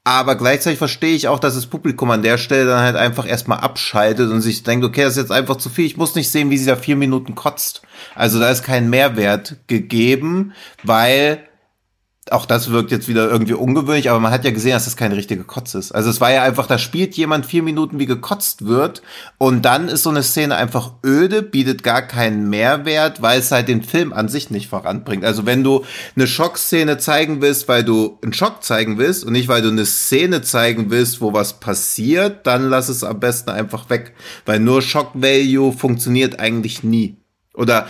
aber 0.09 0.37
gleichzeitig 0.37 0.79
verstehe 0.79 1.15
ich 1.15 1.29
auch, 1.29 1.39
dass 1.39 1.55
das 1.55 1.67
Publikum 1.67 2.11
an 2.11 2.23
der 2.23 2.39
Stelle 2.39 2.65
dann 2.65 2.81
halt 2.81 2.97
einfach 2.97 3.29
erstmal 3.29 3.59
abschaltet 3.59 4.31
und 4.31 4.41
sich 4.41 4.63
denkt, 4.63 4.83
okay, 4.87 5.03
das 5.03 5.13
ist 5.13 5.19
jetzt 5.23 5.33
einfach 5.33 5.57
zu 5.57 5.69
viel, 5.69 5.85
ich 5.85 5.99
muss 5.99 6.15
nicht 6.15 6.31
sehen, 6.31 6.49
wie 6.49 6.57
sie 6.57 6.65
da 6.65 6.77
vier 6.77 6.97
Minuten 6.97 7.35
kotzt. 7.35 7.83
Also 8.15 8.41
da 8.41 8.49
ist 8.51 8.63
kein 8.63 8.89
Mehrwert 8.89 9.57
gegeben, 9.67 10.55
weil 10.83 11.48
auch 12.33 12.47
das 12.47 12.71
wirkt 12.71 12.91
jetzt 12.91 13.09
wieder 13.09 13.31
irgendwie 13.31 13.55
ungewöhnlich, 13.55 14.11
aber 14.11 14.21
man 14.21 14.33
hat 14.33 14.45
ja 14.45 14.51
gesehen, 14.51 14.73
dass 14.73 14.85
das 14.85 14.97
keine 14.97 15.17
richtige 15.17 15.45
Kotz 15.45 15.75
ist. 15.75 15.93
Also 15.93 16.11
es 16.11 16.21
war 16.21 16.33
ja 16.33 16.43
einfach, 16.43 16.67
da 16.67 16.79
spielt 16.79 17.17
jemand 17.17 17.47
vier 17.47 17.63
Minuten, 17.63 17.99
wie 17.99 18.07
gekotzt 18.07 18.67
wird 18.67 19.03
und 19.39 19.65
dann 19.65 19.89
ist 19.89 20.03
so 20.03 20.11
eine 20.11 20.23
Szene 20.23 20.57
einfach 20.57 20.93
öde, 21.05 21.43
bietet 21.43 21.83
gar 21.83 22.03
keinen 22.03 22.49
Mehrwert, 22.51 23.23
weil 23.23 23.39
es 23.41 23.51
halt 23.51 23.69
den 23.69 23.83
Film 23.83 24.13
an 24.13 24.29
sich 24.29 24.51
nicht 24.51 24.69
voranbringt. 24.69 25.25
Also 25.25 25.47
wenn 25.47 25.65
du 25.65 25.85
eine 26.17 26.27
Schockszene 26.27 26.99
zeigen 26.99 27.41
willst, 27.41 27.69
weil 27.69 27.85
du 27.85 28.19
einen 28.23 28.33
Schock 28.33 28.63
zeigen 28.63 28.99
willst 28.99 29.25
und 29.25 29.33
nicht, 29.33 29.49
weil 29.49 29.63
du 29.63 29.69
eine 29.69 29.87
Szene 29.87 30.43
zeigen 30.43 30.91
willst, 30.91 31.21
wo 31.21 31.33
was 31.33 31.61
passiert, 31.61 32.47
dann 32.47 32.69
lass 32.69 32.89
es 32.89 33.05
am 33.05 33.21
besten 33.21 33.51
einfach 33.51 33.91
weg, 33.91 34.15
weil 34.47 34.61
nur 34.61 34.83
Shock 34.83 35.11
Value 35.15 35.73
funktioniert 35.73 36.41
eigentlich 36.41 36.83
nie. 36.83 37.17
Oder 37.55 37.87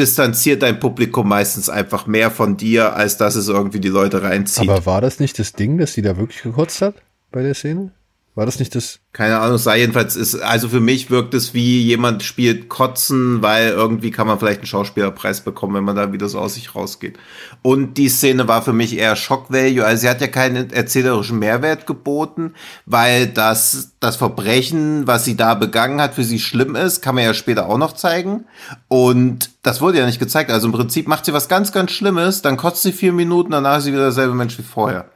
distanziert 0.00 0.62
dein 0.62 0.80
Publikum 0.80 1.28
meistens 1.28 1.68
einfach 1.68 2.06
mehr 2.06 2.30
von 2.30 2.56
dir, 2.56 2.96
als 2.96 3.16
dass 3.16 3.36
es 3.36 3.48
irgendwie 3.48 3.80
die 3.80 3.88
Leute 3.88 4.22
reinzieht. 4.22 4.68
Aber 4.68 4.86
war 4.86 5.00
das 5.00 5.20
nicht 5.20 5.38
das 5.38 5.52
Ding, 5.52 5.78
dass 5.78 5.92
die 5.92 6.02
da 6.02 6.16
wirklich 6.16 6.42
gekotzt 6.42 6.82
hat 6.82 6.94
bei 7.30 7.42
der 7.42 7.54
Szene? 7.54 7.92
War 8.36 8.46
das 8.46 8.60
nicht 8.60 8.76
das? 8.76 9.00
Keine 9.12 9.40
Ahnung, 9.40 9.58
sei 9.58 9.80
jedenfalls 9.80 10.14
ist, 10.14 10.36
also 10.36 10.68
für 10.68 10.78
mich 10.78 11.10
wirkt 11.10 11.34
es 11.34 11.52
wie 11.52 11.82
jemand 11.82 12.22
spielt 12.22 12.68
Kotzen, 12.68 13.42
weil 13.42 13.70
irgendwie 13.70 14.12
kann 14.12 14.28
man 14.28 14.38
vielleicht 14.38 14.60
einen 14.60 14.66
Schauspielerpreis 14.66 15.40
bekommen, 15.40 15.74
wenn 15.74 15.84
man 15.84 15.96
da 15.96 16.12
wieder 16.12 16.28
so 16.28 16.38
aus 16.38 16.54
sich 16.54 16.76
rausgeht. 16.76 17.18
Und 17.62 17.98
die 17.98 18.08
Szene 18.08 18.46
war 18.46 18.62
für 18.62 18.72
mich 18.72 18.96
eher 18.96 19.16
Shock 19.16 19.50
Value, 19.50 19.84
also 19.84 20.02
sie 20.02 20.08
hat 20.08 20.20
ja 20.20 20.28
keinen 20.28 20.70
erzählerischen 20.70 21.40
Mehrwert 21.40 21.88
geboten, 21.88 22.54
weil 22.86 23.26
das, 23.26 23.94
das 23.98 24.14
Verbrechen, 24.14 25.08
was 25.08 25.24
sie 25.24 25.36
da 25.36 25.54
begangen 25.54 26.00
hat, 26.00 26.14
für 26.14 26.24
sie 26.24 26.38
schlimm 26.38 26.76
ist, 26.76 27.02
kann 27.02 27.16
man 27.16 27.24
ja 27.24 27.34
später 27.34 27.68
auch 27.68 27.78
noch 27.78 27.94
zeigen. 27.94 28.44
Und 28.86 29.50
das 29.62 29.80
wurde 29.80 29.98
ja 29.98 30.06
nicht 30.06 30.20
gezeigt. 30.20 30.52
Also 30.52 30.68
im 30.68 30.72
Prinzip 30.72 31.08
macht 31.08 31.24
sie 31.24 31.32
was 31.32 31.48
ganz, 31.48 31.72
ganz 31.72 31.90
Schlimmes, 31.90 32.42
dann 32.42 32.56
kotzt 32.56 32.82
sie 32.82 32.92
vier 32.92 33.12
Minuten, 33.12 33.50
danach 33.50 33.78
ist 33.78 33.84
sie 33.84 33.92
wieder 33.92 34.02
derselbe 34.02 34.34
Mensch 34.34 34.56
wie 34.56 34.62
vorher. 34.62 35.06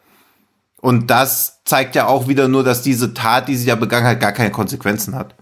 Und 0.84 1.08
das 1.10 1.62
zeigt 1.64 1.94
ja 1.94 2.08
auch 2.08 2.28
wieder 2.28 2.46
nur, 2.46 2.62
dass 2.62 2.82
diese 2.82 3.14
Tat, 3.14 3.48
die 3.48 3.56
sie 3.56 3.64
da 3.64 3.74
begangen 3.74 4.06
hat, 4.06 4.20
gar 4.20 4.32
keine 4.32 4.50
Konsequenzen 4.50 5.14
hat. 5.14 5.34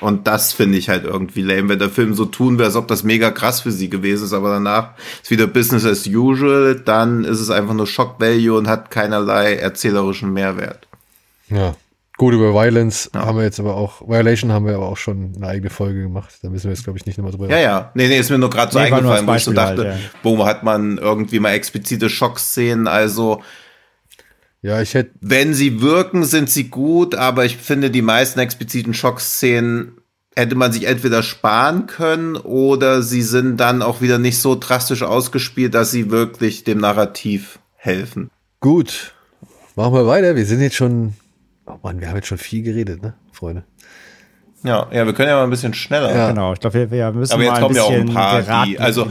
Und 0.00 0.26
das 0.26 0.54
finde 0.54 0.78
ich 0.78 0.88
halt 0.88 1.04
irgendwie 1.04 1.42
lame, 1.42 1.68
wenn 1.68 1.78
der 1.78 1.90
Film 1.90 2.14
so 2.14 2.24
tun 2.24 2.56
will, 2.56 2.64
als 2.64 2.76
ob 2.76 2.88
das 2.88 3.02
mega 3.02 3.30
krass 3.30 3.60
für 3.60 3.72
sie 3.72 3.90
gewesen 3.90 4.24
ist, 4.24 4.32
aber 4.32 4.48
danach 4.48 4.92
ist 5.22 5.30
wieder 5.30 5.46
Business 5.48 5.84
as 5.84 6.06
usual, 6.06 6.76
dann 6.82 7.24
ist 7.24 7.40
es 7.40 7.50
einfach 7.50 7.74
nur 7.74 7.86
Shock 7.86 8.18
Value 8.20 8.56
und 8.56 8.68
hat 8.68 8.90
keinerlei 8.90 9.56
erzählerischen 9.56 10.32
Mehrwert. 10.32 10.88
Ja. 11.50 11.74
Gut, 12.16 12.32
über 12.32 12.54
Violence 12.54 13.10
Ja. 13.14 13.26
haben 13.26 13.36
wir 13.36 13.44
jetzt 13.44 13.60
aber 13.60 13.74
auch, 13.76 14.00
Violation 14.00 14.50
haben 14.50 14.64
wir 14.64 14.76
aber 14.76 14.88
auch 14.88 14.96
schon 14.96 15.34
eine 15.36 15.46
eigene 15.48 15.68
Folge 15.68 16.04
gemacht. 16.04 16.38
Da 16.40 16.48
müssen 16.48 16.64
wir 16.64 16.70
jetzt, 16.72 16.84
glaube 16.84 16.98
ich, 16.98 17.04
nicht 17.04 17.18
nochmal 17.18 17.32
drüber 17.32 17.50
Ja, 17.50 17.58
ja. 17.58 17.90
Nee, 17.92 18.08
nee, 18.08 18.18
ist 18.18 18.30
mir 18.30 18.38
nur 18.38 18.48
gerade 18.48 18.72
so 18.72 18.78
Nee, 18.78 18.86
eingefallen, 18.86 19.26
wo 19.26 19.34
ich 19.34 19.44
so 19.44 19.52
dachte, 19.52 19.90
halt, 19.90 20.00
ja. 20.00 20.08
wo 20.22 20.46
hat 20.46 20.62
man 20.62 20.96
irgendwie 20.96 21.38
mal 21.38 21.50
explizite 21.50 22.08
Schockszenen, 22.08 22.86
also 22.88 23.42
Ja, 24.66 24.82
ich 24.82 24.94
hätte, 24.94 25.12
wenn 25.20 25.54
sie 25.54 25.80
wirken, 25.80 26.24
sind 26.24 26.50
sie 26.50 26.64
gut, 26.64 27.14
aber 27.14 27.44
ich 27.44 27.56
finde, 27.56 27.88
die 27.88 28.02
meisten 28.02 28.40
expliziten 28.40 28.94
Schockszenen 28.94 29.98
hätte 30.34 30.56
man 30.56 30.72
sich 30.72 30.88
entweder 30.88 31.22
sparen 31.22 31.86
können 31.86 32.34
oder 32.34 33.00
sie 33.00 33.22
sind 33.22 33.58
dann 33.58 33.80
auch 33.80 34.00
wieder 34.00 34.18
nicht 34.18 34.40
so 34.40 34.56
drastisch 34.56 35.04
ausgespielt, 35.04 35.72
dass 35.72 35.92
sie 35.92 36.10
wirklich 36.10 36.64
dem 36.64 36.78
Narrativ 36.78 37.60
helfen. 37.76 38.28
gut. 38.58 39.14
Machen 39.76 39.94
wir 39.94 40.08
weiter. 40.08 40.34
Wir 40.34 40.46
sind 40.46 40.60
jetzt 40.60 40.74
schon, 40.74 41.12
oh 41.66 41.78
Mann, 41.84 42.00
wir 42.00 42.08
haben 42.08 42.16
jetzt 42.16 42.26
schon 42.26 42.36
viel 42.36 42.64
geredet, 42.64 43.02
ne, 43.02 43.14
Freunde? 43.30 43.62
Ja, 44.66 44.86
ja, 44.90 45.06
wir 45.06 45.12
können 45.12 45.28
ja 45.28 45.36
mal 45.36 45.44
ein 45.44 45.50
bisschen 45.50 45.74
schneller. 45.74 46.14
Ja. 46.14 46.28
Genau, 46.30 46.52
ich 46.52 46.60
glaube, 46.60 46.74
wir, 46.74 46.90
wir 46.90 47.12
müssen 47.12 47.32
Aber 47.34 47.42
jetzt 47.42 47.50
mal 47.52 47.56
ein 47.56 47.62
kommen 47.62 47.76
ja 47.76 47.82
auch 47.82 47.90
ein 47.90 48.00
bisschen 48.00 48.14
paar, 48.14 48.42
geraten 48.42 48.70
die, 48.70 48.78
also 48.80 49.08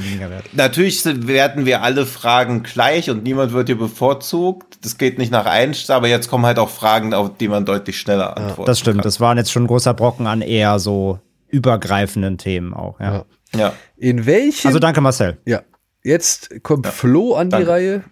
natürlich 0.53 1.03
werten 1.05 1.65
wir 1.65 1.81
alle 1.83 2.05
Fragen 2.05 2.63
gleich 2.63 3.09
und 3.09 3.23
niemand 3.23 3.53
wird 3.53 3.67
hier 3.69 3.77
bevorzugt. 3.77 4.77
Das 4.83 4.97
geht 4.97 5.17
nicht 5.17 5.31
nach 5.31 5.45
Einst, 5.45 5.89
aber 5.91 6.07
jetzt 6.07 6.29
kommen 6.29 6.45
halt 6.45 6.59
auch 6.59 6.69
Fragen, 6.69 7.13
auf 7.13 7.37
die 7.37 7.47
man 7.47 7.65
deutlich 7.65 7.99
schneller 7.99 8.35
antworten 8.37 8.65
Das 8.67 8.79
stimmt, 8.79 8.97
kann. 8.97 9.03
das 9.03 9.19
waren 9.19 9.37
jetzt 9.37 9.51
schon 9.51 9.63
ein 9.63 9.67
großer 9.67 9.93
Brocken 9.93 10.27
an 10.27 10.41
eher 10.41 10.79
so 10.79 11.19
übergreifenden 11.47 12.37
Themen 12.37 12.73
auch. 12.73 12.99
Ja. 12.99 13.13
Ja. 13.13 13.59
Ja. 13.59 13.73
In 13.97 14.25
welchem, 14.25 14.67
Also 14.67 14.79
danke, 14.79 14.99
Marcel. 15.01 15.37
ja, 15.45 15.61
jetzt 16.03 16.61
kommt 16.63 16.87
Flo 16.87 17.35
an 17.35 17.47
die 17.47 17.51
Danke. 17.51 17.69
Reihe. 17.69 18.03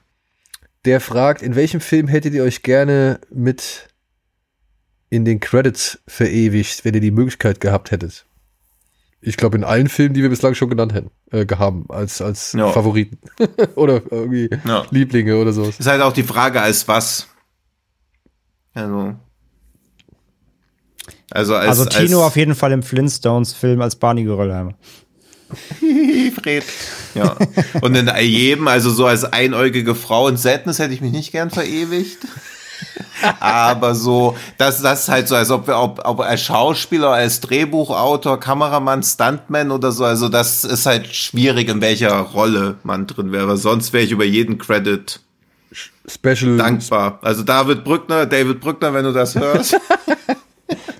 der 0.85 1.01
fragt, 1.01 1.41
in 1.41 1.55
welchem 1.55 1.81
Film 1.81 2.07
hättet 2.07 2.33
ihr 2.33 2.43
euch 2.43 2.63
gerne 2.63 3.19
mit 3.29 3.87
in 5.13 5.25
den 5.25 5.39
Credits 5.39 5.99
verewigt, 6.07 6.83
wenn 6.85 6.95
ihr 6.95 7.01
die 7.01 7.11
Möglichkeit 7.11 7.59
gehabt 7.61 7.91
hättet? 7.91 8.25
Ich 9.21 9.37
glaube, 9.37 9.55
in 9.57 9.63
allen 9.63 9.87
Filmen, 9.87 10.13
die 10.13 10.21
wir 10.21 10.29
bislang 10.29 10.53
schon 10.55 10.69
genannt 10.69 10.93
hätten, 10.93 11.11
äh, 11.31 11.45
gehaben, 11.45 11.85
als, 11.89 12.21
als 12.21 12.53
Ja. 12.53 12.71
Favoriten. 12.71 13.19
oder 13.75 14.01
irgendwie 14.09 14.49
Ja. 14.65 14.85
Lieblinge 14.89 15.37
oder 15.37 15.53
sowas. 15.53 15.79
Ist 15.79 15.87
halt 15.87 16.01
auch 16.01 16.13
die 16.13 16.23
Frage, 16.23 16.61
als 16.61 16.87
was. 16.87 17.27
Also. 18.73 19.15
Also 21.29 21.55
als. 21.55 21.67
Also 21.79 21.85
Tino 21.85 22.17
als, 22.19 22.27
auf 22.27 22.35
jeden 22.35 22.55
Fall 22.55 22.71
im 22.71 22.83
Flintstones-Film 22.83 23.81
als 23.81 23.95
Barney 23.95 24.23
Geröllheimer. 24.23 24.73
Fred. 26.41 26.63
Ja. 27.13 27.37
Und 27.81 27.95
in 27.95 28.09
jedem, 28.19 28.67
also 28.67 28.89
so 28.89 29.05
als 29.05 29.23
einäugige 29.23 29.93
Frau 29.93 30.27
in 30.27 30.37
Sadness 30.37 30.79
hätte 30.79 30.93
ich 30.95 31.01
mich 31.01 31.11
nicht 31.11 31.31
gern 31.31 31.51
verewigt. 31.51 32.25
Aber 33.39 33.95
so, 33.95 34.35
das, 34.57 34.81
das 34.81 35.01
ist 35.03 35.09
halt 35.09 35.27
so, 35.27 35.35
als 35.35 35.49
ob 35.51 35.67
wir, 35.67 35.77
ob, 35.79 36.01
ob 36.05 36.19
als 36.19 36.41
Schauspieler, 36.41 37.09
als 37.09 37.39
Drehbuchautor, 37.41 38.39
Kameramann, 38.39 39.03
Stuntman 39.03 39.71
oder 39.71 39.91
so, 39.91 40.03
also 40.05 40.29
das 40.29 40.63
ist 40.63 40.85
halt 40.85 41.07
schwierig, 41.07 41.69
in 41.69 41.79
welcher 41.81 42.13
Rolle 42.19 42.75
man 42.83 43.07
drin 43.07 43.31
wäre. 43.31 43.55
Sonst 43.57 43.93
wäre 43.93 44.03
ich 44.03 44.11
über 44.11 44.25
jeden 44.25 44.57
Credit 44.57 45.19
Special. 46.07 46.57
dankbar. 46.57 47.19
Also 47.21 47.43
David 47.43 47.83
Brückner, 47.83 48.25
David 48.25 48.59
Brückner, 48.59 48.93
wenn 48.93 49.05
du 49.05 49.11
das 49.13 49.35
hörst. 49.35 49.75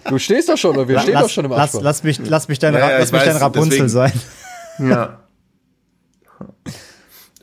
Du 0.10 0.20
stehst 0.20 0.50
doch 0.50 0.58
schon, 0.58 0.76
oder 0.76 0.88
wir 0.88 1.00
stehen 1.00 1.14
doch 1.14 1.22
Lass, 1.22 1.32
schon 1.32 1.46
im 1.46 1.52
lass, 1.52 1.62
Abspann. 1.62 1.84
lass 1.84 2.04
mich, 2.04 2.20
lass 2.26 2.48
mich 2.50 2.60
dein, 2.60 2.74
Ja, 2.74 2.80
ja, 2.92 2.98
lass 3.00 3.08
ich 3.08 3.14
mich 3.14 3.24
dein 3.24 3.38
Rapunzel 3.38 3.70
deswegen- 3.70 3.90
sein. 3.90 4.12
Ja. 4.80 5.20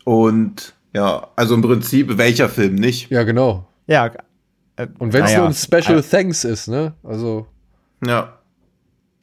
Und 0.04 0.74
ja, 0.94 1.28
also 1.36 1.54
im 1.54 1.62
Prinzip 1.62 2.18
welcher 2.18 2.48
Film 2.48 2.74
nicht. 2.74 3.10
Ja, 3.10 3.22
genau. 3.22 3.66
Ja, 3.86 4.10
äh, 4.82 4.88
Und 4.98 5.12
wenn 5.12 5.24
es 5.24 5.30
naja, 5.30 5.38
nur 5.40 5.48
ein 5.48 5.54
Special 5.54 6.02
Thanks 6.02 6.44
ist, 6.44 6.68
ne? 6.68 6.94
Also, 7.02 7.46
Ja. 8.04 8.36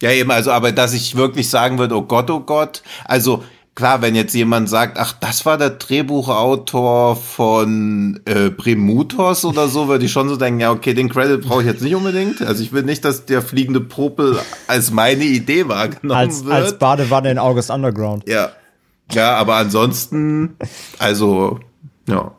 Ja, 0.02 0.12
eben, 0.12 0.30
also, 0.30 0.52
aber 0.52 0.72
dass 0.72 0.94
ich 0.94 1.16
wirklich 1.16 1.50
sagen 1.50 1.80
würde, 1.80 1.96
oh 1.96 2.04
Gott, 2.04 2.30
oh 2.30 2.42
Gott. 2.42 2.84
Also, 3.06 3.44
klar, 3.74 4.02
wenn 4.04 4.14
jetzt 4.14 4.36
jemand 4.36 4.70
sagt, 4.70 5.00
ach, 5.00 5.14
das 5.14 5.46
war 5.48 5.58
der 5.58 5.72
Drehbuchautor 5.72 7.16
von 7.16 8.20
äh, 8.26 8.52
Primutos 8.52 9.44
oder 9.44 9.68
so, 9.68 9.88
würde 9.88 10.06
ich 10.06 10.12
schon 10.12 10.30
so 10.30 10.36
denken, 10.36 10.60
ja, 10.60 10.72
okay, 10.72 10.94
den 10.94 11.10
Credit 11.10 11.42
brauche 11.42 11.62
ich 11.62 11.68
jetzt 11.68 11.82
nicht 11.82 11.96
unbedingt. 11.96 12.44
Also 12.44 12.62
ich 12.62 12.74
will 12.74 12.84
nicht, 12.84 13.06
dass 13.06 13.26
der 13.26 13.42
fliegende 13.42 13.82
Popel 13.82 14.38
als 14.68 14.92
meine 14.92 15.24
Idee 15.24 15.68
wahrgenommen 15.68 16.20
als, 16.20 16.46
wird. 16.46 16.54
als 16.54 16.78
Badewanne 16.78 17.32
in 17.32 17.40
August 17.40 17.72
Underground. 17.72 18.28
ja. 18.28 18.52
Ja, 19.12 19.36
aber 19.38 19.56
ansonsten, 19.56 20.58
also, 21.00 21.60
ja. 22.10 22.36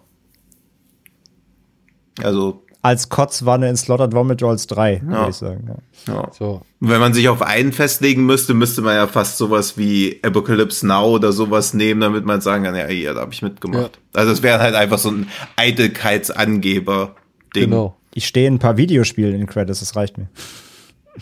Also, 2.22 2.62
Als 2.88 3.10
Kotzwanne 3.10 3.68
in 3.68 3.76
Slaughtered 3.76 4.14
Vomit-Rolls 4.14 4.66
3, 4.68 5.02
würde 5.04 5.26
ich 5.28 5.36
sagen. 5.36 5.68
Ja. 6.06 6.14
ja. 6.14 6.30
so. 6.32 6.62
Wenn 6.80 7.00
man 7.00 7.12
sich 7.12 7.28
auf 7.28 7.42
einen 7.42 7.74
festlegen 7.74 8.24
müsste, 8.24 8.54
müsste 8.54 8.80
man 8.80 8.94
ja 8.94 9.06
fast 9.06 9.36
sowas 9.36 9.76
wie 9.76 10.18
Apocalypse 10.22 10.86
Now 10.86 11.16
oder 11.16 11.32
sowas 11.32 11.74
nehmen, 11.74 12.00
damit 12.00 12.24
man 12.24 12.40
sagen 12.40 12.64
kann, 12.64 12.74
ja, 12.74 12.86
hier, 12.86 13.12
da 13.12 13.20
habe 13.20 13.32
ich 13.34 13.42
mitgemacht. 13.42 13.98
Also 14.14 14.32
es 14.32 14.42
wäre 14.42 14.60
halt 14.60 14.74
einfach 14.74 14.96
so 14.96 15.10
ein 15.10 15.28
Eitelkeitsangeber-Ding. 15.56 17.68
Genau. 17.70 17.94
Ich 18.14 18.26
stehe 18.26 18.48
in 18.48 18.54
ein 18.54 18.58
paar 18.58 18.78
Videospielen 18.78 19.34
in 19.34 19.46
Credits, 19.46 19.80
das 19.80 19.94
reicht 19.94 20.16
mir. 20.16 20.28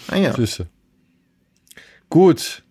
Ah, 0.09 0.19
ja. 0.19 0.35
Süße. 0.35 0.69
Gut, 2.11 2.63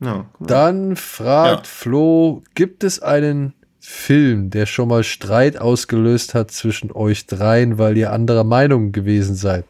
Ja. 0.00 0.26
dann 0.38 0.94
fragt 0.94 1.66
Ja. 1.66 1.72
Flo, 1.72 2.44
gibt 2.54 2.84
es 2.84 3.00
einen 3.00 3.54
Film, 3.80 4.50
der 4.50 4.66
schon 4.66 4.88
mal 4.88 5.04
Streit 5.04 5.58
ausgelöst 5.58 6.34
hat 6.34 6.50
zwischen 6.50 6.92
euch 6.92 7.26
dreien, 7.26 7.78
weil 7.78 7.96
ihr 7.96 8.12
anderer 8.12 8.44
Meinung 8.44 8.92
gewesen 8.92 9.34
seid? 9.34 9.64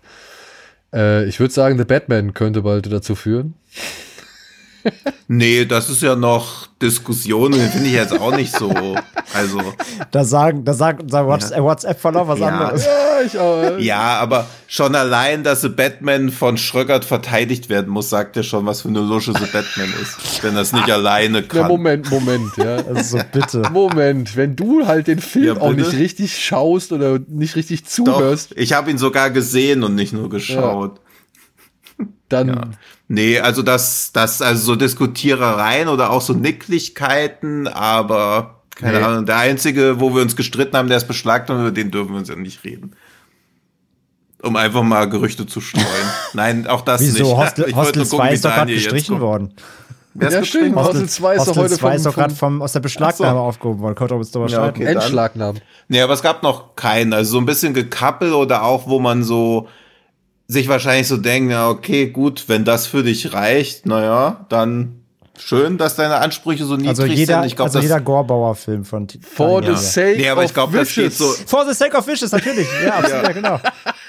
Äh, 0.93 1.27
ich 1.27 1.39
würde 1.39 1.55
sagen, 1.55 1.78
The 1.78 1.85
Batman 1.85 2.35
könnte 2.35 2.62
bald 2.62 2.93
dazu 2.93 3.15
führen. 3.15 3.55
Nee, 5.28 5.65
das 5.65 5.89
ist 5.90 6.02
ja 6.02 6.16
noch 6.16 6.66
Diskussion, 6.82 7.52
den 7.52 7.69
finde 7.70 7.86
ich 7.89 7.94
jetzt 7.94 8.19
auch 8.19 8.35
nicht 8.35 8.52
so. 8.57 8.97
Also, 9.35 9.61
Da 10.11 10.24
sagen, 10.24 10.65
da 10.65 10.73
sagt 10.73 11.02
unser 11.02 11.27
WhatsApp, 11.27 11.61
WhatsApp-Verlauf 11.62 12.27
was 12.28 12.39
Ja. 12.40 12.47
anderes. 12.48 12.85
Ja, 12.85 13.23
ich 13.24 13.39
auch. 13.39 13.62
äh, 13.62 13.82
ja, 13.82 14.01
aber 14.19 14.47
schon 14.66 14.94
allein, 14.94 15.44
dass 15.44 15.61
The 15.61 15.69
Batman 15.69 16.31
von 16.31 16.57
Schröckert 16.57 17.05
verteidigt 17.05 17.69
werden 17.69 17.89
muss, 17.90 18.11
sagt 18.11 18.36
ja 18.36 18.43
schon, 18.43 18.66
was 18.66 18.81
für 18.82 18.89
eine 18.89 19.01
Lusche 19.01 19.32
The 19.32 19.47
Batman 19.52 19.93
ist. 20.02 20.43
Wenn 20.43 20.55
das 20.55 20.73
nicht 20.73 20.90
alleine 20.90 21.43
Na, 21.43 21.47
kann. 21.47 21.69
Moment, 21.69 22.11
Moment, 22.11 22.57
ja. 22.57 22.77
Also 22.89 23.19
so 23.19 23.24
bitte. 23.31 23.62
Moment, 23.73 24.36
wenn 24.36 24.57
du 24.57 24.86
halt 24.86 25.07
den 25.07 25.20
Film 25.20 25.57
Ja, 25.59 25.62
auch 25.62 25.73
nicht 25.74 25.93
richtig 25.93 26.43
schaust 26.43 26.93
oder 26.93 27.19
nicht 27.28 27.55
richtig 27.57 27.82
Doch, 27.85 27.90
zuhörst, 27.90 28.52
ich 28.57 28.73
habe 28.73 28.90
ihn 28.90 28.98
sogar 28.98 29.31
gesehen 29.31 29.85
und 29.85 29.94
nicht 29.94 30.12
nur 30.12 30.28
geschaut. 30.31 30.98
Dann 32.32 32.48
Ja. 32.48 32.61
Nee, 33.09 33.40
also 33.40 33.62
das, 33.62 34.12
das, 34.12 34.40
also 34.40 34.62
so 34.62 34.77
Diskutierereien 34.77 35.89
oder 35.89 36.11
auch 36.11 36.20
so 36.20 36.32
Nicklichkeiten, 36.32 37.66
aber 37.69 38.62
keine 38.77 38.98
Nee. 38.98 39.05
Ahnung. 39.05 39.27
Der 39.27 39.36
einzige, 39.39 40.01
wo 40.01 40.15
wir 40.15 40.23
uns 40.23 40.36
gestritten 40.36 40.77
haben, 40.77 40.89
der 40.89 40.97
ist 40.97 41.09
beschlagt 41.09 41.51
und 41.51 41.61
über 41.61 41.70
den 41.70 41.90
dürfen 41.90 42.12
wir 42.12 42.19
uns 42.19 42.28
ja 42.28 42.36
nicht 42.36 42.65
reden. 42.65 42.93
Um 44.43 44.57
einfach 44.57 44.82
mal 44.82 45.07
Gerüchte 45.09 45.47
zu 45.47 45.61
streuen. 45.61 45.85
Nein, 46.32 46.66
auch 46.66 46.81
das 46.81 47.01
nicht. 47.02 47.15
Wieso? 47.15 47.36
Hostel, 47.36 47.66
Ich 47.69 47.74
Hostel 47.77 47.98
nur 47.98 48.07
2 48.07 48.16
gucken, 48.16 48.32
ist 48.35 48.44
doch 48.44 48.55
gerade 48.55 48.73
gestrichen 48.73 49.09
kommt. 49.19 49.20
worden. 49.20 49.52
Wer 50.15 50.28
ist 50.28 50.35
Ja, 50.35 50.44
stimmt. 50.44 50.77
Hostel 50.77 51.09
2 51.09 51.35
ist 51.35 51.40
doch 51.43 51.47
Hostel 51.48 51.62
heute 51.65 51.74
2 51.74 51.94
ist 51.97 52.02
vom- 52.02 52.11
doch 52.12 52.16
gerade 52.16 52.35
vom- 52.35 52.52
vom, 52.55 52.62
aus 52.62 52.73
der 52.73 52.81
Beschlagnahme 52.81 53.39
so. 53.39 53.43
aufgehoben 53.44 53.81
worden. 53.81 53.94
Könnt 53.97 54.11
ihr 54.12 54.16
uns 54.16 54.31
drüber 54.31 54.47
Ja, 54.48 54.66
okay. 54.66 54.85
Endschlagnamen. 54.85 55.61
Nee, 55.89 56.01
aber 56.01 56.15
es 56.15 56.23
gab 56.23 56.43
noch 56.43 56.74
keinen. 56.74 57.12
Also 57.12 57.32
so 57.32 57.39
ein 57.39 57.47
bisschen 57.47 57.74
gekappel 57.74 58.32
oder 58.32 58.62
auch, 58.62 58.89
wo 58.89 58.98
man 58.98 59.23
so 59.24 59.69
sich 60.51 60.68
wahrscheinlich 60.68 61.06
so 61.09 61.16
denkt, 61.16 61.52
ja, 61.52 61.68
okay, 61.68 62.09
gut, 62.09 62.44
wenn 62.48 62.64
das 62.64 62.86
für 62.86 63.02
dich 63.02 63.32
reicht, 63.32 63.86
naja, 63.86 64.44
dann 64.48 64.97
schön, 65.39 65.78
dass 65.78 65.97
deine 65.97 66.16
Ansprüche 66.16 66.64
so 66.64 66.74
niedrig 66.77 66.89
Also 66.90 67.05
jeder, 67.06 67.36
sind. 67.36 67.47
Ich 67.47 67.56
glaube, 67.56 67.68
also 67.68 67.78
das 67.78 67.85
jeder 67.85 68.01
Gorbauer-Film 68.01 68.85
von 68.85 69.06
For 69.22 69.62
the 69.64 69.74
sake 69.77 70.16
Nee, 70.18 70.28
aber 70.28 70.44
ich 70.44 70.56
of 70.56 70.72
wishes. 70.72 71.16
so. 71.16 71.24
For 71.47 71.64
the 71.66 71.72
sake 71.72 71.97
of 71.97 72.06
wishes, 72.06 72.32
natürlich. 72.32 72.66
Ja, 72.85 72.94
absolut, 72.98 73.22
ja. 73.27 73.32
genau. 73.32 73.60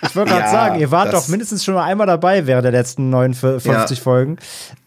Ich 0.03 0.15
wollte 0.15 0.31
gerade 0.31 0.43
Ja, 0.45 0.51
sagen, 0.51 0.79
ihr 0.79 0.91
wart 0.91 1.13
doch 1.13 1.27
mindestens 1.27 1.63
schon 1.63 1.75
mal 1.75 1.85
einmal 1.85 2.07
dabei 2.07 2.45
während 2.47 2.65
der 2.65 2.71
letzten 2.71 3.09
59 3.09 3.97
Ja. 3.97 4.03
Folgen. 4.03 4.37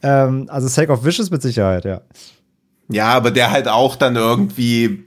Ähm, 0.02 0.46
also 0.50 0.68
Sake 0.68 0.92
of 0.92 1.04
Wishes 1.04 1.30
mit 1.30 1.40
Sicherheit, 1.40 1.84
ja. 1.84 2.00
Ja, 2.88 3.06
aber 3.08 3.30
der 3.30 3.50
halt 3.50 3.66
auch 3.66 3.96
dann 3.96 4.14
irgendwie 4.16 5.04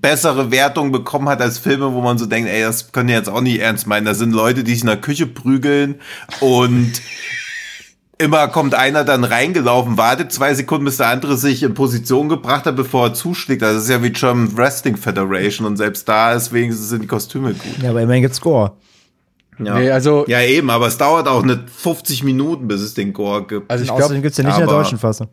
bessere 0.00 0.50
Wertung 0.50 0.92
bekommen 0.92 1.28
hat 1.28 1.42
als 1.42 1.58
Filme, 1.58 1.92
wo 1.92 2.00
man 2.00 2.16
so 2.16 2.24
denkt, 2.26 2.48
ey, 2.48 2.62
das 2.62 2.90
können 2.92 3.08
die 3.08 3.14
jetzt 3.14 3.28
auch 3.28 3.42
nicht 3.42 3.60
ernst 3.60 3.86
meinen. 3.86 4.06
Da 4.06 4.14
sind 4.14 4.32
Leute, 4.32 4.64
die 4.64 4.72
sich 4.72 4.80
in 4.80 4.86
der 4.86 4.96
Küche 4.96 5.26
prügeln 5.26 5.96
und 6.40 6.92
immer 8.18 8.48
kommt 8.48 8.74
einer 8.74 9.04
dann 9.04 9.24
reingelaufen, 9.24 9.98
wartet 9.98 10.32
zwei 10.32 10.54
Sekunden, 10.54 10.84
bis 10.84 10.96
der 10.98 11.08
andere 11.08 11.36
sich 11.36 11.62
in 11.62 11.74
Position 11.74 12.28
gebracht 12.28 12.64
hat, 12.66 12.76
bevor 12.76 13.08
er 13.08 13.14
zuschlägt. 13.14 13.62
Also 13.62 13.74
das 13.76 13.84
ist 13.84 13.90
ja 13.90 14.02
wie 14.02 14.10
German 14.10 14.56
Wrestling 14.56 14.96
Federation 14.96 15.66
und 15.66 15.76
selbst 15.76 16.08
da 16.08 16.32
ist 16.32 16.52
wenigstens 16.52 16.88
sind 16.88 17.02
die 17.02 17.08
Kostüme 17.08 17.52
gut. 17.54 17.82
Ja, 17.82 17.90
aber 17.90 18.00
immerhin 18.02 18.22
gibt's 18.22 18.40
Gore. 18.40 18.72
Ja. 19.62 19.78
Nee, 19.78 19.90
also- 19.90 20.24
ja, 20.28 20.40
eben, 20.40 20.70
aber 20.70 20.86
es 20.86 20.96
dauert 20.96 21.28
auch 21.28 21.42
nicht 21.42 21.68
50 21.68 22.22
Minuten, 22.24 22.68
bis 22.68 22.80
es 22.80 22.94
den 22.94 23.12
Gore 23.12 23.46
gibt. 23.46 23.70
Also 23.70 23.82
ich 23.82 23.88
glaube, 23.88 24.04
außerdem 24.04 24.22
gibt's 24.22 24.38
ja 24.38 24.44
nicht 24.44 24.54
in 24.58 24.66
der 24.66 24.68
deutschen 24.68 24.98
Fassung. 24.98 25.28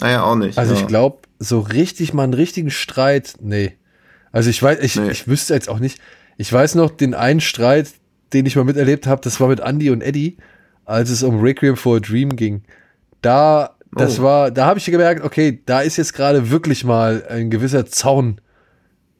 Naja, 0.00 0.22
auch 0.24 0.36
nicht. 0.36 0.58
also 0.58 0.74
ja. 0.74 0.80
ich 0.80 0.86
glaube, 0.86 1.18
so 1.38 1.60
richtig 1.60 2.12
mal 2.14 2.24
einen 2.24 2.34
richtigen 2.34 2.70
Streit, 2.70 3.34
nee. 3.40 3.72
Also 4.32 4.50
ich 4.50 4.62
weiß, 4.62 4.78
ich, 4.80 4.96
Nee. 4.96 5.10
ich 5.10 5.28
wüsste 5.28 5.54
jetzt 5.54 5.68
auch 5.68 5.78
nicht. 5.78 5.98
Ich 6.36 6.52
weiß 6.52 6.74
noch 6.74 6.90
den 6.90 7.14
einen 7.14 7.40
Streit, 7.40 7.88
den 8.32 8.44
ich 8.46 8.56
mal 8.56 8.64
miterlebt 8.64 9.06
habe, 9.06 9.20
das 9.22 9.40
war 9.40 9.48
mit 9.48 9.60
Andy 9.60 9.90
und 9.90 10.02
Eddie, 10.02 10.36
als 10.84 11.10
es 11.10 11.22
um 11.22 11.40
Requiem 11.40 11.76
for 11.76 11.96
a 11.96 12.00
Dream 12.00 12.36
ging. 12.36 12.62
Da, 13.22 13.76
das 13.92 14.18
Oh. 14.20 14.24
war, 14.24 14.50
da 14.50 14.66
habe 14.66 14.78
ich 14.78 14.84
gemerkt, 14.86 15.24
okay, 15.24 15.60
da 15.64 15.80
ist 15.80 15.96
jetzt 15.96 16.12
gerade 16.12 16.50
wirklich 16.50 16.84
mal 16.84 17.24
ein 17.28 17.50
gewisser 17.50 17.86
Zaun 17.86 18.40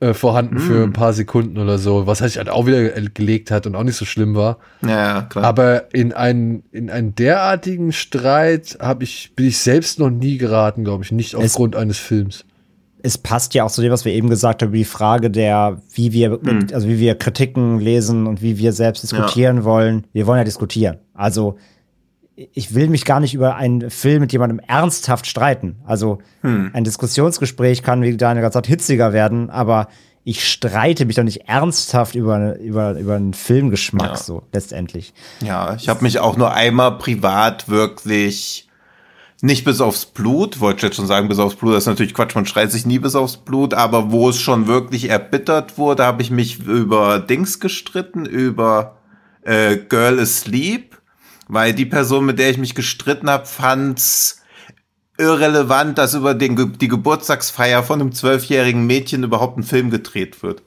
äh, 0.00 0.12
vorhanden 0.12 0.58
für 0.58 0.82
Hm. 0.82 0.90
ein 0.90 0.92
paar 0.92 1.12
Sekunden 1.14 1.58
oder 1.58 1.78
so, 1.78 2.06
was 2.06 2.20
halt 2.20 2.48
auch 2.50 2.66
wieder 2.66 2.90
gelegt 3.00 3.50
hat 3.50 3.66
und 3.66 3.74
auch 3.74 3.82
nicht 3.82 3.96
so 3.96 4.04
schlimm 4.04 4.34
war. 4.34 4.58
Ja, 4.82 4.88
ja, 4.88 5.22
klar. 5.22 5.44
Aber 5.44 5.94
in 5.94 6.12
einen, 6.12 6.64
in 6.70 6.90
einen 6.90 7.14
derartigen 7.14 7.92
Streit 7.92 8.76
habe 8.80 9.04
ich, 9.04 9.32
bin 9.34 9.46
ich 9.46 9.58
selbst 9.58 9.98
noch 9.98 10.10
nie 10.10 10.36
geraten, 10.36 10.84
glaube 10.84 11.02
ich, 11.04 11.12
nicht 11.12 11.34
aufgrund 11.34 11.76
eines 11.76 11.98
Films. 11.98 12.44
es 13.02 13.16
passt 13.16 13.54
ja 13.54 13.64
auch 13.64 13.70
zu 13.70 13.80
dem, 13.82 13.92
was 13.92 14.04
wir 14.04 14.12
eben 14.12 14.28
gesagt 14.28 14.62
haben, 14.62 14.68
über 14.68 14.78
die 14.78 14.84
Frage 14.84 15.30
der, 15.30 15.80
wie 15.94 16.12
wir, 16.12 16.40
mit, 16.42 16.74
also 16.74 16.88
wie 16.88 16.98
wir 16.98 17.14
Kritiken 17.14 17.78
lesen 17.78 18.26
und 18.26 18.42
wie 18.42 18.58
wir 18.58 18.72
selbst 18.72 19.02
diskutieren 19.02 19.64
wollen. 19.64 20.04
Wir 20.12 20.26
wollen 20.26 20.38
ja 20.38 20.44
diskutieren. 20.44 20.96
Also 21.14 21.56
ich 22.36 22.74
will 22.74 22.88
mich 22.88 23.04
gar 23.06 23.20
nicht 23.20 23.34
über 23.34 23.56
einen 23.56 23.90
Film 23.90 24.20
mit 24.20 24.32
jemandem 24.32 24.58
ernsthaft 24.60 25.26
streiten. 25.26 25.76
Also 25.86 26.18
ein 26.42 26.84
Diskussionsgespräch 26.84 27.82
kann, 27.82 28.02
wie 28.02 28.16
Daniel 28.16 28.42
gerade 28.42 28.52
sagt, 28.52 28.66
hitziger 28.66 29.12
werden, 29.12 29.50
aber 29.50 29.88
ich 30.22 30.46
streite 30.48 31.04
mich 31.06 31.16
doch 31.16 31.22
nicht 31.22 31.48
ernsthaft 31.48 32.14
über, 32.14 32.58
über, 32.58 32.98
über 32.98 33.14
einen 33.14 33.32
Filmgeschmack 33.32 34.10
Ja. 34.10 34.16
so 34.16 34.42
letztendlich. 34.52 35.14
Ja, 35.40 35.74
ich 35.76 35.88
habe 35.88 36.02
mich 36.02 36.18
auch 36.18 36.36
nur 36.36 36.52
einmal 36.52 36.98
privat 36.98 37.68
wirklich 37.68 38.68
nicht 39.42 39.64
bis 39.64 39.80
aufs 39.80 40.06
Blut, 40.06 40.60
wollte 40.60 40.78
ich 40.78 40.82
jetzt 40.82 40.96
schon 40.96 41.06
sagen, 41.06 41.28
bis 41.28 41.38
aufs 41.38 41.56
Blut, 41.56 41.74
das 41.74 41.84
ist 41.84 41.88
natürlich 41.88 42.14
Quatsch, 42.14 42.34
man 42.34 42.46
schreit 42.46 42.72
sich 42.72 42.86
nie 42.86 42.98
bis 42.98 43.14
aufs 43.14 43.36
Blut, 43.36 43.74
aber 43.74 44.10
wo 44.10 44.28
es 44.28 44.40
schon 44.40 44.66
wirklich 44.66 45.10
erbittert 45.10 45.78
wurde, 45.78 46.04
habe 46.04 46.22
ich 46.22 46.30
mich 46.30 46.58
über 46.60 47.18
Dings 47.18 47.60
gestritten, 47.60 48.24
über 48.26 48.96
äh, 49.42 49.76
Girl 49.76 50.18
Asleep, 50.18 50.95
weil 51.48 51.74
die 51.74 51.86
Person, 51.86 52.26
mit 52.26 52.38
der 52.38 52.50
ich 52.50 52.58
mich 52.58 52.74
gestritten 52.74 53.30
habe, 53.30 53.46
fand's 53.46 54.42
irrelevant, 55.18 55.98
dass 55.98 56.14
über 56.14 56.34
den, 56.34 56.78
die 56.78 56.88
Geburtstagsfeier 56.88 57.82
von 57.82 58.00
einem 58.00 58.12
zwölfjährigen 58.12 58.86
Mädchen 58.86 59.22
überhaupt 59.22 59.58
ein 59.58 59.62
Film 59.62 59.90
gedreht 59.90 60.42
wird. 60.42 60.62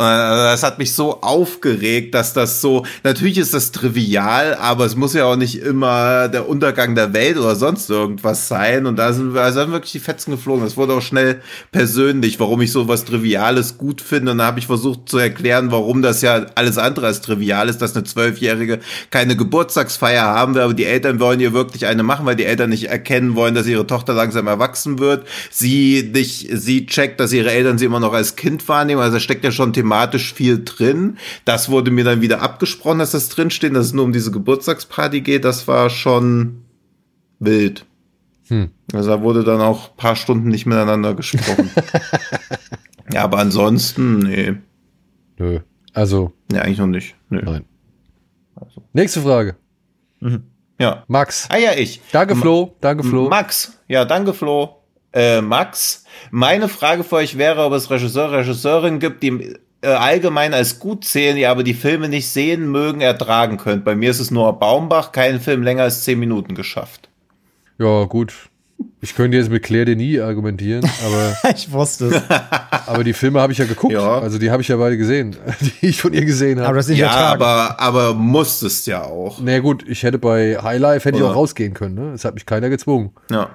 Äh, 0.00 0.02
das 0.02 0.62
hat 0.62 0.78
mich 0.78 0.94
so 0.94 1.20
aufgeregt, 1.20 2.14
dass 2.14 2.32
das 2.32 2.62
so, 2.62 2.86
natürlich 3.04 3.36
ist 3.36 3.52
das 3.52 3.70
trivial, 3.70 4.54
aber 4.54 4.86
es 4.86 4.96
muss 4.96 5.12
ja 5.12 5.26
auch 5.26 5.36
nicht 5.36 5.60
immer 5.60 6.28
der 6.28 6.48
Untergang 6.48 6.94
der 6.94 7.12
Welt 7.12 7.36
oder 7.36 7.54
sonst 7.54 7.90
irgendwas 7.90 8.48
sein. 8.48 8.86
Und 8.86 8.96
da 8.96 9.12
sind, 9.12 9.36
also 9.36 9.60
sind 9.60 9.72
wirklich 9.72 9.92
die 9.92 9.98
Fetzen 9.98 10.30
geflogen. 10.30 10.64
Es 10.64 10.78
wurde 10.78 10.94
auch 10.94 11.02
schnell 11.02 11.42
persönlich, 11.70 12.40
warum 12.40 12.62
ich 12.62 12.72
so 12.72 12.88
was 12.88 13.04
Triviales 13.04 13.76
gut 13.76 14.00
finde. 14.00 14.32
Und 14.32 14.38
da 14.38 14.46
habe 14.46 14.58
ich 14.58 14.66
versucht 14.66 15.06
zu 15.06 15.18
erklären, 15.18 15.70
warum 15.70 16.00
das 16.00 16.22
ja 16.22 16.46
alles 16.54 16.78
andere 16.78 17.06
als 17.06 17.20
trivial 17.20 17.68
ist, 17.68 17.82
dass 17.82 17.94
eine 17.94 18.04
Zwölfjährige 18.04 18.80
keine 19.10 19.36
Geburtstagsfeier 19.36 20.24
haben 20.24 20.54
will, 20.54 20.62
aber 20.62 20.74
die 20.74 20.86
Eltern 20.86 21.20
wollen 21.20 21.40
ihr 21.40 21.52
wirklich 21.52 21.84
eine 21.84 22.02
machen, 22.02 22.24
weil 22.24 22.36
die 22.36 22.46
Eltern 22.46 22.70
nicht 22.70 22.84
erkennen 22.84 23.34
wollen, 23.34 23.54
dass 23.54 23.66
ihre 23.66 23.86
Tochter 23.86 24.14
langsam 24.14 24.46
erwachsen 24.46 24.98
wird. 24.98 25.26
Sie 25.50 26.10
nicht, 26.14 26.48
sie 26.50 26.86
checkt, 26.86 27.20
dass 27.20 27.34
ihre 27.34 27.50
Eltern 27.50 27.76
sie 27.76 27.84
immer 27.84 28.00
noch 28.00 28.14
als 28.14 28.36
Kind 28.36 28.66
wahrnehmen. 28.66 29.02
Also 29.02 29.18
steckt 29.18 29.44
ja 29.44 29.52
schon 29.52 29.74
thematisch 29.90 30.32
viel 30.32 30.64
drin. 30.64 31.18
Das 31.44 31.68
wurde 31.68 31.90
mir 31.90 32.04
dann 32.04 32.20
wieder 32.20 32.42
abgesprochen, 32.42 33.00
dass 33.00 33.10
das 33.10 33.28
drinsteht, 33.28 33.74
dass 33.74 33.86
es 33.86 33.92
nur 33.92 34.04
um 34.04 34.12
diese 34.12 34.30
Geburtstagsparty 34.30 35.20
geht. 35.20 35.44
Das 35.44 35.66
war 35.66 35.90
schon 35.90 36.62
wild. 37.40 37.84
Hm. 38.48 38.70
Also 38.92 39.10
da 39.10 39.22
wurde 39.22 39.44
dann 39.44 39.60
auch 39.60 39.90
ein 39.90 39.96
paar 39.96 40.16
Stunden 40.16 40.48
nicht 40.48 40.66
miteinander 40.66 41.14
gesprochen. 41.14 41.70
ja, 43.12 43.24
aber 43.24 43.38
ansonsten, 43.38 44.18
nee. 44.18 44.54
Nö. 45.38 45.60
Also. 45.92 46.32
Nee, 46.50 46.58
eigentlich 46.58 46.78
noch 46.78 46.86
nicht. 46.86 47.16
Nö. 47.28 47.40
Nein. 47.42 47.64
Also. 48.54 48.82
Nächste 48.92 49.22
Frage. 49.22 49.56
Mhm. 50.20 50.44
Ja. 50.78 51.04
Max. 51.08 51.48
Ah 51.50 51.58
ja, 51.58 51.72
ich. 51.72 52.00
Danke, 52.12 52.36
Flo. 52.36 52.76
Danke, 52.80 53.04
Flo. 53.04 53.28
Max. 53.28 53.78
Ja, 53.88 54.04
danke, 54.04 54.34
Flo. 54.34 54.80
Äh, 55.12 55.40
Max, 55.40 56.04
meine 56.30 56.68
Frage 56.68 57.02
für 57.02 57.16
euch 57.16 57.36
wäre, 57.36 57.64
ob 57.64 57.72
es 57.72 57.90
Regisseur, 57.90 58.30
Regisseurin 58.30 59.00
gibt, 59.00 59.22
die 59.22 59.56
allgemein 59.82 60.54
als 60.54 60.78
gut 60.78 61.04
zählen, 61.04 61.36
die 61.36 61.46
aber 61.46 61.62
die 61.64 61.74
Filme 61.74 62.08
nicht 62.08 62.28
sehen 62.28 62.70
mögen, 62.70 63.00
ertragen 63.00 63.56
könnt. 63.56 63.84
Bei 63.84 63.94
mir 63.94 64.10
ist 64.10 64.20
es 64.20 64.30
nur 64.30 64.52
Baumbach, 64.58 65.12
keinen 65.12 65.40
Film 65.40 65.62
länger 65.62 65.84
als 65.84 66.04
zehn 66.04 66.18
Minuten 66.18 66.54
geschafft. 66.54 67.08
Ja, 67.78 68.04
gut. 68.04 68.34
Ich 69.02 69.14
könnte 69.14 69.36
jetzt 69.36 69.50
mit 69.50 69.62
Claire 69.62 69.86
Denis 69.86 70.20
argumentieren, 70.20 70.88
aber. 71.04 71.50
ich 71.54 71.70
wusste 71.72 72.06
es. 72.06 72.22
Aber 72.86 73.04
die 73.04 73.12
Filme 73.12 73.40
habe 73.40 73.52
ich 73.52 73.58
ja 73.58 73.66
geguckt. 73.66 73.92
Ja. 73.92 74.18
Also 74.18 74.38
die 74.38 74.50
habe 74.50 74.62
ich 74.62 74.68
ja 74.68 74.76
beide 74.76 74.96
gesehen, 74.96 75.36
die 75.60 75.86
ich 75.86 76.00
von 76.00 76.12
ihr 76.12 76.24
gesehen 76.24 76.58
habe. 76.58 76.68
Aber 76.68 76.76
das 76.78 76.88
nicht 76.88 76.98
ja, 76.98 77.10
aber, 77.10 77.78
aber 77.78 78.14
musstest 78.14 78.88
ja 78.88 79.04
auch. 79.04 79.38
Na 79.38 79.44
naja, 79.44 79.60
gut, 79.60 79.84
ich 79.86 80.02
hätte 80.02 80.18
bei 80.18 80.58
Highlife 80.60 81.08
hätte 81.08 81.18
ich 81.18 81.24
auch 81.24 81.36
rausgehen 81.36 81.72
können. 81.72 81.94
Ne? 81.94 82.12
Es 82.14 82.24
hat 82.24 82.34
mich 82.34 82.46
keiner 82.46 82.68
gezwungen. 82.68 83.12
Ja. 83.30 83.50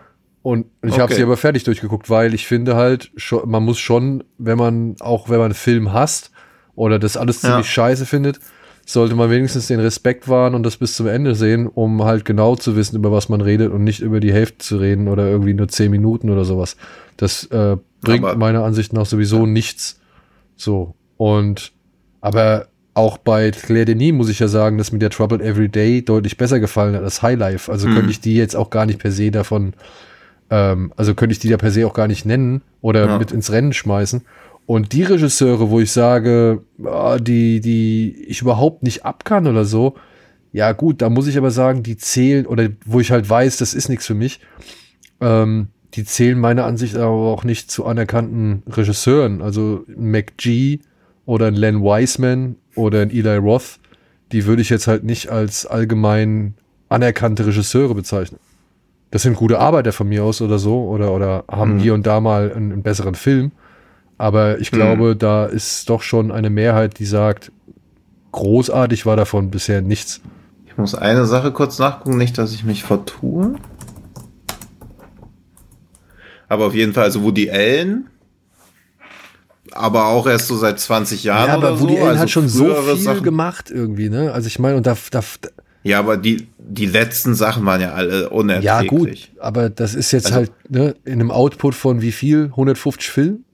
Und 0.45 0.67
ich 0.83 0.91
okay. 0.91 1.01
habe 1.01 1.15
sie 1.15 1.23
aber 1.23 1.37
fertig 1.37 1.63
durchgeguckt, 1.63 2.07
weil 2.07 2.35
ich 2.35 2.45
finde 2.45 2.75
halt, 2.75 3.09
man 3.47 3.63
muss 3.63 3.79
schon, 3.79 4.23
wenn 4.37 4.59
man, 4.59 4.95
auch 4.99 5.27
wenn 5.27 5.37
man 5.39 5.45
einen 5.45 5.53
Film 5.55 5.91
hasst 5.91 6.29
oder 6.75 6.99
das 6.99 7.17
alles 7.17 7.41
ziemlich 7.41 7.65
ja. 7.65 7.71
scheiße 7.71 8.05
findet, 8.05 8.39
sollte 8.85 9.15
man 9.15 9.31
wenigstens 9.31 9.65
den 9.65 9.79
Respekt 9.79 10.29
wahren 10.29 10.53
und 10.53 10.61
das 10.61 10.77
bis 10.77 10.93
zum 10.95 11.07
Ende 11.07 11.33
sehen, 11.33 11.65
um 11.65 12.03
halt 12.03 12.25
genau 12.25 12.55
zu 12.55 12.75
wissen, 12.75 12.95
über 12.95 13.11
was 13.11 13.27
man 13.27 13.41
redet 13.41 13.71
und 13.71 13.83
nicht 13.83 14.01
über 14.01 14.19
die 14.19 14.31
Hälfte 14.31 14.59
zu 14.59 14.77
reden 14.77 15.07
oder 15.07 15.27
irgendwie 15.27 15.55
nur 15.55 15.67
zehn 15.67 15.89
Minuten 15.89 16.29
oder 16.29 16.45
sowas. 16.45 16.77
Das 17.17 17.45
äh, 17.45 17.77
bringt 18.01 18.23
aber, 18.23 18.37
meiner 18.37 18.63
Ansicht 18.63 18.93
nach 18.93 19.07
sowieso 19.07 19.39
ja. 19.39 19.47
nichts. 19.47 19.99
So. 20.57 20.93
Und 21.17 21.71
aber 22.21 22.67
auch 22.93 23.17
bei 23.17 23.49
Claire 23.49 23.85
Denis 23.85 24.13
muss 24.13 24.29
ich 24.29 24.37
ja 24.37 24.47
sagen, 24.47 24.77
dass 24.77 24.91
mir 24.91 24.99
der 24.99 25.09
Troubled 25.09 25.41
Every 25.41 25.69
Day 25.69 26.05
deutlich 26.05 26.37
besser 26.37 26.59
gefallen 26.59 26.93
hat 26.93 27.01
als 27.01 27.23
High 27.23 27.39
Life. 27.39 27.71
Also 27.71 27.87
mhm. 27.87 27.95
könnte 27.95 28.11
ich 28.11 28.19
die 28.19 28.35
jetzt 28.35 28.55
auch 28.55 28.69
gar 28.69 28.85
nicht 28.85 28.99
per 28.99 29.11
se 29.11 29.31
davon 29.31 29.73
ähm, 30.49 30.93
also 30.95 31.15
könnte 31.15 31.33
ich 31.33 31.39
die 31.39 31.49
ja 31.49 31.57
per 31.57 31.71
se 31.71 31.85
auch 31.87 31.93
gar 31.93 32.07
nicht 32.07 32.25
nennen 32.25 32.61
oder 32.81 33.07
ja. 33.07 33.17
mit 33.17 33.31
ins 33.31 33.51
Rennen 33.51 33.73
schmeißen. 33.73 34.21
Und 34.65 34.93
die 34.93 35.03
Regisseure, 35.03 35.69
wo 35.69 35.79
ich 35.79 35.91
sage, 35.91 36.63
oh, 36.83 37.17
die, 37.19 37.59
die 37.59 38.25
ich 38.27 38.41
überhaupt 38.41 38.81
nicht 38.83 39.05
ab 39.05 39.23
kann 39.23 39.47
oder 39.47 39.63
so, 39.63 39.95
ja 40.51 40.71
gut, 40.71 41.01
da 41.01 41.09
muss 41.09 41.27
ich 41.27 41.37
aber 41.37 41.51
sagen, 41.51 41.83
die 41.83 41.97
zählen, 41.97 42.45
oder 42.45 42.69
wo 42.85 42.99
ich 42.99 43.11
halt 43.11 43.29
weiß, 43.29 43.57
das 43.57 43.73
ist 43.73 43.89
nichts 43.89 44.05
für 44.05 44.15
mich, 44.15 44.39
ähm, 45.21 45.67
die 45.93 46.03
zählen 46.03 46.39
meiner 46.39 46.65
Ansicht 46.65 46.95
aber 46.95 47.09
auch 47.09 47.43
nicht 47.43 47.69
zu 47.69 47.85
anerkannten 47.85 48.63
Regisseuren. 48.67 49.41
Also 49.41 49.85
McG 49.87 50.79
oder 51.25 51.47
ein 51.47 51.55
Len 51.55 51.81
Wiseman 51.81 52.55
oder 52.75 53.01
ein 53.01 53.11
Eli 53.11 53.37
Roth, 53.37 53.79
die 54.31 54.45
würde 54.45 54.61
ich 54.61 54.69
jetzt 54.69 54.87
halt 54.87 55.03
nicht 55.03 55.29
als 55.29 55.65
allgemein 55.65 56.55
anerkannte 56.89 57.45
Regisseure 57.45 57.93
bezeichnen 57.93 58.39
das 59.11 59.21
sind 59.21 59.35
gute 59.35 59.59
Arbeiter 59.59 59.91
von 59.91 60.09
mir 60.09 60.23
aus 60.23 60.41
oder 60.41 60.59
so 60.59 60.83
oder, 60.85 61.11
oder 61.13 61.45
haben 61.49 61.75
mhm. 61.75 61.79
hier 61.79 61.93
und 61.93 62.05
da 62.05 62.19
mal 62.19 62.51
einen, 62.51 62.71
einen 62.71 62.83
besseren 62.83 63.15
Film. 63.15 63.51
Aber 64.17 64.59
ich 64.59 64.71
glaube, 64.71 65.15
mhm. 65.15 65.19
da 65.19 65.45
ist 65.45 65.89
doch 65.89 66.01
schon 66.01 66.31
eine 66.31 66.49
Mehrheit, 66.49 66.99
die 66.99 67.05
sagt, 67.05 67.51
großartig 68.31 69.05
war 69.05 69.15
davon 69.15 69.51
bisher 69.51 69.81
nichts. 69.81 70.21
Ich 70.67 70.77
muss 70.77 70.95
eine 70.95 71.25
Sache 71.25 71.51
kurz 71.51 71.79
nachgucken, 71.79 72.17
nicht, 72.17 72.37
dass 72.37 72.53
ich 72.53 72.63
mich 72.63 72.83
vertue. 72.83 73.55
Aber 76.47 76.67
auf 76.67 76.73
jeden 76.73 76.93
Fall, 76.93 77.05
also 77.05 77.23
Woody 77.23 77.49
Allen, 77.49 78.09
aber 79.71 80.07
auch 80.07 80.27
erst 80.27 80.47
so 80.47 80.55
seit 80.55 80.79
20 80.79 81.23
Jahren 81.23 81.47
ja, 81.47 81.53
aber 81.55 81.71
oder 81.71 81.79
Woody 81.79 81.93
so. 81.95 81.99
Allen 81.99 82.09
also 82.09 82.21
hat 82.21 82.29
schon 82.29 82.49
so 82.49 82.73
viel 82.73 83.21
gemacht 83.21 83.71
irgendwie, 83.71 84.09
ne? 84.09 84.31
Also 84.31 84.47
ich 84.47 84.59
meine, 84.59 84.77
und 84.77 84.85
da, 84.85 84.95
da, 85.11 85.21
ja, 85.85 85.99
aber 85.99 86.17
die, 86.17 86.47
die 86.57 86.87
letzten 86.87 87.35
Sachen 87.35 87.63
waren 87.65 87.79
ja 87.79 87.93
alle 87.93 88.29
unerträglich. 88.29 88.63
Ja, 88.65 88.81
gut, 88.81 89.29
aber 89.39 89.69
das 89.69 89.93
ist 89.93 90.11
jetzt 90.11 90.27
also, 90.27 90.37
halt 90.37 90.51
ne, 90.67 90.95
in 91.05 91.13
einem 91.13 91.29
Output 91.29 91.75
von 91.75 92.01
wie 92.01 92.11
viel? 92.11 92.45
150 92.45 93.07
Filmen? 93.07 93.45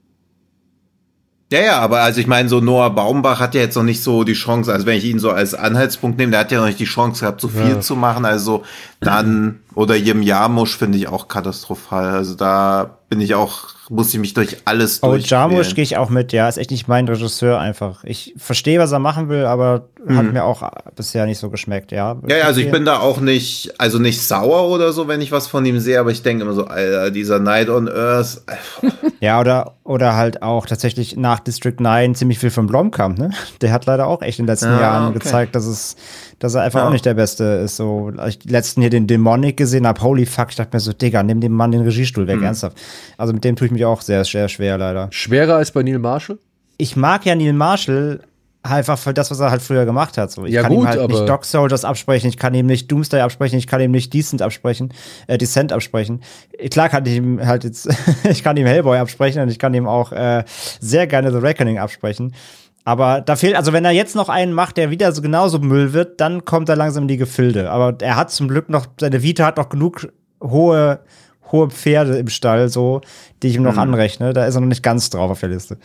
Ja, 1.52 1.60
ja, 1.60 1.78
aber 1.80 2.00
also 2.00 2.18
ich 2.18 2.26
meine, 2.26 2.48
so 2.48 2.60
Noah 2.60 2.94
Baumbach 2.94 3.38
hat 3.38 3.54
ja 3.54 3.60
jetzt 3.60 3.74
noch 3.76 3.82
nicht 3.82 4.02
so 4.02 4.24
die 4.24 4.32
Chance, 4.32 4.72
also 4.72 4.86
wenn 4.86 4.96
ich 4.96 5.04
ihn 5.04 5.18
so 5.18 5.30
als 5.30 5.52
Anhaltspunkt 5.52 6.16
nehme, 6.16 6.30
der 6.30 6.40
hat 6.40 6.50
ja 6.50 6.60
noch 6.60 6.66
nicht 6.66 6.80
die 6.80 6.86
Chance 6.86 7.20
gehabt, 7.20 7.42
so 7.42 7.48
viel 7.48 7.68
ja. 7.68 7.80
zu 7.80 7.96
machen. 7.96 8.24
Also 8.24 8.62
dann, 9.00 9.60
oder 9.74 9.94
Jim 9.96 10.22
Jarmusch 10.22 10.78
finde 10.78 10.96
ich 10.96 11.08
auch 11.08 11.28
katastrophal. 11.28 12.08
Also 12.08 12.34
da 12.34 12.96
bin 13.10 13.20
ich 13.20 13.34
auch, 13.34 13.74
muss 13.92 14.12
ich 14.14 14.20
mich 14.20 14.32
durch 14.32 14.56
alles 14.64 15.02
oh, 15.02 15.08
durch. 15.08 15.24
Oh, 15.24 15.26
Jarmusch 15.28 15.74
gehe 15.74 15.84
ich 15.84 15.96
auch 15.98 16.08
mit, 16.08 16.32
ja, 16.32 16.48
ist 16.48 16.56
echt 16.56 16.70
nicht 16.70 16.88
mein 16.88 17.06
Regisseur 17.06 17.60
einfach. 17.60 18.04
Ich 18.04 18.34
verstehe, 18.38 18.78
was 18.78 18.90
er 18.90 18.98
machen 18.98 19.28
will, 19.28 19.44
aber 19.44 19.88
mhm. 20.04 20.16
hat 20.16 20.32
mir 20.32 20.44
auch 20.44 20.68
bisher 20.96 21.26
nicht 21.26 21.38
so 21.38 21.50
geschmeckt, 21.50 21.92
ja. 21.92 22.16
Ja, 22.26 22.38
ja, 22.38 22.44
also 22.44 22.60
ich 22.60 22.70
bin 22.70 22.86
da 22.86 23.00
auch 23.00 23.20
nicht, 23.20 23.74
also 23.78 23.98
nicht 23.98 24.22
sauer 24.22 24.68
oder 24.68 24.92
so, 24.92 25.08
wenn 25.08 25.20
ich 25.20 25.30
was 25.30 25.46
von 25.46 25.64
ihm 25.66 25.78
sehe, 25.78 26.00
aber 26.00 26.10
ich 26.10 26.22
denke 26.22 26.44
immer 26.44 26.54
so, 26.54 26.64
Alter, 26.64 27.10
dieser 27.10 27.38
Night 27.38 27.68
on 27.68 27.88
Earth. 27.88 28.42
ja, 29.20 29.38
oder, 29.38 29.74
oder 29.84 30.16
halt 30.16 30.42
auch 30.42 30.64
tatsächlich 30.64 31.16
nach 31.16 31.40
District 31.40 31.76
9 31.78 32.14
ziemlich 32.14 32.38
viel 32.38 32.50
von 32.50 32.66
Blomkamp, 32.66 33.18
ne? 33.18 33.30
Der 33.60 33.72
hat 33.72 33.84
leider 33.84 34.06
auch 34.06 34.22
echt 34.22 34.38
in 34.38 34.46
den 34.46 34.52
letzten 34.52 34.70
ja, 34.70 34.80
Jahren 34.80 35.08
okay. 35.10 35.18
gezeigt, 35.18 35.54
dass 35.54 35.66
es, 35.66 35.96
dass 36.42 36.54
er 36.54 36.62
einfach 36.62 36.80
ja. 36.80 36.88
auch 36.88 36.90
nicht 36.90 37.06
der 37.06 37.14
Beste 37.14 37.44
ist. 37.44 37.76
So, 37.76 38.10
als 38.16 38.36
ich 38.36 38.50
letzten 38.50 38.80
hier 38.80 38.90
den 38.90 39.06
Demonic 39.06 39.56
gesehen 39.56 39.86
habe, 39.86 40.02
holy 40.02 40.26
fuck, 40.26 40.48
ich 40.50 40.56
dachte 40.56 40.76
mir 40.76 40.80
so, 40.80 40.92
Digga, 40.92 41.22
nimm 41.22 41.40
dem 41.40 41.52
Mann 41.52 41.70
den 41.70 41.82
Regiestuhl 41.82 42.26
weg, 42.26 42.38
mhm. 42.38 42.44
ernsthaft. 42.44 42.76
Also 43.16 43.32
mit 43.32 43.44
dem 43.44 43.54
tue 43.54 43.66
ich 43.66 43.72
mich 43.72 43.84
auch 43.84 44.00
sehr, 44.00 44.24
sehr 44.24 44.48
schwer, 44.48 44.76
leider. 44.76 45.06
Schwerer 45.12 45.54
als 45.54 45.70
bei 45.70 45.84
Neil 45.84 46.00
Marshall? 46.00 46.38
Ich 46.78 46.96
mag 46.96 47.24
ja 47.26 47.36
Neil 47.36 47.52
Marshall 47.52 48.20
einfach 48.64 48.98
für 48.98 49.14
das, 49.14 49.30
was 49.30 49.38
er 49.38 49.52
halt 49.52 49.62
früher 49.62 49.84
gemacht 49.84 50.18
hat. 50.18 50.32
So, 50.32 50.44
ich 50.44 50.54
ja, 50.54 50.62
kann 50.62 50.72
gut, 50.72 50.84
ihm 50.84 50.88
halt 50.88 51.08
nicht 51.08 51.28
Dog 51.28 51.44
Soldiers 51.44 51.84
absprechen, 51.84 52.28
ich 52.28 52.36
kann 52.36 52.54
ihm 52.54 52.66
nicht 52.66 52.90
Doomsday 52.90 53.20
absprechen, 53.20 53.58
ich 53.58 53.68
kann 53.68 53.80
ihm 53.80 53.92
nicht 53.92 54.12
Decent 54.12 54.42
absprechen, 54.42 54.92
äh, 55.28 55.38
Descent 55.38 55.72
absprechen. 55.72 56.22
Klar 56.70 56.88
kann 56.88 57.06
ich 57.06 57.16
ihm 57.16 57.44
halt 57.44 57.62
jetzt, 57.62 57.88
ich 58.28 58.42
kann 58.42 58.56
ihm 58.56 58.66
Hellboy 58.66 58.98
absprechen 58.98 59.42
und 59.42 59.48
ich 59.48 59.60
kann 59.60 59.74
ihm 59.74 59.86
auch 59.86 60.10
äh, 60.10 60.44
sehr 60.80 61.06
gerne 61.06 61.30
The 61.30 61.38
Reckoning 61.38 61.78
absprechen. 61.78 62.34
Aber 62.84 63.20
da 63.20 63.36
fehlt, 63.36 63.54
also 63.54 63.72
wenn 63.72 63.84
er 63.84 63.92
jetzt 63.92 64.16
noch 64.16 64.28
einen 64.28 64.52
macht, 64.52 64.76
der 64.76 64.90
wieder 64.90 65.12
so 65.12 65.22
genauso 65.22 65.60
Müll 65.60 65.92
wird, 65.92 66.20
dann 66.20 66.44
kommt 66.44 66.68
er 66.68 66.76
langsam 66.76 67.04
in 67.04 67.08
die 67.08 67.16
Gefilde. 67.16 67.70
Aber 67.70 67.96
er 68.00 68.16
hat 68.16 68.30
zum 68.32 68.48
Glück 68.48 68.68
noch, 68.68 68.86
seine 69.00 69.22
Vita 69.22 69.46
hat 69.46 69.56
noch 69.56 69.68
genug 69.68 70.08
hohe, 70.42 71.00
hohe 71.52 71.70
Pferde 71.70 72.18
im 72.18 72.28
Stall, 72.28 72.68
so, 72.68 73.00
die 73.42 73.48
ich 73.48 73.54
ihm 73.54 73.62
noch 73.62 73.74
mhm. 73.74 73.80
anrechne. 73.80 74.32
Da 74.32 74.46
ist 74.46 74.56
er 74.56 74.60
noch 74.60 74.68
nicht 74.68 74.82
ganz 74.82 75.10
drauf 75.10 75.30
auf 75.30 75.40
der 75.40 75.50
Liste. 75.50 75.78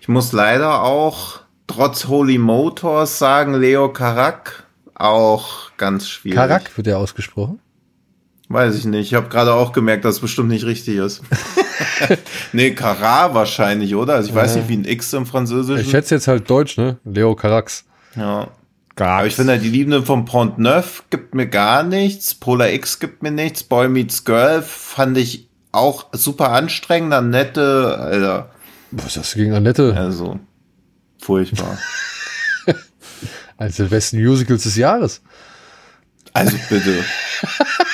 Ich 0.00 0.08
muss 0.08 0.32
leider 0.32 0.82
auch 0.82 1.40
trotz 1.68 2.08
Holy 2.08 2.38
Motors 2.38 3.18
sagen, 3.18 3.54
Leo 3.54 3.92
Karak 3.92 4.64
auch 4.94 5.70
ganz 5.76 6.08
schwierig. 6.08 6.36
Karak 6.36 6.76
wird 6.76 6.88
er 6.88 6.98
ausgesprochen? 6.98 7.60
Weiß 8.50 8.74
ich 8.74 8.84
nicht. 8.84 9.06
Ich 9.06 9.14
habe 9.14 9.28
gerade 9.28 9.54
auch 9.54 9.70
gemerkt, 9.70 10.04
dass 10.04 10.16
es 10.16 10.20
bestimmt 10.20 10.48
nicht 10.48 10.66
richtig 10.66 10.96
ist. 10.96 11.22
nee, 12.52 12.72
Karat 12.72 13.32
wahrscheinlich, 13.32 13.94
oder? 13.94 14.14
Also 14.14 14.30
ich 14.30 14.34
weiß 14.34 14.56
nicht, 14.56 14.68
wie 14.68 14.76
ein 14.76 14.84
X 14.84 15.12
im 15.12 15.24
Französischen. 15.24 15.80
Ich 15.84 15.88
schätze 15.88 16.16
jetzt 16.16 16.26
halt 16.26 16.50
Deutsch, 16.50 16.76
ne? 16.76 16.98
Leo 17.04 17.36
Carax. 17.36 17.84
Ja. 18.16 18.48
Aber 18.96 19.26
ich 19.26 19.36
finde, 19.36 19.52
halt, 19.52 19.62
die 19.62 19.68
Liebenden 19.68 20.04
von 20.04 20.24
Pont 20.24 20.58
Neuf 20.58 21.04
gibt 21.10 21.32
mir 21.32 21.46
gar 21.46 21.84
nichts. 21.84 22.34
Polar 22.34 22.70
X 22.70 22.98
gibt 22.98 23.22
mir 23.22 23.30
nichts. 23.30 23.62
Boy 23.62 23.88
Meets 23.88 24.24
Girl 24.24 24.62
fand 24.62 25.16
ich 25.16 25.48
auch 25.70 26.06
super 26.10 26.50
anstrengend. 26.50 27.14
Annette, 27.14 27.98
Alter. 28.00 28.50
Was 28.90 29.06
ist 29.06 29.16
das 29.16 29.34
gegen 29.34 29.54
Annette? 29.54 29.94
Also, 29.96 30.40
furchtbar. 31.20 31.78
Eines 33.58 33.76
der 33.76 33.84
besten 33.84 34.20
Musicals 34.20 34.64
des 34.64 34.74
Jahres. 34.74 35.22
Also 36.32 36.56
bitte. 36.68 37.04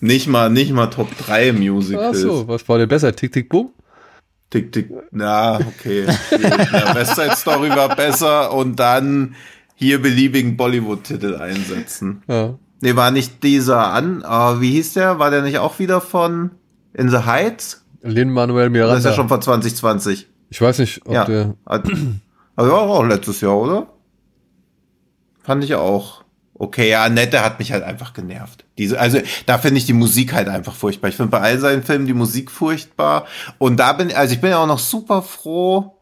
nicht 0.00 0.26
mal, 0.28 0.50
nicht 0.50 0.72
mal 0.72 0.86
Top 0.88 1.08
3 1.18 1.52
Musicals. 1.52 2.16
Ach 2.16 2.20
so, 2.20 2.48
was 2.48 2.68
war 2.68 2.78
denn 2.78 2.88
besser? 2.88 3.14
Tick, 3.14 3.32
tick, 3.32 3.48
boom? 3.48 3.70
Tick, 4.50 4.72
tick. 4.72 4.90
Na, 5.10 5.56
okay. 5.60 6.06
Ja, 6.30 6.94
West 6.94 7.16
Side 7.16 7.36
Story 7.36 7.68
war 7.70 7.94
besser 7.94 8.52
und 8.54 8.76
dann 8.76 9.34
hier 9.74 10.00
beliebigen 10.00 10.56
Bollywood-Titel 10.56 11.36
einsetzen. 11.36 12.22
Ja. 12.28 12.58
Nee, 12.80 12.96
war 12.96 13.10
nicht 13.10 13.42
dieser 13.42 13.92
an, 13.92 14.22
aber 14.22 14.60
wie 14.60 14.70
hieß 14.70 14.94
der? 14.94 15.18
War 15.18 15.30
der 15.30 15.42
nicht 15.42 15.58
auch 15.58 15.78
wieder 15.78 16.00
von 16.00 16.52
In 16.94 17.10
the 17.10 17.18
Heights? 17.18 17.84
Lin-Manuel 18.02 18.70
Miranda. 18.70 18.94
Das 18.94 19.04
ist 19.04 19.10
ja 19.10 19.14
schon 19.14 19.28
von 19.28 19.42
2020. 19.42 20.28
ich 20.50 20.60
weiß 20.60 20.78
nicht, 20.78 21.04
ob 21.06 21.12
Ja. 21.12 21.24
der. 21.24 21.54
Also 21.66 22.72
war 22.72 22.82
auch 22.82 23.04
letztes 23.04 23.40
Jahr, 23.40 23.56
oder? 23.56 23.88
Fand 25.42 25.62
ich 25.64 25.74
auch. 25.74 26.24
Okay, 26.60 26.90
ja, 26.90 27.04
Annette 27.04 27.44
hat 27.44 27.60
mich 27.60 27.70
halt 27.70 27.84
einfach 27.84 28.12
genervt. 28.12 28.64
Diese, 28.78 28.98
also 28.98 29.20
da 29.46 29.58
finde 29.58 29.78
ich 29.78 29.86
die 29.86 29.92
Musik 29.92 30.32
halt 30.32 30.48
einfach 30.48 30.74
furchtbar. 30.74 31.08
Ich 31.08 31.14
finde 31.14 31.30
bei 31.30 31.40
all 31.40 31.58
seinen 31.58 31.84
Filmen 31.84 32.06
die 32.06 32.14
Musik 32.14 32.50
furchtbar. 32.50 33.26
Und 33.58 33.76
da 33.76 33.92
bin, 33.92 34.12
also 34.12 34.34
ich 34.34 34.40
bin 34.40 34.50
ja 34.50 34.58
auch 34.58 34.66
noch 34.66 34.80
super 34.80 35.22
froh. 35.22 35.94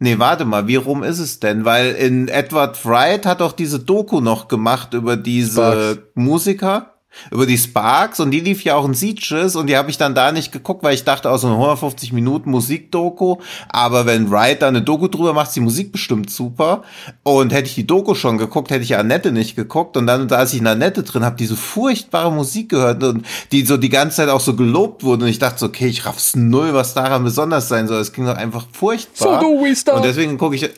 Nee, 0.00 0.18
warte 0.18 0.44
mal, 0.44 0.66
wie 0.66 0.76
rum 0.76 1.02
ist 1.02 1.18
es 1.18 1.40
denn? 1.40 1.64
Weil 1.64 1.92
in 1.92 2.28
Edward 2.28 2.84
Wright 2.84 3.24
hat 3.24 3.40
doch 3.40 3.52
diese 3.52 3.78
Doku 3.78 4.20
noch 4.20 4.48
gemacht 4.48 4.92
über 4.92 5.16
diese 5.16 5.52
Sparks. 5.94 6.02
Musiker, 6.14 6.93
über 7.30 7.46
die 7.46 7.58
Sparks 7.58 8.20
und 8.20 8.30
die 8.30 8.40
lief 8.40 8.64
ja 8.64 8.74
auch 8.76 8.84
in 8.84 8.94
Sieges 8.94 9.56
und 9.56 9.68
die 9.68 9.76
habe 9.76 9.90
ich 9.90 9.98
dann 9.98 10.14
da 10.14 10.32
nicht 10.32 10.52
geguckt, 10.52 10.82
weil 10.82 10.94
ich 10.94 11.04
dachte, 11.04 11.30
aus 11.30 11.42
so 11.42 11.46
eine 11.48 11.56
150 11.56 12.12
Minuten 12.12 12.50
Musikdoku, 12.50 13.36
aber 13.68 14.06
wenn 14.06 14.30
Wright 14.30 14.62
da 14.62 14.68
eine 14.68 14.82
Doku 14.82 15.08
drüber 15.08 15.32
macht, 15.32 15.48
ist 15.48 15.56
die 15.56 15.60
Musik 15.60 15.92
bestimmt 15.92 16.30
super 16.30 16.82
und 17.22 17.52
hätte 17.52 17.68
ich 17.68 17.74
die 17.74 17.86
Doku 17.86 18.14
schon 18.14 18.38
geguckt, 18.38 18.70
hätte 18.70 18.82
ich 18.82 18.96
Annette 18.96 19.32
nicht 19.32 19.56
geguckt 19.56 19.96
und 19.96 20.06
dann, 20.06 20.30
als 20.30 20.52
ich 20.52 20.60
in 20.60 20.66
Annette 20.66 21.02
drin 21.02 21.24
habe, 21.24 21.36
diese 21.36 21.56
furchtbare 21.56 22.32
Musik 22.32 22.70
gehört 22.70 23.02
und 23.02 23.26
die 23.52 23.64
so 23.64 23.76
die 23.76 23.90
ganze 23.90 24.16
Zeit 24.16 24.28
auch 24.28 24.40
so 24.40 24.54
gelobt 24.54 25.04
wurde 25.04 25.24
und 25.24 25.30
ich 25.30 25.38
dachte 25.38 25.58
so, 25.58 25.66
okay, 25.66 25.86
ich 25.86 26.06
raff's 26.06 26.36
null, 26.36 26.74
was 26.74 26.94
daran 26.94 27.24
besonders 27.24 27.68
sein 27.68 27.88
soll, 27.88 28.00
es 28.00 28.12
ging 28.12 28.26
doch 28.26 28.36
einfach 28.36 28.66
furchtbar. 28.72 29.40
So 29.40 29.48
do 29.48 29.62
we 29.62 29.74
start. 29.74 29.98
Und 29.98 30.04
deswegen 30.04 30.38
gucke 30.38 30.56
ich 30.56 30.68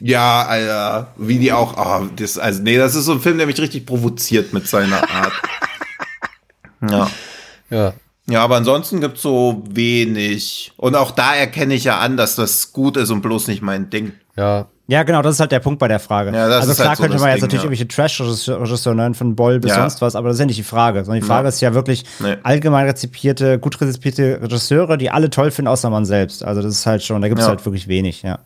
ja, 0.00 0.42
Alter, 0.46 1.08
wie 1.16 1.38
die 1.38 1.52
auch, 1.52 1.74
oh, 1.76 2.06
das, 2.16 2.38
also 2.38 2.62
nee, 2.62 2.76
das 2.76 2.94
ist 2.94 3.06
so 3.06 3.12
ein 3.12 3.20
Film, 3.20 3.38
der 3.38 3.46
mich 3.46 3.58
richtig 3.60 3.86
provoziert 3.86 4.52
mit 4.52 4.66
seiner 4.68 5.02
Art. 5.08 5.32
ja. 6.90 7.10
Ja. 7.70 7.92
Ja, 8.28 8.42
aber 8.42 8.56
ansonsten 8.56 9.00
gibt's 9.00 9.22
so 9.22 9.62
wenig. 9.70 10.72
Und 10.76 10.96
auch 10.96 11.12
da 11.12 11.34
erkenne 11.36 11.74
ich 11.74 11.84
ja 11.84 11.98
an, 12.00 12.16
dass 12.16 12.34
das 12.34 12.72
gut 12.72 12.96
ist 12.96 13.10
und 13.10 13.22
bloß 13.22 13.46
nicht 13.46 13.62
mein 13.62 13.88
Ding. 13.88 14.12
Ja. 14.36 14.66
Ja, 14.88 15.02
genau, 15.02 15.20
das 15.22 15.34
ist 15.34 15.40
halt 15.40 15.50
der 15.50 15.58
Punkt 15.60 15.80
bei 15.80 15.88
der 15.88 15.98
Frage. 15.98 16.30
Ja, 16.32 16.46
das 16.48 16.58
also 16.60 16.70
ist 16.70 16.76
klar 16.76 16.88
halt 16.90 16.98
so 16.98 17.02
könnte 17.02 17.18
man 17.18 17.30
jetzt 17.30 17.38
Ding, 17.42 17.48
natürlich 17.58 17.80
ja. 17.80 17.86
irgendwelche 17.86 17.88
Trash-Regisseure 17.88 18.94
nennen, 18.94 19.14
von 19.16 19.34
Boll 19.34 19.58
bis 19.58 19.72
Ja. 19.72 19.80
sonst 19.80 20.00
was, 20.00 20.14
aber 20.14 20.28
das 20.28 20.36
ist 20.36 20.40
ja 20.40 20.46
nicht 20.46 20.58
die 20.58 20.62
Frage. 20.64 21.04
Sondern 21.04 21.20
die 21.22 21.26
Frage 21.26 21.44
Ja. 21.44 21.48
ist 21.48 21.60
ja 21.60 21.74
wirklich 21.74 22.04
Nee. 22.20 22.36
allgemein 22.44 22.86
rezipierte, 22.86 23.58
gut 23.58 23.80
rezipierte 23.80 24.40
Regisseure, 24.42 24.96
die 24.96 25.10
alle 25.10 25.28
toll 25.30 25.50
finden, 25.50 25.68
außer 25.68 25.90
man 25.90 26.04
selbst. 26.04 26.44
Also 26.44 26.62
das 26.62 26.72
ist 26.72 26.86
halt 26.86 27.02
schon, 27.02 27.20
da 27.20 27.26
gibt 27.28 27.40
es 27.40 27.46
Ja. 27.46 27.50
halt 27.50 27.64
wirklich 27.64 27.88
wenig, 27.88 28.22
ja. 28.22 28.38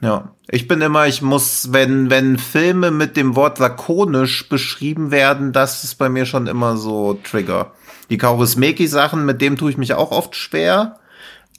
Ja. 0.00 0.34
Ich 0.48 0.66
bin 0.66 0.80
immer, 0.80 1.06
ich 1.06 1.20
muss, 1.22 1.72
wenn, 1.72 2.10
wenn 2.10 2.38
Filme 2.38 2.90
mit 2.90 3.16
dem 3.16 3.36
Wort 3.36 3.58
lakonisch 3.58 4.48
beschrieben 4.48 5.10
werden, 5.10 5.52
das 5.52 5.84
ist 5.84 5.96
bei 5.96 6.08
mir 6.08 6.24
schon 6.26 6.46
immer 6.46 6.76
so 6.76 7.14
Trigger. 7.22 7.72
Die 8.08 8.18
Kaurismäki-Sachen, 8.18 9.24
mit 9.24 9.40
dem 9.40 9.56
tue 9.56 9.70
ich 9.70 9.76
mich 9.78 9.94
auch 9.94 10.10
oft 10.10 10.34
schwer. 10.34 10.96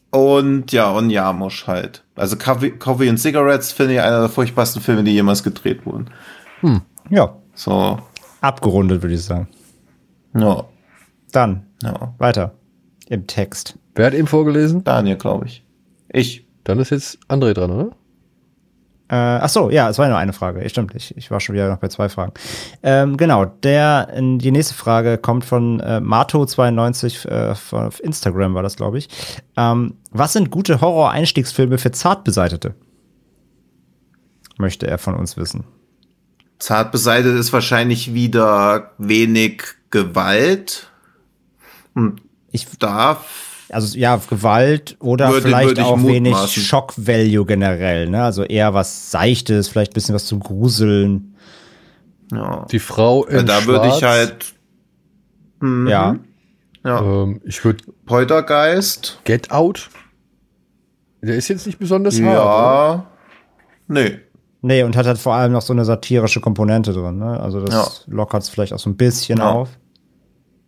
Und 0.10 0.72
ja, 0.74 0.90
und 0.90 1.10
Jamusch 1.10 1.68
halt. 1.68 2.04
Also 2.16 2.36
Coffee, 2.36 2.72
Coffee 2.72 3.08
and 3.10 3.20
Cigarettes 3.20 3.72
finde 3.72 3.94
ich 3.94 4.02
einer 4.02 4.20
der 4.20 4.30
furchtbarsten 4.30 4.82
Filme, 4.82 5.04
die 5.04 5.12
jemals 5.14 5.44
gedreht 5.44 5.86
wurden. 5.86 6.10
Ja, 7.10 7.38
So, 7.56 7.98
abgerundet, 8.42 9.02
würde 9.02 9.16
ich 9.16 9.24
sagen. 9.24 9.48
ja, 10.36 10.66
Dann, 11.32 11.66
ja. 11.82 12.14
weiter. 12.18 12.56
Im 13.08 13.28
Text. 13.28 13.78
Wer 13.96 14.08
hat 14.08 14.14
eben 14.14 14.28
vorgelesen? 14.28 14.84
Daniel, 14.84 15.16
glaube 15.18 15.46
ich. 15.46 15.66
Ich. 16.10 16.46
Dann 16.64 16.80
ist 16.80 16.92
jetzt 16.92 17.18
André 17.30 17.54
dran, 17.54 17.72
oder? 17.72 17.92
Äh, 19.12 19.16
ach 19.16 19.50
so, 19.50 19.70
ja, 19.70 19.90
es 19.90 19.98
war 19.98 20.06
ja 20.06 20.12
nur 20.12 20.20
eine 20.20 20.32
Frage. 20.32 20.68
Stimmt, 20.70 20.96
ich, 20.96 21.16
ich 21.18 21.30
war 21.30 21.42
schon 21.42 21.54
wieder 21.54 21.70
noch 21.70 21.80
bei 21.80 21.90
zwei 21.90 22.08
Fragen. 22.08 22.32
Ähm, 22.82 23.18
genau, 23.18 23.44
der, 23.44 24.08
die 24.18 24.52
nächste 24.52 24.74
Frage 24.74 25.18
kommt 25.18 25.44
von 25.44 25.82
äh, 25.82 25.98
Mato92 25.98 27.28
äh, 27.28 27.54
von 27.56 27.88
auf 27.88 28.02
Instagram 28.02 28.54
war 28.54 28.64
das, 28.64 28.78
glaube 28.78 29.00
ich. 29.00 29.10
Ähm, 29.58 29.96
was 30.12 30.32
sind 30.32 30.50
gute 30.50 30.80
Horror-Einstiegsfilme 30.80 31.78
für 31.78 31.92
Zartbeseitete? 31.92 32.74
Möchte 34.58 34.88
er 34.88 34.98
von 34.98 35.16
uns 35.16 35.36
wissen. 35.36 35.66
Zart 36.58 36.94
beseitigt 36.94 37.36
ist 37.36 37.52
wahrscheinlich 37.52 38.14
wieder 38.14 38.92
wenig 38.98 39.64
Gewalt. 39.90 40.90
Und 41.96 42.22
Ich, 42.52 42.66
da 42.80 43.22
also 43.72 43.98
ja, 43.98 44.20
Gewalt 44.30 44.96
oder 45.00 45.30
Würde- 45.30 45.42
vielleicht 45.44 45.68
würde 45.70 45.86
auch 45.86 45.98
wenig 46.04 46.34
mutmaßen. 46.34 46.64
Shock-Value 46.64 47.46
generell, 47.46 48.10
ne? 48.10 48.24
Also 48.24 48.44
eher 48.44 48.74
was 48.74 49.12
Seichtes, 49.12 49.68
vielleicht 49.68 49.92
ein 49.92 49.96
bisschen 49.96 50.16
was 50.16 50.26
zum 50.26 50.40
Gruseln. 50.40 51.36
ja. 52.32 52.66
Die 52.72 52.80
Frau 52.80 53.26
in 53.26 53.46
da 53.46 53.66
würde 53.66 53.88
ich 53.90 54.04
halt 54.04 54.54
Ja. 55.62 56.16
ja, 56.86 57.02
Ähm, 57.02 57.42
ich 57.46 57.64
würde 57.64 57.84
Poltergeist. 58.06 59.20
Get 59.26 59.52
Out. 59.52 59.90
Der 61.22 61.36
ist 61.36 61.48
jetzt 61.50 61.68
nicht 61.68 61.78
besonders 61.78 62.20
hart. 62.20 62.24
oder? 62.24 62.34
Ja. 62.34 63.08
Nee. 63.88 64.20
Nee, 64.64 64.84
und 64.84 64.96
hat 64.96 65.06
halt 65.08 65.18
vor 65.18 65.34
allem 65.34 65.52
noch 65.54 65.62
so 65.62 65.74
eine 65.74 65.86
satirische 65.86 66.40
Komponente 66.40 66.94
drin, 66.94 67.18
ne? 67.18 67.40
Also 67.40 67.62
das 67.66 68.04
lockert 68.08 68.44
es 68.44 68.50
vielleicht 68.50 68.74
auch 68.74 68.80
so 68.80 68.90
ein 68.90 68.96
bisschen 68.98 69.40
Ja. 69.40 69.52
auf. 69.52 69.70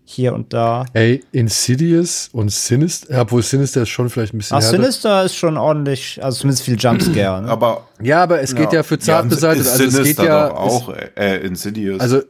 Hier 0.06 0.34
und 0.34 0.52
da. 0.54 0.86
Ey, 0.94 1.24
Insidious 1.32 2.30
und 2.34 2.52
Sinister, 2.52 3.22
obwohl 3.22 3.42
Sinister 3.42 3.84
ist 3.84 3.90
schon 3.90 4.10
vielleicht 4.10 4.34
ein 4.34 4.38
bisschen 4.38 4.58
Ach, 4.58 4.62
härter. 4.62 4.78
Sinister 4.78 5.24
ist 5.24 5.36
schon 5.36 5.58
ordentlich, 5.58 6.22
also 6.24 6.40
zumindest 6.40 6.64
viel 6.64 6.78
Jumpscare. 6.78 7.42
Ne? 7.42 7.48
Aber 7.48 7.88
Ja, 8.02 8.24
aber 8.24 8.42
es 8.42 8.54
geht 8.54 8.74
ja, 8.74 8.84
für 8.84 9.00
zart 9.00 9.24
und 9.24 9.30
beseitigt. 9.30 9.68
Also 9.68 9.84
es 9.84 10.04
geht 10.04 10.20
ja, 10.20 10.50
doch 10.50 10.58
auch 10.58 10.94
äh, 11.16 11.38
Insidious. 11.46 12.02
also 12.02 12.22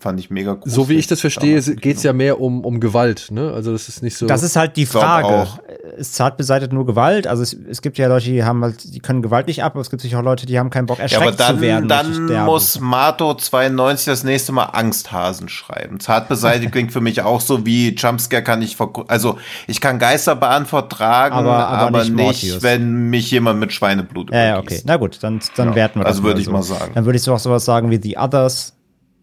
fand 0.00 0.20
ich 0.20 0.30
mega 0.30 0.54
gut. 0.54 0.70
so 0.70 0.88
wie 0.88 0.94
ich 0.94 1.06
das 1.06 1.20
verstehe, 1.20 1.60
geht's 1.60 2.02
ja 2.02 2.12
mehr 2.12 2.40
um, 2.40 2.64
um 2.64 2.80
Gewalt, 2.80 3.28
ne? 3.30 3.52
Also 3.52 3.72
das 3.72 3.88
ist 3.88 4.02
nicht 4.02 4.16
so. 4.16 4.26
Das 4.26 4.42
ist 4.42 4.56
halt 4.56 4.76
die 4.76 4.86
Frage. 4.86 5.48
Ist 5.96 6.14
zart 6.14 6.36
beseitigt 6.36 6.72
nur 6.72 6.86
Gewalt? 6.86 7.26
Also 7.26 7.42
es, 7.42 7.52
es 7.52 7.82
gibt 7.82 7.98
ja 7.98 8.06
Leute, 8.08 8.26
die 8.26 8.44
haben 8.44 8.62
halt, 8.62 8.94
die 8.94 9.00
können 9.00 9.22
Gewalt 9.22 9.46
nicht 9.48 9.62
ab, 9.64 9.72
aber 9.72 9.80
es 9.80 9.90
gibt 9.90 10.02
sicher 10.02 10.18
auch 10.20 10.22
Leute, 10.22 10.46
die 10.46 10.58
haben 10.58 10.70
keinen 10.70 10.86
Bock, 10.86 10.98
ja, 10.98 11.04
erschreckt 11.04 11.22
aber 11.26 11.32
dann, 11.32 11.56
zu 11.56 11.60
werden. 11.62 11.88
dann 11.88 12.44
muss 12.44 12.78
Mato 12.80 13.34
92 13.34 14.06
das 14.06 14.24
nächste 14.24 14.52
Mal 14.52 14.64
Angsthasen 14.66 15.48
schreiben. 15.48 15.98
Zart 16.00 16.28
beseitigt 16.28 16.72
klingt 16.72 16.92
für 16.92 17.00
mich 17.00 17.22
auch 17.22 17.40
so 17.40 17.66
wie 17.66 17.94
Jumpscare 17.94 18.42
kann 18.42 18.62
ich 18.62 18.76
also 19.08 19.38
ich 19.66 19.80
kann 19.80 19.98
Geisterbahn 19.98 20.66
vertragen, 20.66 21.34
Aber- 21.34 21.66
aber, 21.68 21.78
aber 21.98 22.04
nicht 22.04 22.14
nicht, 22.42 22.62
wenn 22.62 23.08
mich 23.10 23.30
jemand 23.30 23.58
mit 23.60 23.72
Schweineblut 23.72 24.30
Ja, 24.32 24.38
ja, 24.44 24.52
übergießt. 24.58 24.80
okay. 24.80 24.82
Na 24.86 24.96
gut, 24.96 25.18
dann, 25.22 25.40
dann 25.56 25.70
Ja, 25.70 25.74
werten 25.74 26.00
wir 26.00 26.04
das 26.04 26.12
also 26.16 26.22
würde 26.24 26.40
ich 26.40 26.46
so. 26.46 26.52
mal 26.52 26.62
sagen. 26.62 26.92
Dann 26.94 27.04
würde 27.04 27.16
ich 27.16 27.22
so 27.22 27.34
auch 27.34 27.38
sowas 27.38 27.64
sagen 27.64 27.90
wie 27.90 28.00
The 28.02 28.16
Others. 28.18 28.74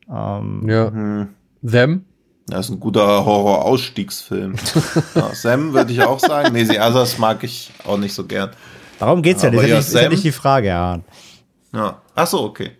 Ähm, 0.09 0.67
ja. 0.69 0.89
Mhm. 0.89 1.29
Them. 1.67 2.05
Das 2.47 2.67
ist 2.67 2.71
ein 2.75 2.79
guter 2.79 3.25
Horror-Ausstiegsfilm. 3.25 4.55
ja, 5.15 5.33
Sam 5.33 5.73
würde 5.73 5.91
ich 5.91 6.03
auch 6.03 6.19
sagen. 6.19 6.53
Nee, 6.53 6.65
The 6.65 6.79
Others 6.79 7.17
mag 7.17 7.43
ich 7.43 7.71
auch 7.85 7.97
nicht 7.97 8.13
so 8.13 8.23
gern. 8.25 8.51
darum 8.99 9.21
geht's 9.23 9.41
ja, 9.41 9.49
das 9.49 9.61
ist, 9.61 9.63
ja, 9.63 9.69
ja 9.69 9.75
nicht, 9.77 9.87
ist 9.87 9.93
ja 9.93 10.01
Sam- 10.01 10.11
nicht 10.11 10.23
die 10.23 10.31
Frage, 10.31 10.67
ja. 10.67 10.99
Ja. 11.73 12.01
Ach 12.13 12.27
so, 12.27 12.43
okay. 12.43 12.71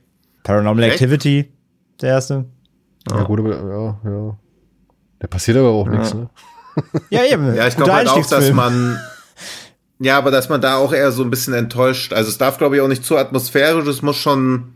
Paranormal 0.43 0.83
Okay. 0.83 0.93
Activity, 0.93 1.51
der 1.99 2.09
erste. 2.09 2.45
Ja, 3.09 3.23
gut, 3.23 3.39
aber 3.39 3.55
ja, 3.55 3.99
ja. 4.11 4.37
Da 5.19 5.27
passiert 5.27 5.57
aber 5.57 5.69
auch 5.69 5.87
nichts, 5.87 6.13
ne? 6.13 6.29
Ja, 7.09 7.23
eben. 7.23 7.55
Ja, 7.55 7.67
ich 7.67 7.75
glaube 7.75 7.93
halt 7.93 8.09
auch, 8.09 8.25
dass 8.25 8.51
man. 8.51 8.99
Ja, 9.97 10.17
aber 10.17 10.29
dass 10.29 10.49
man 10.49 10.59
da 10.61 10.75
auch 10.77 10.91
eher 10.93 11.11
so 11.11 11.23
ein 11.23 11.29
bisschen 11.29 11.53
enttäuscht. 11.53 12.11
Also 12.13 12.29
es 12.29 12.37
darf, 12.37 12.57
glaube 12.57 12.75
ich, 12.75 12.81
auch 12.81 12.87
nicht 12.87 13.05
zu 13.05 13.17
atmosphärisch, 13.17 13.87
es 13.87 14.01
muss 14.01 14.17
schon 14.17 14.74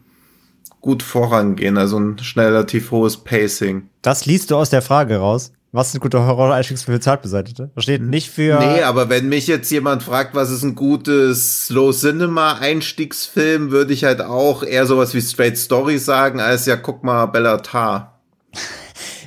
gut 0.81 1.03
vorangehen. 1.03 1.77
Also 1.77 1.99
ein 1.99 2.15
relativ 2.35 2.91
hohes 2.91 3.17
Pacing. 3.17 3.89
Das 4.01 4.25
liest 4.25 4.51
du 4.51 4.55
aus 4.55 4.69
der 4.69 4.81
Frage 4.81 5.17
raus. 5.17 5.51
Was 5.71 5.91
sind 5.91 6.01
gute 6.01 6.25
Horror-Einstiegsfilme 6.25 6.97
für 6.97 7.01
Zartbeseitete? 7.03 7.69
Da 7.75 7.81
steht 7.81 8.01
nicht 8.01 8.31
für. 8.31 8.57
Nee, 8.57 8.81
aber 8.81 9.09
wenn 9.09 9.29
mich 9.29 9.45
jetzt 9.45 9.69
jemand 9.69 10.01
fragt, 10.01 10.33
was 10.33 10.49
ist 10.49 10.63
ein 10.63 10.73
gutes 10.73 11.67
Slow 11.67 11.91
Cinema 11.95 12.53
Einstiegsfilm, 12.53 13.69
würde 13.69 13.93
ich 13.93 14.03
halt 14.03 14.21
auch 14.21 14.63
eher 14.63 14.87
sowas 14.87 15.13
wie 15.13 15.21
Straight 15.21 15.57
Story 15.59 15.99
sagen, 15.99 16.39
als 16.39 16.65
ja, 16.65 16.75
guck 16.75 17.03
mal, 17.03 17.27
Bellatar. 17.27 18.19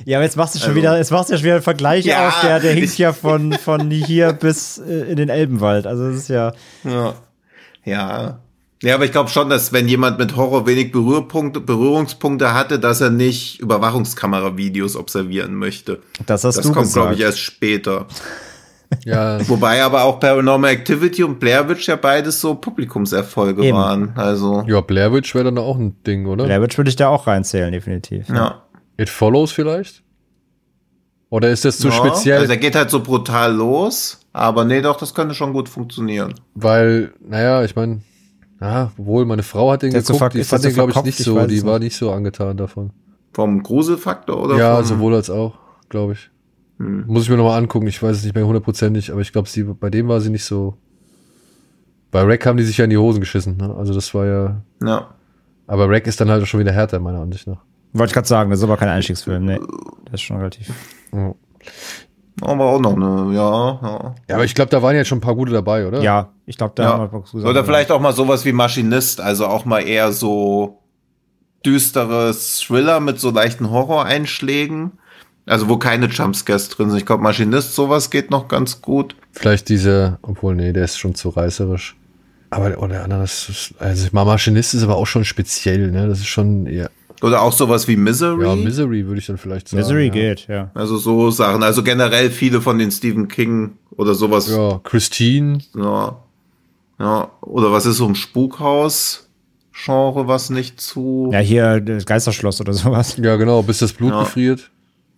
Ja, 0.05 0.17
aber 0.17 0.25
jetzt 0.25 0.35
machst 0.35 0.53
du 0.55 0.59
schon 0.59 0.69
Also- 0.71 0.75
wieder, 0.81 0.97
jetzt 0.97 1.11
machst 1.11 1.29
du 1.29 1.33
ja 1.33 1.37
schon 1.37 1.45
wieder 1.45 1.53
einen 1.55 1.63
Vergleich 1.63 2.03
Ja, 2.03 2.27
auf, 2.27 2.41
der, 2.41 2.59
der 2.59 2.73
hinkt 2.73 2.97
ja 2.97 3.13
von, 3.13 3.53
von 3.53 3.89
hier 3.89 4.33
bis 4.33 4.77
äh, 4.77 5.09
in 5.09 5.15
den 5.15 5.29
Elbenwald. 5.29 5.87
Also 5.87 6.09
das 6.09 6.17
ist 6.17 6.27
ja. 6.27 6.51
Ja. 6.83 7.13
Ja. 7.85 8.39
Ja, 8.83 8.95
aber 8.95 9.05
ich 9.05 9.11
glaube 9.13 9.29
schon, 9.29 9.49
dass 9.49 9.71
wenn 9.71 9.87
jemand 9.87 10.19
mit 10.19 10.35
Horror 10.35 10.67
wenig 10.67 10.91
Berührpunkte, 10.91 11.61
Berührungspunkte 11.61 12.53
hatte, 12.53 12.79
dass 12.79 12.99
er 12.99 13.09
nicht 13.09 13.59
Überwachungskamera-Videos 13.61 14.97
observieren 14.97 15.55
möchte. 15.55 16.01
Das 16.25 16.43
hast 16.43 16.57
Das 16.57 16.65
du 16.67 16.73
kommt, 16.73 16.91
glaube 16.91 17.09
gesagt. 17.11 17.19
ich, 17.19 17.25
erst 17.25 17.39
später. 17.39 18.07
Ja, 19.05 19.39
Wobei 19.49 19.81
aber 19.83 20.03
auch 20.03 20.19
Paranormal 20.19 20.69
Activity 20.69 21.23
und 21.23 21.39
Blair 21.39 21.67
Witch 21.67 21.87
ja 21.87 21.95
beides 21.95 22.39
so 22.39 22.53
Publikumserfolge 22.53 23.63
Eben. 23.63 23.75
waren. 23.75 24.13
Also, 24.15 24.63
ja 24.67 24.81
Blair 24.81 25.11
Witch 25.11 25.33
wäre 25.33 25.45
dann 25.45 25.57
auch 25.57 25.79
ein 25.79 25.95
Ding, 26.03 26.27
oder? 26.27 26.45
Blair 26.45 26.61
Witch 26.61 26.77
würde 26.77 26.89
ich 26.89 26.95
da 26.95 27.07
auch 27.07 27.25
reinzählen, 27.25 27.71
definitiv. 27.71 28.29
ja. 28.29 28.61
It 28.97 29.09
Follows 29.09 29.51
vielleicht? 29.51 30.03
Oder 31.29 31.49
ist 31.49 31.65
das 31.65 31.79
zu 31.79 31.87
ja. 31.87 31.93
speziell? 31.95 32.37
Also 32.41 32.51
er 32.51 32.57
geht 32.59 32.75
halt 32.75 32.91
so 32.91 32.99
brutal 32.99 33.55
los, 33.55 34.19
aber 34.31 34.63
nee, 34.63 34.81
doch, 34.83 34.97
das 34.97 35.15
könnte 35.15 35.33
schon 35.33 35.53
gut 35.53 35.69
funktionieren. 35.69 36.35
Weil, 36.53 37.13
naja, 37.27 37.63
ich 37.63 37.75
meine, 37.75 38.01
ja, 38.63 38.91
wohl, 38.95 39.25
meine 39.25 39.43
Frau 39.43 39.71
hat 39.71 39.81
den 39.81 39.91
Der 39.91 40.01
geguckt, 40.01 40.35
die 40.35 40.43
fand 40.45 40.63
den, 40.63 40.73
glaube 40.73 40.91
ich, 40.91 41.03
nicht 41.03 41.19
Ich 41.19 41.25
so, 41.25 41.45
die 41.45 41.63
war 41.65 41.79
nicht. 41.79 41.97
so 41.97 42.11
angetan 42.11 42.55
davon. 42.55 42.91
Vom 43.33 43.61
Gruselfaktor 43.61 44.41
oder 44.41 44.57
ja, 44.57 44.77
vom, 44.77 44.85
sowohl 44.85 45.15
als 45.15 45.29
auch, 45.29 45.55
glaube 45.89 46.13
ich. 46.13 46.29
Hm. 46.77 47.03
Muss 47.05 47.23
ich 47.23 47.29
mir 47.29 47.35
nochmal 47.35 47.59
angucken, 47.59 47.87
ich 47.87 48.01
weiß 48.01 48.15
es 48.15 48.23
nicht 48.23 48.35
mehr 48.35 48.45
hundertprozentig, 48.45 49.11
aber 49.11 49.19
ich 49.19 49.33
glaube, 49.33 49.49
sie, 49.49 49.63
bei 49.63 49.89
dem 49.89 50.07
war 50.07 50.21
sie 50.21 50.29
nicht 50.29 50.45
so. 50.45 50.77
Bei 52.09 52.21
Rack 52.21 52.45
haben 52.45 52.55
die 52.55 52.63
sich 52.63 52.77
ja 52.77 52.85
in 52.85 52.89
die 52.89 52.97
Hosen 52.97 53.19
geschissen, 53.19 53.57
ne? 53.57 53.75
Also 53.75 53.93
das 53.93 54.13
war 54.13 54.25
ja. 54.25 54.61
Ja. 54.81 55.13
Aber 55.67 55.89
Rack 55.89 56.07
ist 56.07 56.21
dann 56.21 56.29
halt 56.29 56.47
schon 56.47 56.61
wieder 56.61 56.71
härter, 56.71 56.99
meiner 56.99 57.19
Ansicht 57.19 57.47
nach. 57.47 57.63
Wollte 57.91 58.11
ich 58.11 58.13
gerade 58.13 58.27
sagen, 58.27 58.49
das 58.49 58.59
ist 58.59 58.63
aber 58.63 58.77
kein 58.77 58.89
Einstiegsfilm. 58.89 59.43
Nee, 59.43 59.59
das 60.05 60.15
ist 60.15 60.21
schon 60.21 60.37
relativ. 60.37 60.71
Ja, 61.11 61.35
Aber 62.41 62.65
auch 62.65 62.79
noch 62.79 62.95
eine, 62.95 63.33
ja, 63.33 63.79
ja. 63.81 64.15
Ja, 64.27 64.35
aber 64.35 64.43
ich 64.45 64.55
glaube, 64.55 64.69
da 64.71 64.81
waren 64.81 64.95
jetzt 64.95 65.07
schon 65.07 65.19
ein 65.19 65.21
paar 65.21 65.35
gute 65.35 65.51
dabei, 65.51 65.87
oder? 65.87 66.01
Ja, 66.01 66.29
ich 66.45 66.57
glaube, 66.57 66.73
da 66.75 66.83
Ja. 66.83 66.89
haben 66.93 67.01
wir 67.01 67.07
Box 67.07 67.31
gesagt. 67.31 67.49
Oder 67.49 67.63
vielleicht 67.63 67.91
auch 67.91 67.99
mal 68.01 68.13
sowas 68.13 68.43
wie 68.45 68.53
Maschinist, 68.53 69.21
also 69.21 69.45
auch 69.47 69.65
mal 69.65 69.81
eher 69.81 70.11
so 70.11 70.79
düsteres 71.65 72.59
Thriller 72.59 72.99
mit 72.99 73.19
so 73.19 73.29
leichten 73.29 73.69
Horror-Einschlägen. 73.69 74.93
Also 75.45 75.67
wo 75.67 75.75
keine 75.75 76.05
Jumpscares 76.05 76.69
drin 76.69 76.89
sind. 76.89 76.99
Ich 76.99 77.05
glaube, 77.05 77.21
Maschinist, 77.21 77.75
sowas 77.75 78.09
geht 78.09 78.31
noch 78.31 78.47
ganz 78.47 78.81
gut. 78.81 79.15
Vielleicht 79.33 79.67
diese, 79.67 80.17
obwohl, 80.21 80.55
nee, 80.55 80.71
der 80.71 80.85
ist 80.85 80.97
schon 80.97 81.15
zu 81.15 81.29
reißerisch. 81.29 81.97
Aber 82.49 82.77
oder 82.77 82.87
der 82.93 83.03
andere 83.03 83.23
ist, 83.23 83.49
ist- 83.49 83.73
also 83.77 84.05
ich 84.05 84.13
Maschinist 84.13 84.73
ist 84.73 84.83
aber 84.83 84.95
auch 84.95 85.07
schon 85.07 85.25
speziell, 85.25 85.91
ne? 85.91 86.07
Das 86.07 86.19
ist 86.19 86.27
schon 86.27 86.65
eher, 86.65 86.89
Oder 87.23 87.41
auch 87.41 87.53
sowas 87.53 87.87
wie 87.87 87.95
Misery. 87.95 88.43
ja, 88.45 88.55
Misery 88.55 89.05
würde 89.07 89.19
ich 89.19 89.25
dann 89.27 89.37
vielleicht 89.37 89.69
sagen. 89.69 89.81
Misery 89.81 90.07
ja. 90.07 90.11
geht, 90.11 90.47
ja. 90.47 90.69
also 90.73 90.97
so 90.97 91.31
Sachen. 91.31 91.63
Also 91.63 91.81
generell 91.81 92.29
viele 92.29 92.59
von 92.61 92.77
den 92.77 92.91
Stephen 92.91 93.29
King 93.29 93.77
oder 93.91 94.13
sowas. 94.13 94.49
Ja. 94.49 94.71
Ja, 94.71 94.81
Christine, 94.83 95.59
ja. 95.75 96.17
Oder 97.41 97.71
was 97.71 97.85
ist 97.85 97.97
so 97.97 98.05
ein 98.07 98.15
Spukhaus-Genre, 98.15 100.27
was 100.27 100.49
nicht 100.49 100.81
zu. 100.81 101.29
Ja, 101.31 101.39
hier 101.39 101.79
das 101.79 102.05
Geisterschloss 102.05 102.59
oder 102.61 102.73
sowas. 102.73 103.15
ja 103.17 103.35
genau, 103.37 103.63
bis 103.63 103.79
das 103.79 103.93
Blut 103.93 104.11
Ja. 104.11 104.19
gefriert. 104.23 104.69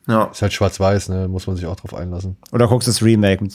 Ja. 0.08 0.26
Ist 0.26 0.44
halt 0.44 0.54
schwarz-weiß, 0.54 1.10
ne? 1.10 1.28
Muss 1.28 1.48
man 1.48 1.56
sich 1.56 1.66
auch 1.66 1.76
drauf 1.76 1.96
einlassen. 1.96 2.38
Oder 2.52 2.68
guckst 2.68 2.88
das 2.88 3.02
Remake 3.02 3.48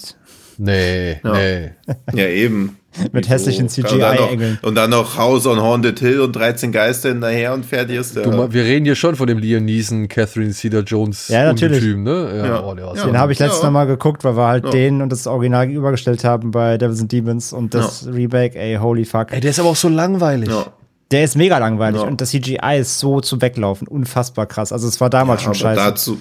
Nee, 0.58 1.20
Ja. 1.22 1.32
nee. 1.32 1.70
Ja, 2.12 2.26
eben. 2.26 2.76
mit 3.12 3.28
hässlichen 3.28 3.66
Und 3.66 3.78
dann 3.92 3.98
noch- 4.16 4.26
CGI-Engeln. 4.28 4.58
Und 4.62 4.74
dann 4.74 4.90
noch 4.90 5.16
House 5.16 5.46
on 5.46 5.60
Haunted 5.60 5.98
Hill 6.00 6.20
und 6.20 6.34
13 6.34 6.72
Geister 6.72 7.10
hinterher 7.10 7.54
und 7.54 7.64
fertig 7.64 7.96
ist 7.98 8.16
der. 8.16 8.24
Du, 8.24 8.52
wir 8.52 8.64
reden 8.64 8.84
hier 8.84 8.94
schon 8.96 9.14
von 9.16 9.26
dem 9.26 9.38
Liam 9.38 9.64
Neeson, 9.64 10.08
Catherine 10.08 10.52
Cedar-Jones 10.52 11.28
Ja, 11.28 11.44
natürlich. 11.44 11.78
Ungetüm, 11.78 12.02
ne? 12.02 12.32
Ja, 12.36 12.46
Ja. 12.46 12.64
Oh, 12.64 12.74
Ja. 12.76 13.04
Den 13.04 13.18
habe 13.18 13.32
ich 13.32 13.38
letztes 13.38 13.62
Ja. 13.62 13.70
Mal 13.70 13.84
geguckt, 13.86 14.24
weil 14.24 14.36
wir 14.36 14.46
halt 14.46 14.64
Ja. 14.64 14.70
den 14.70 15.02
und 15.02 15.10
das 15.12 15.26
Original 15.26 15.66
gegenübergestellt 15.66 16.24
haben 16.24 16.50
bei 16.50 16.78
Devils 16.78 17.00
and 17.00 17.12
Demons 17.12 17.52
und 17.52 17.74
das 17.74 18.06
Remake, 18.06 18.58
ey, 18.58 18.76
holy 18.76 19.04
fuck. 19.04 19.32
Ey, 19.32 19.40
der 19.40 19.50
ist 19.50 19.60
aber 19.60 19.68
auch 19.70 19.76
so 19.76 19.88
langweilig. 19.88 20.48
ja. 20.48 20.66
Der 21.12 21.24
ist 21.24 21.36
mega 21.36 21.58
langweilig 21.58 22.00
Ja. 22.02 22.06
und 22.06 22.20
das 22.20 22.30
CGI 22.30 22.78
ist 22.78 23.00
so 23.00 23.20
zum 23.20 23.42
Weglaufen, 23.42 23.88
unfassbar 23.88 24.46
krass. 24.46 24.72
Also 24.72 24.86
es 24.86 25.00
war 25.00 25.10
damals 25.10 25.42
schon 25.42 25.54
scheiße. 25.54 25.80
dazu, 25.80 26.18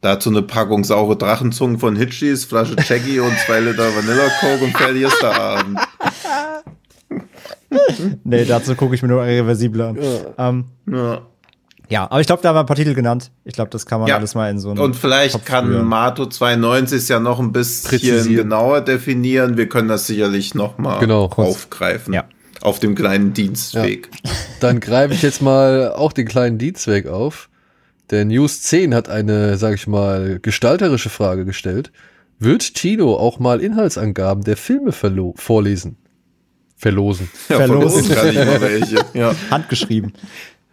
dazu 0.00 0.30
eine 0.30 0.42
Packung 0.42 0.84
saure 0.84 1.16
Drachenzungen 1.16 1.78
von 1.78 1.96
Hitchis, 1.96 2.44
Flasche 2.44 2.76
Jackie 2.86 3.20
und 3.20 3.36
zwei 3.46 3.60
Liter 3.60 3.94
Vanilla 3.94 4.28
Coke 4.40 4.64
und 4.64 4.76
fertig 4.76 5.02
ist 5.02 5.20
der 5.22 5.40
Abend. 5.40 5.78
Nee, 8.24 8.44
dazu 8.44 8.74
gucke 8.74 8.94
ich 8.94 9.02
mir 9.02 9.08
nur 9.08 9.24
irreversible 9.24 9.82
an. 9.84 9.98
Ja, 10.00 10.48
ähm, 10.48 10.64
Ja. 10.90 11.20
ja 11.88 12.04
aber 12.10 12.20
ich 12.20 12.26
glaube, 12.26 12.42
da 12.42 12.48
haben 12.48 12.56
wir 12.56 12.60
ein 12.60 12.66
paar 12.66 12.76
Titel 12.76 12.94
genannt. 12.94 13.30
Ich 13.44 13.54
glaube, 13.54 13.70
das 13.70 13.86
kann 13.86 14.00
man 14.00 14.08
Ja. 14.08 14.16
alles 14.16 14.34
mal 14.34 14.50
in 14.50 14.58
so 14.58 14.70
einem 14.70 14.80
Und 14.80 14.96
vielleicht 14.96 15.34
Kopf 15.34 15.44
kann 15.44 15.66
rühren. 15.68 15.86
Mato 15.86 16.26
92 16.26 17.08
ja 17.08 17.20
noch 17.20 17.38
ein 17.38 17.52
bisschen 17.52 18.34
genauer 18.34 18.80
definieren. 18.80 19.56
Wir 19.56 19.68
können 19.68 19.88
das 19.88 20.06
sicherlich 20.06 20.54
noch 20.54 20.78
mal 20.78 20.98
Genau. 20.98 21.24
aufgreifen. 21.26 22.12
Ja. 22.14 22.24
Auf 22.62 22.78
dem 22.80 22.94
kleinen 22.94 23.32
Dienstweg. 23.32 24.10
Dann 24.60 24.80
greife 24.80 25.14
ich 25.14 25.22
jetzt 25.22 25.40
mal 25.42 25.92
auch 25.94 26.12
den 26.12 26.26
kleinen 26.26 26.58
Dienstweg 26.58 27.06
auf. 27.06 27.48
Der 28.10 28.24
News 28.24 28.62
10 28.62 28.94
hat 28.94 29.08
eine, 29.08 29.56
sag 29.56 29.74
ich 29.74 29.86
mal, 29.86 30.38
gestalterische 30.40 31.10
Frage 31.10 31.44
gestellt. 31.44 31.92
Wird 32.38 32.74
Tino 32.74 33.14
auch 33.16 33.38
mal 33.38 33.60
Inhaltsangaben 33.60 34.42
der 34.44 34.56
Filme 34.56 34.92
verlo 34.92 35.34
vorlesen? 35.36 35.96
Verlosen. 36.76 37.30
Ja, 37.48 37.56
Verlosen. 37.56 37.98
uns 38.06 38.14
kann 38.14 38.28
ich 38.30 38.34
mal 38.36 38.60
welche. 38.60 38.96
Ja. 39.14 39.34
handgeschrieben. 39.50 40.14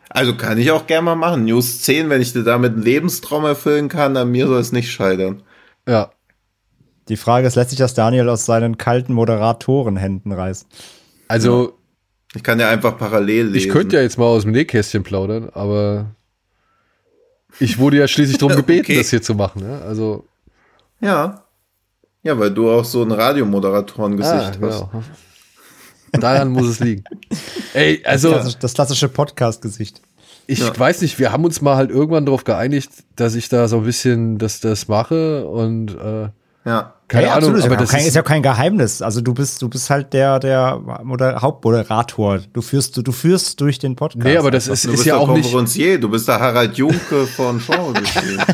Also 0.10 0.36
kann 0.38 0.58
ich 0.58 0.72
auch 0.72 0.88
gerne 0.88 1.04
mal 1.04 1.16
machen. 1.16 1.44
News 1.46 1.82
10, 1.82 2.10
wenn 2.10 2.22
ich 2.22 2.32
dir 2.32 2.44
damit 2.44 2.74
einen 2.74 2.82
Lebenstraum 2.84 3.44
erfüllen 3.44 3.90
kann, 3.90 4.16
an 4.16 4.32
mir 4.32 4.48
soll 4.48 4.60
es 4.62 4.72
nicht 4.72 4.90
scheitern. 4.90 5.44
Ja. 5.88 6.12
Die 7.10 7.18
Frage 7.18 7.46
ist, 7.48 7.56
lässt 7.56 7.70
sich 7.72 7.80
das 7.80 7.94
Daniel 7.94 8.30
aus 8.30 8.46
seinen 8.46 8.78
kalten 8.78 9.14
Moderatorenhänden 9.14 10.32
reißen? 10.32 10.68
Also, 11.28 11.78
Ich 12.36 12.44
kann 12.44 12.60
ja 12.60 12.70
einfach 12.70 12.98
parallel 12.98 13.48
lesen. 13.48 13.68
ich 13.68 13.70
könnte 13.70 13.98
ja 13.98 14.02
jetzt 14.02 14.18
mal 14.18 14.26
aus 14.26 14.44
dem 14.44 14.52
Nähkästchen 14.54 15.04
plaudern, 15.04 15.50
aber 15.54 16.16
ich 17.60 17.78
wurde 17.78 17.98
ja 17.98 18.08
schließlich 18.08 18.38
darum 18.38 18.56
gebeten, 18.58 18.86
Okay. 18.86 18.98
das 18.98 19.10
hier 19.10 19.22
zu 19.22 19.36
machen. 19.36 19.62
Ja? 19.64 19.80
Also, 19.82 20.26
Ja. 21.00 21.44
Ja, 22.24 22.38
weil 22.38 22.52
du 22.52 22.70
auch 22.70 22.84
so 22.84 23.04
ein 23.04 23.12
Radiomoderatoren-Gesicht 23.12 24.34
ah, 24.34 24.46
hast. 24.48 24.60
genau. 24.60 25.04
Daran 26.12 26.50
muss 26.50 26.68
es 26.68 26.80
liegen. 26.80 27.04
Ey, 27.74 28.02
also, 28.06 28.32
Das, 28.32 28.58
das 28.60 28.74
klassische 28.74 29.08
Podcast-Gesicht. 29.08 30.02
ich 30.48 30.60
Ja. 30.60 30.78
weiß 30.78 31.02
nicht, 31.02 31.20
wir 31.20 31.32
haben 31.32 31.46
uns 31.46 31.62
mal 31.62 31.76
halt 31.76 31.90
irgendwann 31.92 32.26
darauf 32.26 32.44
geeinigt, 32.44 32.90
dass 33.16 33.36
ich 33.36 33.50
da 33.50 33.68
so 33.68 33.78
ein 33.78 33.84
bisschen 33.84 34.38
das, 34.38 34.60
das 34.60 34.88
mache 34.88 35.48
und 35.48 35.96
äh, 35.98 36.30
Ja. 36.66 36.94
Keine 37.08 37.28
Ja, 37.28 37.36
Ahnung, 37.36 37.56
absolut, 37.56 37.64
aber 37.66 37.76
ist, 37.76 37.80
ja 37.80 37.80
das 37.82 37.90
kein, 37.92 38.00
ist, 38.02 38.08
ist 38.08 38.16
ja 38.16 38.22
kein 38.22 38.44
Geheimnis. 38.44 39.02
Also 39.02 39.22
du 39.22 39.34
bist, 39.34 39.62
du 39.62 39.70
bist 39.70 39.90
halt 39.90 40.12
der, 40.14 40.40
der 40.40 40.82
Moder 41.04 41.42
Hauptmoderator. 41.42 42.40
Du 42.52 42.62
führst, 42.62 42.98
du, 42.98 43.02
du 43.02 43.12
führst 43.14 43.62
durch 43.62 43.80
den 43.80 43.96
Podcast. 43.96 44.26
Nee, 44.26 44.36
aber 44.38 44.52
das 44.52 44.68
ist, 44.68 44.84
Du 44.86 44.90
ist 44.90 44.96
bist 44.98 45.06
ja 45.06 45.16
der 45.16 45.22
auch 45.24 45.34
nicht. 45.34 45.44
Konferencier, 45.44 46.00
du 46.00 46.10
bist 46.10 46.28
der 46.28 46.40
Harald 46.40 46.76
Junke 46.78 47.26
von 47.28 47.60
Genregeschehen. 47.60 48.42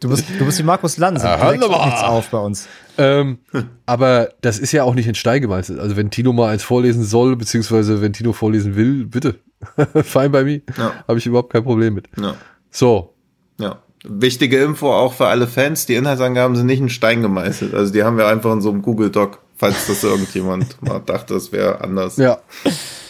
Du 0.00 0.08
bist, 0.10 0.24
du 0.38 0.44
bist 0.44 0.58
wie 0.58 0.62
Markus 0.62 0.96
Lanz. 0.98 1.24
Ah, 1.24 1.52
du 1.52 1.58
nichts 1.58 2.02
auf 2.02 2.28
bei 2.28 2.38
uns. 2.38 2.66
Ähm, 2.96 3.38
aber 3.86 4.30
das 4.40 4.58
ist 4.58 4.72
ja 4.72 4.84
auch 4.84 4.94
nicht 4.94 5.08
in 5.08 5.14
Stein 5.14 5.40
gemeißelt. 5.40 5.78
Also 5.80 5.96
wenn 5.96 6.10
Tino 6.10 6.32
mal 6.32 6.50
eins 6.50 6.62
vorlesen 6.62 7.04
soll, 7.04 7.36
beziehungsweise 7.36 8.00
wenn 8.00 8.12
Tino 8.12 8.32
vorlesen 8.32 8.76
will, 8.76 9.06
bitte. 9.06 9.36
Fine 10.04 10.30
bei 10.30 10.44
mir. 10.44 10.60
Ja. 10.76 10.92
Habe 11.08 11.18
ich 11.18 11.26
überhaupt 11.26 11.52
kein 11.52 11.64
Problem 11.64 11.94
mit. 11.94 12.08
ja. 12.16 12.34
So. 12.70 13.14
ja. 13.58 13.78
Wichtige 14.04 14.62
Info 14.62 14.92
auch 14.92 15.12
für 15.14 15.26
alle 15.26 15.46
Fans, 15.46 15.86
die 15.86 15.94
Inhaltsangaben 15.94 16.56
sind 16.56 16.66
nicht 16.66 16.80
in 16.80 16.88
Stein 16.88 17.22
gemeißelt. 17.22 17.74
Also 17.74 17.92
die 17.92 18.04
haben 18.04 18.16
wir 18.16 18.28
einfach 18.28 18.52
in 18.52 18.60
so 18.60 18.70
einem 18.70 18.82
Google 18.82 19.10
Doc, 19.10 19.40
falls 19.56 19.86
das 19.86 20.04
irgendjemand 20.04 20.80
mal 20.86 21.00
dachte, 21.00 21.34
das 21.34 21.50
wäre 21.52 21.80
anders. 21.80 22.16
Ja. 22.16 22.38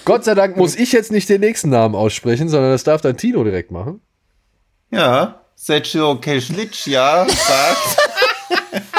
Gott 0.05 0.25
sei 0.25 0.35
Dank 0.35 0.57
muss 0.57 0.75
ich 0.77 0.93
jetzt 0.93 1.13
nicht 1.13 1.29
den 1.29 1.41
nächsten 1.41 1.69
Namen 1.69 1.95
aussprechen, 1.95 2.49
sondern 2.49 2.71
das 2.71 2.85
darf 2.85 3.03
dann 3.03 3.17
Tino 3.19 3.45
direkt 3.45 3.71
machen. 3.71 4.01
Ja, 4.91 5.43
Sergio 5.55 6.17
Keschlitschja 6.17 7.27
sagt. 7.29 7.99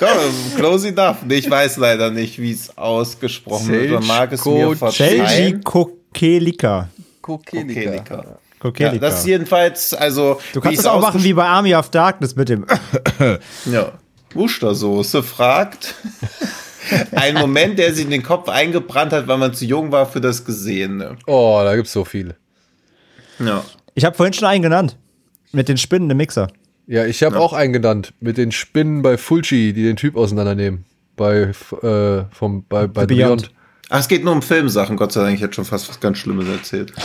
Komm, 0.00 0.56
close 0.56 0.88
enough. 0.88 1.18
Ich 1.28 1.48
weiß 1.48 1.76
leider 1.76 2.10
nicht, 2.10 2.40
wie 2.40 2.50
es 2.50 2.76
ausgesprochen 2.76 3.68
wird. 3.68 3.92
Man 3.92 4.06
mag 4.06 4.32
es 4.32 4.44
mir 4.44 4.74
verzeihen. 4.74 5.62
Kokelika. 5.62 6.88
Kokelika. 7.20 8.40
Ja, 8.62 8.70
Kokelika. 8.70 8.98
das 8.98 9.20
ist 9.20 9.26
jedenfalls, 9.26 9.94
also. 9.94 10.40
du 10.52 10.60
kannst 10.60 10.80
es 10.80 10.86
auch 10.86 11.00
machen 11.00 11.22
wie 11.24 11.32
bei 11.32 11.44
Army 11.44 11.74
of 11.74 11.90
Darkness 11.90 12.36
mit 12.36 12.48
dem. 12.48 12.66
Ja. 13.66 13.92
Wustersoße 14.34 15.22
fragt. 15.22 15.94
Ein 17.12 17.34
Moment, 17.34 17.78
der 17.78 17.94
sich 17.94 18.04
in 18.04 18.10
den 18.10 18.22
Kopf 18.22 18.48
eingebrannt 18.48 19.12
hat, 19.12 19.28
weil 19.28 19.38
man 19.38 19.54
zu 19.54 19.64
jung 19.64 19.92
war 19.92 20.06
für 20.06 20.20
das 20.20 20.44
Gesehene. 20.44 21.16
Oh, 21.26 21.60
da 21.62 21.76
gibt's 21.76 21.92
so 21.92 22.04
viele. 22.04 22.36
Ja. 23.38 23.64
Ich 23.94 24.04
habe 24.04 24.16
vorhin 24.16 24.32
schon 24.32 24.48
einen 24.48 24.62
genannt. 24.62 24.96
Mit 25.52 25.68
den 25.68 25.76
Spinnen 25.76 26.10
im 26.10 26.16
Mixer. 26.16 26.48
Ja, 26.86 27.04
ich 27.04 27.22
habe 27.22 27.38
auch 27.38 27.52
einen 27.52 27.72
genannt 27.72 28.14
mit 28.20 28.38
den 28.38 28.52
Spinnen 28.52 29.02
bei 29.02 29.16
Fulci, 29.16 29.72
die 29.72 29.82
den 29.82 29.96
Typ 29.96 30.16
auseinandernehmen. 30.16 30.84
Bei, 31.16 31.52
äh, 31.82 32.24
vom, 32.30 32.64
bei, 32.68 32.86
bei 32.86 33.06
Beyond. 33.06 33.08
Beyond. 33.08 33.50
Ach, 33.90 34.00
es 34.00 34.08
geht 34.08 34.24
nur 34.24 34.32
um 34.32 34.42
Filmsachen. 34.42 34.96
Gott 34.96 35.12
sei 35.12 35.22
Dank, 35.22 35.36
ich 35.36 35.42
hätte 35.42 35.54
schon 35.54 35.66
fast 35.66 35.88
was 35.88 36.00
ganz 36.00 36.18
Schlimmes 36.18 36.48
erzählt. 36.48 36.92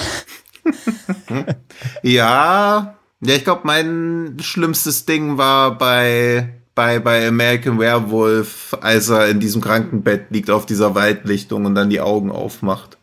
ja. 2.03 2.95
Ja, 3.19 3.33
ich 3.33 3.43
glaube, 3.43 3.61
mein 3.63 4.37
schlimmstes 4.41 5.05
Ding 5.05 5.37
war 5.37 5.77
bei 5.77 6.57
bei, 6.77 6.99
bei 6.99 7.27
American 7.27 7.79
Werewolf, 7.79 8.77
als 8.81 9.09
er 9.09 9.29
in 9.29 9.39
diesem 9.39 9.61
Krankenbett 9.61 10.27
liegt 10.29 10.51
auf 10.51 10.67
dieser 10.67 10.93
Waldlichtung 10.93 11.65
und 11.65 11.73
dann 11.73 11.89
die 11.89 12.01
Augen 12.01 12.31
aufmacht. 12.31 12.99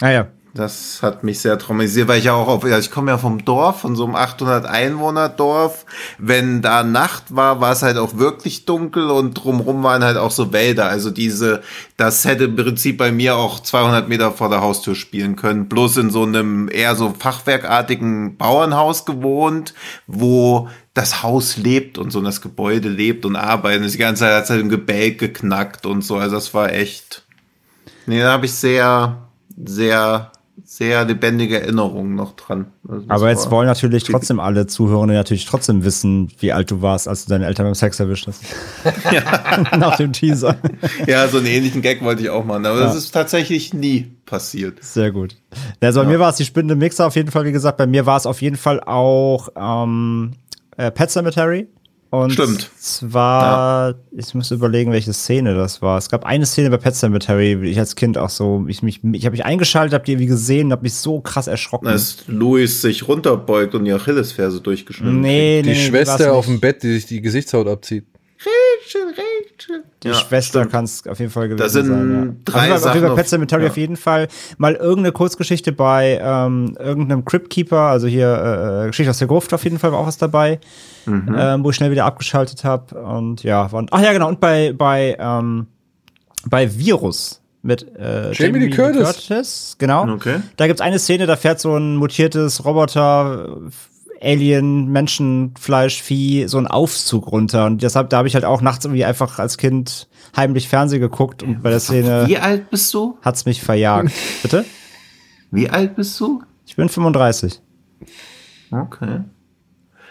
Ah 0.00 0.10
ja. 0.10 0.28
Das 0.56 1.00
hat 1.02 1.22
mich 1.22 1.40
sehr 1.40 1.58
traumatisiert, 1.58 2.08
weil 2.08 2.18
ich 2.18 2.24
ja 2.24 2.32
auch 2.32 2.48
auf, 2.48 2.64
also 2.64 2.78
ich 2.78 2.90
komme 2.90 3.10
ja 3.10 3.18
vom 3.18 3.44
Dorf, 3.44 3.80
von 3.80 3.94
so 3.94 4.04
einem 4.06 4.14
800 4.14 4.64
Einwohner 4.64 5.28
Dorf. 5.28 5.84
Wenn 6.16 6.62
da 6.62 6.82
Nacht 6.82 7.24
war, 7.28 7.60
war 7.60 7.72
es 7.72 7.82
halt 7.82 7.98
auch 7.98 8.16
wirklich 8.16 8.64
dunkel 8.64 9.10
und 9.10 9.34
drumrum 9.34 9.82
waren 9.82 10.02
halt 10.02 10.16
auch 10.16 10.30
so 10.30 10.54
Wälder. 10.54 10.86
Also 10.86 11.10
diese, 11.10 11.62
das 11.98 12.24
hätte 12.24 12.44
im 12.44 12.56
Prinzip 12.56 12.96
bei 12.96 13.12
mir 13.12 13.36
auch 13.36 13.60
200 13.60 14.08
Meter 14.08 14.32
vor 14.32 14.48
der 14.48 14.62
Haustür 14.62 14.94
spielen 14.94 15.36
können. 15.36 15.68
Bloß 15.68 15.98
in 15.98 16.10
so 16.10 16.22
einem 16.22 16.70
eher 16.70 16.96
so 16.96 17.14
fachwerkartigen 17.18 18.38
Bauernhaus 18.38 19.04
gewohnt, 19.04 19.74
wo 20.06 20.70
das 20.94 21.22
Haus 21.22 21.58
lebt 21.58 21.98
und 21.98 22.10
so 22.10 22.20
und 22.20 22.24
das 22.24 22.40
Gebäude 22.40 22.88
lebt 22.88 23.26
und 23.26 23.36
arbeitet. 23.36 23.92
Die 23.92 23.98
ganze 23.98 24.20
Zeit 24.20 24.34
hat 24.34 24.44
es 24.44 24.50
halt 24.50 24.62
im 24.62 24.70
Gebälk 24.70 25.18
geknackt 25.18 25.84
und 25.84 26.00
so. 26.00 26.16
Also 26.16 26.36
das 26.36 26.54
war 26.54 26.72
echt, 26.72 27.24
nee, 28.06 28.20
da 28.20 28.32
habe 28.32 28.46
ich 28.46 28.54
sehr, 28.54 29.18
sehr 29.62 30.32
sehr 30.76 31.06
lebendige 31.06 31.62
Erinnerungen 31.62 32.14
noch 32.14 32.36
dran. 32.36 32.66
Also 32.86 33.06
Aber 33.08 33.30
jetzt 33.30 33.50
wollen 33.50 33.66
natürlich 33.66 34.04
trotzdem 34.04 34.38
alle 34.38 34.66
Zuhörende 34.66 35.14
natürlich 35.14 35.46
trotzdem 35.46 35.84
wissen, 35.84 36.30
wie 36.38 36.52
alt 36.52 36.70
du 36.70 36.82
warst, 36.82 37.08
als 37.08 37.24
du 37.24 37.30
deine 37.30 37.46
Eltern 37.46 37.64
beim 37.64 37.74
Sex 37.74 37.98
erwischt 37.98 38.26
hast. 38.26 38.42
Ja. 39.10 39.64
Nach 39.78 39.96
dem 39.96 40.12
Teaser. 40.12 40.56
Ja, 41.06 41.28
so 41.28 41.38
einen 41.38 41.46
ähnlichen 41.46 41.80
Gag 41.80 42.02
wollte 42.02 42.20
ich 42.20 42.28
auch 42.28 42.44
machen. 42.44 42.66
Aber 42.66 42.78
ja. 42.78 42.84
das 42.84 42.94
ist 42.94 43.10
tatsächlich 43.10 43.72
nie 43.72 44.12
passiert. 44.26 44.84
Sehr 44.84 45.12
gut. 45.12 45.36
Also 45.80 46.00
bei 46.00 46.04
ja. 46.04 46.12
mir 46.12 46.20
war 46.20 46.28
es 46.28 46.36
die 46.36 46.44
spinnende 46.44 46.76
Mixer 46.76 47.06
auf 47.06 47.16
jeden 47.16 47.30
Fall, 47.30 47.46
wie 47.46 47.52
gesagt. 47.52 47.78
Bei 47.78 47.86
mir 47.86 48.04
war 48.04 48.18
es 48.18 48.26
auf 48.26 48.42
jeden 48.42 48.56
Fall 48.56 48.80
auch 48.80 49.48
ähm, 49.56 50.32
äh, 50.76 50.90
Pet 50.90 51.10
Cemetery. 51.10 51.68
Und 52.22 52.32
Stimmt. 52.32 52.70
zwar, 52.78 53.90
ja. 53.90 53.94
ich 54.16 54.34
muss 54.34 54.50
überlegen, 54.50 54.92
welche 54.92 55.12
Szene 55.12 55.54
das 55.54 55.82
war. 55.82 55.98
Es 55.98 56.08
gab 56.08 56.24
eine 56.24 56.46
Szene 56.46 56.70
bei 56.70 56.76
Pet 56.76 56.94
Cemetery, 56.94 57.52
ich 57.68 57.78
als 57.78 57.94
Kind 57.96 58.18
auch 58.18 58.30
so, 58.30 58.64
ich 58.68 58.82
mich, 58.82 59.00
ich 59.12 59.24
habe 59.24 59.32
mich 59.32 59.44
eingeschaltet, 59.44 59.94
hab 59.94 60.04
die 60.04 60.12
irgendwie 60.12 60.26
gesehen, 60.26 60.72
hab 60.72 60.82
mich 60.82 60.94
so 60.94 61.20
krass 61.20 61.46
erschrocken. 61.46 61.88
Als 61.88 62.24
Louis 62.26 62.82
sich 62.82 63.06
runterbeugt 63.06 63.74
und 63.74 63.84
die 63.84 63.92
Achillesferse 63.92 64.60
durchgeschnitten 64.60 65.20
nee, 65.20 65.62
Die 65.62 65.70
nee, 65.70 65.74
Schwester 65.74 66.32
auf 66.32 66.46
dem 66.46 66.60
Bett, 66.60 66.82
die 66.82 66.94
sich 66.94 67.06
die 67.06 67.20
Gesichtshaut 67.20 67.68
abzieht. 67.68 68.04
Rachel, 68.96 69.14
Rachel. 69.16 69.84
Die 70.02 70.08
ja, 70.08 70.14
Schwester 70.14 70.66
kann 70.66 70.84
es 70.84 71.06
auf 71.06 71.18
jeden 71.18 71.30
Fall 71.30 71.48
gewesen 71.48 71.62
da 71.62 71.68
sind 71.68 71.86
sein. 71.86 72.36
Ja. 72.46 72.52
Drei 72.52 72.72
auf 72.72 72.80
Sachen 72.80 72.94
jeden 72.94 73.06
Fall 73.08 73.16
Pet 73.16 73.28
Cemetery 73.28 73.62
ja. 73.64 73.70
auf 73.70 73.76
jeden 73.76 73.96
Fall. 73.96 74.28
Mal 74.58 74.74
irgendeine 74.74 75.12
Kurzgeschichte 75.12 75.72
bei 75.72 76.20
ähm, 76.22 76.76
irgendeinem 76.78 77.24
Cryptkeeper, 77.24 77.80
also 77.80 78.06
hier 78.06 78.82
äh, 78.82 78.86
Geschichte 78.88 79.10
aus 79.10 79.18
der 79.18 79.28
Gruft 79.28 79.52
auf 79.54 79.64
jeden 79.64 79.78
Fall 79.78 79.92
war 79.92 80.00
auch 80.00 80.06
was 80.06 80.18
dabei, 80.18 80.60
mhm. 81.06 81.34
ähm, 81.38 81.64
wo 81.64 81.70
ich 81.70 81.76
schnell 81.76 81.90
wieder 81.90 82.04
abgeschaltet 82.04 82.64
habe. 82.64 82.94
Und 83.00 83.42
ja, 83.42 83.70
waren, 83.72 83.86
ach 83.90 84.02
ja, 84.02 84.12
genau, 84.12 84.28
und 84.28 84.40
bei, 84.40 84.72
bei, 84.72 85.16
ähm, 85.18 85.66
bei 86.48 86.76
Virus 86.76 87.42
mit 87.62 87.82
äh, 87.96 88.32
Jamie, 88.32 88.60
Jamie 88.60 88.70
Curtis. 88.70 89.02
Curtis. 89.02 89.76
Genau. 89.78 90.08
Okay. 90.14 90.40
Da 90.56 90.66
gibt's 90.66 90.80
eine 90.80 90.98
Szene, 90.98 91.26
da 91.26 91.36
fährt 91.36 91.60
so 91.60 91.76
ein 91.76 91.96
mutiertes 91.96 92.64
Roboter 92.64 93.58
Alien, 94.20 94.90
Menschenfleisch, 94.90 96.02
Vieh, 96.02 96.46
so 96.46 96.58
ein 96.58 96.66
Aufzug 96.66 97.30
runter. 97.30 97.66
Und 97.66 97.82
deshalb, 97.82 98.10
da 98.10 98.18
habe 98.18 98.28
ich 98.28 98.34
halt 98.34 98.44
auch 98.44 98.60
nachts 98.60 98.84
irgendwie 98.84 99.04
einfach 99.04 99.38
als 99.38 99.58
Kind 99.58 100.08
heimlich 100.36 100.68
Fernsehen 100.68 101.00
geguckt 101.00 101.42
und 101.42 101.62
bei 101.62 101.70
der 101.70 101.80
Szene. 101.80 102.24
Wie 102.26 102.38
alt 102.38 102.70
bist 102.70 102.92
du? 102.94 103.18
Hat's 103.22 103.46
mich 103.46 103.62
verjagt. 103.62 104.12
Bitte? 104.42 104.64
Wie 105.50 105.70
alt 105.70 105.96
bist 105.96 106.18
du? 106.20 106.42
Ich 106.66 106.76
bin 106.76 106.88
35. 106.88 107.60
Okay. 108.70 109.20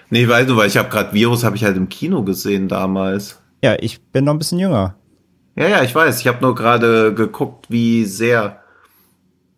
Nee, 0.09 0.27
weil 0.27 0.45
du, 0.45 0.55
weil 0.55 0.67
ich 0.67 0.77
habe 0.77 0.89
gerade 0.89 1.13
Virus 1.13 1.43
habe 1.43 1.55
ich 1.55 1.63
halt 1.63 1.77
im 1.77 1.89
Kino 1.89 2.23
gesehen 2.23 2.67
damals. 2.67 3.41
Ja, 3.63 3.75
ich 3.79 4.01
bin 4.01 4.25
noch 4.25 4.33
ein 4.33 4.37
bisschen 4.37 4.59
jünger. 4.59 4.95
Ja, 5.55 5.67
ja, 5.67 5.83
ich 5.83 5.95
weiß. 5.95 6.19
Ich 6.19 6.27
habe 6.27 6.41
nur 6.41 6.55
gerade 6.55 7.13
geguckt, 7.13 7.67
wie 7.69 8.05
sehr, 8.05 8.61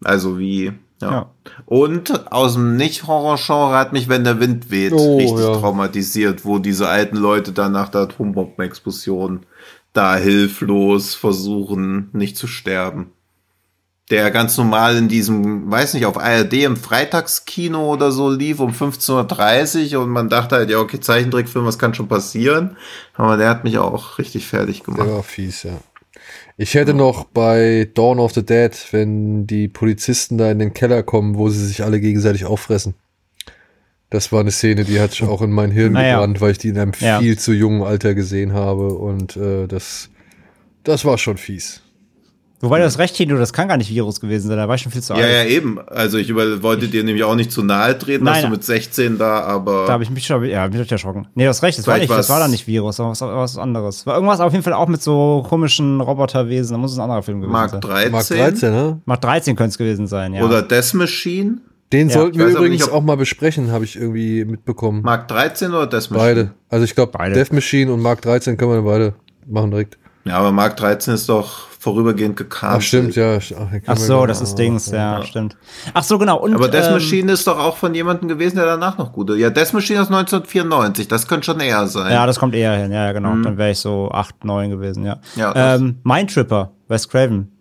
also 0.03 0.39
wie 0.39 0.73
ja. 1.01 1.11
ja. 1.11 1.31
Und 1.65 2.31
aus 2.31 2.53
dem 2.53 2.75
Nicht-Horror-Genre 2.75 3.77
hat 3.77 3.93
mich, 3.93 4.09
wenn 4.09 4.23
der 4.23 4.39
Wind 4.39 4.71
weht, 4.71 4.93
oh, 4.93 5.17
richtig 5.17 5.39
ja. 5.39 5.57
traumatisiert, 5.59 6.45
wo 6.45 6.59
diese 6.59 6.87
alten 6.87 7.17
Leute 7.17 7.51
dann 7.51 7.71
nach 7.71 7.89
der 7.89 8.01
Atombombenexplosion 8.01 9.45
da 9.93 10.15
hilflos 10.15 11.15
versuchen, 11.15 12.09
nicht 12.13 12.37
zu 12.37 12.47
sterben. 12.47 13.11
Der 14.09 14.31
ganz 14.31 14.57
normal 14.57 14.95
in 14.95 15.09
diesem, 15.09 15.69
weiß 15.69 15.93
nicht, 15.93 16.05
auf 16.05 16.17
ARD 16.17 16.53
im 16.53 16.77
Freitagskino 16.77 17.91
oder 17.91 18.11
so 18.11 18.29
lief 18.29 18.61
um 18.61 18.71
15.30 18.71 19.95
Uhr 19.95 20.03
und 20.03 20.11
man 20.11 20.29
dachte 20.29 20.55
halt, 20.55 20.69
ja, 20.69 20.79
okay, 20.79 21.01
Zeichentrickfilm, 21.01 21.65
was 21.65 21.77
kann 21.77 21.93
schon 21.93 22.07
passieren? 22.07 22.77
Aber 23.15 23.35
der 23.35 23.49
hat 23.49 23.65
mich 23.65 23.79
auch 23.79 24.17
richtig 24.17 24.47
fertig 24.47 24.83
gemacht. 24.83 25.07
Der 25.07 25.15
war 25.15 25.23
fies, 25.23 25.63
ja. 25.63 25.79
Ich 26.59 26.73
hätte 26.73 26.95
noch 26.95 27.25
bei 27.25 27.87
Dawn 27.93 28.17
of 28.17 28.33
the 28.33 28.43
Dead, 28.43 28.75
wenn 28.91 29.45
die 29.45 29.67
Polizisten 29.67 30.39
da 30.39 30.49
in 30.49 30.57
den 30.57 30.73
Keller 30.73 31.03
kommen, 31.03 31.37
wo 31.37 31.49
sie 31.49 31.63
sich 31.63 31.83
alle 31.83 32.01
gegenseitig 32.01 32.45
auffressen. 32.45 32.95
Das 34.09 34.31
war 34.31 34.39
eine 34.39 34.51
Szene, 34.51 34.83
die 34.83 34.99
hat 34.99 35.21
auch 35.21 35.43
in 35.43 35.51
mein 35.51 35.69
Hirn 35.69 35.93
naja. 35.93 36.15
gebrannt, 36.15 36.41
weil 36.41 36.51
ich 36.51 36.57
die 36.57 36.69
in 36.69 36.79
einem 36.79 36.93
ja. 36.99 37.19
viel 37.19 37.37
zu 37.37 37.53
jungen 37.53 37.83
Alter 37.83 38.15
gesehen 38.15 38.53
habe. 38.53 38.95
Und 38.95 39.37
äh, 39.37 39.67
das, 39.67 40.09
das 40.83 41.05
war 41.05 41.19
schon 41.19 41.37
fies. 41.37 41.83
Wobei 42.59 42.79
das 42.79 42.97
recht, 42.97 43.15
Tino, 43.15 43.37
das 43.37 43.53
kann 43.53 43.67
gar 43.67 43.77
nicht 43.77 43.91
Virus 43.91 44.19
gewesen 44.19 44.47
sein, 44.47 44.57
da 44.57 44.67
war 44.67 44.75
ich 44.75 44.81
schon 44.81 44.91
viel 44.91 45.03
zu 45.03 45.13
alt. 45.13 45.21
Ja, 45.21 45.29
ja, 45.29 45.43
eben. 45.45 45.79
Also 45.87 46.17
ich 46.17 46.29
über, 46.29 46.63
wollte 46.63 46.87
dir 46.87 47.03
nämlich 47.03 47.23
auch 47.23 47.35
nicht 47.35 47.51
zu 47.51 47.61
nahe 47.61 47.95
treten, 47.95 48.23
Nein, 48.23 48.33
dass 48.33 48.43
du 48.43 48.49
mit 48.49 48.63
16 48.63 49.19
da, 49.19 49.41
aber. 49.41 49.85
Da 49.85 49.93
habe 49.93 50.03
ich 50.03 50.09
mich 50.09 50.25
schon, 50.25 50.43
ja, 50.45 50.67
mich 50.67 50.91
erschrocken. 50.91 51.27
Nee, 51.35 51.43
du 51.43 51.49
hast 51.49 51.61
recht, 51.61 51.77
das 51.77 51.85
war 51.85 51.99
nicht, 51.99 52.09
das 52.09 52.29
war 52.29 52.39
da 52.39 52.47
nicht 52.47 52.65
Virus, 52.65 52.97
das 52.97 53.03
war 53.03 53.11
was, 53.11 53.21
was 53.21 53.57
anderes. 53.59 54.07
War 54.07 54.15
irgendwas 54.15 54.39
auf 54.39 54.53
jeden 54.53 54.63
Fall 54.63 54.73
auch 54.73 54.87
mit 54.87 55.03
so 55.03 55.45
komischen 55.47 56.01
Roboterwesen, 56.01 56.73
da 56.73 56.77
muss 56.79 56.93
es 56.93 56.97
ein 56.97 57.03
anderer 57.03 57.21
Film 57.21 57.41
gewesen 57.41 57.53
Mark 57.53 57.69
sein. 57.69 57.81
13. 57.81 58.11
Mark 58.11 58.27
13, 58.27 58.71
ne? 58.71 59.01
Mark 59.05 59.21
13 59.21 59.55
könnte 59.55 59.69
es 59.69 59.77
gewesen 59.77 60.07
sein, 60.07 60.33
ja. 60.33 60.43
Oder 60.43 60.63
Death 60.63 60.95
Machine. 60.95 61.59
Den 61.93 62.09
ja. 62.09 62.15
sollten 62.15 62.39
wir 62.39 62.47
übrigens 62.47 62.85
nicht, 62.85 62.91
auch 62.91 63.03
mal 63.03 63.17
besprechen, 63.17 63.71
habe 63.71 63.85
ich 63.85 63.95
irgendwie 63.95 64.45
mitbekommen. 64.45 65.03
Mark 65.03 65.27
13 65.27 65.69
oder 65.69 65.85
Death 65.85 66.09
Machine? 66.09 66.17
Beide. 66.17 66.51
Also 66.69 66.85
ich 66.85 66.95
glaube, 66.95 67.17
Death 67.33 67.53
Machine 67.53 67.93
und 67.93 68.01
Mark 68.01 68.21
13 68.23 68.57
können 68.57 68.71
wir 68.71 68.81
beide 68.81 69.13
machen 69.45 69.69
direkt. 69.69 69.97
Ja, 70.25 70.39
aber 70.39 70.51
Mark 70.51 70.75
13 70.75 71.13
ist 71.13 71.29
doch 71.29 71.66
vorübergehend 71.79 72.35
gecancelt. 72.35 72.77
Ach, 72.77 72.81
stimmt, 72.81 73.15
ja. 73.15 73.37
Ach, 73.37 73.79
Ach 73.85 73.97
so, 73.97 74.25
das 74.25 74.41
ist 74.41 74.55
Dings, 74.55 74.89
ja, 74.89 75.19
ja, 75.19 75.25
stimmt. 75.25 75.55
Ach 75.93 76.03
so, 76.03 76.17
genau. 76.17 76.39
Und, 76.39 76.53
aber 76.55 76.69
Death 76.69 76.87
ähm, 76.87 76.93
Machine 76.93 77.31
ist 77.31 77.45
doch 77.45 77.59
auch 77.59 77.77
von 77.77 77.93
jemandem 77.93 78.27
gewesen, 78.27 78.55
der 78.55 78.65
danach 78.65 78.97
noch 78.97 79.13
gute. 79.13 79.35
Ja, 79.35 79.49
Death 79.49 79.73
Machine 79.73 80.01
ist 80.01 80.07
1994, 80.07 81.07
das 81.07 81.27
könnte 81.27 81.45
schon 81.45 81.59
eher 81.59 81.87
sein. 81.87 82.11
Ja, 82.11 82.25
das 82.25 82.39
kommt 82.39 82.55
eher 82.55 82.75
hin, 82.77 82.91
ja, 82.91 83.11
genau. 83.11 83.35
Mhm. 83.35 83.43
Dann 83.43 83.57
wäre 83.57 83.71
ich 83.71 83.79
so 83.79 84.09
8, 84.11 84.43
9 84.43 84.71
gewesen, 84.71 85.05
ja. 85.05 85.19
ja 85.35 85.75
ähm, 85.75 85.97
Mindtripper, 86.03 86.71
Wes 86.87 87.07
Craven. 87.07 87.51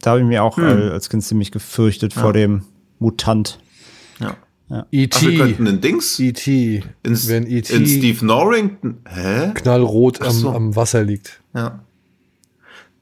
Da 0.00 0.12
habe 0.12 0.20
ich 0.20 0.26
mir 0.26 0.42
auch 0.42 0.56
hm. 0.56 0.92
als 0.92 1.10
Kind 1.10 1.22
ziemlich 1.22 1.52
gefürchtet 1.52 2.14
ja. 2.14 2.22
vor 2.22 2.32
dem 2.32 2.62
Mutant. 3.00 3.58
Ja. 4.18 4.34
Ja. 4.70 4.86
E.T. 4.90 5.14
Ach, 5.14 5.22
wir 5.22 5.38
könnten 5.38 5.64
den 5.66 5.80
Dings. 5.82 6.18
E.T. 6.18 6.84
In, 7.02 7.28
Wenn 7.28 7.46
E.T. 7.46 7.74
in 7.74 7.86
Steve 7.86 8.24
Norrington. 8.24 9.02
Hä? 9.06 9.50
Knallrot 9.52 10.22
am, 10.22 10.30
so. 10.30 10.50
am 10.52 10.74
Wasser 10.74 11.04
liegt. 11.04 11.42
Ja 11.54 11.80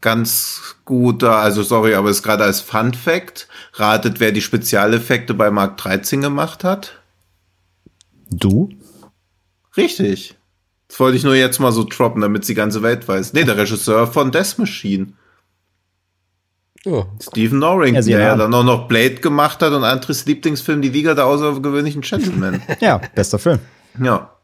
ganz 0.00 0.76
guter, 0.84 1.36
also 1.36 1.62
sorry, 1.62 1.94
aber 1.94 2.10
ist 2.10 2.22
gerade 2.22 2.44
als 2.44 2.60
Fun 2.60 2.94
Fact. 2.94 3.48
Ratet, 3.74 4.20
wer 4.20 4.32
die 4.32 4.40
Spezialeffekte 4.40 5.34
bei 5.34 5.50
Mark 5.50 5.76
13 5.78 6.20
gemacht 6.20 6.64
hat? 6.64 6.94
Du? 8.30 8.70
Richtig. 9.76 10.36
Das 10.88 10.98
wollte 11.00 11.16
ich 11.16 11.24
nur 11.24 11.34
jetzt 11.34 11.58
mal 11.58 11.72
so 11.72 11.84
droppen, 11.84 12.22
damit 12.22 12.48
die 12.48 12.54
ganze 12.54 12.82
Welt 12.82 13.06
weiß. 13.06 13.32
Nee, 13.32 13.44
der 13.44 13.56
Regisseur 13.56 14.06
von 14.06 14.32
Death 14.32 14.58
Machine. 14.58 15.12
Oh. 16.86 17.04
Stephen 17.20 17.58
Norrington, 17.58 18.08
ja, 18.08 18.18
der 18.18 18.26
ja 18.28 18.36
dann 18.36 18.54
auch 18.54 18.64
noch 18.64 18.88
Blade 18.88 19.16
gemacht 19.16 19.60
hat 19.62 19.72
und 19.72 19.84
Andres 19.84 20.24
Lieblingsfilm 20.26 20.80
Die 20.80 20.88
Liga 20.88 21.14
der 21.14 21.26
außergewöhnlichen 21.26 22.02
Gentlemen. 22.02 22.62
ja, 22.80 23.00
bester 23.14 23.38
Film. 23.38 23.58
Ja. 24.02 24.37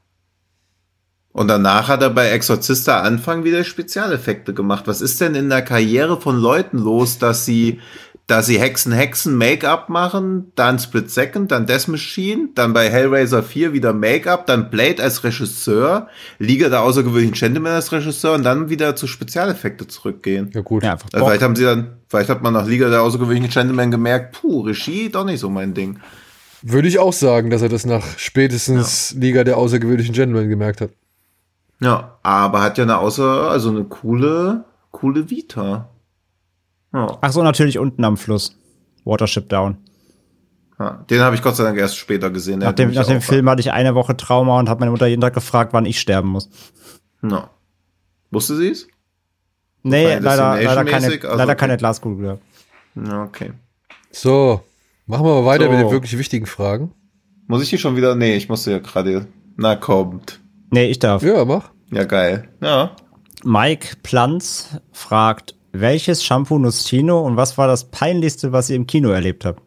Und 1.34 1.48
danach 1.48 1.88
hat 1.88 2.00
er 2.00 2.10
bei 2.10 2.28
Exorzista 2.28 3.00
Anfang 3.00 3.42
wieder 3.42 3.64
Spezialeffekte 3.64 4.54
gemacht. 4.54 4.84
Was 4.86 5.00
ist 5.00 5.20
denn 5.20 5.34
in 5.34 5.50
der 5.50 5.62
Karriere 5.62 6.20
von 6.20 6.38
Leuten 6.38 6.78
los, 6.78 7.18
dass 7.18 7.44
sie, 7.44 7.80
dass 8.28 8.46
sie 8.46 8.60
Hexen, 8.60 8.92
Hexen 8.92 9.36
Make-up 9.36 9.88
machen, 9.88 10.52
dann 10.54 10.78
Split 10.78 11.10
Second, 11.10 11.50
dann 11.50 11.66
Death 11.66 11.88
Machine, 11.88 12.50
dann 12.54 12.72
bei 12.72 12.88
Hellraiser 12.88 13.42
4 13.42 13.72
wieder 13.72 13.92
Make-up, 13.92 14.46
dann 14.46 14.70
Blade 14.70 15.02
als 15.02 15.24
Regisseur, 15.24 16.06
Liga 16.38 16.68
der 16.68 16.82
außergewöhnlichen 16.82 17.34
Gentlemen 17.34 17.72
als 17.72 17.90
Regisseur 17.90 18.34
und 18.34 18.44
dann 18.44 18.68
wieder 18.68 18.94
zu 18.94 19.08
Spezialeffekte 19.08 19.88
zurückgehen. 19.88 20.52
Ja 20.54 20.60
gut. 20.60 20.84
Ja, 20.84 20.92
einfach 20.92 21.08
also 21.12 21.26
vielleicht 21.26 21.42
haben 21.42 21.56
sie 21.56 21.64
dann, 21.64 21.96
vielleicht 22.06 22.30
hat 22.30 22.44
man 22.44 22.52
nach 22.52 22.68
Liga 22.68 22.90
der 22.90 23.02
außergewöhnlichen 23.02 23.50
Gentlemen 23.50 23.90
gemerkt, 23.90 24.40
puh, 24.40 24.60
Regie 24.60 25.08
doch 25.08 25.24
nicht 25.24 25.40
so 25.40 25.50
mein 25.50 25.74
Ding. 25.74 25.98
Würde 26.62 26.86
ich 26.86 27.00
auch 27.00 27.12
sagen, 27.12 27.50
dass 27.50 27.60
er 27.60 27.68
das 27.68 27.84
nach 27.84 28.06
spätestens 28.18 29.10
ja. 29.10 29.20
Liga 29.20 29.42
der 29.42 29.56
außergewöhnlichen 29.56 30.14
Gentlemen 30.14 30.48
gemerkt 30.48 30.80
hat. 30.80 30.90
Ja, 31.80 32.18
aber 32.22 32.62
hat 32.62 32.78
ja 32.78 32.84
eine 32.84 32.98
außer, 32.98 33.50
also 33.50 33.70
eine 33.70 33.84
coole, 33.84 34.64
coole 34.90 35.30
Vita. 35.30 35.88
Ja. 36.92 37.18
Ach 37.20 37.32
so, 37.32 37.42
natürlich 37.42 37.78
unten 37.78 38.04
am 38.04 38.16
Fluss. 38.16 38.56
Watership 39.04 39.48
Down. 39.48 39.76
Ja, 40.78 41.04
den 41.08 41.20
habe 41.20 41.36
ich 41.36 41.42
Gott 41.42 41.56
sei 41.56 41.64
Dank 41.64 41.78
erst 41.78 41.96
später 41.96 42.30
gesehen. 42.30 42.60
Nach 42.60 42.72
dem, 42.72 42.92
nach 42.92 43.06
dem 43.06 43.20
Film 43.20 43.48
hatte 43.48 43.60
ich 43.60 43.72
eine 43.72 43.94
Woche 43.94 44.16
Trauma 44.16 44.58
und 44.58 44.68
habe 44.68 44.80
meine 44.80 44.90
Mutter 44.90 45.06
jeden 45.06 45.20
Tag 45.20 45.34
gefragt, 45.34 45.72
wann 45.72 45.86
ich 45.86 46.00
sterben 46.00 46.28
muss. 46.28 46.50
No. 47.20 47.44
Wusste 48.30 48.56
sie 48.56 48.68
es? 48.68 48.88
Nee, 49.82 50.18
leider, 50.18 50.60
leider 50.60 50.84
keine? 50.84 51.06
Also 51.06 51.28
leider 51.28 51.44
okay. 51.44 51.56
keine 51.56 51.76
Glaskugel. 51.76 52.38
Ja. 52.96 53.22
Okay. 53.24 53.52
So, 54.10 54.62
machen 55.06 55.24
wir 55.26 55.34
mal 55.40 55.44
weiter 55.44 55.64
So. 55.66 55.70
mit 55.70 55.80
den 55.80 55.90
wirklich 55.90 56.16
wichtigen 56.18 56.46
Fragen. 56.46 56.92
Muss 57.46 57.62
ich 57.62 57.70
hier 57.70 57.78
schon 57.78 57.96
wieder? 57.96 58.14
Nee, 58.14 58.36
ich 58.36 58.48
musste 58.48 58.70
ja 58.70 58.78
gerade. 58.78 59.26
Na, 59.56 59.76
kommt. 59.76 60.40
Nee, 60.74 60.86
ich 60.90 60.98
darf. 60.98 61.22
Ja, 61.22 61.44
mach. 61.44 61.70
Ja, 61.92 62.04
geil. 62.04 62.48
Ja. 62.60 62.96
Mike 63.44 63.96
Planz 64.02 64.70
fragt, 64.92 65.54
welches 65.72 66.24
Shampoo 66.24 66.58
nutzt 66.58 66.88
Tino 66.88 67.20
und 67.24 67.36
was 67.36 67.56
war 67.58 67.68
das 67.68 67.90
peinlichste, 67.90 68.52
was 68.52 68.70
ihr 68.70 68.76
im 68.76 68.86
Kino 68.86 69.10
erlebt 69.10 69.44
habt? 69.44 69.62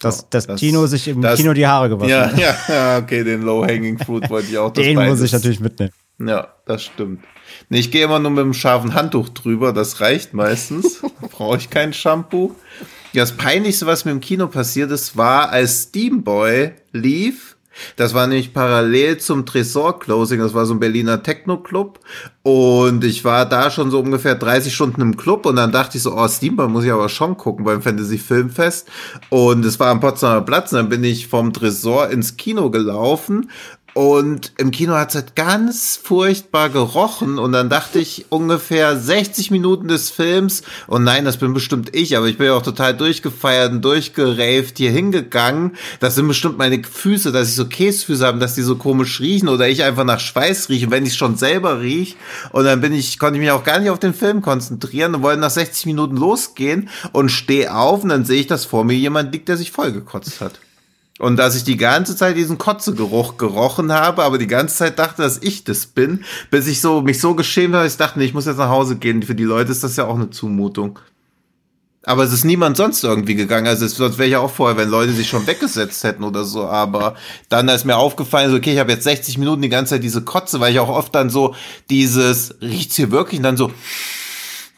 Dass, 0.00 0.28
dass 0.28 0.46
das- 0.46 0.60
Tino 0.60 0.86
sich 0.86 1.08
im 1.08 1.22
das- 1.22 1.38
Kino 1.40 1.52
die 1.54 1.66
Haare 1.66 1.88
gewaschen 1.88 2.10
Ja, 2.10 2.26
hat. 2.30 2.38
ja, 2.38 2.56
ja, 2.68 2.98
okay, 2.98 3.24
den 3.24 3.42
Low-Hanging 3.42 3.98
Fruit 3.98 4.28
wollte 4.28 4.48
ich 4.50 4.58
auch. 4.58 4.70
das 4.72 4.84
Den 4.84 4.94
muss 4.96 5.04
beides- 5.04 5.22
ich 5.22 5.32
natürlich 5.32 5.60
mitnehmen. 5.60 5.92
Ja, 6.18 6.48
das 6.66 6.82
stimmt. 6.84 7.24
Nee, 7.68 7.78
ich 7.80 7.90
gehe 7.90 8.04
immer 8.04 8.18
nur 8.18 8.30
mit 8.30 8.40
einem 8.40 8.54
scharfen 8.54 8.94
Handtuch 8.94 9.28
drüber, 9.30 9.72
das 9.72 10.00
reicht 10.00 10.34
meistens. 10.34 11.02
Brauche 11.32 11.56
ich 11.56 11.70
kein 11.70 11.92
Shampoo. 11.92 12.54
Das 13.14 13.32
Peinlichste, 13.32 13.86
was 13.86 14.04
mir 14.04 14.10
im 14.12 14.20
Kino 14.20 14.46
passiert 14.48 14.90
ist, 14.90 15.16
war, 15.16 15.48
als 15.50 15.84
Steamboy 15.84 16.72
lief. 16.92 17.55
Das 17.96 18.14
war 18.14 18.26
nämlich 18.26 18.52
parallel 18.52 19.18
zum 19.18 19.46
Tresor 19.46 19.98
Closing, 19.98 20.40
das 20.40 20.54
war 20.54 20.66
so 20.66 20.74
ein 20.74 20.80
Berliner 20.80 21.22
Techno-Club. 21.22 22.00
Und 22.42 23.02
ich 23.02 23.24
war 23.24 23.44
da 23.46 23.70
schon 23.70 23.90
so 23.90 23.98
ungefähr 23.98 24.36
30 24.36 24.74
Stunden 24.74 25.00
im 25.00 25.16
Club 25.16 25.46
und 25.46 25.56
dann 25.56 25.72
dachte 25.72 25.96
ich 25.96 26.02
so, 26.02 26.14
oh, 26.14 26.28
Steamboy 26.28 26.68
muss 26.68 26.84
ich 26.84 26.92
aber 26.92 27.08
schon 27.08 27.36
gucken 27.36 27.64
beim 27.64 27.82
Fantasy 27.82 28.18
Filmfest. 28.18 28.88
Und 29.30 29.64
es 29.64 29.80
war 29.80 29.90
am 29.90 30.00
Potsdamer 30.00 30.42
Platz 30.42 30.72
und 30.72 30.78
dann 30.78 30.88
bin 30.88 31.02
ich 31.02 31.26
vom 31.26 31.52
Tresor 31.52 32.08
ins 32.10 32.36
Kino 32.36 32.70
gelaufen 32.70 33.50
und 33.96 34.52
im 34.58 34.72
Kino 34.72 34.92
hat 34.92 35.08
es 35.08 35.14
halt 35.14 35.36
ganz 35.36 35.98
furchtbar 36.02 36.68
gerochen. 36.68 37.38
Und 37.38 37.52
dann 37.52 37.70
dachte 37.70 37.98
ich 37.98 38.26
ungefähr 38.28 38.94
60 38.94 39.50
Minuten 39.50 39.88
des 39.88 40.10
Films, 40.10 40.64
und 40.86 41.02
nein, 41.02 41.24
das 41.24 41.38
bin 41.38 41.54
bestimmt 41.54 41.96
ich, 41.96 42.14
aber 42.14 42.26
ich 42.26 42.36
bin 42.36 42.48
ja 42.48 42.52
auch 42.52 42.62
total 42.62 42.94
durchgefeiert 42.94 43.72
und 43.72 43.82
durchgeraved 43.82 44.76
hier 44.76 44.90
hingegangen. 44.90 45.76
Das 45.98 46.14
sind 46.14 46.28
bestimmt 46.28 46.58
meine 46.58 46.84
Füße, 46.84 47.32
dass 47.32 47.48
ich 47.48 47.54
so 47.54 47.64
Käsefüße 47.64 48.26
habe, 48.26 48.38
dass 48.38 48.54
die 48.54 48.60
so 48.60 48.76
komisch 48.76 49.18
riechen 49.18 49.48
oder 49.48 49.66
ich 49.66 49.82
einfach 49.82 50.04
nach 50.04 50.20
Schweiß 50.20 50.68
rieche, 50.68 50.90
wenn 50.90 51.06
ich 51.06 51.14
schon 51.14 51.38
selber 51.38 51.80
riech. 51.80 52.16
Und 52.52 52.66
dann 52.66 52.82
bin 52.82 52.92
ich, 52.92 53.18
konnte 53.18 53.36
ich 53.36 53.40
mich 53.40 53.50
auch 53.50 53.64
gar 53.64 53.78
nicht 53.78 53.88
auf 53.88 53.98
den 53.98 54.12
Film 54.12 54.42
konzentrieren 54.42 55.14
und 55.14 55.22
wollte 55.22 55.40
nach 55.40 55.48
60 55.48 55.86
Minuten 55.86 56.18
losgehen 56.18 56.90
und 57.12 57.30
stehe 57.30 57.74
auf 57.74 58.02
und 58.02 58.10
dann 58.10 58.26
sehe 58.26 58.40
ich, 58.40 58.46
dass 58.46 58.66
vor 58.66 58.84
mir 58.84 58.92
jemand 58.92 59.32
liegt, 59.32 59.48
der 59.48 59.56
sich 59.56 59.72
vollgekotzt 59.72 60.42
hat. 60.42 60.60
Und 61.18 61.36
dass 61.36 61.56
ich 61.56 61.64
die 61.64 61.78
ganze 61.78 62.14
Zeit 62.14 62.36
diesen 62.36 62.58
Kotzegeruch 62.58 63.38
gerochen 63.38 63.90
habe, 63.90 64.22
aber 64.22 64.36
die 64.36 64.46
ganze 64.46 64.76
Zeit 64.76 64.98
dachte, 64.98 65.22
dass 65.22 65.38
ich 65.38 65.64
das 65.64 65.86
bin, 65.86 66.24
bis 66.50 66.66
ich 66.66 66.82
so, 66.82 67.00
mich 67.00 67.20
so 67.20 67.34
geschämt 67.34 67.74
habe, 67.74 67.86
ich 67.86 67.96
dachte, 67.96 68.18
nee, 68.18 68.26
ich 68.26 68.34
muss 68.34 68.44
jetzt 68.44 68.58
nach 68.58 68.68
Hause 68.68 68.96
gehen. 68.96 69.22
Für 69.22 69.34
die 69.34 69.44
Leute 69.44 69.72
ist 69.72 69.82
das 69.82 69.96
ja 69.96 70.04
auch 70.04 70.16
eine 70.16 70.30
Zumutung. 70.30 70.98
Aber 72.06 72.22
es 72.22 72.32
ist 72.32 72.44
niemand 72.44 72.76
sonst 72.76 73.02
irgendwie 73.02 73.34
gegangen. 73.34 73.66
Also 73.66 73.84
es, 73.84 73.96
sonst 73.96 74.16
wäre 74.16 74.26
ich 74.26 74.32
ja 74.32 74.38
auch 74.38 74.50
vorher, 74.50 74.76
wenn 74.76 74.88
Leute 74.88 75.12
sich 75.12 75.28
schon 75.28 75.46
weggesetzt 75.46 76.04
hätten 76.04 76.22
oder 76.22 76.44
so. 76.44 76.66
Aber 76.68 77.16
dann 77.48 77.68
ist 77.68 77.84
mir 77.84 77.96
aufgefallen, 77.96 78.50
so, 78.50 78.56
okay, 78.56 78.74
ich 78.74 78.78
habe 78.78 78.92
jetzt 78.92 79.04
60 79.04 79.38
Minuten 79.38 79.62
die 79.62 79.68
ganze 79.68 79.94
Zeit 79.94 80.04
diese 80.04 80.22
Kotze, 80.22 80.60
weil 80.60 80.72
ich 80.72 80.78
auch 80.78 80.88
oft 80.88 81.12
dann 81.16 81.30
so 81.30 81.56
dieses, 81.90 82.54
riecht's 82.60 82.94
hier 82.94 83.10
wirklich? 83.10 83.40
Und 83.40 83.44
dann 83.44 83.56
so, 83.56 83.72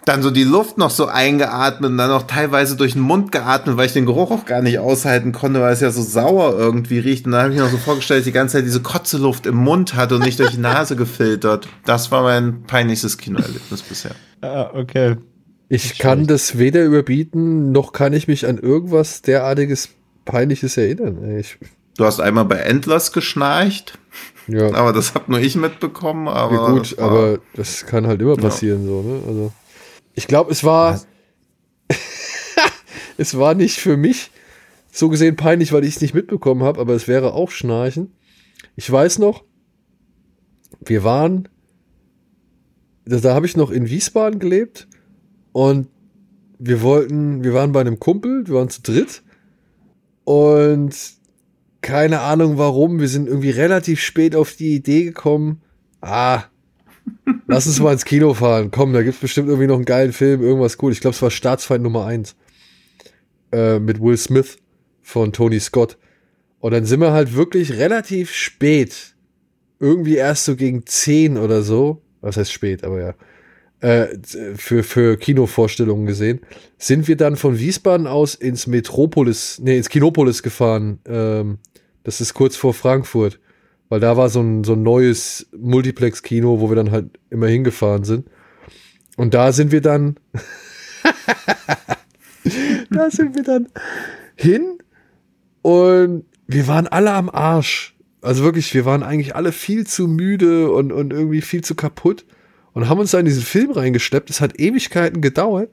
dann 0.09 0.22
so 0.22 0.30
die 0.30 0.44
Luft 0.44 0.78
noch 0.78 0.90
so 0.90 1.06
eingeatmet 1.06 1.90
und 1.90 1.98
dann 1.98 2.10
auch 2.10 2.22
teilweise 2.22 2.76
durch 2.76 2.94
den 2.94 3.02
Mund 3.02 3.30
geatmet, 3.30 3.76
weil 3.76 3.86
ich 3.86 3.93
den 3.93 4.06
Geruch 4.06 4.30
auch 4.30 4.47
gar 4.47 4.62
nicht 4.62 4.78
aushalten 4.78 5.32
konnte, 5.32 5.60
weil 5.60 5.72
es 5.72 5.80
ja 5.80 5.90
so 5.90 6.02
sauer 6.02 6.59
irgendwie 6.59 6.98
riecht. 6.98 7.26
Und 7.26 7.32
dann 7.32 7.43
habe 7.43 7.52
ich 7.52 7.59
mir 7.59 7.64
noch 7.64 7.70
so 7.70 7.76
vorgestellt, 7.76 8.20
dass 8.20 8.26
ich 8.26 8.32
die 8.32 8.36
ganze 8.36 8.56
Zeit 8.56 8.64
diese 8.64 8.80
Kotzeluft 8.80 9.44
im 9.44 9.56
Mund 9.56 9.94
hatte 9.94 10.16
und 10.16 10.24
nicht 10.24 10.39
durch 10.39 10.52
die 10.52 10.59
Nase 10.59 10.97
gefiltert. 10.97 11.68
Das 11.85 12.10
war 12.10 12.22
mein 12.22 12.62
peinlichstes 12.62 13.18
Kinoerlebnis 13.18 13.82
bisher. 13.82 14.12
Ah, 14.40 14.70
okay. 14.72 15.16
Ich 15.68 15.98
kann 15.98 16.26
das 16.26 16.56
weder 16.56 16.82
überbieten, 16.82 17.72
noch 17.72 17.93
kann 17.93 18.14
ich 18.14 18.26
mich 18.26 18.47
an 18.47 18.56
irgendwas 18.56 19.20
derartiges 19.20 19.90
Peinliches 20.24 20.78
erinnern. 20.78 21.36
Ich, 21.39 21.59
Du 21.98 22.05
hast 22.05 22.20
einmal 22.20 22.44
bei 22.44 22.59
Endless 22.59 23.10
geschnarcht, 23.10 23.98
ja, 24.47 24.72
aber 24.72 24.93
das 24.93 25.14
hab 25.14 25.28
nur 25.28 25.40
ich 25.40 25.56
mitbekommen. 25.56 26.28
Aber 26.28 26.55
ja 26.55 26.70
gut, 26.70 26.93
das 26.93 26.98
aber 26.98 27.39
das 27.55 27.86
kann 27.86 28.06
halt 28.06 28.22
immer 28.22 28.36
passieren, 28.36 28.86
so, 28.86 29.02
ne? 29.02 29.20
Also, 29.26 29.52
ich 30.18 30.26
glaube, 30.26 30.50
es 30.50 30.64
war, 30.64 31.00
es 33.18 33.38
war 33.38 33.54
nicht 33.54 33.78
für 33.78 33.96
mich 33.96 34.32
so 34.90 35.08
gesehen 35.08 35.36
peinlich, 35.36 35.72
weil 35.72 35.84
ich 35.84 35.94
es 35.94 36.00
nicht 36.00 36.12
mitbekommen 36.12 36.64
habe, 36.64 36.80
aber 36.80 36.94
es 36.94 37.06
wäre 37.06 37.34
auch 37.34 37.52
Schnarchen. 37.52 38.12
Ich 38.74 38.90
weiß 38.90 39.20
noch, 39.20 39.44
wir 40.84 41.04
waren, 41.04 41.48
da, 43.04 43.18
da 43.18 43.32
habe 43.32 43.46
ich 43.46 43.56
noch 43.56 43.70
in 43.70 43.88
Wiesbaden 43.88 44.40
gelebt 44.40 44.88
und 45.52 45.86
wir 46.58 46.82
wollten, 46.82 47.44
wir 47.44 47.54
waren 47.54 47.70
bei 47.70 47.80
einem 47.80 48.00
Kumpel, 48.00 48.44
wir 48.48 48.54
waren 48.54 48.70
zu 48.70 48.82
dritt 48.82 49.22
und 50.24 50.96
keine 51.80 52.22
Ahnung 52.22 52.58
warum, 52.58 52.98
wir 52.98 53.08
sind 53.08 53.28
irgendwie 53.28 53.50
relativ 53.50 54.00
spät 54.00 54.34
auf 54.34 54.56
die 54.56 54.74
Idee 54.74 55.04
gekommen, 55.04 55.62
ah, 56.00 56.42
lass 57.47 57.66
uns 57.66 57.80
mal 57.80 57.93
ins 57.93 58.05
Kino 58.05 58.35
fahren, 58.35 58.70
komm, 58.70 58.93
da 58.93 59.02
gibt's 59.02 59.20
bestimmt 59.20 59.48
irgendwie 59.48 59.66
noch 59.66 59.76
einen 59.76 59.85
geilen 59.85 60.12
Film, 60.12 60.43
irgendwas 60.43 60.78
cool. 60.82 60.93
Ich 60.93 61.01
glaube, 61.01 61.14
es 61.14 61.22
war 61.22 61.30
Staatsfeind 61.30 61.82
Nummer 61.82 62.06
eins 62.06 62.36
äh, 63.52 63.78
mit 63.78 64.01
Will 64.01 64.16
Smith 64.16 64.59
von 65.02 65.32
Tony 65.32 65.60
Scott. 65.60 65.97
Und 66.60 66.72
dann 66.72 66.85
sind 66.85 67.01
wir 67.01 67.12
halt 67.12 67.35
wirklich 67.35 67.72
relativ 67.74 68.32
spät, 68.32 69.14
irgendwie 69.80 70.16
erst 70.16 70.44
so 70.44 70.56
gegen 70.56 70.85
10 70.86 71.36
oder 71.36 71.62
so, 71.62 72.02
was 72.20 72.36
heißt 72.36 72.52
spät, 72.52 72.85
aber 72.85 73.01
ja, 73.01 73.14
äh, 73.80 74.09
für, 74.56 74.82
für 74.82 75.16
Kinovorstellungen 75.16 76.06
gesehen, 76.06 76.40
sind 76.78 77.06
wir 77.06 77.16
dann 77.16 77.36
von 77.36 77.59
Wiesbaden 77.59 78.09
aus 78.09 78.35
ins 78.35 78.66
Metropolis, 78.66 79.60
nee, 79.62 79.76
ins 79.76 79.89
Kinopolis 79.89 80.43
gefahren. 80.43 80.98
Ähm, 81.06 81.59
das 82.02 82.20
ist 82.20 82.35
kurz 82.35 82.56
vor 82.56 82.74
Frankfurt, 82.74 83.39
weil 83.89 84.01
da 84.01 84.16
war 84.16 84.28
so 84.28 84.40
ein, 84.40 84.65
so 84.65 84.74
ein 84.74 84.82
neues 84.82 85.48
Multiplex-Kino, 85.56 86.60
wo 86.60 86.70
wir 86.70 86.77
dann 86.77 86.90
halt 86.90 87.19
immer 87.31 87.47
hingefahren 87.47 88.05
sind. 88.05 88.28
Und 89.16 89.35
da 89.35 89.52
sind 89.52 89.73
wir 89.73 89.81
dann, 89.81 90.16
da 92.90 93.10
sind 93.10 93.35
wir 93.35 93.43
dann 93.43 93.69
hin 94.36 94.78
und 95.62 96.24
wir 96.47 96.69
waren 96.69 96.86
alle 96.86 97.12
am 97.12 97.28
Arsch. 97.28 97.97
Also 98.20 98.44
wirklich, 98.44 98.73
wir 98.74 98.85
waren 98.85 99.02
eigentlich 99.02 99.35
alle 99.35 99.52
viel 99.52 99.86
zu 99.86 100.06
müde 100.06 100.70
und, 100.70 100.93
und 100.93 101.12
irgendwie 101.12 101.40
viel 101.40 101.62
zu 101.65 101.74
kaputt 101.74 102.24
und 102.73 102.89
haben 102.89 103.01
uns 103.01 103.10
da 103.10 103.19
in 103.19 103.27
diesen 103.27 103.43
Film 103.43 103.73
reingeschleppt. 103.73 104.31
Es 104.31 104.40
hat 104.40 104.60
Ewigkeiten 104.60 105.20
gedauert. 105.20 105.70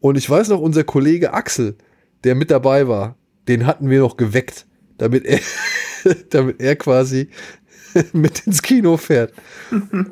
Und 0.00 0.16
ich 0.16 0.30
weiß 0.30 0.48
noch, 0.50 0.60
unser 0.60 0.84
Kollege 0.84 1.32
Axel, 1.34 1.76
der 2.22 2.36
mit 2.36 2.52
dabei 2.52 2.86
war, 2.86 3.16
den 3.48 3.66
hatten 3.66 3.90
wir 3.90 3.98
noch 3.98 4.16
geweckt, 4.16 4.67
damit 4.98 5.24
er, 5.24 5.40
damit 6.30 6.60
er 6.60 6.76
quasi 6.76 7.28
mit 8.12 8.46
ins 8.46 8.62
Kino 8.62 8.96
fährt. 8.96 9.32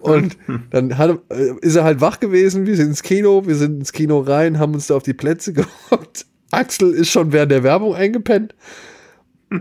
Und 0.01 0.37
dann 0.71 0.99
hat, 0.99 1.19
äh, 1.31 1.53
ist 1.61 1.77
er 1.77 1.85
halt 1.85 2.01
wach 2.01 2.21
gewesen, 2.21 2.67
wir 2.67 2.77
sind 2.77 2.89
ins 2.89 3.03
Kino, 3.03 3.47
wir 3.47 3.57
sind 3.57 3.81
ins 3.81 3.93
Kino 3.93 4.21
rein, 4.21 4.59
haben 4.59 4.75
uns 4.75 4.87
da 4.87 4.97
auf 4.97 5.03
die 5.03 5.15
Plätze 5.15 5.53
gehockt. 5.53 6.27
Axel 6.51 6.93
ist 6.93 7.11
schon 7.11 7.33
während 7.33 7.53
der 7.53 7.63
Werbung 7.63 7.95
eingepennt. 7.95 8.55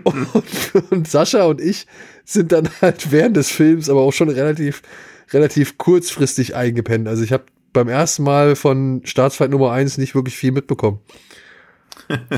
Und, 0.03 0.27
und 0.89 1.07
Sascha 1.07 1.45
und 1.45 1.61
ich 1.61 1.85
sind 2.23 2.51
dann 2.51 2.69
halt 2.81 3.11
während 3.11 3.37
des 3.37 3.51
Films 3.51 3.89
aber 3.89 4.01
auch 4.01 4.13
schon 4.13 4.29
relativ, 4.29 4.81
relativ 5.31 5.77
kurzfristig 5.77 6.55
eingepennt. 6.55 7.07
Also 7.07 7.23
ich 7.23 7.31
habe 7.31 7.45
beim 7.71 7.87
ersten 7.87 8.23
Mal 8.23 8.55
von 8.55 9.01
Staatsfeind 9.03 9.51
Nummer 9.51 9.71
1 9.71 9.97
nicht 9.97 10.15
wirklich 10.15 10.37
viel 10.37 10.51
mitbekommen. 10.51 11.01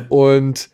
und 0.10 0.70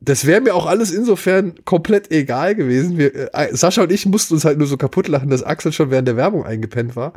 das 0.00 0.26
wäre 0.26 0.40
mir 0.40 0.54
auch 0.54 0.66
alles 0.66 0.92
insofern 0.92 1.54
komplett 1.64 2.10
egal 2.10 2.54
gewesen. 2.54 2.96
Wir, 2.96 3.34
äh, 3.34 3.54
Sascha 3.54 3.82
und 3.82 3.92
ich 3.92 4.06
mussten 4.06 4.34
uns 4.34 4.44
halt 4.44 4.56
nur 4.56 4.66
so 4.66 4.78
kaputt 4.78 5.08
lachen, 5.08 5.28
dass 5.28 5.42
Axel 5.42 5.72
schon 5.72 5.90
während 5.90 6.08
der 6.08 6.16
Werbung 6.16 6.44
eingepennt 6.44 6.96
war. 6.96 7.12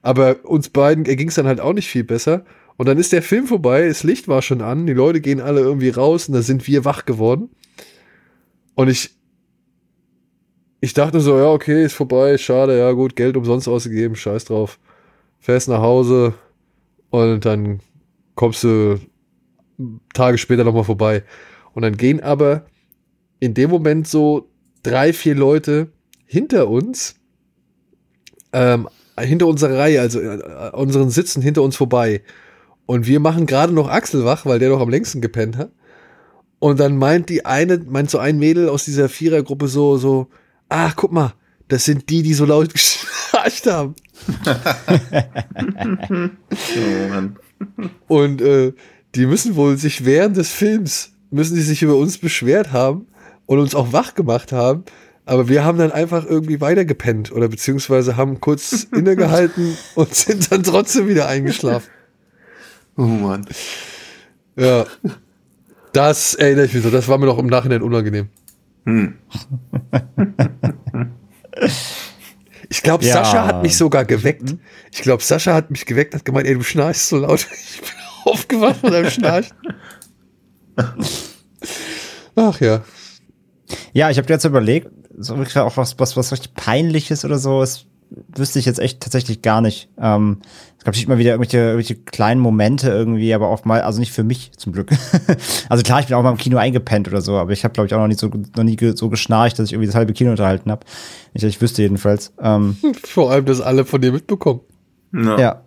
Aber 0.00 0.44
uns 0.44 0.70
beiden 0.70 1.04
ging 1.04 1.28
es 1.28 1.34
dann 1.34 1.46
halt 1.46 1.60
auch 1.60 1.74
nicht 1.74 1.88
viel 1.88 2.04
besser. 2.04 2.44
Und 2.76 2.88
dann 2.88 2.98
ist 2.98 3.12
der 3.12 3.22
Film 3.22 3.46
vorbei, 3.46 3.86
das 3.86 4.02
Licht 4.02 4.28
war 4.28 4.40
schon 4.40 4.62
an, 4.62 4.86
die 4.86 4.94
Leute 4.94 5.20
gehen 5.20 5.40
alle 5.40 5.60
irgendwie 5.60 5.90
raus 5.90 6.28
und 6.28 6.34
da 6.34 6.42
sind 6.42 6.66
wir 6.66 6.86
wach 6.86 7.04
geworden. 7.04 7.50
Und 8.74 8.88
ich, 8.88 9.10
ich 10.80 10.94
dachte 10.94 11.20
so, 11.20 11.36
ja, 11.36 11.48
okay, 11.48 11.84
ist 11.84 11.92
vorbei, 11.92 12.38
schade, 12.38 12.78
ja 12.78 12.90
gut, 12.92 13.14
Geld 13.14 13.36
umsonst 13.36 13.68
ausgegeben, 13.68 14.16
scheiß 14.16 14.46
drauf. 14.46 14.80
Fährst 15.38 15.68
nach 15.68 15.82
Hause 15.82 16.34
und 17.10 17.44
dann 17.44 17.80
kommst 18.34 18.64
du 18.64 18.98
Tage 20.14 20.38
später 20.38 20.64
nochmal 20.64 20.84
vorbei. 20.84 21.24
Und 21.74 21.82
dann 21.82 21.96
gehen 21.96 22.20
aber 22.20 22.66
in 23.40 23.54
dem 23.54 23.70
Moment 23.70 24.06
so 24.06 24.50
drei, 24.82 25.12
vier 25.12 25.34
Leute 25.34 25.88
hinter 26.26 26.68
uns, 26.68 27.16
ähm, 28.52 28.88
hinter 29.18 29.46
unserer 29.46 29.78
Reihe, 29.78 30.00
also 30.00 30.20
äh, 30.20 30.70
unseren 30.72 31.10
Sitzen 31.10 31.42
hinter 31.42 31.62
uns 31.62 31.76
vorbei. 31.76 32.22
Und 32.86 33.06
wir 33.06 33.20
machen 33.20 33.46
gerade 33.46 33.72
noch 33.72 33.88
Axel 33.88 34.24
wach, 34.24 34.46
weil 34.46 34.58
der 34.58 34.70
noch 34.70 34.80
am 34.80 34.88
längsten 34.88 35.20
gepennt 35.20 35.56
hat. 35.56 35.70
Und 36.58 36.78
dann 36.78 36.96
meint 36.96 37.28
die 37.28 37.44
eine, 37.44 37.78
meint 37.78 38.10
so 38.10 38.18
ein 38.18 38.38
Mädel 38.38 38.68
aus 38.68 38.84
dieser 38.84 39.08
Vierergruppe 39.08 39.68
so, 39.68 39.96
so, 39.96 40.28
ach, 40.68 40.94
guck 40.94 41.12
mal, 41.12 41.34
das 41.68 41.84
sind 41.84 42.08
die, 42.10 42.22
die 42.22 42.34
so 42.34 42.44
laut 42.44 42.72
geschnarcht 42.72 43.66
haben. 43.66 43.94
Oh, 46.74 47.08
Mann. 47.08 47.36
Und 48.08 48.40
äh, 48.40 48.72
die 49.14 49.26
müssen 49.26 49.56
wohl 49.56 49.76
sich 49.76 50.04
während 50.04 50.36
des 50.36 50.50
Films, 50.50 51.11
müssen 51.32 51.54
die 51.56 51.62
sich 51.62 51.82
über 51.82 51.96
uns 51.96 52.18
beschwert 52.18 52.72
haben 52.72 53.06
und 53.46 53.58
uns 53.58 53.74
auch 53.74 53.92
wach 53.92 54.14
gemacht 54.14 54.52
haben. 54.52 54.84
Aber 55.24 55.48
wir 55.48 55.64
haben 55.64 55.78
dann 55.78 55.92
einfach 55.92 56.24
irgendwie 56.26 56.60
weitergepennt 56.60 57.30
oder 57.32 57.48
beziehungsweise 57.48 58.16
haben 58.16 58.40
kurz 58.40 58.84
innegehalten 58.92 59.76
und 59.94 60.14
sind 60.14 60.50
dann 60.50 60.62
trotzdem 60.62 61.08
wieder 61.08 61.28
eingeschlafen. 61.28 61.88
Oh 62.96 63.02
Mann. 63.02 63.46
Ja. 64.56 64.84
Das 65.92 66.34
erinnere 66.34 66.66
ich 66.66 66.74
mich 66.74 66.82
so. 66.82 66.90
Das 66.90 67.08
war 67.08 67.18
mir 67.18 67.26
doch 67.26 67.38
im 67.38 67.46
Nachhinein 67.46 67.82
unangenehm. 67.82 68.28
Hm. 68.84 69.14
Ich 72.68 72.82
glaube, 72.82 73.04
Ja. 73.04 73.12
Sascha 73.14 73.46
hat 73.46 73.62
mich 73.62 73.76
sogar 73.76 74.04
geweckt. 74.04 74.56
Ich 74.90 75.02
glaube, 75.02 75.22
Sascha 75.22 75.54
hat 75.54 75.70
mich 75.70 75.86
geweckt, 75.86 76.14
hat 76.14 76.24
gemeint, 76.24 76.46
ey, 76.46 76.54
du 76.54 76.62
schnarchst 76.62 77.08
so 77.08 77.18
laut. 77.18 77.46
Ich 77.74 77.80
bin 77.80 77.90
aufgewacht 78.24 78.76
von 78.80 78.92
deinem 78.92 79.10
Schnarchen. 79.10 79.56
Ach 82.36 82.60
ja. 82.60 82.82
Ja, 83.92 84.10
ich 84.10 84.18
habe 84.18 84.28
jetzt 84.28 84.44
überlegt, 84.44 84.88
so 85.18 85.36
wirklich 85.36 85.56
auch 85.58 85.76
was, 85.76 85.98
was, 85.98 86.16
was 86.16 86.32
richtig 86.32 86.54
peinliches 86.54 87.24
oder 87.24 87.38
so, 87.38 87.60
das 87.60 87.86
wüsste 88.36 88.58
ich 88.58 88.66
jetzt 88.66 88.78
echt 88.78 89.00
tatsächlich 89.00 89.42
gar 89.42 89.60
nicht. 89.60 89.88
Ähm, 89.98 90.38
es 90.78 90.84
gab 90.84 90.94
nicht 90.94 91.06
immer 91.06 91.18
wieder 91.18 91.30
irgendwelche, 91.30 91.58
irgendwelche 91.58 91.96
kleinen 91.96 92.40
Momente 92.40 92.90
irgendwie, 92.90 93.32
aber 93.32 93.48
auch 93.48 93.64
mal, 93.64 93.82
also 93.82 94.00
nicht 94.00 94.12
für 94.12 94.24
mich 94.24 94.52
zum 94.56 94.72
Glück. 94.72 94.90
also 95.68 95.82
klar, 95.82 96.00
ich 96.00 96.06
bin 96.06 96.16
auch 96.16 96.22
mal 96.22 96.30
im 96.30 96.36
Kino 96.36 96.58
eingepennt 96.58 97.08
oder 97.08 97.20
so, 97.20 97.36
aber 97.36 97.52
ich 97.52 97.64
habe 97.64 97.72
glaube 97.72 97.86
ich 97.86 97.94
auch 97.94 97.98
noch 97.98 98.08
nie 98.08 98.14
so 98.14 98.28
noch 98.28 98.64
nie 98.64 98.76
so 98.94 99.08
geschnarcht, 99.08 99.58
dass 99.58 99.66
ich 99.66 99.72
irgendwie 99.72 99.86
das 99.86 99.94
halbe 99.94 100.12
Kino 100.12 100.30
unterhalten 100.30 100.70
habe. 100.70 100.84
Nicht, 101.32 101.44
dass 101.44 101.50
ich 101.50 101.60
wüsste 101.60 101.82
jedenfalls. 101.82 102.32
Ähm, 102.40 102.76
Vor 103.04 103.30
allem, 103.30 103.44
dass 103.44 103.60
alle 103.60 103.84
von 103.84 104.00
dir 104.00 104.12
mitbekommen. 104.12 104.60
Ja. 105.14 105.38
ja. 105.38 105.62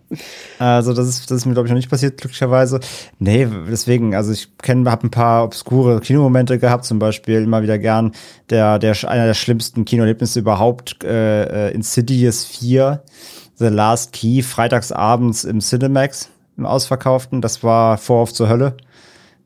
Also 0.59 0.93
das 0.93 1.07
ist, 1.07 1.31
das 1.31 1.37
ist 1.37 1.45
mir, 1.45 1.53
glaube 1.53 1.67
ich, 1.67 1.71
noch 1.71 1.77
nicht 1.77 1.89
passiert, 1.89 2.19
glücklicherweise. 2.19 2.79
Nee, 3.19 3.47
deswegen, 3.69 4.15
also 4.15 4.31
ich 4.31 4.57
kenne, 4.57 4.89
habe 4.89 5.07
ein 5.07 5.11
paar 5.11 5.43
obskure 5.43 5.99
Kinomomente 5.99 6.59
gehabt, 6.59 6.85
zum 6.85 6.99
Beispiel 6.99 7.41
immer 7.41 7.61
wieder 7.61 7.77
gern 7.77 8.11
der, 8.49 8.79
der 8.79 8.95
einer 9.07 9.25
der 9.25 9.33
schlimmsten 9.33 9.85
Kinoerlebnisse 9.85 10.39
überhaupt, 10.39 11.03
äh, 11.03 11.69
äh, 11.69 11.73
Insidious 11.73 12.45
4, 12.45 13.03
The 13.55 13.67
Last 13.67 14.13
Key, 14.13 14.41
freitagsabends 14.41 15.43
im 15.43 15.59
Cinemax, 15.59 16.29
im 16.57 16.65
Ausverkauften. 16.65 17.41
Das 17.41 17.63
war 17.63 17.97
Vorhof 17.97 18.33
zur 18.33 18.49
Hölle. 18.49 18.75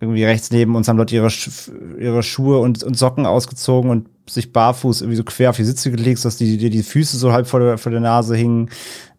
Irgendwie 0.02 0.24
rechts 0.24 0.52
neben 0.52 0.76
uns 0.76 0.88
haben 0.88 0.98
Leute 0.98 1.16
ihre, 1.16 1.30
ihre 2.00 2.24
Schuhe 2.24 2.60
und, 2.60 2.84
und 2.84 2.98
Socken 2.98 3.26
ausgezogen 3.26 3.92
und 3.92 4.08
sich 4.30 4.54
barfuß 4.54 5.02
irgendwie 5.02 5.18
so 5.18 5.24
quer 5.24 5.50
auf 5.50 5.58
die 5.58 5.64
Sitze 5.64 5.92
gelegt, 5.92 6.24
dass 6.24 6.38
die, 6.38 6.58
die, 6.58 6.70
die 6.70 6.84
Füße 6.84 7.18
so 7.18 7.32
halb 7.32 7.48
vor 7.48 7.60
der, 7.60 7.78
vor 7.78 7.92
der 7.92 8.02
Nase 8.02 8.36
hingen. 8.36 8.70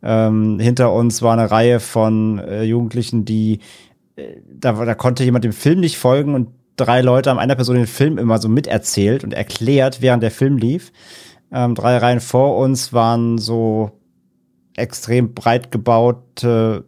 Ähm, 0.03 0.59
hinter 0.59 0.93
uns 0.93 1.23
war 1.23 1.32
eine 1.32 1.51
Reihe 1.51 1.81
von 1.81 2.39
äh, 2.39 2.62
Jugendlichen, 2.62 3.24
die 3.24 3.61
äh, 4.16 4.37
da, 4.53 4.73
da 4.85 4.95
konnte 4.95 5.24
jemand 5.24 5.45
dem 5.45 5.53
Film 5.53 5.81
nicht 5.81 5.99
folgen 5.99 6.35
und 6.35 6.49
drei 6.77 7.01
Leute 7.01 7.31
haben 7.31 7.39
einer 7.39 7.55
Person 7.55 7.77
den 7.77 7.87
Film 7.87 8.19
immer 8.19 8.39
so 8.39 8.49
miterzählt 8.49 9.24
und 9.24 9.35
erklärt, 9.35 10.01
während 10.01 10.23
der 10.23 10.31
Film 10.31 10.57
lief. 10.57 10.93
Ähm, 11.53 11.74
drei 11.74 11.99
Reihen 11.99 12.20
vor 12.20 12.57
uns 12.57 12.93
waren 12.93 13.39
so 13.39 13.91
extrem 14.77 15.35
breit 15.35 15.70
gebaute 15.70 16.85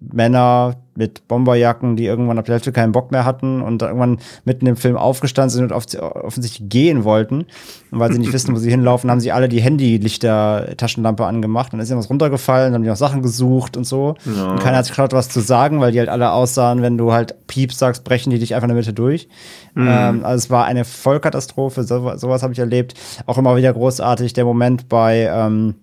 Männer 0.00 0.81
mit 0.94 1.26
Bomberjacken, 1.28 1.96
die 1.96 2.04
irgendwann 2.04 2.38
ab 2.38 2.44
der 2.44 2.54
Hälfte 2.54 2.72
keinen 2.72 2.92
Bock 2.92 3.10
mehr 3.12 3.24
hatten 3.24 3.62
und 3.62 3.82
irgendwann 3.82 4.18
mitten 4.44 4.66
im 4.66 4.76
Film 4.76 4.96
aufgestanden 4.96 5.50
sind 5.50 5.64
und 5.64 5.72
oft, 5.72 5.98
offensichtlich 5.98 6.68
gehen 6.68 7.04
wollten. 7.04 7.46
Und 7.90 7.98
weil 7.98 8.12
sie 8.12 8.18
nicht 8.18 8.32
wissen, 8.34 8.54
wo 8.54 8.58
sie 8.58 8.70
hinlaufen, 8.70 9.10
haben 9.10 9.20
sie 9.20 9.32
alle 9.32 9.48
die 9.48 9.60
Handylichter, 9.60 10.74
Taschenlampe 10.76 11.24
angemacht. 11.24 11.72
Dann 11.72 11.80
ist 11.80 11.90
irgendwas 11.90 12.10
runtergefallen, 12.10 12.72
dann 12.72 12.74
haben 12.74 12.82
die 12.82 12.90
noch 12.90 12.96
Sachen 12.96 13.22
gesucht 13.22 13.76
und 13.76 13.84
so. 13.84 14.16
Und 14.24 14.60
keiner 14.60 14.78
hat 14.78 14.84
sich 14.84 14.94
getraut, 14.94 15.12
was 15.12 15.28
zu 15.28 15.40
sagen, 15.40 15.80
weil 15.80 15.92
die 15.92 15.98
halt 15.98 16.08
alle 16.08 16.32
aussahen, 16.32 16.82
wenn 16.82 16.98
du 16.98 17.12
halt 17.12 17.46
Pieps 17.46 17.78
sagst, 17.78 18.04
brechen 18.04 18.30
die 18.30 18.38
dich 18.38 18.54
einfach 18.54 18.68
in 18.68 18.74
der 18.74 18.78
Mitte 18.78 18.92
durch. 18.92 19.28
Ähm, 19.76 20.24
also 20.24 20.36
es 20.36 20.50
war 20.50 20.64
eine 20.64 20.84
Vollkatastrophe, 20.84 21.84
so, 21.84 22.16
sowas 22.16 22.42
habe 22.42 22.52
ich 22.52 22.58
erlebt. 22.58 22.94
Auch 23.26 23.38
immer 23.38 23.56
wieder 23.56 23.72
großartig 23.72 24.32
der 24.32 24.44
Moment 24.44 24.88
bei 24.88 25.30
ähm, 25.32 25.76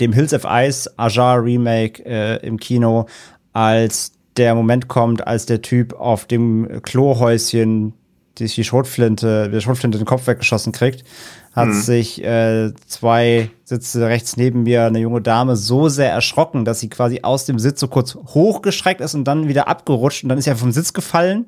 dem 0.00 0.12
Hills 0.12 0.34
of 0.34 0.46
Ice 0.48 0.90
Ajar 0.96 1.42
Remake 1.42 2.04
äh, 2.04 2.46
im 2.46 2.58
Kino, 2.58 3.06
als 3.52 4.12
der 4.38 4.54
Moment 4.54 4.88
kommt, 4.88 5.26
als 5.26 5.46
der 5.46 5.62
Typ 5.62 5.92
auf 5.94 6.26
dem 6.26 6.80
Klohäuschen 6.82 7.94
die 8.38 8.46
die 8.46 8.64
Schrotflinte, 8.64 9.50
die 9.50 9.60
Schrotflinte 9.60 9.98
den 9.98 10.06
Kopf 10.06 10.26
weggeschossen 10.26 10.72
kriegt, 10.72 11.04
hat 11.58 11.74
sich 11.74 12.22
äh, 12.24 12.72
zwei 12.86 13.50
Sitze 13.64 14.06
rechts 14.06 14.36
neben 14.36 14.62
mir 14.62 14.86
eine 14.86 14.98
junge 14.98 15.20
Dame 15.20 15.56
so 15.56 15.88
sehr 15.88 16.10
erschrocken, 16.10 16.64
dass 16.64 16.80
sie 16.80 16.88
quasi 16.88 17.20
aus 17.22 17.44
dem 17.44 17.58
Sitz 17.58 17.80
so 17.80 17.88
kurz 17.88 18.14
hochgeschreckt 18.14 19.00
ist 19.00 19.14
und 19.14 19.24
dann 19.24 19.48
wieder 19.48 19.68
abgerutscht 19.68 20.22
und 20.22 20.30
dann 20.30 20.38
ist 20.38 20.44
sie 20.44 20.50
einfach 20.50 20.62
vom 20.62 20.72
Sitz 20.72 20.92
gefallen 20.92 21.46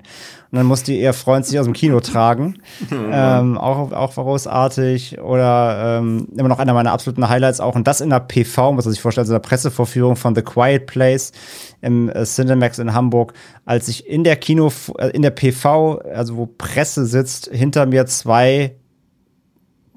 und 0.52 0.56
dann 0.56 0.66
musste 0.66 0.92
ihr 0.92 1.12
Freund 1.12 1.46
sich 1.46 1.60
aus 1.60 1.66
dem 1.66 1.74
Kino 1.74 2.00
tragen. 2.00 2.56
ähm, 2.90 3.56
auch, 3.56 3.92
auch 3.92 4.14
großartig. 4.14 5.20
Oder 5.20 6.00
ähm, 6.00 6.26
immer 6.36 6.48
noch 6.48 6.58
einer 6.58 6.74
meiner 6.74 6.90
absoluten 6.90 7.28
Highlights 7.28 7.60
auch. 7.60 7.76
Und 7.76 7.86
das 7.86 8.00
in 8.00 8.10
der 8.10 8.18
PV, 8.18 8.72
muss 8.72 8.84
man 8.84 8.92
sich 8.92 9.00
vorstellen, 9.00 9.22
also 9.22 9.34
in 9.34 9.40
der 9.40 9.48
Pressevorführung 9.48 10.16
von 10.16 10.34
The 10.34 10.42
Quiet 10.42 10.86
Place 10.86 11.30
im 11.82 12.08
äh, 12.08 12.24
Cinemax 12.24 12.80
in 12.80 12.94
Hamburg, 12.94 13.32
als 13.64 13.86
ich 13.86 14.08
in 14.08 14.24
der 14.24 14.34
Kino, 14.36 14.72
äh, 14.98 15.10
in 15.10 15.22
der 15.22 15.30
PV, 15.30 16.00
also 16.12 16.36
wo 16.36 16.46
Presse 16.46 17.06
sitzt, 17.06 17.48
hinter 17.52 17.86
mir 17.86 18.06
zwei 18.06 18.74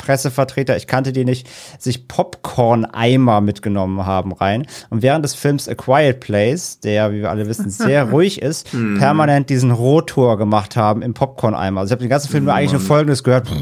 Pressevertreter, 0.03 0.75
ich 0.75 0.87
kannte 0.87 1.13
die 1.13 1.23
nicht, 1.23 1.49
sich 1.79 2.07
Popcorn-Eimer 2.07 3.41
mitgenommen 3.41 4.05
haben 4.05 4.33
rein. 4.33 4.65
Und 4.89 5.01
während 5.01 5.23
des 5.23 5.33
Films 5.33 5.69
A 5.69 5.75
Quiet 5.75 6.19
Place, 6.19 6.79
der, 6.81 7.11
wie 7.13 7.21
wir 7.21 7.29
alle 7.29 7.47
wissen, 7.47 7.69
sehr 7.69 8.03
ruhig 8.11 8.41
ist, 8.41 8.69
permanent 8.97 9.49
diesen 9.49 9.71
Rotor 9.71 10.37
gemacht 10.37 10.75
haben 10.75 11.01
im 11.01 11.13
Popcorn-Eimer. 11.13 11.81
Also 11.81 11.89
ich 11.89 11.93
habe 11.93 12.03
den 12.03 12.09
ganzen 12.09 12.29
Film 12.29 12.43
nur 12.43 12.53
eigentlich 12.53 12.73
nur 12.73 12.81
Folgendes 12.81 13.23
gehört. 13.23 13.47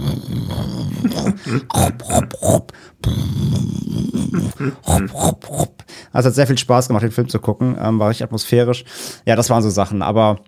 Also 6.13 6.27
hat 6.27 6.35
sehr 6.35 6.47
viel 6.47 6.57
Spaß 6.57 6.87
gemacht, 6.87 7.03
den 7.03 7.11
Film 7.11 7.29
zu 7.29 7.39
gucken. 7.39 7.77
Ähm, 7.81 7.99
war 7.99 8.09
richtig 8.09 8.25
atmosphärisch. 8.25 8.83
Ja, 9.25 9.35
das 9.35 9.49
waren 9.49 9.63
so 9.63 9.69
Sachen. 9.69 10.01
Aber 10.01 10.39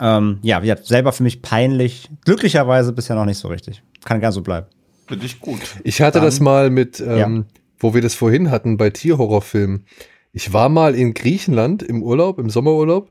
ähm, 0.00 0.38
ja, 0.42 0.62
wie 0.62 0.68
gesagt, 0.68 0.86
selber 0.86 1.12
für 1.12 1.22
mich 1.22 1.42
peinlich. 1.42 2.08
Glücklicherweise 2.24 2.92
bisher 2.92 3.16
noch 3.16 3.26
nicht 3.26 3.38
so 3.38 3.48
richtig. 3.48 3.82
Kann 4.04 4.20
gern 4.20 4.32
so 4.32 4.42
bleiben. 4.42 4.66
Finde 5.10 5.26
ich 5.26 5.40
gut. 5.40 5.60
Ich 5.84 6.00
hatte 6.00 6.18
Dann- 6.20 6.24
das 6.26 6.40
mal 6.40 6.70
mit, 6.70 7.00
ähm, 7.00 7.06
Ja. 7.18 7.44
wo 7.78 7.92
wir 7.94 8.00
das 8.00 8.14
vorhin 8.14 8.50
hatten, 8.50 8.76
bei 8.76 8.90
Tierhorrorfilmen. 8.90 9.84
Ich 10.32 10.52
war 10.52 10.68
mal 10.68 10.94
in 10.94 11.12
Griechenland 11.14 11.82
im 11.82 12.02
Urlaub, 12.02 12.38
im 12.38 12.48
Sommerurlaub, 12.48 13.10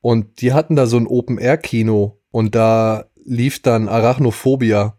und 0.00 0.40
die 0.40 0.52
hatten 0.54 0.74
da 0.74 0.86
so 0.86 0.96
ein 0.96 1.06
Open-Air-Kino 1.06 2.18
und 2.30 2.54
da 2.54 3.04
lief 3.24 3.60
dann 3.62 3.88
Arachnophobia. 3.88 4.96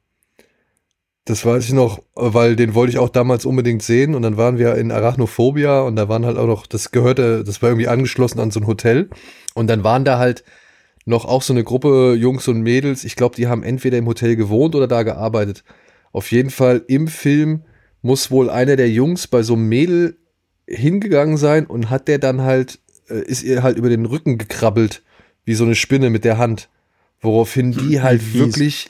Das 1.25 1.43
weiß 1.43 1.65
ich 1.65 1.73
noch, 1.73 1.99
weil 2.13 2.55
den 2.55 2.75
wollte 2.75 2.91
ich 2.91 2.99
auch 2.99 3.09
damals 3.09 3.45
unbedingt 3.47 3.81
sehen 3.81 4.13
und 4.13 4.21
dann 4.21 4.37
waren 4.37 4.59
wir 4.59 4.75
in 4.75 4.91
Arachnophobia 4.91 5.81
und 5.81 5.95
da 5.95 6.07
waren 6.07 6.23
halt 6.25 6.37
auch 6.37 6.45
noch, 6.45 6.67
das 6.67 6.91
gehörte, 6.91 7.43
das 7.43 7.63
war 7.63 7.69
irgendwie 7.69 7.87
angeschlossen 7.87 8.39
an 8.39 8.51
so 8.51 8.59
ein 8.59 8.67
Hotel 8.67 9.09
und 9.55 9.65
dann 9.67 9.83
waren 9.83 10.05
da 10.05 10.19
halt 10.19 10.43
noch 11.05 11.25
auch 11.25 11.41
so 11.41 11.53
eine 11.53 11.63
Gruppe 11.63 12.13
Jungs 12.13 12.47
und 12.47 12.61
Mädels, 12.61 13.03
ich 13.03 13.15
glaube, 13.15 13.35
die 13.35 13.47
haben 13.47 13.63
entweder 13.63 13.97
im 13.97 14.05
Hotel 14.07 14.35
gewohnt 14.35 14.75
oder 14.75 14.87
da 14.87 15.01
gearbeitet. 15.01 15.63
Auf 16.15 16.31
jeden 16.31 16.49
Fall 16.49 16.81
im 16.87 17.09
Film 17.09 17.63
muss 18.01 18.31
wohl 18.31 18.49
einer 18.49 18.77
der 18.77 18.89
Jungs 18.89 19.27
bei 19.27 19.43
so 19.43 19.55
einem 19.55 19.67
Mädel 19.67 20.15
hingegangen 20.65 21.35
sein 21.35 21.65
und 21.65 21.89
hat 21.89 22.07
der 22.07 22.19
dann 22.19 22.39
halt, 22.39 22.79
äh, 23.09 23.19
ist 23.19 23.43
ihr 23.43 23.63
halt 23.63 23.77
über 23.77 23.89
den 23.89 24.05
Rücken 24.05 24.37
gekrabbelt, 24.37 25.03
wie 25.43 25.55
so 25.55 25.65
eine 25.65 25.75
Spinne 25.75 26.09
mit 26.09 26.23
der 26.23 26.37
Hand. 26.37 26.69
Woraufhin 27.19 27.73
die 27.73 27.99
halt 28.01 28.21
fies. 28.21 28.33
wirklich 28.33 28.89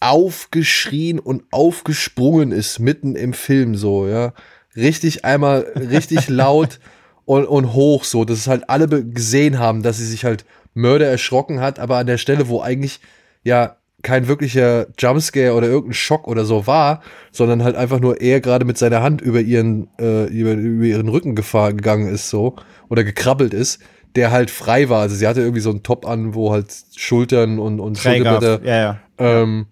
aufgeschrien 0.00 1.18
und 1.18 1.44
aufgesprungen 1.52 2.52
ist, 2.52 2.80
mitten 2.80 3.16
im 3.16 3.32
Film 3.32 3.74
so, 3.74 4.06
ja. 4.06 4.34
Richtig 4.76 5.24
einmal, 5.24 5.60
richtig 5.74 6.28
laut 6.28 6.80
und, 7.24 7.46
und 7.46 7.72
hoch 7.72 8.04
so, 8.04 8.26
dass 8.26 8.40
es 8.40 8.46
halt 8.46 8.68
alle 8.68 8.88
gesehen 9.06 9.58
haben, 9.58 9.82
dass 9.82 9.96
sie 9.96 10.06
sich 10.06 10.26
halt 10.26 10.44
Mörder 10.74 11.06
erschrocken 11.06 11.60
hat, 11.60 11.78
aber 11.78 11.96
an 11.96 12.06
der 12.06 12.18
Stelle, 12.18 12.50
wo 12.50 12.60
eigentlich 12.60 13.00
ja 13.42 13.78
kein 14.02 14.28
wirklicher 14.28 14.86
Jumpscare 14.98 15.54
oder 15.54 15.66
irgendein 15.66 15.94
Schock 15.94 16.28
oder 16.28 16.44
so 16.44 16.66
war, 16.66 17.02
sondern 17.32 17.64
halt 17.64 17.76
einfach 17.76 18.00
nur 18.00 18.20
er 18.20 18.40
gerade 18.40 18.64
mit 18.64 18.78
seiner 18.78 19.02
Hand 19.02 19.20
über 19.20 19.40
ihren, 19.40 19.88
äh, 19.98 20.26
über, 20.26 20.52
über 20.52 20.84
ihren 20.84 21.08
Rücken 21.08 21.34
gefahren, 21.34 21.76
gegangen 21.76 22.08
ist 22.08 22.30
so 22.30 22.54
oder 22.88 23.02
gekrabbelt 23.02 23.52
ist, 23.54 23.80
der 24.14 24.30
halt 24.30 24.50
frei 24.50 24.88
war. 24.88 25.00
Also 25.00 25.16
sie 25.16 25.26
hatte 25.26 25.40
irgendwie 25.40 25.60
so 25.60 25.70
einen 25.70 25.82
Top 25.82 26.06
an, 26.06 26.34
wo 26.34 26.52
halt 26.52 26.74
Schultern 26.96 27.58
und, 27.58 27.80
und 27.80 27.98
Schulterblätter 27.98 28.64
ja, 28.64 28.76
ja. 28.76 29.00
ähm, 29.18 29.66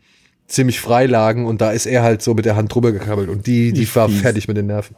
ziemlich 0.48 0.80
frei 0.80 1.06
lagen 1.06 1.46
und 1.46 1.60
da 1.60 1.70
ist 1.70 1.86
er 1.86 2.02
halt 2.02 2.22
so 2.22 2.34
mit 2.34 2.44
der 2.44 2.56
Hand 2.56 2.74
drüber 2.74 2.92
gekrabbelt 2.92 3.28
und 3.28 3.46
die, 3.46 3.72
die 3.72 3.82
Wie 3.82 3.94
war 3.94 4.08
fies. 4.08 4.20
fertig 4.20 4.48
mit 4.48 4.56
den 4.56 4.66
Nerven. 4.66 4.96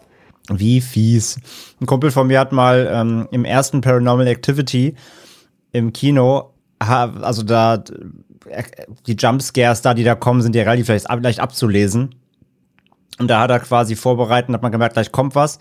Wie 0.51 0.81
fies. 0.81 1.39
Ein 1.81 1.87
Kumpel 1.87 2.11
von 2.11 2.27
mir 2.27 2.41
hat 2.41 2.53
mal 2.53 2.89
ähm, 2.91 3.29
im 3.31 3.45
ersten 3.45 3.83
Paranormal 3.83 4.27
Activity 4.27 4.95
im 5.73 5.93
Kino, 5.93 6.55
also 6.79 7.43
da, 7.43 7.83
die 9.07 9.15
Jumpscares 9.15 9.83
da, 9.83 9.95
die 9.95 10.05
da 10.05 10.15
kommen, 10.15 10.43
sind 10.43 10.55
ja 10.55 10.63
relativ 10.63 10.89
leicht, 10.89 11.07
leicht 11.21 11.41
abzulesen. 11.41 12.15
Und 13.19 13.29
da 13.29 13.41
hat 13.41 13.51
er 13.51 13.61
quasi 13.61 13.97
vorbereitet, 13.97 14.53
hat 14.55 14.63
man 14.63 14.73
gemerkt, 14.73 14.95
gleich 14.95 15.13
kommt 15.13 15.35
was. 15.35 15.59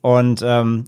Und 0.00 0.42
ähm, 0.44 0.84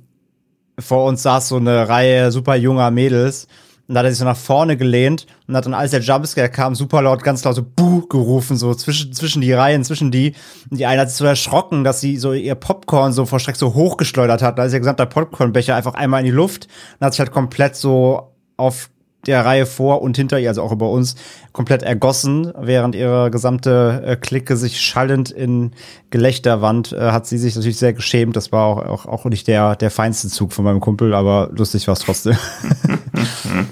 vor 0.79 1.07
uns 1.07 1.23
saß 1.23 1.49
so 1.49 1.57
eine 1.57 1.89
Reihe 1.89 2.33
super 2.33 2.57
junger 2.57 2.91
Mädels. 2.91 3.47
Und 3.87 3.95
da 3.95 4.01
hat 4.01 4.07
er 4.07 4.11
sich 4.11 4.19
so 4.19 4.25
nach 4.27 4.37
vorne 4.37 4.77
gelehnt 4.77 5.27
und 5.47 5.57
hat 5.57 5.65
dann, 5.65 5.73
als 5.73 5.93
der 5.93 6.01
Jumpscare 6.01 6.51
kam, 6.51 6.75
super 6.75 7.01
laut, 7.01 7.23
ganz 7.23 7.43
laut 7.45 7.55
so 7.55 7.63
Buh 7.63 8.07
gerufen, 8.07 8.59
so 8.59 8.75
zwischen, 8.75 9.15
zwischen 9.15 9.41
die 9.41 9.53
Reihen, 9.53 9.83
zwischen 9.83 10.11
die. 10.11 10.35
Und 10.71 10.79
die 10.79 10.85
eine 10.85 11.01
hat 11.01 11.09
sich 11.09 11.17
so 11.17 11.25
erschrocken, 11.25 11.85
dass 11.85 12.01
sie 12.01 12.19
so 12.19 12.35
ihr 12.35 12.55
Popcorn 12.55 13.15
so 13.15 13.25
vor 13.25 13.41
Schreck 13.41 13.57
so 13.57 13.75
hochgeschleudert 13.75 14.43
hat. 14.43 14.59
Da 14.59 14.65
ist 14.65 14.75
ihr 14.75 14.81
gesamter 14.81 15.07
Popcornbecher 15.07 15.75
einfach 15.75 15.95
einmal 15.95 16.21
in 16.21 16.27
die 16.27 16.33
Luft 16.33 16.69
und 16.99 17.07
hat 17.07 17.15
sich 17.15 17.21
halt 17.21 17.33
komplett 17.33 17.77
so 17.77 18.35
auf 18.59 18.91
der 19.27 19.45
Reihe 19.45 19.67
vor 19.67 20.01
und 20.03 20.17
hinter 20.17 20.39
ihr, 20.39 20.49
also 20.49 20.63
auch 20.63 20.73
über 20.73 20.91
uns, 20.91 21.17
komplett 21.53 21.83
ergossen, 21.83 22.53
während 22.57 22.95
ihre 22.95 23.31
gesamte 23.31 24.03
äh, 24.07 24.17
Clique 24.17 24.57
sich 24.57 24.81
schallend 24.81 25.31
in 25.31 25.73
Gelächter 26.11 26.63
wand, 26.63 26.93
äh, 26.93 27.11
hat 27.11 27.27
sie 27.27 27.37
sich 27.39 27.55
natürlich 27.57 27.79
sehr 27.79 27.93
geschämt. 27.93 28.37
Das 28.37 28.53
war 28.53 28.65
auch, 28.67 28.87
auch, 28.87 29.07
auch 29.07 29.25
nicht 29.27 29.49
der, 29.49 29.75
der 29.77 29.91
feinste 29.91 30.29
Zug 30.29 30.53
von 30.53 30.65
meinem 30.65 30.81
Kumpel, 30.81 31.15
aber 31.15 31.51
lustig 31.53 31.87
war 31.89 31.93
es 31.95 32.01
trotzdem. 32.01 32.37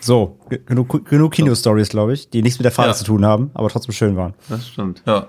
so, 0.00 0.38
ge- 0.50 0.60
genug, 0.66 1.08
genug 1.08 1.32
Kino-Stories, 1.32 1.88
glaube 1.88 2.12
ich, 2.14 2.28
die 2.30 2.42
nichts 2.42 2.58
mit 2.58 2.64
der 2.64 2.72
Fahrt 2.72 2.88
Ja. 2.88 2.94
zu 2.94 3.04
tun 3.04 3.24
haben, 3.24 3.50
aber 3.54 3.68
trotzdem 3.68 3.92
schön 3.92 4.16
waren. 4.16 4.34
Das 4.48 4.66
stimmt, 4.68 5.02
ja. 5.06 5.28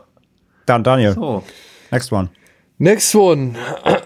Dann 0.65 0.83
Daniel, 0.83 1.13
So. 1.13 1.43
next 1.91 2.11
one. 2.11 2.29
Next 2.77 3.15
one. 3.15 3.53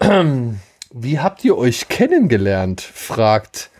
Wie 0.92 1.18
habt 1.18 1.44
ihr 1.44 1.56
euch 1.56 1.88
kennengelernt? 1.88 2.80
fragt 2.80 3.70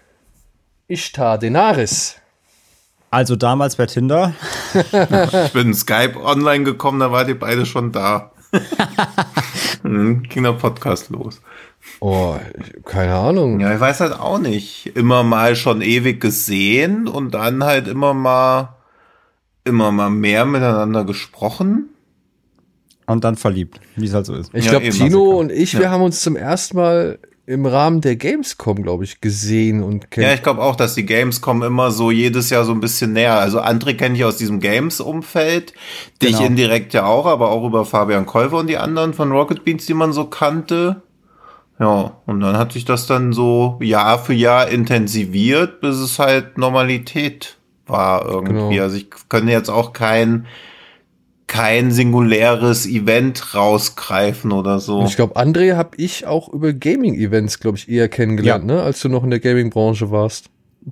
Ishtar 0.90 1.38
Denaris. 1.38 2.16
Also 3.10 3.36
damals 3.36 3.76
bei 3.76 3.86
Tinder. 3.86 4.34
Ich 4.74 5.52
bin 5.52 5.68
in 5.68 5.74
Skype 5.74 6.16
online 6.22 6.64
gekommen, 6.64 7.00
da 7.00 7.10
wart 7.12 7.28
ihr 7.28 7.38
beide 7.38 7.66
schon 7.66 7.92
da. 7.92 8.30
Dann 9.82 10.22
ging 10.28 10.42
der 10.44 10.52
Podcast 10.52 11.10
los. 11.10 11.40
Oh, 12.00 12.36
keine 12.84 13.14
Ahnung. 13.14 13.58
Ja, 13.60 13.72
ich 13.74 13.80
weiß 13.80 14.00
halt 14.00 14.12
auch 14.12 14.38
nicht. 14.38 14.86
Immer 14.96 15.22
mal 15.22 15.56
schon 15.56 15.80
ewig 15.82 16.20
gesehen 16.20 17.08
und 17.08 17.34
dann 17.34 17.64
halt 17.64 17.88
immer 17.88 18.14
mal, 18.14 18.76
immer 19.64 19.90
mal 19.90 20.10
mehr 20.10 20.44
miteinander 20.44 21.04
gesprochen. 21.04 21.88
Und 23.06 23.24
dann 23.24 23.34
verliebt, 23.36 23.80
wie 23.96 24.06
es 24.06 24.14
halt 24.14 24.26
so 24.26 24.34
ist. 24.34 24.50
Ich 24.54 24.66
Ja, 24.66 24.72
glaube. 24.72 24.88
Tino 24.90 25.38
und 25.40 25.50
ich, 25.50 25.74
wir 25.74 25.84
Ja. 25.84 25.90
haben 25.90 26.02
uns 26.02 26.20
zum 26.20 26.36
ersten 26.36 26.76
Mal 26.76 27.18
im 27.46 27.66
Rahmen 27.66 28.00
der 28.00 28.16
Gamescom, 28.16 28.82
glaube 28.82 29.04
ich, 29.04 29.20
gesehen 29.20 29.82
und 29.82 30.02
Ja, 30.04 30.08
kennen. 30.10 30.34
ich 30.34 30.42
glaube 30.42 30.62
auch, 30.62 30.76
dass 30.76 30.94
die 30.94 31.06
Games 31.06 31.40
kommen 31.40 31.62
immer 31.62 31.90
so 31.90 32.10
jedes 32.10 32.50
Jahr 32.50 32.64
so 32.64 32.72
ein 32.72 32.80
bisschen 32.80 33.12
näher. 33.12 33.38
Also 33.40 33.60
André 33.60 33.94
kenne 33.96 34.14
ich 34.16 34.24
aus 34.24 34.36
diesem 34.36 34.60
Games-Umfeld, 34.60 35.72
dich 36.22 36.32
Genau. 36.32 36.44
indirekt 36.44 36.94
ja 36.94 37.06
auch, 37.06 37.26
aber 37.26 37.50
auch 37.50 37.66
über 37.66 37.84
Fabian 37.84 38.26
Kolver 38.26 38.58
und 38.58 38.68
die 38.68 38.76
anderen 38.78 39.14
von 39.14 39.32
Rocket 39.32 39.64
Beans, 39.64 39.86
die 39.86 39.94
man 39.94 40.12
so 40.12 40.26
kannte. 40.26 41.02
Ja, 41.80 42.12
und 42.26 42.40
dann 42.40 42.58
hat 42.58 42.72
sich 42.72 42.84
das 42.84 43.06
dann 43.06 43.32
so 43.32 43.78
Jahr 43.82 44.18
für 44.18 44.34
Jahr 44.34 44.68
intensiviert, 44.68 45.80
bis 45.80 45.96
es 45.96 46.18
halt 46.18 46.58
Normalität 46.58 47.56
war 47.86 48.26
irgendwie. 48.26 48.74
Genau. 48.76 48.82
Also 48.82 48.96
ich 48.96 49.06
könnte 49.28 49.50
jetzt 49.50 49.70
auch 49.70 49.92
kein 49.92 50.46
kein 51.50 51.90
singuläres 51.90 52.86
Event 52.86 53.56
rausgreifen 53.56 54.52
oder 54.52 54.78
so. 54.78 55.02
Ich 55.02 55.16
glaube, 55.16 55.34
André 55.34 55.74
habe 55.74 55.96
ich 55.96 56.24
auch 56.24 56.48
über 56.48 56.72
Gaming-Events, 56.72 57.58
glaube 57.58 57.76
ich, 57.76 57.88
eher 57.88 58.08
kennengelernt, 58.08 58.64
ne? 58.64 58.80
als 58.80 59.00
du 59.00 59.08
noch 59.08 59.24
in 59.24 59.30
der 59.30 59.40
Gaming-Branche 59.40 60.12
warst. 60.12 60.48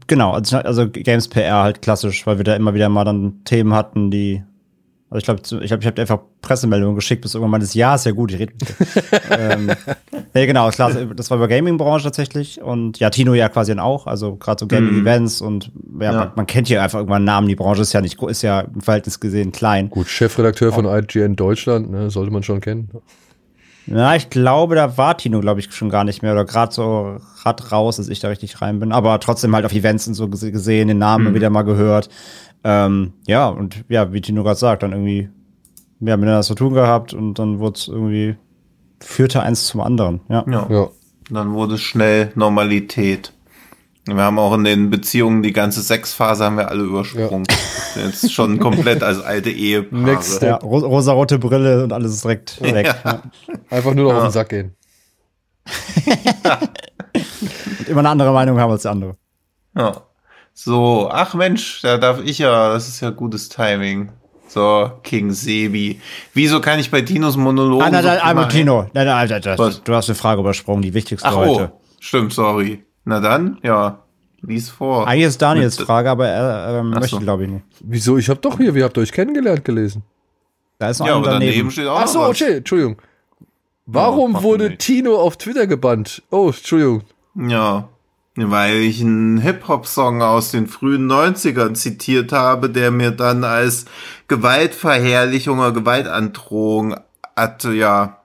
Genau, 0.08 0.32
also, 0.32 0.56
also 0.56 0.88
Games 0.90 1.28
PR 1.28 1.62
halt 1.62 1.80
klassisch, 1.80 2.26
weil 2.26 2.38
wir 2.38 2.44
da 2.44 2.56
immer 2.56 2.74
wieder 2.74 2.88
mal 2.88 3.04
dann 3.04 3.44
Themen 3.44 3.72
hatten, 3.72 4.10
die. 4.10 4.42
Also 5.10 5.18
ich 5.18 5.24
glaube, 5.24 5.40
ich 5.64 5.72
habe 5.72 5.80
ich 5.80 5.86
hab 5.86 5.94
dir 5.94 6.02
einfach 6.02 6.18
Pressemeldungen 6.42 6.94
geschickt, 6.94 7.22
bis 7.22 7.32
irgendwann 7.34 7.52
meines 7.52 7.72
Ja, 7.72 7.94
ist 7.94 8.04
ja 8.04 8.12
gut, 8.12 8.30
ich 8.30 8.38
rede 8.38 8.52
mit 8.52 8.68
dir. 8.68 8.74
ähm, 9.38 9.70
nee, 10.34 10.46
genau, 10.46 10.68
klar, 10.68 10.92
das 10.92 11.30
war 11.30 11.38
über 11.38 11.48
Gaming-Branche 11.48 12.04
tatsächlich 12.04 12.60
und 12.60 12.98
ja, 12.98 13.08
Tino 13.08 13.32
ja 13.32 13.48
quasi 13.48 13.70
dann 13.72 13.80
auch, 13.80 14.06
also 14.06 14.36
gerade 14.36 14.60
so 14.60 14.66
Gaming-Events 14.66 15.40
und 15.40 15.70
ja, 15.98 16.12
Ja. 16.12 16.18
Man, 16.18 16.32
man 16.36 16.46
kennt 16.46 16.68
hier 16.68 16.82
einfach 16.82 16.98
irgendwann 16.98 17.24
Namen, 17.24 17.48
die 17.48 17.56
Branche 17.56 17.80
ist 17.82 17.94
ja 17.94 18.02
nicht, 18.02 18.22
ist 18.22 18.42
ja 18.42 18.60
im 18.60 18.82
Verhältnis 18.82 19.18
gesehen 19.18 19.50
klein. 19.50 19.88
Gut, 19.88 20.08
Chefredakteur 20.08 20.72
von 20.72 20.84
IGN 20.84 21.36
Deutschland, 21.36 21.90
ne? 21.90 22.10
sollte 22.10 22.30
man 22.30 22.42
schon 22.42 22.60
kennen. 22.60 22.90
Ja, 23.86 24.14
ich 24.14 24.28
glaube, 24.28 24.74
da 24.74 24.98
war 24.98 25.16
Tino, 25.16 25.40
glaube 25.40 25.60
ich, 25.60 25.72
schon 25.72 25.88
gar 25.88 26.04
nicht 26.04 26.20
mehr 26.20 26.32
oder 26.32 26.44
gerade 26.44 26.74
so 26.74 27.16
Rad 27.42 27.72
raus, 27.72 27.98
als 27.98 28.10
ich 28.10 28.20
da 28.20 28.28
richtig 28.28 28.60
rein 28.60 28.80
bin. 28.80 28.92
Aber 28.92 29.18
trotzdem 29.18 29.54
halt 29.54 29.64
auf 29.64 29.72
Events 29.72 30.06
und 30.06 30.12
so 30.12 30.24
gese- 30.26 30.50
gesehen, 30.50 30.88
den 30.88 30.98
Namen 30.98 31.34
wieder 31.34 31.48
mal 31.48 31.62
gehört. 31.62 32.10
Ähm, 32.64 33.12
ja, 33.26 33.48
und 33.48 33.84
ja, 33.88 34.12
wie 34.12 34.20
Tino 34.20 34.42
gerade 34.42 34.58
sagt, 34.58 34.82
dann 34.82 34.92
irgendwie, 34.92 35.28
wir 36.00 36.12
haben 36.12 36.20
miteinander 36.20 36.42
zu 36.42 36.54
tun 36.54 36.74
gehabt 36.74 37.14
und 37.14 37.38
dann 37.38 37.58
wurde 37.58 37.78
es 37.78 37.88
irgendwie, 37.88 38.36
führte 39.00 39.42
eins 39.42 39.66
zum 39.66 39.80
anderen. 39.80 40.20
Ja. 40.28 40.44
ja. 40.50 40.66
Ja. 40.70 40.88
Dann 41.30 41.52
wurde 41.52 41.74
es 41.74 41.82
schnell 41.82 42.32
Normalität. 42.34 43.32
Wir 44.06 44.16
haben 44.16 44.38
auch 44.38 44.54
in 44.54 44.64
den 44.64 44.88
Beziehungen 44.88 45.42
die 45.42 45.52
ganze 45.52 45.82
Sexphase 45.82 46.44
haben 46.44 46.56
wir 46.56 46.68
alle 46.68 46.82
übersprungen. 46.82 47.46
Jetzt 47.94 48.32
schon 48.32 48.58
komplett 48.58 49.02
als 49.02 49.20
alte 49.20 49.50
Ehepaare. 49.50 50.02
Next 50.02 50.40
Ja, 50.40 50.56
ro 50.56 50.78
rosarote 50.78 51.38
Brille 51.38 51.84
und 51.84 51.92
alles 51.92 52.14
ist 52.14 52.24
direkt 52.24 52.62
weg. 52.62 52.86
Ja. 53.04 53.22
Einfach 53.70 53.92
nur 53.92 54.10
noch 54.10 54.18
auf 54.18 54.28
den 54.28 54.32
Sack 54.32 54.48
gehen. 54.48 54.74
Und 57.78 57.88
immer 57.88 58.00
eine 58.00 58.08
andere 58.08 58.32
Meinung 58.32 58.58
haben 58.58 58.70
als 58.70 58.82
der 58.82 58.92
andere. 58.92 59.16
Ja. 59.76 60.07
So, 60.60 61.08
ach 61.12 61.34
Mensch, 61.34 61.82
da 61.82 61.98
darf 61.98 62.20
ich 62.24 62.38
ja, 62.40 62.72
das 62.72 62.88
ist 62.88 63.00
ja 63.00 63.10
gutes 63.10 63.48
Timing. 63.48 64.08
So, 64.48 64.90
King 65.04 65.30
Sebi. 65.30 66.00
Wieso 66.34 66.60
kann 66.60 66.80
ich 66.80 66.90
bei 66.90 67.00
Tinos 67.02 67.36
Monologen 67.36 67.84
Ah, 67.86 67.90
nein, 67.90 68.02
so 68.02 68.08
nein, 68.08 68.18
einmal 68.18 68.44
immer- 68.46 68.48
Tino. 68.52 68.80
Nein, 68.92 69.06
nein, 69.06 69.08
Alter, 69.08 69.38
das, 69.38 69.56
Was? 69.56 69.84
du 69.84 69.94
hast 69.94 70.08
eine 70.08 70.16
Frage 70.16 70.40
übersprungen, 70.40 70.82
die 70.82 70.94
wichtigste 70.94 71.28
Ach 71.28 71.36
heute. 71.36 71.72
oh, 71.72 71.80
stimmt, 72.00 72.32
sorry. 72.32 72.82
Na 73.04 73.20
dann, 73.20 73.58
ja, 73.62 74.02
lies 74.42 74.68
vor. 74.68 75.06
Eigentlich 75.06 75.26
ist 75.28 75.40
Daniels 75.40 75.78
Mit- 75.78 75.86
Frage, 75.86 76.10
aber 76.10 76.26
er 76.26 76.80
ähm, 76.80 76.90
Ach 76.92 77.00
möchte, 77.02 77.16
so. 77.16 77.20
glaube 77.22 77.44
ich, 77.44 77.50
nicht. 77.50 77.64
Wieso? 77.78 78.18
Ich 78.18 78.28
habe 78.28 78.40
doch 78.40 78.56
hier, 78.58 78.74
wie 78.74 78.82
habt 78.82 78.96
ihr 78.98 79.02
euch 79.02 79.12
kennengelernt 79.12 79.64
gelesen? 79.64 80.02
Da 80.80 80.88
ist 80.90 80.98
noch 80.98 81.06
Ja, 81.06 81.12
ein 81.14 81.18
aber 81.22 81.30
daneben 81.34 81.50
daneben. 81.52 81.70
steht 81.70 81.86
auch 81.86 82.00
Ach 82.00 82.08
so, 82.08 82.22
okay, 82.24 82.56
Entschuldigung. 82.56 82.96
Warum 83.86 84.32
macht 84.32 84.42
wurde. 84.42 84.76
Tino 84.76 85.14
auf 85.20 85.36
Twitter 85.36 85.68
gebannt? 85.68 86.22
Oh, 86.32 86.48
Entschuldigung. 86.48 87.02
Ja, 87.36 87.88
weil 88.46 88.76
ich 88.76 89.00
einen 89.00 89.38
Hip-Hop-Song 89.38 90.22
aus 90.22 90.50
den 90.50 90.66
frühen 90.66 91.10
90ern 91.10 91.74
zitiert 91.74 92.32
habe, 92.32 92.70
der 92.70 92.90
mir 92.90 93.10
dann 93.10 93.44
als 93.44 93.86
Gewaltverherrlichung 94.28 95.58
oder 95.58 95.72
Gewaltandrohung 95.72 96.96
hat, 97.36 97.64
ja, 97.64 98.18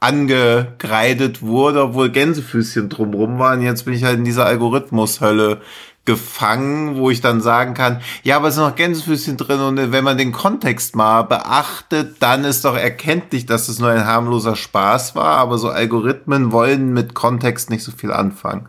angekreidet 0.00 1.42
wurde, 1.42 1.82
obwohl 1.84 2.10
Gänsefüßchen 2.10 2.88
drumrum 2.88 3.38
waren. 3.38 3.62
Jetzt 3.62 3.84
bin 3.84 3.94
ich 3.94 4.02
halt 4.02 4.18
in 4.18 4.24
dieser 4.24 4.46
Algorithmushölle 4.46 5.60
gefangen, 6.04 6.96
wo 6.96 7.10
ich 7.10 7.20
dann 7.20 7.40
sagen 7.40 7.74
kann, 7.74 8.00
ja, 8.24 8.36
aber 8.36 8.48
es 8.48 8.56
sind 8.56 8.64
noch 8.64 8.74
Gänsefüßchen 8.74 9.36
drin 9.36 9.60
und 9.60 9.92
wenn 9.92 10.02
man 10.02 10.18
den 10.18 10.32
Kontext 10.32 10.96
mal 10.96 11.22
beachtet, 11.22 12.16
dann 12.18 12.44
ist 12.44 12.64
doch 12.64 12.76
erkenntlich, 12.76 13.46
dass 13.46 13.68
es 13.68 13.78
nur 13.78 13.90
ein 13.90 14.04
harmloser 14.04 14.56
Spaß 14.56 15.14
war, 15.14 15.38
aber 15.38 15.58
so 15.58 15.68
Algorithmen 15.68 16.50
wollen 16.50 16.92
mit 16.92 17.14
Kontext 17.14 17.70
nicht 17.70 17.84
so 17.84 17.92
viel 17.92 18.10
anfangen. 18.10 18.68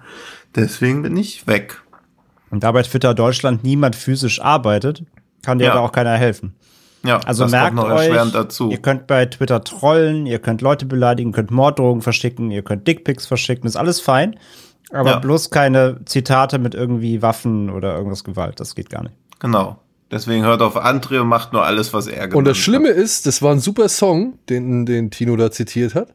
Deswegen 0.55 1.01
bin 1.01 1.17
ich 1.17 1.47
weg. 1.47 1.81
Und 2.49 2.63
da 2.63 2.71
bei 2.71 2.83
Twitter 2.83 3.13
Deutschland 3.13 3.63
niemand 3.63 3.95
physisch 3.95 4.41
arbeitet, 4.41 5.03
kann 5.41 5.57
dir 5.57 5.65
Ja. 5.65 5.71
aber 5.73 5.81
auch 5.81 5.91
keiner 5.91 6.15
helfen. 6.15 6.55
Ja, 7.03 7.19
Also 7.25 7.43
das 7.43 7.51
merkt 7.51 7.75
kommt 7.75 7.89
noch 7.89 7.95
euch, 7.97 8.31
dazu. 8.31 8.69
ihr 8.71 8.77
könnt 8.77 9.07
bei 9.07 9.25
Twitter 9.25 9.61
trollen, 9.63 10.25
ihr 10.25 10.39
könnt 10.39 10.61
Leute 10.61 10.85
beleidigen, 10.85 11.31
könnt 11.33 11.51
Morddrohungen 11.51 12.01
verschicken, 12.01 12.49
ihr 12.51 12.61
könnt 12.61 12.87
Dickpics 12.87 13.25
verschicken, 13.25 13.67
ist 13.67 13.75
alles 13.75 13.99
fein. 13.99 14.39
Aber 14.91 15.09
Ja. 15.11 15.19
bloß 15.19 15.49
keine 15.49 15.99
Zitate 16.05 16.59
mit 16.59 16.75
irgendwie 16.75 17.21
Waffen 17.21 17.69
oder 17.69 17.95
irgendwas 17.95 18.23
Gewalt, 18.23 18.59
das 18.59 18.75
geht 18.75 18.89
gar 18.89 19.03
nicht. 19.03 19.15
Genau. 19.39 19.79
Deswegen 20.11 20.43
hört 20.45 20.61
auf 20.61 20.77
André 20.77 21.19
und 21.19 21.27
macht 21.27 21.51
nur 21.53 21.65
alles, 21.65 21.91
was 21.91 22.05
er 22.07 22.33
Und 22.35 22.45
das 22.45 22.57
Schlimme 22.57 22.89
ist, 22.89 23.25
das 23.25 23.41
war 23.41 23.51
ein 23.51 23.59
super 23.59 23.89
Song, 23.89 24.37
den, 24.47 24.85
den 24.85 25.09
Tino 25.09 25.35
da 25.35 25.49
zitiert 25.51 25.95
hat. 25.95 26.13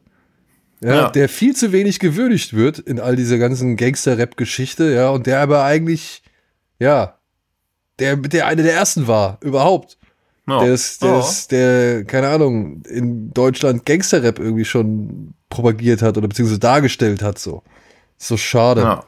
Ja, 0.81 0.93
Ja. 0.95 1.09
Der 1.09 1.27
viel 1.29 1.55
zu 1.55 1.71
wenig 1.71 1.99
gewürdigt 1.99 2.53
wird 2.53 2.79
in 2.79 2.99
all 2.99 3.15
dieser 3.15 3.37
ganzen 3.37 3.75
Gangster-Rap-Geschichte, 3.75 4.93
ja, 4.93 5.09
und 5.09 5.25
der 5.27 5.41
aber 5.41 5.63
eigentlich, 5.63 6.23
ja, 6.79 7.15
der, 7.99 8.15
der 8.15 8.47
eine 8.47 8.63
der 8.63 8.73
ersten 8.73 9.07
war, 9.07 9.37
überhaupt. 9.41 9.97
Ja. 10.47 10.63
Der 10.63 10.73
ist, 10.73 11.03
der 11.03 11.09
Ja. 11.09 11.19
ist, 11.19 11.51
der, 11.51 12.05
keine 12.05 12.29
Ahnung, 12.29 12.81
in 12.89 13.33
Deutschland 13.33 13.85
Gangster-Rap 13.85 14.39
irgendwie 14.39 14.65
schon 14.65 15.33
propagiert 15.49 16.01
hat 16.01 16.17
oder 16.17 16.27
beziehungsweise 16.27 16.59
dargestellt 16.59 17.21
hat, 17.21 17.37
so. 17.39 17.61
So 18.17 18.37
schade. 18.37 18.81
Ja. 18.81 19.03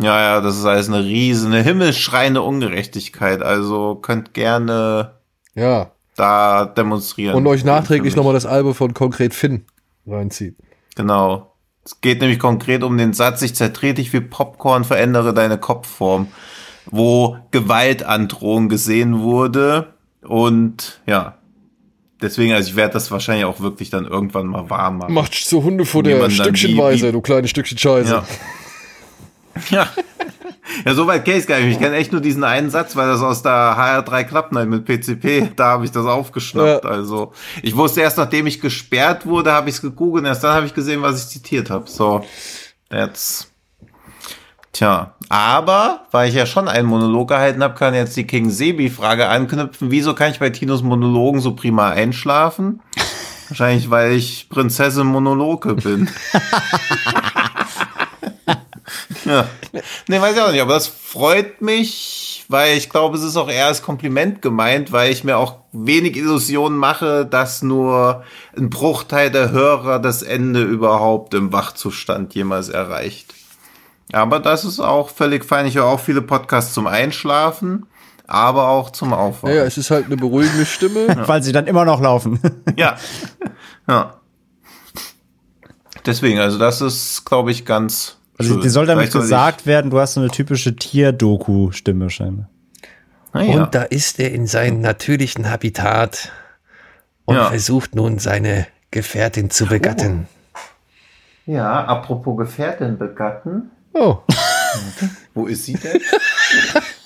Ja, 0.00 0.20
ja, 0.20 0.40
das 0.40 0.58
ist 0.58 0.64
alles 0.64 0.88
eine 0.88 1.04
riesen, 1.04 1.52
eine 1.52 1.62
himmelschreiende 1.62 2.42
Ungerechtigkeit. 2.42 3.42
Also 3.42 3.94
könnt 3.94 4.34
gerne 4.34 5.12
Ja. 5.54 5.92
da 6.16 6.66
demonstrieren. 6.66 7.36
Und 7.36 7.46
euch 7.46 7.64
nachträglich 7.64 8.16
nochmal 8.16 8.34
das 8.34 8.44
Album 8.44 8.74
von 8.74 8.92
Konkret 8.92 9.34
Finn 9.34 9.64
reinziehen. 10.10 10.56
Genau. 10.96 11.54
Es 11.84 12.00
geht 12.00 12.20
nämlich 12.20 12.38
konkret 12.38 12.82
um 12.82 12.98
den 12.98 13.12
Satz, 13.14 13.40
ich 13.42 13.54
zertrete 13.54 13.94
dich 13.94 14.12
wie 14.12 14.20
Popcorn, 14.20 14.84
verändere 14.84 15.32
deine 15.32 15.58
Kopfform, 15.58 16.28
wo 16.86 17.38
Gewaltandrohung 17.50 18.68
gesehen 18.68 19.20
wurde 19.20 19.94
und 20.22 21.00
ja, 21.06 21.38
deswegen, 22.20 22.52
also 22.52 22.70
ich 22.70 22.76
werde 22.76 22.94
das 22.94 23.10
wahrscheinlich 23.10 23.46
auch 23.46 23.60
wirklich 23.60 23.90
dann 23.90 24.04
irgendwann 24.04 24.46
mal 24.46 24.68
warm 24.68 24.98
machen. 24.98 25.14
Macht 25.14 25.34
so 25.34 25.62
Hunde 25.62 25.84
Wie 25.86 26.02
der 26.02 26.18
man 26.18 26.28
dann 26.28 26.30
Stückchenweise, 26.30 27.12
du 27.12 27.20
kleine 27.20 27.48
Stückchen 27.48 27.78
Scheiße. 27.78 28.12
Ja. 28.12 28.24
ja. 29.70 29.88
Ja, 30.84 30.94
so 30.94 31.06
weit 31.06 31.24
kenne 31.24 31.38
ich 31.38 31.46
gar 31.46 31.58
nicht. 31.60 31.72
Ich 31.72 31.78
kenne 31.78 31.96
echt 31.96 32.12
nur 32.12 32.20
diesen 32.20 32.44
einen 32.44 32.70
Satz, 32.70 32.94
weil 32.94 33.08
das 33.08 33.22
aus 33.22 33.42
der 33.42 33.52
HR3 33.52 34.24
Klappnight 34.24 34.68
mit 34.68 34.84
PCP, 34.84 35.50
da 35.56 35.68
habe 35.68 35.84
ich 35.84 35.90
das 35.90 36.06
aufgeschnappt. 36.06 36.84
Ja. 36.84 36.90
Also, 36.90 37.32
ich 37.62 37.76
wusste 37.76 38.00
erst, 38.00 38.18
nachdem 38.18 38.46
ich 38.46 38.60
gesperrt 38.60 39.26
wurde, 39.26 39.52
habe 39.52 39.68
ich 39.68 39.76
es 39.76 39.82
gegoogelt, 39.82 40.26
erst 40.26 40.44
dann 40.44 40.54
habe 40.54 40.66
ich 40.66 40.74
gesehen, 40.74 41.02
was 41.02 41.22
ich 41.22 41.28
zitiert 41.28 41.70
habe. 41.70 41.88
So, 41.88 42.24
that's. 42.90 43.50
Tja, 44.72 45.14
aber, 45.28 46.06
weil 46.10 46.28
ich 46.28 46.34
ja 46.34 46.46
schon 46.46 46.68
einen 46.68 46.86
Monolog 46.86 47.28
gehalten 47.28 47.62
habe, 47.62 47.74
kann 47.74 47.94
jetzt 47.94 48.16
die 48.16 48.26
King 48.26 48.50
Sebi-Frage 48.50 49.28
anknüpfen. 49.28 49.90
Wieso 49.90 50.14
kann 50.14 50.30
ich 50.30 50.38
bei 50.38 50.50
Tinos 50.50 50.82
Monologen 50.82 51.40
so 51.40 51.54
prima 51.54 51.90
einschlafen? 51.90 52.80
Wahrscheinlich, 53.48 53.90
weil 53.90 54.12
ich 54.12 54.48
Prinzessin 54.50 55.06
Monologe 55.06 55.74
bin. 55.74 56.08
Ja. 59.28 59.46
Nee, 60.08 60.20
weiß 60.20 60.34
ich 60.34 60.42
auch 60.42 60.50
nicht, 60.50 60.60
aber 60.62 60.74
das 60.74 60.86
freut 60.86 61.60
mich, 61.60 62.44
weil 62.48 62.76
ich 62.76 62.88
glaube, 62.90 63.16
es 63.16 63.22
ist 63.22 63.36
auch 63.36 63.48
eher 63.48 63.66
als 63.66 63.82
Kompliment 63.82 64.42
gemeint, 64.42 64.90
weil 64.92 65.12
ich 65.12 65.24
mir 65.24 65.36
auch 65.36 65.56
wenig 65.72 66.16
Illusionen 66.16 66.78
mache, 66.78 67.26
dass 67.26 67.62
nur 67.62 68.24
ein 68.56 68.70
Bruchteil 68.70 69.30
der 69.30 69.50
Hörer 69.50 69.98
das 69.98 70.22
Ende 70.22 70.62
überhaupt 70.62 71.34
im 71.34 71.52
Wachzustand 71.52 72.34
jemals 72.34 72.68
erreicht. 72.68 73.34
Aber 74.12 74.40
das 74.40 74.64
ist 74.64 74.80
auch 74.80 75.10
völlig 75.10 75.44
fein. 75.44 75.66
Ich 75.66 75.76
höre 75.76 75.84
auch 75.84 76.00
viele 76.00 76.22
Podcasts 76.22 76.72
zum 76.72 76.86
Einschlafen, 76.86 77.86
aber 78.26 78.68
auch 78.68 78.90
zum 78.90 79.12
Aufwachen. 79.12 79.54
Ja, 79.54 79.64
es 79.64 79.76
ist 79.76 79.90
halt 79.90 80.06
eine 80.06 80.16
beruhigende 80.16 80.64
Stimme. 80.66 81.06
Weil 81.26 81.42
sie 81.42 81.52
dann 81.52 81.66
immer 81.66 81.84
noch 81.84 82.00
laufen. 82.00 82.40
Ja. 82.76 82.96
ja. 83.88 84.14
Deswegen, 86.06 86.38
also 86.38 86.58
das 86.58 86.80
ist, 86.80 87.24
glaube 87.24 87.50
ich, 87.50 87.64
ganz. 87.64 88.17
Also 88.38 88.60
dir 88.60 88.70
soll 88.70 88.86
damit 88.86 89.12
gesagt 89.12 89.66
werden, 89.66 89.90
du 89.90 89.98
hast 89.98 90.14
so 90.14 90.20
eine 90.20 90.30
typische 90.30 90.74
Tier-Doku-Stimme 90.76 92.08
scheinbar. 92.08 92.48
Ah, 93.32 93.42
ja. 93.42 93.62
Und 93.64 93.74
da 93.74 93.82
ist 93.82 94.18
er 94.20 94.32
in 94.32 94.46
seinem 94.46 94.80
natürlichen 94.80 95.50
Habitat 95.50 96.30
und 97.24 97.34
Ja. 97.36 97.46
versucht 97.48 97.94
nun 97.94 98.18
seine 98.18 98.66
Gefährtin 98.90 99.50
zu 99.50 99.66
begatten. 99.66 100.28
ja, 101.46 101.84
apropos 101.84 102.36
Gefährtin 102.38 102.96
begatten. 102.98 103.70
Oh, 103.92 104.18
Wo 105.34 105.46
ist 105.46 105.64
sie 105.64 105.74
denn? 105.74 106.00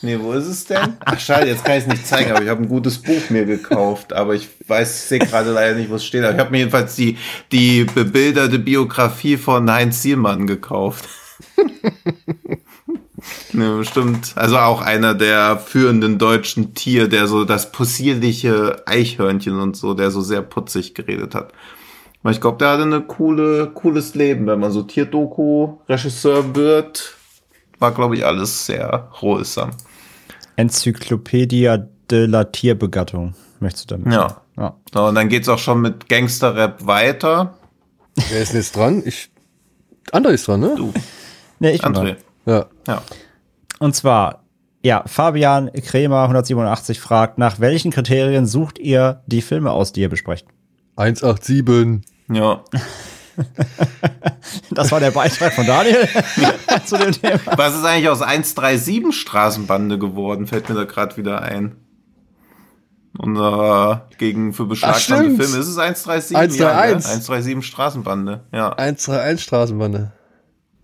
nee, 0.03 0.19
wo 0.21 0.33
ist 0.33 0.47
es 0.47 0.65
denn? 0.65 0.97
Ach 1.05 1.19
schade, 1.21 1.47
jetzt 1.49 1.65
kann 1.65 1.77
ich 1.79 1.85
es 1.85 1.87
nicht 1.87 2.07
zeigen, 2.07 2.31
aber 2.33 2.43
ich 2.43 2.49
habe 2.49 2.61
ein 2.63 2.69
gutes 2.69 2.99
Buch 2.99 3.31
mir 3.31 3.45
gekauft, 3.45 4.13
aber 4.13 4.35
ich 4.35 4.49
weiß, 4.67 4.97
ich 4.97 5.09
sehe 5.09 5.19
gerade 5.21 5.53
leider 5.53 5.77
nicht, 5.77 5.91
wo 5.91 5.95
es 5.95 6.05
steht. 6.05 6.25
Aber 6.25 6.33
ich 6.35 6.41
habe 6.41 6.51
mir 6.51 6.59
jedenfalls 6.59 6.97
die, 6.97 7.19
die 7.53 7.85
bebilderte 7.85 8.59
Biografie 8.59 9.37
von 9.37 9.71
Heinz 9.71 10.03
Sielmann 10.03 10.47
gekauft. 10.47 11.09
ne, 13.53 13.77
bestimmt. 13.77 14.33
Also 14.37 14.59
auch 14.59 14.81
einer 14.81 15.15
der 15.15 15.59
führenden 15.59 16.19
deutschen 16.19 16.75
Tier, 16.75 17.09
der 17.09 17.27
so 17.27 17.45
das 17.45 17.73
possierliche 17.73 18.83
Eichhörnchen 18.87 19.59
und 19.59 19.77
so, 19.77 19.95
der 19.95 20.11
so 20.11 20.21
sehr 20.21 20.43
putzig 20.43 20.95
geredet 20.95 21.35
hat. 21.35 21.53
Ich 22.31 22.41
glaube, 22.41 22.59
der 22.59 22.71
hatte 22.71 22.83
eine 22.83 23.01
coole, 23.01 23.69
cooles 23.75 24.15
Leben, 24.15 24.47
wenn 24.47 24.61
man 24.61 24.71
so 24.71 24.83
Tierdoku-Regisseur 24.83 26.55
wird. 26.55 27.17
War, 27.81 27.93
glaube 27.93 28.15
ich, 28.15 28.25
alles 28.25 28.67
sehr 28.67 29.11
rohsam. 29.21 29.71
Enzyklopädia 30.55 31.89
de 32.11 32.27
la 32.27 32.45
Tierbegattung, 32.45 33.35
möchtest 33.59 33.91
du 33.91 33.97
damit? 33.97 34.13
Ja. 34.13 34.43
ja. 34.57 34.77
So, 34.95 35.07
und 35.07 35.17
dann 35.17 35.29
geht's 35.29 35.49
auch 35.49 35.59
schon 35.59 35.81
mit 35.81 36.09
Gangster-Rap 36.09 36.87
weiter. 36.87 37.59
wer 38.31 38.41
ist 38.43 38.53
denn 38.53 38.61
jetzt 38.61 38.77
dran? 38.77 39.03
Ich. 39.05 39.31
André 40.13 40.31
ist 40.31 40.47
dran, 40.47 40.61
ne? 40.61 40.75
Du, 40.77 40.93
Nee, 41.63 41.71
ich 41.71 41.85
André. 41.85 42.17
Ja. 42.45 42.67
Ja. 42.89 43.03
Und 43.79 43.95
zwar, 43.95 44.43
ja, 44.83 45.05
Fabian 45.07 45.71
Kremer 45.73 46.23
187 46.23 47.01
fragt, 47.01 47.39
nach 47.39 47.61
welchen 47.61 47.93
Kriterien 47.93 48.47
sucht 48.47 48.81
ihr 48.81 49.23
die 49.27 49.43
Filme 49.43 49.71
aus, 49.71 49.93
die 49.93 50.01
ihr 50.01 50.09
besprecht? 50.09 50.47
187. 50.97 52.01
Ja. 52.31 52.63
Das 54.71 54.93
war 54.93 55.01
der 55.01 55.11
Beitrag 55.11 55.55
von 55.55 55.67
Daniel 55.67 56.07
zu 56.85 56.99
dem 56.99 57.13
Thema. 57.13 57.57
Was 57.57 57.75
ist 57.75 57.85
eigentlich 57.85 58.11
aus 58.11 58.21
137 58.21 59.19
Straßenbande 59.19 59.99
geworden? 59.99 60.47
Fällt 60.47 60.69
mir 60.69 60.75
da 60.75 60.85
gerade 60.85 61.17
wieder 61.17 61.41
ein. 61.41 61.77
Unser 63.17 64.09
gegen 64.19 64.53
für 64.53 64.67
beschlagnahmte. 64.67 65.45
Filme. 65.45 65.59
Ist 65.59 65.69
es 65.69 65.79
137? 65.79 66.37
131. 66.37 66.61
Ja, 66.61 66.75
ne? 66.75 66.93
137 66.93 67.67
Straßenbande. 67.67 68.41
Ja. 68.53 68.69
131 68.73 69.43
Straßenbande. 69.43 70.13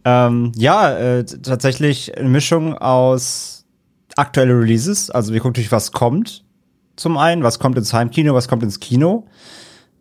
Ähm, 0.04 0.52
ja, 0.56 0.96
äh, 0.96 1.24
tatsächlich 1.24 2.16
eine 2.16 2.28
Mischung 2.28 2.76
aus 2.76 3.66
aktuelle 4.16 4.58
Releases. 4.58 5.10
Also 5.10 5.32
wir 5.32 5.40
gucken 5.40 5.52
natürlich, 5.52 5.72
was 5.72 5.92
kommt. 5.92 6.44
Zum 6.96 7.16
einen, 7.16 7.42
was 7.42 7.58
kommt 7.58 7.78
ins 7.78 7.92
Heimkino, 7.92 8.34
was 8.34 8.48
kommt 8.48 8.62
ins 8.62 8.80
Kino. 8.80 9.26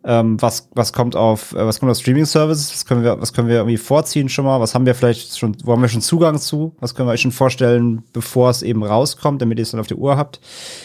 Ähm, 0.03 0.41
was, 0.41 0.69
was 0.73 0.93
kommt 0.93 1.15
auf, 1.15 1.53
äh, 1.53 1.65
was 1.65 1.79
kommt 1.79 1.91
auf 1.91 1.97
Streaming-Services, 1.97 2.71
was 2.71 2.85
können 2.85 3.03
wir, 3.03 3.19
was 3.19 3.33
können 3.33 3.49
wir 3.49 3.55
irgendwie 3.57 3.77
vorziehen 3.77 4.29
schon 4.29 4.45
mal, 4.45 4.61
was 4.61 4.73
haben 4.73 4.85
wir 4.85 4.95
vielleicht 4.95 5.37
schon, 5.37 5.57
wo 5.65 5.73
haben 5.73 5.81
wir 5.81 5.89
schon 5.89 6.01
Zugang 6.01 6.37
zu, 6.39 6.73
was 6.79 6.95
können 6.95 7.09
wir 7.09 7.13
euch 7.13 7.21
schon 7.21 7.33
vorstellen, 7.33 8.03
bevor 8.13 8.49
es 8.51 8.61
eben 8.61 8.83
rauskommt, 8.83 9.41
damit 9.41 9.57
ihr 9.57 9.63
es 9.63 9.71
dann 9.71 9.81
auf 9.81 9.87
der 9.87 9.97
Uhr 9.97 10.15
habt 10.15 10.39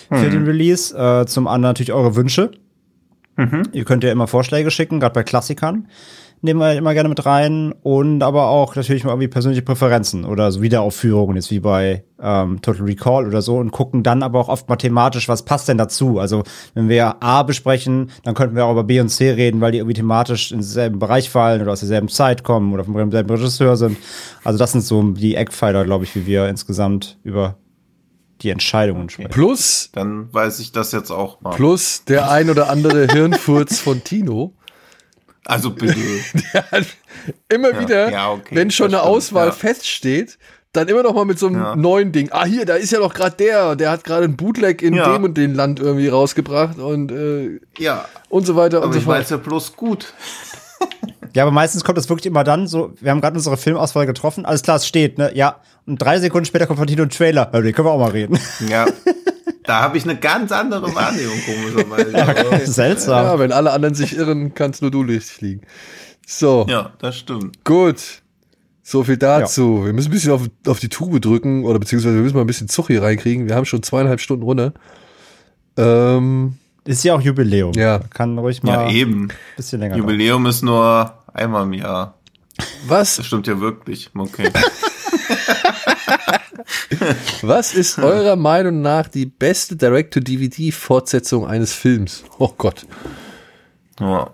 für 0.09 0.29
den 0.29 0.45
Release. 0.45 0.97
Äh, 0.97 1.27
zum 1.27 1.47
anderen 1.47 1.71
natürlich 1.71 1.93
eure 1.93 2.17
Wünsche. 2.17 2.51
Ihr 3.73 3.85
könnt 3.85 4.03
ja 4.03 4.11
immer 4.11 4.27
Vorschläge 4.27 4.71
schicken, 4.71 4.99
gerade 4.99 5.15
bei 5.15 5.23
Klassikern. 5.23 5.89
Nehmen 6.45 6.59
wir 6.59 6.75
immer 6.75 6.93
gerne 6.93 7.09
mit 7.09 7.25
rein. 7.25 7.73
Und 7.83 8.23
aber 8.23 8.49
auch 8.49 8.75
natürlich 8.75 9.05
mal 9.05 9.13
irgendwie 9.13 9.29
persönliche 9.29 9.63
Präferenzen 9.63 10.25
oder 10.25 10.51
so 10.51 10.61
Wiederaufführungen, 10.61 11.37
jetzt 11.37 11.53
wie 11.53 11.61
bei 11.61 12.05
ähm, 12.21 12.61
Total 12.61 12.85
Recall 12.85 13.27
oder 13.27 13.43
so. 13.43 13.59
Und 13.59 13.71
gucken 13.71 14.03
dann 14.03 14.25
aber 14.25 14.41
auch 14.41 14.49
oft 14.49 14.69
mathematisch, 14.69 15.29
was 15.29 15.45
passt 15.45 15.69
denn 15.69 15.79
dazu. 15.79 16.19
Also 16.19 16.43
wenn 16.75 16.89
wir 16.89 17.23
A 17.23 17.45
besprechen, 17.45 18.11
dann 18.25 18.35
könnten 18.35 18.57
wir 18.57 18.65
auch 18.65 18.73
über 18.73 18.85
B 18.85 18.99
und 19.01 19.09
C 19.09 19.31
reden, 19.31 19.61
weil 19.61 19.71
die 19.71 19.79
irgendwie 19.79 19.95
thematisch 19.95 20.51
in 20.51 20.59
denselben 20.59 20.99
Bereich 20.99 21.31
fallen 21.31 21.63
oder 21.63 21.73
aus 21.73 21.81
derselben 21.81 22.09
Zeit 22.09 22.43
kommen 22.43 22.73
oder 22.73 22.85
vom 22.85 23.11
selben 23.13 23.31
Regisseur 23.31 23.77
sind. 23.77 23.97
Also 24.43 24.59
das 24.59 24.73
sind 24.73 24.83
so 24.83 25.01
die 25.13 25.37
Eckpfeiler, 25.37 25.85
glaube 25.85 26.05
ich, 26.05 26.15
wie 26.17 26.27
wir 26.27 26.49
insgesamt 26.49 27.19
über 27.23 27.57
die 28.43 28.51
Entscheidungen 28.51 29.09
sprechen. 29.09 29.31
Plus, 29.31 29.91
Dann 29.93 30.33
weiß 30.33 30.59
ich 30.59 30.73
das 30.73 30.93
jetzt 30.93 31.11
auch 31.11 31.41
mal. 31.41 31.51
plus 31.51 32.05
der 32.05 32.31
ein 32.31 32.51
oder 32.51 32.69
andere 32.69 33.07
Hirnfurz 33.07 33.79
von 33.79 34.03
Tino. 34.03 34.55
Also 35.45 35.71
bitte. 35.71 35.95
Der 36.55 36.71
hat 36.71 36.87
immer 37.49 37.79
wieder, 37.81 38.11
ja, 38.11 38.31
okay, 38.31 38.55
wenn 38.57 38.71
schon 38.71 38.91
das 38.93 39.01
eine 39.01 39.03
stimmt, 39.09 39.17
Auswahl 39.17 39.47
ja. 39.47 39.53
feststeht, 39.53 40.39
dann 40.73 40.89
immer 40.89 41.03
noch 41.03 41.15
mal 41.15 41.25
mit 41.25 41.39
so 41.39 41.49
einem 41.49 41.57
Ja. 41.63 41.77
neuen 41.77 42.13
Ding. 42.13 42.29
Ah, 42.33 42.45
hier, 42.47 42.65
da 42.65 42.77
ist 42.77 42.93
ja 42.93 42.99
doch 43.01 43.13
gerade 43.13 43.37
der, 43.37 43.77
der 43.77 43.91
hat 43.91 44.05
gerade 44.05 44.25
ein 44.25 44.37
Bootleg 44.37 44.81
in 44.83 44.95
Ja. 44.95 45.13
dem 45.13 45.25
und 45.25 45.37
dem 45.37 45.55
Land 45.55 45.81
irgendwie 45.81 46.09
rausgebracht 46.09 46.79
und, 46.79 47.13
äh, 47.13 47.61
ja. 47.79 48.07
und 48.31 48.47
so 48.47 48.57
weiter 48.57 48.79
und 48.79 48.85
Aber 48.85 48.93
so 48.95 48.99
ich 49.01 49.07
weiß 49.07 49.29
fort. 49.29 49.31
ja 49.31 49.37
bloß 49.49 49.77
gut. 49.77 50.15
Ja, 51.35 51.43
aber 51.45 51.53
meistens 51.53 51.85
kommt 51.85 51.97
das 51.99 52.09
wirklich 52.09 52.27
immer 52.27 52.45
dann 52.45 52.67
so, 52.67 52.93
wir 53.01 53.11
haben 53.11 53.21
gerade 53.21 53.37
unsere 53.37 53.57
Filmauswahl 53.57 54.07
getroffen, 54.07 54.45
alles 54.45 54.63
klar, 54.63 54.77
es 54.77 54.87
steht, 54.87 55.19
ne? 55.19 55.31
Ja. 55.35 55.61
Und 55.87 56.01
drei 56.01 56.19
Sekunden 56.21 56.45
später 56.45 56.67
kommt 56.67 56.79
von 56.79 56.87
Tino 56.87 57.03
ein 57.03 57.11
Trailer. 57.11 57.51
Ja, 57.53 57.61
den 57.61 57.73
können 57.73 57.89
wir 57.89 57.93
auch 57.93 57.99
mal 57.99 58.11
reden. 58.11 58.39
Ja. 58.69 58.87
Da 59.65 59.81
habe 59.83 59.97
ich 59.97 60.05
eine 60.05 60.17
ganz 60.19 60.51
andere 60.53 60.95
Wahrnehmung, 60.95 61.39
komischerweise. 61.45 62.27
Aber- 62.47 62.59
Seltsam. 62.67 63.25
Ja, 63.25 63.39
wenn 63.39 63.53
alle 63.53 63.71
anderen 63.73 63.95
sich 63.95 64.17
irren, 64.17 64.55
kannst 64.55 64.83
nur 64.83 64.91
du 64.91 65.03
richtig 65.03 65.41
liegen. 65.41 65.61
So, 66.27 66.67
ja, 66.69 66.93
das 66.99 67.17
stimmt. 67.19 67.65
gut. 67.65 67.97
So 68.85 69.05
viel 69.05 69.17
dazu. 69.17 69.85
Wir 69.85 69.93
müssen 69.93 70.09
ein 70.09 70.13
bisschen 70.13 70.33
auf, 70.33 70.43
auf 70.67 70.81
die 70.81 70.89
Tube 70.89 71.21
drücken 71.21 71.65
oder 71.65 71.79
beziehungsweise 71.79 72.17
wir 72.17 72.23
müssen 72.23 72.35
mal 72.35 72.41
ein 72.41 72.47
bisschen 72.49 72.69
Zug 72.69 72.89
hier 72.89 73.01
reinkriegen. 73.03 73.47
Wir 73.49 73.55
haben 73.55 73.65
schon 73.65 73.83
zweieinhalb 73.83 74.21
Stunden 74.21 74.43
runter. 74.43 74.73
Ähm, 75.77 76.57
Ist 76.85 77.05
ja 77.05 77.15
auch 77.15 77.21
Jubiläum. 77.21 77.73
Ja. 77.75 78.01
Kann 78.13 78.37
ruhig 78.39 78.61
Ja, 78.65 78.77
mal 78.77 78.85
ein 78.87 78.95
eben. 78.95 79.29
bisschen 79.57 79.79
länger 79.81 79.95
dauern. 79.97 80.09
Jubiläum 80.09 80.47
ist 80.47 80.63
nur 80.63 81.15
einmal 81.33 81.63
im 81.63 81.75
Jahr. 81.75 82.19
was, 82.89 83.17
Das 83.17 83.27
stimmt 83.27 83.47
ja 83.47 83.61
wirklich. 83.61 84.11
Okay. 84.19 84.51
was 87.43 87.75
ist 87.75 87.99
eurer 87.99 88.37
Meinung 88.37 88.83
nach 88.83 89.09
die 89.09 89.27
beste 89.27 89.77
Direct-to-DVD-Fortsetzung 89.77 91.47
eines 91.47 91.73
Films? 91.73 92.25
Oh 92.39 92.51
Gott. 92.57 92.87
Ja. 94.01 94.31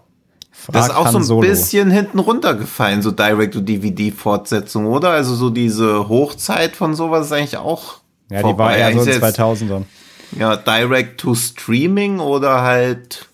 Das 0.71 0.89
ist 0.89 0.95
auch 0.95 1.05
Han 1.07 1.13
so 1.13 1.19
ein 1.19 1.25
Solo. 1.25 1.41
bisschen 1.49 1.91
hinten 1.91 2.19
runtergefallen, 2.19 3.01
so 3.01 3.11
Direct-to-DVD-Fortsetzung, 3.11 4.87
oder? 4.87 5.11
Also 5.11 5.35
so 5.35 5.49
diese 5.51 6.09
Hochzeit 6.09 6.77
von 6.77 6.95
sowas 6.95 7.27
ist 7.27 7.33
eigentlich 7.33 7.57
auch 7.57 8.01
Ja, 8.31 8.43
die 8.43 8.59
war 8.59 8.77
eher 8.77 8.93
so 8.93 9.01
in 9.11 9.19
2000ern. 9.23 9.85
Ja, 10.39 10.57
Direct-to-Streaming 10.57 12.19
oder 12.21 12.61
halt, 12.63 13.29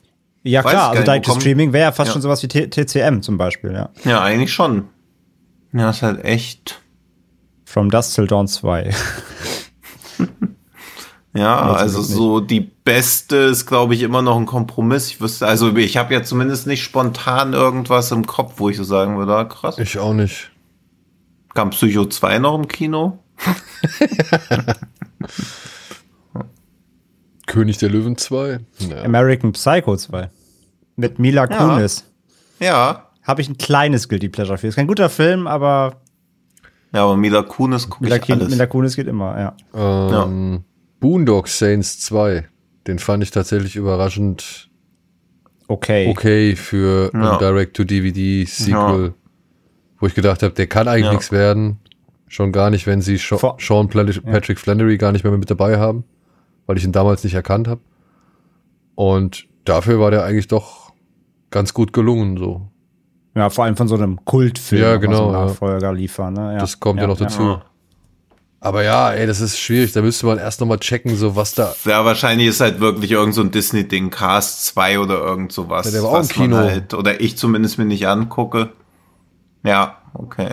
Ja, 0.44 0.62
klar, 0.62 0.72
also 0.72 0.76
gar 0.82 0.90
nicht, 0.94 1.06
Direct 1.08 1.26
wo 1.26 1.28
to 1.28 1.32
kommen- 1.32 1.40
Streaming 1.40 1.72
wäre 1.72 1.84
ja 1.86 1.92
fast 1.92 2.08
Ja. 2.08 2.12
schon 2.12 2.22
sowas 2.22 2.42
wie 2.44 2.48
T 2.48 2.68
TCM 2.68 3.20
zum 3.22 3.36
Beispiel, 3.36 3.72
ja. 3.72 3.90
ja, 4.04 4.22
eigentlich 4.22 4.52
schon. 4.52 4.84
Ja, 5.72 5.90
ist 5.90 6.02
halt 6.02 6.24
echt, 6.24 6.80
From 7.74 7.90
Dust 7.90 8.14
Till 8.14 8.28
Dawn 8.28 8.46
2. 8.46 8.90
Ja, 11.36 11.72
also 11.72 12.00
so 12.00 12.38
die 12.38 12.60
beste 12.60 13.34
ist, 13.36 13.66
glaube 13.66 13.96
ich, 13.96 14.02
immer 14.02 14.22
noch 14.22 14.36
ein 14.36 14.46
Kompromiss. 14.46 15.08
Ich 15.08 15.20
wüsste, 15.20 15.48
also 15.48 15.76
ich 15.76 15.96
habe 15.96 16.14
ja 16.14 16.22
zumindest 16.22 16.68
nicht 16.68 16.84
spontan 16.84 17.54
irgendwas 17.54 18.12
im 18.12 18.24
Kopf, 18.24 18.52
wo 18.58 18.68
ich 18.68 18.76
so 18.76 18.84
sagen 18.84 19.18
würde, 19.18 19.34
ah, 19.34 19.44
krass. 19.44 19.76
Ich 19.78 19.98
auch 19.98 20.12
nicht. 20.12 20.52
Kam 21.52 21.70
Psycho 21.70 22.04
2 22.04 22.38
noch 22.38 22.54
im 22.54 22.68
Kino? 22.68 23.18
König 27.48 27.78
der 27.78 27.90
Löwen 27.90 28.16
2. 28.16 28.60
Ja. 28.88 29.02
American 29.02 29.50
Psycho 29.50 29.96
2. 29.96 30.30
Mit 30.94 31.18
Mila 31.18 31.50
Ja. 31.50 31.56
Kunis. 31.56 32.04
Ja. 32.60 33.08
Habe 33.24 33.42
ich 33.42 33.48
ein 33.48 33.58
kleines 33.58 34.08
Guilty 34.08 34.28
Pleasure 34.28 34.56
für. 34.58 34.68
Ist 34.68 34.76
kein 34.76 34.86
guter 34.86 35.10
Film, 35.10 35.48
aber 35.48 36.03
Ja, 36.94 37.04
aber 37.04 37.16
Mila 37.16 37.42
Kunis 37.42 37.90
gucke 37.90 38.04
Mila, 38.04 38.16
ich 38.16 38.30
alles. 38.32 38.48
Mila 38.50 38.66
Kunis 38.66 38.96
geht 38.96 39.08
immer, 39.08 39.54
ja. 39.74 40.24
Ähm, 40.24 40.62
Boondock 41.00 41.48
Saints 41.48 42.00
2. 42.00 42.46
Den 42.86 42.98
fand 42.98 43.22
ich 43.22 43.30
tatsächlich 43.30 43.76
überraschend 43.76 44.70
Okay. 45.66 46.08
okay 46.10 46.54
für 46.56 47.10
Ja. 47.12 47.32
ein 47.32 47.38
Direct-to-DVD-Sequel, 47.38 49.14
wo 49.98 50.06
ich 50.06 50.14
gedacht 50.14 50.42
habe, 50.42 50.54
der 50.54 50.66
kann 50.66 50.86
eigentlich 50.88 51.06
Ja. 51.06 51.12
nichts 51.12 51.32
werden. 51.32 51.78
Schon 52.28 52.52
gar 52.52 52.70
nicht, 52.70 52.86
wenn 52.86 53.00
sie 53.00 53.18
Sha 53.18 53.38
Vor- 53.38 53.56
Sean 53.60 53.88
Patrick 53.88 54.58
Flannery 54.58 54.96
gar 54.98 55.12
nicht 55.12 55.24
mehr 55.24 55.36
mit 55.36 55.50
dabei 55.50 55.78
haben, 55.78 56.04
weil 56.66 56.76
ich 56.76 56.84
ihn 56.84 56.92
damals 56.92 57.24
nicht 57.24 57.34
erkannt 57.34 57.66
habe. 57.68 57.80
Und 58.94 59.46
dafür 59.64 59.98
war 60.00 60.10
der 60.10 60.24
eigentlich 60.24 60.48
doch 60.48 60.92
ganz 61.50 61.74
gut 61.74 61.92
gelungen, 61.92 62.36
so. 62.36 62.68
Ja, 63.34 63.50
vor 63.50 63.64
allem 63.64 63.76
von 63.76 63.88
so 63.88 63.96
einem 63.96 64.24
Kultfilm. 64.24 64.82
Ja, 64.82 64.96
genau, 64.96 65.16
So 65.16 65.24
einen 65.24 65.32
ja. 65.32 65.44
Nachfolger 65.46 65.92
liefern. 65.92 66.34
Ne? 66.34 66.52
Ja. 66.54 66.60
Das 66.60 66.78
kommt 66.78 67.00
ja, 67.00 67.06
noch 67.06 67.18
dazu. 67.18 67.42
Ja. 67.42 67.62
Aber 68.60 68.82
ja, 68.82 69.12
ey, 69.12 69.26
das 69.26 69.40
ist 69.40 69.58
schwierig. 69.58 69.92
Da 69.92 70.00
müsste 70.00 70.24
man 70.24 70.38
erst 70.38 70.60
nochmal 70.60 70.78
checken, 70.78 71.14
so 71.16 71.36
was 71.36 71.52
da. 71.54 71.74
Ja, 71.84 72.02
wahrscheinlich 72.04 72.48
ist 72.48 72.62
halt 72.62 72.80
wirklich 72.80 73.10
irgend 73.10 73.34
so 73.34 73.42
ein 73.42 73.50
Disney-Ding, 73.50 74.08
Cast 74.08 74.64
2 74.68 75.00
oder 75.00 75.18
irgend 75.18 75.52
sowas. 75.52 75.84
Ja, 75.84 75.92
der 75.92 76.02
war 76.02 76.08
auch 76.10 76.14
im 76.14 76.20
was 76.20 76.34
man 76.36 76.48
Kino. 76.48 76.56
Halt, 76.56 76.94
oder 76.94 77.20
ich 77.20 77.36
zumindest 77.36 77.76
mir 77.76 77.84
nicht 77.84 78.08
angucke. 78.08 78.70
Ja, 79.64 79.98
okay. 80.14 80.48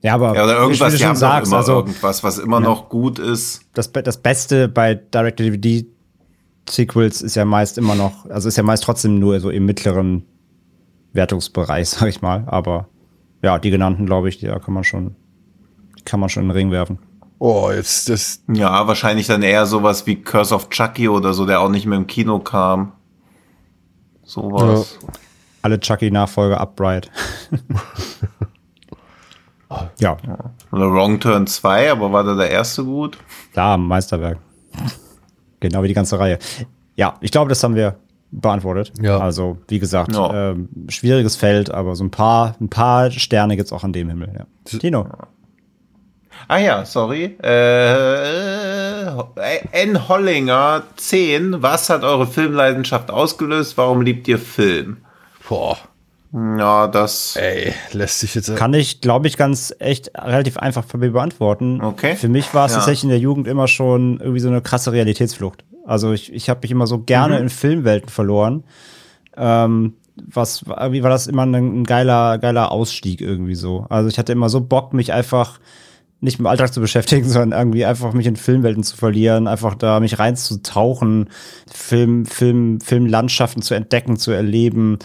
Ja, 0.00 0.14
aber 0.14 0.34
Ja, 0.34 0.44
oder 0.44 0.54
wie 0.54 0.60
irgendwas, 0.62 0.92
du 0.92 0.96
die 0.96 1.02
schon 1.02 1.08
haben 1.08 1.16
sagst, 1.16 1.48
immer 1.50 1.58
also 1.58 1.72
irgendwas, 1.72 2.24
was 2.24 2.38
immer 2.38 2.60
noch 2.60 2.88
gut 2.88 3.18
ist. 3.18 3.60
das, 3.74 3.92
das 3.92 4.16
Beste 4.16 4.68
bei 4.68 4.94
Direct-to-DVD-Sequels 4.94 7.20
ist 7.20 7.34
ja 7.34 7.44
meist 7.44 7.76
immer 7.76 7.96
noch, 7.96 8.24
also 8.30 8.48
ist 8.48 8.56
ja 8.56 8.62
meist 8.62 8.82
trotzdem 8.84 9.18
nur 9.18 9.40
so 9.40 9.50
im 9.50 9.66
mittleren 9.66 10.24
Wertungsbereich, 11.16 11.88
sag 11.88 12.08
ich 12.08 12.22
mal. 12.22 12.44
Aber 12.46 12.88
ja, 13.42 13.58
die 13.58 13.70
genannten, 13.70 14.06
glaube 14.06 14.28
ich, 14.28 14.38
die 14.38 14.46
da 14.46 14.58
kann 14.58 14.74
man 14.74 14.84
schon, 14.84 15.16
kann 16.04 16.20
man 16.20 16.28
schon 16.28 16.44
in 16.44 16.48
den 16.50 16.56
Ring 16.56 16.70
werfen. 16.70 16.98
Oh, 17.38 17.70
jetzt 17.70 18.08
das. 18.08 18.42
Ja, 18.48 18.86
wahrscheinlich 18.86 19.26
dann 19.26 19.42
eher 19.42 19.66
sowas 19.66 20.06
wie 20.06 20.16
Curse 20.16 20.54
of 20.54 20.70
Chucky 20.70 21.08
oder 21.08 21.34
so, 21.34 21.44
der 21.44 21.60
auch 21.60 21.68
nicht 21.68 21.86
mehr 21.86 21.98
im 21.98 22.06
Kino 22.06 22.38
kam. 22.38 22.92
Sowas. 24.22 24.98
Alle 25.62 25.78
Chucky-Nachfolger 25.78 26.60
Upright. 26.60 27.10
ja, 29.98 30.16
Oder 30.72 30.92
Wrong 30.92 31.20
Turn 31.20 31.46
2, 31.46 31.92
aber 31.92 32.12
war 32.12 32.24
da 32.24 32.34
der 32.34 32.50
erste 32.50 32.84
gut? 32.84 33.18
da, 33.52 33.76
Meisterwerk. 33.76 34.38
Genau 35.60 35.82
wie 35.82 35.88
die 35.88 35.94
ganze 35.94 36.18
Reihe. 36.18 36.38
Ja, 36.94 37.14
ich 37.20 37.30
glaube, 37.30 37.48
das 37.48 37.62
haben 37.62 37.74
wir 37.74 37.96
beantwortet. 38.30 38.92
Ja. 39.00 39.18
Also, 39.18 39.58
wie 39.68 39.78
gesagt, 39.78 40.14
Ja. 40.14 40.50
ähm, 40.52 40.68
schwieriges 40.88 41.36
Feld, 41.36 41.70
aber 41.70 41.94
so 41.96 42.04
ein 42.04 42.10
paar, 42.10 42.54
ein 42.60 42.68
paar 42.68 43.10
Sterne 43.10 43.56
gibt's 43.56 43.72
auch 43.72 43.84
an 43.84 43.92
dem 43.92 44.08
Himmel. 44.08 44.32
Ja. 44.38 44.78
Tino. 44.78 45.06
Ah 46.48 46.58
ja, 46.58 46.84
sorry. 46.84 47.36
Äh, 47.42 49.06
N. 49.72 50.08
Hollinger 50.08 50.82
10. 50.96 51.62
Was 51.62 51.88
hat 51.90 52.04
eure 52.04 52.26
Filmleidenschaft 52.26 53.10
ausgelöst? 53.10 53.76
Warum 53.78 54.02
liebt 54.02 54.28
ihr 54.28 54.38
Film? 54.38 54.98
Boah, 55.48 55.78
Ja, 56.32 56.88
das. 56.88 57.36
ey, 57.36 57.72
lässt 57.92 58.20
sich 58.20 58.34
jetzt. 58.34 58.54
Kann 58.56 58.74
ich, 58.74 59.00
glaube 59.00 59.26
ich, 59.28 59.36
ganz 59.36 59.74
echt 59.78 60.10
relativ 60.16 60.58
einfach 60.58 60.84
für 60.84 60.98
mich 60.98 61.12
beantworten. 61.12 61.80
Okay. 61.82 62.16
Für 62.16 62.28
mich 62.28 62.52
war 62.52 62.66
es 62.66 62.72
Ja. 62.72 62.78
tatsächlich 62.78 63.04
in 63.04 63.10
der 63.10 63.18
Jugend 63.18 63.46
immer 63.48 63.66
schon 63.68 64.18
irgendwie 64.20 64.40
so 64.40 64.48
eine 64.48 64.60
krasse 64.60 64.92
Realitätsflucht. 64.92 65.64
Also 65.86 66.12
ich, 66.12 66.32
ich 66.32 66.50
habe 66.50 66.60
mich 66.62 66.70
immer 66.70 66.86
so 66.86 66.98
gerne 66.98 67.38
in 67.38 67.48
Filmwelten 67.48 68.08
verloren. 68.08 68.64
Ähm, 69.36 69.94
was, 70.24 70.62
irgendwie 70.62 71.02
war 71.02 71.10
das 71.10 71.26
immer 71.26 71.44
ein, 71.44 71.54
ein 71.54 71.84
geiler, 71.84 72.38
geiler 72.38 72.72
Ausstieg 72.72 73.20
irgendwie 73.20 73.54
so. 73.54 73.86
Also 73.88 74.08
ich 74.08 74.18
hatte 74.18 74.32
immer 74.32 74.48
so 74.48 74.60
Bock, 74.60 74.92
mich 74.92 75.12
einfach 75.12 75.60
nicht 76.20 76.38
mit 76.38 76.46
dem 76.46 76.50
Alltag 76.50 76.72
zu 76.72 76.80
beschäftigen, 76.80 77.28
sondern 77.28 77.58
irgendwie 77.58 77.84
einfach 77.84 78.12
mich 78.12 78.26
in 78.26 78.36
Filmwelten 78.36 78.82
zu 78.82 78.96
verlieren, 78.96 79.46
einfach 79.46 79.74
da 79.74 80.00
mich 80.00 80.18
reinzutauchen, 80.18 81.28
Film, 81.70 82.26
Film, 82.26 82.80
Filmlandschaften 82.80 83.62
zu 83.62 83.74
entdecken, 83.74 84.16
zu 84.16 84.32
erleben. 84.32 84.98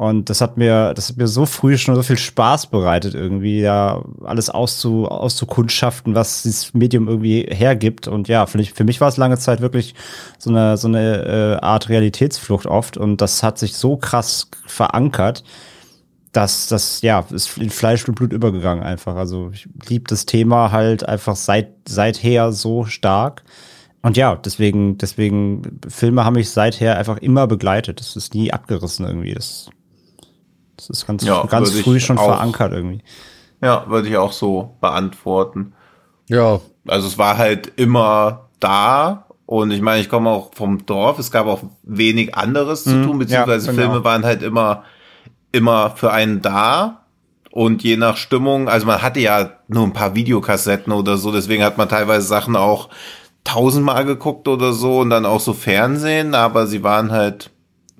Und 0.00 0.30
das 0.30 0.40
hat 0.40 0.56
mir, 0.56 0.94
das 0.94 1.10
hat 1.10 1.18
mir 1.18 1.28
so 1.28 1.44
früh 1.44 1.76
schon 1.76 1.94
so 1.94 2.02
viel 2.02 2.16
Spaß 2.16 2.68
bereitet, 2.68 3.14
irgendwie 3.14 3.60
ja 3.60 4.02
alles 4.24 4.48
auszu, 4.48 5.06
auszukundschaften, 5.06 6.14
was 6.14 6.42
dieses 6.42 6.72
Medium 6.72 7.06
irgendwie 7.06 7.42
hergibt. 7.42 8.08
Und 8.08 8.26
ja, 8.26 8.46
für 8.46 8.56
mich, 8.56 8.72
für 8.72 8.84
mich 8.84 9.02
war 9.02 9.08
es 9.08 9.18
lange 9.18 9.36
Zeit 9.36 9.60
wirklich 9.60 9.94
so 10.38 10.48
eine, 10.48 10.78
so 10.78 10.88
eine 10.88 11.58
äh, 11.60 11.62
Art 11.62 11.90
Realitätsflucht 11.90 12.64
oft. 12.64 12.96
Und 12.96 13.20
das 13.20 13.42
hat 13.42 13.58
sich 13.58 13.74
so 13.74 13.98
krass 13.98 14.48
verankert, 14.66 15.44
dass 16.32 16.66
das, 16.68 17.02
ja, 17.02 17.26
ist 17.28 17.58
in 17.58 17.68
Fleisch 17.68 18.08
und 18.08 18.14
Blut 18.14 18.32
übergegangen 18.32 18.82
einfach. 18.82 19.16
Also 19.16 19.50
ich 19.52 19.68
liebe 19.86 20.04
das 20.08 20.24
Thema 20.24 20.72
halt 20.72 21.06
einfach 21.06 21.36
seit, 21.36 21.72
seither 21.86 22.52
so 22.52 22.86
stark. 22.86 23.42
Und 24.00 24.16
ja, 24.16 24.34
deswegen, 24.34 24.96
deswegen, 24.96 25.78
Filme 25.88 26.24
haben 26.24 26.36
mich 26.36 26.48
seither 26.48 26.96
einfach 26.96 27.18
immer 27.18 27.46
begleitet. 27.46 28.00
Das 28.00 28.16
ist 28.16 28.32
nie 28.32 28.50
abgerissen 28.50 29.04
irgendwie. 29.04 29.34
Das, 29.34 29.68
das 30.88 30.98
ist 30.98 31.06
ganz, 31.06 31.24
Ja, 31.24 31.44
ganz 31.46 31.68
würde 31.68 31.78
ich 31.78 31.84
früh 31.84 32.00
schon 32.00 32.18
auch. 32.18 32.26
verankert 32.26 32.72
irgendwie. 32.72 33.02
Ja, 33.62 33.84
würde 33.88 34.08
ich 34.08 34.16
auch 34.16 34.32
so 34.32 34.76
beantworten. 34.80 35.72
ja, 36.28 36.60
Also 36.88 37.06
es 37.08 37.18
war 37.18 37.36
halt 37.38 37.72
immer 37.76 38.48
da. 38.58 39.26
Und 39.46 39.72
ich 39.72 39.80
meine, 39.82 40.00
ich 40.00 40.08
komme 40.08 40.30
auch 40.30 40.50
vom 40.54 40.86
Dorf. 40.86 41.18
Es 41.18 41.30
gab 41.32 41.46
auch 41.46 41.60
wenig 41.82 42.36
anderes 42.36 42.84
zu 42.84 43.02
tun, 43.04 43.18
beziehungsweise 43.18 43.66
ja, 43.66 43.72
genau. 43.72 43.82
Filme 43.90 44.04
waren 44.04 44.24
halt 44.24 44.42
immer, 44.42 44.84
immer 45.52 45.90
für 45.96 46.12
einen 46.12 46.40
da. 46.40 46.98
Und 47.50 47.82
je 47.82 47.96
nach 47.96 48.16
Stimmung, 48.16 48.68
also 48.68 48.86
man 48.86 49.02
hatte 49.02 49.18
ja 49.18 49.50
nur 49.66 49.82
ein 49.84 49.92
paar 49.92 50.14
Videokassetten 50.14 50.92
oder 50.92 51.16
so, 51.16 51.32
deswegen 51.32 51.64
hat 51.64 51.78
man 51.78 51.88
teilweise 51.88 52.26
Sachen 52.28 52.54
auch 52.54 52.90
tausendmal 53.42 54.04
geguckt 54.04 54.46
oder 54.46 54.72
so 54.72 55.00
und 55.00 55.10
dann 55.10 55.26
auch 55.26 55.40
so 55.40 55.52
Fernsehen, 55.52 56.36
aber 56.36 56.68
sie 56.68 56.84
waren 56.84 57.10
halt, 57.10 57.50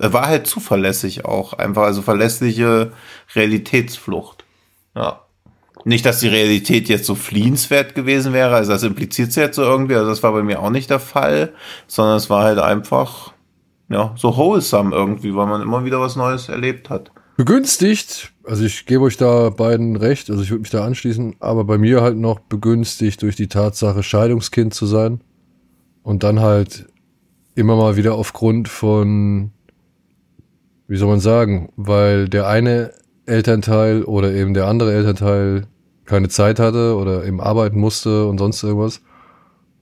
er 0.00 0.12
war 0.12 0.26
halt 0.26 0.46
zuverlässig 0.46 1.24
auch, 1.24 1.52
einfach 1.52 1.82
also 1.82 2.02
verlässliche 2.02 2.92
Realitätsflucht. 3.34 4.44
Ja. 4.94 5.20
Nicht, 5.84 6.04
dass 6.04 6.20
die 6.20 6.28
Realität 6.28 6.88
jetzt 6.88 7.06
so 7.06 7.14
fliehenswert 7.14 7.94
gewesen 7.94 8.32
wäre, 8.32 8.54
also 8.54 8.72
das 8.72 8.82
impliziert 8.82 9.32
sie 9.32 9.40
jetzt 9.40 9.56
so 9.56 9.62
irgendwie, 9.62 9.94
also 9.94 10.08
das 10.08 10.22
war 10.22 10.32
bei 10.32 10.42
mir 10.42 10.60
auch 10.60 10.70
nicht 10.70 10.90
der 10.90 11.00
Fall, 11.00 11.54
sondern 11.86 12.16
es 12.16 12.28
war 12.28 12.44
halt 12.44 12.58
einfach, 12.58 13.32
ja, 13.88 14.14
so 14.16 14.36
wholesome 14.36 14.94
irgendwie, 14.94 15.34
weil 15.34 15.46
man 15.46 15.62
immer 15.62 15.84
wieder 15.84 16.00
was 16.00 16.16
Neues 16.16 16.48
erlebt 16.48 16.90
hat. 16.90 17.10
begünstigt. 17.40 18.34
Also 18.44 18.64
ich 18.64 18.84
gebe 18.84 19.04
euch 19.04 19.16
da 19.16 19.48
beiden 19.48 19.96
recht. 19.96 20.28
Also 20.28 20.42
ich 20.42 20.50
würde 20.50 20.60
mich 20.60 20.70
da 20.70 20.84
anschließen. 20.84 21.36
Aber 21.40 21.64
bei 21.64 21.78
mir 21.78 22.02
halt 22.02 22.18
noch 22.18 22.38
begünstigt 22.38 23.22
durch 23.22 23.34
die 23.34 23.48
Tatsache, 23.48 24.02
Scheidungskind 24.02 24.74
zu 24.74 24.84
sein. 24.84 25.22
Und 26.02 26.22
dann 26.22 26.40
halt 26.40 26.86
immer 27.54 27.76
mal 27.76 27.96
wieder 27.96 28.14
aufgrund 28.14 28.68
von, 28.68 29.52
wie 30.90 30.96
soll 30.96 31.08
man 31.08 31.20
sagen, 31.20 31.72
weil 31.76 32.28
der 32.28 32.48
eine 32.48 32.90
Elternteil 33.24 34.02
oder 34.02 34.32
eben 34.32 34.54
der 34.54 34.66
andere 34.66 34.92
Elternteil 34.92 35.68
keine 36.04 36.28
Zeit 36.28 36.58
hatte 36.58 36.96
oder 36.96 37.24
eben 37.24 37.40
arbeiten 37.40 37.78
musste 37.78 38.26
und 38.26 38.38
sonst 38.38 38.64
irgendwas. 38.64 39.00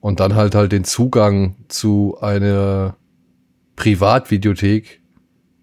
Und 0.01 0.21
dann 0.21 0.35
halt 0.35 0.55
halt 0.55 0.71
den 0.71 0.85
Zugang 0.85 1.57
zu 1.69 2.19
einer 2.21 2.97
Privatvideothek, 3.77 5.01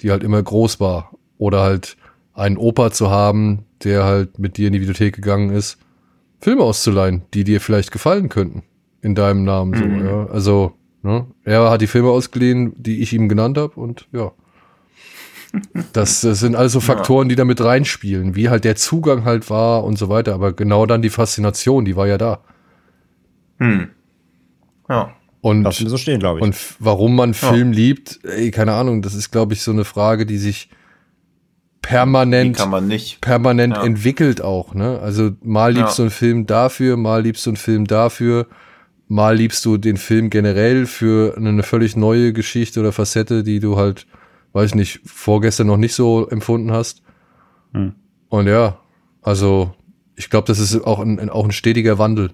die 0.02 0.10
halt 0.10 0.24
immer 0.24 0.42
groß 0.42 0.80
war. 0.80 1.12
Oder 1.38 1.62
halt 1.62 1.96
einen 2.34 2.58
Opa 2.58 2.90
zu 2.92 3.12
haben, 3.12 3.66
der 3.84 4.04
halt 4.04 4.40
mit 4.40 4.58
dir 4.58 4.66
in 4.68 4.74
die 4.74 4.82
Videothek 4.82 5.16
gegangen 5.16 5.52
ist, 5.52 5.78
Filme 6.40 6.64
auszuleihen, 6.64 7.22
die 7.36 7.44
dir 7.44 7.62
vielleicht 7.62 7.92
gefallen 7.92 8.30
könnten. 8.30 8.64
In 9.02 9.14
deinem 9.14 9.44
Namen 9.44 9.76
so, 9.76 9.86
Mhm. 9.86 10.06
ja. 10.06 10.26
Also, 10.26 10.74
ne? 11.04 11.28
Er 11.44 11.70
hat 11.70 11.82
die 11.82 11.88
Filme 11.88 12.10
ausgeliehen, 12.10 12.74
die 12.82 13.02
ich 13.04 13.14
ihm 13.14 13.30
genannt 13.30 13.60
habe 13.60 13.80
und 13.80 14.08
ja. 14.12 14.32
Das, 15.94 16.22
das 16.22 16.40
sind 16.40 16.56
also 16.56 16.80
Faktoren, 16.80 17.30
die 17.30 17.36
da 17.36 17.46
mit 17.46 17.62
reinspielen, 17.62 18.36
wie 18.36 18.50
halt 18.50 18.64
der 18.66 18.76
Zugang 18.76 19.24
halt 19.26 19.50
war 19.50 19.84
und 19.84 19.98
so 19.98 20.10
weiter. 20.10 20.34
Aber 20.34 20.54
genau 20.54 20.86
dann 20.86 21.02
die 21.02 21.10
Faszination, 21.10 21.86
die 21.86 21.96
war 21.96 22.08
ja 22.08 22.18
da. 22.18 22.40
Hm. 23.60 23.88
Ja. 24.90 25.14
Und 25.42 25.64
Lassen 25.64 25.84
wir 25.84 25.90
so 25.92 25.98
stehen, 25.98 26.20
glaube 26.20 26.40
ich. 26.40 26.44
und 26.44 26.56
warum 26.80 27.16
man 27.16 27.34
Film 27.34 27.72
liebt, 27.72 28.20
ey, 28.24 28.50
keine 28.52 28.74
Ahnung, 28.74 29.02
das 29.02 29.14
ist, 29.14 29.32
glaube 29.32 29.54
ich, 29.54 29.62
so 29.62 29.72
eine 29.72 29.86
Frage, 29.86 30.26
die 30.26 30.38
sich 30.40 30.70
Die 30.70 30.76
permanent, 31.90 32.58
kann 32.58 32.72
man 32.72 32.88
nicht. 32.88 33.22
permanent 33.22 33.76
Ja. 33.76 33.84
entwickelt 33.84 34.42
auch, 34.42 34.74
ne? 34.74 35.00
Also 35.00 35.32
mal 35.44 35.72
liebst 35.72 35.92
Ja. 35.92 35.96
du 35.98 36.02
einen 36.04 36.12
Film 36.12 36.46
dafür, 36.48 36.98
mal 36.98 37.22
liebst 37.22 37.46
du 37.46 37.52
einen 37.52 37.58
Film 37.58 37.86
dafür. 37.86 38.48
mal 39.08 39.38
liebst 39.38 39.64
du 39.66 39.78
den 39.78 39.98
Film 39.98 40.32
generell 40.32 40.88
für 40.88 41.38
eine 41.38 41.62
völlig 41.62 41.96
neue 41.96 42.34
Geschichte 42.34 42.80
oder 42.80 42.92
Facette, 42.92 43.44
die 43.44 43.60
du 43.60 43.78
halt, 43.78 44.08
weiß 44.56 44.70
ich 44.72 44.76
nicht, 44.76 45.02
vorgestern 45.06 45.68
noch 45.68 45.78
nicht 45.78 45.94
so 45.94 46.28
empfunden 46.30 46.72
hast. 46.72 47.04
Hm. 47.74 47.94
Und 48.30 48.48
ja, 48.48 48.80
also 49.22 49.74
ich 50.16 50.30
glaube, 50.30 50.48
das 50.48 50.60
ist 50.60 50.76
auch 50.86 51.00
ein, 51.00 51.30
auch 51.30 51.44
ein 51.46 51.52
stetiger 51.52 52.00
Wandel, 52.00 52.32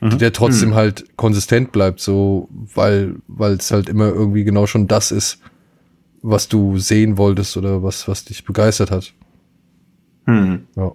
Mhm. 0.00 0.18
der 0.18 0.32
trotzdem 0.34 0.74
halt 0.74 1.16
konsistent 1.16 1.72
bleibt, 1.72 2.00
so, 2.00 2.48
weil 2.50 3.14
weil 3.28 3.54
es 3.54 3.70
halt 3.70 3.88
immer 3.88 4.08
irgendwie 4.08 4.44
genau 4.44 4.66
schon 4.66 4.88
das 4.88 5.10
ist, 5.10 5.38
was 6.20 6.48
du 6.48 6.76
sehen 6.76 7.16
wolltest 7.16 7.56
oder 7.56 7.82
was 7.82 8.06
was 8.06 8.24
dich 8.26 8.44
begeistert 8.44 8.90
hat. 8.90 9.14
Hm. 10.26 10.66
Ja. 10.76 10.92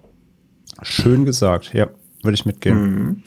Schön 0.82 1.24
gesagt, 1.24 1.72
ja, 1.74 1.88
würde 2.22 2.34
ich 2.34 2.46
mitgehen. 2.46 2.78
Mhm. 3.06 3.22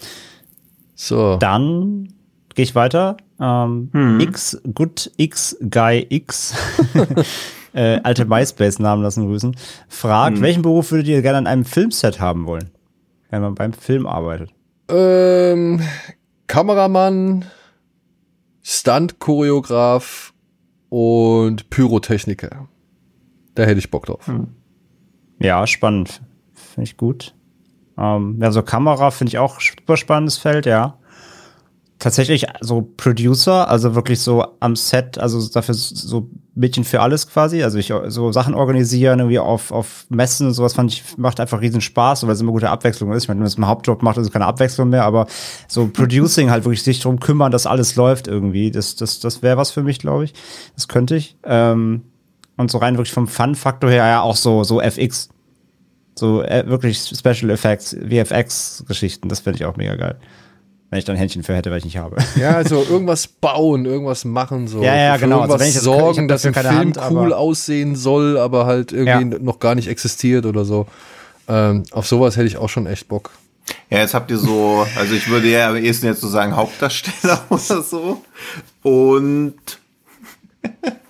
So. 0.94 1.38
Dann 1.38 2.14
gehe 2.56 2.64
ich 2.64 2.76
weiter. 2.76 3.18
Ähm, 3.40 3.90
X, 4.20 4.60
Good 4.74 5.12
X 5.18 5.58
Guy 5.70 6.06
X, 6.10 6.56
äh, 7.74 8.00
alte 8.02 8.26
MySpace-Namen 8.26 9.04
lassen 9.04 9.28
grüßen, 9.28 9.56
fragt, 9.88 10.42
welchen 10.42 10.62
Beruf 10.62 10.92
würdet 10.92 11.08
ihr 11.08 11.22
gerne 11.22 11.40
an 11.40 11.48
einem 11.48 11.66
Filmset 11.66 12.20
haben 12.20 12.46
wollen, 12.48 12.72
wenn 13.30 13.42
man 13.42 13.56
beim 13.56 13.74
Film 13.74 14.08
arbeitet? 14.08 14.52
Ähm, 14.88 15.82
Kameramann, 16.48 17.46
Stunt-Choreograf 18.64 20.34
und 20.90 21.70
Pyrotechniker. 21.70 22.68
Da 23.56 23.64
hätte 23.64 23.80
ich 23.80 23.92
Bock 23.92 24.06
drauf. 24.06 24.30
Ja, 25.40 25.66
spannend. 25.68 26.22
Finde 26.54 26.90
ich 26.90 26.98
gut. 26.98 27.36
Ähm, 27.98 28.38
ja, 28.42 28.52
so 28.52 28.62
Kamera 28.64 29.12
finde 29.12 29.30
ich 29.30 29.38
auch 29.38 29.60
super 29.62 29.98
spannendes 29.98 30.38
Feld, 30.38 30.66
ja. 30.66 30.98
Tatsächlich 31.98 32.46
so 32.60 32.82
Producer, 32.98 33.70
also 33.70 33.96
wirklich 33.96 34.20
so 34.20 34.46
am 34.60 34.76
Set, 34.76 35.18
also 35.18 35.48
dafür 35.48 35.74
so 35.74 36.30
Mädchen 36.54 36.84
für 36.84 37.02
alles 37.02 37.28
quasi. 37.28 37.64
Also 37.64 37.78
ich 37.78 37.94
so 38.08 38.32
Sachen 38.34 38.54
organisieren, 38.54 39.20
irgendwie 39.20 39.40
auf, 39.40 39.72
auf 39.72 40.06
Messen 40.10 40.48
und 40.48 40.54
sowas 40.54 40.74
fand 40.74 40.92
ich, 40.92 41.18
macht 41.18 41.40
einfach 41.40 41.62
riesen 41.62 41.82
Spaß, 41.82 42.26
weil 42.26 42.34
es 42.34 42.42
immer 42.42 42.52
gute 42.52 42.70
Abwechslung 42.70 43.14
ist. 43.14 43.24
Ich 43.24 43.28
meine, 43.30 43.40
wenn 43.40 43.48
es 43.48 43.58
ein 43.58 43.68
Hauptjob 43.68 44.04
macht, 44.04 44.18
ist 44.18 44.28
es 44.28 44.34
keine 44.34 44.46
Abwechslung 44.46 44.90
mehr, 44.90 45.06
aber 45.06 45.28
so 45.68 45.88
Producing 45.88 46.50
halt 46.50 46.66
wirklich 46.66 46.84
sich 46.84 47.00
drum 47.00 47.20
kümmern, 47.20 47.52
dass 47.52 47.66
alles 47.66 47.96
läuft 47.96 48.28
irgendwie. 48.28 48.72
Das, 48.72 48.96
das, 48.96 49.20
das 49.20 49.42
wäre 49.42 49.58
was 49.58 49.72
für 49.72 49.84
mich, 49.84 50.00
glaube 50.00 50.26
ich. 50.26 50.34
Das 50.76 50.88
könnte 50.90 51.16
ich. 51.16 51.38
Ähm, 51.44 52.04
und 52.58 52.72
so 52.72 52.78
rein 52.78 52.98
wirklich 52.98 53.14
vom 53.14 53.28
Fun-Faktor 53.28 53.90
her 53.90 54.06
ja 54.08 54.22
auch 54.22 54.36
so, 54.36 54.64
so 54.64 54.82
FX. 54.82 55.30
So 56.18 56.42
äh, 56.42 56.66
wirklich 56.68 57.00
Special 57.00 57.50
Effects, 57.50 57.94
VFX-Geschichten, 57.94 59.28
das 59.28 59.42
fände 59.42 59.60
ich 59.60 59.66
auch 59.66 59.76
mega 59.76 59.96
geil. 59.96 60.18
Wenn 60.90 61.00
ich 61.00 61.06
da 61.06 61.14
ein 61.14 61.18
Händchen 61.18 61.44
für 61.44 61.56
hätte, 61.56 61.72
weil 61.72 61.80
ich 61.80 61.86
nicht 61.86 61.98
habe. 61.98 62.18
Ja, 62.36 62.52
also 62.52 62.84
irgendwas 62.84 63.28
bauen, 63.28 63.86
irgendwas 63.86 64.24
machen, 64.24 64.68
so. 64.68 64.84
Ja, 64.84 64.96
ja, 64.96 65.14
Für 65.16 65.22
genau. 65.22 65.42
Also 65.42 65.54
Irgendwas 65.54 65.62
wenn 65.62 65.68
ich 65.70 65.74
das 65.76 65.84
kann, 65.84 65.94
ich 65.94 66.00
sorgen, 66.00 66.28
dass 66.28 66.44
keine 66.44 66.70
Film 66.70 66.96
Hand, 66.96 67.00
cool 67.12 67.34
aussehen 67.34 67.96
soll, 67.96 68.38
aber 68.38 68.66
halt 68.66 68.92
irgendwie 68.92 69.40
noch 69.44 69.60
gar 69.60 69.76
nicht 69.76 69.88
existiert 69.88 70.46
oder 70.46 70.64
so. 70.64 70.88
Ähm, 71.48 71.84
auf 71.92 72.08
sowas 72.08 72.38
hätte 72.38 72.48
ich 72.48 72.58
auch 72.58 72.70
schon 72.70 72.88
echt 72.88 73.08
Bock. 73.08 73.32
Ja, 73.90 74.00
jetzt 74.00 74.14
habt 74.14 74.30
ihr 74.32 74.38
so, 74.38 74.86
also 74.96 75.14
ich 75.16 75.28
würde 75.28 75.48
ja 75.50 75.70
am 75.70 75.76
ehesten 75.76 76.06
jetzt 76.06 76.22
so 76.22 76.28
sagen 76.28 76.56
Hauptdarsteller 76.56 77.46
oder 77.50 77.82
so. 77.82 78.22
Und 78.84 79.56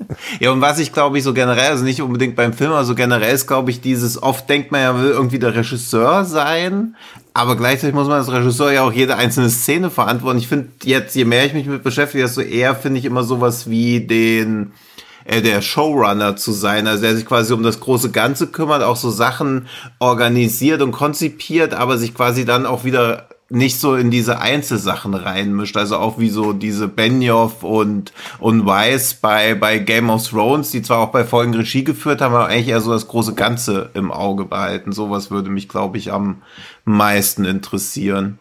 ja, 0.39 0.51
und 0.51 0.61
was 0.61 0.79
ich 0.79 0.93
glaube 0.93 1.17
ich 1.17 1.23
so 1.23 1.33
generell, 1.33 1.71
also 1.71 1.83
nicht 1.83 2.01
unbedingt 2.01 2.35
beim 2.35 2.53
Film, 2.53 2.71
aber 2.71 2.85
so 2.85 2.95
generell 2.95 3.33
ist 3.33 3.47
glaube 3.47 3.71
ich 3.71 3.81
dieses, 3.81 4.21
oft 4.21 4.49
denkt 4.49 4.71
man 4.71 4.81
ja, 4.81 4.99
will 4.99 5.11
irgendwie 5.11 5.39
der 5.39 5.55
Regisseur 5.55 6.25
sein, 6.25 6.95
aber 7.33 7.55
gleichzeitig 7.55 7.93
muss 7.93 8.07
man 8.07 8.17
als 8.17 8.31
Regisseur 8.31 8.71
ja 8.71 8.83
auch 8.83 8.93
jede 8.93 9.17
einzelne 9.17 9.49
Szene 9.49 9.89
verantworten. 9.89 10.39
Ich 10.39 10.47
finde 10.47 10.69
jetzt, 10.83 11.15
je 11.15 11.25
mehr 11.25 11.45
ich 11.45 11.53
mich 11.53 11.67
mit 11.67 11.83
beschäftige, 11.83 12.23
desto 12.23 12.41
eher 12.41 12.75
finde 12.75 12.99
ich 12.99 13.05
immer 13.05 13.23
sowas 13.23 13.69
wie 13.69 13.99
den, 13.99 14.71
äh, 15.25 15.41
der 15.41 15.61
Showrunner 15.61 16.37
zu 16.37 16.53
sein, 16.53 16.87
also 16.87 17.01
der 17.01 17.15
sich 17.15 17.25
quasi 17.25 17.53
um 17.53 17.63
das 17.63 17.79
große 17.79 18.11
Ganze 18.11 18.47
kümmert, 18.47 18.83
auch 18.83 18.95
so 18.95 19.09
Sachen 19.09 19.67
organisiert 19.99 20.81
und 20.81 20.91
konzipiert, 20.91 21.73
aber 21.73 21.97
sich 21.97 22.13
quasi 22.13 22.45
dann 22.45 22.65
auch 22.65 22.83
wieder 22.83 23.27
nicht 23.49 23.79
so 23.79 23.95
in 23.95 24.09
diese 24.09 24.39
Einzelsachen 24.39 25.13
reinmischt, 25.13 25.77
also 25.77 25.97
auch 25.97 26.17
wie 26.17 26.29
so 26.29 26.51
diese 26.51 26.87
Benioff 26.87 27.63
und, 27.63 28.11
und 28.39 28.65
Weiss 28.65 29.13
bei, 29.13 29.53
bei 29.53 29.77
Game 29.77 30.09
of 30.09 30.27
Thrones, 30.27 30.71
die 30.71 30.81
zwar 30.81 30.99
auch 30.99 31.11
bei 31.11 31.23
Folgen 31.23 31.53
Regie 31.53 31.83
geführt 31.83 32.21
haben, 32.21 32.33
aber 32.33 32.47
eigentlich 32.47 32.69
eher 32.69 32.81
so 32.81 32.91
das 32.91 33.07
große 33.07 33.35
Ganze 33.35 33.91
im 33.93 34.11
Auge 34.11 34.45
behalten. 34.45 34.91
Sowas 34.91 35.29
würde 35.29 35.51
mich, 35.51 35.69
glaube 35.69 35.97
ich, 35.97 36.11
am 36.11 36.41
meisten 36.85 37.45
interessieren. 37.45 38.39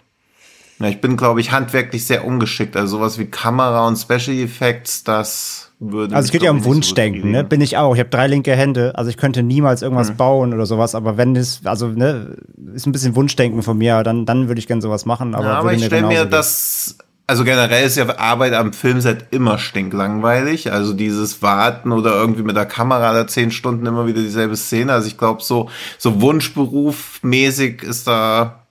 Ja, 0.79 0.89
ich 0.89 1.01
bin, 1.01 1.17
glaube 1.17 1.41
ich, 1.41 1.53
handwerklich 1.53 2.07
sehr 2.07 2.25
ungeschickt. 2.25 2.77
Also 2.77 2.97
sowas 2.97 3.19
wie 3.19 3.27
Kamera 3.27 3.87
und 3.87 3.97
Special 3.97 4.37
Effects, 4.39 5.05
das 5.05 5.64
würde 5.81 6.15
Also 6.15 6.27
es 6.27 6.33
geht 6.33 6.43
ja 6.43 6.51
um 6.51 6.57
nicht 6.57 6.65
so 6.65 6.71
Wunschdenken, 6.71 7.31
ne? 7.31 7.45
Bin 7.45 7.61
ich 7.61 7.77
auch. 7.77 7.95
Ich 7.95 8.01
habe 8.01 8.11
drei 8.11 8.27
linke 8.27 8.55
Hände, 8.55 8.93
also 8.95 9.11
ich 9.11 9.17
könnte 9.17 9.43
niemals 9.43 9.83
irgendwas 9.83 10.11
Mhm. 10.13 10.17
bauen 10.17 10.55
oder 10.55 10.67
sowas, 10.67 10.95
aber 10.95 11.17
wenn 11.17 11.37
es, 11.37 11.61
also 11.65 11.89
ne, 11.89 12.37
ist 12.75 12.87
ein 12.87 12.93
bisschen 12.93 13.15
Wunschdenken 13.17 13.63
von 13.63 13.77
mir, 13.79 14.03
dann, 14.03 14.25
dann 14.27 14.49
würde 14.49 14.59
ich 14.59 14.67
gerne 14.67 14.83
sowas 14.83 15.05
machen. 15.07 15.35
Aber, 15.35 15.45
Ja, 15.47 15.59
aber 15.59 15.73
ich 15.73 15.85
stelle 15.85 16.07
mir 16.07 16.25
das, 16.25 16.97
also 17.27 17.45
generell 17.45 17.87
ist 17.87 17.97
ja 17.97 18.07
Arbeit 18.19 18.53
am 18.53 18.73
Filmset 18.73 19.27
immer 19.31 19.59
stinklangweilig. 19.59 20.71
Also 20.73 20.93
dieses 20.93 21.41
Warten 21.43 21.91
oder 21.93 22.13
irgendwie 22.15 22.43
mit 22.43 22.55
der 22.57 22.67
Kamera 22.67 23.13
da 23.15 23.27
zehn 23.27 23.51
Stunden 23.51 23.87
immer 23.87 24.07
wieder 24.07 24.21
dieselbe 24.21 24.57
Szene. 24.57 24.93
Also 24.93 25.07
ich 25.09 25.17
glaube, 25.19 25.43
so, 25.43 25.71
so 25.99 26.21
Wunschberuf-mäßig 26.21 27.83
ist 27.83 28.07
da, 28.07 28.67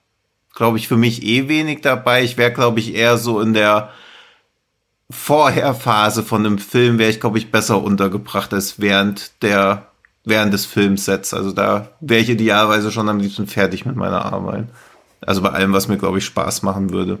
glaube 0.54 0.78
ich, 0.78 0.88
für 0.88 0.96
mich 0.96 1.24
eh 1.24 1.48
wenig 1.48 1.80
dabei. 1.80 2.22
Ich 2.22 2.36
wäre, 2.38 2.52
glaube 2.52 2.80
ich, 2.80 2.94
eher 2.94 3.18
so 3.18 3.40
in 3.40 3.54
der 3.54 3.90
Vorherphase 5.10 6.22
von 6.22 6.44
einem 6.44 6.58
Film 6.58 6.98
wäre 6.98 7.10
ich, 7.10 7.20
glaube 7.20 7.38
ich, 7.38 7.50
besser 7.50 7.82
untergebracht 7.82 8.52
als 8.54 8.80
während 8.80 9.42
der, 9.42 9.88
während 10.24 10.52
des 10.52 10.66
Filmsets. 10.66 11.34
Also 11.34 11.52
da 11.52 11.88
wäre 12.00 12.22
ich 12.22 12.30
idealerweise 12.30 12.90
schon 12.90 13.08
am 13.08 13.18
liebsten 13.18 13.46
fertig 13.46 13.84
mit 13.84 13.96
meiner 13.96 14.24
Arbeit. 14.24 14.68
Also 15.20 15.42
bei 15.42 15.50
allem, 15.50 15.72
was 15.72 15.88
mir, 15.88 15.98
glaube 15.98 16.18
ich, 16.18 16.24
Spaß 16.24 16.62
machen 16.62 16.90
würde. 16.90 17.18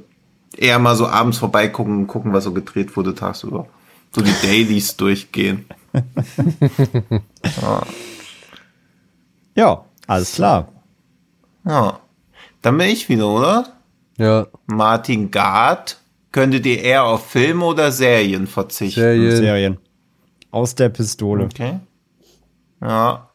Eher 0.56 0.78
mal 0.78 0.96
so 0.96 1.06
abends 1.06 1.38
vorbeigucken 1.38 1.98
und 1.98 2.06
gucken, 2.06 2.32
was 2.32 2.44
so 2.44 2.52
gedreht 2.52 2.96
wurde 2.96 3.14
tagsüber. 3.14 3.66
So 4.12 4.22
die 4.22 4.34
Dailies 4.42 4.96
durchgehen. 4.98 5.66
Ja, 9.54 9.84
alles 10.06 10.34
klar. 10.34 10.68
Ja. 11.64 12.00
Dann 12.62 12.78
bin 12.78 12.88
ich 12.88 13.08
wieder, 13.08 13.28
oder? 13.28 13.66
Ja, 14.16 14.46
Martin 14.66 15.30
Gard. 15.30 15.98
Könntet 16.34 16.66
ihr 16.66 16.82
eher 16.82 17.04
auf 17.04 17.30
Filme 17.30 17.64
oder 17.64 17.92
Serien 17.92 18.48
verzichten? 18.48 19.00
Serien. 19.00 19.36
Serien. 19.36 19.78
Aus 20.50 20.74
der 20.74 20.88
Pistole. 20.88 21.44
Okay. 21.44 21.78
Ja. 22.82 23.30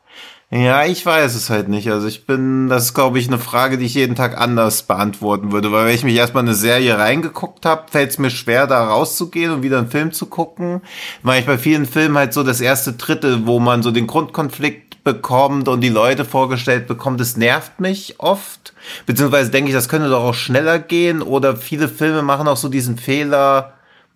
Ja, 0.52 0.84
ich 0.84 1.06
weiß 1.06 1.34
es 1.34 1.50
halt 1.50 1.69
nicht. 1.69 1.90
Also 1.90 2.08
ich 2.08 2.26
bin, 2.26 2.68
das 2.68 2.86
ist, 2.86 2.94
glaube 2.95 3.18
ich, 3.18 3.30
eine 3.30 3.38
Frage, 3.38 3.78
die 3.78 3.86
ich 3.86 3.94
jeden 3.94 4.16
Tag 4.16 4.38
anders 4.38 4.84
beantworten 4.84 5.53
würde. 5.53 5.72
Weil 5.72 5.86
wenn 5.86 5.95
ich 5.95 6.03
mich 6.03 6.16
erstmal 6.16 6.44
in 6.44 6.50
eine 6.50 6.58
Serie 6.58 6.98
reingeguckt 6.98 7.66
habe, 7.66 7.90
fällt 7.90 8.10
es 8.10 8.18
mir 8.18 8.32
schwer, 8.32 8.68
da 8.68 8.84
rauszugehen 8.90 9.52
und 9.52 9.64
wieder 9.64 9.78
einen 9.78 9.90
Film 9.92 10.11
zu 10.11 10.26
gucken. 10.26 10.82
Weil 11.24 11.40
ich 11.40 11.45
bei 11.45 11.58
vielen 11.58 11.86
Filmen 11.86 12.18
halt 12.18 12.34
so 12.34 12.44
das 12.44 12.60
erste 12.60 12.92
Drittel, 12.92 13.48
wo 13.48 13.61
man 13.61 13.82
so 13.82 13.92
den 13.92 14.08
Grundkonflikt 14.08 14.89
bekommt 15.03 15.68
und 15.68 15.82
die 15.82 15.90
Leute 15.90 16.26
vorgestellt 16.26 16.88
bekommt, 16.88 17.19
das 17.19 17.38
nervt 17.38 17.80
mich 17.80 18.16
oft. 18.19 18.74
Beziehungsweise 19.06 19.52
denke 19.52 19.69
ich, 19.69 19.76
das 19.76 19.90
könnte 19.90 20.10
doch 20.10 20.24
auch 20.24 20.34
schneller 20.34 20.80
gehen. 20.80 21.22
Oder 21.22 21.56
viele 21.56 21.88
Filme 21.88 22.22
machen 22.22 22.48
auch 22.48 22.58
so 22.58 22.69
diesen 22.69 22.98
Fehler, 22.98 23.74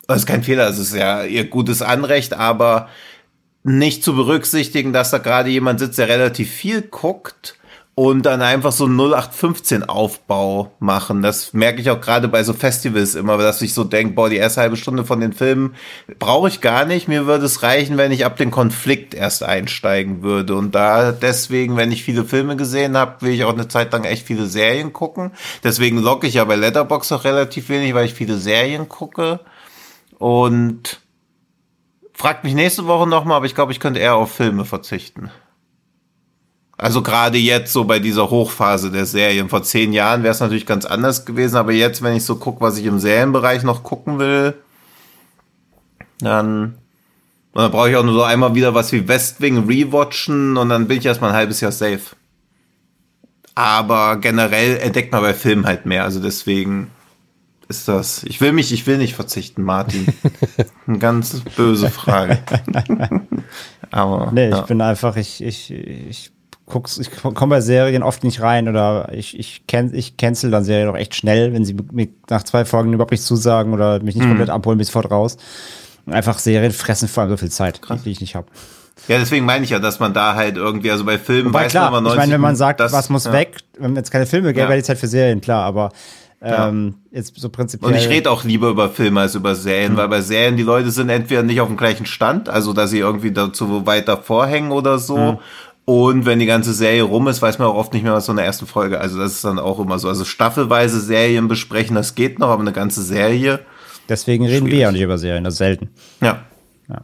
das 0.07 0.19
ist 0.19 0.25
kein 0.25 0.43
Fehler, 0.43 0.67
es 0.67 0.79
ist 0.79 0.93
ja 0.93 1.23
ihr 1.23 1.45
gutes 1.45 1.81
Anrecht, 1.81 2.33
aber 2.33 2.89
nicht 3.63 4.03
zu 4.03 4.15
berücksichtigen, 4.15 4.91
dass 4.91 5.11
da 5.11 5.17
gerade 5.19 5.49
jemand 5.49 5.79
sitzt, 5.79 5.97
der 5.97 6.09
relativ 6.09 6.51
viel 6.51 6.81
guckt 6.81 7.55
und 7.95 8.25
dann 8.25 8.41
einfach 8.41 8.71
so 8.71 8.85
einen 8.85 8.99
0815 8.99 9.83
Aufbau 9.83 10.71
machen. 10.79 11.21
Das 11.21 11.53
merke 11.53 11.79
ich 11.79 11.91
auch 11.91 12.01
gerade 12.01 12.27
bei 12.27 12.43
so 12.43 12.53
Festivals 12.53 13.13
immer, 13.13 13.37
dass 13.37 13.61
ich 13.61 13.73
so 13.73 13.83
denke, 13.83 14.15
boah, 14.15 14.29
die 14.29 14.37
erste 14.37 14.61
halbe 14.61 14.77
Stunde 14.77 15.05
von 15.05 15.19
den 15.19 15.33
Filmen 15.33 15.75
brauche 16.17 16.47
ich 16.47 16.59
gar 16.59 16.85
nicht. 16.85 17.07
Mir 17.07 17.27
würde 17.27 17.45
es 17.45 17.61
reichen, 17.61 17.97
wenn 17.97 18.11
ich 18.11 18.25
ab 18.25 18.37
den 18.37 18.49
Konflikt 18.49 19.13
erst 19.13 19.43
einsteigen 19.43 20.23
würde. 20.23 20.55
Und 20.55 20.73
da 20.73 21.11
deswegen, 21.11 21.77
wenn 21.77 21.91
ich 21.91 22.03
viele 22.03 22.25
Filme 22.25 22.55
gesehen 22.55 22.97
habe, 22.97 23.21
will 23.21 23.33
ich 23.33 23.43
auch 23.43 23.53
eine 23.53 23.67
Zeit 23.67 23.93
lang 23.93 24.05
echt 24.05 24.25
viele 24.25 24.47
Serien 24.47 24.91
gucken. 24.91 25.31
Deswegen 25.63 25.99
logge 25.99 26.25
ich 26.27 26.35
ja 26.35 26.45
bei 26.45 26.55
Letterbox 26.55 27.11
auch 27.11 27.23
relativ 27.25 27.69
wenig, 27.69 27.93
weil 27.93 28.05
ich 28.05 28.15
viele 28.15 28.37
Serien 28.37 28.89
gucke. 28.89 29.39
Und 30.17 31.03
Fragt 32.15 32.43
mich 32.43 32.53
nächste 32.53 32.85
Woche 32.85 33.07
nochmal, 33.07 33.37
aber 33.37 33.47
ich 33.47 33.55
glaube, 33.55 33.71
ich 33.71 33.79
könnte 33.79 33.99
eher 33.99 34.15
auf 34.15 34.31
Filme 34.31 34.65
verzichten. 34.65 35.31
Also 36.77 37.01
gerade 37.01 37.37
jetzt 37.37 37.71
so 37.71 37.83
bei 37.83 37.99
dieser 37.99 38.29
Hochphase 38.29 38.91
der 38.91 39.05
Serien. 39.05 39.49
Vor 39.49 39.63
zehn 39.63 39.93
Jahren 39.93 40.23
wäre 40.23 40.33
es 40.33 40.39
natürlich 40.39 40.65
ganz 40.65 40.85
anders 40.85 41.25
gewesen, 41.25 41.55
aber 41.57 41.71
jetzt, 41.71 42.01
wenn 42.01 42.15
ich 42.15 42.25
so 42.25 42.35
gucke, 42.35 42.61
was 42.61 42.77
ich 42.77 42.85
im 42.85 42.99
Serienbereich 42.99 43.63
noch 43.63 43.83
gucken 43.83 44.19
will, 44.19 44.55
dann, 46.19 46.75
dann 47.53 47.71
brauche 47.71 47.89
ich 47.89 47.95
auch 47.95 48.03
nur 48.03 48.15
so 48.15 48.23
einmal 48.23 48.55
wieder 48.55 48.73
was 48.73 48.91
wie 48.91 49.07
Westwing 49.07 49.67
rewatchen 49.67 50.57
und 50.57 50.69
dann 50.69 50.87
bin 50.87 50.97
ich 50.97 51.05
erstmal 51.05 51.31
ein 51.31 51.35
halbes 51.35 51.61
Jahr 51.61 51.71
safe. 51.71 52.15
Aber 53.55 54.17
generell 54.17 54.77
entdeckt 54.77 55.11
man 55.11 55.21
bei 55.21 55.35
Filmen 55.35 55.67
halt 55.67 55.85
mehr, 55.85 56.03
also 56.03 56.19
deswegen 56.19 56.89
ist 57.69 57.87
das? 57.87 58.23
Ich 58.23 58.41
will 58.41 58.51
mich, 58.51 58.73
ich 58.73 58.87
will 58.87 58.97
nicht 58.97 59.15
verzichten, 59.15 59.63
Martin. 59.63 60.07
Eine 60.87 60.99
ganz 60.99 61.39
böse 61.55 61.89
Frage. 61.89 62.39
Aber. 63.91 64.31
Nee, 64.31 64.49
ja. 64.49 64.59
ich 64.59 64.65
bin 64.65 64.81
einfach, 64.81 65.15
ich, 65.15 65.41
ich, 65.41 65.71
ich 65.71 66.32
guck's, 66.73 66.97
ich 66.97 67.09
komme 67.11 67.49
bei 67.55 67.61
Serien 67.61 68.03
oft 68.03 68.23
nicht 68.23 68.41
rein 68.41 68.67
oder 68.67 69.09
ich, 69.13 69.37
ich, 69.39 69.65
can, 69.67 69.93
ich 69.93 70.17
cancel 70.17 70.51
dann 70.51 70.63
Serien 70.63 70.89
auch 70.89 70.97
echt 70.97 71.15
schnell, 71.15 71.53
wenn 71.53 71.63
sie 71.63 71.75
mir 71.91 72.07
nach 72.29 72.43
zwei 72.43 72.65
Folgen 72.65 72.91
überhaupt 72.91 73.11
nicht 73.11 73.23
zusagen 73.23 73.73
oder 73.73 74.01
mich 74.01 74.15
Mhm. 74.15 74.21
nicht 74.21 74.29
komplett 74.29 74.49
abholen, 74.49 74.77
bis 74.77 74.87
sofort 74.87 75.09
raus. 75.11 75.37
Und 76.05 76.13
einfach 76.13 76.37
Serien 76.39 76.71
fressen 76.73 77.07
vor 77.07 77.21
allem 77.23 77.29
so 77.31 77.37
viel 77.37 77.51
Zeit, 77.51 77.79
die 78.03 78.11
ich 78.11 78.19
nicht 78.21 78.35
habe. 78.35 78.47
ja, 79.07 79.17
deswegen 79.17 79.45
meine 79.45 79.63
ich 79.63 79.69
ja, 79.69 79.79
dass 79.79 79.99
man 79.99 80.13
da 80.13 80.35
halt 80.35 80.57
irgendwie, 80.57 80.91
also 80.91 81.05
bei 81.05 81.17
Filmen 81.17 81.47
Wobei 81.53 81.65
weiß 81.65 81.71
klar, 81.71 81.91
man 81.91 82.03
immer 82.03 82.09
ich 82.13 82.17
meine, 82.17 82.33
wenn 82.33 82.41
man 82.41 82.55
sagt, 82.55 82.79
das- 82.79 82.91
was 82.91 83.09
muss 83.09 83.25
ja. 83.25 83.33
weg, 83.33 83.57
wenn 83.79 83.95
es 83.95 84.11
keine 84.11 84.25
Filme 84.25 84.49
gäbe, 84.49 84.61
Ja. 84.63 84.67
wäre 84.69 84.77
die 84.79 84.83
Zeit 84.83 84.97
für 84.97 85.07
Serien, 85.07 85.39
klar, 85.41 85.63
aber 85.63 85.91
ähm, 86.45 86.95
jetzt 87.11 87.39
so 87.39 87.47
prinzipiell. 87.47 87.89
Und 87.93 87.97
ich 87.97 88.09
rede 88.09 88.29
auch 88.29 88.43
lieber 88.43 88.67
über 88.67 88.89
Filme 88.89 89.21
als 89.21 89.33
über 89.33 89.55
Serien, 89.55 89.95
weil 89.95 90.09
bei 90.09 90.19
Serien 90.19 90.57
die 90.57 90.63
Leute 90.63 90.91
sind 90.91 91.07
entweder 91.07 91.41
nicht 91.41 91.61
auf 91.61 91.69
dem 91.69 91.77
gleichen 91.77 92.05
Stand, 92.05 92.49
also 92.49 92.73
dass 92.73 92.89
sie 92.89 92.99
irgendwie 92.99 93.31
dazu 93.31 93.85
weit 93.85 94.09
davor 94.09 94.45
hängen 94.47 94.71
oder 94.71 94.99
so. 94.99 95.39
Und 95.85 96.25
wenn 96.25 96.39
die 96.39 96.45
ganze 96.45 96.73
Serie 96.73 97.03
rum 97.03 97.27
ist, 97.27 97.41
weiß 97.41 97.59
man 97.59 97.67
auch 97.67 97.75
oft 97.75 97.93
nicht 97.93 98.03
mehr, 98.03 98.13
was 98.13 98.25
so 98.25 98.31
in 98.31 98.37
der 98.37 98.45
ersten 98.45 98.67
Folge. 98.67 99.01
Also 99.01 99.19
das 99.19 99.33
ist 99.33 99.43
dann 99.43 99.59
auch 99.59 99.79
immer 99.79 99.99
so. 99.99 100.07
Also 100.07 100.23
staffelweise 100.23 101.01
Serien 101.01 101.49
besprechen, 101.49 101.95
das 101.95 102.15
geht 102.15 102.39
noch, 102.39 102.49
aber 102.49 102.61
eine 102.61 102.71
ganze 102.71 103.03
Serie. 103.03 103.59
Deswegen 104.07 104.45
reden 104.45 104.67
wir 104.67 104.77
ja 104.77 104.91
nicht 104.91 105.01
über 105.01 105.17
Serien, 105.17 105.43
das 105.43 105.55
ist 105.55 105.57
selten. 105.59 105.89
Ja. 106.21 106.45
Ja. 106.87 107.01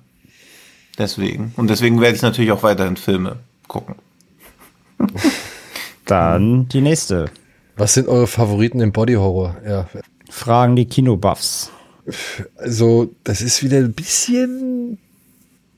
Deswegen. 0.98 1.54
Und 1.58 1.70
deswegen 1.70 2.00
werde 2.00 2.16
ich 2.16 2.22
natürlich 2.22 2.52
auch 2.52 2.64
weiterhin 2.64 2.96
Filme 2.96 3.38
gucken. 3.68 3.96
Dann 6.06 6.68
die 6.70 6.82
nächste. 6.82 7.30
Was 7.76 7.94
sind 7.94 8.08
eure 8.08 8.28
Favoriten 8.28 8.80
im 8.80 8.92
Body 8.92 9.14
Horror? 9.14 9.58
Ja, 9.68 9.88
Fragen 10.30 10.76
die 10.76 10.86
Kinobuffs. 10.86 11.72
also 12.58 13.10
das 13.24 13.42
ist 13.42 13.64
wieder 13.64 13.78
ein 13.78 13.94
bisschen, 13.94 14.98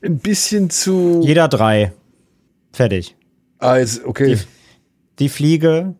ein 0.02 0.18
bisschen 0.18 0.70
zu. 0.70 1.20
Jeder 1.22 1.48
drei. 1.48 1.92
Fertig. 2.72 3.16
Ah, 3.58 3.76
jetzt, 3.76 4.04
okay. 4.04 4.38
Die 5.18 5.28
Fliege. 5.28 5.94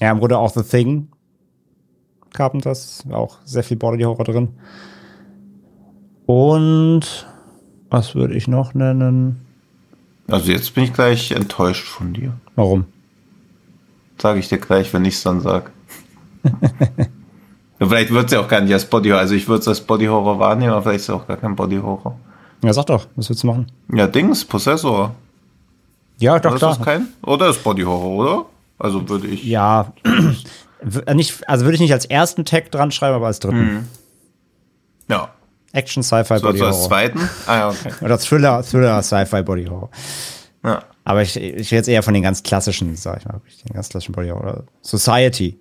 Ja, 0.00 0.10
im 0.10 0.18
Grunde 0.18 0.38
auch 0.38 0.50
The 0.50 0.62
Thing. 0.62 1.08
Carpenters. 2.32 3.04
Auch 3.10 3.38
sehr 3.44 3.62
viel 3.62 3.76
Body 3.76 4.02
Horror 4.02 4.24
drin. 4.24 4.48
Und 6.26 7.26
was 7.90 8.14
würde 8.14 8.34
ich 8.34 8.48
noch 8.48 8.74
nennen? 8.74 9.40
Also 10.28 10.50
jetzt 10.52 10.74
bin 10.74 10.84
ich 10.84 10.92
gleich 10.92 11.32
enttäuscht 11.32 11.86
von 11.86 12.12
dir. 12.12 12.34
Warum? 12.54 12.86
Sage 14.20 14.38
ich 14.40 14.48
dir 14.48 14.58
gleich, 14.58 14.92
wenn 14.94 15.04
ich 15.04 15.14
es 15.14 15.22
dann 15.22 15.40
sag. 15.40 15.70
Ja, 17.80 17.88
vielleicht 17.88 18.12
wird 18.12 18.26
es 18.26 18.32
ja 18.32 18.40
auch 18.40 18.46
gar 18.46 18.60
nicht 18.60 18.72
als 18.72 18.84
Body 18.84 19.08
Horror. 19.08 19.20
Also 19.20 19.34
ich 19.34 19.48
würde 19.48 19.60
es 19.60 19.68
als 19.68 19.80
Body 19.80 20.06
Horror 20.06 20.38
wahrnehmen, 20.38 20.70
aber 20.72 20.82
vielleicht 20.82 21.00
ist 21.00 21.08
es 21.08 21.10
auch 21.14 21.26
gar 21.26 21.36
kein 21.36 21.56
Body 21.56 21.76
Horror. 21.76 22.16
Ja, 22.62 22.72
sag 22.72 22.86
doch, 22.86 23.08
was 23.16 23.28
willst 23.28 23.42
du 23.42 23.48
machen? 23.48 23.66
Ja, 23.92 24.06
Dings, 24.06 24.44
Possessor. 24.44 25.12
Ja, 26.18 26.38
doch, 26.38 26.52
Oder 26.54 26.70
ist 26.70 26.78
das 26.78 26.84
kein? 26.84 27.08
Oder 27.22 27.48
ist 27.50 27.62
Body 27.64 27.82
Horror, 27.82 28.10
oder? 28.10 28.46
Also 28.78 29.08
würde 29.08 29.26
ich. 29.28 29.44
Ja, 29.44 29.92
w- 30.82 31.14
nicht, 31.14 31.48
also 31.48 31.64
würde 31.64 31.74
ich 31.74 31.80
nicht 31.80 31.92
als 31.92 32.04
ersten 32.06 32.44
Tag 32.44 32.70
dran 32.70 32.90
schreiben, 32.92 33.14
aber 33.16 33.26
als 33.26 33.38
dritten. 33.40 33.88
Ja. 35.08 35.30
Action, 35.72 36.02
Sci-Fi, 36.02 36.38
So 36.38 36.46
Body 36.46 36.62
also 36.62 36.66
als 36.66 36.76
Horror. 36.76 36.88
zweiten? 36.88 37.20
Ah 37.46 37.56
ja, 37.56 37.68
okay. 37.70 37.92
Oder 38.00 38.18
Thriller, 38.18 38.62
Thriller, 38.62 39.02
Sci-Fi, 39.02 39.42
Body 39.42 39.64
Horror. 39.66 39.90
Ja. 40.64 40.82
Aber 41.04 41.22
ich, 41.22 41.36
ich 41.36 41.42
rede 41.70 41.76
jetzt 41.76 41.88
eher 41.88 42.02
von 42.02 42.14
den 42.14 42.22
ganz 42.22 42.42
klassischen, 42.42 42.94
sag 42.96 43.18
ich 43.18 43.26
mal, 43.26 43.34
wirklich, 43.34 43.62
den 43.62 43.74
ganz 43.74 43.88
klassischen 43.88 44.12
Body 44.12 44.28
Horror. 44.28 44.64
Society. 44.82 45.58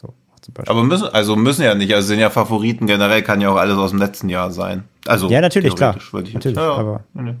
So, 0.00 0.08
zum 0.40 0.54
Beispiel. 0.54 0.70
Aber 0.72 0.82
müssen, 0.84 1.08
also 1.08 1.36
müssen 1.36 1.62
ja 1.62 1.74
nicht, 1.74 1.94
also 1.94 2.08
sind 2.08 2.18
ja 2.18 2.30
Favoriten 2.30 2.86
generell, 2.86 3.22
kann 3.22 3.40
ja 3.40 3.50
auch 3.50 3.56
alles 3.56 3.76
aus 3.76 3.90
dem 3.90 4.00
letzten 4.00 4.28
Jahr 4.28 4.50
sein. 4.50 4.84
Also 5.06 5.28
Ja, 5.28 5.40
natürlich, 5.40 5.74
klar. 5.76 5.92
theoretisch 5.92 6.12
würde 6.12 6.28
ich 6.28 6.34
Natürlich, 6.34 6.56
ja, 6.56 6.64
ja. 6.64 6.74
aber- 6.76 7.04
nee. 7.14 7.34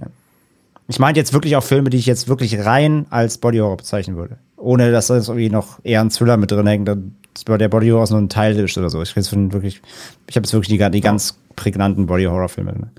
Ich 0.88 0.98
meinte 0.98 1.18
jetzt 1.18 1.32
wirklich 1.32 1.56
auch 1.56 1.64
Filme, 1.64 1.90
die 1.90 1.96
ich 1.96 2.06
jetzt 2.06 2.28
wirklich 2.28 2.64
rein 2.64 3.06
als 3.10 3.38
Body 3.38 3.58
Horror 3.58 3.76
bezeichnen 3.76 4.16
würde. 4.16 4.38
Ohne, 4.56 4.92
dass 4.92 5.08
da 5.08 5.16
jetzt 5.16 5.28
irgendwie 5.28 5.50
noch 5.50 5.80
eher 5.84 6.00
ein 6.00 6.10
Thriller 6.10 6.36
mit 6.36 6.50
drin 6.50 6.66
hängt, 6.66 6.88
dass 6.88 6.98
der 7.44 7.68
Body 7.68 7.88
Horror 7.88 8.08
nur 8.10 8.20
ein 8.20 8.28
Teil 8.28 8.58
ist 8.58 8.78
oder 8.78 8.88
so. 8.88 9.02
Ich 9.02 9.16
rede 9.16 9.52
wirklich, 9.52 9.82
ich 10.28 10.36
habe 10.36 10.44
jetzt 10.44 10.52
wirklich 10.52 10.78
die, 10.78 10.90
die 10.90 11.00
ganz 11.00 11.38
prägnanten 11.56 12.06
Body 12.06 12.24
Horror 12.24 12.48
Filme. 12.48 12.72
Ne? 12.72 12.90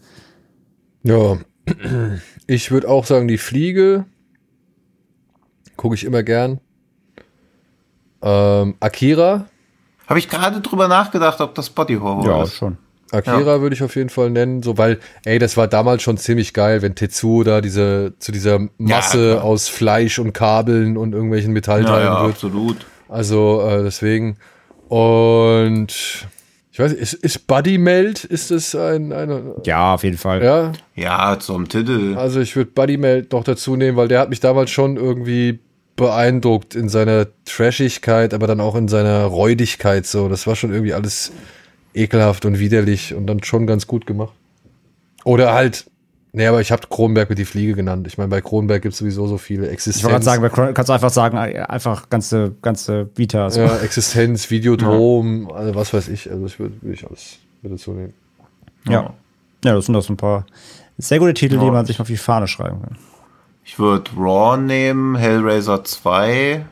Ja, 1.03 1.38
ich 2.48 2.72
würde 2.72 2.90
auch 2.90 3.06
sagen, 3.06 3.27
die 3.27 3.38
Fliege 3.38 4.06
gucke 5.77 5.95
ich 5.95 6.03
immer 6.03 6.24
gern. 6.24 6.59
Ähm, 8.22 8.75
Akira, 8.80 9.45
Habe 10.07 10.19
ich 10.19 10.27
gerade 10.27 10.59
drüber 10.59 10.88
nachgedacht, 10.88 11.40
ob 11.40 11.56
das 11.56 11.69
Body 11.69 11.95
Horror 11.95 12.43
ist. 12.43 12.53
schon. 12.56 12.77
Akira 13.11 13.61
würde 13.61 13.76
ich 13.76 13.84
auf 13.84 13.95
jeden 13.95 14.10
Fall 14.10 14.30
nennen, 14.30 14.64
so 14.64 14.77
weil, 14.77 15.00
ey, 15.26 15.40
das 15.40 15.56
war 15.58 15.68
damals 15.68 16.02
schon 16.03 16.18
ziemlich 16.18 16.53
geil, 16.53 16.82
wenn 16.82 16.95
Tetsuo 16.95 17.44
da 17.44 17.61
diese 17.61 18.14
zu 18.19 18.32
dieser 18.32 18.68
Masse 18.77 19.32
klar. 19.34 19.44
aus 19.44 19.68
Fleisch 19.69 20.19
und 20.19 20.34
Kabeln 20.34 20.98
und 20.98 21.14
irgendwelchen 21.14 21.52
Ja, 21.52 21.53
Metallteilen 21.53 22.03
ja, 22.06 22.22
wird. 22.24 22.34
absolut. 22.34 22.77
Also 23.10 23.61
äh, 23.68 23.84
deswegen 23.84 24.38
und 24.90 25.88
ich 26.72 26.80
weiß, 26.80 26.92
nicht, 26.92 27.02
ist, 27.02 27.14
ist 27.14 27.48
Buddy 27.48 27.77
Meld, 27.77 28.24
ist 28.24 28.52
das 28.52 28.76
ein, 28.76 29.11
eine, 29.11 29.56
Ja, 29.66 29.94
auf 29.95 30.03
jeden 30.03 30.18
Fall. 30.18 30.44
ja, 30.44 30.72
Ja, 30.95 31.38
zum 31.40 31.68
Titel. 31.69 32.16
Also 32.18 32.40
ich 32.40 32.56
würde 32.56 32.72
Buddy 32.72 32.98
Meld 32.98 33.32
noch 33.32 33.44
dazu 33.44 33.76
nehmen, 33.76 33.98
weil 33.98 34.08
der 34.08 34.19
hat 34.19 34.30
mich 34.30 34.40
damals 34.40 34.69
schon 34.69 34.95
irgendwie 34.98 35.60
beeindruckt 35.95 36.76
in 36.76 36.90
seiner 36.90 37.26
Trashigkeit, 37.45 38.34
aber 38.36 38.45
dann 38.45 38.60
auch 38.61 38.76
in 38.76 38.88
seiner 38.88 39.24
Räudigkeit 39.24 40.06
so. 40.06 40.30
Das 40.30 40.45
war 40.45 40.56
schon 40.56 40.72
irgendwie 40.72 40.94
alles 40.94 41.32
ekelhaft 41.98 42.45
und 42.45 42.59
widerlich 42.59 43.14
und 43.14 43.27
dann 43.27 43.43
schon 43.43 43.67
ganz 43.67 43.88
gut 43.88 44.06
gemacht. 44.06 44.34
Oder 45.26 45.53
halt, 45.53 45.90
nee, 46.32 46.45
aber 46.48 46.61
ich 46.61 46.72
habe 46.72 46.84
Kronberg 46.90 47.30
mit 47.30 47.38
die 47.40 47.45
Fliege 47.45 47.74
genannt. 47.74 48.08
Ich 48.08 48.17
meine, 48.17 48.30
bei 48.30 48.40
Kronberg 48.42 48.82
gibt 48.82 48.93
es 48.93 49.00
sowieso 49.00 49.27
so 49.27 49.38
viele 49.38 49.66
Ich 49.67 49.74
Existenz. 49.74 50.03
wollte 50.03 50.14
gerade 50.14 50.26
sagen, 50.26 50.42
bei 50.42 50.50
Cron- 50.50 50.74
kannst 50.74 50.90
du 50.90 50.93
einfach 50.93 51.09
sagen, 51.09 51.38
einfach 51.38 52.09
ganze, 52.09 52.56
ganze 52.61 53.09
Vita. 53.16 53.50
So. 53.50 53.61
ja, 53.61 53.77
Existenz, 53.80 54.50
Videodrom, 54.50 55.51
also 55.51 55.76
was 55.76 55.93
weiß 55.93 56.08
ich. 56.09 56.30
Also 56.32 56.45
ich 56.45 56.59
würde 56.59 56.76
würd 56.82 56.93
ich 56.93 57.06
alles 57.08 57.40
mit 57.61 57.74
dazu 57.74 57.92
nehmen. 57.92 58.14
ja. 58.88 59.14
ja, 59.66 59.74
das 59.74 59.85
sind 59.85 59.93
doch 59.93 60.01
so 60.03 60.14
ein 60.14 60.17
paar 60.17 60.45
sehr 60.98 61.19
gute 61.19 61.34
Titel, 61.34 61.58
die 61.58 61.66
Ja. 61.66 61.72
man 61.72 61.85
sich 61.85 62.00
auf 62.00 62.08
die 62.08 62.17
Fahne 62.17 62.48
schreiben 62.48 62.82
kann. 62.82 62.98
Ich 63.66 63.77
würde 63.80 64.09
Raw 64.17 64.56
nehmen, 64.58 65.16
Hellraiser 65.16 65.84
2 65.84 66.66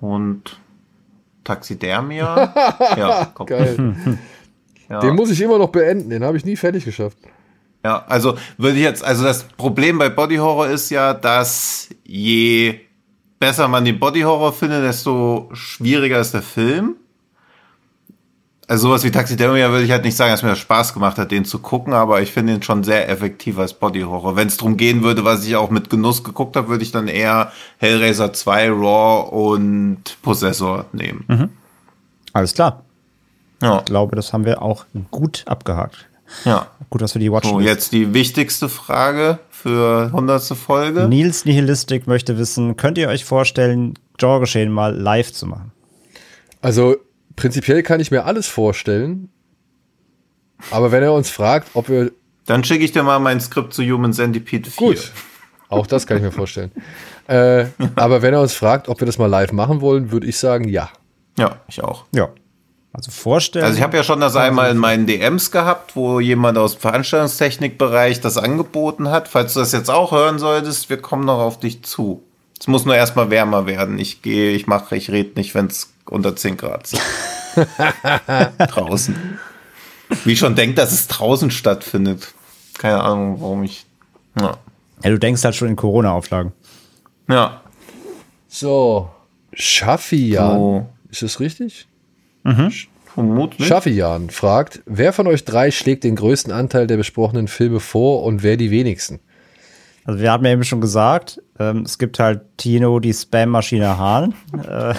und 0.00 0.58
Taxidermia. 1.50 2.52
ja, 2.96 3.30
komm. 3.34 3.46
Geil. 3.46 3.94
Ja. 4.88 5.00
Den 5.00 5.14
muss 5.14 5.30
ich 5.30 5.40
immer 5.40 5.58
noch 5.58 5.70
beenden, 5.70 6.10
den 6.10 6.24
habe 6.24 6.36
ich 6.36 6.44
nie 6.44 6.56
fertig 6.56 6.84
geschafft. 6.84 7.18
Ja, 7.84 8.04
also 8.06 8.36
würde 8.58 8.76
ich 8.76 8.82
jetzt, 8.82 9.02
also 9.02 9.24
das 9.24 9.44
Problem 9.44 9.98
bei 9.98 10.08
Body 10.08 10.36
Horror 10.36 10.68
ist 10.68 10.90
ja, 10.90 11.14
dass 11.14 11.88
je 12.04 12.80
besser 13.38 13.68
man 13.68 13.84
den 13.84 13.98
Body 13.98 14.20
Horror 14.20 14.52
findet, 14.52 14.84
desto 14.84 15.48
schwieriger 15.52 16.20
ist 16.20 16.34
der 16.34 16.42
Film. 16.42 16.96
Also 18.70 18.86
sowas 18.86 19.02
wie 19.02 19.10
Taxidermia 19.10 19.68
würde 19.72 19.84
ich 19.84 19.90
halt 19.90 20.04
nicht 20.04 20.16
sagen, 20.16 20.30
dass 20.30 20.44
mir 20.44 20.50
das 20.50 20.60
Spaß 20.60 20.94
gemacht 20.94 21.18
hat, 21.18 21.32
den 21.32 21.44
zu 21.44 21.58
gucken, 21.58 21.92
aber 21.92 22.22
ich 22.22 22.30
finde 22.30 22.52
ihn 22.54 22.62
schon 22.62 22.84
sehr 22.84 23.08
effektiv 23.08 23.58
als 23.58 23.74
Body 23.74 24.02
Horror. 24.02 24.36
Wenn 24.36 24.46
es 24.46 24.58
darum 24.58 24.76
gehen 24.76 25.02
würde, 25.02 25.24
was 25.24 25.44
ich 25.44 25.56
auch 25.56 25.70
mit 25.70 25.90
Genuss 25.90 26.22
geguckt 26.22 26.54
habe, 26.54 26.68
würde 26.68 26.84
ich 26.84 26.92
dann 26.92 27.08
eher 27.08 27.50
Hellraiser 27.78 28.32
2, 28.32 28.70
Raw 28.70 29.28
und 29.28 30.18
Possessor 30.22 30.84
nehmen. 30.92 31.50
Alles 32.32 32.54
klar. 32.54 32.84
Ja, 33.60 33.80
Ich 33.80 33.86
glaube, 33.86 34.14
das 34.14 34.32
haben 34.32 34.44
wir 34.44 34.62
auch 34.62 34.86
gut 35.10 35.42
abgehakt. 35.48 36.08
ja. 36.44 36.68
Gut, 36.90 37.02
dass 37.02 37.16
wir 37.16 37.20
die 37.20 37.32
watchen. 37.32 37.50
So, 37.50 37.58
jetzt 37.60 37.90
die 37.92 38.14
wichtigste 38.14 38.68
Frage 38.68 39.40
für 39.50 40.04
100. 40.12 40.44
Folge. 40.56 41.08
Nils 41.08 41.44
Nihilistik 41.44 42.06
möchte 42.06 42.38
wissen, 42.38 42.76
könnt 42.76 42.98
ihr 42.98 43.08
euch 43.08 43.24
vorstellen, 43.24 43.94
Genre-Geschehen 44.16 44.70
mal 44.70 44.94
live 44.96 45.32
zu 45.32 45.46
machen? 45.46 45.72
Also 46.62 46.94
prinzipiell 47.40 47.82
kann 47.82 48.00
ich 48.00 48.10
mir 48.10 48.26
alles 48.26 48.46
vorstellen. 48.46 49.30
Aber 50.70 50.92
wenn 50.92 51.02
er 51.02 51.14
uns 51.14 51.30
fragt, 51.30 51.68
ob 51.74 51.88
wir. 51.88 52.12
Dann 52.44 52.64
schicke 52.64 52.84
ich 52.84 52.92
dir 52.92 53.02
mal 53.02 53.18
mein 53.18 53.40
Skript 53.40 53.72
zu 53.72 53.82
Human 53.82 54.12
Centipede 54.12 54.70
4. 54.70 54.86
Gut, 54.86 55.12
auch 55.68 55.86
das 55.86 56.06
kann 56.06 56.18
ich 56.18 56.22
mir 56.22 56.32
vorstellen. 56.32 56.70
äh, 57.28 57.66
aber 57.96 58.22
wenn 58.22 58.34
er 58.34 58.42
uns 58.42 58.52
fragt, 58.52 58.88
ob 58.88 59.00
wir 59.00 59.06
das 59.06 59.18
mal 59.18 59.26
live 59.26 59.52
machen 59.52 59.80
wollen, 59.80 60.12
würde 60.12 60.26
ich 60.26 60.36
sagen, 60.36 60.68
ja. 60.68 60.90
Ja, 61.38 61.56
ich 61.66 61.82
auch. 61.82 62.04
Ja. 62.14 62.28
Also 62.92 63.10
vorstellen. 63.10 63.64
Also 63.64 63.78
ich 63.78 63.82
habe 63.82 63.96
ja 63.96 64.02
schon 64.02 64.20
das 64.20 64.36
einmal 64.36 64.70
in 64.70 64.76
meinen 64.76 65.06
DMs 65.06 65.52
gehabt, 65.52 65.94
wo 65.96 66.18
jemand 66.20 66.58
aus 66.58 66.72
dem 66.74 66.80
Veranstaltungstechnikbereich 66.80 68.20
das 68.20 68.36
angeboten 68.36 69.10
hat. 69.10 69.28
Falls 69.28 69.54
du 69.54 69.60
das 69.60 69.72
jetzt 69.72 69.90
auch 69.90 70.12
hören 70.12 70.40
solltest, 70.40 70.90
wir 70.90 70.98
kommen 70.98 71.24
noch 71.24 71.38
auf 71.38 71.60
dich 71.60 71.84
zu. 71.84 72.22
Es 72.58 72.66
muss 72.66 72.84
nur 72.84 72.96
erstmal 72.96 73.30
wärmer 73.30 73.66
werden. 73.66 73.98
Ich 73.98 74.22
gehe, 74.22 74.50
ich 74.50 74.66
mache, 74.66 74.96
ich 74.96 75.10
rede 75.10 75.30
nicht, 75.36 75.54
wenn 75.54 75.66
es 75.66 75.94
unter 76.10 76.36
10 76.36 76.56
Grad 76.56 76.90
draußen. 78.58 79.38
Wie 80.24 80.36
schon 80.36 80.54
denkt, 80.54 80.78
dass 80.78 80.92
es 80.92 81.08
draußen 81.08 81.50
stattfindet. 81.50 82.34
Keine 82.78 83.02
Ahnung, 83.02 83.40
warum 83.40 83.62
ich. 83.62 83.86
Ja. 84.38 84.56
ja, 85.02 85.10
du 85.10 85.18
denkst 85.18 85.44
halt 85.44 85.54
schon 85.54 85.68
in 85.68 85.76
Corona-Auflagen. 85.76 86.52
Ja. 87.28 87.60
So. 88.48 89.10
Schaffian. 89.52 90.58
So. 90.58 90.88
Ist 91.10 91.22
das 91.22 91.40
richtig? 91.40 91.88
Vermutlich. 93.14 93.66
Schaffian 93.66 94.30
fragt, 94.30 94.82
wer 94.86 95.12
von 95.12 95.26
euch 95.26 95.44
drei 95.44 95.70
schlägt 95.70 96.04
den 96.04 96.16
größten 96.16 96.52
Anteil 96.52 96.86
der 96.86 96.96
besprochenen 96.96 97.48
Filme 97.48 97.80
vor 97.80 98.22
und 98.22 98.42
wer 98.42 98.56
die 98.56 98.70
wenigsten? 98.70 99.20
Also 100.04 100.20
wir 100.20 100.30
haben 100.30 100.44
ja 100.44 100.52
eben 100.52 100.64
schon 100.64 100.80
gesagt, 100.80 101.42
ähm, 101.58 101.82
es 101.82 101.98
gibt 101.98 102.18
halt 102.18 102.42
Tino, 102.56 103.00
die 103.00 103.12
Spam-Maschine 103.12 103.98
Hahn. 103.98 104.34
äh, 104.66 104.94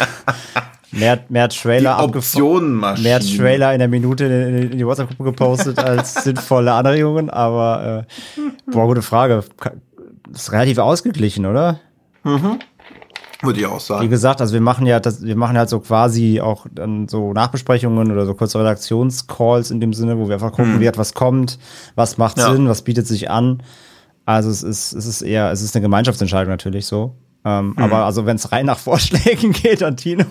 mehr, 0.91 1.19
mehr 1.29 1.49
Trailer 1.49 1.97
Die 1.97 2.03
abgef- 2.03 2.17
Optionenmaschine. 2.17 3.07
Mehr 3.09 3.19
Trailer 3.19 3.73
in 3.73 3.79
der 3.79 3.87
Minute 3.87 4.25
in, 4.25 4.71
in 4.71 4.77
die 4.77 4.85
WhatsApp-Gruppe 4.85 5.23
gepostet 5.23 5.79
als 5.83 6.23
sinnvolle 6.23 6.73
Anregungen, 6.73 7.29
aber 7.29 8.05
äh, 8.37 8.41
boah, 8.71 8.85
gute 8.87 9.01
Frage. 9.01 9.43
Ist 10.33 10.51
relativ 10.51 10.77
ausgeglichen, 10.77 11.45
oder? 11.45 11.79
Würde 13.43 13.59
ich 13.59 13.65
auch 13.65 13.77
Wie 13.77 13.83
sagen. 13.83 14.09
gesagt, 14.09 14.39
also 14.39 14.53
wir 14.53 14.61
machen 14.61 14.85
ja 14.85 14.99
das, 14.99 15.23
wir 15.23 15.35
machen 15.35 15.57
halt 15.57 15.67
so 15.69 15.79
quasi 15.79 16.39
auch 16.39 16.67
dann 16.71 17.07
so 17.07 17.33
Nachbesprechungen 17.33 18.11
oder 18.11 18.25
so 18.27 18.35
kurze 18.35 18.59
Redaktionscalls 18.59 19.71
in 19.71 19.79
dem 19.79 19.93
Sinne, 19.93 20.19
wo 20.19 20.27
wir 20.27 20.35
einfach 20.35 20.51
gucken, 20.51 20.79
wie 20.79 20.87
hat 20.87 20.97
was 20.99 21.13
kommt, 21.15 21.57
was 21.95 22.17
macht 22.19 22.37
Ja. 22.37 22.51
Sinn, 22.51 22.69
was 22.69 22.83
bietet 22.83 23.07
sich 23.07 23.31
an. 23.31 23.63
Also 24.25 24.51
es 24.51 24.61
ist, 24.61 24.93
es 24.93 25.07
ist 25.07 25.23
eher, 25.23 25.51
es 25.51 25.63
ist 25.63 25.75
eine 25.75 25.81
Gemeinschaftsentscheidung 25.81 26.51
natürlich 26.51 26.85
so. 26.85 27.15
Ähm, 27.43 27.73
Aber 27.77 28.05
also 28.05 28.25
wenn 28.25 28.35
es 28.35 28.51
rein 28.51 28.65
nach 28.67 28.77
Vorschlägen 28.77 29.51
geht 29.53 29.81
an 29.83 29.97
Tino. 29.97 30.25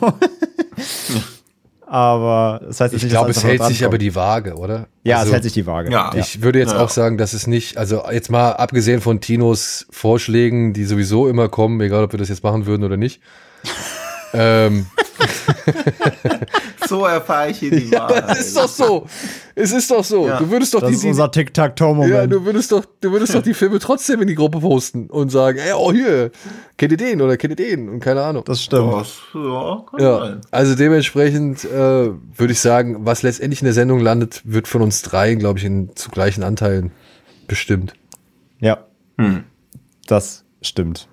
aber 1.86 2.60
das 2.64 2.80
heißt 2.80 2.94
Ich 2.94 3.02
nicht, 3.02 3.10
glaube, 3.12 3.28
dass 3.28 3.39
es 3.39 3.44
hält 3.44 3.64
sich 3.64 3.84
aber 3.84 3.98
die 3.98 4.14
Waage, 4.14 4.55
oder? 4.56 4.86
Ja, 5.02 5.16
also, 5.18 5.28
es 5.28 5.32
hält 5.34 5.42
sich 5.42 5.52
die 5.55 5.66
Waage. 5.66 5.90
Ja. 5.90 6.12
Ich 6.14 6.42
würde 6.42 6.60
jetzt 6.60 6.72
Ja. 6.72 6.78
auch 6.84 6.89
sagen, 6.90 7.18
dass 7.18 7.32
es 7.32 7.47
nicht, 7.48 7.76
also 7.78 8.02
jetzt 8.10 8.30
mal 8.30 8.52
abgesehen 8.52 9.00
von 9.00 9.20
Tinos 9.20 9.86
Vorschlägen, 9.90 10.72
die 10.72 10.84
sowieso 10.84 11.26
immer 11.28 11.48
kommen, 11.48 11.80
egal 11.80 12.05
ob 12.05 12.12
wir 12.12 12.18
das 12.18 12.28
jetzt 12.28 12.44
machen 12.44 12.66
würden 12.66 12.84
oder 12.84 12.97
nicht. 12.97 13.20
ähm, 14.32 14.86
So 16.91 17.05
erfahre 17.07 17.51
ich 17.51 17.59
hier 17.59 17.70
die 17.70 17.91
Wahrheit. 17.93 18.28
das 18.28 18.41
ist 18.41 18.57
doch 18.57 18.69
so. 18.69 19.07
Es 19.55 19.70
ist 19.73 19.91
doch 19.91 20.02
so. 20.05 20.27
Ja. 20.27 20.39
Du 20.39 20.51
würdest 20.51 20.75
doch 20.75 20.81
Das 20.81 20.91
die, 20.91 20.97
ist 20.97 21.05
unser 21.05 21.31
Tic-Tac-Toe-Moment. 21.31 22.10
ja, 22.12 22.27
du 22.27 22.44
würdest 22.44 22.73
doch, 22.73 22.85
du 23.01 23.12
würdest 23.12 23.35
doch 23.35 23.43
die 23.43 23.55
Filme 23.55 23.78
trotzdem 23.78 24.20
in 24.23 24.27
die 24.28 24.35
Gruppe 24.35 24.59
posten 24.60 25.07
und 25.07 25.31
sagen, 25.31 25.59
ey, 25.59 25.73
oh 25.73 25.93
hier, 25.93 26.31
kennt 26.77 26.91
ihr 26.93 26.99
den 26.99 27.23
oder 27.23 27.36
kennt 27.36 27.52
ihr 27.59 27.65
den 27.77 27.89
und 27.89 28.01
keine 28.01 28.23
Ahnung. 28.23 28.43
das 28.44 28.62
stimmt. 28.62 28.93
Das, 28.93 29.15
ja, 29.35 29.85
kann 29.91 30.01
Ja, 30.01 30.19
sein. 30.19 30.41
also 30.51 30.75
dementsprechend 30.75 31.65
äh, 31.65 31.69
würde 32.10 32.52
ich 32.52 32.60
sagen, 32.60 33.07
was 33.07 33.23
letztendlich 33.23 33.60
in 33.60 33.67
der 33.67 33.75
Sendung 33.75 34.01
landet, 34.01 34.43
wird 34.44 34.67
von 34.67 34.83
uns 34.83 35.02
dreien, 35.02 35.39
glaube 35.39 35.59
ich, 35.60 35.65
in 35.65 35.94
zu 35.94 36.10
gleichen 36.10 36.43
Anteilen 36.43 36.91
bestimmt. 37.47 37.93
Ja. 38.60 38.78
Hm. 39.19 39.44
Das 40.07 40.44
stimmt. 40.62 41.07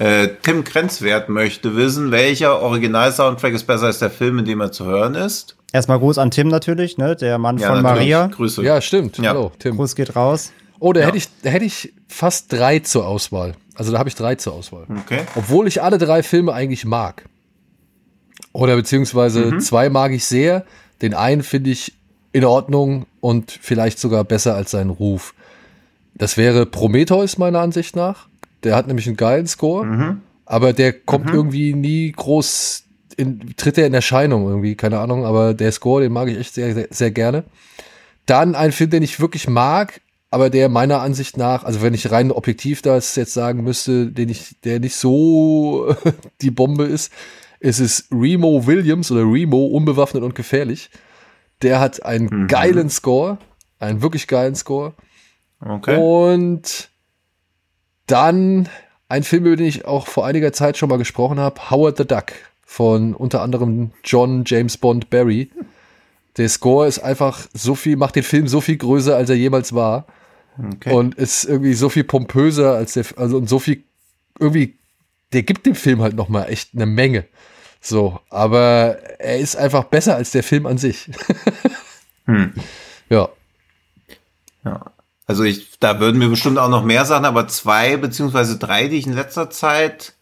Äh, 0.00 0.28
Tim 0.42 0.64
Grenzwert 0.64 1.28
möchte 1.28 1.76
wissen, 1.76 2.10
welcher 2.10 2.60
Original-Soundtrack 2.62 3.52
ist 3.52 3.64
besser 3.66 3.86
als 3.86 3.98
der 3.98 4.10
Film, 4.10 4.38
in 4.38 4.46
dem 4.46 4.60
er 4.60 4.72
zu 4.72 4.86
hören 4.86 5.14
ist. 5.14 5.56
Erstmal 5.72 5.98
Gruß 5.98 6.16
an 6.16 6.30
Tim 6.30 6.48
natürlich, 6.48 6.96
ne? 6.96 7.14
Der 7.16 7.36
Mann 7.38 7.58
Ja, 7.58 7.68
von 7.68 7.82
natürlich. 7.82 8.10
Maria. 8.10 8.26
Grüße. 8.28 8.62
Ja, 8.62 8.80
stimmt. 8.80 9.18
Ja. 9.18 9.30
Hallo, 9.30 9.52
Tim. 9.58 9.76
Gruß 9.76 9.94
geht 9.94 10.16
raus. 10.16 10.52
Oh, 10.78 10.94
da 10.94 11.00
Ja. 11.00 11.06
hätte 11.06 11.18
ich, 11.18 11.28
da 11.42 11.50
hätte 11.50 11.66
ich 11.66 11.92
fast 12.08 12.50
drei 12.50 12.78
zur 12.78 13.06
Auswahl. 13.06 13.54
Also 13.74 13.92
da 13.92 13.98
habe 13.98 14.08
ich 14.08 14.14
drei 14.14 14.36
zur 14.36 14.54
Auswahl. 14.54 14.86
Okay. 15.04 15.20
Obwohl 15.36 15.68
ich 15.68 15.82
alle 15.82 15.98
drei 15.98 16.22
Filme 16.22 16.54
eigentlich 16.54 16.86
mag. 16.86 17.26
Oder 18.52 18.74
beziehungsweise 18.76 19.58
zwei 19.58 19.90
mag 19.90 20.12
ich 20.12 20.24
sehr. 20.24 20.64
Den 21.02 21.12
einen 21.12 21.42
finde 21.42 21.68
ich 21.70 21.92
in 22.32 22.46
Ordnung 22.46 23.04
und 23.20 23.50
vielleicht 23.60 23.98
sogar 23.98 24.24
besser 24.24 24.54
als 24.54 24.70
seinen 24.70 24.90
Ruf. 24.90 25.34
Das 26.14 26.38
wäre 26.38 26.64
Prometheus 26.64 27.36
meiner 27.36 27.60
Ansicht 27.60 27.94
nach. 27.96 28.29
Der 28.64 28.76
hat 28.76 28.86
nämlich 28.86 29.06
einen 29.06 29.16
geilen 29.16 29.46
Score, 29.46 30.18
aber 30.44 30.72
der 30.72 30.92
kommt 30.92 31.30
irgendwie 31.30 31.74
nie 31.74 32.12
groß 32.12 32.84
in, 33.16 33.54
tritt 33.56 33.78
er 33.78 33.86
in 33.86 33.94
Erscheinung 33.94 34.48
irgendwie, 34.48 34.74
keine 34.74 34.98
Ahnung, 34.98 35.24
aber 35.24 35.54
der 35.54 35.72
Score, 35.72 36.02
den 36.02 36.12
mag 36.12 36.28
ich 36.28 36.38
echt 36.38 36.54
sehr, 36.54 36.74
sehr, 36.74 36.88
sehr 36.90 37.10
gerne. 37.10 37.44
Dann 38.26 38.54
ein 38.54 38.72
Film, 38.72 38.90
den 38.90 39.02
ich 39.02 39.20
wirklich 39.20 39.48
mag, 39.48 40.00
aber 40.30 40.48
der 40.48 40.68
meiner 40.68 41.00
Ansicht 41.00 41.36
nach, 41.36 41.64
also 41.64 41.82
wenn 41.82 41.94
ich 41.94 42.10
rein 42.10 42.30
objektiv 42.30 42.82
das 42.82 43.16
jetzt 43.16 43.34
sagen 43.34 43.62
müsste, 43.62 44.06
den 44.06 44.28
ich, 44.28 44.56
der 44.64 44.80
nicht 44.80 44.94
so 44.94 45.94
die 46.40 46.50
Bombe 46.50 46.84
ist, 46.84 47.12
ist 47.58 47.80
es 47.80 48.08
Remo 48.10 48.66
Williams 48.66 49.10
oder 49.10 49.22
Remo, 49.22 49.66
unbewaffnet 49.66 50.22
und 50.22 50.34
gefährlich. 50.34 50.90
Der 51.62 51.78
hat 51.78 52.04
einen 52.04 52.46
geilen 52.46 52.88
Score, 52.88 53.38
einen 53.78 54.00
wirklich 54.00 54.26
geilen 54.28 54.54
Score. 54.54 54.94
Okay. 55.60 55.96
Und 55.98 56.89
dann 58.10 58.68
ein 59.08 59.24
Film, 59.24 59.46
über 59.46 59.56
den 59.56 59.66
ich 59.66 59.84
auch 59.84 60.06
vor 60.06 60.26
einiger 60.26 60.52
Zeit 60.52 60.76
schon 60.76 60.88
mal 60.88 60.98
gesprochen 60.98 61.38
habe, 61.40 61.70
Howard 61.70 61.96
the 61.96 62.06
Duck 62.06 62.32
von 62.64 63.14
unter 63.14 63.42
anderem 63.42 63.90
John 64.04 64.44
James 64.46 64.78
Bond 64.78 65.10
Barry. 65.10 65.50
Der 66.36 66.48
Score 66.48 66.86
ist 66.86 67.00
einfach 67.00 67.48
so 67.52 67.74
viel, 67.74 67.96
macht 67.96 68.14
den 68.16 68.22
Film 68.22 68.46
so 68.46 68.60
viel 68.60 68.76
größer, 68.76 69.16
als 69.16 69.30
er 69.30 69.36
jemals 69.36 69.74
war. 69.74 70.06
okay. 70.56 70.92
Und 70.92 71.16
ist 71.16 71.44
irgendwie 71.44 71.74
so 71.74 71.88
viel 71.88 72.04
pompöser 72.04 72.74
als 72.74 72.92
der, 72.92 73.04
also 73.16 73.36
und 73.36 73.48
so 73.48 73.58
viel, 73.58 73.82
irgendwie, 74.38 74.76
der 75.32 75.42
gibt 75.42 75.66
dem 75.66 75.74
Film 75.74 76.00
halt 76.00 76.14
nochmal 76.14 76.48
echt 76.48 76.70
eine 76.74 76.86
Menge. 76.86 77.24
So, 77.80 78.20
aber 78.28 78.98
er 79.18 79.38
ist 79.38 79.56
einfach 79.56 79.84
besser 79.84 80.14
als 80.14 80.30
der 80.30 80.42
Film 80.42 80.66
an 80.66 80.78
sich. 80.78 81.10
Hm. 82.26 82.52
Ja. 83.08 83.28
Ja. 84.64 84.92
Also 85.30 85.44
ich, 85.44 85.78
da 85.78 86.00
würden 86.00 86.18
mir 86.18 86.28
bestimmt 86.28 86.58
auch 86.58 86.68
noch 86.68 86.82
mehr 86.82 87.04
Sachen, 87.04 87.24
aber 87.24 87.46
zwei 87.46 87.96
beziehungsweise 87.96 88.58
drei, 88.58 88.88
die 88.88 88.96
ich 88.96 89.06
in 89.06 89.12
letzter 89.12 89.48
Zeit 89.48 90.14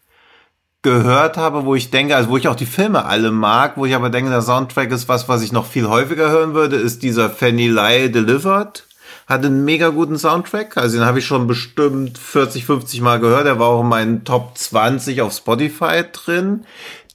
gehört 0.83 1.35
habe, 1.35 1.65
wo 1.65 1.73
ich 1.73 1.89
denke, 1.89 2.15
also 2.15 2.29
wo 2.29 2.37
ich 2.37 2.47
auch 2.47 2.55
die 2.55 2.67
Filme 2.67 3.05
alle 3.05 3.31
mag, 3.31 3.75
wo 3.75 3.87
ich 3.87 3.95
aber 3.95 4.11
denke, 4.11 4.29
der 4.29 4.43
Soundtrack 4.43 4.91
ist 4.91 5.09
was, 5.09 5.27
was 5.27 5.41
ich 5.41 5.51
noch 5.51 5.65
viel 5.65 5.89
häufiger 5.89 6.29
hören 6.29 6.53
würde, 6.53 6.75
ist 6.75 7.01
dieser 7.01 7.31
Fanny 7.31 7.67
Lie 7.67 8.11
Delivered. 8.11 8.85
Hat 9.25 9.43
einen 9.43 9.65
mega 9.65 9.89
guten 9.89 10.19
Soundtrack. 10.19 10.77
Also 10.77 10.99
den 10.99 11.07
habe 11.07 11.17
ich 11.17 11.25
schon 11.25 11.47
bestimmt 11.47 12.19
40, 12.19 12.65
50 12.65 13.01
Mal 13.01 13.19
gehört. 13.19 13.47
Der 13.47 13.57
war 13.57 13.69
auch 13.69 13.81
in 13.81 13.89
meinen 13.89 14.25
Top 14.25 14.59
20 14.59 15.23
auf 15.23 15.33
Spotify 15.33 16.03
drin. 16.11 16.65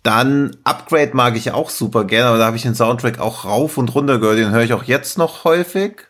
Dann 0.03 0.57
Upgrade 0.65 1.13
mag 1.15 1.37
ich 1.37 1.53
auch 1.53 1.71
super 1.71 2.03
gerne, 2.03 2.31
aber 2.31 2.39
da 2.39 2.47
habe 2.47 2.57
ich 2.57 2.65
den 2.65 2.75
Soundtrack 2.75 3.21
auch 3.21 3.45
rauf 3.45 3.79
und 3.79 3.95
runter 3.95 4.19
gehört. 4.19 4.39
Den 4.39 4.51
höre 4.51 4.65
ich 4.65 4.73
auch 4.73 4.83
jetzt 4.83 5.17
noch 5.17 5.45
häufig. 5.45 6.09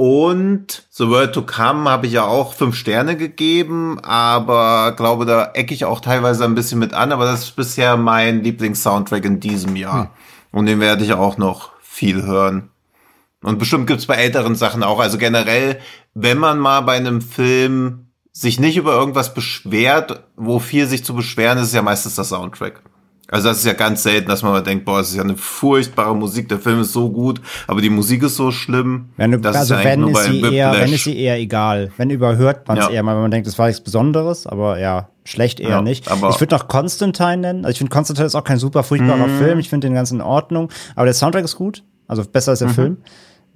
Und 0.00 0.84
The 0.92 1.08
World 1.08 1.32
to 1.32 1.42
Come 1.42 1.90
habe 1.90 2.06
ich 2.06 2.12
ja 2.12 2.24
auch 2.24 2.54
fünf 2.54 2.76
Sterne 2.76 3.16
gegeben, 3.16 3.98
aber 4.04 4.92
glaube, 4.92 5.26
da 5.26 5.50
ecke 5.54 5.74
ich 5.74 5.86
auch 5.86 5.98
teilweise 5.98 6.44
ein 6.44 6.54
bisschen 6.54 6.78
mit 6.78 6.94
an, 6.94 7.10
aber 7.10 7.24
das 7.24 7.42
ist 7.42 7.56
bisher 7.56 7.96
mein 7.96 8.44
Lieblings-Soundtrack 8.44 9.24
in 9.24 9.40
diesem 9.40 9.74
Jahr. 9.74 10.14
Und 10.52 10.66
den 10.66 10.78
werde 10.78 11.02
ich 11.02 11.14
auch 11.14 11.36
noch 11.36 11.72
viel 11.82 12.22
hören. 12.22 12.70
Und 13.42 13.58
bestimmt 13.58 13.88
gibt's 13.88 14.06
bei 14.06 14.14
älteren 14.14 14.54
Sachen 14.54 14.84
auch. 14.84 15.00
Also 15.00 15.18
generell, 15.18 15.80
wenn 16.14 16.38
man 16.38 16.60
mal 16.60 16.82
bei 16.82 16.94
einem 16.94 17.20
Film 17.20 18.12
sich 18.30 18.60
nicht 18.60 18.76
über 18.76 18.92
irgendwas 18.92 19.34
beschwert, 19.34 20.22
wo 20.36 20.60
viel 20.60 20.86
sich 20.86 21.04
zu 21.04 21.12
beschweren 21.12 21.58
ist, 21.58 21.68
ist 21.68 21.74
ja 21.74 21.82
meistens 21.82 22.14
der 22.14 22.22
Soundtrack. 22.22 22.84
Also 23.30 23.48
das 23.48 23.58
ist 23.58 23.66
ja 23.66 23.74
ganz 23.74 24.02
selten, 24.02 24.28
dass 24.30 24.42
man 24.42 24.52
mal 24.52 24.62
denkt, 24.62 24.86
boah, 24.86 25.00
es 25.00 25.10
ist 25.10 25.16
ja 25.16 25.22
eine 25.22 25.36
furchtbare 25.36 26.16
Musik, 26.16 26.48
der 26.48 26.58
Film 26.58 26.80
ist 26.80 26.92
so 26.94 27.10
gut, 27.10 27.42
aber 27.66 27.82
die 27.82 27.90
Musik 27.90 28.22
ist 28.22 28.36
so 28.36 28.50
schlimm. 28.50 29.10
Wenn 29.18 29.32
du, 29.32 29.38
das 29.38 29.54
also 29.54 29.74
ja 29.74 29.84
wenn 29.84 30.08
ist, 30.08 30.24
sie 30.24 30.40
eher, 30.40 30.72
wenn 30.72 30.92
ist 30.92 31.04
sie 31.04 31.18
eher 31.18 31.36
egal. 31.38 31.92
Wenn 31.98 32.08
überhört 32.08 32.66
man 32.66 32.78
es 32.78 32.84
Ja. 32.86 32.90
eher, 32.90 33.04
weil 33.04 33.16
man 33.16 33.30
denkt, 33.30 33.46
das 33.46 33.58
war 33.58 33.66
nichts 33.66 33.82
Besonderes, 33.82 34.46
aber 34.46 34.78
ja, 34.78 35.10
schlecht 35.24 35.60
eher 35.60 35.68
Ja, 35.68 35.82
nicht. 35.82 36.10
aber- 36.10 36.30
ich 36.30 36.40
würde 36.40 36.54
noch 36.56 36.68
Constantine 36.68 37.36
nennen. 37.36 37.64
Also 37.66 37.72
ich 37.72 37.78
finde 37.78 37.90
Constantine 37.92 38.26
ist 38.26 38.34
auch 38.34 38.44
kein 38.44 38.58
super 38.58 38.82
furchtbarer 38.82 39.26
Mhm. 39.26 39.38
Film. 39.38 39.58
Ich 39.58 39.68
finde 39.68 39.88
den 39.88 39.94
ganz 39.94 40.10
in 40.10 40.22
Ordnung. 40.22 40.70
Aber 40.96 41.04
der 41.04 41.12
Soundtrack 41.14 41.44
ist 41.44 41.56
gut. 41.56 41.84
Also 42.06 42.24
besser 42.24 42.50
Mhm. 42.50 42.52
als 42.52 42.58
der 42.60 42.68
Film. 42.70 42.96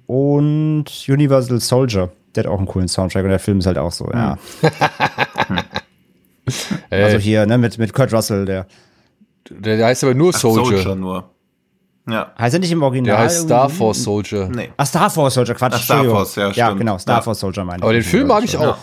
Und 0.05 0.85
Universal 1.07 1.59
Soldier. 1.59 2.11
Der 2.35 2.43
hat 2.43 2.51
auch 2.51 2.57
einen 2.59 2.67
coolen 2.67 2.87
Soundtrack 2.87 3.23
und 3.23 3.29
der 3.31 3.39
Film 3.39 3.57
ist 3.59 3.65
halt 3.65 3.79
auch 3.79 3.91
so, 3.91 4.07
ja. 4.13 4.37
Äh, 6.89 7.03
Also 7.03 7.17
hier, 7.17 7.45
ne, 7.45 7.57
mit, 7.57 7.77
mit 7.77 7.93
Kurt 7.93 8.13
Russell, 8.13 8.45
der. 8.45 8.67
Der, 9.59 9.77
der 9.77 9.85
heißt 9.87 10.03
aber 10.03 10.13
nur 10.13 10.31
Ach, 10.33 10.39
Soldier. 10.39 10.95
nur. 10.95 11.29
Ja. 12.09 12.31
Heißt 12.37 12.53
er 12.53 12.59
nicht 12.59 12.71
im 12.71 12.83
Original? 12.83 13.15
Der 13.15 13.23
heißt 13.25 13.43
Star? 13.43 13.69
Force 13.69 14.03
Soldier. 14.03 14.49
Nee. 14.53 14.71
Ach, 14.75 14.85
Star 14.85 15.09
Force 15.09 15.35
Soldier, 15.35 15.55
Quatsch. 15.55 15.73
Ach, 15.75 15.81
Star. 15.83 16.03
Force, 16.03 16.35
ja, 16.35 16.47
Ja, 16.51 16.65
stimmt. 16.65 16.79
genau, 16.79 16.97
Star 16.97 17.15
Ja. 17.17 17.21
Force 17.21 17.39
Soldier 17.39 17.63
meine 17.63 17.81
Aber 17.81 17.93
den 17.93 18.01
ich. 18.01 18.07
Film 18.07 18.27
mag 18.27 18.43
ich 18.43 18.57
auch. 18.57 18.75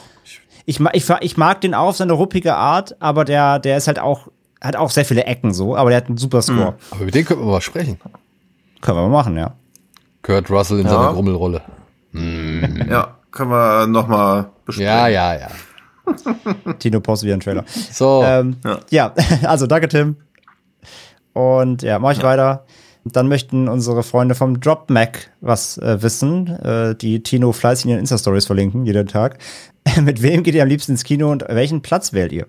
Ich, 0.65 0.81
ma- 0.81 0.91
ich, 0.95 1.05
ich 1.21 1.37
mag 1.37 1.61
den 1.61 1.75
auch 1.75 1.89
auf 1.89 1.97
seine 1.97 2.13
ruppige 2.15 2.55
Art, 2.55 2.97
aber 3.01 3.25
der, 3.25 3.59
der 3.59 3.77
ist 3.77 3.89
halt 3.89 3.99
auch, 3.99 4.29
hat 4.61 4.77
auch 4.77 4.91
sehr 4.91 5.05
viele 5.05 5.25
Ecken 5.25 5.53
so, 5.53 5.77
aber 5.77 5.91
der 5.91 5.99
hat 5.99 6.07
einen 6.07 6.17
super 6.17 6.41
Score. 6.43 6.77
Aber 6.91 7.05
mit 7.05 7.15
dem 7.15 7.25
können 7.25 7.41
wir 7.41 7.47
mal 7.51 7.61
sprechen. 7.61 7.99
Können 8.81 8.97
wir 8.99 9.03
mal 9.03 9.09
machen, 9.11 9.37
ja. 9.37 9.55
Kurt 10.23 10.49
Russell 10.51 10.79
in 10.81 10.87
Ja. 10.87 10.93
seiner 10.93 11.13
Grummelrolle. 11.13 11.61
Ja, 12.13 13.17
können 13.31 13.51
wir 13.51 13.87
nochmal 13.87 14.51
besprechen. 14.65 14.91
Ja, 14.91 15.09
ja, 15.09 15.35
ja. 15.35 15.49
Tino 16.79 17.01
postet 17.01 17.27
wieder 17.27 17.35
einen 17.35 17.41
Trailer. 17.43 17.65
So, 17.93 18.23
Ähm, 18.25 18.57
ja. 18.91 19.13
also 19.45 19.67
danke, 19.67 19.89
Tim. 19.89 20.17
Und 21.33 21.83
ja, 21.83 21.99
mach 21.99 22.13
ich 22.13 22.23
weiter. 22.23 22.65
Dann 23.05 23.29
möchten 23.29 23.69
unsere 23.69 24.03
Freunde 24.03 24.35
vom 24.35 24.61
Drop 24.61 24.91
Mac 24.91 25.31
was 25.41 25.79
äh, 25.79 26.03
wissen, 26.03 26.49
äh, 26.49 26.95
die 26.95 27.23
Tino 27.23 27.53
fleißig 27.53 27.87
in 27.87 27.91
ihren 27.93 28.01
Insta-Stories 28.01 28.47
verlinken, 28.47 28.85
jeden 28.85 29.07
Tag. 29.07 29.39
Mit 30.03 30.23
wem 30.23 30.43
geht 30.43 30.55
ihr 30.55 30.63
am 30.63 30.69
liebsten 30.69 30.93
ins 30.93 31.05
Kino 31.05 31.31
und 31.31 31.45
welchen 31.49 31.81
Platz 31.81 32.13
wählt 32.13 32.33
ihr? 32.33 32.47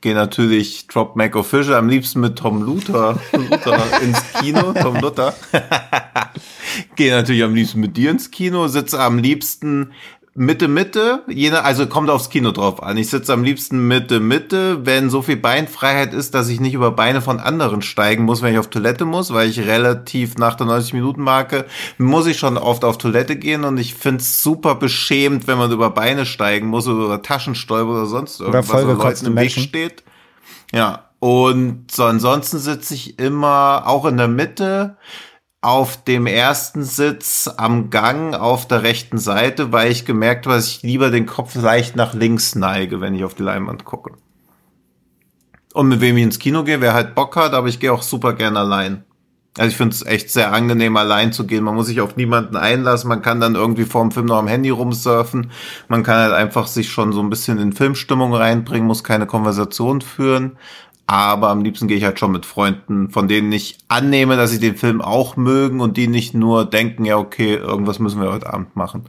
Gehe 0.00 0.14
natürlich 0.14 0.86
Drop 0.88 1.16
Mac 1.16 1.34
Official, 1.34 1.76
am 1.76 1.88
liebsten 1.88 2.20
mit 2.20 2.36
Tom 2.36 2.60
Luther, 2.62 3.18
Luther 3.32 3.80
ins 4.02 4.22
Kino, 4.34 4.74
Tom 4.74 4.96
Luther. 4.96 5.32
Gehe 6.96 7.10
natürlich 7.10 7.42
am 7.42 7.54
liebsten 7.54 7.80
mit 7.80 7.96
dir 7.96 8.10
ins 8.10 8.30
Kino, 8.30 8.68
sitze 8.68 9.00
am 9.00 9.18
liebsten 9.18 9.92
Mitte, 10.36 10.66
Mitte, 10.66 11.22
je, 11.28 11.52
also 11.52 11.86
kommt 11.86 12.10
aufs 12.10 12.28
Kino 12.28 12.50
drauf 12.50 12.82
an. 12.82 12.96
Ich 12.96 13.08
sitze 13.08 13.32
am 13.32 13.44
liebsten 13.44 13.86
Mitte, 13.86 14.18
Mitte, 14.18 14.84
wenn 14.84 15.08
so 15.08 15.22
viel 15.22 15.36
Beinfreiheit 15.36 16.12
ist, 16.12 16.34
dass 16.34 16.48
ich 16.48 16.58
nicht 16.58 16.74
über 16.74 16.90
Beine 16.90 17.22
von 17.22 17.38
anderen 17.38 17.82
steigen 17.82 18.24
muss, 18.24 18.42
wenn 18.42 18.52
ich 18.52 18.58
auf 18.58 18.68
Toilette 18.68 19.04
muss, 19.04 19.32
weil 19.32 19.48
ich 19.48 19.60
relativ 19.60 20.36
nach 20.36 20.56
der 20.56 20.66
90-Minuten-Marke 20.66 21.66
muss 21.98 22.26
ich 22.26 22.36
schon 22.36 22.58
oft 22.58 22.84
auf 22.84 22.98
Toilette 22.98 23.36
gehen 23.36 23.62
und 23.62 23.78
ich 23.78 23.94
find's 23.94 24.42
super 24.42 24.74
beschämt, 24.74 25.46
wenn 25.46 25.56
man 25.56 25.70
über 25.70 25.90
Beine 25.90 26.26
steigen 26.26 26.66
muss 26.66 26.88
oder 26.88 27.04
über 27.04 27.22
Taschen 27.22 27.54
stolpert 27.54 27.94
oder 27.94 28.06
sonst 28.06 28.40
irgendwas, 28.40 28.82
Oder 28.82 28.94
Leuten 28.94 29.26
im 29.26 29.36
Weg 29.36 29.52
steht. 29.52 30.02
Ja, 30.72 31.10
und 31.20 31.92
so 31.92 32.04
ansonsten 32.04 32.58
sitze 32.58 32.94
ich 32.94 33.20
immer 33.20 33.84
auch 33.86 34.04
in 34.04 34.16
der 34.16 34.28
Mitte 34.28 34.96
auf 35.64 36.04
dem 36.04 36.26
ersten 36.26 36.84
Sitz 36.84 37.50
am 37.56 37.88
Gang 37.88 38.34
auf 38.34 38.68
der 38.68 38.82
rechten 38.82 39.16
Seite, 39.16 39.72
weil 39.72 39.90
ich 39.90 40.04
gemerkt 40.04 40.44
habe, 40.44 40.56
dass 40.56 40.68
ich 40.68 40.82
lieber 40.82 41.10
den 41.10 41.24
Kopf 41.24 41.54
leicht 41.54 41.96
nach 41.96 42.12
links 42.12 42.54
neige, 42.54 43.00
wenn 43.00 43.14
ich 43.14 43.24
auf 43.24 43.34
die 43.34 43.44
Leinwand 43.44 43.86
gucke. 43.86 44.12
Und 45.72 45.88
mit 45.88 46.02
wem 46.02 46.18
ich 46.18 46.22
ins 46.22 46.38
Kino 46.38 46.64
gehe, 46.64 46.82
wer 46.82 46.92
halt 46.92 47.14
Bock 47.14 47.34
hat, 47.36 47.54
aber 47.54 47.68
ich 47.68 47.80
gehe 47.80 47.92
auch 47.94 48.02
super 48.02 48.34
gern 48.34 48.58
allein. 48.58 49.04
Also 49.56 49.70
ich 49.70 49.76
finde 49.76 49.94
es 49.94 50.04
echt 50.04 50.30
sehr 50.30 50.52
angenehm, 50.52 50.98
allein 50.98 51.32
zu 51.32 51.46
gehen. 51.46 51.64
Man 51.64 51.76
muss 51.76 51.86
sich 51.86 52.02
auf 52.02 52.16
niemanden 52.16 52.56
einlassen. 52.56 53.08
Man 53.08 53.22
kann 53.22 53.40
dann 53.40 53.54
irgendwie 53.54 53.84
vor 53.84 54.02
dem 54.02 54.10
Film 54.10 54.26
noch 54.26 54.38
am 54.38 54.48
Handy 54.48 54.68
rumsurfen. 54.68 55.50
Man 55.88 56.02
kann 56.02 56.16
halt 56.16 56.32
einfach 56.32 56.66
sich 56.66 56.90
schon 56.90 57.12
so 57.12 57.20
ein 57.20 57.30
bisschen 57.30 57.58
in 57.58 57.72
Filmstimmung 57.72 58.34
reinbringen, 58.34 58.86
muss 58.86 59.04
keine 59.04 59.26
Konversation 59.26 60.02
führen. 60.02 60.58
Aber 61.06 61.50
am 61.50 61.62
liebsten 61.62 61.86
gehe 61.86 61.98
ich 61.98 62.04
halt 62.04 62.18
schon 62.18 62.32
mit 62.32 62.46
Freunden, 62.46 63.10
von 63.10 63.28
denen 63.28 63.52
ich 63.52 63.78
annehme, 63.88 64.36
dass 64.36 64.50
sie 64.50 64.58
den 64.58 64.76
Film 64.76 65.02
auch 65.02 65.36
mögen 65.36 65.80
und 65.80 65.96
die 65.96 66.08
nicht 66.08 66.32
nur 66.34 66.64
denken, 66.64 67.04
ja, 67.04 67.18
okay, 67.18 67.54
irgendwas 67.56 67.98
müssen 67.98 68.20
wir 68.22 68.32
heute 68.32 68.52
Abend 68.52 68.74
machen. 68.74 69.04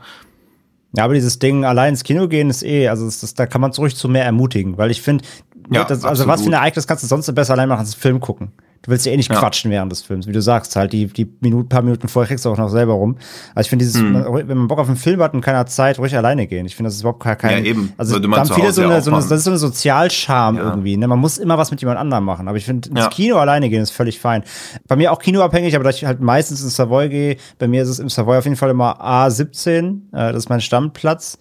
Ja, 0.98 1.06
aber 1.06 1.14
dieses 1.14 1.40
Ding, 1.40 1.64
allein 1.65 1.90
ins 1.90 2.03
Kino 2.03 2.27
gehen, 2.27 2.49
ist 2.49 2.64
eh, 2.64 2.90
also 2.90 3.06
das, 3.06 3.22
das, 3.22 3.33
da 3.33 3.45
kann 3.45 3.61
man 3.61 3.72
es 3.72 3.80
ruhig 3.80 3.95
zu 3.95 4.09
mehr 4.09 4.25
ermutigen, 4.25 4.77
weil 4.77 4.91
ich 4.91 5.01
finde, 5.01 5.24
Ja, 5.72 5.85
also 5.85 6.03
was 6.03 6.19
absolut. 6.19 6.40
für 6.41 6.49
ein 6.49 6.53
Ereignis 6.53 6.88
kannst 6.88 7.03
du 7.03 7.07
sonst 7.07 7.33
besser 7.33 7.53
allein 7.53 7.69
machen 7.69 7.80
als 7.80 7.95
Film 7.95 8.19
gucken. 8.19 8.51
Du 8.85 8.91
willst 8.91 9.05
ja 9.05 9.11
eh 9.11 9.17
nicht 9.17 9.31
Ja. 9.31 9.39
quatschen 9.39 9.72
während 9.72 9.91
des 9.91 10.01
Films, 10.03 10.27
wie 10.27 10.31
du 10.31 10.41
sagst, 10.41 10.75
halt 10.75 10.93
die, 10.93 11.07
die 11.07 11.27
Minuten, 11.41 11.67
paar 11.69 11.81
Minuten 11.81 12.07
vorher 12.07 12.27
kriegst 12.27 12.45
du 12.45 12.49
auch 12.51 12.57
noch 12.57 12.69
selber 12.69 12.93
rum. 12.93 13.17
Also 13.55 13.65
ich 13.65 13.69
finde 13.69 13.83
dieses, 13.85 13.99
Hm. 13.99 14.11
man- 14.14 14.47
wenn 14.47 14.57
man 14.57 14.67
Bock 14.67 14.77
auf 14.80 14.88
einen 14.88 14.95
Film 14.97 15.22
hat 15.22 15.33
und 15.33 15.41
keine 15.41 15.65
Zeit, 15.65 15.97
ruhig 15.97 16.15
alleine 16.15 16.45
gehen. 16.47 16.65
Ich 16.67 16.75
finde, 16.75 16.88
das 16.89 16.95
ist 16.95 17.01
überhaupt 17.01 17.22
kein, 17.23 17.38
kein 17.38 17.64
Ja, 17.65 17.72
eben. 17.72 17.93
also 17.97 18.19
da 18.19 18.30
haben 18.38 18.49
viele 18.53 18.72
so 18.72 18.83
eine, 18.83 19.01
so 19.01 19.11
eine, 19.11 19.19
das 19.22 19.31
ist 19.31 19.43
so 19.45 19.49
eine 19.49 19.57
Sozialscham 19.57 20.57
Ja. 20.57 20.64
irgendwie, 20.64 20.97
ne? 20.97 21.07
Man 21.07 21.19
muss 21.19 21.38
immer 21.39 21.57
was 21.57 21.72
mit 21.72 21.81
jemand 21.81 21.97
anderem 21.99 22.23
machen, 22.25 22.47
aber 22.47 22.57
ich 22.57 22.65
finde, 22.65 22.89
ins 22.89 22.99
Ja. 22.99 23.07
Kino 23.09 23.38
alleine 23.38 23.69
gehen 23.69 23.81
ist 23.81 23.91
völlig 23.91 24.19
fein. 24.19 24.43
Bei 24.88 24.95
mir 24.95 25.11
auch 25.11 25.19
kinoabhängig, 25.19 25.73
aber 25.75 25.83
da 25.83 25.89
ich 25.89 26.05
halt 26.05 26.22
meistens 26.22 26.61
ins 26.64 26.75
Savoy 26.75 27.09
gehe, 27.09 27.38
bei 27.57 27.67
mir 27.67 27.81
ist 27.81 27.89
es 27.89 27.99
im 27.99 28.09
Savoy 28.09 28.38
auf 28.38 28.43
jeden 28.45 28.55
Fall 28.57 28.69
immer 28.69 29.01
A17, 29.01 30.01
äh, 30.14 30.31
das 30.31 30.35
ist 30.43 30.49
mein 30.49 30.61
Stammplatz. 30.61 31.38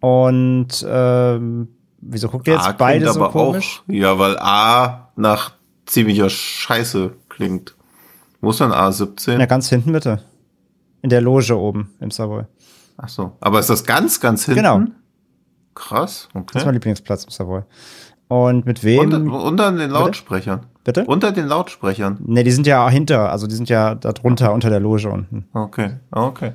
Und 0.00 0.86
ähm, 0.88 1.68
wieso 2.00 2.28
guckt 2.28 2.46
ihr 2.46 2.54
jetzt 2.54 2.66
A 2.68 2.72
beide 2.72 3.12
so 3.12 3.20
komisch? 3.28 3.82
Auch, 3.88 3.92
ja, 3.92 4.18
weil 4.18 4.38
A 4.38 5.10
nach 5.16 5.55
ziemlicher 5.86 6.28
Scheiße 6.28 7.12
klingt. 7.28 7.74
Wo 8.40 8.50
ist 8.50 8.60
denn 8.60 8.70
A17? 8.72 9.38
Ja, 9.38 9.46
ganz 9.46 9.68
hinten 9.68 9.92
bitte. 9.92 10.20
In 11.02 11.10
der 11.10 11.20
Loge 11.20 11.56
oben 11.58 11.90
im 12.00 12.10
Savoy. 12.10 12.44
Ach 12.96 13.08
so. 13.08 13.32
Aber 13.40 13.60
ist 13.60 13.70
das 13.70 13.84
ganz, 13.84 14.20
ganz 14.20 14.44
hinten? 14.44 14.60
Genau. 14.62 14.80
Krass, 15.74 16.28
Das 16.32 16.42
ist 16.42 16.54
mein 16.54 16.62
okay. 16.64 16.72
Lieblingsplatz 16.72 17.24
im 17.24 17.30
Savoy. 17.30 17.62
Und 18.28 18.66
mit 18.66 18.82
wem? 18.82 19.12
Unter, 19.12 19.44
unter 19.44 19.72
den 19.72 19.90
Lautsprechern. 19.90 20.66
bitte? 20.84 21.04
Unter 21.04 21.30
den 21.32 21.46
Lautsprechern. 21.46 22.18
Ne, 22.24 22.42
die 22.42 22.50
sind 22.50 22.66
ja 22.66 22.88
hinter, 22.88 23.30
also 23.30 23.46
die 23.46 23.54
sind 23.54 23.68
ja 23.68 23.94
da 23.94 24.12
drunter 24.12 24.52
unter 24.52 24.70
der 24.70 24.80
Loge 24.80 25.08
unten. 25.08 25.46
Okay, 25.52 25.92
okay. 26.10 26.52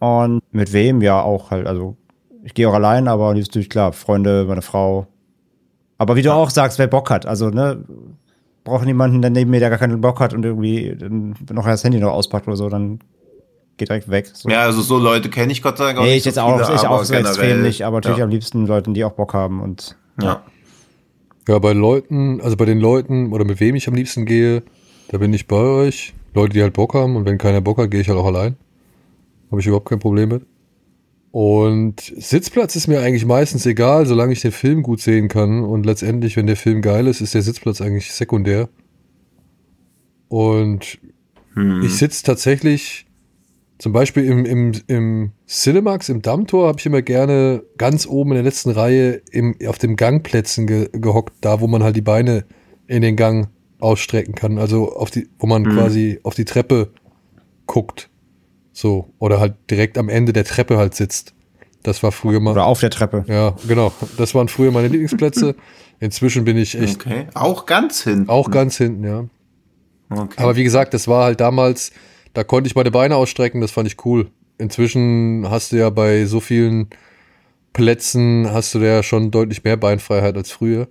Und 0.00 0.42
mit 0.50 0.72
wem? 0.72 1.00
Ja, 1.00 1.22
auch 1.22 1.50
halt, 1.50 1.66
also 1.66 1.96
ich 2.42 2.52
gehe 2.52 2.68
auch 2.68 2.74
allein, 2.74 3.08
aber 3.08 3.32
die 3.32 3.40
ist 3.40 3.48
natürlich 3.48 3.70
klar, 3.70 3.92
Freunde, 3.92 4.44
meine 4.46 4.60
Frau. 4.62 5.06
Aber 5.96 6.16
wie 6.16 6.22
du 6.22 6.32
auch 6.34 6.50
sagst, 6.50 6.78
wer 6.78 6.88
Bock 6.88 7.08
hat, 7.08 7.24
also 7.24 7.48
ne, 7.48 7.82
braucht 8.64 8.86
niemanden, 8.86 9.22
der 9.22 9.30
neben 9.30 9.50
mir, 9.50 9.60
der 9.60 9.70
gar 9.70 9.78
keinen 9.78 10.00
Bock 10.00 10.20
hat 10.20 10.34
und 10.34 10.44
irgendwie 10.44 10.96
dann 10.98 11.34
noch 11.52 11.66
das 11.66 11.84
Handy 11.84 11.98
noch 11.98 12.12
auspackt 12.12 12.48
oder 12.48 12.56
so, 12.56 12.68
dann 12.68 12.98
geht 13.76 13.88
direkt 13.88 14.10
weg. 14.10 14.30
So. 14.32 14.48
Ja, 14.48 14.62
also 14.62 14.80
so 14.80 14.98
Leute 14.98 15.28
kenne 15.28 15.52
ich 15.52 15.62
Gott 15.62 15.78
sei 15.78 15.84
Dank 15.84 15.98
auch 15.98 16.04
nee, 16.04 16.16
ich 16.16 16.22
so 16.22 16.30
jetzt 16.30 16.38
auch, 16.38 16.64
viele, 16.64 16.74
ich 16.74 16.86
auch 16.86 17.04
so 17.04 17.14
extrem 17.14 17.62
nicht, 17.62 17.84
aber 17.84 17.98
natürlich 17.98 18.18
ja. 18.18 18.24
am 18.24 18.30
liebsten 18.30 18.66
Leuten, 18.66 18.94
die 18.94 19.04
auch 19.04 19.12
Bock 19.12 19.34
haben 19.34 19.60
und 19.60 19.96
Ja. 20.20 20.42
Ja, 21.46 21.58
bei 21.58 21.74
Leuten, 21.74 22.40
also 22.40 22.56
bei 22.56 22.64
den 22.64 22.80
Leuten 22.80 23.32
oder 23.32 23.44
mit 23.44 23.60
wem 23.60 23.74
ich 23.74 23.86
am 23.86 23.94
liebsten 23.94 24.24
gehe, 24.24 24.62
da 25.08 25.18
bin 25.18 25.34
ich 25.34 25.46
bei 25.46 25.56
euch. 25.56 26.14
Leute, 26.32 26.54
die 26.54 26.62
halt 26.62 26.72
Bock 26.72 26.94
haben 26.94 27.16
und 27.16 27.26
wenn 27.26 27.36
keiner 27.36 27.60
Bock 27.60 27.76
hat, 27.78 27.90
gehe 27.90 28.00
ich 28.00 28.08
halt 28.08 28.18
auch 28.18 28.24
allein. 28.24 28.56
Habe 29.50 29.60
ich 29.60 29.66
überhaupt 29.66 29.88
kein 29.88 29.98
Problem 29.98 30.30
mit. 30.30 30.46
Und 31.34 32.00
Sitzplatz 32.16 32.76
ist 32.76 32.86
mir 32.86 33.00
eigentlich 33.00 33.26
meistens 33.26 33.66
egal, 33.66 34.06
solange 34.06 34.32
ich 34.32 34.40
den 34.40 34.52
Film 34.52 34.84
gut 34.84 35.00
sehen 35.00 35.26
kann. 35.26 35.64
Und 35.64 35.84
letztendlich, 35.84 36.36
wenn 36.36 36.46
der 36.46 36.54
Film 36.54 36.80
geil 36.80 37.08
ist, 37.08 37.20
ist 37.20 37.34
der 37.34 37.42
Sitzplatz 37.42 37.80
eigentlich 37.80 38.12
sekundär. 38.12 38.68
Und 40.28 41.00
Hm. 41.54 41.82
ich 41.82 41.96
sitze 41.96 42.22
tatsächlich, 42.22 43.06
zum 43.78 43.92
Beispiel 43.92 44.24
im, 44.26 44.44
im, 44.44 44.72
im 44.86 45.32
Cinemax, 45.48 46.08
im 46.08 46.22
Dammtor, 46.22 46.68
habe 46.68 46.78
ich 46.78 46.86
immer 46.86 47.02
gerne 47.02 47.64
ganz 47.78 48.06
oben 48.06 48.30
in 48.30 48.36
der 48.36 48.44
letzten 48.44 48.70
Reihe 48.70 49.20
im, 49.32 49.56
auf 49.66 49.78
dem 49.78 49.96
Gangplätzen 49.96 50.68
ge, 50.68 50.88
gehockt, 50.92 51.34
da 51.40 51.60
wo 51.60 51.66
man 51.66 51.82
halt 51.82 51.96
die 51.96 52.00
Beine 52.00 52.44
in 52.86 53.02
den 53.02 53.16
Gang 53.16 53.48
ausstrecken 53.80 54.36
kann. 54.36 54.58
Also 54.58 54.94
auf 54.94 55.10
die, 55.10 55.28
wo 55.40 55.48
man 55.48 55.64
quasi 55.64 56.20
auf 56.22 56.36
die 56.36 56.44
Treppe 56.44 56.92
guckt. 57.66 58.08
So. 58.74 59.08
Oder 59.18 59.40
halt 59.40 59.54
direkt 59.70 59.96
am 59.96 60.10
Ende 60.10 60.34
der 60.34 60.44
Treppe 60.44 60.76
halt 60.76 60.94
sitzt. 60.94 61.32
Das 61.82 62.02
war 62.02 62.12
früher 62.12 62.40
mal. 62.40 62.50
oder 62.52 62.66
auf 62.66 62.80
der 62.80 62.90
Treppe. 62.90 63.24
Ja, 63.28 63.54
genau. 63.66 63.92
Das 64.18 64.34
waren 64.34 64.48
früher 64.48 64.70
meine 64.72 64.88
Lieblingsplätze. 64.88 65.54
Inzwischen 66.00 66.44
bin 66.44 66.56
ich 66.58 66.78
echt 66.78 67.00
Okay. 67.06 67.28
Auch 67.34 67.64
ganz 67.66 68.02
hinten. 68.02 68.28
auch 68.28 68.50
ganz 68.50 68.76
hinten, 68.76 69.04
ja. 69.04 69.24
Okay. 70.10 70.42
Aber 70.42 70.56
wie 70.56 70.64
gesagt, 70.64 70.92
das 70.92 71.08
war 71.08 71.24
halt 71.24 71.40
damals, 71.40 71.92
da 72.34 72.42
konnte 72.44 72.68
ich 72.68 72.74
meine 72.74 72.90
Beine 72.90 73.16
ausstrecken, 73.16 73.60
das 73.60 73.70
fand 73.70 73.86
ich 73.86 74.04
cool. 74.04 74.30
Inzwischen 74.58 75.46
hast 75.48 75.72
du 75.72 75.76
ja 75.76 75.90
bei 75.90 76.26
so 76.26 76.40
vielen 76.40 76.88
Plätzen, 77.72 78.48
hast 78.50 78.74
du 78.74 78.78
da 78.80 78.86
ja 78.86 79.02
schon 79.02 79.30
deutlich 79.30 79.64
mehr 79.64 79.76
Beinfreiheit 79.76 80.36
als 80.36 80.50
früher. 80.52 80.88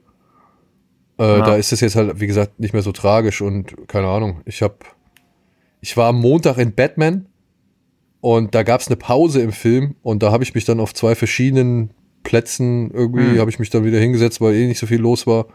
Äh, 1.20 1.40
Ja. 1.40 1.45
Da 1.45 1.56
ist 1.56 1.72
es 1.74 1.82
jetzt 1.82 1.95
halt, 1.95 2.20
wie 2.20 2.28
gesagt, 2.28 2.60
nicht 2.60 2.74
mehr 2.74 2.82
so 2.82 2.92
tragisch 2.92 3.42
und 3.42 3.88
keine 3.88 4.08
Ahnung. 4.08 4.42
Ich 4.45 4.62
hab, 4.62 4.84
ich 5.82 5.95
war 5.98 6.10
am 6.10 6.20
Montag 6.20 6.58
in 6.58 6.74
Batman 6.74 7.28
und 8.24 8.56
da 8.56 8.64
gab 8.64 8.80
es 8.80 8.88
eine 8.88 8.95
Pause 8.95 9.42
im 9.42 9.52
Film 9.52 9.95
und 10.02 10.24
da 10.24 10.32
habe 10.32 10.45
ich 10.45 10.56
mich 10.56 10.64
dann 10.64 10.80
auf 10.80 10.93
zwei 10.93 11.14
verschiedenen 11.14 11.90
Plätzen 12.24 12.90
irgendwie, 12.90 13.32
Hm. 13.32 13.40
habe 13.40 13.52
ich 13.52 13.60
mich 13.60 13.69
dann 13.69 13.84
wieder 13.84 14.00
hingesetzt, 14.00 14.40
weil 14.40 14.53
eh 14.56 14.66
nicht 14.66 14.80
so 14.80 14.88
viel 14.88 15.02
los 15.02 15.27
war. 15.27 15.48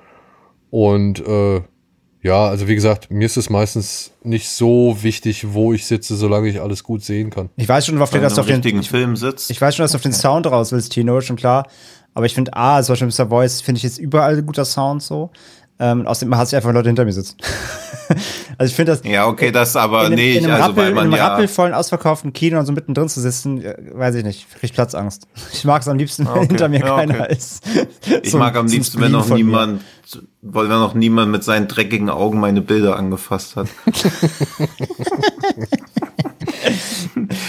Und 0.69 1.27
äh, 1.27 1.63
ja, 2.21 2.47
also 2.47 2.69
wie 2.69 2.75
gesagt, 2.75 3.11
mir 3.11 3.25
ist 3.25 3.39
es 3.39 3.49
meistens 3.49 4.13
nicht 4.23 4.51
so 4.51 4.99
wichtig, 5.01 5.55
wo 5.55 5.73
ich 5.73 5.87
sitze, 5.87 6.15
solange 6.15 6.47
ich 6.51 6.61
alles 6.61 6.85
gut 6.85 7.03
sehen 7.03 7.31
kann. 7.31 7.49
Ich 7.57 7.67
weiß 7.67 7.87
schon, 7.87 7.99
auf 8.03 8.11
den, 8.11 8.21
dass 8.21 8.35
du 8.35 8.43
auf 8.43 8.47
den, 8.47 8.57
richtigen 8.57 8.83
Film 8.83 9.17
sitzt. 9.17 9.51
Ich 9.51 9.59
weiß 9.59 9.75
schon, 9.75 9.85
dass 9.85 9.93
du 9.93 9.97
auf 9.97 10.03
den 10.03 10.13
Sound 10.13 10.47
raus 10.47 10.71
willst, 10.71 10.93
Tino, 10.93 11.23
schon 11.23 11.37
klar. 11.37 11.67
Aber 12.13 12.27
ich 12.27 12.35
finde, 12.35 12.55
A, 12.55 12.83
zum 12.83 12.93
Beispiel 12.93 13.07
im 13.07 13.13
Savoy 13.13 13.49
finde 13.49 13.79
ich 13.79 13.83
jetzt 13.83 13.97
überall 13.97 14.37
ein 14.37 14.45
guter 14.45 14.67
Sound 14.67 15.03
so. 15.03 15.31
Ähm, 15.81 16.07
außerdem 16.07 16.37
hast 16.37 16.53
du 16.53 16.57
einfach 16.57 16.73
Leute 16.73 16.89
hinter 16.89 17.05
mir 17.05 17.13
sitzen. 17.13 17.37
also 18.59 18.71
ich 18.71 18.75
finde 18.75 18.93
das. 18.93 19.03
ja, 19.05 19.29
okay, 19.29 19.53
das 19.53 19.77
aber 19.77 20.07
in 20.07 20.15
nicht. 20.15 20.39
in 20.39 20.45
einem, 20.45 20.55
also, 20.55 20.71
Rappel, 20.71 20.91
in 20.91 20.99
einem 20.99 21.13
ja. 21.13 21.29
rappelvollen, 21.29 21.73
ausverkauften 21.73 22.33
Kino 22.33 22.59
und 22.59 22.67
so 22.67 22.73
mittendrin 22.73 23.09
zu 23.09 23.21
sitzen, 23.21 23.63
äh, 23.63 23.77
weiß 23.93 24.17
ich 24.17 24.25
nicht, 24.25 24.51
krieg 24.51 24.65
ich 24.65 24.73
Platzangst. 24.73 25.29
Ich 25.53 25.65
mag 25.65 25.83
es 25.83 25.89
am 25.89 25.97
liebsten, 25.97 26.27
wenn 26.27 26.33
Okay, 26.33 26.47
hinter 26.49 26.69
mir 26.69 26.81
ja, 26.81 26.97
keiner 26.97 27.21
okay. 27.21 27.33
ist. 27.33 27.63
Ich 28.23 28.33
So 28.33 28.39
mag 28.39 28.57
am 28.57 28.67
liebsten, 28.67 29.01
wenn 29.01 29.13
noch 29.13 29.29
niemand, 29.29 29.83
weil 30.43 30.69
wenn 30.69 30.81
noch 30.81 30.95
niemand 30.95 31.31
mit 31.31 31.45
seinen 31.45 31.69
dreckigen 31.69 32.11
Augen 32.11 32.41
meine 32.41 32.61
Bilder 32.61 32.97
angefasst 32.97 33.55
hat. 33.55 33.69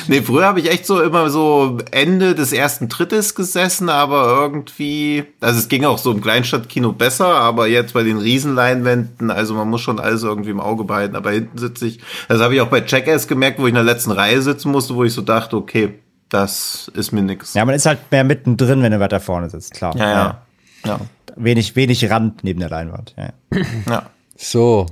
nee, 0.07 0.21
früher 0.21 0.45
habe 0.45 0.59
ich 0.59 0.69
echt 0.69 0.85
so 0.85 1.01
immer 1.01 1.29
so 1.29 1.77
Ende 1.91 2.35
des 2.35 2.51
ersten 2.51 2.89
Drittes 2.89 3.35
gesessen, 3.35 3.89
aber 3.89 4.27
irgendwie, 4.27 5.25
also 5.39 5.59
es 5.59 5.69
ging 5.69 5.85
auch 5.85 5.97
so 5.97 6.11
im 6.11 6.21
Kleinstadtkino 6.21 6.93
besser, 6.93 7.27
aber 7.27 7.67
jetzt 7.67 7.93
bei 7.93 8.03
den 8.03 8.17
Riesenleinwänden, 8.17 9.31
also 9.31 9.53
man 9.53 9.69
muss 9.69 9.81
schon 9.81 9.99
alles 9.99 10.23
irgendwie 10.23 10.51
im 10.51 10.59
Auge 10.59 10.83
behalten, 10.83 11.15
aber 11.15 11.31
hinten 11.31 11.57
sitze 11.57 11.87
ich, 11.87 11.99
das 12.27 12.41
habe 12.41 12.55
ich 12.55 12.61
auch 12.61 12.67
bei 12.67 12.83
Jackass 12.85 13.27
gemerkt, 13.27 13.59
wo 13.59 13.63
ich 13.63 13.69
in 13.69 13.75
der 13.75 13.83
letzten 13.83 14.11
Reihe 14.11 14.41
sitzen 14.41 14.71
musste, 14.71 14.95
wo 14.95 15.03
ich 15.03 15.13
so 15.13 15.21
dachte, 15.21 15.55
okay, 15.57 15.99
das 16.29 16.91
ist 16.93 17.11
mir 17.11 17.21
nix. 17.21 17.53
Ja, 17.53 17.65
man 17.65 17.75
ist 17.75 17.85
halt 17.85 17.99
mehr 18.11 18.23
mittendrin, 18.23 18.81
wenn 18.83 18.91
du 18.91 18.99
weiter 18.99 19.19
vorne 19.19 19.49
sitzt, 19.49 19.73
klar. 19.73 19.95
ja. 19.97 20.09
ja. 20.11 20.43
ja. 20.85 20.99
Wenig, 21.35 21.75
wenig 21.75 22.09
Rand 22.09 22.43
neben 22.43 22.59
der 22.59 22.69
Leinwand. 22.69 23.15
Ja. 23.17 23.29
ja. 23.87 24.03
So, 24.35 24.87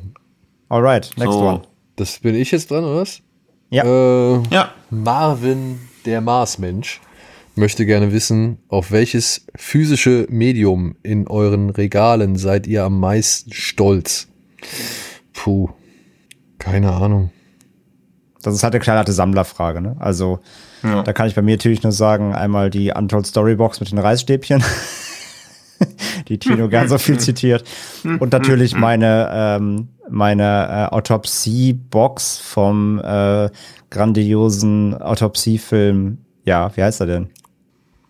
Alright, 0.69 1.11
next 1.17 1.33
So. 1.33 1.39
one. 1.39 1.61
das 1.95 2.19
bin 2.19 2.35
ich 2.35 2.51
jetzt 2.51 2.69
dran, 2.69 2.83
oder 2.83 3.01
was? 3.01 3.21
Ja. 3.69 3.83
Äh, 3.83 4.41
Ja. 4.49 4.71
Marvin, 4.89 5.79
der 6.05 6.21
Marsmensch, 6.21 7.01
möchte 7.55 7.85
gerne 7.85 8.13
wissen, 8.13 8.59
auf 8.69 8.91
welches 8.91 9.45
physische 9.55 10.27
Medium 10.29 10.95
in 11.03 11.27
euren 11.27 11.69
Regalen 11.69 12.35
seid 12.35 12.67
ihr 12.67 12.83
am 12.83 12.99
meisten 12.99 13.51
stolz? 13.51 14.27
Puh, 15.33 15.69
keine 16.59 16.91
Ahnung. 16.93 17.31
Das 18.43 18.53
ist 18.53 18.63
halt 18.63 18.73
eine 18.75 18.83
knallharte 18.83 19.11
Sammlerfrage, 19.11 19.81
ne? 19.81 19.95
Also, 19.99 20.39
Ja. 20.83 21.01
da 21.03 21.11
kann 21.11 21.27
ich 21.27 21.35
bei 21.35 21.41
mir 21.41 21.55
natürlich 21.55 21.83
nur 21.83 21.91
sagen, 21.91 22.33
einmal 22.35 22.69
die 22.69 22.91
Untold 22.95 23.25
Storybox 23.25 23.79
mit 23.79 23.91
den 23.91 23.97
Reisstäbchen, 23.97 24.63
die 26.27 26.37
Tino 26.37 26.69
gern 26.69 26.87
so 26.87 26.97
viel 26.99 27.19
zitiert. 27.19 27.63
Und 28.03 28.31
natürlich 28.31 28.75
meine, 28.75 29.29
ähm, 29.31 29.89
meine 30.09 30.89
äh, 30.91 30.95
Autopsie-Box 30.95 32.39
vom 32.39 32.99
äh, 32.99 33.49
grandiosen 33.89 34.95
Autopsiefilm. 34.95 36.19
Ja, 36.45 36.71
wie 36.75 36.83
heißt 36.83 37.01
er 37.01 37.07
denn? 37.07 37.29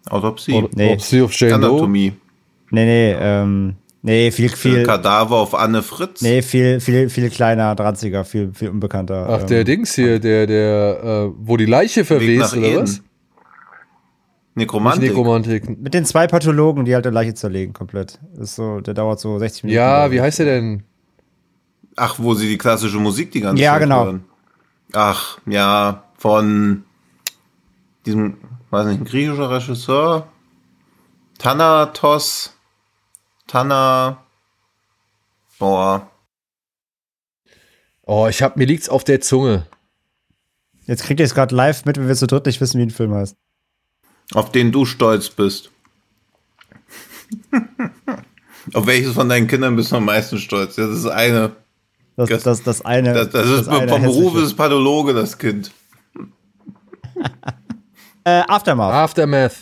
Autopsie. 0.09 0.63
Nee. 0.75 0.91
Autopsy 0.91 1.21
of 1.21 1.33
Jane 1.33 1.59
Doe. 1.59 1.69
Anatomie. 1.69 2.13
Nee, 2.69 2.85
nee, 2.85 3.15
ähm, 3.19 3.75
nee, 4.01 4.31
viel, 4.31 4.49
viel, 4.49 4.83
Kadaver 4.83 5.37
auf 5.37 5.55
Anne 5.55 5.81
Fritz. 5.81 6.21
nee, 6.21 6.41
viel, 6.41 6.79
viel, 6.81 7.09
viel 7.09 7.29
kleiner, 7.29 7.75
dranziger, 7.75 8.25
viel, 8.25 8.51
viel 8.53 8.69
unbekannter. 8.69 9.27
Ach, 9.29 9.41
ähm, 9.41 9.47
der 9.47 9.63
Dings 9.63 9.95
hier, 9.95 10.19
der, 10.19 10.47
der, 10.47 11.03
äh, 11.03 11.31
wo 11.37 11.55
die 11.55 11.65
Leiche 11.65 12.03
verwest, 12.03 12.57
oder 12.57 12.67
Eden. 12.67 12.81
was? 12.81 13.01
Nicht 14.57 14.65
Nekromantik. 14.65 15.09
Nekromantik. 15.09 15.77
Mit 15.79 15.93
den 15.93 16.03
zwei 16.03 16.25
Pathologen, 16.25 16.83
die 16.85 16.95
halt 16.95 17.05
eine 17.05 17.13
Leiche 17.13 17.35
zerlegen, 17.35 17.73
komplett. 17.73 18.17
Das 18.33 18.49
ist 18.49 18.55
so, 18.55 18.79
der 18.81 18.95
dauert 18.95 19.19
so 19.19 19.37
60 19.37 19.65
Minuten. 19.65 19.75
Ja, 19.75 20.09
wie 20.09 20.19
heißt 20.19 20.39
der 20.39 20.47
denn? 20.47 20.83
Ach, 21.95 22.15
wo 22.17 22.33
sie 22.33 22.47
die 22.47 22.57
klassische 22.57 22.97
Musik 22.97 23.31
die 23.31 23.41
ganze 23.41 23.61
Ja, 23.61 23.73
Zeit 23.73 23.81
genau. 23.83 24.05
hören. 24.05 24.25
Ach, 24.93 25.37
ja, 25.45 26.05
von 26.17 26.85
diesem, 28.07 28.37
weiß 28.71 28.87
nicht, 28.87 29.01
ein 29.01 29.05
griechischer 29.05 29.51
Regisseur. 29.51 30.27
Thanatos. 31.37 32.55
Tana. 33.45 34.23
Boah. 35.59 36.09
Oh, 38.01 38.25
ich 38.27 38.41
hab, 38.41 38.57
mir 38.57 38.65
liegt's 38.65 38.89
auf 38.89 39.03
der 39.03 39.21
Zunge. 39.21 39.67
Jetzt 40.85 41.03
kriegt 41.03 41.19
ihr 41.19 41.25
es 41.27 41.35
gerade 41.35 41.53
live 41.53 41.85
mit, 41.85 41.97
wenn 41.97 42.07
wir 42.07 42.15
zu 42.15 42.25
dritt 42.25 42.47
nicht 42.47 42.59
wissen, 42.59 42.79
wie 42.79 42.85
ein 42.85 42.89
Film 42.89 43.13
heißt. 43.13 43.35
Auf 44.33 44.51
den 44.51 44.71
du 44.71 44.85
stolz 44.85 45.29
bist. 45.29 45.71
auf 48.73 48.85
welches 48.85 49.13
von 49.13 49.29
deinen 49.29 49.47
Kindern 49.47 49.75
bist 49.75 49.91
du 49.91 49.95
am 49.97 50.05
meisten 50.05 50.37
stolz? 50.37 50.75
Das 50.75 50.89
ist 50.89 51.05
eine. 51.05 51.51
Das, 52.15 52.29
Das- 52.29 52.43
das, 52.43 52.63
das 52.63 52.85
eine. 52.85 53.13
Das, 53.13 53.29
das 53.29 53.47
ist 53.49 53.67
eine 53.69 53.87
vom 53.87 54.01
Beruf 54.01 54.35
ist 54.37 54.55
Pathologe, 54.55 55.13
das 55.13 55.37
Kind. 55.37 55.71
Äh, 58.23 58.43
Aftermath. 58.49 58.91
Aftermath. 58.93 59.55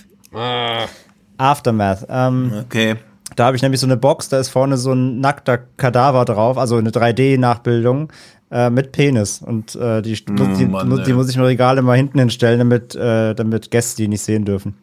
Aftermath. 1.38 2.06
Ähm, 2.10 2.52
Okay. 2.66 2.95
Da 3.35 3.45
habe 3.45 3.56
ich 3.58 3.61
nämlich 3.61 3.80
so 3.80 3.85
eine 3.85 3.95
Box, 3.98 4.30
da 4.30 4.40
ist 4.40 4.50
vorne 4.50 4.77
so 4.77 4.92
ein 4.94 5.19
nackter 5.19 5.58
Kadaver 5.58 6.26
drauf, 6.26 6.58
also 6.58 6.77
eine 6.77 6.90
3D-Nachbildung 6.90 8.11
äh, 8.56 8.69
mit 8.69 8.93
Penis. 8.93 9.42
Und 9.42 9.75
äh, 9.75 10.01
die, 10.01 10.17
muss, 10.30 10.58
die, 10.58 10.66
Mann, 10.66 10.88
muss, 10.88 11.03
die 11.03 11.11
muss 11.11 11.30
ich 11.30 11.35
im 11.35 11.43
Regal 11.43 11.77
immer 11.77 11.93
hinten 11.93 12.19
hinstellen, 12.19 12.59
damit, 12.59 12.95
äh, 12.95 13.35
damit 13.35 13.69
Gäste 13.69 13.98
die 13.98 14.08
nicht 14.08 14.22
sehen 14.22 14.45
dürfen. 14.45 14.77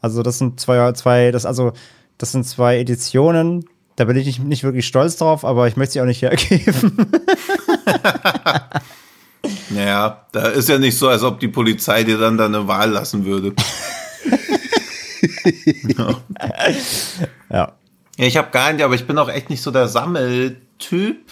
Also 0.00 0.22
das 0.22 0.38
sind 0.38 0.58
zwei, 0.58 0.90
zwei, 0.92 1.30
das 1.30 1.44
also 1.44 1.72
das 2.16 2.32
sind 2.32 2.46
zwei 2.46 2.78
Editionen. 2.78 3.66
Da 3.96 4.04
bin 4.04 4.16
ich 4.16 4.24
nicht, 4.24 4.42
nicht 4.42 4.64
wirklich 4.64 4.86
stolz 4.86 5.16
drauf, 5.16 5.44
aber 5.44 5.68
ich 5.68 5.76
möchte 5.76 5.92
sie 5.92 6.00
auch 6.00 6.06
nicht 6.06 6.22
hergeben. 6.22 7.10
Naja, 9.70 10.26
da 10.32 10.48
ist 10.48 10.68
ja 10.68 10.76
nicht 10.76 10.98
so, 10.98 11.08
als 11.08 11.22
ob 11.22 11.38
die 11.38 11.46
Polizei 11.46 12.02
dir 12.02 12.18
dann 12.18 12.36
da 12.36 12.46
eine 12.46 12.66
Wahl 12.66 12.90
lassen 12.90 13.24
würde. 13.24 13.52
ja. 15.96 16.16
Ja, 17.48 17.72
ich 18.16 18.36
habe 18.36 18.50
gar 18.50 18.72
nicht, 18.72 18.82
aber 18.82 18.96
ich 18.96 19.06
bin 19.06 19.16
auch 19.18 19.28
echt 19.28 19.48
nicht 19.48 19.62
so 19.62 19.70
der 19.70 19.86
Sammeltyp. 19.86 21.30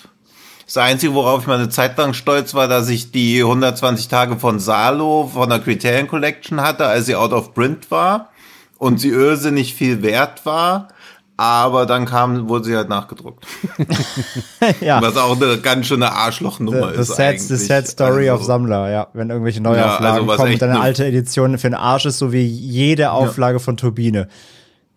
Das 0.67 0.77
Einzige, 0.79 1.15
worauf 1.15 1.43
ich 1.43 1.47
mal 1.47 1.59
eine 1.59 1.69
Zeit 1.69 1.97
lang 1.99 2.15
stolz 2.15 2.55
war, 2.55 2.69
dass 2.69 2.89
ich 2.89 3.11
die 3.13 3.41
120 3.43 4.09
Tage 4.09 4.37
von 4.39 4.59
Salo 4.59 5.31
von 5.33 5.49
der 5.49 5.59
Criterion 5.59 6.09
Collection 6.09 6.61
hatte, 6.63 6.87
als 6.87 7.07
sie 7.07 7.17
out 7.17 7.33
of 7.33 7.53
print 7.55 7.91
war 7.91 8.31
und 8.79 8.99
sie 8.99 9.11
irrsinnig 9.11 9.75
viel 9.75 10.03
wert 10.03 10.47
war. 10.47 10.89
Aber 11.37 11.85
dann 11.85 12.07
kam, 12.07 12.49
wurde 12.49 12.65
sie 12.67 12.77
halt 12.77 12.89
nachgedruckt. 12.89 13.45
ja. 14.81 15.03
Was 15.03 15.17
auch 15.17 15.35
eine 15.41 15.59
ganz 15.59 15.87
schöne 15.89 16.13
Arschlochnummer 16.13 16.91
The, 16.91 16.95
the, 16.95 17.01
ist. 17.01 17.09
sad, 17.09 17.17
the 17.41 17.55
eigentlich. 17.55 17.67
sad 17.67 17.89
story 17.89 18.31
Also, 18.31 18.41
of 18.43 18.47
Sammler, 18.47 18.89
ja. 18.91 19.09
Wenn 19.15 19.31
irgendwelche 19.31 19.61
Ja, 19.61 19.69
also 19.71 19.81
Neuauflagen 19.83 20.27
kommen 20.29 20.53
und 20.55 20.63
eine 20.63 20.73
ne- 20.75 20.81
alte 20.81 21.05
Edition 21.05 21.59
für 21.59 21.69
den 21.69 21.75
Arsch 21.75 22.07
ist, 22.07 22.19
so 22.19 22.33
wie 22.33 22.47
jede 22.47 23.11
Auflage 23.11 23.59
von 23.59 23.77
Turbine. 23.77 24.29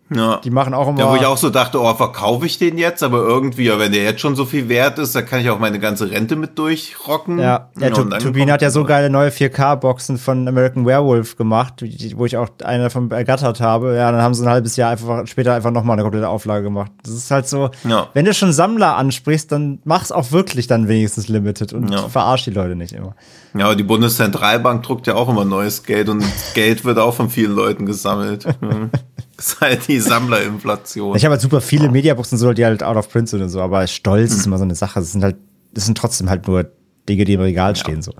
Ja. 0.10 0.38
Die 0.44 0.52
machen 0.52 0.74
auch 0.74 0.88
immer. 0.88 1.00
Ja, 1.00 1.11
wo 1.11 1.16
ich 1.16 1.26
auch 1.26 1.38
so 1.38 1.50
dachte, 1.50 1.82
oh, 1.82 1.94
verkaufe 1.94 2.45
ich 2.45 2.58
den 2.58 2.77
jetzt? 2.77 3.03
Aber 3.03 3.18
irgendwie, 3.19 3.66
ja, 3.66 3.77
wenn 3.77 3.92
der 3.92 4.03
jetzt 4.03 4.22
schon 4.22 4.36
so 4.38 4.45
viel 4.45 4.69
wert 4.69 5.00
ist, 5.00 5.14
da 5.16 5.22
kann 5.22 5.42
ich 5.42 5.50
auch 5.50 5.60
meine 5.60 5.80
ganze 5.80 6.10
Rente 6.10 6.36
mit 6.38 6.58
durchrocken. 6.58 7.40
Ja, 7.40 7.69
ja 7.77 7.90
dann 7.90 8.11
Turbine 8.11 8.53
hat 8.53 8.61
ja 8.61 8.69
so 8.69 8.86
geile 8.86 9.10
neue 9.10 9.30
4K-Boxen 9.32 10.18
von 10.18 10.48
American 10.48 10.86
Werewolf 10.86 11.36
gemacht, 11.36 11.84
wo 12.16 12.26
ich 12.26 12.38
auch 12.38 12.48
eine 12.64 12.84
davon 12.84 13.11
ergattert 13.11 13.60
habe. 13.60 13.95
Ja, 13.95 14.11
dann 14.11 14.22
haben 14.22 14.34
sie 14.34 14.44
ein 14.45 14.50
halbes 14.50 14.77
Jahr 14.77 14.92
einfach 14.92 15.27
später 15.27 15.53
einfach 15.53 15.72
nochmal 15.72 15.95
eine 15.95 16.03
komplette 16.03 16.30
Auflage 16.30 16.64
gemacht. 16.64 16.92
Das 17.03 17.14
ist 17.14 17.30
halt 17.30 17.48
so, 17.48 17.69
Ja. 17.84 18.08
wenn 18.14 18.24
du 18.24 18.34
schon 18.34 18.53
Sammler 18.53 18.95
ansprichst, 18.95 19.52
dann 19.52 19.80
mach's 19.84 20.14
auch 20.14 20.32
wirklich 20.32 20.68
dann 20.68 20.88
wenigstens 20.88 21.27
limited 21.27 21.74
und 21.74 21.92
Ja. 21.92 22.08
verarsch 22.08 22.45
die 22.45 22.52
Leute 22.52 22.76
nicht 22.76 22.94
immer. 22.94 23.14
Ja, 23.58 23.66
aber 23.66 23.76
die 23.76 23.84
Bundeszentralbank 23.84 24.84
druckt 24.84 25.08
ja 25.08 25.16
auch 25.16 25.27
immer 25.27 25.44
neues 25.44 25.84
Geld 25.84 26.08
und 26.08 26.24
Geld 26.53 26.86
wird 26.86 26.98
auch 26.98 27.14
von 27.14 27.30
vielen 27.30 27.53
Leuten 27.56 27.86
gesammelt. 27.86 28.45
Hm. 28.61 28.90
Das 29.38 29.48
ist 29.50 29.62
halt 29.62 29.88
die 29.88 30.00
Sammlerinflation. 30.00 31.16
Ich 31.16 31.24
habe 31.24 31.34
halt 31.34 31.42
super 31.42 31.62
viele 31.62 31.90
Mediaboxen, 31.90 32.38
so, 32.38 32.54
die 32.54 32.66
halt 32.66 32.84
out 32.84 32.98
of 32.98 33.10
print 33.10 33.30
sind 33.30 33.42
und 33.42 33.50
so, 33.50 33.62
aber 33.62 33.86
Stolz 33.88 34.32
Hm. 34.32 34.40
ist 34.40 34.46
immer 34.48 34.58
so 34.58 34.64
eine 34.64 34.76
Sache. 34.76 35.00
Das 35.00 35.12
sind 35.12 35.24
halt, 35.24 35.38
das 35.74 35.86
sind 35.86 35.98
trotzdem 35.98 36.30
halt 36.30 36.48
nur 36.48 36.66
Dinge, 37.08 37.24
die 37.24 37.34
im 37.34 37.42
Regal 37.42 37.76
stehen, 37.76 38.02
so. 38.02 38.14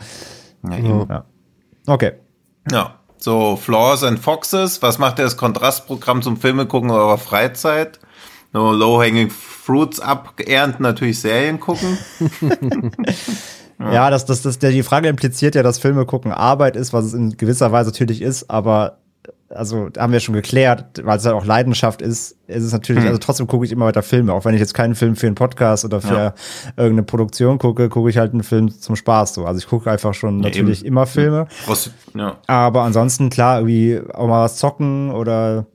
Ja, 0.64 0.78
eben. 0.78 1.08
Ja. 1.10 1.26
Okay. 1.88 2.14
ja. 2.72 2.94
So, 3.20 3.56
Flaws 3.56 4.04
and 4.04 4.20
Foxes. 4.20 4.84
Was 4.84 5.00
macht 5.00 5.18
das 5.18 5.38
Kontrastprogramm 5.38 6.22
zum 6.22 6.38
Filme 6.38 6.68
gucken 6.68 6.90
in 6.92 6.96
eurer 6.96 7.18
Freizeit? 7.18 8.00
No 8.54 8.72
Low-Hanging 8.72 9.32
Fruits 9.32 10.00
abernten, 10.00 10.84
natürlich 10.84 11.20
Serien 11.20 11.60
gucken. 11.60 11.98
Ja, 13.80 14.10
das, 14.10 14.26
das, 14.26 14.42
das, 14.42 14.58
der, 14.58 14.72
die 14.72 14.82
Frage 14.82 15.08
impliziert 15.08 15.54
ja, 15.54 15.62
dass 15.62 15.78
Filme 15.78 16.06
gucken 16.08 16.32
Arbeit 16.32 16.76
ist, 16.76 16.94
was 16.94 17.06
es 17.06 17.14
in 17.14 17.38
gewisser 17.38 17.72
Weise 17.72 17.92
natürlich 17.92 18.24
ist, 18.24 18.50
aber 18.50 18.98
also 19.50 19.90
haben 19.98 20.12
wir 20.14 20.20
schon 20.20 20.36
geklärt, 20.36 21.02
weil 21.06 21.18
es 21.18 21.26
halt 21.26 21.36
auch 21.36 21.46
Leidenschaft 21.46 22.02
ist, 22.02 22.36
ist 22.48 22.64
es 22.64 22.74
natürlich, 22.74 23.02
Hm. 23.04 23.08
also 23.08 23.20
trotzdem 23.20 23.48
gucke 23.48 23.66
ich 23.66 23.72
immer 23.72 23.86
weiter 23.86 24.04
Filme, 24.04 24.34
auch 24.34 24.44
wenn 24.46 24.54
ich 24.54 24.60
jetzt 24.60 24.74
keinen 24.74 24.96
Film 24.96 25.16
für 25.16 25.28
einen 25.28 25.36
Podcast 25.36 25.86
oder 25.86 26.02
für 26.02 26.14
Ja. 26.14 26.34
irgendeine 26.76 27.04
Produktion 27.04 27.58
gucke, 27.58 27.90
gucke 27.90 28.10
ich 28.10 28.18
halt 28.18 28.34
einen 28.34 28.44
Film 28.44 28.70
zum 28.72 28.96
Spaß 28.96 29.34
so. 29.34 29.46
Also 29.46 29.60
ich 29.60 29.68
gucke 29.68 29.90
einfach 29.90 30.14
schon 30.14 30.38
natürlich 30.40 30.80
eben. 30.82 30.90
immer 30.90 31.06
Filme, 31.06 31.48
Was, 31.66 31.92
ja. 32.14 32.38
aber 32.48 32.84
ansonsten 32.84 33.30
klar, 33.30 33.60
irgendwie 33.60 34.02
auch 34.14 34.28
mal 34.28 34.44
was 34.44 34.58
zocken 34.58 35.12
oder 35.12 35.66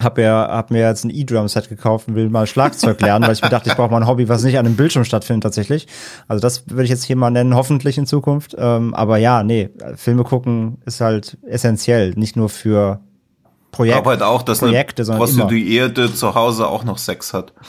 hab 0.00 0.18
ja 0.18 0.48
hab 0.48 0.70
mir 0.70 0.80
jetzt 0.80 1.04
ein 1.04 1.10
E-Drum-Set 1.10 1.68
gekauft 1.68 2.08
und 2.08 2.16
will 2.16 2.28
mal 2.28 2.46
Schlagzeug 2.46 3.00
lernen, 3.00 3.26
weil 3.26 3.34
ich 3.34 3.42
mir 3.42 3.48
dachte, 3.48 3.70
ich 3.70 3.76
brauche 3.76 3.90
mal 3.90 4.02
ein 4.02 4.08
Hobby, 4.08 4.28
was 4.28 4.42
nicht 4.42 4.58
an 4.58 4.66
einem 4.66 4.76
Bildschirm 4.76 5.04
stattfindet 5.04 5.44
tatsächlich. 5.44 5.86
Also 6.26 6.40
das 6.40 6.68
würde 6.68 6.84
ich 6.84 6.90
jetzt 6.90 7.04
hier 7.04 7.16
mal 7.16 7.30
nennen, 7.30 7.54
hoffentlich 7.54 7.96
in 7.96 8.06
Zukunft. 8.06 8.56
Ähm, 8.58 8.92
aber 8.94 9.18
ja, 9.18 9.44
nee, 9.44 9.70
Filme 9.94 10.24
gucken 10.24 10.78
ist 10.84 11.00
halt 11.00 11.38
essentiell, 11.46 12.10
nicht 12.16 12.34
nur 12.36 12.48
für 12.48 13.00
Ich 13.44 13.70
Projekt, 13.70 13.96
glaube 13.96 14.10
halt 14.10 14.22
auch, 14.22 14.42
dass 14.42 14.58
Projekte, 14.58 15.02
eine 15.02 15.06
sondern 15.06 15.28
immer. 15.28 15.44
Prostituierte 15.44 16.12
zu 16.12 16.34
Hause 16.34 16.66
auch 16.66 16.84
noch 16.84 16.98
Sex 16.98 17.32
hat. 17.32 17.52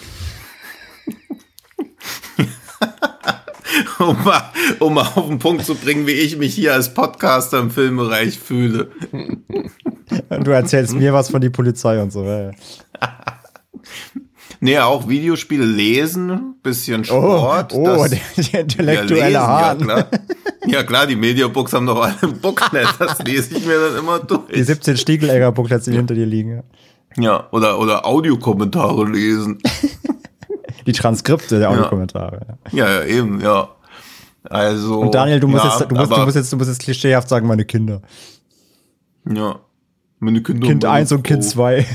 um, 4.00 4.24
mal, 4.24 4.44
um 4.80 4.94
mal 4.94 5.08
auf 5.16 5.28
den 5.28 5.40
Punkt 5.40 5.66
zu 5.66 5.76
bringen, 5.76 6.06
wie 6.08 6.12
ich 6.12 6.38
mich 6.38 6.54
hier 6.54 6.74
als 6.74 6.94
Podcaster 6.94 7.60
im 7.60 7.72
Filmbereich 7.72 8.38
fühle. 8.40 8.90
Du 10.44 10.52
erzählst 10.52 10.94
mir 10.94 11.14
was 11.14 11.30
von 11.32 11.42
die 11.42 11.50
Polizei 11.50 12.00
und 12.02 12.12
so. 12.12 12.24
Ja. 12.24 12.52
Nee, 14.62 14.80
auch 14.80 15.08
Videospiele 15.08 15.66
lesen, 15.66 16.56
bisschen 16.64 17.02
Oh, 17.02 17.04
Sport. 17.04 17.74
oh 17.74 18.06
das- 18.08 18.10
der, 18.10 18.20
der 18.20 18.44
ja, 18.54 18.60
intellektuelle 18.62 19.26
lesen, 19.28 19.34
ja 19.34 19.76
klar. 19.76 20.08
Ja 20.68 20.84
klar, 20.84 21.08
die 21.08 21.16
Mediabooks 21.16 21.74
haben 21.74 21.86
doch 21.86 22.02
alle 22.02 22.16
ein 22.22 22.40
Booklet, 22.40 22.88
das 22.98 23.20
lese 23.24 23.58
ich 23.58 23.66
mir 23.66 23.78
dann 23.80 23.98
immer 24.00 24.20
Die 24.20 24.28
durch. 24.28 24.66
17 24.66 24.98
Stiegelegger-Booklets, 24.98 25.86
die 25.86 25.92
hinter 25.92 26.16
dir 26.16 26.26
liegen. 26.26 26.56
Ja. 26.56 26.64
Ja, 27.18 27.48
oder, 27.52 27.80
oder 27.80 28.06
Audiokommentare 28.06 29.06
lesen. 29.10 29.60
Die 30.86 30.92
Transkripte 30.92 31.60
der 31.60 31.70
Audiokommentare. 31.72 32.58
Ja. 32.72 32.86
Ja, 32.86 32.94
ja, 32.94 33.04
eben, 33.06 33.42
ja. 33.42 33.70
Also. 34.44 35.00
Und 35.00 35.16
Daniel, 35.16 35.40
du 35.40 35.48
musst, 35.48 35.64
ja, 35.64 35.80
jetzt, 35.80 35.92
du, 35.92 35.96
musst, 35.96 36.12
du, 36.12 36.18
musst 36.18 36.36
jetzt, 36.36 36.54
du 36.54 36.58
musst 36.58 36.70
jetzt 36.70 36.82
klischeehaft 36.82 37.30
sagen, 37.30 37.48
meine 37.48 37.66
Kinder. 37.66 38.02
Ja. 39.28 39.60
Meine 40.20 40.42
Kinder 40.44 40.68
Kind 40.68 40.84
meine 40.84 40.96
1 40.96 41.12
und 41.12 41.24
Kind 41.24 41.44
Frau. 41.44 41.52
2. 41.52 41.86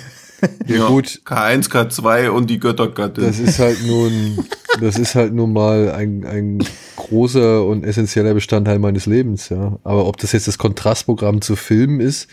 Ja, 0.67 0.87
gut. 0.89 1.21
K1, 1.27 1.69
K2 1.69 2.31
und 2.31 2.49
die 2.49 2.59
Göttergattin. 2.59 3.25
Das 3.25 3.39
ist 3.39 3.59
halt 3.59 3.87
nun, 3.87 4.39
das 4.81 4.99
ist 4.99 5.15
halt 5.15 5.35
nun 5.35 5.53
mal 5.53 5.91
ein, 5.93 6.25
ein 6.25 6.65
großer 6.97 7.65
und 7.65 7.85
essentieller 7.85 8.35
Bestandteil 8.35 8.79
meines 8.79 9.07
Lebens, 9.07 9.49
ja. 9.51 9.79
Aber 9.85 10.07
ob 10.07 10.17
das 10.17 10.33
jetzt 10.33 10.49
das 10.49 10.59
Kontrastprogramm 10.59 11.43
zu 11.43 11.57
Filmen 11.57 12.01
ist, 12.01 12.29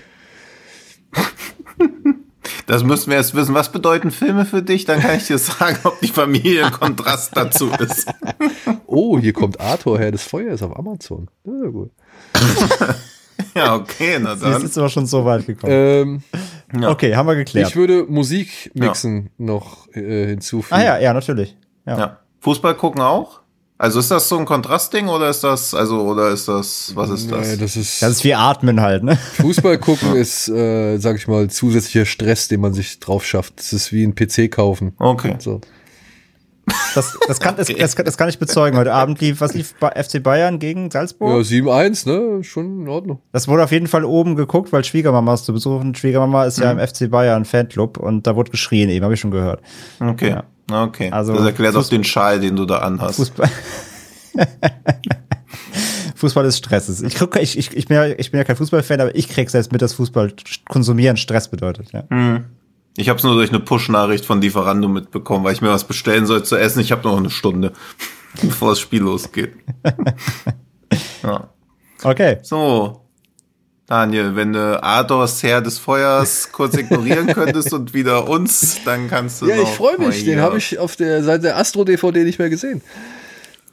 Das 2.68 2.84
müssen 2.84 3.10
wir 3.10 3.18
erst 3.18 3.34
wissen. 3.34 3.56
Was 3.56 3.72
bedeuten 3.72 4.12
Filme 4.12 4.46
für 4.46 4.62
dich? 4.62 4.86
Dann 4.86 5.00
kann 5.00 5.16
ich 5.18 5.26
dir 5.28 5.38
sagen, 5.38 5.78
ob 5.86 6.00
die 6.02 6.08
Familie 6.10 6.66
ein 6.66 6.72
Kontrast 6.72 7.32
dazu 7.36 7.70
ist. 7.80 8.08
Oh, 8.86 9.18
hier 9.18 9.34
kommt 9.34 9.60
Arthur 9.60 9.98
Herr 9.98 10.12
des 10.12 10.24
Feuers 10.24 10.62
auf 10.62 10.78
Amazon. 10.78 11.30
Ja, 11.46 11.70
gut. 11.70 11.92
Ja, 13.56 13.76
okay, 13.76 14.18
na 14.20 14.36
Sie 14.36 14.46
ist 14.46 14.54
dann. 14.54 14.62
jetzt 14.64 14.78
aber 14.78 14.90
schon 14.90 15.06
so 15.06 15.24
weit 15.26 15.46
gekommen. 15.46 15.72
Ähm, 15.74 16.22
Ja. 16.80 16.90
Okay, 16.90 17.16
haben 17.16 17.28
wir 17.28 17.36
geklärt. 17.36 17.70
ich 17.70 17.76
würde 17.76 18.04
Musik 18.10 18.72
mixen 18.74 19.30
noch 19.38 19.88
äh, 19.94 20.28
hinzufügen. 20.28 20.76
ah 20.80 20.84
ja, 20.84 20.98
ja, 21.00 21.14
natürlich. 21.14 21.56
Ja. 21.86 21.98
Ja. 21.98 22.20
Fußball 22.42 22.76
gucken 22.76 23.02
auch? 23.02 23.42
Also 23.80 24.00
ist 24.00 24.10
das 24.10 24.28
so 24.28 24.40
ein 24.40 24.46
Kontrastding 24.46 25.08
oder 25.08 25.30
ist 25.30 25.44
das, 25.44 25.76
also, 25.76 26.02
oder 26.02 26.30
ist 26.30 26.48
das, 26.48 26.94
was 26.96 27.12
ist 27.12 27.32
das? 27.32 27.48
Nee, 27.48 27.58
das 27.58 27.76
ist, 27.76 28.02
Das 28.02 28.10
ist 28.10 28.24
wie 28.24 28.34
Atmen 28.34 28.82
halt, 28.82 29.04
ne? 29.04 29.18
Fußball 29.36 29.78
gucken 29.80 30.16
ist, 30.16 30.48
äh, 30.50 30.98
sag 30.98 31.18
ich 31.18 31.28
mal, 31.28 31.48
zusätzlicher 31.50 32.06
Stress, 32.06 32.48
den 32.48 32.62
man 32.62 32.74
sich 32.74 33.00
drauf 33.00 33.24
schafft. 33.24 33.60
Das 33.60 33.74
ist 33.74 33.92
wie 33.92 34.04
ein 34.04 34.16
PC 34.16 34.52
kaufen. 34.52 34.94
Okay. 34.98 35.36
So. 35.38 35.62
Das, 36.96 37.18
das, 37.28 37.40
kann, 37.40 37.56
das, 37.56 37.68
das, 37.68 37.96
kann, 37.96 38.06
das 38.06 38.18
kann 38.18 38.28
ich 38.28 38.40
bezeugen. 38.40 38.78
Heute 38.78 38.94
Abend 38.94 39.22
lief, 39.22 39.40
was 39.40 39.54
lief 39.54 39.76
bei 39.80 39.92
FC 39.92 40.22
Bayern 40.22 40.60
gegen 40.60 40.92
Salzburg? 40.92 41.30
Ja, 41.30 41.38
7-1, 41.38 42.10
ne? 42.10 42.44
Schon 42.44 42.82
in 42.82 42.90
Ordnung. 42.90 43.22
Das 43.32 43.48
wurde 43.48 43.64
auf 43.64 43.72
jeden 43.72 43.88
Fall 43.88 44.04
oben 44.04 44.36
geguckt, 44.36 44.74
weil 44.74 44.84
Schwiegermama 44.84 45.36
ist 45.36 45.46
zu 45.46 45.54
besuchen. 45.54 45.96
Schwiegermama 45.96 46.46
ist 46.46 46.60
ja 46.60 46.72
im 46.72 46.80
FC 46.80 47.10
Bayern 47.10 47.46
Fanclub 47.46 47.98
und 47.98 48.28
da 48.28 48.36
wurde 48.36 48.52
geschrien, 48.52 48.90
eben, 48.90 49.06
habe 49.06 49.14
ich 49.14 49.20
schon 49.20 49.32
gehört. 49.32 49.62
Okay. 50.02 50.32
Ja. 50.32 50.44
Okay. 50.72 51.12
Also, 51.12 51.34
das 51.34 51.46
erklärt 51.46 51.76
auch 51.76 51.84
Fuß- 51.84 51.90
den 51.90 52.04
Schal, 52.04 52.40
den 52.40 52.56
du 52.56 52.66
da 52.66 52.80
anhast. 52.80 53.18
Fußball. 53.18 53.50
Fußball 56.16 56.46
ist 56.46 56.58
Stress. 56.58 57.02
Ich, 57.02 57.16
guck, 57.16 57.36
ich, 57.38 57.58
ich, 57.58 57.76
ich, 57.76 57.88
bin 57.88 57.96
ja, 57.96 58.08
ich 58.08 58.32
bin 58.32 58.40
ja 58.40 58.44
kein 58.44 58.56
Fußballfan, 58.56 59.02
aber 59.02 59.16
ich 59.16 59.30
krieg 59.30 59.50
selbst 59.50 59.72
mit, 59.72 59.82
dass 59.82 59.94
Fußball 59.94 60.34
konsumieren 60.68 61.16
Stress 61.16 61.50
bedeutet. 61.50 61.92
Ja. 61.92 62.04
Ich 62.98 63.10
habe 63.10 63.18
es 63.18 63.24
nur 63.24 63.36
durch 63.36 63.52
eine 63.52 63.60
Push-Nachricht 63.60 64.26
von 64.26 64.42
Lieferando 64.42 64.88
mitbekommen, 64.88 65.46
weil 65.46 65.54
ich 65.54 65.62
mir 65.62 65.70
was 65.70 65.84
bestellen 65.84 66.26
soll 66.26 66.44
zu 66.44 66.56
essen. 66.56 66.80
Ich 66.80 66.92
habe 66.92 67.08
noch 67.08 67.18
eine 67.18 67.30
Stunde, 67.30 67.72
bevor 68.42 68.70
das 68.70 68.80
Spiel 68.80 69.02
losgeht. 69.02 69.54
ja. 71.24 71.50
Okay. 72.04 72.40
So, 72.42 73.07
Daniel, 73.88 74.36
wenn 74.36 74.52
du 74.52 74.84
Adors 74.84 75.42
Herr 75.44 75.62
des 75.62 75.80
Feuers 75.80 76.50
kurz 76.52 76.76
ignorieren 76.76 77.28
könntest 77.28 77.72
und 77.74 77.94
wieder 77.94 78.28
uns, 78.28 78.80
dann 78.84 79.08
kannst 79.10 79.42
du 79.42 79.48
Ja, 79.48 79.62
ich 79.62 79.70
freue 79.70 79.98
mich. 79.98 80.26
Den 80.26 80.42
habe 80.42 80.58
ich 80.58 80.78
auf 80.78 80.98
der 80.98 81.24
Seite 81.24 81.44
der 81.44 81.58
Astro-DVD 81.58 82.26
nicht 82.26 82.38
mehr 82.38 82.50
gesehen. 82.50 82.82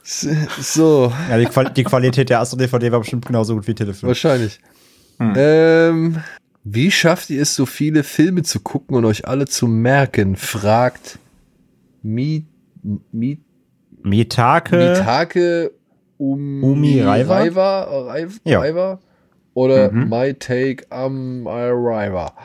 So, 0.03 1.11
Ja, 1.29 1.37
die, 1.37 1.45
Qual 1.45 1.69
die 1.71 1.83
Qualität 1.83 2.29
der 2.29 2.39
Astro-DVD 2.39 2.91
war 2.93 2.99
bestimmt 2.99 3.25
genauso 3.25 3.55
gut 3.55 3.67
wie 3.67 3.75
Telefon. 3.75 4.07
wahrscheinlich. 4.07 4.59
Ähm, 5.19 6.21
wie 6.63 6.91
schafft 6.91 7.29
ihr 7.29 7.41
es, 7.41 7.55
so 7.55 7.65
viele 7.65 8.03
Filme 8.03 8.43
zu 8.43 8.59
gucken 8.61 8.95
und 8.95 9.03
euch 9.05 9.27
alle 9.27 9.45
zu 9.47 9.67
merken? 9.67 10.35
Fragt 10.37 11.19
Mi, 12.03 12.45
Mi, 13.11 13.39
Mitake. 14.01 14.77
Mitake 14.77 15.71
um 16.17 16.63
Umi 16.63 17.01
Raiva? 17.01 17.39
Raiva, 17.39 17.83
Raiva, 17.83 18.33
Ja. 18.45 18.59
Raiva 18.59 18.99
oder 19.55 19.91
My 19.91 20.35
Take 20.35 20.85
am 20.91 21.47
Raiva. 21.47 22.35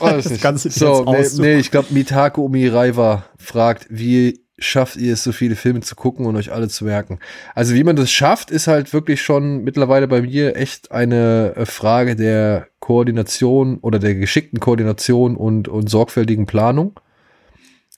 Weiß 0.00 0.24
Das 0.24 0.30
nicht. 0.30 0.42
Ganze 0.42 0.70
so, 0.70 1.04
nee, 1.04 1.26
nee, 1.38 1.58
ich 1.58 1.70
glaube, 1.70 1.88
Mitake 1.90 2.40
Umi 2.40 2.66
Raiva 2.66 3.26
fragt, 3.36 3.86
wie 3.90 4.40
schafft 4.58 4.96
ihr 4.96 5.12
es, 5.12 5.22
so 5.22 5.32
viele 5.32 5.56
Filme 5.56 5.80
zu 5.80 5.94
gucken 5.94 6.24
und 6.24 6.36
euch 6.36 6.50
alle 6.50 6.68
zu 6.68 6.86
merken? 6.86 7.18
Also, 7.54 7.74
wie 7.74 7.84
man 7.84 7.96
das 7.96 8.10
schafft, 8.10 8.50
ist 8.50 8.68
halt 8.68 8.92
wirklich 8.94 9.20
schon 9.20 9.62
mittlerweile 9.62 10.08
bei 10.08 10.22
mir 10.22 10.56
echt 10.56 10.90
eine 10.92 11.54
äh, 11.56 11.66
Frage 11.66 12.16
der 12.16 12.68
Koordination 12.80 13.78
oder 13.78 13.98
der 13.98 14.14
geschickten 14.14 14.60
Koordination 14.60 15.36
und, 15.36 15.68
und 15.68 15.90
sorgfältigen 15.90 16.46
Planung. 16.46 16.98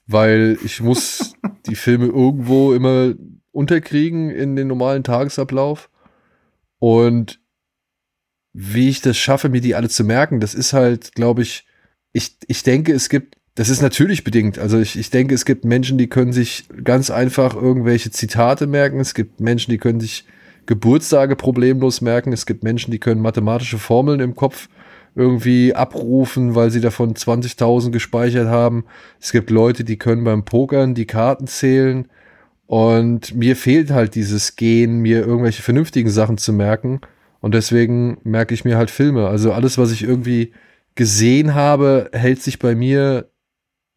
Weil 0.05 0.57
ich 0.65 0.81
muss 0.81 1.33
die 1.65 1.75
Filme 1.75 2.07
irgendwo 2.07 2.73
immer 2.73 3.13
unterkriegen 3.53 4.29
in 4.29 4.57
den 4.57 4.67
normalen 4.67 5.05
Tagesablauf. 5.05 5.89
Und 6.79 7.39
wie 8.53 8.89
ich 8.89 9.01
das 9.01 9.17
schaffe, 9.17 9.49
mir 9.49 9.61
die 9.61 9.75
alle 9.75 9.89
zu 9.89 10.03
merken, 10.03 10.39
das 10.39 10.53
ist 10.53 10.73
halt, 10.73 11.13
glaube 11.15 11.41
ich, 11.41 11.65
ich, 12.13 12.37
ich 12.47 12.63
denke, 12.63 12.93
es 12.93 13.09
gibt, 13.09 13.35
das 13.55 13.69
ist 13.69 13.81
natürlich 13.81 14.23
bedingt. 14.23 14.59
Also 14.59 14.79
ich, 14.79 14.97
ich 14.97 15.09
denke, 15.09 15.33
es 15.33 15.45
gibt 15.45 15.65
Menschen, 15.65 15.97
die 15.97 16.07
können 16.07 16.33
sich 16.33 16.65
ganz 16.83 17.09
einfach 17.09 17.55
irgendwelche 17.55 18.11
Zitate 18.11 18.67
merken. 18.67 18.99
Es 18.99 19.13
gibt 19.13 19.39
Menschen, 19.39 19.71
die 19.71 19.77
können 19.77 19.99
sich 19.99 20.25
Geburtstage 20.65 21.35
problemlos 21.35 22.01
merken. 22.01 22.31
Es 22.31 22.45
gibt 22.45 22.63
Menschen, 22.63 22.91
die 22.91 22.99
können 22.99 23.21
mathematische 23.21 23.79
Formeln 23.79 24.19
im 24.19 24.35
Kopf 24.35 24.69
irgendwie 25.15 25.75
abrufen, 25.75 26.55
weil 26.55 26.71
sie 26.71 26.81
davon 26.81 27.13
20.000 27.13 27.91
gespeichert 27.91 28.47
haben. 28.47 28.85
Es 29.19 29.31
gibt 29.31 29.49
Leute, 29.49 29.83
die 29.83 29.97
können 29.97 30.23
beim 30.23 30.45
Pokern 30.45 30.95
die 30.95 31.05
Karten 31.05 31.47
zählen. 31.47 32.07
Und 32.65 33.35
mir 33.35 33.55
fehlt 33.55 33.91
halt 33.91 34.15
dieses 34.15 34.55
Gehen, 34.55 34.99
mir 34.99 35.19
irgendwelche 35.19 35.61
vernünftigen 35.61 36.09
Sachen 36.09 36.37
zu 36.37 36.53
merken. 36.53 37.01
Und 37.43 37.53
deswegen 37.53 38.19
merke 38.23 38.53
ich 38.53 38.63
mir 38.63 38.77
halt 38.77 38.89
Filme. 38.89 39.27
Also 39.27 39.51
alles, 39.51 39.77
was 39.77 39.91
ich 39.91 40.01
irgendwie 40.01 40.53
gesehen 40.95 41.53
habe, 41.53 42.09
hält 42.13 42.41
sich 42.41 42.57
bei 42.57 42.73
mir 42.73 43.29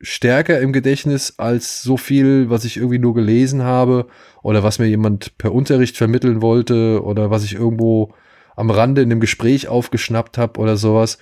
stärker 0.01 0.59
im 0.59 0.73
Gedächtnis 0.73 1.35
als 1.39 1.81
so 1.81 1.97
viel, 1.97 2.51
was 2.51 2.65
ich 2.65 2.77
irgendwie 2.77 2.99
nur 2.99 3.15
gelesen 3.15 3.63
habe 3.63 4.09
oder 4.43 4.65
was 4.65 4.81
mir 4.81 4.87
jemand 4.87 5.39
per 5.39 5.53
Unterricht 5.53 5.97
vermitteln 5.97 6.43
wollte 6.43 7.05
oder 7.05 7.31
was 7.31 7.45
ich 7.45 7.55
irgendwo 7.55 8.13
am 8.57 8.69
Rande 8.69 9.03
in 9.03 9.13
einem 9.13 9.21
Gespräch 9.21 9.69
aufgeschnappt 9.69 10.39
habe 10.39 10.59
oder 10.59 10.77
sowas. 10.77 11.19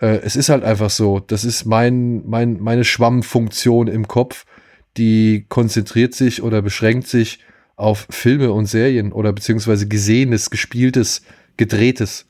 Äh, 0.00 0.22
es 0.24 0.34
ist 0.34 0.48
halt 0.48 0.64
einfach 0.64 0.90
so. 0.90 1.20
Das 1.20 1.44
ist 1.44 1.66
mein, 1.66 2.26
mein, 2.26 2.60
meine 2.60 2.82
Schwammfunktion 2.82 3.86
im 3.86 4.08
Kopf, 4.08 4.44
die 4.96 5.46
konzentriert 5.48 6.14
sich 6.14 6.42
oder 6.42 6.62
beschränkt 6.62 7.06
sich 7.06 7.38
auf 7.76 8.08
Filme 8.10 8.50
und 8.50 8.66
Serien 8.66 9.12
oder 9.12 9.32
beziehungsweise 9.32 9.86
Gesehenes, 9.86 10.50
Gespieltes, 10.50 11.22
Gedrehtes. 11.60 12.24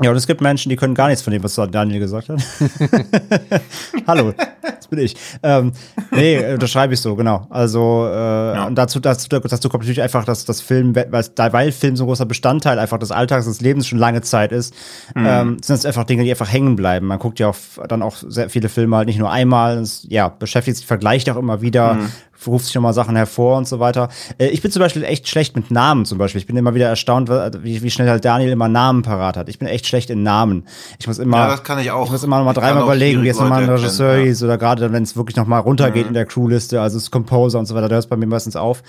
Ja, 0.00 0.10
und 0.10 0.16
es 0.16 0.28
gibt 0.28 0.40
Menschen, 0.40 0.70
die 0.70 0.76
können 0.76 0.94
gar 0.94 1.08
nichts 1.08 1.22
von 1.22 1.32
dem, 1.32 1.42
was 1.42 1.56
Daniel 1.56 1.98
gesagt 1.98 2.28
hat. 2.28 2.40
Hallo, 4.06 4.32
das 4.62 4.86
bin 4.86 5.00
ich. 5.00 5.16
Ähm, 5.42 5.72
nee, 6.12 6.36
äh, 6.36 6.56
das 6.56 6.70
schreibe 6.70 6.94
ich 6.94 7.00
so, 7.00 7.16
genau. 7.16 7.48
Also, 7.50 8.06
äh, 8.06 8.64
und 8.66 8.76
dazu, 8.76 9.00
dazu, 9.00 9.28
dazu 9.28 9.68
kommt 9.68 9.82
natürlich 9.82 10.00
einfach, 10.00 10.24
dass 10.24 10.44
das 10.44 10.60
Film, 10.60 10.94
weil, 10.94 11.26
weil 11.36 11.72
Film 11.72 11.96
so 11.96 12.04
ein 12.04 12.06
großer 12.06 12.26
Bestandteil 12.26 12.78
einfach 12.78 12.98
des 12.98 13.10
Alltags, 13.10 13.44
des 13.44 13.60
Lebens 13.60 13.88
schon 13.88 13.98
lange 13.98 14.22
Zeit 14.22 14.52
ist, 14.52 14.72
ähm, 15.16 15.58
sind 15.62 15.74
es 15.74 15.84
einfach 15.84 16.04
Dinge, 16.04 16.22
die 16.22 16.30
einfach 16.30 16.50
hängen 16.50 16.76
bleiben. 16.76 17.06
Man 17.06 17.18
guckt 17.18 17.40
ja 17.40 17.48
auch 17.48 17.56
dann 17.88 18.02
auch 18.02 18.16
sehr 18.16 18.48
viele 18.50 18.68
Filme 18.68 18.96
halt 18.96 19.08
nicht 19.08 19.18
nur 19.18 19.32
einmal, 19.32 19.78
es, 19.78 20.06
ja, 20.08 20.28
beschäftigt 20.28 20.76
sich, 20.76 20.86
vergleicht 20.86 21.28
auch 21.28 21.36
immer 21.36 21.60
wieder, 21.60 21.98
ruft 22.46 22.66
sich 22.66 22.74
nochmal 22.74 22.94
Sachen 22.94 23.16
hervor 23.16 23.56
und 23.56 23.68
so 23.68 23.80
weiter. 23.80 24.08
Äh, 24.38 24.48
ich 24.48 24.62
bin 24.62 24.70
zum 24.70 24.80
Beispiel 24.80 25.04
echt 25.04 25.28
schlecht 25.28 25.56
mit 25.56 25.70
Namen 25.70 26.04
zum 26.04 26.18
Beispiel. 26.18 26.40
Ich 26.40 26.46
bin 26.46 26.56
immer 26.56 26.74
wieder 26.74 26.88
erstaunt, 26.88 27.28
wie, 27.28 27.82
wie 27.82 27.90
schnell 27.90 28.08
halt 28.08 28.24
Daniel 28.24 28.50
immer 28.50 28.68
Namen 28.68 29.02
parat 29.02 29.36
hat. 29.36 29.48
Ich 29.48 29.58
bin 29.58 29.68
echt 29.68 29.86
schlecht 29.86 30.10
in 30.10 30.22
Namen. 30.22 30.66
Ich 30.98 31.06
muss 31.06 31.18
immer, 31.18 31.38
Ja, 31.38 31.46
das 31.48 31.62
kann 31.64 31.78
ich 31.78 31.90
auch. 31.90 32.06
ich 32.06 32.12
muss 32.12 32.24
immer 32.24 32.38
noch 32.38 32.44
mal 32.44 32.52
dreimal 32.52 32.82
überlegen, 32.82 33.22
wie 33.22 33.26
jetzt 33.26 33.40
nochmal 33.40 33.62
ein 33.62 33.68
Regisseur 33.70 34.16
ja. 34.16 34.24
hieß 34.24 34.42
oder 34.42 34.58
gerade 34.58 34.92
wenn 34.92 35.02
es 35.02 35.16
wirklich 35.16 35.36
nochmal 35.36 35.60
runtergeht 35.60 36.06
in 36.06 36.14
der 36.14 36.26
Crewliste, 36.26 36.80
also 36.80 36.98
das 36.98 37.10
Composer 37.10 37.58
und 37.58 37.66
so 37.66 37.74
weiter, 37.74 37.88
da 37.88 37.94
hört 37.94 38.04
es 38.04 38.10
bei 38.10 38.16
mir 38.16 38.26
meistens 38.26 38.56
auf. 38.56 38.82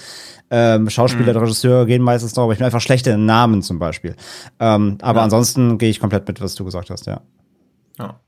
Ähm, 0.49 0.89
Schauspieler, 0.89 1.33
Regisseure 1.33 1.85
gehen 1.85 2.01
meistens 2.01 2.35
noch, 2.35 2.43
aber 2.43 2.53
ich 2.53 2.59
bin 2.59 2.65
einfach 2.65 2.81
schlecht 2.81 3.07
in 3.07 3.25
Namen 3.25 3.61
zum 3.61 3.79
Beispiel. 3.79 4.15
Ähm, 4.59 4.97
aber 5.01 5.21
ansonsten 5.21 5.77
gehe 5.77 5.89
ich 5.89 5.99
komplett 5.99 6.27
mit, 6.27 6.41
was 6.41 6.55
du 6.55 6.65
gesagt 6.65 6.89
hast, 6.89 7.05
ja. 7.05 7.21
Ja. 7.97 8.19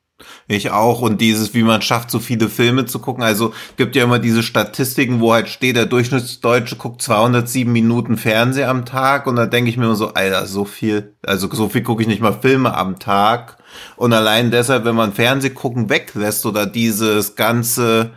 Ich 0.48 0.72
auch. 0.72 1.02
Und 1.02 1.22
dieses, 1.22 1.54
wie 1.54 1.64
man 1.64 1.82
schafft, 1.82 2.12
so 2.12 2.20
viele 2.20 2.50
Filme 2.50 2.86
zu 2.86 3.00
gucken. 3.00 3.24
Also 3.24 3.54
gibt 3.78 3.96
ja 3.96 4.04
immer 4.04 4.20
diese 4.20 4.44
Statistiken, 4.44 5.20
wo 5.20 5.34
halt 5.34 5.50
steht, 5.50 5.76
der 5.76 5.86
Durchschnittsdeutsche 5.86 6.76
guckt 6.76 7.02
207 7.02 7.72
Minuten 7.72 8.18
Fernseher 8.18 8.70
am 8.70 8.86
Tag. 8.86 9.28
Und 9.28 9.36
da 9.36 9.46
denke 9.46 9.70
ich 9.70 9.78
mir 9.78 9.86
immer 9.86 9.96
so, 9.96 10.14
Alter, 10.14 10.46
so 10.46 10.66
viel. 10.66 11.16
Also 11.26 11.50
so 11.52 11.70
viel 11.70 11.84
gucke 11.84 12.02
ich 12.02 12.08
nicht 12.08 12.22
mal 12.22 12.34
Filme 12.34 12.76
am 12.76 13.00
Tag. 13.00 13.58
Und 13.96 14.14
allein 14.14 14.52
deshalb, 14.52 14.86
wenn 14.86 14.96
man 14.96 15.14
Fernseh 15.14 15.50
gucken 15.50 15.90
weglässt 15.90 16.46
oder 16.46 16.66
dieses 16.66 17.36
ganze 17.36 18.12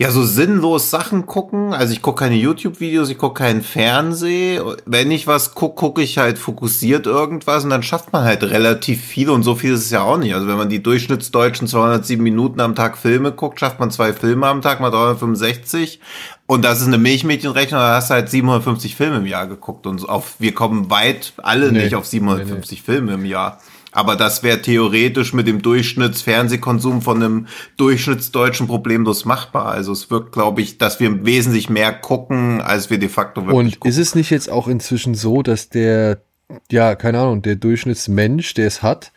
ja, 0.00 0.12
so 0.12 0.22
sinnlos 0.22 0.90
Sachen 0.90 1.26
gucken. 1.26 1.74
Also 1.74 1.92
ich 1.92 2.02
gucke 2.02 2.20
keine 2.20 2.36
YouTube-Videos, 2.36 3.10
ich 3.10 3.18
gucke 3.18 3.42
keinen 3.42 3.62
Fernseh. 3.62 4.60
Wenn 4.86 5.10
ich 5.10 5.26
was 5.26 5.56
gucke, 5.56 5.74
gucke 5.74 6.02
ich 6.02 6.18
halt 6.18 6.38
fokussiert 6.38 7.06
irgendwas 7.06 7.64
und 7.64 7.70
dann 7.70 7.82
schafft 7.82 8.12
man 8.12 8.22
halt 8.22 8.44
relativ 8.44 9.04
viel 9.04 9.28
und 9.28 9.42
so 9.42 9.56
viel 9.56 9.72
ist 9.72 9.86
es 9.86 9.90
ja 9.90 10.02
auch 10.02 10.16
nicht. 10.16 10.34
Also 10.34 10.46
wenn 10.46 10.56
man 10.56 10.68
die 10.68 10.80
Durchschnittsdeutschen 10.84 11.66
207 11.66 12.22
Minuten 12.22 12.60
am 12.60 12.76
Tag 12.76 12.96
Filme 12.96 13.32
guckt, 13.32 13.58
schafft 13.58 13.80
man 13.80 13.90
zwei 13.90 14.12
Filme 14.12 14.46
am 14.46 14.62
Tag, 14.62 14.78
mal 14.78 14.90
365 14.90 15.98
und 16.46 16.64
das 16.64 16.80
ist 16.80 16.86
eine 16.86 16.98
Milchmädchenrechnung, 16.98 17.80
da 17.80 17.96
hast 17.96 18.10
du 18.10 18.14
halt 18.14 18.30
750 18.30 18.94
Filme 18.94 19.16
im 19.16 19.26
Jahr 19.26 19.48
geguckt 19.48 19.84
und 19.88 20.08
auf, 20.08 20.36
wir 20.38 20.54
kommen 20.54 20.90
weit 20.90 21.32
alle 21.38 21.72
Nee. 21.72 21.82
nicht 21.82 21.96
auf 21.96 22.06
750 22.06 22.82
Filme 22.82 23.14
im 23.14 23.24
Jahr. 23.24 23.58
Aber 23.98 24.14
das 24.14 24.44
wäre 24.44 24.62
theoretisch 24.62 25.32
mit 25.32 25.48
dem 25.48 25.60
Durchschnittsfernsehkonsum 25.60 27.02
von 27.02 27.16
einem 27.20 27.46
Durchschnittsdeutschen 27.78 28.68
problemlos 28.68 29.24
machbar. 29.24 29.66
Also 29.66 29.90
es 29.90 30.08
wirkt, 30.08 30.30
glaube 30.30 30.60
ich, 30.60 30.78
dass 30.78 31.00
wir 31.00 31.24
wesentlich 31.26 31.68
mehr 31.68 31.92
gucken, 31.92 32.60
als 32.60 32.90
wir 32.90 32.98
de 33.00 33.08
facto 33.08 33.42
wirklich 33.46 33.58
Und 33.58 33.80
gucken. 33.80 33.90
ist 33.90 33.98
es 33.98 34.14
nicht 34.14 34.30
jetzt 34.30 34.50
auch 34.50 34.68
inzwischen 34.68 35.14
so, 35.16 35.42
dass 35.42 35.68
der, 35.68 36.22
ja, 36.70 36.94
keine 36.94 37.18
Ahnung, 37.18 37.42
der 37.42 37.56
Durchschnittsmensch, 37.56 38.54
der 38.54 38.68
es 38.68 38.84
hat, 38.84 39.10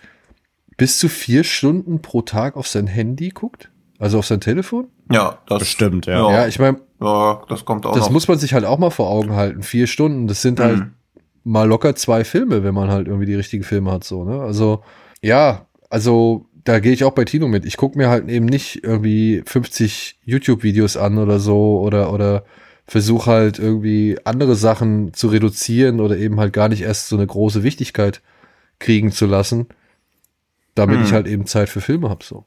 bis 0.77 0.97
zu 0.97 1.09
vier 1.09 1.43
Stunden 1.43 2.01
pro 2.01 2.23
Tag 2.23 2.57
auf 2.57 2.67
sein 2.67 2.87
Handy 2.87 3.29
guckt? 3.29 3.69
Also 3.99 4.17
auf 4.17 4.25
sein 4.25 4.41
Telefon? 4.41 4.87
Ja, 5.11 5.37
das 5.47 5.59
Bestimmt, 5.59 6.07
ja. 6.07 6.31
Ja, 6.31 6.47
ich 6.47 6.57
meine, 6.57 6.79
ja, 6.99 7.43
das 7.49 7.65
kommt 7.65 7.85
auch 7.85 7.93
das 7.93 8.05
noch. 8.05 8.09
muss 8.09 8.27
man 8.27 8.39
sich 8.39 8.55
halt 8.55 8.65
auch 8.65 8.79
mal 8.79 8.89
vor 8.89 9.11
Augen 9.11 9.35
halten. 9.35 9.61
Vier 9.61 9.85
Stunden, 9.85 10.25
das 10.27 10.41
sind 10.41 10.59
halt 10.59 10.77
Mhm. 10.79 10.93
Mal 11.43 11.67
locker 11.67 11.95
zwei 11.95 12.23
Filme, 12.23 12.63
wenn 12.63 12.73
man 12.73 12.89
halt 12.89 13.07
irgendwie 13.07 13.25
die 13.25 13.35
richtigen 13.35 13.63
Filme 13.63 13.91
hat, 13.91 14.03
so, 14.03 14.23
ne? 14.23 14.41
Also, 14.41 14.83
ja, 15.21 15.65
also 15.89 16.45
da 16.63 16.79
gehe 16.79 16.91
ich 16.93 17.03
auch 17.03 17.13
bei 17.13 17.25
Tino 17.25 17.47
mit. 17.47 17.65
Ich 17.65 17.77
gucke 17.77 17.97
mir 17.97 18.09
halt 18.09 18.29
eben 18.29 18.45
nicht 18.45 18.83
irgendwie 18.83 19.41
50 19.45 20.19
YouTube-Videos 20.23 20.97
an 20.97 21.17
oder 21.17 21.39
so 21.39 21.79
oder, 21.81 22.13
oder 22.13 22.43
versuche 22.85 23.31
halt 23.31 23.57
irgendwie 23.57 24.17
andere 24.25 24.55
Sachen 24.55 25.13
zu 25.13 25.29
reduzieren 25.29 25.99
oder 25.99 26.17
eben 26.17 26.39
halt 26.39 26.53
gar 26.53 26.69
nicht 26.69 26.81
erst 26.81 27.07
so 27.07 27.15
eine 27.15 27.25
große 27.25 27.63
Wichtigkeit 27.63 28.21
kriegen 28.79 29.11
zu 29.11 29.25
lassen, 29.25 29.67
damit 30.75 30.99
Mhm. 30.99 31.05
ich 31.05 31.13
halt 31.13 31.27
eben 31.27 31.45
Zeit 31.47 31.69
für 31.69 31.81
Filme 31.81 32.09
habe, 32.09 32.23
so. 32.23 32.45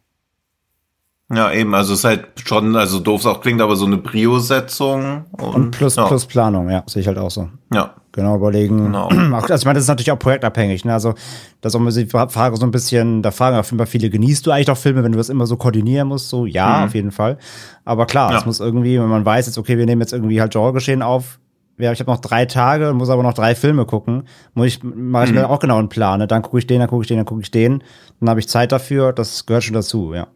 Ja, 1.33 1.51
eben, 1.53 1.75
also 1.75 1.95
es 1.95 2.01
ist 2.01 2.05
halt 2.05 2.27
schon, 2.45 2.77
also 2.77 3.01
doof 3.01 3.21
es 3.23 3.27
auch 3.27 3.41
klingt, 3.41 3.61
aber 3.63 3.77
so 3.77 3.87
eine 3.87 3.97
Brio-Setzung. 3.97 5.25
Und 5.33 5.71
plus, 5.71 5.97
ja, 5.97 6.07
plus 6.07 6.27
Planung, 6.27 6.69
ja, 6.71 6.85
sehe 6.87 7.01
ich 7.01 7.09
halt 7.09 7.19
auch 7.19 7.31
so. 7.31 7.49
Ja, 7.73 7.95
Genau, 8.15 8.37
überlegen. 8.37 8.79
Genau. 8.79 9.09
Also 9.35 9.55
ich 9.55 9.65
meine, 9.65 9.75
das 9.75 9.85
ist 9.85 9.89
natürlich 9.89 10.13
auch 10.13 10.19
projektabhängig. 10.19 10.85
Ne? 10.85 10.93
Also, 10.93 11.15
das 11.61 11.73
ist 11.73 11.77
auch 11.77 11.81
immer 11.81 11.91
die 11.91 12.07
Frage 12.07 12.57
so 12.57 12.65
ein 12.65 12.71
bisschen, 12.71 13.23
da 13.23 13.31
fragen 13.33 13.57
auf 13.57 13.67
jeden 13.67 13.79
Fall 13.79 13.87
viele, 13.89 14.09
genießt 14.09 14.47
du 14.47 14.51
eigentlich 14.53 14.71
auch 14.71 14.77
Filme, 14.77 15.03
wenn 15.03 15.13
du 15.13 15.19
das 15.19 15.29
immer 15.29 15.47
so 15.47 15.57
koordinieren 15.57 16.09
musst? 16.09 16.29
So, 16.29 16.47
ja, 16.47 16.79
Mhm. 16.79 16.85
auf 16.85 16.95
jeden 16.95 17.11
Fall. 17.11 17.39
Aber 17.85 18.07
klar, 18.07 18.31
Ja. 18.33 18.39
es 18.39 18.47
muss 18.47 18.61
irgendwie, 18.61 19.01
wenn 19.01 19.09
man 19.09 19.25
weiß 19.25 19.47
jetzt, 19.47 19.59
okay, 19.59 19.77
wir 19.79 19.87
nehmen 19.87 20.01
jetzt 20.01 20.13
irgendwie 20.13 20.41
halt 20.41 20.53
Genregeschehen 20.53 21.03
auf, 21.03 21.41
ja, 21.77 21.91
ich 21.91 21.99
habe 21.99 22.09
noch 22.11 22.21
drei 22.21 22.47
Tage 22.47 22.91
und 22.91 22.99
muss 22.99 23.11
aber 23.11 23.25
noch 23.25 23.35
drei 23.35 23.57
Filme 23.57 23.85
gucken, 23.85 24.29
muss 24.55 24.69
ich, 24.69 24.85
mache 24.85 25.25
ich 25.25 25.31
Mhm. 25.31 25.39
mir 25.39 25.51
auch 25.51 25.59
genau 25.59 25.79
einen 25.79 25.89
Plan. 25.89 26.21
Ne? 26.21 26.29
Dann 26.29 26.43
gucke 26.43 26.59
ich 26.59 26.69
den, 26.69 26.79
dann 26.79 26.89
gucke 26.89 27.03
ich 27.03 27.09
den, 27.09 27.17
dann 27.17 27.27
gucke 27.27 27.41
ich 27.41 27.51
den. 27.51 27.83
Dann 28.21 28.31
habe 28.31 28.39
ich 28.39 28.49
Zeit 28.49 28.71
dafür, 28.71 29.13
das 29.13 29.45
gehört 29.47 29.65
schon 29.65 29.75
dazu, 29.75 30.15
ja. 30.15 30.29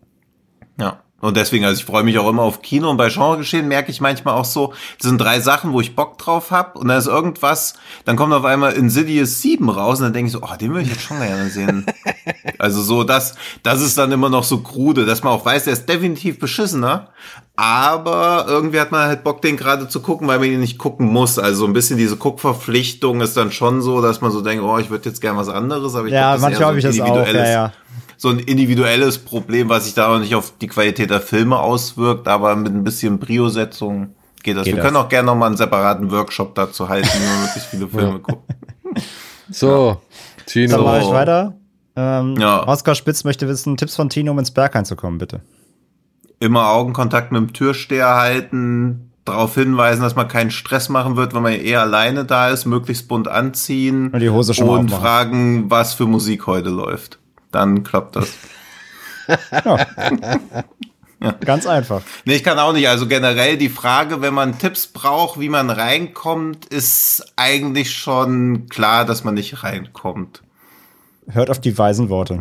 ja. 0.81 0.99
Und 1.21 1.37
deswegen, 1.37 1.65
also 1.65 1.81
ich 1.81 1.85
freue 1.85 2.05
mich 2.05 2.17
auch 2.19 2.29
immer 2.29 2.43
auf 2.43 2.63
Kino 2.63 2.89
und 2.89 2.97
bei 2.97 3.09
Genregeschehen 3.09 3.67
merke 3.67 3.91
ich 3.91 4.01
manchmal 4.01 4.35
auch 4.35 4.45
so, 4.45 4.73
das 4.99 5.09
sind 5.09 5.19
drei 5.19 5.41
Sachen, 5.41 5.73
wo 5.73 5.81
ich 5.81 5.97
Bock 5.97 6.17
drauf 6.17 6.53
habe 6.53 6.79
und 6.79 6.87
da 6.87 6.97
ist 6.97 7.09
irgendwas, 7.09 7.75
dann 8.05 8.15
kommt 8.15 8.33
auf 8.33 8.45
einmal 8.45 8.75
Insidious 8.75 9.43
7 9.43 9.69
raus 9.69 9.99
und 9.99 10.05
dann 10.05 10.13
denke 10.13 10.29
ich 10.29 10.33
so, 10.33 10.43
oh, 10.43 10.57
den 10.57 10.71
würde 10.71 10.83
ich 10.83 10.91
jetzt 10.91 11.03
schon 11.03 11.19
gerne 11.19 11.49
sehen. 11.51 11.87
also 12.59 12.81
so, 12.83 13.03
das, 13.03 13.35
das 13.65 13.81
ist 13.81 13.99
dann 13.99 14.13
immer 14.13 14.29
noch 14.29 14.45
so 14.45 14.59
krude, 14.59 15.07
dass 15.07 15.25
man 15.25 15.33
auch 15.33 15.45
weiß, 15.45 15.65
der 15.65 15.73
ist 15.73 15.89
definitiv 15.89 16.39
beschissener, 16.39 17.09
aber 17.57 18.45
irgendwie 18.47 18.79
hat 18.79 18.93
man 18.93 19.09
halt 19.09 19.25
Bock, 19.25 19.43
den 19.43 19.57
gerade 19.57 19.89
zu 19.89 20.01
gucken, 20.01 20.29
weil 20.29 20.39
man 20.39 20.49
ihn 20.49 20.61
nicht 20.61 20.79
gucken 20.79 21.09
muss. 21.09 21.41
Also 21.41 21.63
so 21.63 21.67
ein 21.67 21.73
bisschen 21.73 21.99
diese 21.99 22.17
Guckverpflichtung 22.17 23.21
ist 23.23 23.37
dann 23.37 23.51
schon 23.51 23.83
so, 23.83 24.01
dass 24.01 24.21
man 24.21 24.31
so 24.31 24.41
denkt, 24.41 24.63
oh, 24.63 24.79
ich 24.79 24.91
würde 24.91 25.09
jetzt 25.09 25.21
gerne 25.21 25.37
was 25.37 25.49
anderes, 25.49 25.97
aber 25.97 26.07
ich 26.07 26.13
Ja, 26.13 26.21
glaub, 26.21 26.31
das 26.31 26.37
ist 26.37 26.43
manchmal 26.43 26.69
habe 26.69 26.79
ich 26.79 26.85
das 26.85 27.01
auch, 27.01 27.27
ja, 27.27 27.51
ja. 27.51 27.73
So 28.19 28.29
ein 28.31 28.41
individuelles 28.41 29.19
Problem, 29.19 29.69
was 29.69 29.85
sich 29.85 29.95
da 29.95 30.13
auch 30.15 30.19
nicht 30.19 30.35
auf 30.35 30.53
die 30.61 30.67
Qualität 30.67 31.09
der 31.09 31.21
Filme 31.21 31.59
auswirkt, 31.59 32.27
aber 32.27 32.55
mit 32.57 32.73
ein 32.75 32.83
bisschen 32.83 33.19
Brio-Setzung 33.21 34.15
geht 34.43 34.57
das. 34.57 34.65
Geht 34.65 34.75
Wir 34.75 34.83
das. 34.83 34.85
können 34.85 34.97
auch 34.97 35.09
gerne 35.09 35.27
noch 35.27 35.37
mal 35.37 35.47
einen 35.47 35.57
separaten 35.57 36.11
Workshop 36.11 36.55
dazu 36.57 36.89
halten, 36.89 37.09
wie 37.09 37.27
man 37.27 37.43
möglichst 37.43 37.71
viele 37.71 37.89
Filme 37.89 38.19
guckt. 38.19 38.53
So, 39.51 40.03
Tino. 40.47 40.77
Dann 40.77 40.85
mache 40.85 40.99
ich 40.99 41.11
weiter. 41.11 41.55
Ähm, 41.95 42.37
Ja. 42.39 42.67
Oskar 42.67 42.97
Spitz 42.97 43.23
möchte 43.23 43.47
wissen, 43.47 43.77
Tipps 43.77 43.95
von 43.95 44.09
Tino, 44.11 44.33
um 44.33 44.39
ins 44.41 44.51
Berg 44.51 44.75
einzukommen, 44.75 45.19
bitte. 45.19 45.41
Immer 46.41 46.69
Augenkontakt 46.71 47.31
mit 47.31 47.41
dem 47.41 47.53
Türsteher 47.53 48.17
halten, 48.17 49.13
darauf 49.25 49.55
hinweisen, 49.55 50.03
dass 50.03 50.17
man 50.17 50.27
keinen 50.27 50.51
Stress 50.51 50.89
machen 50.89 51.17
wird, 51.17 51.35
wenn 51.35 51.43
man 51.43 51.53
eh 51.53 51.77
alleine 51.77 52.25
da 52.25 52.49
ist, 52.49 52.67
möglichst 52.67 53.07
bunt 53.07 53.29
anziehen 53.29 54.11
Und 54.11 54.21
die 54.21 54.31
Hose 54.31 54.55
schon 54.55 54.67
mal 54.67 54.79
und 54.79 54.91
fragen, 54.91 55.71
was 55.71 55.95
für 55.95 56.07
Musik 56.07 56.47
heute 56.49 56.71
läuft. 56.71 57.19
Dann 57.51 57.83
klappt 57.83 58.17
das. 58.17 58.33
Ganz 61.44 61.67
einfach. 61.67 62.02
Nee, 62.25 62.36
ich 62.36 62.44
kann 62.44 62.59
auch 62.59 62.73
nicht. 62.73 62.89
Also 62.89 63.09
generell 63.09 63.57
die 63.59 63.68
Frage, 63.68 64.20
wenn 64.20 64.35
man 64.35 64.59
Tipps 64.59 64.86
braucht, 64.86 65.41
wie 65.41 65.49
man 65.49 65.68
reinkommt, 65.70 66.67
ist 66.67 67.33
eigentlich 67.36 67.93
schon 67.93 68.68
klar, 68.68 69.05
dass 69.05 69.25
man 69.25 69.35
nicht 69.35 69.65
reinkommt. 69.65 70.43
Hört 71.28 71.51
auf 71.51 71.60
die 71.60 71.77
weisen 71.77 72.09
Worte. 72.09 72.41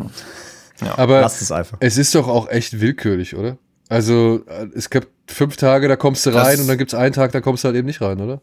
Aber 0.96 1.20
Lasst 1.20 1.42
es 1.42 1.50
einfach. 1.50 1.78
es 1.80 1.98
ist 1.98 2.14
doch 2.14 2.28
auch 2.28 2.48
echt 2.48 2.80
willkürlich, 2.80 3.34
oder? 3.34 3.58
Also, 3.88 4.44
äh, 4.46 4.68
es 4.74 4.90
gibt 4.90 5.08
fünf 5.30 5.56
Tage, 5.56 5.88
da 5.88 5.96
kommst 5.96 6.26
du 6.26 6.30
rein 6.30 6.52
Das- 6.52 6.60
und 6.60 6.66
dann 6.68 6.78
gibt's 6.78 6.94
einen 6.94 7.12
Tag, 7.12 7.32
da 7.32 7.40
kommst 7.40 7.62
du 7.64 7.68
halt 7.68 7.76
eben 7.76 7.86
nicht 7.86 8.00
rein, 8.00 8.20
oder? 8.20 8.40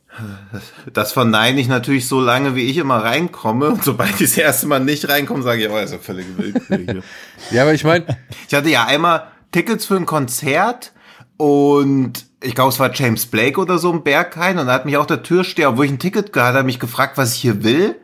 Das 0.93 1.11
verneine 1.11 1.59
ich 1.59 1.67
natürlich 1.67 2.07
so 2.07 2.21
lange, 2.21 2.55
wie 2.55 2.69
ich 2.69 2.77
immer 2.77 2.97
reinkomme. 3.03 3.69
Und 3.69 3.83
sobald 3.83 4.11
ich 4.11 4.29
das 4.29 4.37
erste 4.37 4.67
Mal 4.67 4.79
nicht 4.79 5.07
reinkomme, 5.09 5.43
sage 5.43 5.63
ich, 5.63 5.69
oh, 5.69 5.75
das 5.75 5.85
ist 5.85 5.91
ja 5.93 5.99
völlig 5.99 6.25
willkürlich. 6.37 7.03
Ja, 7.51 7.63
aber 7.63 7.73
ich 7.73 7.83
meine, 7.83 8.05
ich 8.47 8.53
hatte 8.53 8.69
ja 8.69 8.85
einmal 8.85 9.27
Tickets 9.51 9.85
für 9.85 9.95
ein 9.95 10.05
Konzert 10.05 10.93
und 11.37 12.25
ich 12.41 12.55
glaube, 12.55 12.69
es 12.69 12.79
war 12.79 12.93
James 12.93 13.25
Blake 13.25 13.59
oder 13.59 13.77
so 13.77 13.91
im 13.91 14.03
Berghain 14.03 14.57
und 14.59 14.67
da 14.67 14.73
hat 14.73 14.85
mich 14.85 14.97
auch 14.97 15.05
der 15.05 15.23
Türsteher, 15.23 15.69
obwohl 15.69 15.85
ich 15.85 15.91
ein 15.91 15.99
Ticket 15.99 16.31
gehabt 16.31 16.55
habe, 16.55 16.65
mich 16.65 16.79
gefragt, 16.79 17.17
was 17.17 17.35
ich 17.35 17.41
hier 17.41 17.63
will. 17.63 17.95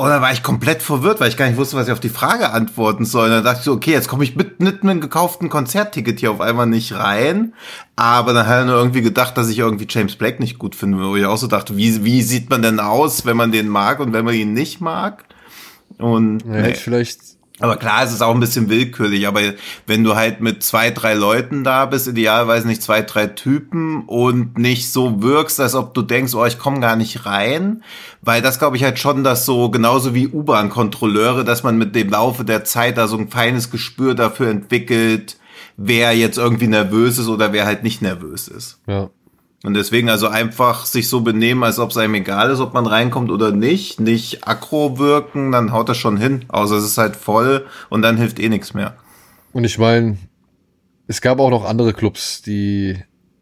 Und 0.00 0.08
dann 0.08 0.22
war 0.22 0.32
ich 0.32 0.42
komplett 0.42 0.80
verwirrt, 0.80 1.20
weil 1.20 1.28
ich 1.28 1.36
gar 1.36 1.46
nicht 1.46 1.58
wusste, 1.58 1.76
was 1.76 1.86
ich 1.86 1.92
auf 1.92 2.00
die 2.00 2.08
Frage 2.08 2.52
antworten 2.52 3.04
soll. 3.04 3.26
Und 3.26 3.32
dann 3.32 3.44
dachte 3.44 3.58
ich 3.58 3.64
so, 3.66 3.74
okay, 3.74 3.90
jetzt 3.90 4.08
komme 4.08 4.24
ich 4.24 4.34
mit, 4.34 4.58
mit 4.58 4.82
einem 4.82 4.98
gekauften 5.02 5.50
Konzertticket 5.50 6.20
hier 6.20 6.30
auf 6.30 6.40
einmal 6.40 6.64
nicht 6.64 6.94
rein. 6.94 7.52
Aber 7.96 8.32
dann 8.32 8.46
hat 8.46 8.60
er 8.60 8.64
nur 8.64 8.76
irgendwie 8.76 9.02
gedacht, 9.02 9.36
dass 9.36 9.50
ich 9.50 9.58
irgendwie 9.58 9.86
James 9.86 10.16
Blake 10.16 10.40
nicht 10.40 10.58
gut 10.58 10.74
finde. 10.74 11.04
Wo 11.04 11.16
ich 11.16 11.26
auch 11.26 11.36
so 11.36 11.48
dachte, 11.48 11.76
wie, 11.76 12.02
wie 12.02 12.22
sieht 12.22 12.48
man 12.48 12.62
denn 12.62 12.80
aus, 12.80 13.26
wenn 13.26 13.36
man 13.36 13.52
den 13.52 13.68
mag 13.68 14.00
und 14.00 14.14
wenn 14.14 14.24
man 14.24 14.32
ihn 14.32 14.54
nicht 14.54 14.80
mag? 14.80 15.26
Und 15.98 16.46
ja, 16.46 16.62
nee. 16.62 16.74
vielleicht, 16.76 17.20
Aber 17.60 17.76
klar, 17.76 18.04
es 18.04 18.12
ist 18.12 18.22
auch 18.22 18.34
ein 18.34 18.40
bisschen 18.40 18.68
willkürlich, 18.68 19.28
aber 19.28 19.40
wenn 19.86 20.02
du 20.02 20.16
halt 20.16 20.40
mit 20.40 20.62
zwei, 20.62 20.90
drei 20.90 21.14
Leuten 21.14 21.62
da 21.62 21.86
bist, 21.86 22.08
idealerweise 22.08 22.66
nicht 22.66 22.82
zwei, 22.82 23.02
drei 23.02 23.26
Typen 23.26 24.04
und 24.06 24.58
nicht 24.58 24.90
so 24.90 25.22
wirkst, 25.22 25.60
als 25.60 25.74
ob 25.74 25.94
du 25.94 26.02
denkst, 26.02 26.34
oh, 26.34 26.44
ich 26.46 26.58
komme 26.58 26.80
gar 26.80 26.96
nicht 26.96 27.26
rein, 27.26 27.82
weil 28.22 28.42
das 28.42 28.58
glaube 28.58 28.76
ich 28.76 28.84
halt 28.84 28.98
schon, 28.98 29.24
dass 29.24 29.44
so 29.44 29.70
genauso 29.70 30.14
wie 30.14 30.28
U-Bahn-Kontrolleure, 30.28 31.44
dass 31.44 31.62
man 31.62 31.76
mit 31.78 31.94
dem 31.94 32.08
Laufe 32.10 32.44
der 32.44 32.64
Zeit 32.64 32.98
da 32.98 33.06
so 33.06 33.18
ein 33.18 33.28
feines 33.28 33.70
Gespür 33.70 34.14
dafür 34.14 34.48
entwickelt, 34.48 35.36
wer 35.76 36.16
jetzt 36.16 36.38
irgendwie 36.38 36.66
nervös 36.66 37.18
ist 37.18 37.28
oder 37.28 37.52
wer 37.52 37.66
halt 37.66 37.82
nicht 37.82 38.02
nervös 38.02 38.48
ist. 38.48 38.80
ja. 38.86 39.10
Und 39.62 39.74
deswegen 39.74 40.08
also 40.08 40.26
einfach 40.28 40.86
sich 40.86 41.08
so 41.08 41.20
benehmen, 41.20 41.62
als 41.64 41.78
ob 41.78 41.90
es 41.90 41.96
einem 41.98 42.14
egal 42.14 42.50
ist, 42.50 42.60
ob 42.60 42.72
man 42.72 42.86
reinkommt 42.86 43.30
oder 43.30 43.50
nicht. 43.52 44.00
Nicht 44.00 44.48
aggro 44.48 44.98
wirken, 44.98 45.52
dann 45.52 45.72
haut 45.72 45.88
das 45.90 45.98
schon 45.98 46.16
hin. 46.16 46.46
Außer 46.48 46.76
es 46.76 46.84
ist 46.84 46.96
halt 46.98 47.14
voll 47.14 47.66
und 47.90 48.00
dann 48.02 48.16
hilft 48.16 48.40
eh 48.40 48.48
nichts 48.48 48.72
mehr. 48.72 48.94
Und 49.52 49.64
ich 49.64 49.78
meine, 49.78 50.16
es 51.08 51.20
gab 51.20 51.40
auch 51.40 51.50
noch 51.50 51.64
andere 51.66 51.92
Clubs, 51.92 52.40
die 52.40 52.96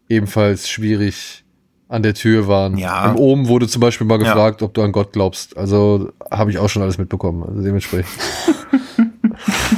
ebenfalls 0.08 0.68
schwierig 0.68 1.44
an 1.88 2.02
der 2.02 2.14
Tür 2.14 2.48
waren. 2.48 2.76
Ja. 2.78 3.10
Im 3.10 3.16
Oben 3.16 3.46
wurde 3.46 3.68
zum 3.68 3.80
Beispiel 3.80 4.06
mal 4.06 4.20
Ja. 4.20 4.32
gefragt, 4.32 4.62
ob 4.62 4.74
du 4.74 4.82
an 4.82 4.90
Gott 4.92 5.12
glaubst. 5.12 5.56
Also 5.56 6.10
habe 6.30 6.50
ich 6.50 6.58
auch 6.58 6.68
schon 6.68 6.82
alles 6.82 6.98
mitbekommen. 6.98 7.44
Also 7.44 7.62
dementsprechend. 7.62 8.10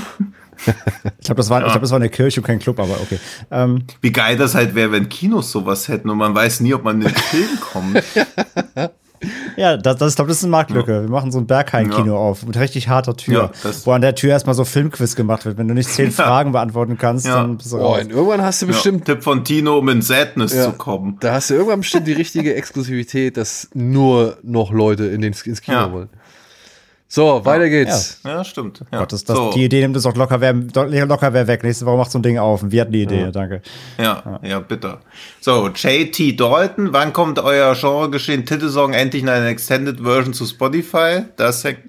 Ich 1.19 1.25
glaube, 1.27 1.37
das, 1.39 1.49
war, 1.51 1.61
ich 1.65 1.71
glaub, 1.71 1.81
das 1.81 1.91
war 1.91 1.97
eine 1.97 2.09
Kirche 2.11 2.41
und 2.41 2.47
kein 2.47 2.59
Club, 2.59 2.79
aber 2.81 2.95
okay. 3.01 3.19
Ähm, 3.51 3.85
Wie 4.01 4.13
geil 4.13 4.37
das 4.37 4.55
halt 4.55 4.75
wäre, 4.75 4.93
wenn 4.93 5.09
Kinos 5.09 5.51
sowas 5.53 5.89
hätten 5.89 6.11
und 6.11 6.19
man 6.19 6.35
weiß 6.35 6.61
nie, 6.61 6.75
ob 6.75 6.85
man 6.85 6.97
in 7.01 7.09
den 7.09 7.15
Film 7.15 7.49
kommt. 7.61 8.03
ja, 9.57 9.77
das, 9.77 9.97
das, 9.99 10.13
ich 10.13 10.17
glaube, 10.17 10.29
das 10.29 10.39
ist 10.39 10.45
eine 10.45 10.51
Marktlücke. 10.53 11.03
Wir 11.03 11.11
machen 11.11 11.31
so 11.31 11.39
ein 11.39 11.47
Berghain-Kino 11.47 12.13
Ja. 12.15 12.19
auf 12.19 12.45
mit 12.47 12.59
richtig 12.59 12.89
harter 12.89 13.17
Tür, 13.17 13.51
Ja, 13.65 13.71
wo 13.85 13.93
an 13.93 14.01
der 14.01 14.15
Tür 14.15 14.31
erstmal 14.31 14.55
so 14.55 14.65
Filmquiz 14.65 15.15
gemacht 15.15 15.45
wird. 15.45 15.59
Wenn 15.59 15.69
du 15.69 15.75
nicht 15.75 15.91
zehn 15.91 16.11
Fragen 16.11 16.53
beantworten 16.53 16.97
kannst, 16.97 17.27
Ja. 17.27 17.43
dann 17.43 17.59
bist 17.59 17.73
du 17.73 17.77
Boah, 17.77 17.97
raus. 17.97 18.05
und 18.05 18.11
irgendwann 18.13 18.43
hast 18.43 18.63
du 18.63 18.67
Ja, 18.67 18.73
bestimmt, 18.73 19.05
Tipp 19.05 19.23
von 19.23 19.45
Tino, 19.45 19.79
um 19.79 19.89
in 19.91 20.01
Sadness 20.03 20.55
Ja. 20.55 20.65
zu 20.65 20.73
kommen. 20.73 21.19
da 21.21 21.35
hast 21.35 21.51
du 21.51 21.55
irgendwann 21.55 21.81
bestimmt 21.81 22.07
die 22.07 22.13
richtige 22.15 22.55
Exklusivität, 22.55 23.37
dass 23.37 23.69
nur 23.75 24.39
noch 24.43 24.73
Leute 24.73 25.05
in 25.07 25.21
den, 25.21 25.35
ins 25.45 25.61
Kino 25.61 25.77
Ja. 25.77 25.93
wollen. 25.93 26.09
So, 27.13 27.45
weiter 27.45 27.69
geht's. 27.69 28.21
Ja, 28.25 28.45
stimmt. 28.45 28.85
Ja. 28.93 29.01
Gott, 29.01 29.13
das, 29.13 29.25
das, 29.25 29.37
so. 29.37 29.51
Die 29.51 29.65
Idee 29.65 29.81
nimmt 29.81 29.97
es 29.97 30.07
auch 30.07 30.15
locker 30.15 30.41
wer, 30.41 30.53
locker 30.53 31.33
wer 31.33 31.49
weg. 31.49 31.65
Nächste 31.65 31.85
Woche 31.85 31.97
macht 31.97 32.13
so 32.13 32.21
ein 32.21 32.23
Ding 32.23 32.39
auf. 32.39 32.63
Und 32.63 32.71
wir 32.71 32.83
hatten 32.83 32.93
die 32.93 33.03
Idee, 33.03 33.31
danke. 33.33 33.63
Ja, 33.99 34.39
ja, 34.45 34.61
bitter. 34.61 35.01
So, 35.41 35.69
JT 35.69 36.39
Dalton, 36.39 36.93
wann 36.93 37.13
kommt 37.13 37.41
euer 37.41 37.75
Genregeschehen 37.75 38.47
Titelsong 38.47 38.93
endlich 38.93 39.25
in 39.25 39.29
einer 39.29 39.49
Extended 39.49 39.99
Version 39.99 40.33
zu 40.33 40.47
Spotify? 40.47 41.25
Das 41.37 41.65
hängt 41.65 41.81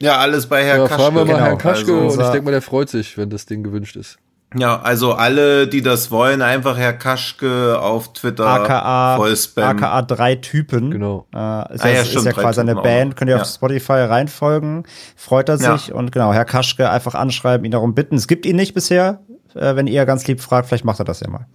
ja 0.00 0.18
alles 0.18 0.46
bei 0.46 0.62
Herrn 0.62 0.82
Ja, 0.82 0.86
Kaschke. 0.86 1.02
fragen 1.02 1.16
wir 1.16 1.24
mal 1.24 1.32
genau. 1.32 1.46
Herrn 1.46 1.58
Kaschke 1.58 1.94
Also, 1.94 2.18
und 2.20 2.26
ich 2.26 2.30
denke 2.30 2.42
mal, 2.42 2.50
der 2.50 2.62
freut 2.62 2.90
sich, 2.90 3.16
wenn 3.16 3.30
das 3.30 3.46
Ding 3.46 3.62
gewünscht 3.62 3.96
ist. 3.96 4.18
Ja, 4.56 4.80
also 4.80 5.12
alle, 5.12 5.68
die 5.68 5.82
das 5.82 6.10
wollen, 6.10 6.40
einfach 6.40 6.78
Herr 6.78 6.94
Kaschke 6.94 7.78
auf 7.80 8.14
Twitter 8.14 8.46
AKA, 8.46 9.16
voll 9.16 9.36
spam. 9.36 9.76
AKA 9.76 10.02
drei 10.02 10.36
Typen. 10.36 10.90
Genau. 10.90 11.26
Äh, 11.34 11.74
ist, 11.74 11.84
Ah, 11.84 11.88
ja, 11.88 11.94
ja, 11.96 12.00
ist 12.02 12.08
stimmt, 12.08 12.24
ja 12.24 12.32
quasi 12.32 12.60
eine 12.60 12.70
Typen 12.70 12.78
auch 12.78 12.82
Band. 12.82 13.10
noch. 13.10 13.16
Könnt 13.16 13.28
ihr 13.30 13.36
Ja. 13.36 13.42
auf 13.42 13.48
Spotify 13.48 13.92
reinfolgen. 13.92 14.84
Freut 15.16 15.50
er 15.50 15.56
Ja. 15.58 15.76
sich. 15.76 15.92
Und 15.92 16.12
genau, 16.12 16.32
Herr 16.32 16.46
Kaschke 16.46 16.88
einfach 16.88 17.14
anschreiben, 17.14 17.64
ihn 17.66 17.72
darum 17.72 17.94
bitten. 17.94 18.14
Es 18.14 18.26
gibt 18.26 18.46
ihn 18.46 18.56
nicht 18.56 18.72
bisher. 18.72 19.20
Äh, 19.54 19.76
wenn 19.76 19.86
ihr 19.86 20.06
ganz 20.06 20.26
lieb 20.26 20.40
fragt, 20.40 20.68
vielleicht 20.68 20.84
macht 20.86 20.98
er 21.00 21.04
das 21.04 21.20
ja 21.20 21.28
mal. 21.28 21.46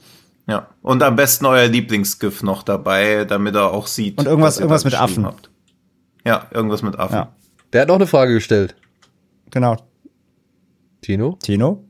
Ja. 0.48 0.68
Und 0.84 1.02
am 1.02 1.16
besten 1.16 1.46
euer 1.48 1.68
Lieblingsgif 1.68 2.44
noch 2.44 2.62
dabei, 2.64 3.26
damit 3.26 3.56
er 3.56 3.72
auch 3.72 3.88
sieht. 3.88 4.20
Und 4.20 4.28
irgendwas- 4.28 4.56
was 4.56 4.58
ihr 4.58 4.62
irgendwas 4.64 4.84
mit 4.86 4.96
Affen. 5.02 5.26
Habt. 5.26 5.50
Ja, 6.26 6.46
irgendwas 6.52 6.84
mit 6.84 7.00
Affen. 7.00 7.16
Ja. 7.16 7.30
Der 7.72 7.82
hat 7.82 7.88
noch 7.88 7.96
eine 7.96 8.08
Frage 8.08 8.34
gestellt. 8.36 8.76
Genau. 9.50 9.78
Tino? 11.02 11.38
Tino? 11.42 11.84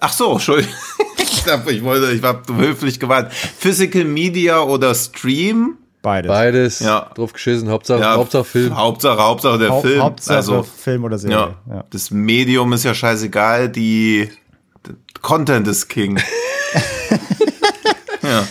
Ach 0.00 0.12
so, 0.12 0.32
Entschuldigung. 0.32 0.72
Ich, 1.18 1.44
dachte, 1.44 1.70
ich 1.70 1.82
wollte, 1.84 2.12
ich 2.12 2.22
war 2.22 2.42
höflich 2.56 2.98
gewarnt. 2.98 3.32
Physical 3.32 4.04
Media 4.04 4.60
oder 4.62 4.94
Stream? 4.94 5.76
Beides. 6.02 6.28
Beides. 6.28 6.80
Ja. 6.80 7.10
Drauf 7.14 7.32
geschissen. 7.32 7.68
Hauptsache, 7.70 8.00
Ja, 8.00 8.16
Hauptsache 8.16 8.44
Film. 8.44 8.76
Hauptsache, 8.76 9.22
Hauptsache 9.22 9.58
der 9.58 9.68
Hau 9.70 9.80
Film. 9.80 10.02
Hauptsache 10.02 10.36
also, 10.36 10.62
Film 10.64 11.04
oder 11.04 11.18
Serie. 11.18 11.54
ja, 11.68 11.74
Ja. 11.74 11.84
das 11.90 12.10
Medium 12.10 12.72
ist 12.72 12.84
ja 12.84 12.94
scheißegal, 12.94 13.68
die 13.68 14.28
der 14.86 14.94
Content 15.22 15.68
ist 15.68 15.88
King. 15.88 16.16
ja, 18.22 18.46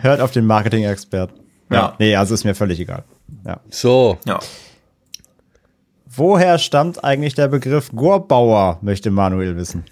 Hört 0.00 0.20
auf 0.20 0.30
den 0.30 0.46
Marketing-Experten. 0.46 1.40
Ja. 1.70 1.94
Nee, 1.98 2.16
also 2.16 2.34
ist 2.34 2.44
mir 2.44 2.54
völlig 2.54 2.80
egal. 2.80 3.04
Ja. 3.46 3.60
So. 3.70 4.18
ja. 4.24 4.38
Woher 6.06 6.58
stammt 6.58 7.02
eigentlich 7.04 7.34
der 7.34 7.48
Begriff 7.48 7.90
Gorbauer, 7.94 8.78
möchte 8.82 9.10
Manuel 9.10 9.56
wissen. 9.56 9.84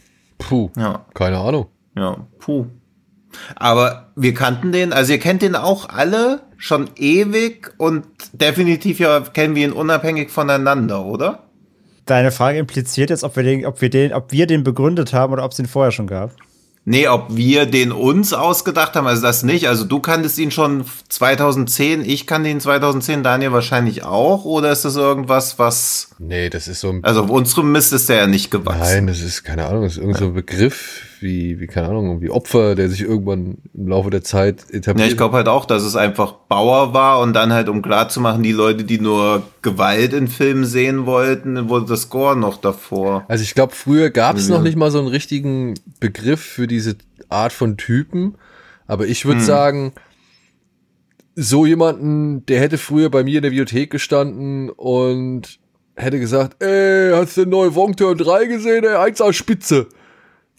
Puh. 0.49 0.71
Ja. 0.77 1.05
Keine 1.15 1.39
Ahnung. 1.39 1.67
Ja, 1.97 2.17
puh. 2.39 2.67
Aber 3.57 4.13
wir 4.15 4.35
kannten 4.35 4.73
den, 4.73 4.93
also 4.93 5.13
ihr 5.13 5.19
kennt 5.19 5.43
den 5.43 5.57
auch 5.57 5.89
alle 5.89 6.43
schon 6.59 6.91
ewig 6.97 7.73
und 7.79 8.05
definitiv 8.33 9.01
ja 9.01 9.21
kennen 9.21 9.55
wir 9.55 9.65
ihn 9.65 9.73
unabhängig 9.73 10.31
voneinander, 10.31 11.05
oder? 11.05 11.45
Deine 12.05 12.31
Frage 12.31 12.59
impliziert 12.59 13.11
jetzt, 13.11 13.25
ob 13.25 13.37
wir 13.37 13.43
den, 13.43 13.65
ob 13.65 13.81
wir 13.81 13.89
den, 13.89 14.13
ob 14.13 14.33
wir 14.33 14.47
den 14.47 14.65
begründet 14.65 15.13
haben 15.13 15.33
oder 15.33 15.45
ob 15.45 15.53
es 15.53 15.57
den 15.57 15.67
vorher 15.67 15.93
schon 15.93 16.07
gab. 16.07 16.33
Nee, 16.85 17.07
ob 17.07 17.37
wir 17.37 17.67
den 17.67 17.93
uns 17.93 18.33
ausgedacht 18.33 18.97
haben, 18.97 19.07
also 19.07 19.23
das 19.23 19.45
nicht. 19.45 19.69
Also 19.69 19.85
du 19.85 20.01
kanntest 20.01 20.37
ihn 20.39 20.51
schon 20.51 20.85
2010, 21.09 22.05
ich 22.05 22.27
kannte 22.27 22.51
ihn 22.51 22.59
2010, 22.59 23.23
Daniel 23.23 23.53
wahrscheinlich 23.53 24.03
auch. 24.03 24.45
Oder 24.45 24.73
ist 24.73 24.85
das 24.85 24.97
irgendwas, 24.97 25.61
was, 25.61 26.09
Nee, 26.19 26.51
das 26.51 26.67
ist 26.67 26.81
so 26.81 26.89
ein. 26.91 27.05
also 27.05 27.23
auf 27.23 27.31
unserem 27.31 27.71
Mist 27.71 27.93
ist 27.93 28.09
der 28.09 28.17
ja 28.17 28.27
nicht 28.27 28.51
gewachsen. 28.51 28.81
Nein, 28.81 29.07
das 29.07 29.21
ist 29.21 29.45
keine 29.45 29.67
Ahnung, 29.67 29.85
das 29.85 29.93
ist 29.93 29.99
irgendein 29.99 30.21
so 30.21 30.27
ein 30.29 30.35
Begriff 30.35 31.03
wie, 31.23 31.61
wie, 31.61 31.67
keine 31.67 31.89
Ahnung, 31.89 32.21
wie 32.21 32.31
Opfer, 32.31 32.75
der 32.75 32.89
sich 32.89 33.03
irgendwann 33.03 33.59
im 33.75 33.89
Laufe 33.89 34.11
der 34.11 34.23
Zeit 34.23 34.65
etabliert. 34.71 35.07
Ja, 35.07 35.11
ich 35.13 35.17
glaube 35.17 35.37
halt 35.37 35.49
auch, 35.49 35.65
dass 35.65 35.83
es 35.83 35.97
einfach 35.97 36.33
Bauer 36.49 36.93
war 36.95 37.21
und 37.21 37.33
dann 37.35 37.53
halt, 37.53 37.69
um 37.69 37.81
klarzumachen, 37.83 38.43
die 38.43 38.53
Leute, 38.53 38.85
die 38.85 38.99
nur 39.01 39.43
Gewalt 39.63 40.13
in 40.13 40.29
Filmen 40.29 40.65
sehen 40.65 41.07
wollten, 41.07 41.69
wurde 41.69 41.87
das 41.87 42.09
Gore 42.11 42.37
noch 42.37 42.57
davor. 42.59 43.25
Also 43.29 43.43
ich 43.45 43.55
glaube, 43.55 43.75
früher 43.75 44.11
gab 44.11 44.37
es 44.37 44.49
Ja. 44.49 44.57
noch 44.57 44.63
nicht 44.63 44.77
mal 44.77 44.91
so 44.91 44.99
einen 44.99 45.09
richtigen 45.09 45.75
Begriff 46.01 46.41
für 46.41 46.67
diese 46.67 46.97
Art 47.29 47.53
von 47.53 47.77
Typen. 47.77 48.35
Aber 48.87 49.07
ich 49.07 49.25
Hm. 49.25 49.31
würde 49.31 49.41
sagen, 49.43 49.93
so 51.35 51.65
jemanden, 51.65 52.45
der 52.47 52.61
hätte 52.61 52.79
früher 52.79 53.11
bei 53.11 53.25
mir 53.25 53.37
in 53.39 53.43
der 53.43 53.51
Bibliothek 53.51 53.91
gestanden 53.91 54.69
und 54.71 55.59
hätte 55.97 56.19
gesagt, 56.21 56.63
ey, 56.63 57.13
hast 57.15 57.37
du 57.37 57.43
den 57.43 57.51
neuen 57.51 57.75
Wongturn 57.75 58.19
3 58.19 58.47
gesehen? 58.47 58.85
Ey, 58.85 58.97
eins 58.97 59.21
aus 59.21 59.37
Spitze. 59.37 59.87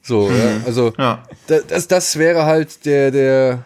So, 0.06 0.30
ja, 0.30 0.58
also. 0.66 0.94
Ja. 0.98 1.24
da- 1.48 1.60
das, 1.68 1.88
das 1.88 2.18
wäre 2.20 2.44
halt 2.46 2.86
der, 2.86 3.10
der 3.10 3.66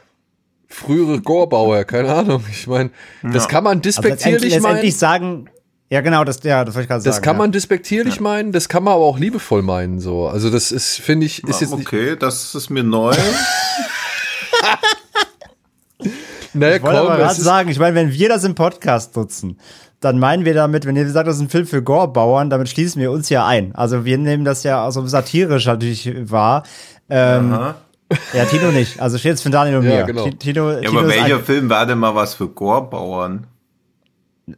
frühere 0.70 1.20
Gorbauer, 1.22 1.84
keine 1.84 2.14
Ahnung. 2.14 2.44
Ich 2.52 2.68
meine, 2.68 2.92
das 3.24 3.44
Ja. 3.46 3.50
kann 3.50 3.64
man 3.64 3.78
Also 3.80 3.82
despektierlich 3.82 4.54
letztendlich, 4.54 4.84
meinen. 4.84 4.92
sagen, 4.92 5.50
ja 5.90 6.02
genau, 6.02 6.24
das, 6.26 6.44
ja, 6.44 6.64
das 6.66 6.76
wollte 6.76 6.84
ich 6.84 6.90
gerade 6.90 7.02
sagen. 7.02 7.12
Das 7.16 7.22
kann 7.24 7.36
ja. 7.36 7.40
man 7.40 7.52
despektierlich 7.54 8.20
meinen, 8.20 8.52
das 8.52 8.68
kann 8.70 8.84
man 8.84 8.94
aber 8.94 9.06
auch 9.06 9.18
liebevoll 9.18 9.62
meinen, 9.64 10.00
so. 10.00 10.28
Also 10.28 10.50
das 10.52 10.72
ist, 10.72 10.98
finde 11.00 11.26
ich, 11.26 11.44
ist 11.44 11.62
jetzt 11.62 11.74
nicht, 11.76 11.88
okay, 11.88 12.16
das 12.20 12.54
ist 12.54 12.70
mir 12.70 12.84
neu. 12.84 13.16
naja, 16.54 16.76
Ich 16.76 16.84
wollte 16.84 16.98
komm, 17.00 17.08
aber 17.08 17.18
gerade 17.18 17.42
sagen, 17.42 17.70
ich 17.70 17.80
meine, 17.80 17.96
wenn 17.96 18.12
wir 18.12 18.30
das 18.30 18.44
im 18.44 18.56
Podcast 18.56 19.16
nutzen, 19.16 19.60
dann 20.00 20.20
meinen 20.20 20.46
wir 20.46 20.54
damit, 20.54 20.86
wenn 20.86 20.96
ihr 20.96 21.10
sagt, 21.10 21.28
das 21.28 21.38
ist 21.38 21.42
ein 21.42 21.50
Film 21.50 21.66
für 21.66 21.82
Gorbauern, 21.82 22.50
damit 22.50 22.70
schließen 22.70 23.02
wir 23.02 23.12
uns 23.12 23.30
ja 23.30 23.46
ein. 23.48 23.74
Also 23.76 24.06
wir 24.06 24.18
nehmen 24.18 24.46
das 24.46 24.64
ja 24.64 24.86
auch 24.86 24.92
so 24.92 25.06
satirisch 25.08 25.66
natürlich 25.66 26.12
wahr. 26.32 26.64
Ähm, 27.10 27.52
Aha. 27.54 27.76
ja, 28.34 28.46
Tino 28.46 28.72
nicht. 28.72 29.00
Also 29.00 29.18
steht 29.18 29.32
jetzt 29.32 29.42
für 29.44 29.50
Daniel 29.50 29.78
und 29.78 29.86
Ja, 29.86 29.98
mir. 29.98 30.04
genau. 30.04 30.24
Ti- 30.26 30.36
Tino, 30.36 30.72
Ja, 30.72 30.82
Tino 30.82 31.00
aber 31.00 31.08
welcher 31.10 31.40
Film 31.40 31.70
war 31.70 31.86
denn 31.86 31.98
mal 31.98 32.14
was 32.14 32.36
für 32.36 32.48
Gorbauern? 32.48 33.48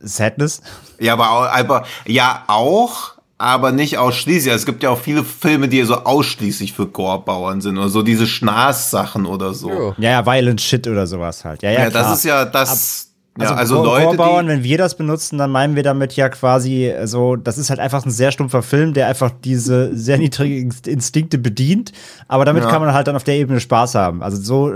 Sadness. 0.01 0.61
Ja, 0.99 1.13
aber, 1.13 1.31
auch, 1.31 1.45
aber 1.51 1.85
ja 2.05 2.43
auch, 2.47 3.13
aber 3.37 3.71
nicht 3.71 3.97
ausschließlich. 3.97 4.53
Es 4.53 4.65
gibt 4.65 4.83
ja 4.83 4.89
auch 4.91 4.99
viele 4.99 5.23
Filme, 5.23 5.67
die 5.67 5.81
so 5.83 5.95
ausschließlich 5.95 6.73
für 6.73 6.85
Gorbauern 6.87 7.61
sind 7.61 7.77
oder 7.77 7.89
so 7.89 8.03
diese 8.03 8.27
Schnaß-Sachen 8.27 9.25
oder 9.25 9.53
so. 9.53 9.93
ja. 9.97 10.19
Ja, 10.19 10.25
Violent 10.25 10.61
Shit 10.61 10.87
oder 10.87 11.07
sowas 11.07 11.43
halt. 11.45 11.63
Ja, 11.63 11.71
ja, 11.71 11.79
Ja, 11.85 11.89
klar. 11.89 12.03
das 12.03 12.17
ist 12.19 12.25
ja 12.25 12.45
das. 12.45 13.08
Also, 13.39 13.53
ja, 13.53 13.59
also 13.59 13.75
Gore- 13.75 13.85
Leute, 13.87 14.05
Gorebauern, 14.05 14.45
die, 14.47 14.51
wenn 14.53 14.63
wir 14.63 14.77
das 14.77 14.95
benutzen, 14.97 15.37
dann 15.37 15.49
meinen 15.51 15.75
wir 15.75 15.83
damit 15.83 16.13
ja 16.15 16.29
quasi 16.29 16.93
so, 17.05 17.35
das 17.35 17.57
ist 17.57 17.69
halt 17.69 17.79
einfach 17.79 18.05
ein 18.05 18.11
sehr 18.11 18.31
stumpfer 18.31 18.61
Film, 18.61 18.93
der 18.93 19.07
einfach 19.07 19.31
diese 19.43 19.95
sehr 19.95 20.17
niedrigen 20.17 20.69
Inst- 20.71 20.87
Instinkte 20.87 21.37
bedient, 21.37 21.91
aber 22.27 22.45
damit 22.45 22.63
Ja. 22.63 22.69
kann 22.69 22.81
man 22.81 22.93
halt 22.93 23.07
dann 23.07 23.15
auf 23.15 23.23
der 23.23 23.35
Ebene 23.35 23.59
Spaß 23.59 23.95
haben. 23.95 24.21
Also 24.21 24.41
so, 24.41 24.73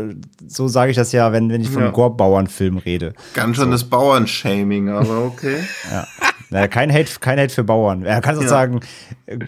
so 0.48 0.67
sage 0.67 0.92
ich 0.92 0.98
das 0.98 1.11
ja, 1.11 1.32
wenn, 1.32 1.50
wenn 1.50 1.61
ich 1.61 1.69
von 1.69 1.80
Ja. 1.82 1.85
einem 1.88 1.93
Gorebauern-Film 1.93 2.77
rede. 2.77 3.14
ganz 3.33 3.58
schönes 3.58 3.83
Bauernshaming, 3.83 4.90
aber 4.90 5.25
okay. 5.25 5.58
Naja, 6.54 6.68
kein 6.68 6.92
Hate, 6.94 7.10
kein 7.20 7.40
Hate 7.40 7.54
für 7.54 7.64
Bauern. 7.64 8.04
Er 8.06 8.22
kann 8.22 8.38
auch 8.38 8.44
Ja. 8.44 8.70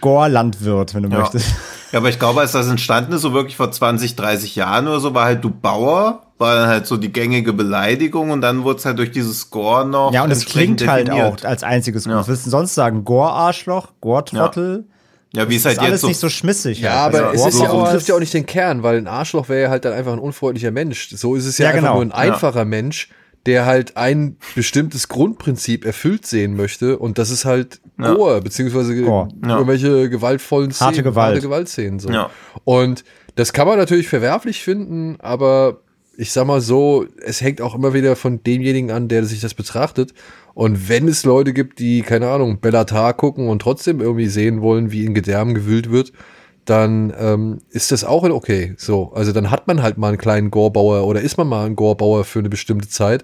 Gore-Landwirt, 0.02 0.94
wenn 0.96 1.04
du 1.04 1.10
Ja. 1.10 1.20
möchtest. 1.20 1.54
ja, 1.92 2.00
aber 2.00 2.10
ich 2.10 2.20
glaube, 2.20 2.42
als 2.42 2.52
das 2.52 2.68
entstanden 2.68 3.14
ist, 3.14 3.22
so 3.22 3.34
wirklich 3.34 3.56
vor 3.56 3.72
20, 3.72 4.16
30 4.16 4.56
Jahren 4.56 4.88
oder 4.88 5.00
so, 5.00 5.14
war 5.14 5.26
halt 5.26 5.44
du 5.44 5.50
Bauer, 5.50 6.24
war 6.38 6.56
dann 6.56 6.68
halt 6.68 6.88
so 6.88 6.98
die 6.98 7.12
gängige 7.12 7.54
Beleidigung 7.54 8.32
und 8.32 8.42
dann 8.42 8.64
wurde 8.64 8.80
es 8.80 8.86
halt 8.86 8.98
durch 9.00 9.12
dieses 9.12 9.40
Score 9.42 9.88
noch. 9.88 10.14
Ja, 10.14 10.24
und 10.24 10.32
es 10.32 10.46
klingt 10.46 10.86
halt 10.88 11.08
definiert. 11.08 11.46
auch 11.46 11.50
als 11.50 11.64
einziges. 11.64 12.06
Ja. 12.06 12.18
Was 12.18 12.28
willst 12.28 12.46
du 12.46 12.50
sonst 12.50 12.76
sagen? 12.76 13.04
Gore-Arschloch? 13.06 13.94
Gore-Trottel? 14.02 14.86
Ja, 15.34 15.50
wie 15.50 15.56
es 15.58 15.64
Das 15.64 15.72
halt 15.72 15.78
ist 15.78 15.80
alles 15.84 15.92
jetzt 15.92 16.02
so. 16.02 16.08
nicht 16.08 16.20
so 16.20 16.30
schmissig. 16.30 16.80
Ja, 16.80 17.04
halt. 17.04 17.16
aber 17.16 17.30
Also 17.30 17.48
es 17.48 17.56
ist 17.56 17.62
ja 17.62 17.70
auch, 17.70 17.90
trifft 17.90 18.08
ja 18.08 18.16
auch 18.16 18.20
nicht 18.20 18.34
den 18.34 18.46
Kern, 18.46 18.84
weil 18.84 18.98
ein 18.98 19.08
Arschloch 19.08 19.50
wäre 19.50 19.64
ja 19.64 19.70
halt 19.70 19.84
dann 19.84 19.92
einfach 19.94 20.14
ein 20.14 20.20
unfreundlicher 20.20 20.72
Mensch. 20.72 21.10
So 21.10 21.36
ist 21.36 21.46
es 21.46 21.58
ja, 21.58 21.66
Ja, 21.66 21.70
einfach 21.72 21.82
genau. 21.90 21.94
nur 21.96 22.04
ein 22.04 22.12
einfacher 22.14 22.64
Mensch, 22.64 23.10
der 23.46 23.66
halt 23.66 23.96
ein 23.98 24.38
bestimmtes 24.56 25.08
Grundprinzip 25.08 25.86
erfüllt 25.86 26.26
sehen 26.26 26.56
möchte 26.56 26.98
und 26.98 27.18
das 27.18 27.30
ist 27.30 27.46
halt 27.46 27.80
Ja. 28.00 28.14
Gore, 28.14 28.42
beziehungsweise 28.42 28.96
Gore. 29.02 29.30
Ja. 29.44 29.50
irgendwelche 29.58 30.10
gewaltvollen 30.10 30.72
Szenen, 30.72 30.88
Harte 30.88 31.04
Gewalt. 31.04 31.28
harte 31.36 31.42
Gewaltszenen. 31.42 32.00
So. 32.00 32.10
Ja. 32.10 32.30
Und 32.64 33.04
das 33.36 33.54
kann 33.54 33.68
man 33.68 33.78
natürlich 33.78 34.08
verwerflich 34.08 34.62
finden, 34.64 35.18
aber 35.20 35.82
ich 36.18 36.32
sag 36.32 36.48
mal 36.48 36.62
so, 36.62 37.06
es 37.26 37.42
hängt 37.42 37.62
auch 37.62 37.76
immer 37.76 37.94
wieder 37.94 38.16
von 38.16 38.42
demjenigen 38.44 38.90
an, 38.92 39.08
der 39.10 39.26
sich 39.26 39.42
das 39.42 39.54
betrachtet. 39.54 40.14
Und 40.54 40.88
wenn 40.88 41.10
es 41.10 41.26
Leute 41.26 41.52
gibt, 41.52 41.80
die, 41.80 42.02
keine 42.02 42.30
Ahnung, 42.30 42.62
Bellatar 42.62 43.14
gucken 43.14 43.50
und 43.50 43.62
trotzdem 43.62 44.00
irgendwie 44.00 44.28
sehen 44.28 44.62
wollen, 44.62 44.92
wie 44.94 45.04
in 45.04 45.14
Gedärmen 45.14 45.54
gewühlt 45.54 45.92
wird, 45.92 46.14
dann 46.66 47.14
ähm, 47.18 47.62
ist 47.70 47.92
das 47.92 48.04
auch 48.04 48.24
okay. 48.24 48.74
So, 48.78 49.12
also 49.14 49.32
dann 49.32 49.52
hat 49.52 49.68
man 49.68 49.82
halt 49.82 49.98
mal 49.98 50.10
einen 50.10 50.18
kleinen 50.18 50.52
Gorbauer 50.52 51.06
oder 51.06 51.22
ist 51.22 51.38
man 51.38 51.48
mal 51.48 51.66
ein 51.66 51.76
Gorbauer 51.76 52.26
für 52.26 52.40
eine 52.40 52.50
bestimmte 52.50 52.90
Zeit, 52.90 53.24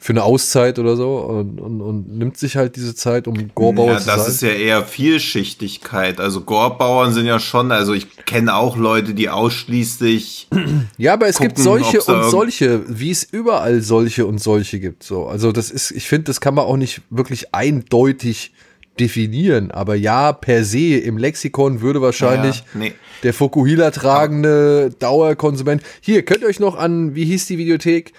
für 0.00 0.12
eine 0.12 0.22
Auszeit 0.22 0.78
oder 0.78 0.96
so 0.96 1.16
und, 1.16 1.60
und, 1.60 1.80
und 1.80 2.16
nimmt 2.16 2.38
sich 2.38 2.56
halt 2.56 2.76
diese 2.76 2.94
Zeit, 2.94 3.26
um 3.26 3.50
Gorbauer 3.54 3.92
Ja, 3.92 3.98
zu 3.98 4.06
das 4.06 4.22
sein. 4.22 4.30
ist 4.32 4.42
ja 4.42 4.48
eher 4.50 4.84
Vielschichtigkeit. 4.84 6.20
Also 6.20 6.42
Gorbauern 6.42 7.12
sind 7.12 7.26
ja 7.26 7.38
schon, 7.40 7.72
also 7.72 7.92
ich 7.94 8.06
kenne 8.24 8.54
auch 8.54 8.76
Leute, 8.76 9.12
die 9.14 9.28
ausschließlich 9.28 10.48
Ja, 10.98 11.12
aber 11.14 11.26
es 11.26 11.38
gibt 11.38 11.56
gucken, 11.56 11.64
solche 11.64 11.96
ob's 11.98 12.06
da 12.06 12.24
und 12.24 12.30
solche, 12.30 12.84
wie 12.88 13.10
es 13.10 13.24
überall 13.24 13.80
solche 13.82 14.24
und 14.26 14.38
solche 14.40 14.80
gibt. 14.80 15.02
So, 15.02 15.26
also 15.26 15.52
das 15.52 15.70
ist, 15.70 15.90
ich 15.90 16.06
finde, 16.08 16.24
das 16.24 16.40
kann 16.40 16.54
man 16.54 16.64
auch 16.64 16.76
nicht 16.76 17.02
wirklich 17.10 17.54
eindeutig 17.54 18.52
definieren. 19.00 19.70
Aber 19.70 19.94
ja, 19.94 20.32
per 20.32 20.64
se 20.64 20.96
im 20.98 21.16
Lexikon 21.18 21.80
würde 21.80 22.00
wahrscheinlich 22.02 22.58
Ja, 22.58 22.64
nee. 22.80 22.92
der 23.22 23.32
Fukuhila 23.34 23.90
tragende 23.90 24.90
Dauerkonsument. 24.98 25.82
Hier 26.00 26.22
könnt 26.24 26.42
ihr 26.42 26.48
euch 26.48 26.60
noch 26.60 26.76
an, 26.76 27.14
wie 27.14 27.24
hieß 27.24 27.46
die 27.46 27.58
Videothek? 27.58 28.12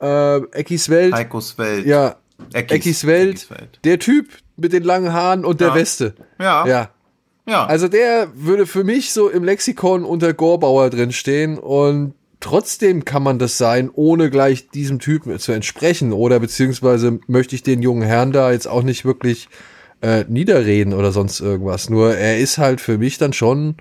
Äh, 0.00 0.36
Eckis 0.52 0.88
Welt. 0.90 1.12
Heikos 1.14 1.58
Welt. 1.58 1.86
Ja, 1.86 2.16
Eckis, 2.52 2.76
Eckis 2.76 3.06
Welt. 3.06 3.30
Eckis 3.30 3.50
Welt. 3.50 3.80
Der 3.84 3.98
Typ 3.98 4.28
mit 4.56 4.72
den 4.72 4.82
langen 4.84 5.12
Haaren 5.12 5.44
und 5.44 5.60
der 5.60 5.68
Ja. 5.68 5.74
Weste. 5.74 6.14
Ja. 6.38 6.66
Ja. 6.66 6.90
Ja. 7.46 7.64
Also 7.66 7.88
der 7.88 8.28
würde 8.34 8.66
für 8.66 8.84
mich 8.84 9.12
so 9.12 9.28
im 9.30 9.42
Lexikon 9.42 10.04
unter 10.04 10.34
Gorbauer 10.34 10.90
drin 10.90 11.12
stehen 11.12 11.58
und 11.58 12.12
trotzdem 12.40 13.04
kann 13.06 13.22
man 13.22 13.38
das 13.38 13.56
sein, 13.58 13.90
ohne 13.92 14.28
gleich 14.30 14.68
diesem 14.68 14.98
Typen 14.98 15.36
zu 15.38 15.52
entsprechen 15.52 16.12
oder 16.12 16.38
beziehungsweise 16.40 17.18
möchte 17.26 17.54
ich 17.56 17.62
den 17.62 17.80
jungen 17.82 18.02
Herrn 18.02 18.32
da 18.32 18.52
jetzt 18.52 18.68
auch 18.68 18.82
nicht 18.82 19.04
wirklich 19.04 19.48
äh, 20.00 20.24
niederreden 20.28 20.92
oder 20.94 21.12
sonst 21.12 21.40
irgendwas. 21.40 21.90
Nur 21.90 22.14
er 22.14 22.38
ist 22.38 22.58
halt 22.58 22.80
für 22.80 22.98
mich 22.98 23.18
dann 23.18 23.32
schon, 23.32 23.76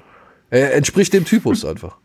er 0.50 0.74
entspricht 0.76 1.14
dem 1.14 1.26
Typus 1.26 1.64
einfach. 1.66 1.98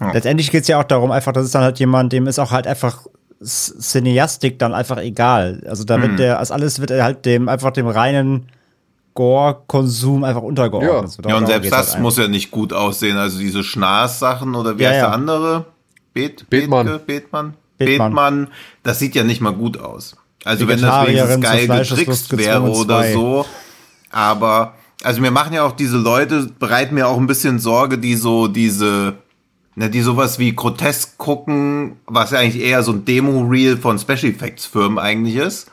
Letztendlich 0.00 0.50
geht 0.50 0.62
es 0.62 0.68
ja 0.68 0.78
auch 0.78 0.84
darum, 0.84 1.10
einfach, 1.10 1.32
das 1.32 1.44
ist 1.44 1.54
dann 1.54 1.62
halt 1.62 1.78
jemand, 1.80 2.12
dem 2.12 2.26
ist 2.26 2.38
auch 2.38 2.52
halt 2.52 2.66
einfach 2.66 3.06
Cineastik 3.42 4.58
dann 4.58 4.74
einfach 4.74 4.98
egal. 4.98 5.62
Also 5.66 5.84
damit 5.84 6.10
Hm. 6.10 6.16
der, 6.16 6.38
als 6.38 6.50
alles 6.50 6.80
wird 6.80 6.90
er 6.90 7.04
halt 7.04 7.24
dem, 7.24 7.48
einfach 7.48 7.72
dem 7.72 7.86
reinen 7.88 8.46
Gore-Konsum 9.14 10.22
einfach 10.22 10.42
untergeordnet. 10.42 10.92
Ja. 11.02 11.06
So, 11.08 11.28
ja, 11.28 11.36
und 11.36 11.46
selbst 11.46 11.62
geht's 11.64 11.76
das 11.76 11.94
halt 11.94 12.02
muss 12.02 12.16
ja 12.18 12.28
nicht 12.28 12.50
gut 12.52 12.72
aussehen. 12.72 13.16
Also 13.16 13.38
diese 13.40 13.64
Schnaß-Sachen 13.64 14.54
oder 14.54 14.78
wie 14.78 14.84
Ja, 14.84 14.90
heißt 14.90 14.98
ja. 14.98 15.06
der 15.06 15.14
andere? 15.14 15.64
Bet? 16.14 16.48
Bethmann? 16.50 17.00
Bethmann. 17.06 17.54
Bethmann. 17.78 18.48
Das 18.84 18.98
sieht 19.00 19.14
ja 19.16 19.24
nicht 19.24 19.40
mal 19.40 19.52
gut 19.52 19.78
aus. 19.78 20.16
Also 20.44 20.68
wenn 20.68 20.80
das 20.80 21.06
wenigstens 21.06 21.40
geil 21.40 21.66
getrickst 21.66 22.36
wäre 22.36 22.62
oder 22.62 23.00
zwei. 23.00 23.12
so. 23.12 23.46
Aber 24.10 24.74
also 25.02 25.20
mir 25.20 25.30
machen 25.30 25.52
ja 25.52 25.64
auch 25.64 25.72
diese 25.72 25.96
Leute, 25.96 26.48
bereiten 26.58 26.94
mir 26.94 27.08
auch 27.08 27.18
ein 27.18 27.26
bisschen 27.26 27.58
Sorge, 27.58 27.98
die 27.98 28.14
so 28.16 28.48
diese, 28.48 29.14
ne, 29.74 29.90
die 29.90 30.00
sowas 30.00 30.38
wie 30.38 30.54
grotesk 30.54 31.18
gucken, 31.18 31.96
was 32.06 32.30
ja 32.30 32.38
eigentlich 32.38 32.62
eher 32.62 32.82
so 32.82 32.92
ein 32.92 33.04
Demo-Reel 33.04 33.76
von 33.76 33.98
Special 33.98 34.32
Effects 34.32 34.66
Firmen 34.66 34.98
eigentlich 34.98 35.36
ist 35.36 35.70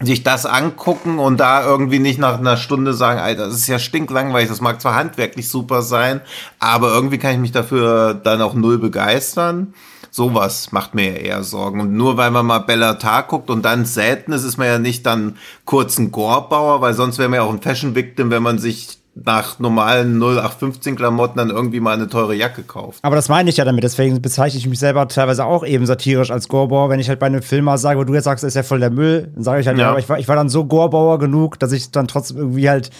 sich 0.00 0.22
das 0.22 0.44
angucken 0.44 1.18
und 1.18 1.38
da 1.38 1.64
irgendwie 1.64 1.98
nicht 1.98 2.18
nach 2.18 2.38
einer 2.38 2.58
Stunde 2.58 2.92
sagen, 2.92 3.18
Alter, 3.18 3.46
das 3.46 3.54
ist 3.54 3.66
ja 3.66 3.78
stinklangweilig, 3.78 4.48
das 4.48 4.60
mag 4.60 4.80
zwar 4.80 4.94
handwerklich 4.94 5.48
super 5.48 5.80
sein, 5.80 6.20
aber 6.58 6.88
irgendwie 6.92 7.18
kann 7.18 7.32
ich 7.32 7.38
mich 7.38 7.52
dafür 7.52 8.12
dann 8.12 8.42
auch 8.42 8.52
null 8.52 8.78
begeistern. 8.78 9.72
Sowas 10.16 10.72
macht 10.72 10.94
mir 10.94 11.20
eher 11.20 11.42
Sorgen. 11.42 11.78
Und 11.78 11.92
nur 11.92 12.16
weil 12.16 12.30
man 12.30 12.46
mal 12.46 12.60
Bellatar 12.60 13.24
guckt 13.24 13.50
und 13.50 13.66
dann 13.66 13.84
selten 13.84 14.32
ist, 14.32 14.44
ist 14.44 14.56
man 14.56 14.66
ja 14.66 14.78
nicht 14.78 15.04
dann 15.04 15.36
kurz 15.66 15.98
ein 15.98 16.10
Gorbauer, 16.10 16.80
weil 16.80 16.94
sonst 16.94 17.18
wäre 17.18 17.28
man 17.28 17.36
ja 17.36 17.42
auch 17.42 17.52
ein 17.52 17.60
Fashion-Victim, 17.60 18.30
wenn 18.30 18.42
man 18.42 18.58
sich 18.58 18.98
nach 19.14 19.58
normalen 19.58 20.18
0815 20.18 20.96
Klamotten 20.96 21.36
dann 21.36 21.50
irgendwie 21.50 21.80
mal 21.80 21.92
eine 21.92 22.08
teure 22.08 22.34
Jacke 22.34 22.62
kauft. 22.62 22.98
Aber 23.02 23.14
das 23.14 23.28
meine 23.28 23.50
ich 23.50 23.58
ja 23.58 23.66
damit, 23.66 23.84
deswegen 23.84 24.22
bezeichne 24.22 24.58
ich 24.58 24.66
mich 24.66 24.78
selber 24.78 25.06
teilweise 25.06 25.44
auch 25.44 25.66
eben 25.66 25.84
satirisch 25.84 26.30
als 26.30 26.48
Gorbauer, 26.48 26.88
wenn 26.88 26.98
ich 27.00 27.10
halt 27.10 27.18
bei 27.18 27.26
einem 27.26 27.42
Film 27.42 27.66
mal 27.66 27.76
sage, 27.76 27.98
wo 27.98 28.04
du 28.04 28.14
jetzt 28.14 28.24
sagst, 28.24 28.42
ist 28.42 28.56
ja 28.56 28.62
voll 28.62 28.80
der 28.80 28.90
Müll, 28.90 29.30
dann 29.34 29.44
sage 29.44 29.60
ich 29.60 29.66
halt, 29.66 29.76
ja 29.76 29.90
aber 29.90 29.98
ich 29.98 30.08
war, 30.08 30.18
ich 30.18 30.28
war 30.28 30.36
dann 30.36 30.48
so 30.48 30.64
Gorbauer 30.64 31.18
genug, 31.18 31.58
dass 31.58 31.72
ich 31.72 31.90
dann 31.90 32.08
trotzdem 32.08 32.38
irgendwie 32.38 32.70
halt 32.70 32.90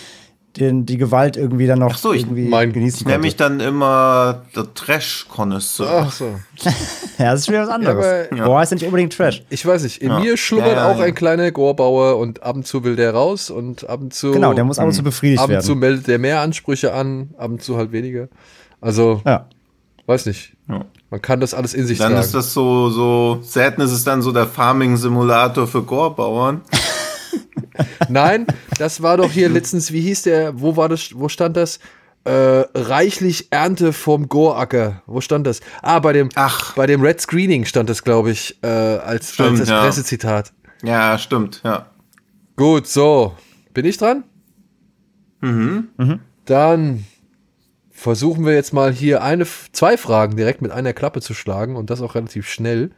den, 0.57 0.87
die 0.87 0.97
Gewalt 0.97 1.37
irgendwie 1.37 1.67
dann 1.67 1.79
noch 1.79 1.93
Ach 1.93 1.99
so, 1.99 2.13
ich 2.13 2.23
irgendwie 2.23 2.49
mein, 2.49 2.73
genießen 2.73 3.01
Ich 3.01 3.07
nenne 3.07 3.19
mich 3.19 3.37
dann 3.37 3.61
immer 3.61 4.43
der 4.55 4.73
Trash-Connoisseur. 4.75 6.07
Ach 6.07 6.13
so. 6.13 6.25
ja, 7.19 7.33
das 7.33 7.41
ist 7.41 7.49
wieder 7.49 7.63
was 7.63 7.69
anderes. 7.69 8.29
Ja, 8.35 8.45
Gore 8.45 8.63
ist 8.63 8.71
ja 8.71 8.75
nicht 8.77 8.87
unbedingt 8.87 9.13
Trash. 9.13 9.43
Ich 9.51 9.65
weiß 9.65 9.83
nicht, 9.83 10.03
in 10.03 10.11
ja. 10.11 10.21
mir 10.21 10.37
schlummert 10.37 10.79
auch 10.79 10.99
ein 11.01 11.15
kleiner 11.15 11.51
Gorbauer 11.51 12.19
und 12.19 12.43
ab 12.43 12.57
und 12.57 12.67
zu 12.67 12.85
will 12.85 12.97
der 12.97 13.13
raus 13.13 13.51
und 13.51 13.89
ab 13.89 14.01
und 14.01 14.15
zu. 14.15 14.33
Genau, 14.33 14.55
der 14.55 14.65
muss 14.65 14.79
ab 14.79 14.87
und 14.87 14.93
zu 14.93 15.03
befriedigt 15.03 15.41
werden. 15.41 15.53
Ab 15.53 15.63
und 15.63 15.67
zu 15.67 15.77
meldet 15.77 16.07
der 16.09 16.19
mehr 16.19 16.41
Ansprüche 16.41 16.93
an, 16.93 17.31
ab 17.37 17.51
und 17.51 17.63
zu 17.63 17.77
halt 17.77 17.93
weniger. 17.93 18.29
Also, 18.81 19.23
ja. 19.25 19.47
weiß 20.07 20.27
nicht. 20.27 20.53
Man 21.11 21.23
kann 21.23 21.41
das 21.41 21.55
alles 21.55 21.73
in 21.73 21.87
sich 21.87 21.99
dann 21.99 22.09
tragen. 22.09 22.15
Dann 22.17 22.25
ist 22.25 22.35
das 22.35 22.53
so, 22.53 22.91
so, 22.91 23.39
selten 23.43 23.81
ist 23.81 23.93
es 23.93 24.05
dann 24.05 24.23
so 24.23 24.33
der 24.33 24.47
Farming-Simulator 24.47 25.67
für 25.67 25.83
Gorbauern. 25.83 26.63
Nein, 28.09 28.47
das 28.79 29.03
war 29.03 29.17
doch 29.17 29.31
hier 29.31 29.49
letztens, 29.49 29.93
wie 29.93 30.01
hieß 30.01 30.23
der, 30.23 30.61
wo 30.61 30.77
war 30.77 30.89
das, 30.89 31.11
wo 31.15 31.29
stand 31.29 31.57
das? 31.57 31.79
Äh, 32.25 32.65
reichlich 32.75 33.53
Ernte 33.53 33.93
vom 33.93 34.29
Goracker. 34.29 35.03
Wo 35.07 35.21
stand 35.21 35.47
das? 35.47 35.61
Ah, 35.81 36.01
bei 36.01 36.13
dem, 36.13 36.29
Ach. 36.35 36.75
bei 36.75 36.87
dem 36.87 37.01
Red 37.01 37.21
Screening 37.21 37.65
stand 37.67 37.89
das, 37.89 38.03
glaube 38.03 38.33
ich, 38.33 38.59
äh, 38.65 38.67
als, 38.67 39.35
stimmt, 39.35 39.51
als 39.51 39.61
das 39.61 39.69
ja. 39.69 39.81
Pressezitat. 39.81 40.53
Ja, 40.83 41.19
stimmt, 41.19 41.61
ja. 41.63 41.87
Gut, 42.57 42.89
so. 42.89 43.37
Bin 43.75 43.85
ich 43.85 43.97
dran? 43.97 44.25
Mhm. 45.41 45.89
mhm. 45.99 46.21
Dann 46.47 47.05
versuchen 47.91 48.45
wir 48.45 48.55
jetzt 48.55 48.73
mal 48.73 48.93
hier 48.93 49.23
eine, 49.23 49.47
zwei 49.73 49.97
Fragen 49.97 50.37
direkt 50.37 50.63
mit 50.63 50.73
einer 50.73 50.93
Klappe 50.93 51.21
zu 51.21 51.33
schlagen 51.33 51.77
und 51.77 51.91
das 51.91 52.03
auch 52.03 52.17
relativ 52.17 52.49
schnell. 52.49 52.91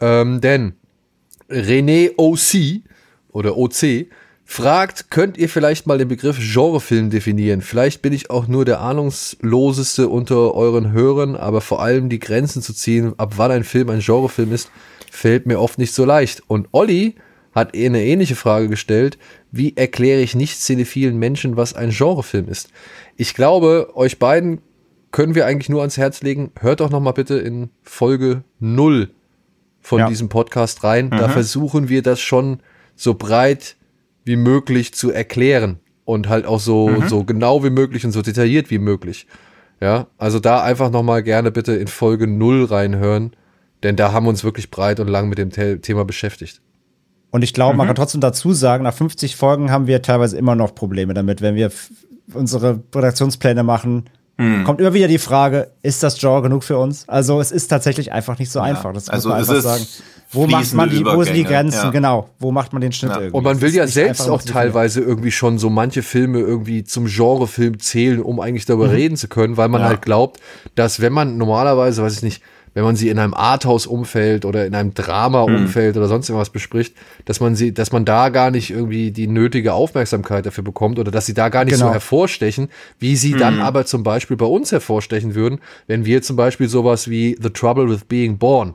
Ähm, 0.00 0.40
denn 0.40 0.74
René 1.50 2.12
O.C 2.16 2.84
oder 3.38 3.56
OC 3.56 4.08
fragt, 4.44 5.10
könnt 5.10 5.38
ihr 5.38 5.48
vielleicht 5.48 5.86
mal 5.86 5.98
den 5.98 6.08
Begriff 6.08 6.38
Genrefilm 6.38 7.10
definieren? 7.10 7.60
Vielleicht 7.60 8.02
bin 8.02 8.12
ich 8.12 8.30
auch 8.30 8.48
nur 8.48 8.64
der 8.64 8.80
ahnungsloseste 8.80 10.08
unter 10.08 10.54
euren 10.54 10.90
Hörern, 10.90 11.36
aber 11.36 11.60
vor 11.60 11.80
allem 11.80 12.08
die 12.08 12.18
Grenzen 12.18 12.62
zu 12.62 12.72
ziehen, 12.72 13.14
ab 13.16 13.34
wann 13.36 13.52
ein 13.52 13.64
Film 13.64 13.90
ein 13.90 14.00
Genrefilm 14.00 14.52
ist, 14.52 14.70
fällt 15.10 15.46
mir 15.46 15.60
oft 15.60 15.78
nicht 15.78 15.94
so 15.94 16.04
leicht. 16.04 16.42
Und 16.48 16.68
Olli 16.72 17.14
hat 17.54 17.76
eine 17.76 18.02
ähnliche 18.02 18.34
Frage 18.36 18.68
gestellt. 18.68 19.18
Wie 19.52 19.76
erkläre 19.76 20.20
ich 20.20 20.34
nicht 20.34 20.60
cinephilen 20.60 21.16
Menschen, 21.16 21.56
was 21.56 21.74
ein 21.74 21.90
Genrefilm 21.90 22.48
ist? 22.48 22.70
Ich 23.16 23.34
glaube, 23.34 23.92
euch 23.94 24.18
beiden 24.18 24.62
können 25.12 25.34
wir 25.34 25.46
eigentlich 25.46 25.68
nur 25.68 25.80
ans 25.80 25.96
Herz 25.96 26.22
legen. 26.22 26.50
Hört 26.58 26.80
doch 26.80 26.90
noch 26.90 27.00
mal 27.00 27.12
bitte 27.12 27.38
in 27.38 27.70
Folge 27.82 28.42
0 28.58 29.10
von 29.80 30.00
ja. 30.00 30.08
diesem 30.08 30.28
Podcast 30.28 30.84
rein. 30.84 31.06
Mhm. 31.06 31.18
Da 31.18 31.28
versuchen 31.28 31.88
wir 31.88 32.02
das 32.02 32.20
schon 32.20 32.60
so 32.98 33.14
breit 33.14 33.76
wie 34.24 34.36
möglich 34.36 34.92
zu 34.92 35.10
erklären 35.10 35.78
und 36.04 36.28
halt 36.28 36.44
auch 36.44 36.60
so, 36.60 36.88
mhm. 36.88 37.08
so 37.08 37.24
genau 37.24 37.64
wie 37.64 37.70
möglich 37.70 38.04
und 38.04 38.12
so 38.12 38.20
detailliert 38.20 38.70
wie 38.70 38.78
möglich. 38.78 39.26
Ja, 39.80 40.08
also 40.18 40.40
da 40.40 40.62
einfach 40.62 40.90
nochmal 40.90 41.22
gerne 41.22 41.52
bitte 41.52 41.72
in 41.74 41.86
Folge 41.86 42.26
0 42.26 42.64
reinhören, 42.64 43.30
denn 43.84 43.94
da 43.94 44.12
haben 44.12 44.26
wir 44.26 44.30
uns 44.30 44.42
wirklich 44.42 44.70
breit 44.70 44.98
und 44.98 45.06
lang 45.06 45.28
mit 45.28 45.38
dem 45.38 45.50
Thema 45.80 46.04
beschäftigt. 46.04 46.60
Und 47.30 47.42
ich 47.42 47.54
glaube, 47.54 47.74
mhm. 47.74 47.78
man 47.78 47.86
kann 47.86 47.96
trotzdem 47.96 48.20
dazu 48.20 48.52
sagen, 48.52 48.82
nach 48.82 48.94
50 48.94 49.36
Folgen 49.36 49.70
haben 49.70 49.86
wir 49.86 50.02
teilweise 50.02 50.36
immer 50.36 50.56
noch 50.56 50.74
Probleme 50.74 51.14
damit, 51.14 51.40
wenn 51.40 51.54
wir 51.54 51.70
unsere 52.34 52.82
Redaktionspläne 52.92 53.62
machen. 53.62 54.10
Mhm. 54.36 54.64
Kommt 54.64 54.80
immer 54.80 54.94
wieder 54.94 55.08
die 55.08 55.18
Frage, 55.18 55.70
ist 55.82 56.02
das 56.02 56.18
Genre 56.18 56.42
genug 56.42 56.64
für 56.64 56.78
uns? 56.78 57.08
Also 57.08 57.40
es 57.40 57.52
ist 57.52 57.68
tatsächlich 57.68 58.12
einfach 58.12 58.38
nicht 58.38 58.50
so 58.50 58.58
ja. 58.58 58.64
einfach. 58.64 58.92
Das 58.92 59.08
also 59.08 59.28
muss 59.28 59.46
man 59.46 59.56
einfach 59.56 59.62
sagen 59.62 59.86
wo 60.30 60.46
macht 60.46 60.74
man 60.74 60.90
die, 60.90 61.04
wo 61.04 61.22
sind 61.22 61.34
die 61.34 61.44
Grenzen, 61.44 61.84
ja. 61.84 61.90
genau, 61.90 62.28
wo 62.38 62.52
macht 62.52 62.72
man 62.72 62.82
den 62.82 62.92
Schnitt 62.92 63.12
ja. 63.12 63.16
irgendwie. 63.16 63.36
Und 63.36 63.44
man 63.44 63.60
will 63.60 63.74
ja 63.74 63.86
selbst 63.86 64.28
auch 64.28 64.42
teilweise 64.42 65.00
irgendwie 65.00 65.30
schon 65.30 65.58
so 65.58 65.70
manche 65.70 66.02
Filme 66.02 66.40
irgendwie 66.40 66.84
zum 66.84 67.06
Genrefilm 67.06 67.78
zählen, 67.78 68.20
um 68.20 68.38
eigentlich 68.40 68.66
darüber 68.66 68.88
mhm. 68.88 68.94
reden 68.94 69.16
zu 69.16 69.28
können, 69.28 69.56
weil 69.56 69.68
man 69.68 69.80
ja. 69.80 69.88
halt 69.88 70.02
glaubt, 70.02 70.40
dass 70.74 71.00
wenn 71.00 71.12
man 71.12 71.38
normalerweise, 71.38 72.02
weiß 72.02 72.16
ich 72.16 72.22
nicht, 72.22 72.42
wenn 72.74 72.84
man 72.84 72.94
sie 72.94 73.08
in 73.08 73.18
einem 73.18 73.34
Arthouse-Umfeld 73.34 74.44
oder 74.44 74.66
in 74.66 74.74
einem 74.74 74.94
Drama-Umfeld 74.94 75.94
mhm. 75.94 76.00
oder 76.00 76.08
sonst 76.08 76.28
irgendwas 76.28 76.50
bespricht, 76.50 76.94
dass 77.24 77.40
man 77.40 77.56
sie, 77.56 77.72
dass 77.72 77.90
man 77.90 78.04
da 78.04 78.28
gar 78.28 78.50
nicht 78.50 78.70
irgendwie 78.70 79.10
die 79.10 79.26
nötige 79.26 79.72
Aufmerksamkeit 79.72 80.46
dafür 80.46 80.62
bekommt 80.62 80.98
oder 80.98 81.10
dass 81.10 81.26
sie 81.26 81.34
da 81.34 81.48
gar 81.48 81.64
nicht 81.64 81.74
genau. 81.74 81.86
so 81.86 81.92
hervorstechen, 81.92 82.68
wie 82.98 83.16
sie 83.16 83.34
mhm. 83.34 83.38
dann 83.38 83.60
aber 83.60 83.86
zum 83.86 84.02
Beispiel 84.02 84.36
bei 84.36 84.46
uns 84.46 84.70
hervorstechen 84.70 85.34
würden, 85.34 85.60
wenn 85.86 86.04
wir 86.04 86.22
zum 86.22 86.36
Beispiel 86.36 86.68
sowas 86.68 87.08
wie 87.08 87.36
The 87.40 87.50
Trouble 87.50 87.88
with 87.88 88.04
Being 88.04 88.38
Born 88.38 88.74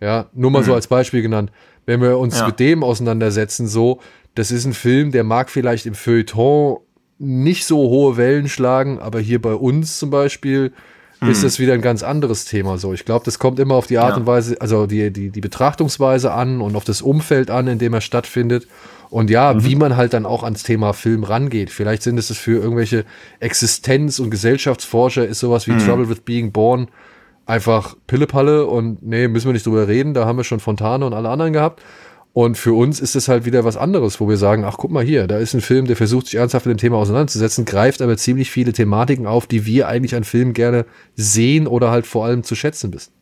ja, 0.00 0.26
nur 0.32 0.50
mal 0.50 0.62
mhm. 0.62 0.66
so 0.66 0.74
als 0.74 0.86
Beispiel 0.86 1.22
genannt. 1.22 1.50
Wenn 1.86 2.00
wir 2.00 2.18
uns 2.18 2.38
ja. 2.38 2.46
mit 2.46 2.60
dem 2.60 2.82
auseinandersetzen, 2.82 3.66
so, 3.66 4.00
das 4.34 4.50
ist 4.50 4.64
ein 4.64 4.74
Film, 4.74 5.12
der 5.12 5.24
mag 5.24 5.50
vielleicht 5.50 5.86
im 5.86 5.94
Feuilleton 5.94 6.78
nicht 7.18 7.66
so 7.66 7.76
hohe 7.76 8.16
Wellen 8.16 8.48
schlagen, 8.48 8.98
aber 8.98 9.20
hier 9.20 9.42
bei 9.42 9.54
uns 9.54 9.98
zum 9.98 10.10
Beispiel 10.10 10.72
mhm. 11.20 11.30
ist 11.30 11.44
das 11.44 11.58
wieder 11.58 11.74
ein 11.74 11.82
ganz 11.82 12.02
anderes 12.02 12.46
Thema. 12.46 12.78
So, 12.78 12.94
ich 12.94 13.04
glaube, 13.04 13.24
das 13.24 13.38
kommt 13.38 13.58
immer 13.58 13.74
auf 13.74 13.86
die 13.86 13.98
Art 13.98 14.12
ja. 14.12 14.16
und 14.16 14.26
Weise, 14.26 14.60
also 14.60 14.86
die, 14.86 15.12
die, 15.12 15.30
die 15.30 15.40
Betrachtungsweise 15.40 16.32
an 16.32 16.60
und 16.60 16.76
auf 16.76 16.84
das 16.84 17.02
Umfeld 17.02 17.50
an, 17.50 17.66
in 17.66 17.78
dem 17.78 17.92
er 17.92 18.00
stattfindet. 18.00 18.66
Und 19.10 19.28
ja, 19.28 19.52
mhm. 19.52 19.64
wie 19.64 19.74
man 19.74 19.96
halt 19.96 20.14
dann 20.14 20.24
auch 20.24 20.44
ans 20.44 20.62
Thema 20.62 20.92
Film 20.92 21.24
rangeht. 21.24 21.70
Vielleicht 21.70 22.02
sind 22.02 22.18
es 22.18 22.30
für 22.36 22.62
irgendwelche 22.62 23.04
Existenz- 23.40 24.20
und 24.20 24.30
Gesellschaftsforscher 24.30 25.26
ist 25.26 25.40
sowas 25.40 25.66
wie 25.66 25.72
mhm. 25.72 25.80
Trouble 25.80 26.08
with 26.08 26.20
Being 26.20 26.52
Born 26.52 26.88
einfach 27.50 27.96
Pillepalle 28.06 28.66
und 28.66 29.02
nee, 29.02 29.28
müssen 29.28 29.46
wir 29.46 29.52
nicht 29.52 29.66
drüber 29.66 29.88
reden, 29.88 30.14
da 30.14 30.24
haben 30.24 30.38
wir 30.38 30.44
schon 30.44 30.60
Fontane 30.60 31.04
und 31.04 31.12
alle 31.12 31.28
anderen 31.28 31.52
gehabt. 31.52 31.82
Und 32.32 32.56
für 32.56 32.72
uns 32.74 33.00
ist 33.00 33.16
es 33.16 33.26
halt 33.26 33.44
wieder 33.44 33.64
was 33.64 33.76
anderes, 33.76 34.20
wo 34.20 34.28
wir 34.28 34.36
sagen, 34.36 34.64
ach 34.64 34.76
guck 34.78 34.92
mal 34.92 35.04
hier, 35.04 35.26
da 35.26 35.38
ist 35.38 35.52
ein 35.52 35.60
Film, 35.60 35.86
der 35.86 35.96
versucht 35.96 36.26
sich 36.26 36.36
ernsthaft 36.36 36.64
mit 36.64 36.76
dem 36.76 36.80
Thema 36.80 36.96
auseinanderzusetzen, 36.98 37.64
greift 37.64 38.00
aber 38.00 38.16
ziemlich 38.16 38.52
viele 38.52 38.72
Thematiken 38.72 39.26
auf, 39.26 39.48
die 39.48 39.66
wir 39.66 39.88
eigentlich 39.88 40.14
an 40.14 40.22
Filmen 40.22 40.52
gerne 40.52 40.86
sehen 41.16 41.66
oder 41.66 41.90
halt 41.90 42.06
vor 42.06 42.24
allem 42.24 42.44
zu 42.44 42.54
schätzen 42.54 42.94
wissen. 42.94 43.12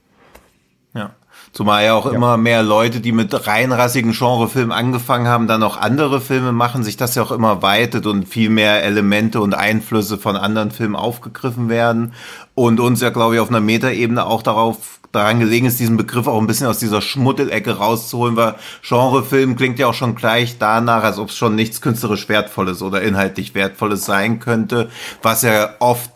Zumal 1.52 1.84
ja 1.84 1.94
auch 1.94 2.06
ja. 2.06 2.12
immer 2.12 2.36
mehr 2.36 2.62
Leute, 2.62 3.00
die 3.00 3.12
mit 3.12 3.46
reinrassigen 3.46 4.12
Genrefilmen 4.12 4.72
angefangen 4.72 5.28
haben, 5.28 5.46
dann 5.46 5.62
auch 5.62 5.76
andere 5.76 6.20
Filme 6.20 6.52
machen, 6.52 6.82
sich 6.82 6.96
das 6.96 7.14
ja 7.14 7.22
auch 7.22 7.32
immer 7.32 7.62
weitet 7.62 8.06
und 8.06 8.28
viel 8.28 8.50
mehr 8.50 8.82
Elemente 8.82 9.40
und 9.40 9.54
Einflüsse 9.54 10.18
von 10.18 10.36
anderen 10.36 10.70
Filmen 10.70 10.96
aufgegriffen 10.96 11.68
werden 11.68 12.12
und 12.54 12.80
uns 12.80 13.00
ja, 13.00 13.10
glaube 13.10 13.34
ich, 13.34 13.40
auf 13.40 13.48
einer 13.48 13.60
Metaebene 13.60 14.26
auch 14.26 14.42
darauf 14.42 14.98
daran 15.12 15.40
gelegen 15.40 15.66
ist, 15.66 15.80
diesen 15.80 15.96
Begriff 15.96 16.26
auch 16.26 16.38
ein 16.38 16.46
bisschen 16.46 16.66
aus 16.66 16.78
dieser 16.78 17.00
Schmuddelecke 17.00 17.78
rauszuholen, 17.78 18.36
weil 18.36 18.56
Genrefilm 18.86 19.56
klingt 19.56 19.78
ja 19.78 19.86
auch 19.86 19.94
schon 19.94 20.14
gleich 20.14 20.58
danach, 20.58 21.02
als 21.02 21.18
ob 21.18 21.30
es 21.30 21.36
schon 21.36 21.54
nichts 21.54 21.80
künstlerisch 21.80 22.28
Wertvolles 22.28 22.82
oder 22.82 23.00
inhaltlich 23.00 23.54
Wertvolles 23.54 24.04
sein 24.04 24.38
könnte, 24.38 24.90
was 25.22 25.42
ja 25.42 25.70
oft 25.78 26.10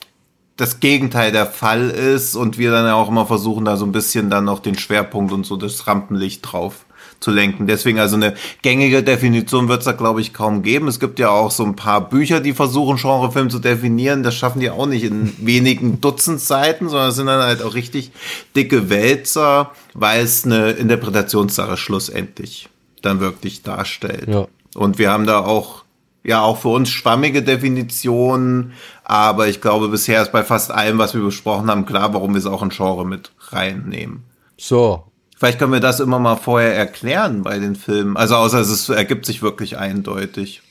das 0.62 0.78
Gegenteil 0.78 1.32
der 1.32 1.46
Fall 1.46 1.90
ist 1.90 2.36
und 2.36 2.56
wir 2.56 2.70
dann 2.70 2.86
ja 2.86 2.94
auch 2.94 3.08
immer 3.08 3.26
versuchen, 3.26 3.64
da 3.64 3.76
so 3.76 3.84
ein 3.84 3.90
bisschen 3.90 4.30
dann 4.30 4.44
noch 4.44 4.60
den 4.60 4.78
Schwerpunkt 4.78 5.32
und 5.32 5.44
so 5.44 5.56
das 5.56 5.88
Rampenlicht 5.88 6.40
drauf 6.42 6.84
zu 7.18 7.32
lenken. 7.32 7.66
Deswegen 7.66 7.98
also 7.98 8.14
eine 8.14 8.34
gängige 8.62 9.02
Definition 9.02 9.66
wird 9.66 9.80
es 9.80 9.86
da, 9.86 9.92
glaube 9.92 10.20
ich, 10.20 10.32
kaum 10.32 10.62
geben. 10.62 10.86
Es 10.86 11.00
gibt 11.00 11.18
ja 11.18 11.30
auch 11.30 11.50
so 11.50 11.64
ein 11.64 11.74
paar 11.74 12.08
Bücher, 12.08 12.38
die 12.38 12.52
versuchen, 12.52 12.96
Genrefilm 12.96 13.50
zu 13.50 13.58
definieren. 13.58 14.22
Das 14.22 14.36
schaffen 14.36 14.60
die 14.60 14.70
auch 14.70 14.86
nicht 14.86 15.02
in 15.02 15.32
wenigen 15.44 16.00
Dutzend 16.00 16.38
Seiten, 16.38 16.88
sondern 16.88 17.08
es 17.08 17.16
sind 17.16 17.26
dann 17.26 17.42
halt 17.42 17.60
auch 17.60 17.74
richtig 17.74 18.12
dicke 18.54 18.88
Wälzer, 18.88 19.72
weil 19.94 20.22
es 20.22 20.44
eine 20.44 20.70
Interpretationssache 20.70 21.76
schlussendlich 21.76 22.68
dann 23.02 23.18
wirklich 23.18 23.64
darstellt. 23.64 24.28
Ja. 24.28 24.46
Und 24.76 24.98
wir 24.98 25.10
haben 25.10 25.26
da 25.26 25.40
auch 25.40 25.82
ja 26.24 26.42
auch 26.42 26.58
für 26.58 26.68
uns 26.68 26.88
schwammige 26.90 27.42
Definitionen, 27.42 28.72
aber 29.04 29.48
ich 29.48 29.60
glaube, 29.60 29.88
bisher 29.88 30.22
ist 30.22 30.32
bei 30.32 30.44
fast 30.44 30.70
allem, 30.70 30.98
was 30.98 31.14
wir 31.14 31.22
besprochen 31.22 31.70
haben, 31.70 31.86
klar, 31.86 32.14
warum 32.14 32.34
wir 32.34 32.38
es 32.38 32.46
auch 32.46 32.62
in 32.62 32.68
Genre 32.70 33.04
mit 33.06 33.32
reinnehmen. 33.50 34.24
So. 34.58 35.04
Vielleicht 35.36 35.58
können 35.58 35.72
wir 35.72 35.80
das 35.80 35.98
immer 35.98 36.20
mal 36.20 36.36
vorher 36.36 36.76
erklären 36.76 37.42
bei 37.42 37.58
den 37.58 37.74
Filmen. 37.74 38.16
Also 38.16 38.36
außer 38.36 38.60
es 38.60 38.88
ergibt 38.88 39.26
sich 39.26 39.42
wirklich 39.42 39.76
eindeutig. 39.76 40.62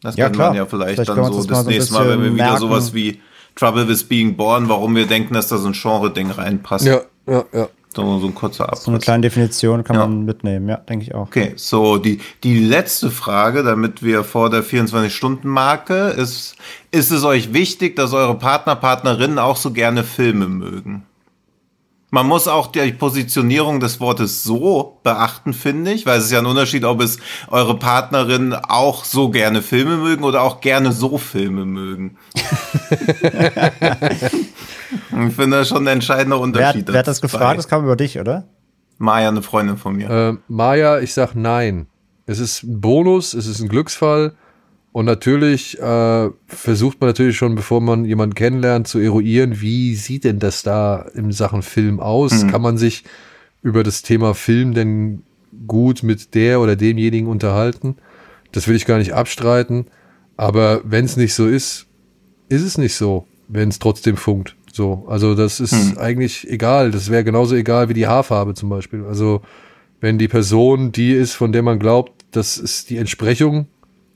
Das 0.00 0.16
Ja, 0.16 0.24
könnte 0.26 0.36
klar. 0.38 0.48
man 0.50 0.56
ja 0.56 0.66
vielleicht, 0.66 0.94
Vielleicht 0.94 1.10
dann 1.10 1.32
so 1.32 1.38
das, 1.38 1.46
das 1.46 1.64
so 1.64 1.70
nächste 1.70 1.92
Mal, 1.92 2.08
wenn 2.08 2.08
wir 2.10 2.16
bisschen 2.30 2.34
wieder 2.36 2.44
merken. 2.44 2.60
sowas 2.60 2.94
wie 2.94 3.20
Trouble 3.54 3.86
with 3.88 4.04
Being 4.04 4.36
Born, 4.36 4.68
warum 4.68 4.94
wir 4.96 5.06
denken, 5.06 5.34
dass 5.34 5.48
da 5.48 5.58
so 5.58 5.66
ein 5.68 5.74
Genre-Ding 5.74 6.30
reinpasst. 6.30 6.86
Ja, 6.86 7.02
ja, 7.26 7.44
ja. 7.52 7.68
So, 7.96 8.18
so 8.20 8.26
ein 8.26 8.34
kurzer 8.34 8.64
Abriss. 8.64 8.84
So 8.84 8.90
eine 8.90 9.00
kleine 9.00 9.22
Definition 9.22 9.82
kann 9.82 9.96
Ja. 9.96 10.06
man 10.06 10.26
mitnehmen, 10.26 10.68
ja, 10.68 10.76
denke 10.76 11.06
ich 11.06 11.14
auch. 11.14 11.28
Okay, 11.28 11.54
so 11.56 11.96
die, 11.96 12.20
die 12.44 12.58
letzte 12.60 13.10
Frage, 13.10 13.62
damit 13.62 14.02
wir 14.02 14.22
vor 14.22 14.50
der 14.50 14.62
24-Stunden-Marke, 14.62 16.08
ist, 16.10 16.56
ist 16.90 17.10
es 17.10 17.24
euch 17.24 17.54
wichtig, 17.54 17.96
dass 17.96 18.12
eure 18.12 18.36
Partner, 18.38 18.76
Partnerinnen 18.76 19.38
auch 19.38 19.56
so 19.56 19.70
gerne 19.72 20.04
Filme 20.04 20.46
mögen? 20.46 21.06
Man 22.10 22.26
muss 22.28 22.46
auch 22.46 22.68
die 22.68 22.92
Positionierung 22.92 23.80
des 23.80 23.98
Wortes 24.00 24.44
so 24.44 25.00
beachten, 25.02 25.52
finde 25.52 25.92
ich, 25.92 26.06
weil 26.06 26.18
es 26.18 26.26
ist 26.26 26.30
ja 26.30 26.38
ein 26.38 26.46
Unterschied, 26.46 26.84
ob 26.84 27.00
es 27.02 27.18
eure 27.48 27.76
Partnerinnen 27.78 28.54
auch 28.54 29.04
so 29.04 29.28
gerne 29.30 29.60
Filme 29.60 29.96
mögen 29.96 30.22
oder 30.22 30.42
auch 30.42 30.60
gerne 30.60 30.92
so 30.92 31.18
Filme 31.18 31.64
mögen. 31.64 32.16
ich 35.28 35.34
finde 35.34 35.58
das 35.58 35.68
schon 35.68 35.82
ein 35.84 35.94
entscheidender 35.94 36.36
Wer, 36.36 36.42
Unterschied. 36.42 36.86
hat- 36.86 36.92
wer 36.92 36.98
hat 37.00 37.06
das 37.08 37.20
gefragt? 37.20 37.58
Das 37.58 37.68
kam 37.68 37.84
über 37.84 37.96
dich, 37.96 38.18
oder? 38.18 38.44
Maya, 38.98 39.28
eine 39.28 39.42
Freundin 39.42 39.76
von 39.76 39.96
mir. 39.96 40.08
Äh, 40.08 40.36
Maja, 40.48 41.00
ich 41.00 41.12
sag 41.12 41.34
nein. 41.34 41.86
Es 42.24 42.38
ist 42.38 42.62
ein 42.62 42.80
Bonus, 42.80 43.34
es 43.34 43.46
ist 43.46 43.60
ein 43.60 43.68
Glücksfall. 43.68 44.34
Und 44.96 45.04
natürlich 45.04 45.78
äh, 45.78 46.30
versucht 46.46 47.02
man 47.02 47.10
natürlich 47.10 47.36
schon, 47.36 47.54
bevor 47.54 47.82
man 47.82 48.06
jemanden 48.06 48.34
kennenlernt, 48.34 48.88
zu 48.88 48.98
eruieren, 48.98 49.60
wie 49.60 49.94
sieht 49.94 50.24
denn 50.24 50.38
das 50.38 50.62
da 50.62 51.04
in 51.14 51.32
Sachen 51.32 51.60
Film 51.60 52.00
aus? 52.00 52.46
Kann 52.50 52.62
man 52.62 52.78
sich 52.78 53.04
über 53.62 53.82
das 53.82 54.00
Thema 54.00 54.32
Film 54.32 54.72
denn 54.72 55.22
gut 55.66 56.02
mit 56.02 56.34
der 56.34 56.62
oder 56.62 56.76
demjenigen 56.76 57.28
unterhalten? 57.28 57.96
Das 58.52 58.68
will 58.68 58.74
ich 58.74 58.86
gar 58.86 58.96
nicht 58.96 59.12
abstreiten. 59.12 59.88
Aber 60.38 60.80
wenn 60.84 61.04
es 61.04 61.18
nicht 61.18 61.34
so 61.34 61.46
ist, 61.46 61.88
ist 62.48 62.62
es 62.62 62.78
nicht 62.78 62.94
so, 62.94 63.26
wenn 63.48 63.68
es 63.68 63.78
trotzdem 63.78 64.16
funkt. 64.16 64.56
So, 64.72 65.04
also 65.08 65.34
das 65.34 65.60
ist 65.60 65.98
eigentlich 65.98 66.48
egal. 66.48 66.90
Das 66.90 67.10
wäre 67.10 67.22
genauso 67.22 67.54
egal 67.54 67.90
wie 67.90 67.94
die 67.94 68.06
Haarfarbe 68.06 68.54
zum 68.54 68.70
Beispiel. 68.70 69.04
Also 69.04 69.42
wenn 70.00 70.16
die 70.16 70.28
Person 70.28 70.90
die 70.90 71.12
ist, 71.12 71.34
von 71.34 71.52
der 71.52 71.62
man 71.62 71.78
glaubt, 71.78 72.24
das 72.30 72.56
ist 72.56 72.88
die 72.88 72.96
Entsprechung, 72.96 73.66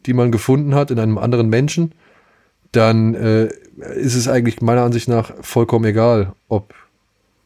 die 0.06 0.12
man 0.12 0.32
gefunden 0.32 0.74
hat 0.74 0.90
in 0.90 0.98
einem 0.98 1.18
anderen 1.18 1.48
Menschen, 1.48 1.92
dann 2.72 3.14
äh, 3.14 3.48
ist 3.96 4.14
es 4.14 4.28
eigentlich 4.28 4.60
meiner 4.60 4.82
Ansicht 4.82 5.08
nach 5.08 5.32
vollkommen 5.40 5.84
egal, 5.84 6.32
ob 6.48 6.74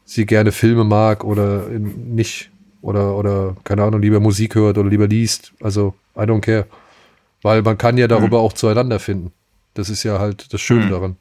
sie 0.04 0.26
gerne 0.26 0.52
Filme 0.52 0.84
mag 0.84 1.24
oder 1.24 1.68
nicht 1.68 2.50
oder 2.82 3.16
oder 3.16 3.56
keine 3.64 3.82
Ahnung 3.82 4.02
lieber 4.02 4.20
Musik 4.20 4.54
hört 4.54 4.76
oder 4.76 4.88
lieber 4.88 5.08
liest. 5.08 5.52
Also 5.60 5.94
I 6.16 6.20
don't 6.20 6.40
care, 6.40 6.66
weil 7.42 7.62
man 7.62 7.78
kann 7.78 7.96
ja 7.96 8.06
darüber 8.06 8.40
auch 8.40 8.52
zueinander 8.52 8.98
finden. 8.98 9.32
Das 9.72 9.88
ist 9.88 10.02
ja 10.02 10.18
halt 10.18 10.52
das 10.52 10.60
Schöne 10.60 10.88
daran. 10.88 11.16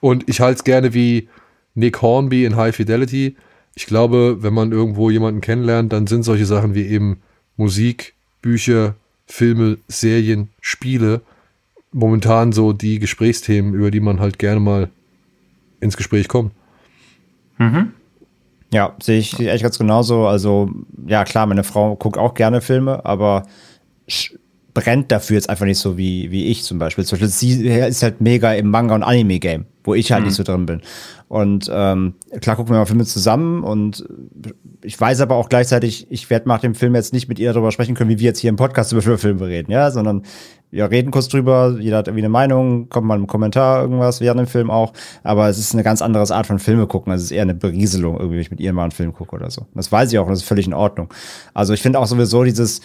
Und 0.00 0.28
ich 0.28 0.40
halte 0.40 0.58
es 0.58 0.64
gerne 0.64 0.94
wie 0.94 1.28
Nick 1.74 2.00
Hornby 2.00 2.44
in 2.44 2.56
High 2.56 2.74
Fidelity. 2.74 3.36
Ich 3.74 3.86
glaube, 3.86 4.38
wenn 4.40 4.54
man 4.54 4.72
irgendwo 4.72 5.10
jemanden 5.10 5.40
kennenlernt, 5.40 5.92
dann 5.92 6.06
sind 6.06 6.22
solche 6.22 6.46
Sachen 6.46 6.74
wie 6.74 6.86
eben 6.86 7.20
Musik, 7.56 8.14
Bücher, 8.40 8.94
Filme, 9.30 9.78
Serien, 9.88 10.48
Spiele 10.60 11.22
momentan 11.92 12.52
so 12.52 12.72
die 12.72 12.98
Gesprächsthemen, 12.98 13.74
über 13.74 13.90
die 13.90 14.00
man 14.00 14.20
halt 14.20 14.38
gerne 14.38 14.60
mal 14.60 14.90
ins 15.80 15.96
Gespräch 15.96 16.28
kommt. 16.28 16.52
Ja, 18.72 18.94
sehe 19.02 19.18
ich 19.18 19.38
eigentlich 19.38 19.62
ganz 19.62 19.78
genauso. 19.78 20.26
Also, 20.26 20.70
ja, 21.06 21.24
klar, 21.24 21.46
meine 21.46 21.64
Frau 21.64 21.96
guckt 21.96 22.18
auch 22.18 22.34
gerne 22.34 22.60
Filme, 22.60 23.04
aber 23.04 23.44
brennt 24.74 25.10
dafür 25.10 25.34
jetzt 25.34 25.50
einfach 25.50 25.66
nicht 25.66 25.78
so 25.78 25.96
wie, 25.96 26.30
wie 26.30 26.46
ich 26.46 26.62
zum 26.62 26.78
Beispiel. 26.78 27.04
Zum 27.04 27.18
Beispiel, 27.18 27.28
sie 27.28 27.68
ist 27.68 28.02
halt 28.02 28.20
mega 28.20 28.52
im 28.52 28.70
Manga- 28.70 28.94
und 28.94 29.02
Anime-Game, 29.02 29.66
wo 29.84 29.94
ich 29.94 30.12
halt 30.12 30.24
nicht 30.24 30.34
so 30.34 30.42
drin 30.42 30.66
bin. 30.66 30.82
Und 31.28 31.70
ähm, 31.72 32.14
klar 32.40 32.56
gucken 32.56 32.74
wir 32.74 32.78
mal 32.78 32.86
Filme 32.86 33.04
zusammen 33.04 33.62
und 33.62 34.04
ich 34.82 35.00
weiß 35.00 35.20
aber 35.20 35.36
auch 35.36 35.48
gleichzeitig, 35.48 36.08
ich 36.10 36.28
werde 36.28 36.48
nach 36.48 36.58
dem 36.60 36.74
Film 36.74 36.96
jetzt 36.96 37.12
nicht 37.12 37.28
mit 37.28 37.38
ihr 37.38 37.52
darüber 37.52 37.70
sprechen 37.70 37.94
können, 37.94 38.10
wie 38.10 38.18
wir 38.18 38.24
jetzt 38.24 38.40
hier 38.40 38.50
im 38.50 38.56
Podcast 38.56 38.92
über 38.92 39.00
Filme 39.18 39.46
reden, 39.46 39.70
ja, 39.70 39.92
sondern 39.92 40.22
wir 40.72 40.90
reden 40.90 41.12
kurz 41.12 41.28
drüber, 41.28 41.76
jeder 41.78 41.98
hat 41.98 42.08
irgendwie 42.08 42.22
eine 42.22 42.30
Meinung, 42.30 42.88
kommt 42.88 43.06
mal 43.06 43.16
ein 43.16 43.28
Kommentar, 43.28 43.82
irgendwas 43.82 44.20
während 44.20 44.40
dem 44.40 44.46
Film 44.48 44.70
auch, 44.70 44.92
aber 45.22 45.48
es 45.48 45.58
ist 45.58 45.72
eine 45.72 45.84
ganz 45.84 46.02
andere 46.02 46.34
Art 46.34 46.46
von 46.48 46.58
Filme 46.58 46.88
gucken, 46.88 47.12
also 47.12 47.22
es 47.22 47.30
ist 47.30 47.36
eher 47.36 47.42
eine 47.42 47.54
Berieselung, 47.54 48.18
irgendwie, 48.18 48.36
wenn 48.36 48.42
ich 48.42 48.50
mit 48.50 48.60
ihr 48.60 48.72
mal 48.72 48.82
einen 48.82 48.90
Film 48.90 49.12
gucke 49.12 49.36
oder 49.36 49.50
so. 49.50 49.66
Das 49.74 49.92
weiß 49.92 50.12
ich 50.12 50.18
auch 50.18 50.24
und 50.24 50.30
das 50.30 50.40
ist 50.40 50.48
völlig 50.48 50.66
in 50.66 50.74
Ordnung. 50.74 51.14
Also 51.54 51.74
ich 51.74 51.82
finde 51.82 52.00
auch 52.00 52.06
sowieso 52.08 52.42
dieses, 52.42 52.80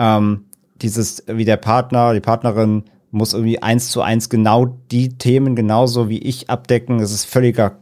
ähm, 0.00 0.46
dieses, 0.82 1.24
wie 1.26 1.44
der 1.44 1.56
Partner, 1.56 2.14
die 2.14 2.20
Partnerin 2.20 2.84
muss 3.10 3.32
irgendwie 3.32 3.62
eins 3.62 3.90
zu 3.90 4.02
eins 4.02 4.28
genau 4.28 4.66
die 4.90 5.10
Themen 5.10 5.54
genauso 5.54 6.08
wie 6.08 6.18
ich 6.18 6.50
abdecken. 6.50 6.98
Das 6.98 7.12
ist 7.12 7.24
völliger 7.24 7.78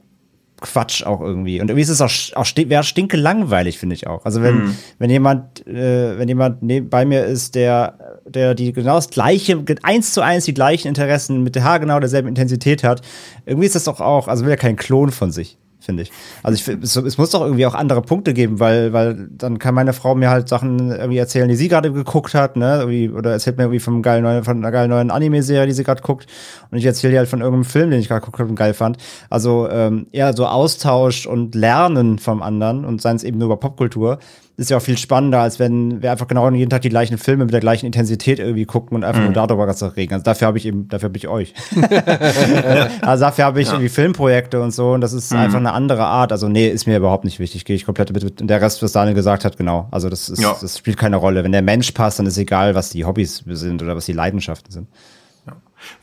Quatsch 0.63 1.05
auch 1.05 1.21
irgendwie. 1.21 1.61
Und 1.61 1.69
irgendwie 1.69 1.83
ist 1.83 1.89
es 1.89 2.01
auch, 2.01 2.37
auch 2.37 2.47
wäre 2.55 2.85
stinke 2.85 3.17
langweilig, 3.17 3.79
finde 3.79 3.95
ich 3.95 4.07
auch. 4.07 4.25
Also 4.25 4.43
wenn, 4.43 4.77
wenn 4.99 5.11
jemand, 5.11 5.67
äh, 5.67 6.19
wenn 6.19 6.29
jemand 6.29 6.63
neben, 6.63 6.89
bei 6.89 7.05
mir 7.05 7.25
ist, 7.25 7.55
der, 7.55 8.21
der 8.27 8.55
die 8.55 8.73
genau 8.73 8.95
das 8.95 9.11
gleiche, 9.11 9.63
eins 9.83 10.13
zu 10.13 10.21
eins 10.21 10.45
die 10.45 10.55
gleichen 10.55 10.89
Interessen 10.89 11.43
mit 11.43 11.57
der 11.57 11.65
haargenau 11.65 11.99
derselben 11.99 12.29
Intensität 12.29 12.85
hat, 12.85 13.03
irgendwie 13.45 13.67
ist 13.67 13.75
das 13.75 13.85
doch 13.85 14.01
auch, 14.01 14.29
also 14.29 14.45
will 14.45 14.53
er 14.53 14.57
kein 14.57 14.77
Klon 14.77 15.11
von 15.11 15.33
sich. 15.33 15.59
Finde 15.83 16.05
ich. 16.05 16.13
Also 16.45 16.55
ich, 16.55 16.81
es, 16.81 16.95
es 16.95 17.19
muss 17.19 17.31
doch 17.31 17.41
irgendwie 17.41 17.67
auch 17.67 17.75
andere 17.75 18.03
Punkte 18.03 18.35
geben, 18.35 18.61
weil, 18.61 18.93
weil 18.93 19.29
dann 19.33 19.59
kann 19.59 19.75
meine 19.75 19.93
Frau 19.93 20.15
mir 20.15 20.31
halt 20.31 20.49
Sachen 20.49 20.93
irgendwie 20.93 21.19
erzählen, 21.19 21.49
die 21.49 21.57
sie 21.57 21.67
gerade 21.67 21.93
geguckt 21.93 22.35
hat, 22.35 22.57
ne? 22.57 22.77
Irgendwie, 22.79 23.11
oder 23.11 23.33
erzählt 23.33 23.57
mir 23.57 23.65
irgendwie 23.65 23.81
vom 23.81 24.01
geilen 24.01 24.23
neuen, 24.23 24.45
von 24.45 24.59
einer 24.59 24.71
geilen 24.71 24.91
neuen 24.91 25.11
Anime-Serie, 25.11 25.67
die 25.67 25.73
sie 25.73 25.83
gerade 25.83 26.01
guckt. 26.01 26.29
Und 26.71 26.79
ich 26.79 26.87
erzähle 26.87 27.15
ihr 27.15 27.19
halt 27.19 27.29
von 27.29 27.41
irgendeinem 27.41 27.65
Film, 27.65 27.91
den 27.91 27.99
ich 27.99 28.07
gerade 28.07 28.21
geguckt 28.21 28.39
habe 28.39 28.49
und 28.49 28.55
geil 28.55 28.75
fand. 28.75 28.97
Also 29.29 29.69
ähm, 29.69 30.07
eher 30.13 30.33
so 30.37 30.47
Austausch 30.47 31.27
und 31.27 31.57
Lernen 31.57 32.21
vom 32.21 32.43
anderen 32.43 32.85
und 32.85 33.03
seien 33.03 33.17
es 33.17 33.25
eben 33.25 33.39
nur 33.39 33.47
über 33.47 33.57
Popkultur, 33.57 34.21
ist 34.57 34.71
ja 34.71 34.77
auch 34.77 34.83
viel 34.83 34.99
spannender, 34.99 35.41
als 35.41 35.59
wenn 35.59 36.03
wir 36.03 36.13
einfach 36.13 36.29
genau 36.29 36.49
jeden 36.51 36.71
Tag 36.71 36.83
die 36.83 36.91
gleichen 36.91 37.17
Filme 37.19 37.45
mit 37.45 37.55
der 37.55 37.61
gleichen 37.61 37.87
Intensität 37.87 38.39
irgendwie 38.39 38.67
gucken 38.67 38.97
und 38.97 39.05
einfach 39.05 39.23
nur 39.23 39.33
darüber 39.33 39.67
ganz 39.67 39.83
reden. 39.83 40.13
Also 40.13 40.25
dafür 40.25 40.49
habe 40.49 40.59
ich 40.59 40.67
eben, 40.67 40.89
dafür 40.89 41.09
habe 41.09 41.17
ich 41.17 41.27
euch. 41.27 41.55
also 43.01 43.25
dafür 43.25 43.45
habe 43.47 43.61
ich 43.61 43.69
irgendwie 43.69 43.89
Filmprojekte 43.89 44.61
und 44.61 44.73
so 44.73 44.93
und 44.93 45.01
das 45.01 45.13
ist 45.13 45.33
einfach 45.33 45.59
eine 45.59 45.73
andere 45.73 46.05
Art. 46.05 46.33
Also 46.33 46.49
nee, 46.49 46.69
ist 46.69 46.87
mir 46.87 46.99
überhaupt 46.99 47.25
nicht 47.25 47.39
wichtig. 47.39 47.65
Gehe 47.65 47.77
ich 47.77 47.87
komplett 47.87 48.13
mit, 48.13 48.23
mit 48.25 48.51
der 48.51 48.61
Rest, 48.61 48.83
was 48.83 48.93
Daniel 48.93 49.15
gesagt 49.15 49.45
hat, 49.45 49.57
genau. 49.57 49.89
Also 49.91 50.09
das 50.09 50.29
ist, 50.29 50.41
Ja. 50.41 50.57
das 50.61 50.79
spielt 50.79 50.99
keine 50.99 51.17
Rolle. 51.17 51.45
Wenn 51.45 51.53
der 51.53 51.63
Mensch 51.63 51.91
passt, 51.93 52.19
dann 52.19 52.27
ist 52.27 52.37
egal, 52.37 52.75
was 52.75 52.91
die 52.91 53.05
Hobbys 53.05 53.43
sind 53.47 53.83
oder 53.83 53.97
was 53.97 54.07
die 54.07 54.13
Leidenschaften 54.13 54.71
sind. 54.71 54.89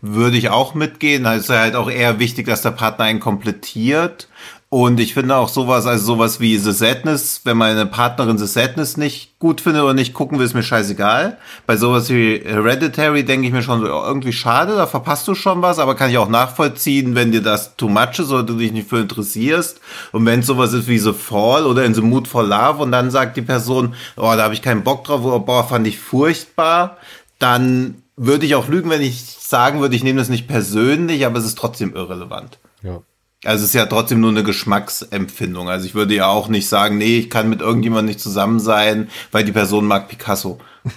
Würde 0.02 0.38
ich 0.38 0.50
auch 0.50 0.74
mitgehen. 0.74 1.24
Da 1.24 1.36
ist 1.36 1.50
halt 1.50 1.76
auch 1.76 1.90
eher 1.90 2.20
wichtig, 2.20 2.48
dass 2.48 2.62
der 2.62 2.72
Partner 2.72 3.06
einen 3.06 3.20
komplettiert. 3.20 4.28
Und 4.72 5.00
ich 5.00 5.16
finde 5.16 5.36
auch 5.36 5.50
sowas, 5.50 5.88
also 5.88 6.06
sowas 6.06 6.40
wie 6.40 6.56
The 6.56 6.72
Sadness, 6.72 7.42
wenn 7.44 7.58
meine 7.58 7.88
Partnerin 7.88 8.38
The 8.38 8.46
Sadness 8.46 8.98
nicht 8.98 9.40
gut 9.40 9.62
findet 9.62 9.82
oder 9.82 9.96
nicht 9.96 10.14
gucken 10.14 10.38
will, 10.38 10.46
ist 10.46 10.54
mir 10.54 10.62
scheißegal. 10.62 11.40
Bei 11.66 11.76
sowas 11.76 12.12
wie 12.12 12.40
Hereditary 12.46 13.26
denke 13.26 13.48
ich 13.48 13.54
mir 13.54 13.64
schon 13.64 13.84
oh, 13.84 14.04
irgendwie 14.06 14.32
schade, 14.32 14.76
da 14.76 14.86
verpasst 14.86 15.28
du 15.28 15.34
schon 15.34 15.64
was, 15.64 15.80
aber 15.80 15.96
kann 15.96 16.12
ich 16.12 16.20
auch 16.20 16.30
nachvollziehen, 16.30 17.16
wenn 17.16 17.32
dir 17.32 17.42
das 17.42 17.78
too 17.78 17.90
much 17.90 18.20
ist 18.20 18.30
oder 18.30 18.44
du 18.44 18.58
dich 18.58 18.72
nicht 18.72 18.88
für 18.88 19.00
interessierst. 19.00 19.82
Und 20.12 20.28
wenn 20.28 20.44
sowas 20.44 20.72
ist 20.74 20.88
wie 20.88 21.00
The 21.00 21.14
Fall 21.14 21.66
oder 21.66 21.84
in 21.84 21.96
The 21.96 22.02
Mood 22.02 22.28
for 22.28 22.44
Love 22.44 22.84
und 22.84 22.92
dann 22.92 23.10
sagt 23.10 23.38
die 23.38 23.42
Person, 23.42 23.96
oh, 24.18 24.34
da 24.36 24.44
habe 24.44 24.54
ich 24.54 24.62
keinen 24.62 24.84
Bock 24.84 25.04
drauf, 25.04 25.24
oder 25.24 25.40
boah, 25.40 25.68
fand 25.68 25.88
ich 25.88 25.98
furchtbar, 25.98 26.98
dann 27.40 28.04
würde 28.18 28.46
ich 28.46 28.54
auch 28.54 28.68
lügen, 28.68 28.92
wenn 28.92 29.02
ich 29.02 29.20
sagen 29.24 29.82
würde, 29.82 29.96
ich 29.96 30.04
nehme 30.04 30.20
das 30.20 30.30
nicht 30.30 30.48
persönlich, 30.48 31.26
aber 31.26 31.40
es 31.40 31.46
ist 31.46 31.58
trotzdem 31.58 31.96
irrelevant. 31.96 32.60
Ja. 32.84 33.02
Also 33.46 33.64
es 33.64 33.70
ist 33.70 33.76
ja 33.76 33.86
trotzdem 33.86 34.20
nur 34.20 34.32
eine 34.32 34.44
Geschmacksempfindung. 34.44 35.70
Also 35.70 35.86
ich 35.86 35.96
würde 35.96 36.14
ja 36.14 36.28
auch 36.28 36.50
nicht 36.50 36.68
sagen, 36.68 36.98
nee, 36.98 37.18
ich 37.20 37.30
kann 37.30 37.50
mit 37.50 37.62
irgendjemandem 37.62 38.08
nicht 38.08 38.20
zusammen 38.20 38.60
sein, 38.60 39.10
weil 39.32 39.46
die 39.46 39.54
Person 39.54 39.86
mag 39.86 40.08
Picasso. 40.08 40.60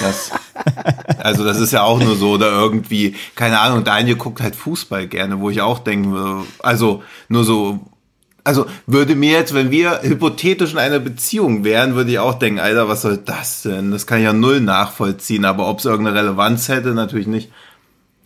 Das, 0.00 0.30
also 1.18 1.44
das 1.44 1.60
ist 1.60 1.72
ja 1.72 1.82
auch 1.82 2.00
nur 2.00 2.16
so 2.16 2.30
oder 2.30 2.50
irgendwie, 2.50 3.14
keine 3.34 3.60
Ahnung, 3.60 3.84
Daniel 3.84 4.16
guckt 4.16 4.40
halt 4.40 4.56
Fußball 4.56 5.06
gerne, 5.06 5.38
wo 5.38 5.50
ich 5.50 5.60
auch 5.60 5.80
denke, 5.80 6.44
also 6.60 7.02
nur 7.28 7.44
so, 7.44 7.80
also 8.42 8.64
würde 8.86 9.14
mir 9.14 9.32
jetzt, 9.32 9.52
wenn 9.52 9.70
wir 9.70 10.00
hypothetisch 10.02 10.72
in 10.72 10.78
einer 10.78 10.98
Beziehung 10.98 11.62
wären, 11.62 11.94
würde 11.94 12.10
ich 12.10 12.18
auch 12.18 12.38
denken, 12.38 12.58
Alter, 12.58 12.88
was 12.88 13.02
soll 13.02 13.18
das 13.18 13.60
denn? 13.60 13.90
Das 13.90 14.06
kann 14.06 14.18
ich 14.18 14.24
ja 14.24 14.32
null 14.32 14.62
nachvollziehen, 14.62 15.44
aber 15.44 15.68
ob 15.68 15.80
es 15.80 15.84
irgendeine 15.84 16.18
Relevanz 16.18 16.68
hätte, 16.68 16.94
natürlich 16.94 17.26
nicht. 17.26 17.50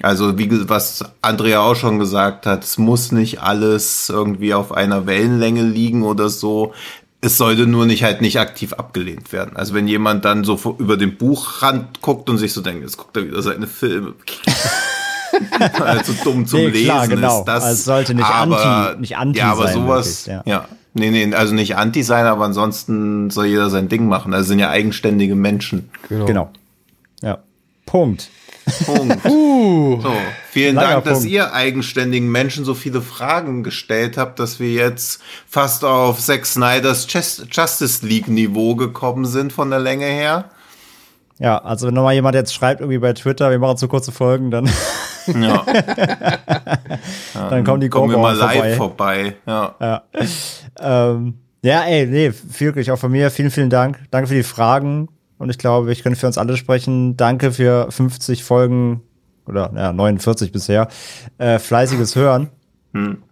Also 0.02 0.38
wie 0.38 0.68
was 0.68 1.04
Andrea 1.22 1.60
auch 1.60 1.74
schon 1.74 1.98
gesagt 1.98 2.46
hat, 2.46 2.62
es 2.64 2.78
muss 2.78 3.10
nicht 3.12 3.40
alles 3.42 4.08
irgendwie 4.08 4.54
auf 4.54 4.70
einer 4.72 5.06
Wellenlänge 5.06 5.62
liegen 5.62 6.02
oder 6.04 6.28
so. 6.28 6.72
Es 7.20 7.36
sollte 7.36 7.66
nur 7.66 7.84
nicht 7.84 8.04
halt 8.04 8.20
nicht 8.20 8.38
aktiv 8.38 8.74
abgelehnt 8.74 9.32
werden. 9.32 9.56
Also 9.56 9.74
wenn 9.74 9.88
jemand 9.88 10.24
dann 10.24 10.44
so 10.44 10.56
vor- 10.56 10.76
über 10.78 10.96
den 10.96 11.16
Buchrand 11.16 12.00
guckt 12.00 12.30
und 12.30 12.38
sich 12.38 12.52
so 12.52 12.60
denkt, 12.60 12.82
jetzt 12.82 12.96
guckt 12.96 13.16
er 13.16 13.26
wieder 13.26 13.42
seine 13.42 13.66
Filme. 13.66 14.14
also 15.80 16.12
dumm 16.24 16.46
zum 16.46 16.60
Nee, 16.60 16.68
Lesen 16.68 16.84
klar, 16.86 17.08
genau. 17.08 17.38
ist 17.40 17.44
das. 17.46 17.64
Also 17.64 17.74
es 17.74 17.84
sollte 17.84 18.14
nicht 18.14 18.24
anti- 18.24 19.00
nicht 19.00 19.16
anti 19.16 19.38
ja, 19.40 19.52
aber 19.52 19.64
sein, 19.64 19.74
sowas, 19.74 20.26
wirklich, 20.28 20.44
ja. 20.46 20.52
ja. 20.60 20.68
Nee, 20.94 21.10
nee, 21.10 21.34
also 21.34 21.54
nicht 21.54 21.76
anti 21.76 22.02
sein, 22.02 22.26
aber 22.26 22.44
ansonsten 22.44 23.30
soll 23.30 23.46
jeder 23.46 23.68
sein 23.70 23.88
Ding 23.88 24.06
machen. 24.08 24.32
Also 24.34 24.48
sind 24.48 24.58
ja 24.58 24.70
eigenständige 24.70 25.34
Menschen. 25.34 25.90
Genau. 26.08 26.24
Genau. 26.26 26.50
Ja. 27.20 27.38
Punkt. 27.86 28.30
Punkt. 28.84 29.24
Uh, 29.24 30.00
So, 30.00 30.12
vielen 30.50 30.76
Dank, 30.76 31.04
dass 31.04 31.18
Punkt. 31.20 31.30
ihr 31.30 31.52
eigenständigen 31.52 32.30
Menschen 32.30 32.64
so 32.64 32.74
viele 32.74 33.00
Fragen 33.02 33.62
gestellt 33.64 34.16
habt, 34.16 34.38
dass 34.38 34.60
wir 34.60 34.70
jetzt 34.72 35.20
fast 35.46 35.84
auf 35.84 36.18
Zack 36.20 36.46
Snyders 36.46 37.06
Justice 37.50 38.06
League 38.06 38.28
Niveau 38.28 38.74
gekommen 38.76 39.24
sind 39.24 39.52
von 39.52 39.70
der 39.70 39.80
Länge 39.80 40.06
her. 40.06 40.50
Ja, 41.38 41.58
also 41.58 41.86
wenn 41.86 41.94
nochmal 41.94 42.14
jemand 42.14 42.34
jetzt 42.34 42.52
schreibt 42.54 42.80
irgendwie 42.80 42.98
bei 42.98 43.12
Twitter, 43.12 43.50
wir 43.50 43.58
machen 43.58 43.76
zu 43.76 43.88
kurze 43.88 44.10
Folgen, 44.12 44.50
dann, 44.50 44.68
Ja, 45.26 45.64
dann 47.50 47.64
kommen 47.64 47.80
die 47.80 47.88
kommen 47.88 48.10
wir 48.10 48.18
mal 48.18 48.34
Gorbauern 48.36 48.58
live 48.58 48.76
vorbei. 48.76 49.34
vorbei. 49.34 49.34
Ja. 49.46 49.74
Ja. 49.80 50.02
ähm, 50.80 51.34
ja, 51.62 51.82
ey, 51.82 52.06
nee, 52.06 52.32
wirklich 52.58 52.90
auch 52.90 52.98
von 52.98 53.10
mir. 53.10 53.30
Vielen, 53.30 53.50
vielen 53.50 53.70
Dank. 53.70 53.98
Danke 54.10 54.28
für 54.28 54.34
die 54.34 54.42
Fragen. 54.42 55.08
Und 55.38 55.50
ich 55.50 55.58
glaube, 55.58 55.92
ich 55.92 56.02
könnte 56.02 56.18
für 56.18 56.26
uns 56.26 56.38
alle 56.38 56.56
sprechen. 56.56 57.16
Danke 57.16 57.52
für 57.52 57.90
50 57.90 58.44
Folgen 58.44 59.02
oder 59.46 59.70
ja, 59.74 59.92
49 59.92 60.52
bisher. 60.52 60.88
Äh, 61.38 61.58
fleißiges 61.58 62.16
Hören. 62.16 62.48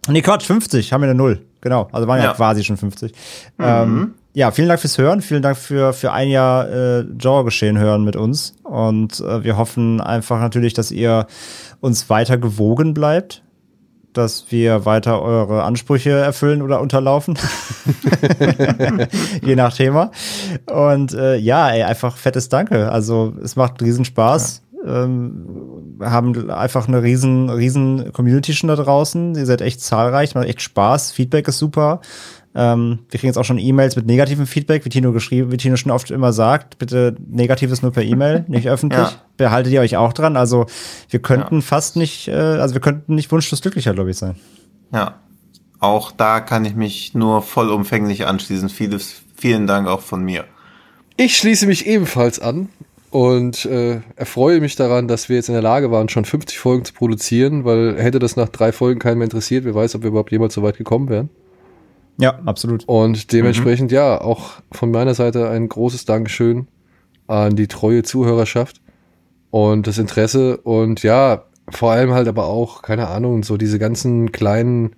Nee, 0.07 0.21
Quatsch, 0.21 0.45
50 0.45 0.93
haben 0.93 1.01
wir 1.01 1.09
eine 1.09 1.17
Null. 1.17 1.41
Genau, 1.61 1.89
also 1.91 2.07
waren 2.07 2.19
ja, 2.19 2.25
Ja. 2.25 2.33
quasi 2.33 2.63
schon 2.63 2.77
50. 2.77 3.11
Ähm, 3.59 4.13
ja, 4.33 4.51
vielen 4.51 4.67
Dank 4.69 4.79
fürs 4.79 4.97
Hören. 4.97 5.21
Vielen 5.21 5.41
Dank 5.41 5.57
für, 5.57 5.91
für 5.93 6.13
ein 6.13 6.29
Jahr 6.29 6.69
äh, 6.69 7.03
Genre-Geschehen 7.17 7.77
hören 7.77 8.05
mit 8.05 8.15
uns. 8.15 8.55
Und 8.63 9.19
äh, 9.19 9.43
wir 9.43 9.57
hoffen 9.57 9.99
einfach 9.99 10.39
natürlich, 10.39 10.73
dass 10.73 10.91
ihr 10.91 11.25
uns 11.81 12.09
weiter 12.09 12.37
gewogen 12.37 12.93
bleibt. 12.93 13.41
Dass 14.17 14.45
wir 14.49 14.85
weiter 14.85 15.21
eure 15.21 15.61
Ansprüche 15.61 16.09
erfüllen 16.09 16.63
oder 16.63 16.81
unterlaufen. 16.81 17.37
Je 19.43 19.55
nach 19.55 19.73
Thema. 19.73 20.09
Und 20.65 21.13
äh, 21.13 21.37
ja, 21.37 21.69
ey, 21.69 21.83
einfach 21.83 22.17
fettes 22.17 22.49
Danke. 22.49 22.91
Also 22.91 23.35
es 23.43 23.55
macht 23.55 23.79
riesen 23.83 24.05
Spaß. 24.05 24.63
Ähm, 24.87 25.45
wir 25.99 26.11
haben 26.11 26.49
einfach 26.49 26.87
eine 26.87 27.03
riesen, 27.03 27.49
riesen 27.49 28.11
Community 28.11 28.53
schon 28.53 28.69
da 28.69 28.75
draußen. 28.75 29.35
Ihr 29.35 29.45
seid 29.45 29.61
echt 29.61 29.81
zahlreich, 29.81 30.33
macht 30.33 30.47
echt 30.47 30.61
Spaß. 30.61 31.11
Feedback 31.11 31.47
ist 31.47 31.59
super. 31.59 32.01
Ähm, 32.59 32.99
wir 33.11 33.19
kriegen 33.19 33.29
jetzt 33.29 33.37
auch 33.37 33.45
schon 33.45 33.59
E-Mails 33.59 33.95
mit 33.95 34.07
negativem 34.07 34.47
Feedback, 34.47 34.83
wie 34.83 34.89
Tino 34.89 35.11
geschrieben, 35.11 35.51
wie 35.51 35.57
Tino 35.57 35.77
schon 35.77 35.91
oft 35.91 36.09
immer 36.09 36.33
sagt. 36.33 36.79
Bitte 36.79 37.15
Negatives 37.29 37.83
nur 37.83 37.91
per 37.91 38.01
E-Mail, 38.03 38.45
nicht 38.47 38.67
öffentlich. 38.67 38.99
Ja. 38.99 39.11
Behaltet 39.37 39.71
ihr 39.71 39.81
euch 39.81 39.95
auch 39.95 40.11
dran. 40.11 40.35
Also 40.35 40.65
wir 41.09 41.21
könnten 41.21 41.61
fast 41.61 41.95
nicht, 41.95 42.27
äh, 42.29 42.31
also 42.33 42.73
wir 42.73 42.81
könnten 42.81 43.13
nicht 43.13 43.31
wunschlos 43.31 43.61
glücklicher, 43.61 43.93
glaube 43.93 44.09
ich, 44.09 44.17
sein. 44.17 44.35
ja. 44.91 45.19
Auch 45.79 46.11
da 46.11 46.39
kann 46.39 46.65
ich 46.65 46.73
mich 46.73 47.13
nur 47.13 47.43
vollumfänglich 47.43 48.25
anschließen. 48.25 48.69
Vieles, 48.69 49.21
vielen 49.35 49.67
Dank 49.67 49.87
auch 49.87 50.01
von 50.01 50.23
mir. 50.23 50.45
ich 51.17 51.37
schließe 51.37 51.67
mich 51.67 51.85
ebenfalls 51.85 52.39
an 52.39 52.69
und 53.11 53.65
äh, 53.65 54.01
erfreue 54.15 54.59
mich 54.59 54.75
daran, 54.75 55.07
dass 55.07 55.29
wir 55.29 55.35
jetzt 55.35 55.49
in 55.49 55.53
der 55.53 55.61
Lage 55.61 55.91
waren, 55.91 56.09
schon 56.09 56.25
50 56.25 56.57
Folgen 56.57 56.83
zu 56.83 56.93
produzieren, 56.93 57.63
weil 57.63 57.95
hätte 58.01 58.17
das 58.17 58.35
nach 58.35 58.49
drei 58.49 58.71
Folgen 58.71 58.99
keinen 58.99 59.19
mehr 59.19 59.25
interessiert, 59.25 59.65
wer 59.65 59.75
weiß, 59.75 59.93
ob 59.93 60.01
wir 60.01 60.09
überhaupt 60.09 60.31
jemals 60.31 60.55
so 60.55 60.63
weit 60.63 60.77
gekommen 60.77 61.09
wären. 61.09 61.29
Ja, 62.17 62.39
absolut. 62.45 62.83
Und 62.87 63.31
dementsprechend, 63.31 63.91
ja, 63.91 64.19
auch 64.19 64.53
von 64.71 64.91
meiner 64.91 65.13
Seite 65.13 65.49
ein 65.49 65.69
großes 65.69 66.05
Dankeschön 66.05 66.67
an 67.27 67.55
die 67.55 67.67
treue 67.67 68.03
Zuhörerschaft 68.03 68.81
und 69.51 69.87
das 69.87 69.97
Interesse 69.97 70.57
und 70.57 71.03
ja, 71.03 71.43
vor 71.69 71.91
allem 71.91 72.13
halt 72.13 72.27
aber 72.27 72.45
auch, 72.45 72.81
keine 72.81 73.07
Ahnung, 73.07 73.43
so 73.43 73.57
diese 73.57 73.77
ganzen 73.77 74.31
kleinen 74.31 74.95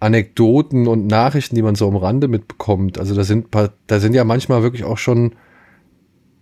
Anekdoten 0.00 0.86
und 0.86 1.06
Nachrichten, 1.06 1.54
die 1.54 1.62
man 1.62 1.74
so 1.74 1.88
am 1.88 1.96
Rande 1.96 2.28
mitbekommt. 2.28 2.98
Also 2.98 3.14
da 3.14 3.24
sind 3.24 3.50
paar, 3.50 3.70
da 3.86 4.00
sind 4.00 4.14
ja 4.14 4.24
manchmal 4.24 4.62
wirklich 4.62 4.84
auch 4.84 4.98
schon, 4.98 5.32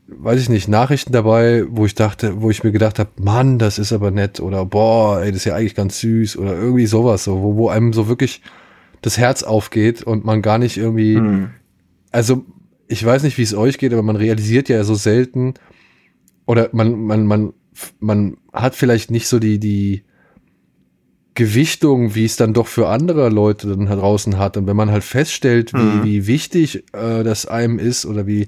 weiß 0.08 0.40
ich 0.40 0.48
nicht, 0.48 0.68
Nachrichten 0.68 1.12
dabei, 1.12 1.64
wo 1.68 1.86
ich 1.86 1.94
dachte, 1.94 2.40
wo 2.40 2.50
ich 2.50 2.64
mir 2.64 2.72
gedacht 2.72 2.98
habe, 2.98 3.10
Mann, 3.20 3.58
das 3.58 3.78
ist 3.78 3.92
aber 3.92 4.10
nett 4.10 4.40
oder 4.40 4.64
boah, 4.64 5.20
ey, 5.20 5.30
das 5.30 5.38
ist 5.38 5.44
ja 5.44 5.54
eigentlich 5.54 5.74
ganz 5.74 6.00
süß 6.00 6.38
oder 6.38 6.56
irgendwie 6.56 6.86
sowas, 6.86 7.24
so, 7.24 7.42
wo, 7.42 7.56
wo 7.56 7.68
einem 7.68 7.92
so 7.92 8.08
wirklich 8.08 8.42
das 9.04 9.18
Herz 9.18 9.42
aufgeht 9.42 10.02
und 10.02 10.24
man 10.24 10.40
gar 10.42 10.58
nicht 10.58 10.76
irgendwie, 10.76 11.16
also 12.10 12.44
ich 12.88 13.04
weiß 13.04 13.22
nicht, 13.22 13.36
wie 13.38 13.42
es 13.42 13.54
euch 13.54 13.78
geht, 13.78 13.92
aber 13.92 14.02
man 14.02 14.16
realisiert 14.16 14.68
ja 14.68 14.82
so 14.84 14.94
selten 14.94 15.54
oder 16.46 16.68
man, 16.72 17.00
man, 17.02 17.26
man, 17.26 17.52
man 18.00 18.36
hat 18.52 18.74
vielleicht 18.74 19.10
nicht 19.10 19.26
so 19.28 19.38
die, 19.38 19.58
die 19.58 20.04
Gewichtung, 21.34 22.14
wie 22.14 22.24
es 22.24 22.36
dann 22.36 22.54
doch 22.54 22.68
für 22.68 22.88
andere 22.88 23.28
Leute 23.28 23.66
dann 23.68 23.86
draußen 23.86 24.38
hat. 24.38 24.56
Und 24.56 24.66
wenn 24.68 24.76
man 24.76 24.90
halt 24.92 25.02
feststellt, 25.02 25.72
wie, 25.72 25.78
Mhm. 25.78 26.04
wie 26.04 26.26
wichtig 26.28 26.84
äh, 26.92 27.24
das 27.24 27.46
einem 27.46 27.80
ist 27.80 28.06
oder 28.06 28.26
wie, 28.28 28.46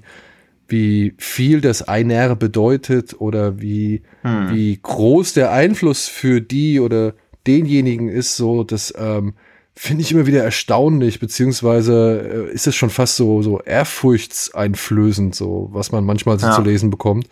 wie 0.69 1.13
viel 1.17 1.59
das 1.59 1.81
einer 1.81 2.35
bedeutet 2.37 3.19
oder 3.19 3.59
wie, 3.61 4.03
Hm. 4.21 4.49
wie 4.55 4.79
groß 4.81 5.33
der 5.33 5.51
Einfluss 5.51 6.07
für 6.07 6.39
die 6.41 6.79
oder 6.79 7.13
denjenigen 7.45 8.07
ist, 8.09 8.37
so, 8.37 8.63
das 8.63 8.93
ähm, 8.97 9.33
finde 9.79 10.01
ich 10.01 10.11
immer 10.11 10.25
wieder 10.25 10.43
erstaunlich, 10.43 11.19
beziehungsweise 11.19 12.47
äh, 12.49 12.53
ist 12.53 12.65
es 12.67 12.75
schon 12.75 12.89
fast 12.89 13.15
so, 13.15 13.41
so 13.43 13.59
ehrfurchtseinflößend, 13.61 15.35
so, 15.35 15.69
was 15.71 15.91
man 15.91 16.03
manchmal 16.03 16.39
so 16.39 16.47
Ja. 16.47 16.53
zu 16.53 16.61
lesen 16.61 16.89
bekommt. 16.89 17.27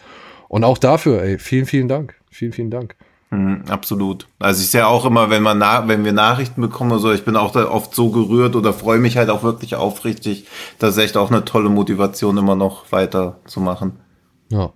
Und 0.48 0.64
auch 0.64 0.77
dafür, 0.77 1.22
ey, 1.24 1.40
vielen, 1.40 1.65
vielen 1.65 1.88
Dank. 1.88 2.14
Vielen, 2.30 2.51
vielen 2.53 2.69
Dank. 2.69 2.95
Mhm, 3.32 3.64
absolut. 3.67 4.27
Also 4.40 4.61
ich 4.61 4.69
sehe 4.69 4.85
auch 4.85 5.06
immer, 5.06 5.30
wenn 5.32 5.41
man 5.41 5.57
na 5.57 5.88
wenn 5.88 6.06
wir 6.06 6.14
Nachrichten 6.14 6.61
bekommen 6.61 6.91
oder 6.91 6.99
so, 7.01 7.11
ich 7.11 7.25
bin 7.25 7.35
auch 7.35 7.51
da 7.51 7.67
oft 7.69 7.95
so 7.95 8.11
gerührt 8.11 8.56
oder 8.56 8.72
freue 8.72 8.99
mich 8.99 9.17
halt 9.17 9.30
auch 9.30 9.41
wirklich 9.41 9.75
aufrichtig. 9.75 10.45
Das 10.77 10.95
ist 10.95 11.03
echt 11.03 11.17
auch 11.17 11.32
eine 11.32 11.43
tolle 11.43 11.69
Motivation, 11.69 12.38
immer 12.38 12.56
noch 12.56 12.91
weiter 12.91 13.40
zu 13.45 13.59
machen. 13.59 13.93
Ja. 14.49 14.72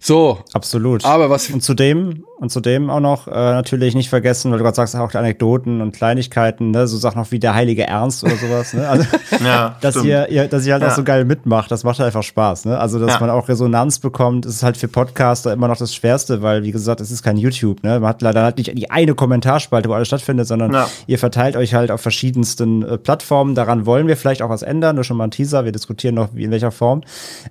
So, 0.00 0.38
Absolut. 0.54 1.04
aber 1.04 1.30
was, 1.30 1.48
Und 1.50 1.62
zudem, 1.62 2.24
und 2.40 2.50
zudem 2.50 2.90
auch 2.90 3.00
noch 3.00 3.28
äh, 3.28 3.30
natürlich 3.30 3.94
nicht 3.94 4.08
vergessen, 4.08 4.50
weil 4.50 4.58
du 4.58 4.64
gerade 4.64 4.74
sagst, 4.74 4.96
auch 4.96 5.10
die 5.10 5.18
Anekdoten 5.18 5.80
und 5.82 5.92
Kleinigkeiten, 5.94 6.70
ne, 6.72 6.86
so 6.88 6.96
Sachen 6.96 7.20
noch 7.20 7.30
wie 7.30 7.38
der 7.38 7.54
heilige 7.54 7.86
Ernst 7.86 8.24
oder 8.24 8.34
sowas, 8.36 8.72
ne? 8.74 8.88
Also, 8.88 9.04
Ja, 9.44 9.76
dass 9.82 9.94
stimmt. 9.94 10.06
ihr, 10.06 10.28
ihr, 10.30 10.48
dass 10.48 10.66
ihr 10.66 10.72
halt 10.72 10.82
Ja. 10.82 10.88
auch 10.88 10.96
so 10.96 11.04
geil 11.04 11.24
mitmacht, 11.24 11.70
das 11.70 11.84
macht 11.84 11.98
halt 11.98 12.06
einfach 12.06 12.22
Spaß, 12.22 12.64
ne? 12.64 12.78
Also, 12.78 12.98
dass 12.98 13.14
Ja. 13.14 13.20
man 13.20 13.30
auch 13.30 13.48
Resonanz 13.48 13.98
bekommt, 13.98 14.46
ist 14.46 14.62
halt 14.62 14.76
für 14.78 14.88
Podcaster 14.88 15.52
immer 15.52 15.68
noch 15.68 15.76
das 15.76 15.94
Schwerste, 15.94 16.40
weil, 16.42 16.62
wie 16.64 16.72
gesagt, 16.72 17.00
es 17.00 17.10
ist 17.10 17.22
kein 17.22 17.36
YouTube, 17.36 17.82
ne? 17.84 18.00
Man 18.00 18.08
hat 18.08 18.22
leider 18.22 18.42
halt 18.42 18.56
nicht 18.58 18.76
die 18.76 18.90
eine 18.90 19.14
Kommentarspalte, 19.14 19.88
wo 19.88 19.92
alles 19.92 20.08
stattfindet, 20.08 20.46
sondern 20.48 20.74
ihr 21.06 21.18
verteilt 21.18 21.56
euch 21.56 21.74
halt 21.74 21.90
auf 21.90 22.00
verschiedensten 22.00 22.82
äh, 22.82 22.96
Plattformen. 22.98 23.54
Daran 23.54 23.84
wollen 23.86 24.06
wir 24.06 24.16
vielleicht 24.16 24.40
auch 24.40 24.48
was 24.48 24.62
ändern, 24.62 24.94
nur 24.96 25.04
schon 25.04 25.18
mal 25.18 25.24
ein 25.24 25.30
Teaser, 25.30 25.66
wir 25.66 25.72
diskutieren 25.72 26.14
noch, 26.14 26.30
wie 26.34 26.44
in 26.44 26.50
welcher 26.50 26.70
Form. 26.70 27.02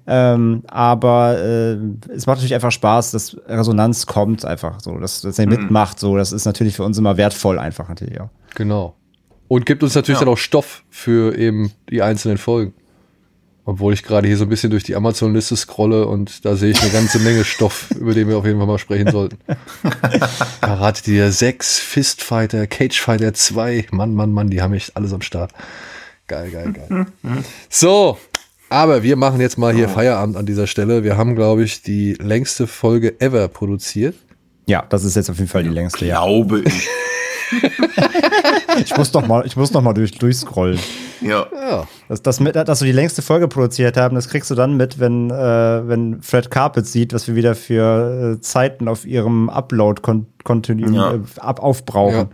Ähm, 0.08 0.64
aber 0.68 1.38
äh, 1.38 1.74
es 2.16 2.26
macht 2.26 2.38
natürlich 2.38 2.56
einfach 2.56 2.72
Spaß, 2.72 3.12
dass 3.12 3.38
Resonanz 3.48 4.06
kommt 4.08 4.46
einfach 4.46 4.79
so, 4.82 4.98
dass, 4.98 5.22
dass 5.22 5.38
ihr 5.40 5.46
Mhm. 5.46 5.52
mitmacht, 5.54 6.00
so, 6.00 6.16
das 6.18 6.32
ist 6.32 6.46
natürlich 6.46 6.76
für 6.76 6.84
uns 6.84 6.98
immer 6.98 7.18
wertvoll 7.18 7.60
einfach 7.60 7.90
natürlich 7.90 8.20
auch. 8.22 8.30
genau. 8.56 8.96
Und 9.48 9.66
gibt 9.66 9.82
uns 9.82 9.96
natürlich 9.96 10.20
Ja. 10.20 10.26
dann 10.26 10.34
auch 10.34 10.38
Stoff 10.38 10.84
für 10.92 11.36
eben 11.36 11.72
die 11.90 12.02
einzelnen 12.04 12.38
Folgen. 12.38 12.74
Obwohl 13.66 13.94
ich 13.94 14.04
gerade 14.04 14.28
hier 14.28 14.38
so 14.38 14.46
ein 14.46 14.50
bisschen 14.50 14.70
durch 14.72 14.84
die 14.84 14.96
Amazon-Liste 14.96 15.56
scrolle 15.56 16.06
und 16.08 16.44
da 16.46 16.56
sehe 16.56 16.72
ich 16.72 16.82
eine 16.82 16.92
ganze 16.92 17.20
Menge 17.20 17.44
Stoff, 17.44 17.90
über 18.00 18.14
den 18.14 18.28
wir 18.28 18.38
auf 18.38 18.46
jeden 18.46 18.58
Fall 18.60 18.68
mal 18.68 18.78
sprechen 18.80 19.12
sollten. 19.12 19.38
Karate 20.62 21.02
Tiger 21.04 21.32
6, 21.32 21.80
Fistfighter, 21.80 22.68
Cagefighter 22.68 23.34
2. 23.34 23.88
Mann, 23.92 24.14
Mann, 24.16 24.32
Mann, 24.32 24.50
die 24.50 24.62
haben 24.62 24.74
echt 24.74 24.96
alles 24.96 25.14
am 25.14 25.22
Start. 25.22 25.52
Geil, 26.28 26.52
geil, 26.52 26.74
geil. 26.74 27.06
So, 27.70 28.18
aber 28.70 29.02
wir 29.04 29.16
machen 29.16 29.42
jetzt 29.42 29.58
mal 29.58 29.74
hier 29.74 29.90
Feierabend 29.90 30.38
an 30.38 30.46
dieser 30.46 30.68
Stelle. 30.68 31.04
Wir 31.04 31.18
haben, 31.18 31.36
glaube 31.36 31.64
ich, 31.64 31.82
die 31.82 32.14
längste 32.14 32.68
Folge 32.68 33.20
ever 33.20 33.48
produziert. 33.48 34.16
Ja, 34.70 34.86
das 34.88 35.04
ist 35.04 35.16
jetzt 35.16 35.30
auf 35.32 35.38
jeden 35.38 35.50
Fall 35.50 35.64
die 35.64 35.70
längste, 35.70 36.06
ja. 36.06 36.24
Glaube 36.24 36.62
ich. 36.62 36.88
Ich 38.84 38.96
muss 38.96 39.12
noch 39.14 39.28
mal, 39.28 39.44
ich 39.46 39.56
muss 39.58 39.74
noch 39.74 39.82
mal 39.82 39.94
durch, 39.94 40.12
durchscrollen. 40.18 40.80
Ja. 41.22 41.48
Ja, 41.54 41.88
Das, 42.08 42.22
das 42.22 42.40
mit, 42.40 42.56
dass 42.56 42.82
wir 42.82 42.86
die 42.86 42.92
längste 42.94 43.22
Folge 43.22 43.48
produziert 43.48 43.98
haben, 43.98 44.14
das 44.16 44.30
kriegst 44.30 44.50
du 44.52 44.56
dann 44.56 44.78
mit, 44.78 45.00
wenn, 45.00 45.32
äh, 45.32 45.88
wenn 45.88 46.22
Fred 46.22 46.50
Carpet 46.52 46.86
sieht, 46.86 47.12
was 47.12 47.28
wir 47.28 47.36
wieder 47.36 47.56
für 47.56 48.36
äh, 48.38 48.42
Zeiten 48.42 48.88
auf 48.88 49.06
ihrem 49.06 49.50
Upload-Kontinuum 49.50 50.94
Ja. 50.94 51.14
äh, 51.16 51.20
ab 51.40 51.62
aufbrauchen. 51.62 52.28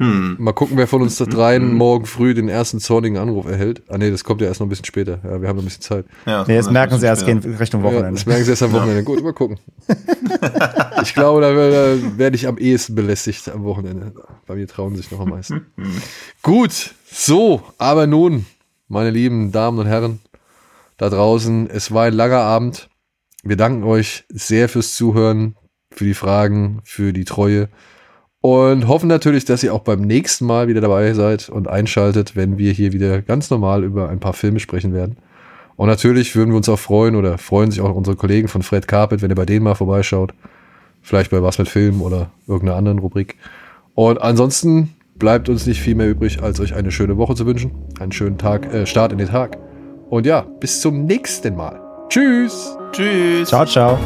Mal 0.00 0.52
gucken, 0.54 0.78
wer 0.78 0.86
von 0.86 1.02
uns 1.02 1.18
da 1.18 1.26
dreien 1.26 1.74
morgen 1.74 2.06
früh 2.06 2.32
den 2.32 2.48
ersten 2.48 2.80
zornigen 2.80 3.18
Anruf 3.18 3.46
erhält. 3.46 3.82
Ah 3.88 3.98
nee, 3.98 4.10
das 4.10 4.24
kommt 4.24 4.40
ja 4.40 4.46
erst 4.46 4.60
noch 4.60 4.66
ein 4.66 4.70
bisschen 4.70 4.86
später. 4.86 5.18
Ja, 5.22 5.42
wir 5.42 5.48
haben 5.48 5.56
noch 5.56 5.62
ein 5.62 5.66
bisschen 5.66 5.82
Zeit. 5.82 6.06
ja 6.24 6.44
Nee, 6.48 6.54
jetzt 6.54 6.70
merken 6.70 6.98
sie 6.98 7.04
erst, 7.04 7.26
gehen 7.26 7.38
Richtung 7.38 7.82
Ja, 7.82 7.88
Wochenende. 7.88 8.12
das 8.14 8.24
merken 8.24 8.44
sie 8.44 8.50
erst 8.50 8.62
am 8.62 8.72
Wochenende. 8.72 9.04
Gut, 9.04 9.22
mal 9.22 9.34
gucken. 9.34 9.58
ich 11.02 11.12
glaube, 11.12 11.42
da 11.42 11.54
werde 11.54 12.18
werd 12.18 12.34
ich 12.34 12.48
am 12.48 12.56
ehesten 12.56 12.94
belästigt 12.94 13.46
am 13.50 13.62
Wochenende. 13.64 14.14
Bei 14.46 14.54
mir 14.54 14.66
trauen 14.66 14.96
sich 14.96 15.10
noch 15.10 15.20
am 15.20 15.28
meisten. 15.28 15.66
Gut, 16.42 16.94
so, 17.12 17.62
aber 17.76 18.06
nun, 18.06 18.46
meine 18.88 19.10
lieben 19.10 19.52
Damen 19.52 19.78
und 19.78 19.86
Herren 19.86 20.20
da 20.96 21.10
draußen, 21.10 21.68
es 21.68 21.92
war 21.92 22.04
ein 22.04 22.14
langer 22.14 22.40
Abend. 22.40 22.88
Wir 23.42 23.56
danken 23.56 23.84
euch 23.84 24.24
sehr 24.28 24.68
fürs 24.70 24.94
Zuhören, 24.94 25.56
für 25.90 26.04
die 26.04 26.14
Fragen, 26.14 26.80
für 26.84 27.12
die 27.12 27.24
Treue 27.24 27.68
und 28.40 28.88
hoffen 28.88 29.08
natürlich, 29.08 29.44
dass 29.44 29.62
ihr 29.62 29.74
auch 29.74 29.80
beim 29.80 30.00
nächsten 30.00 30.46
Mal 30.46 30.68
wieder 30.68 30.80
dabei 30.80 31.12
seid 31.12 31.48
und 31.48 31.68
einschaltet, 31.68 32.36
wenn 32.36 32.58
wir 32.58 32.72
hier 32.72 32.92
wieder 32.92 33.20
ganz 33.22 33.50
normal 33.50 33.84
über 33.84 34.08
ein 34.08 34.20
paar 34.20 34.32
Filme 34.32 34.60
sprechen 34.60 34.94
werden. 34.94 35.16
Und 35.76 35.88
natürlich 35.88 36.34
würden 36.36 36.50
wir 36.50 36.56
uns 36.56 36.68
auch 36.68 36.78
freuen 36.78 37.16
oder 37.16 37.38
freuen 37.38 37.70
sich 37.70 37.80
auch 37.80 37.94
unsere 37.94 38.16
Kollegen 38.16 38.48
von 38.48 38.62
Fred 38.62 38.86
Carpet, 38.86 39.22
wenn 39.22 39.30
ihr 39.30 39.36
bei 39.36 39.46
denen 39.46 39.64
mal 39.64 39.74
vorbeischaut. 39.74 40.34
Vielleicht 41.02 41.30
bei 41.30 41.42
Was 41.42 41.58
mit 41.58 41.68
Film 41.68 42.02
oder 42.02 42.30
irgendeiner 42.46 42.76
anderen 42.76 42.98
Rubrik. 42.98 43.36
Und 43.94 44.20
ansonsten 44.20 44.94
bleibt 45.16 45.48
uns 45.48 45.66
nicht 45.66 45.80
viel 45.80 45.94
mehr 45.94 46.08
übrig, 46.08 46.42
als 46.42 46.60
euch 46.60 46.74
eine 46.74 46.90
schöne 46.90 47.16
Woche 47.16 47.34
zu 47.34 47.46
wünschen. 47.46 47.72
Einen 47.98 48.12
schönen 48.12 48.38
Tag, 48.38 48.72
äh, 48.72 48.86
Start 48.86 49.12
in 49.12 49.18
den 49.18 49.28
Tag. 49.28 49.58
Und 50.08 50.26
ja, 50.26 50.42
bis 50.42 50.80
zum 50.80 51.04
nächsten 51.04 51.56
Mal. 51.56 51.80
Tschüss. 52.08 52.76
Tschüss. 52.92 53.48
Ciao, 53.48 53.64
ciao. 53.64 53.98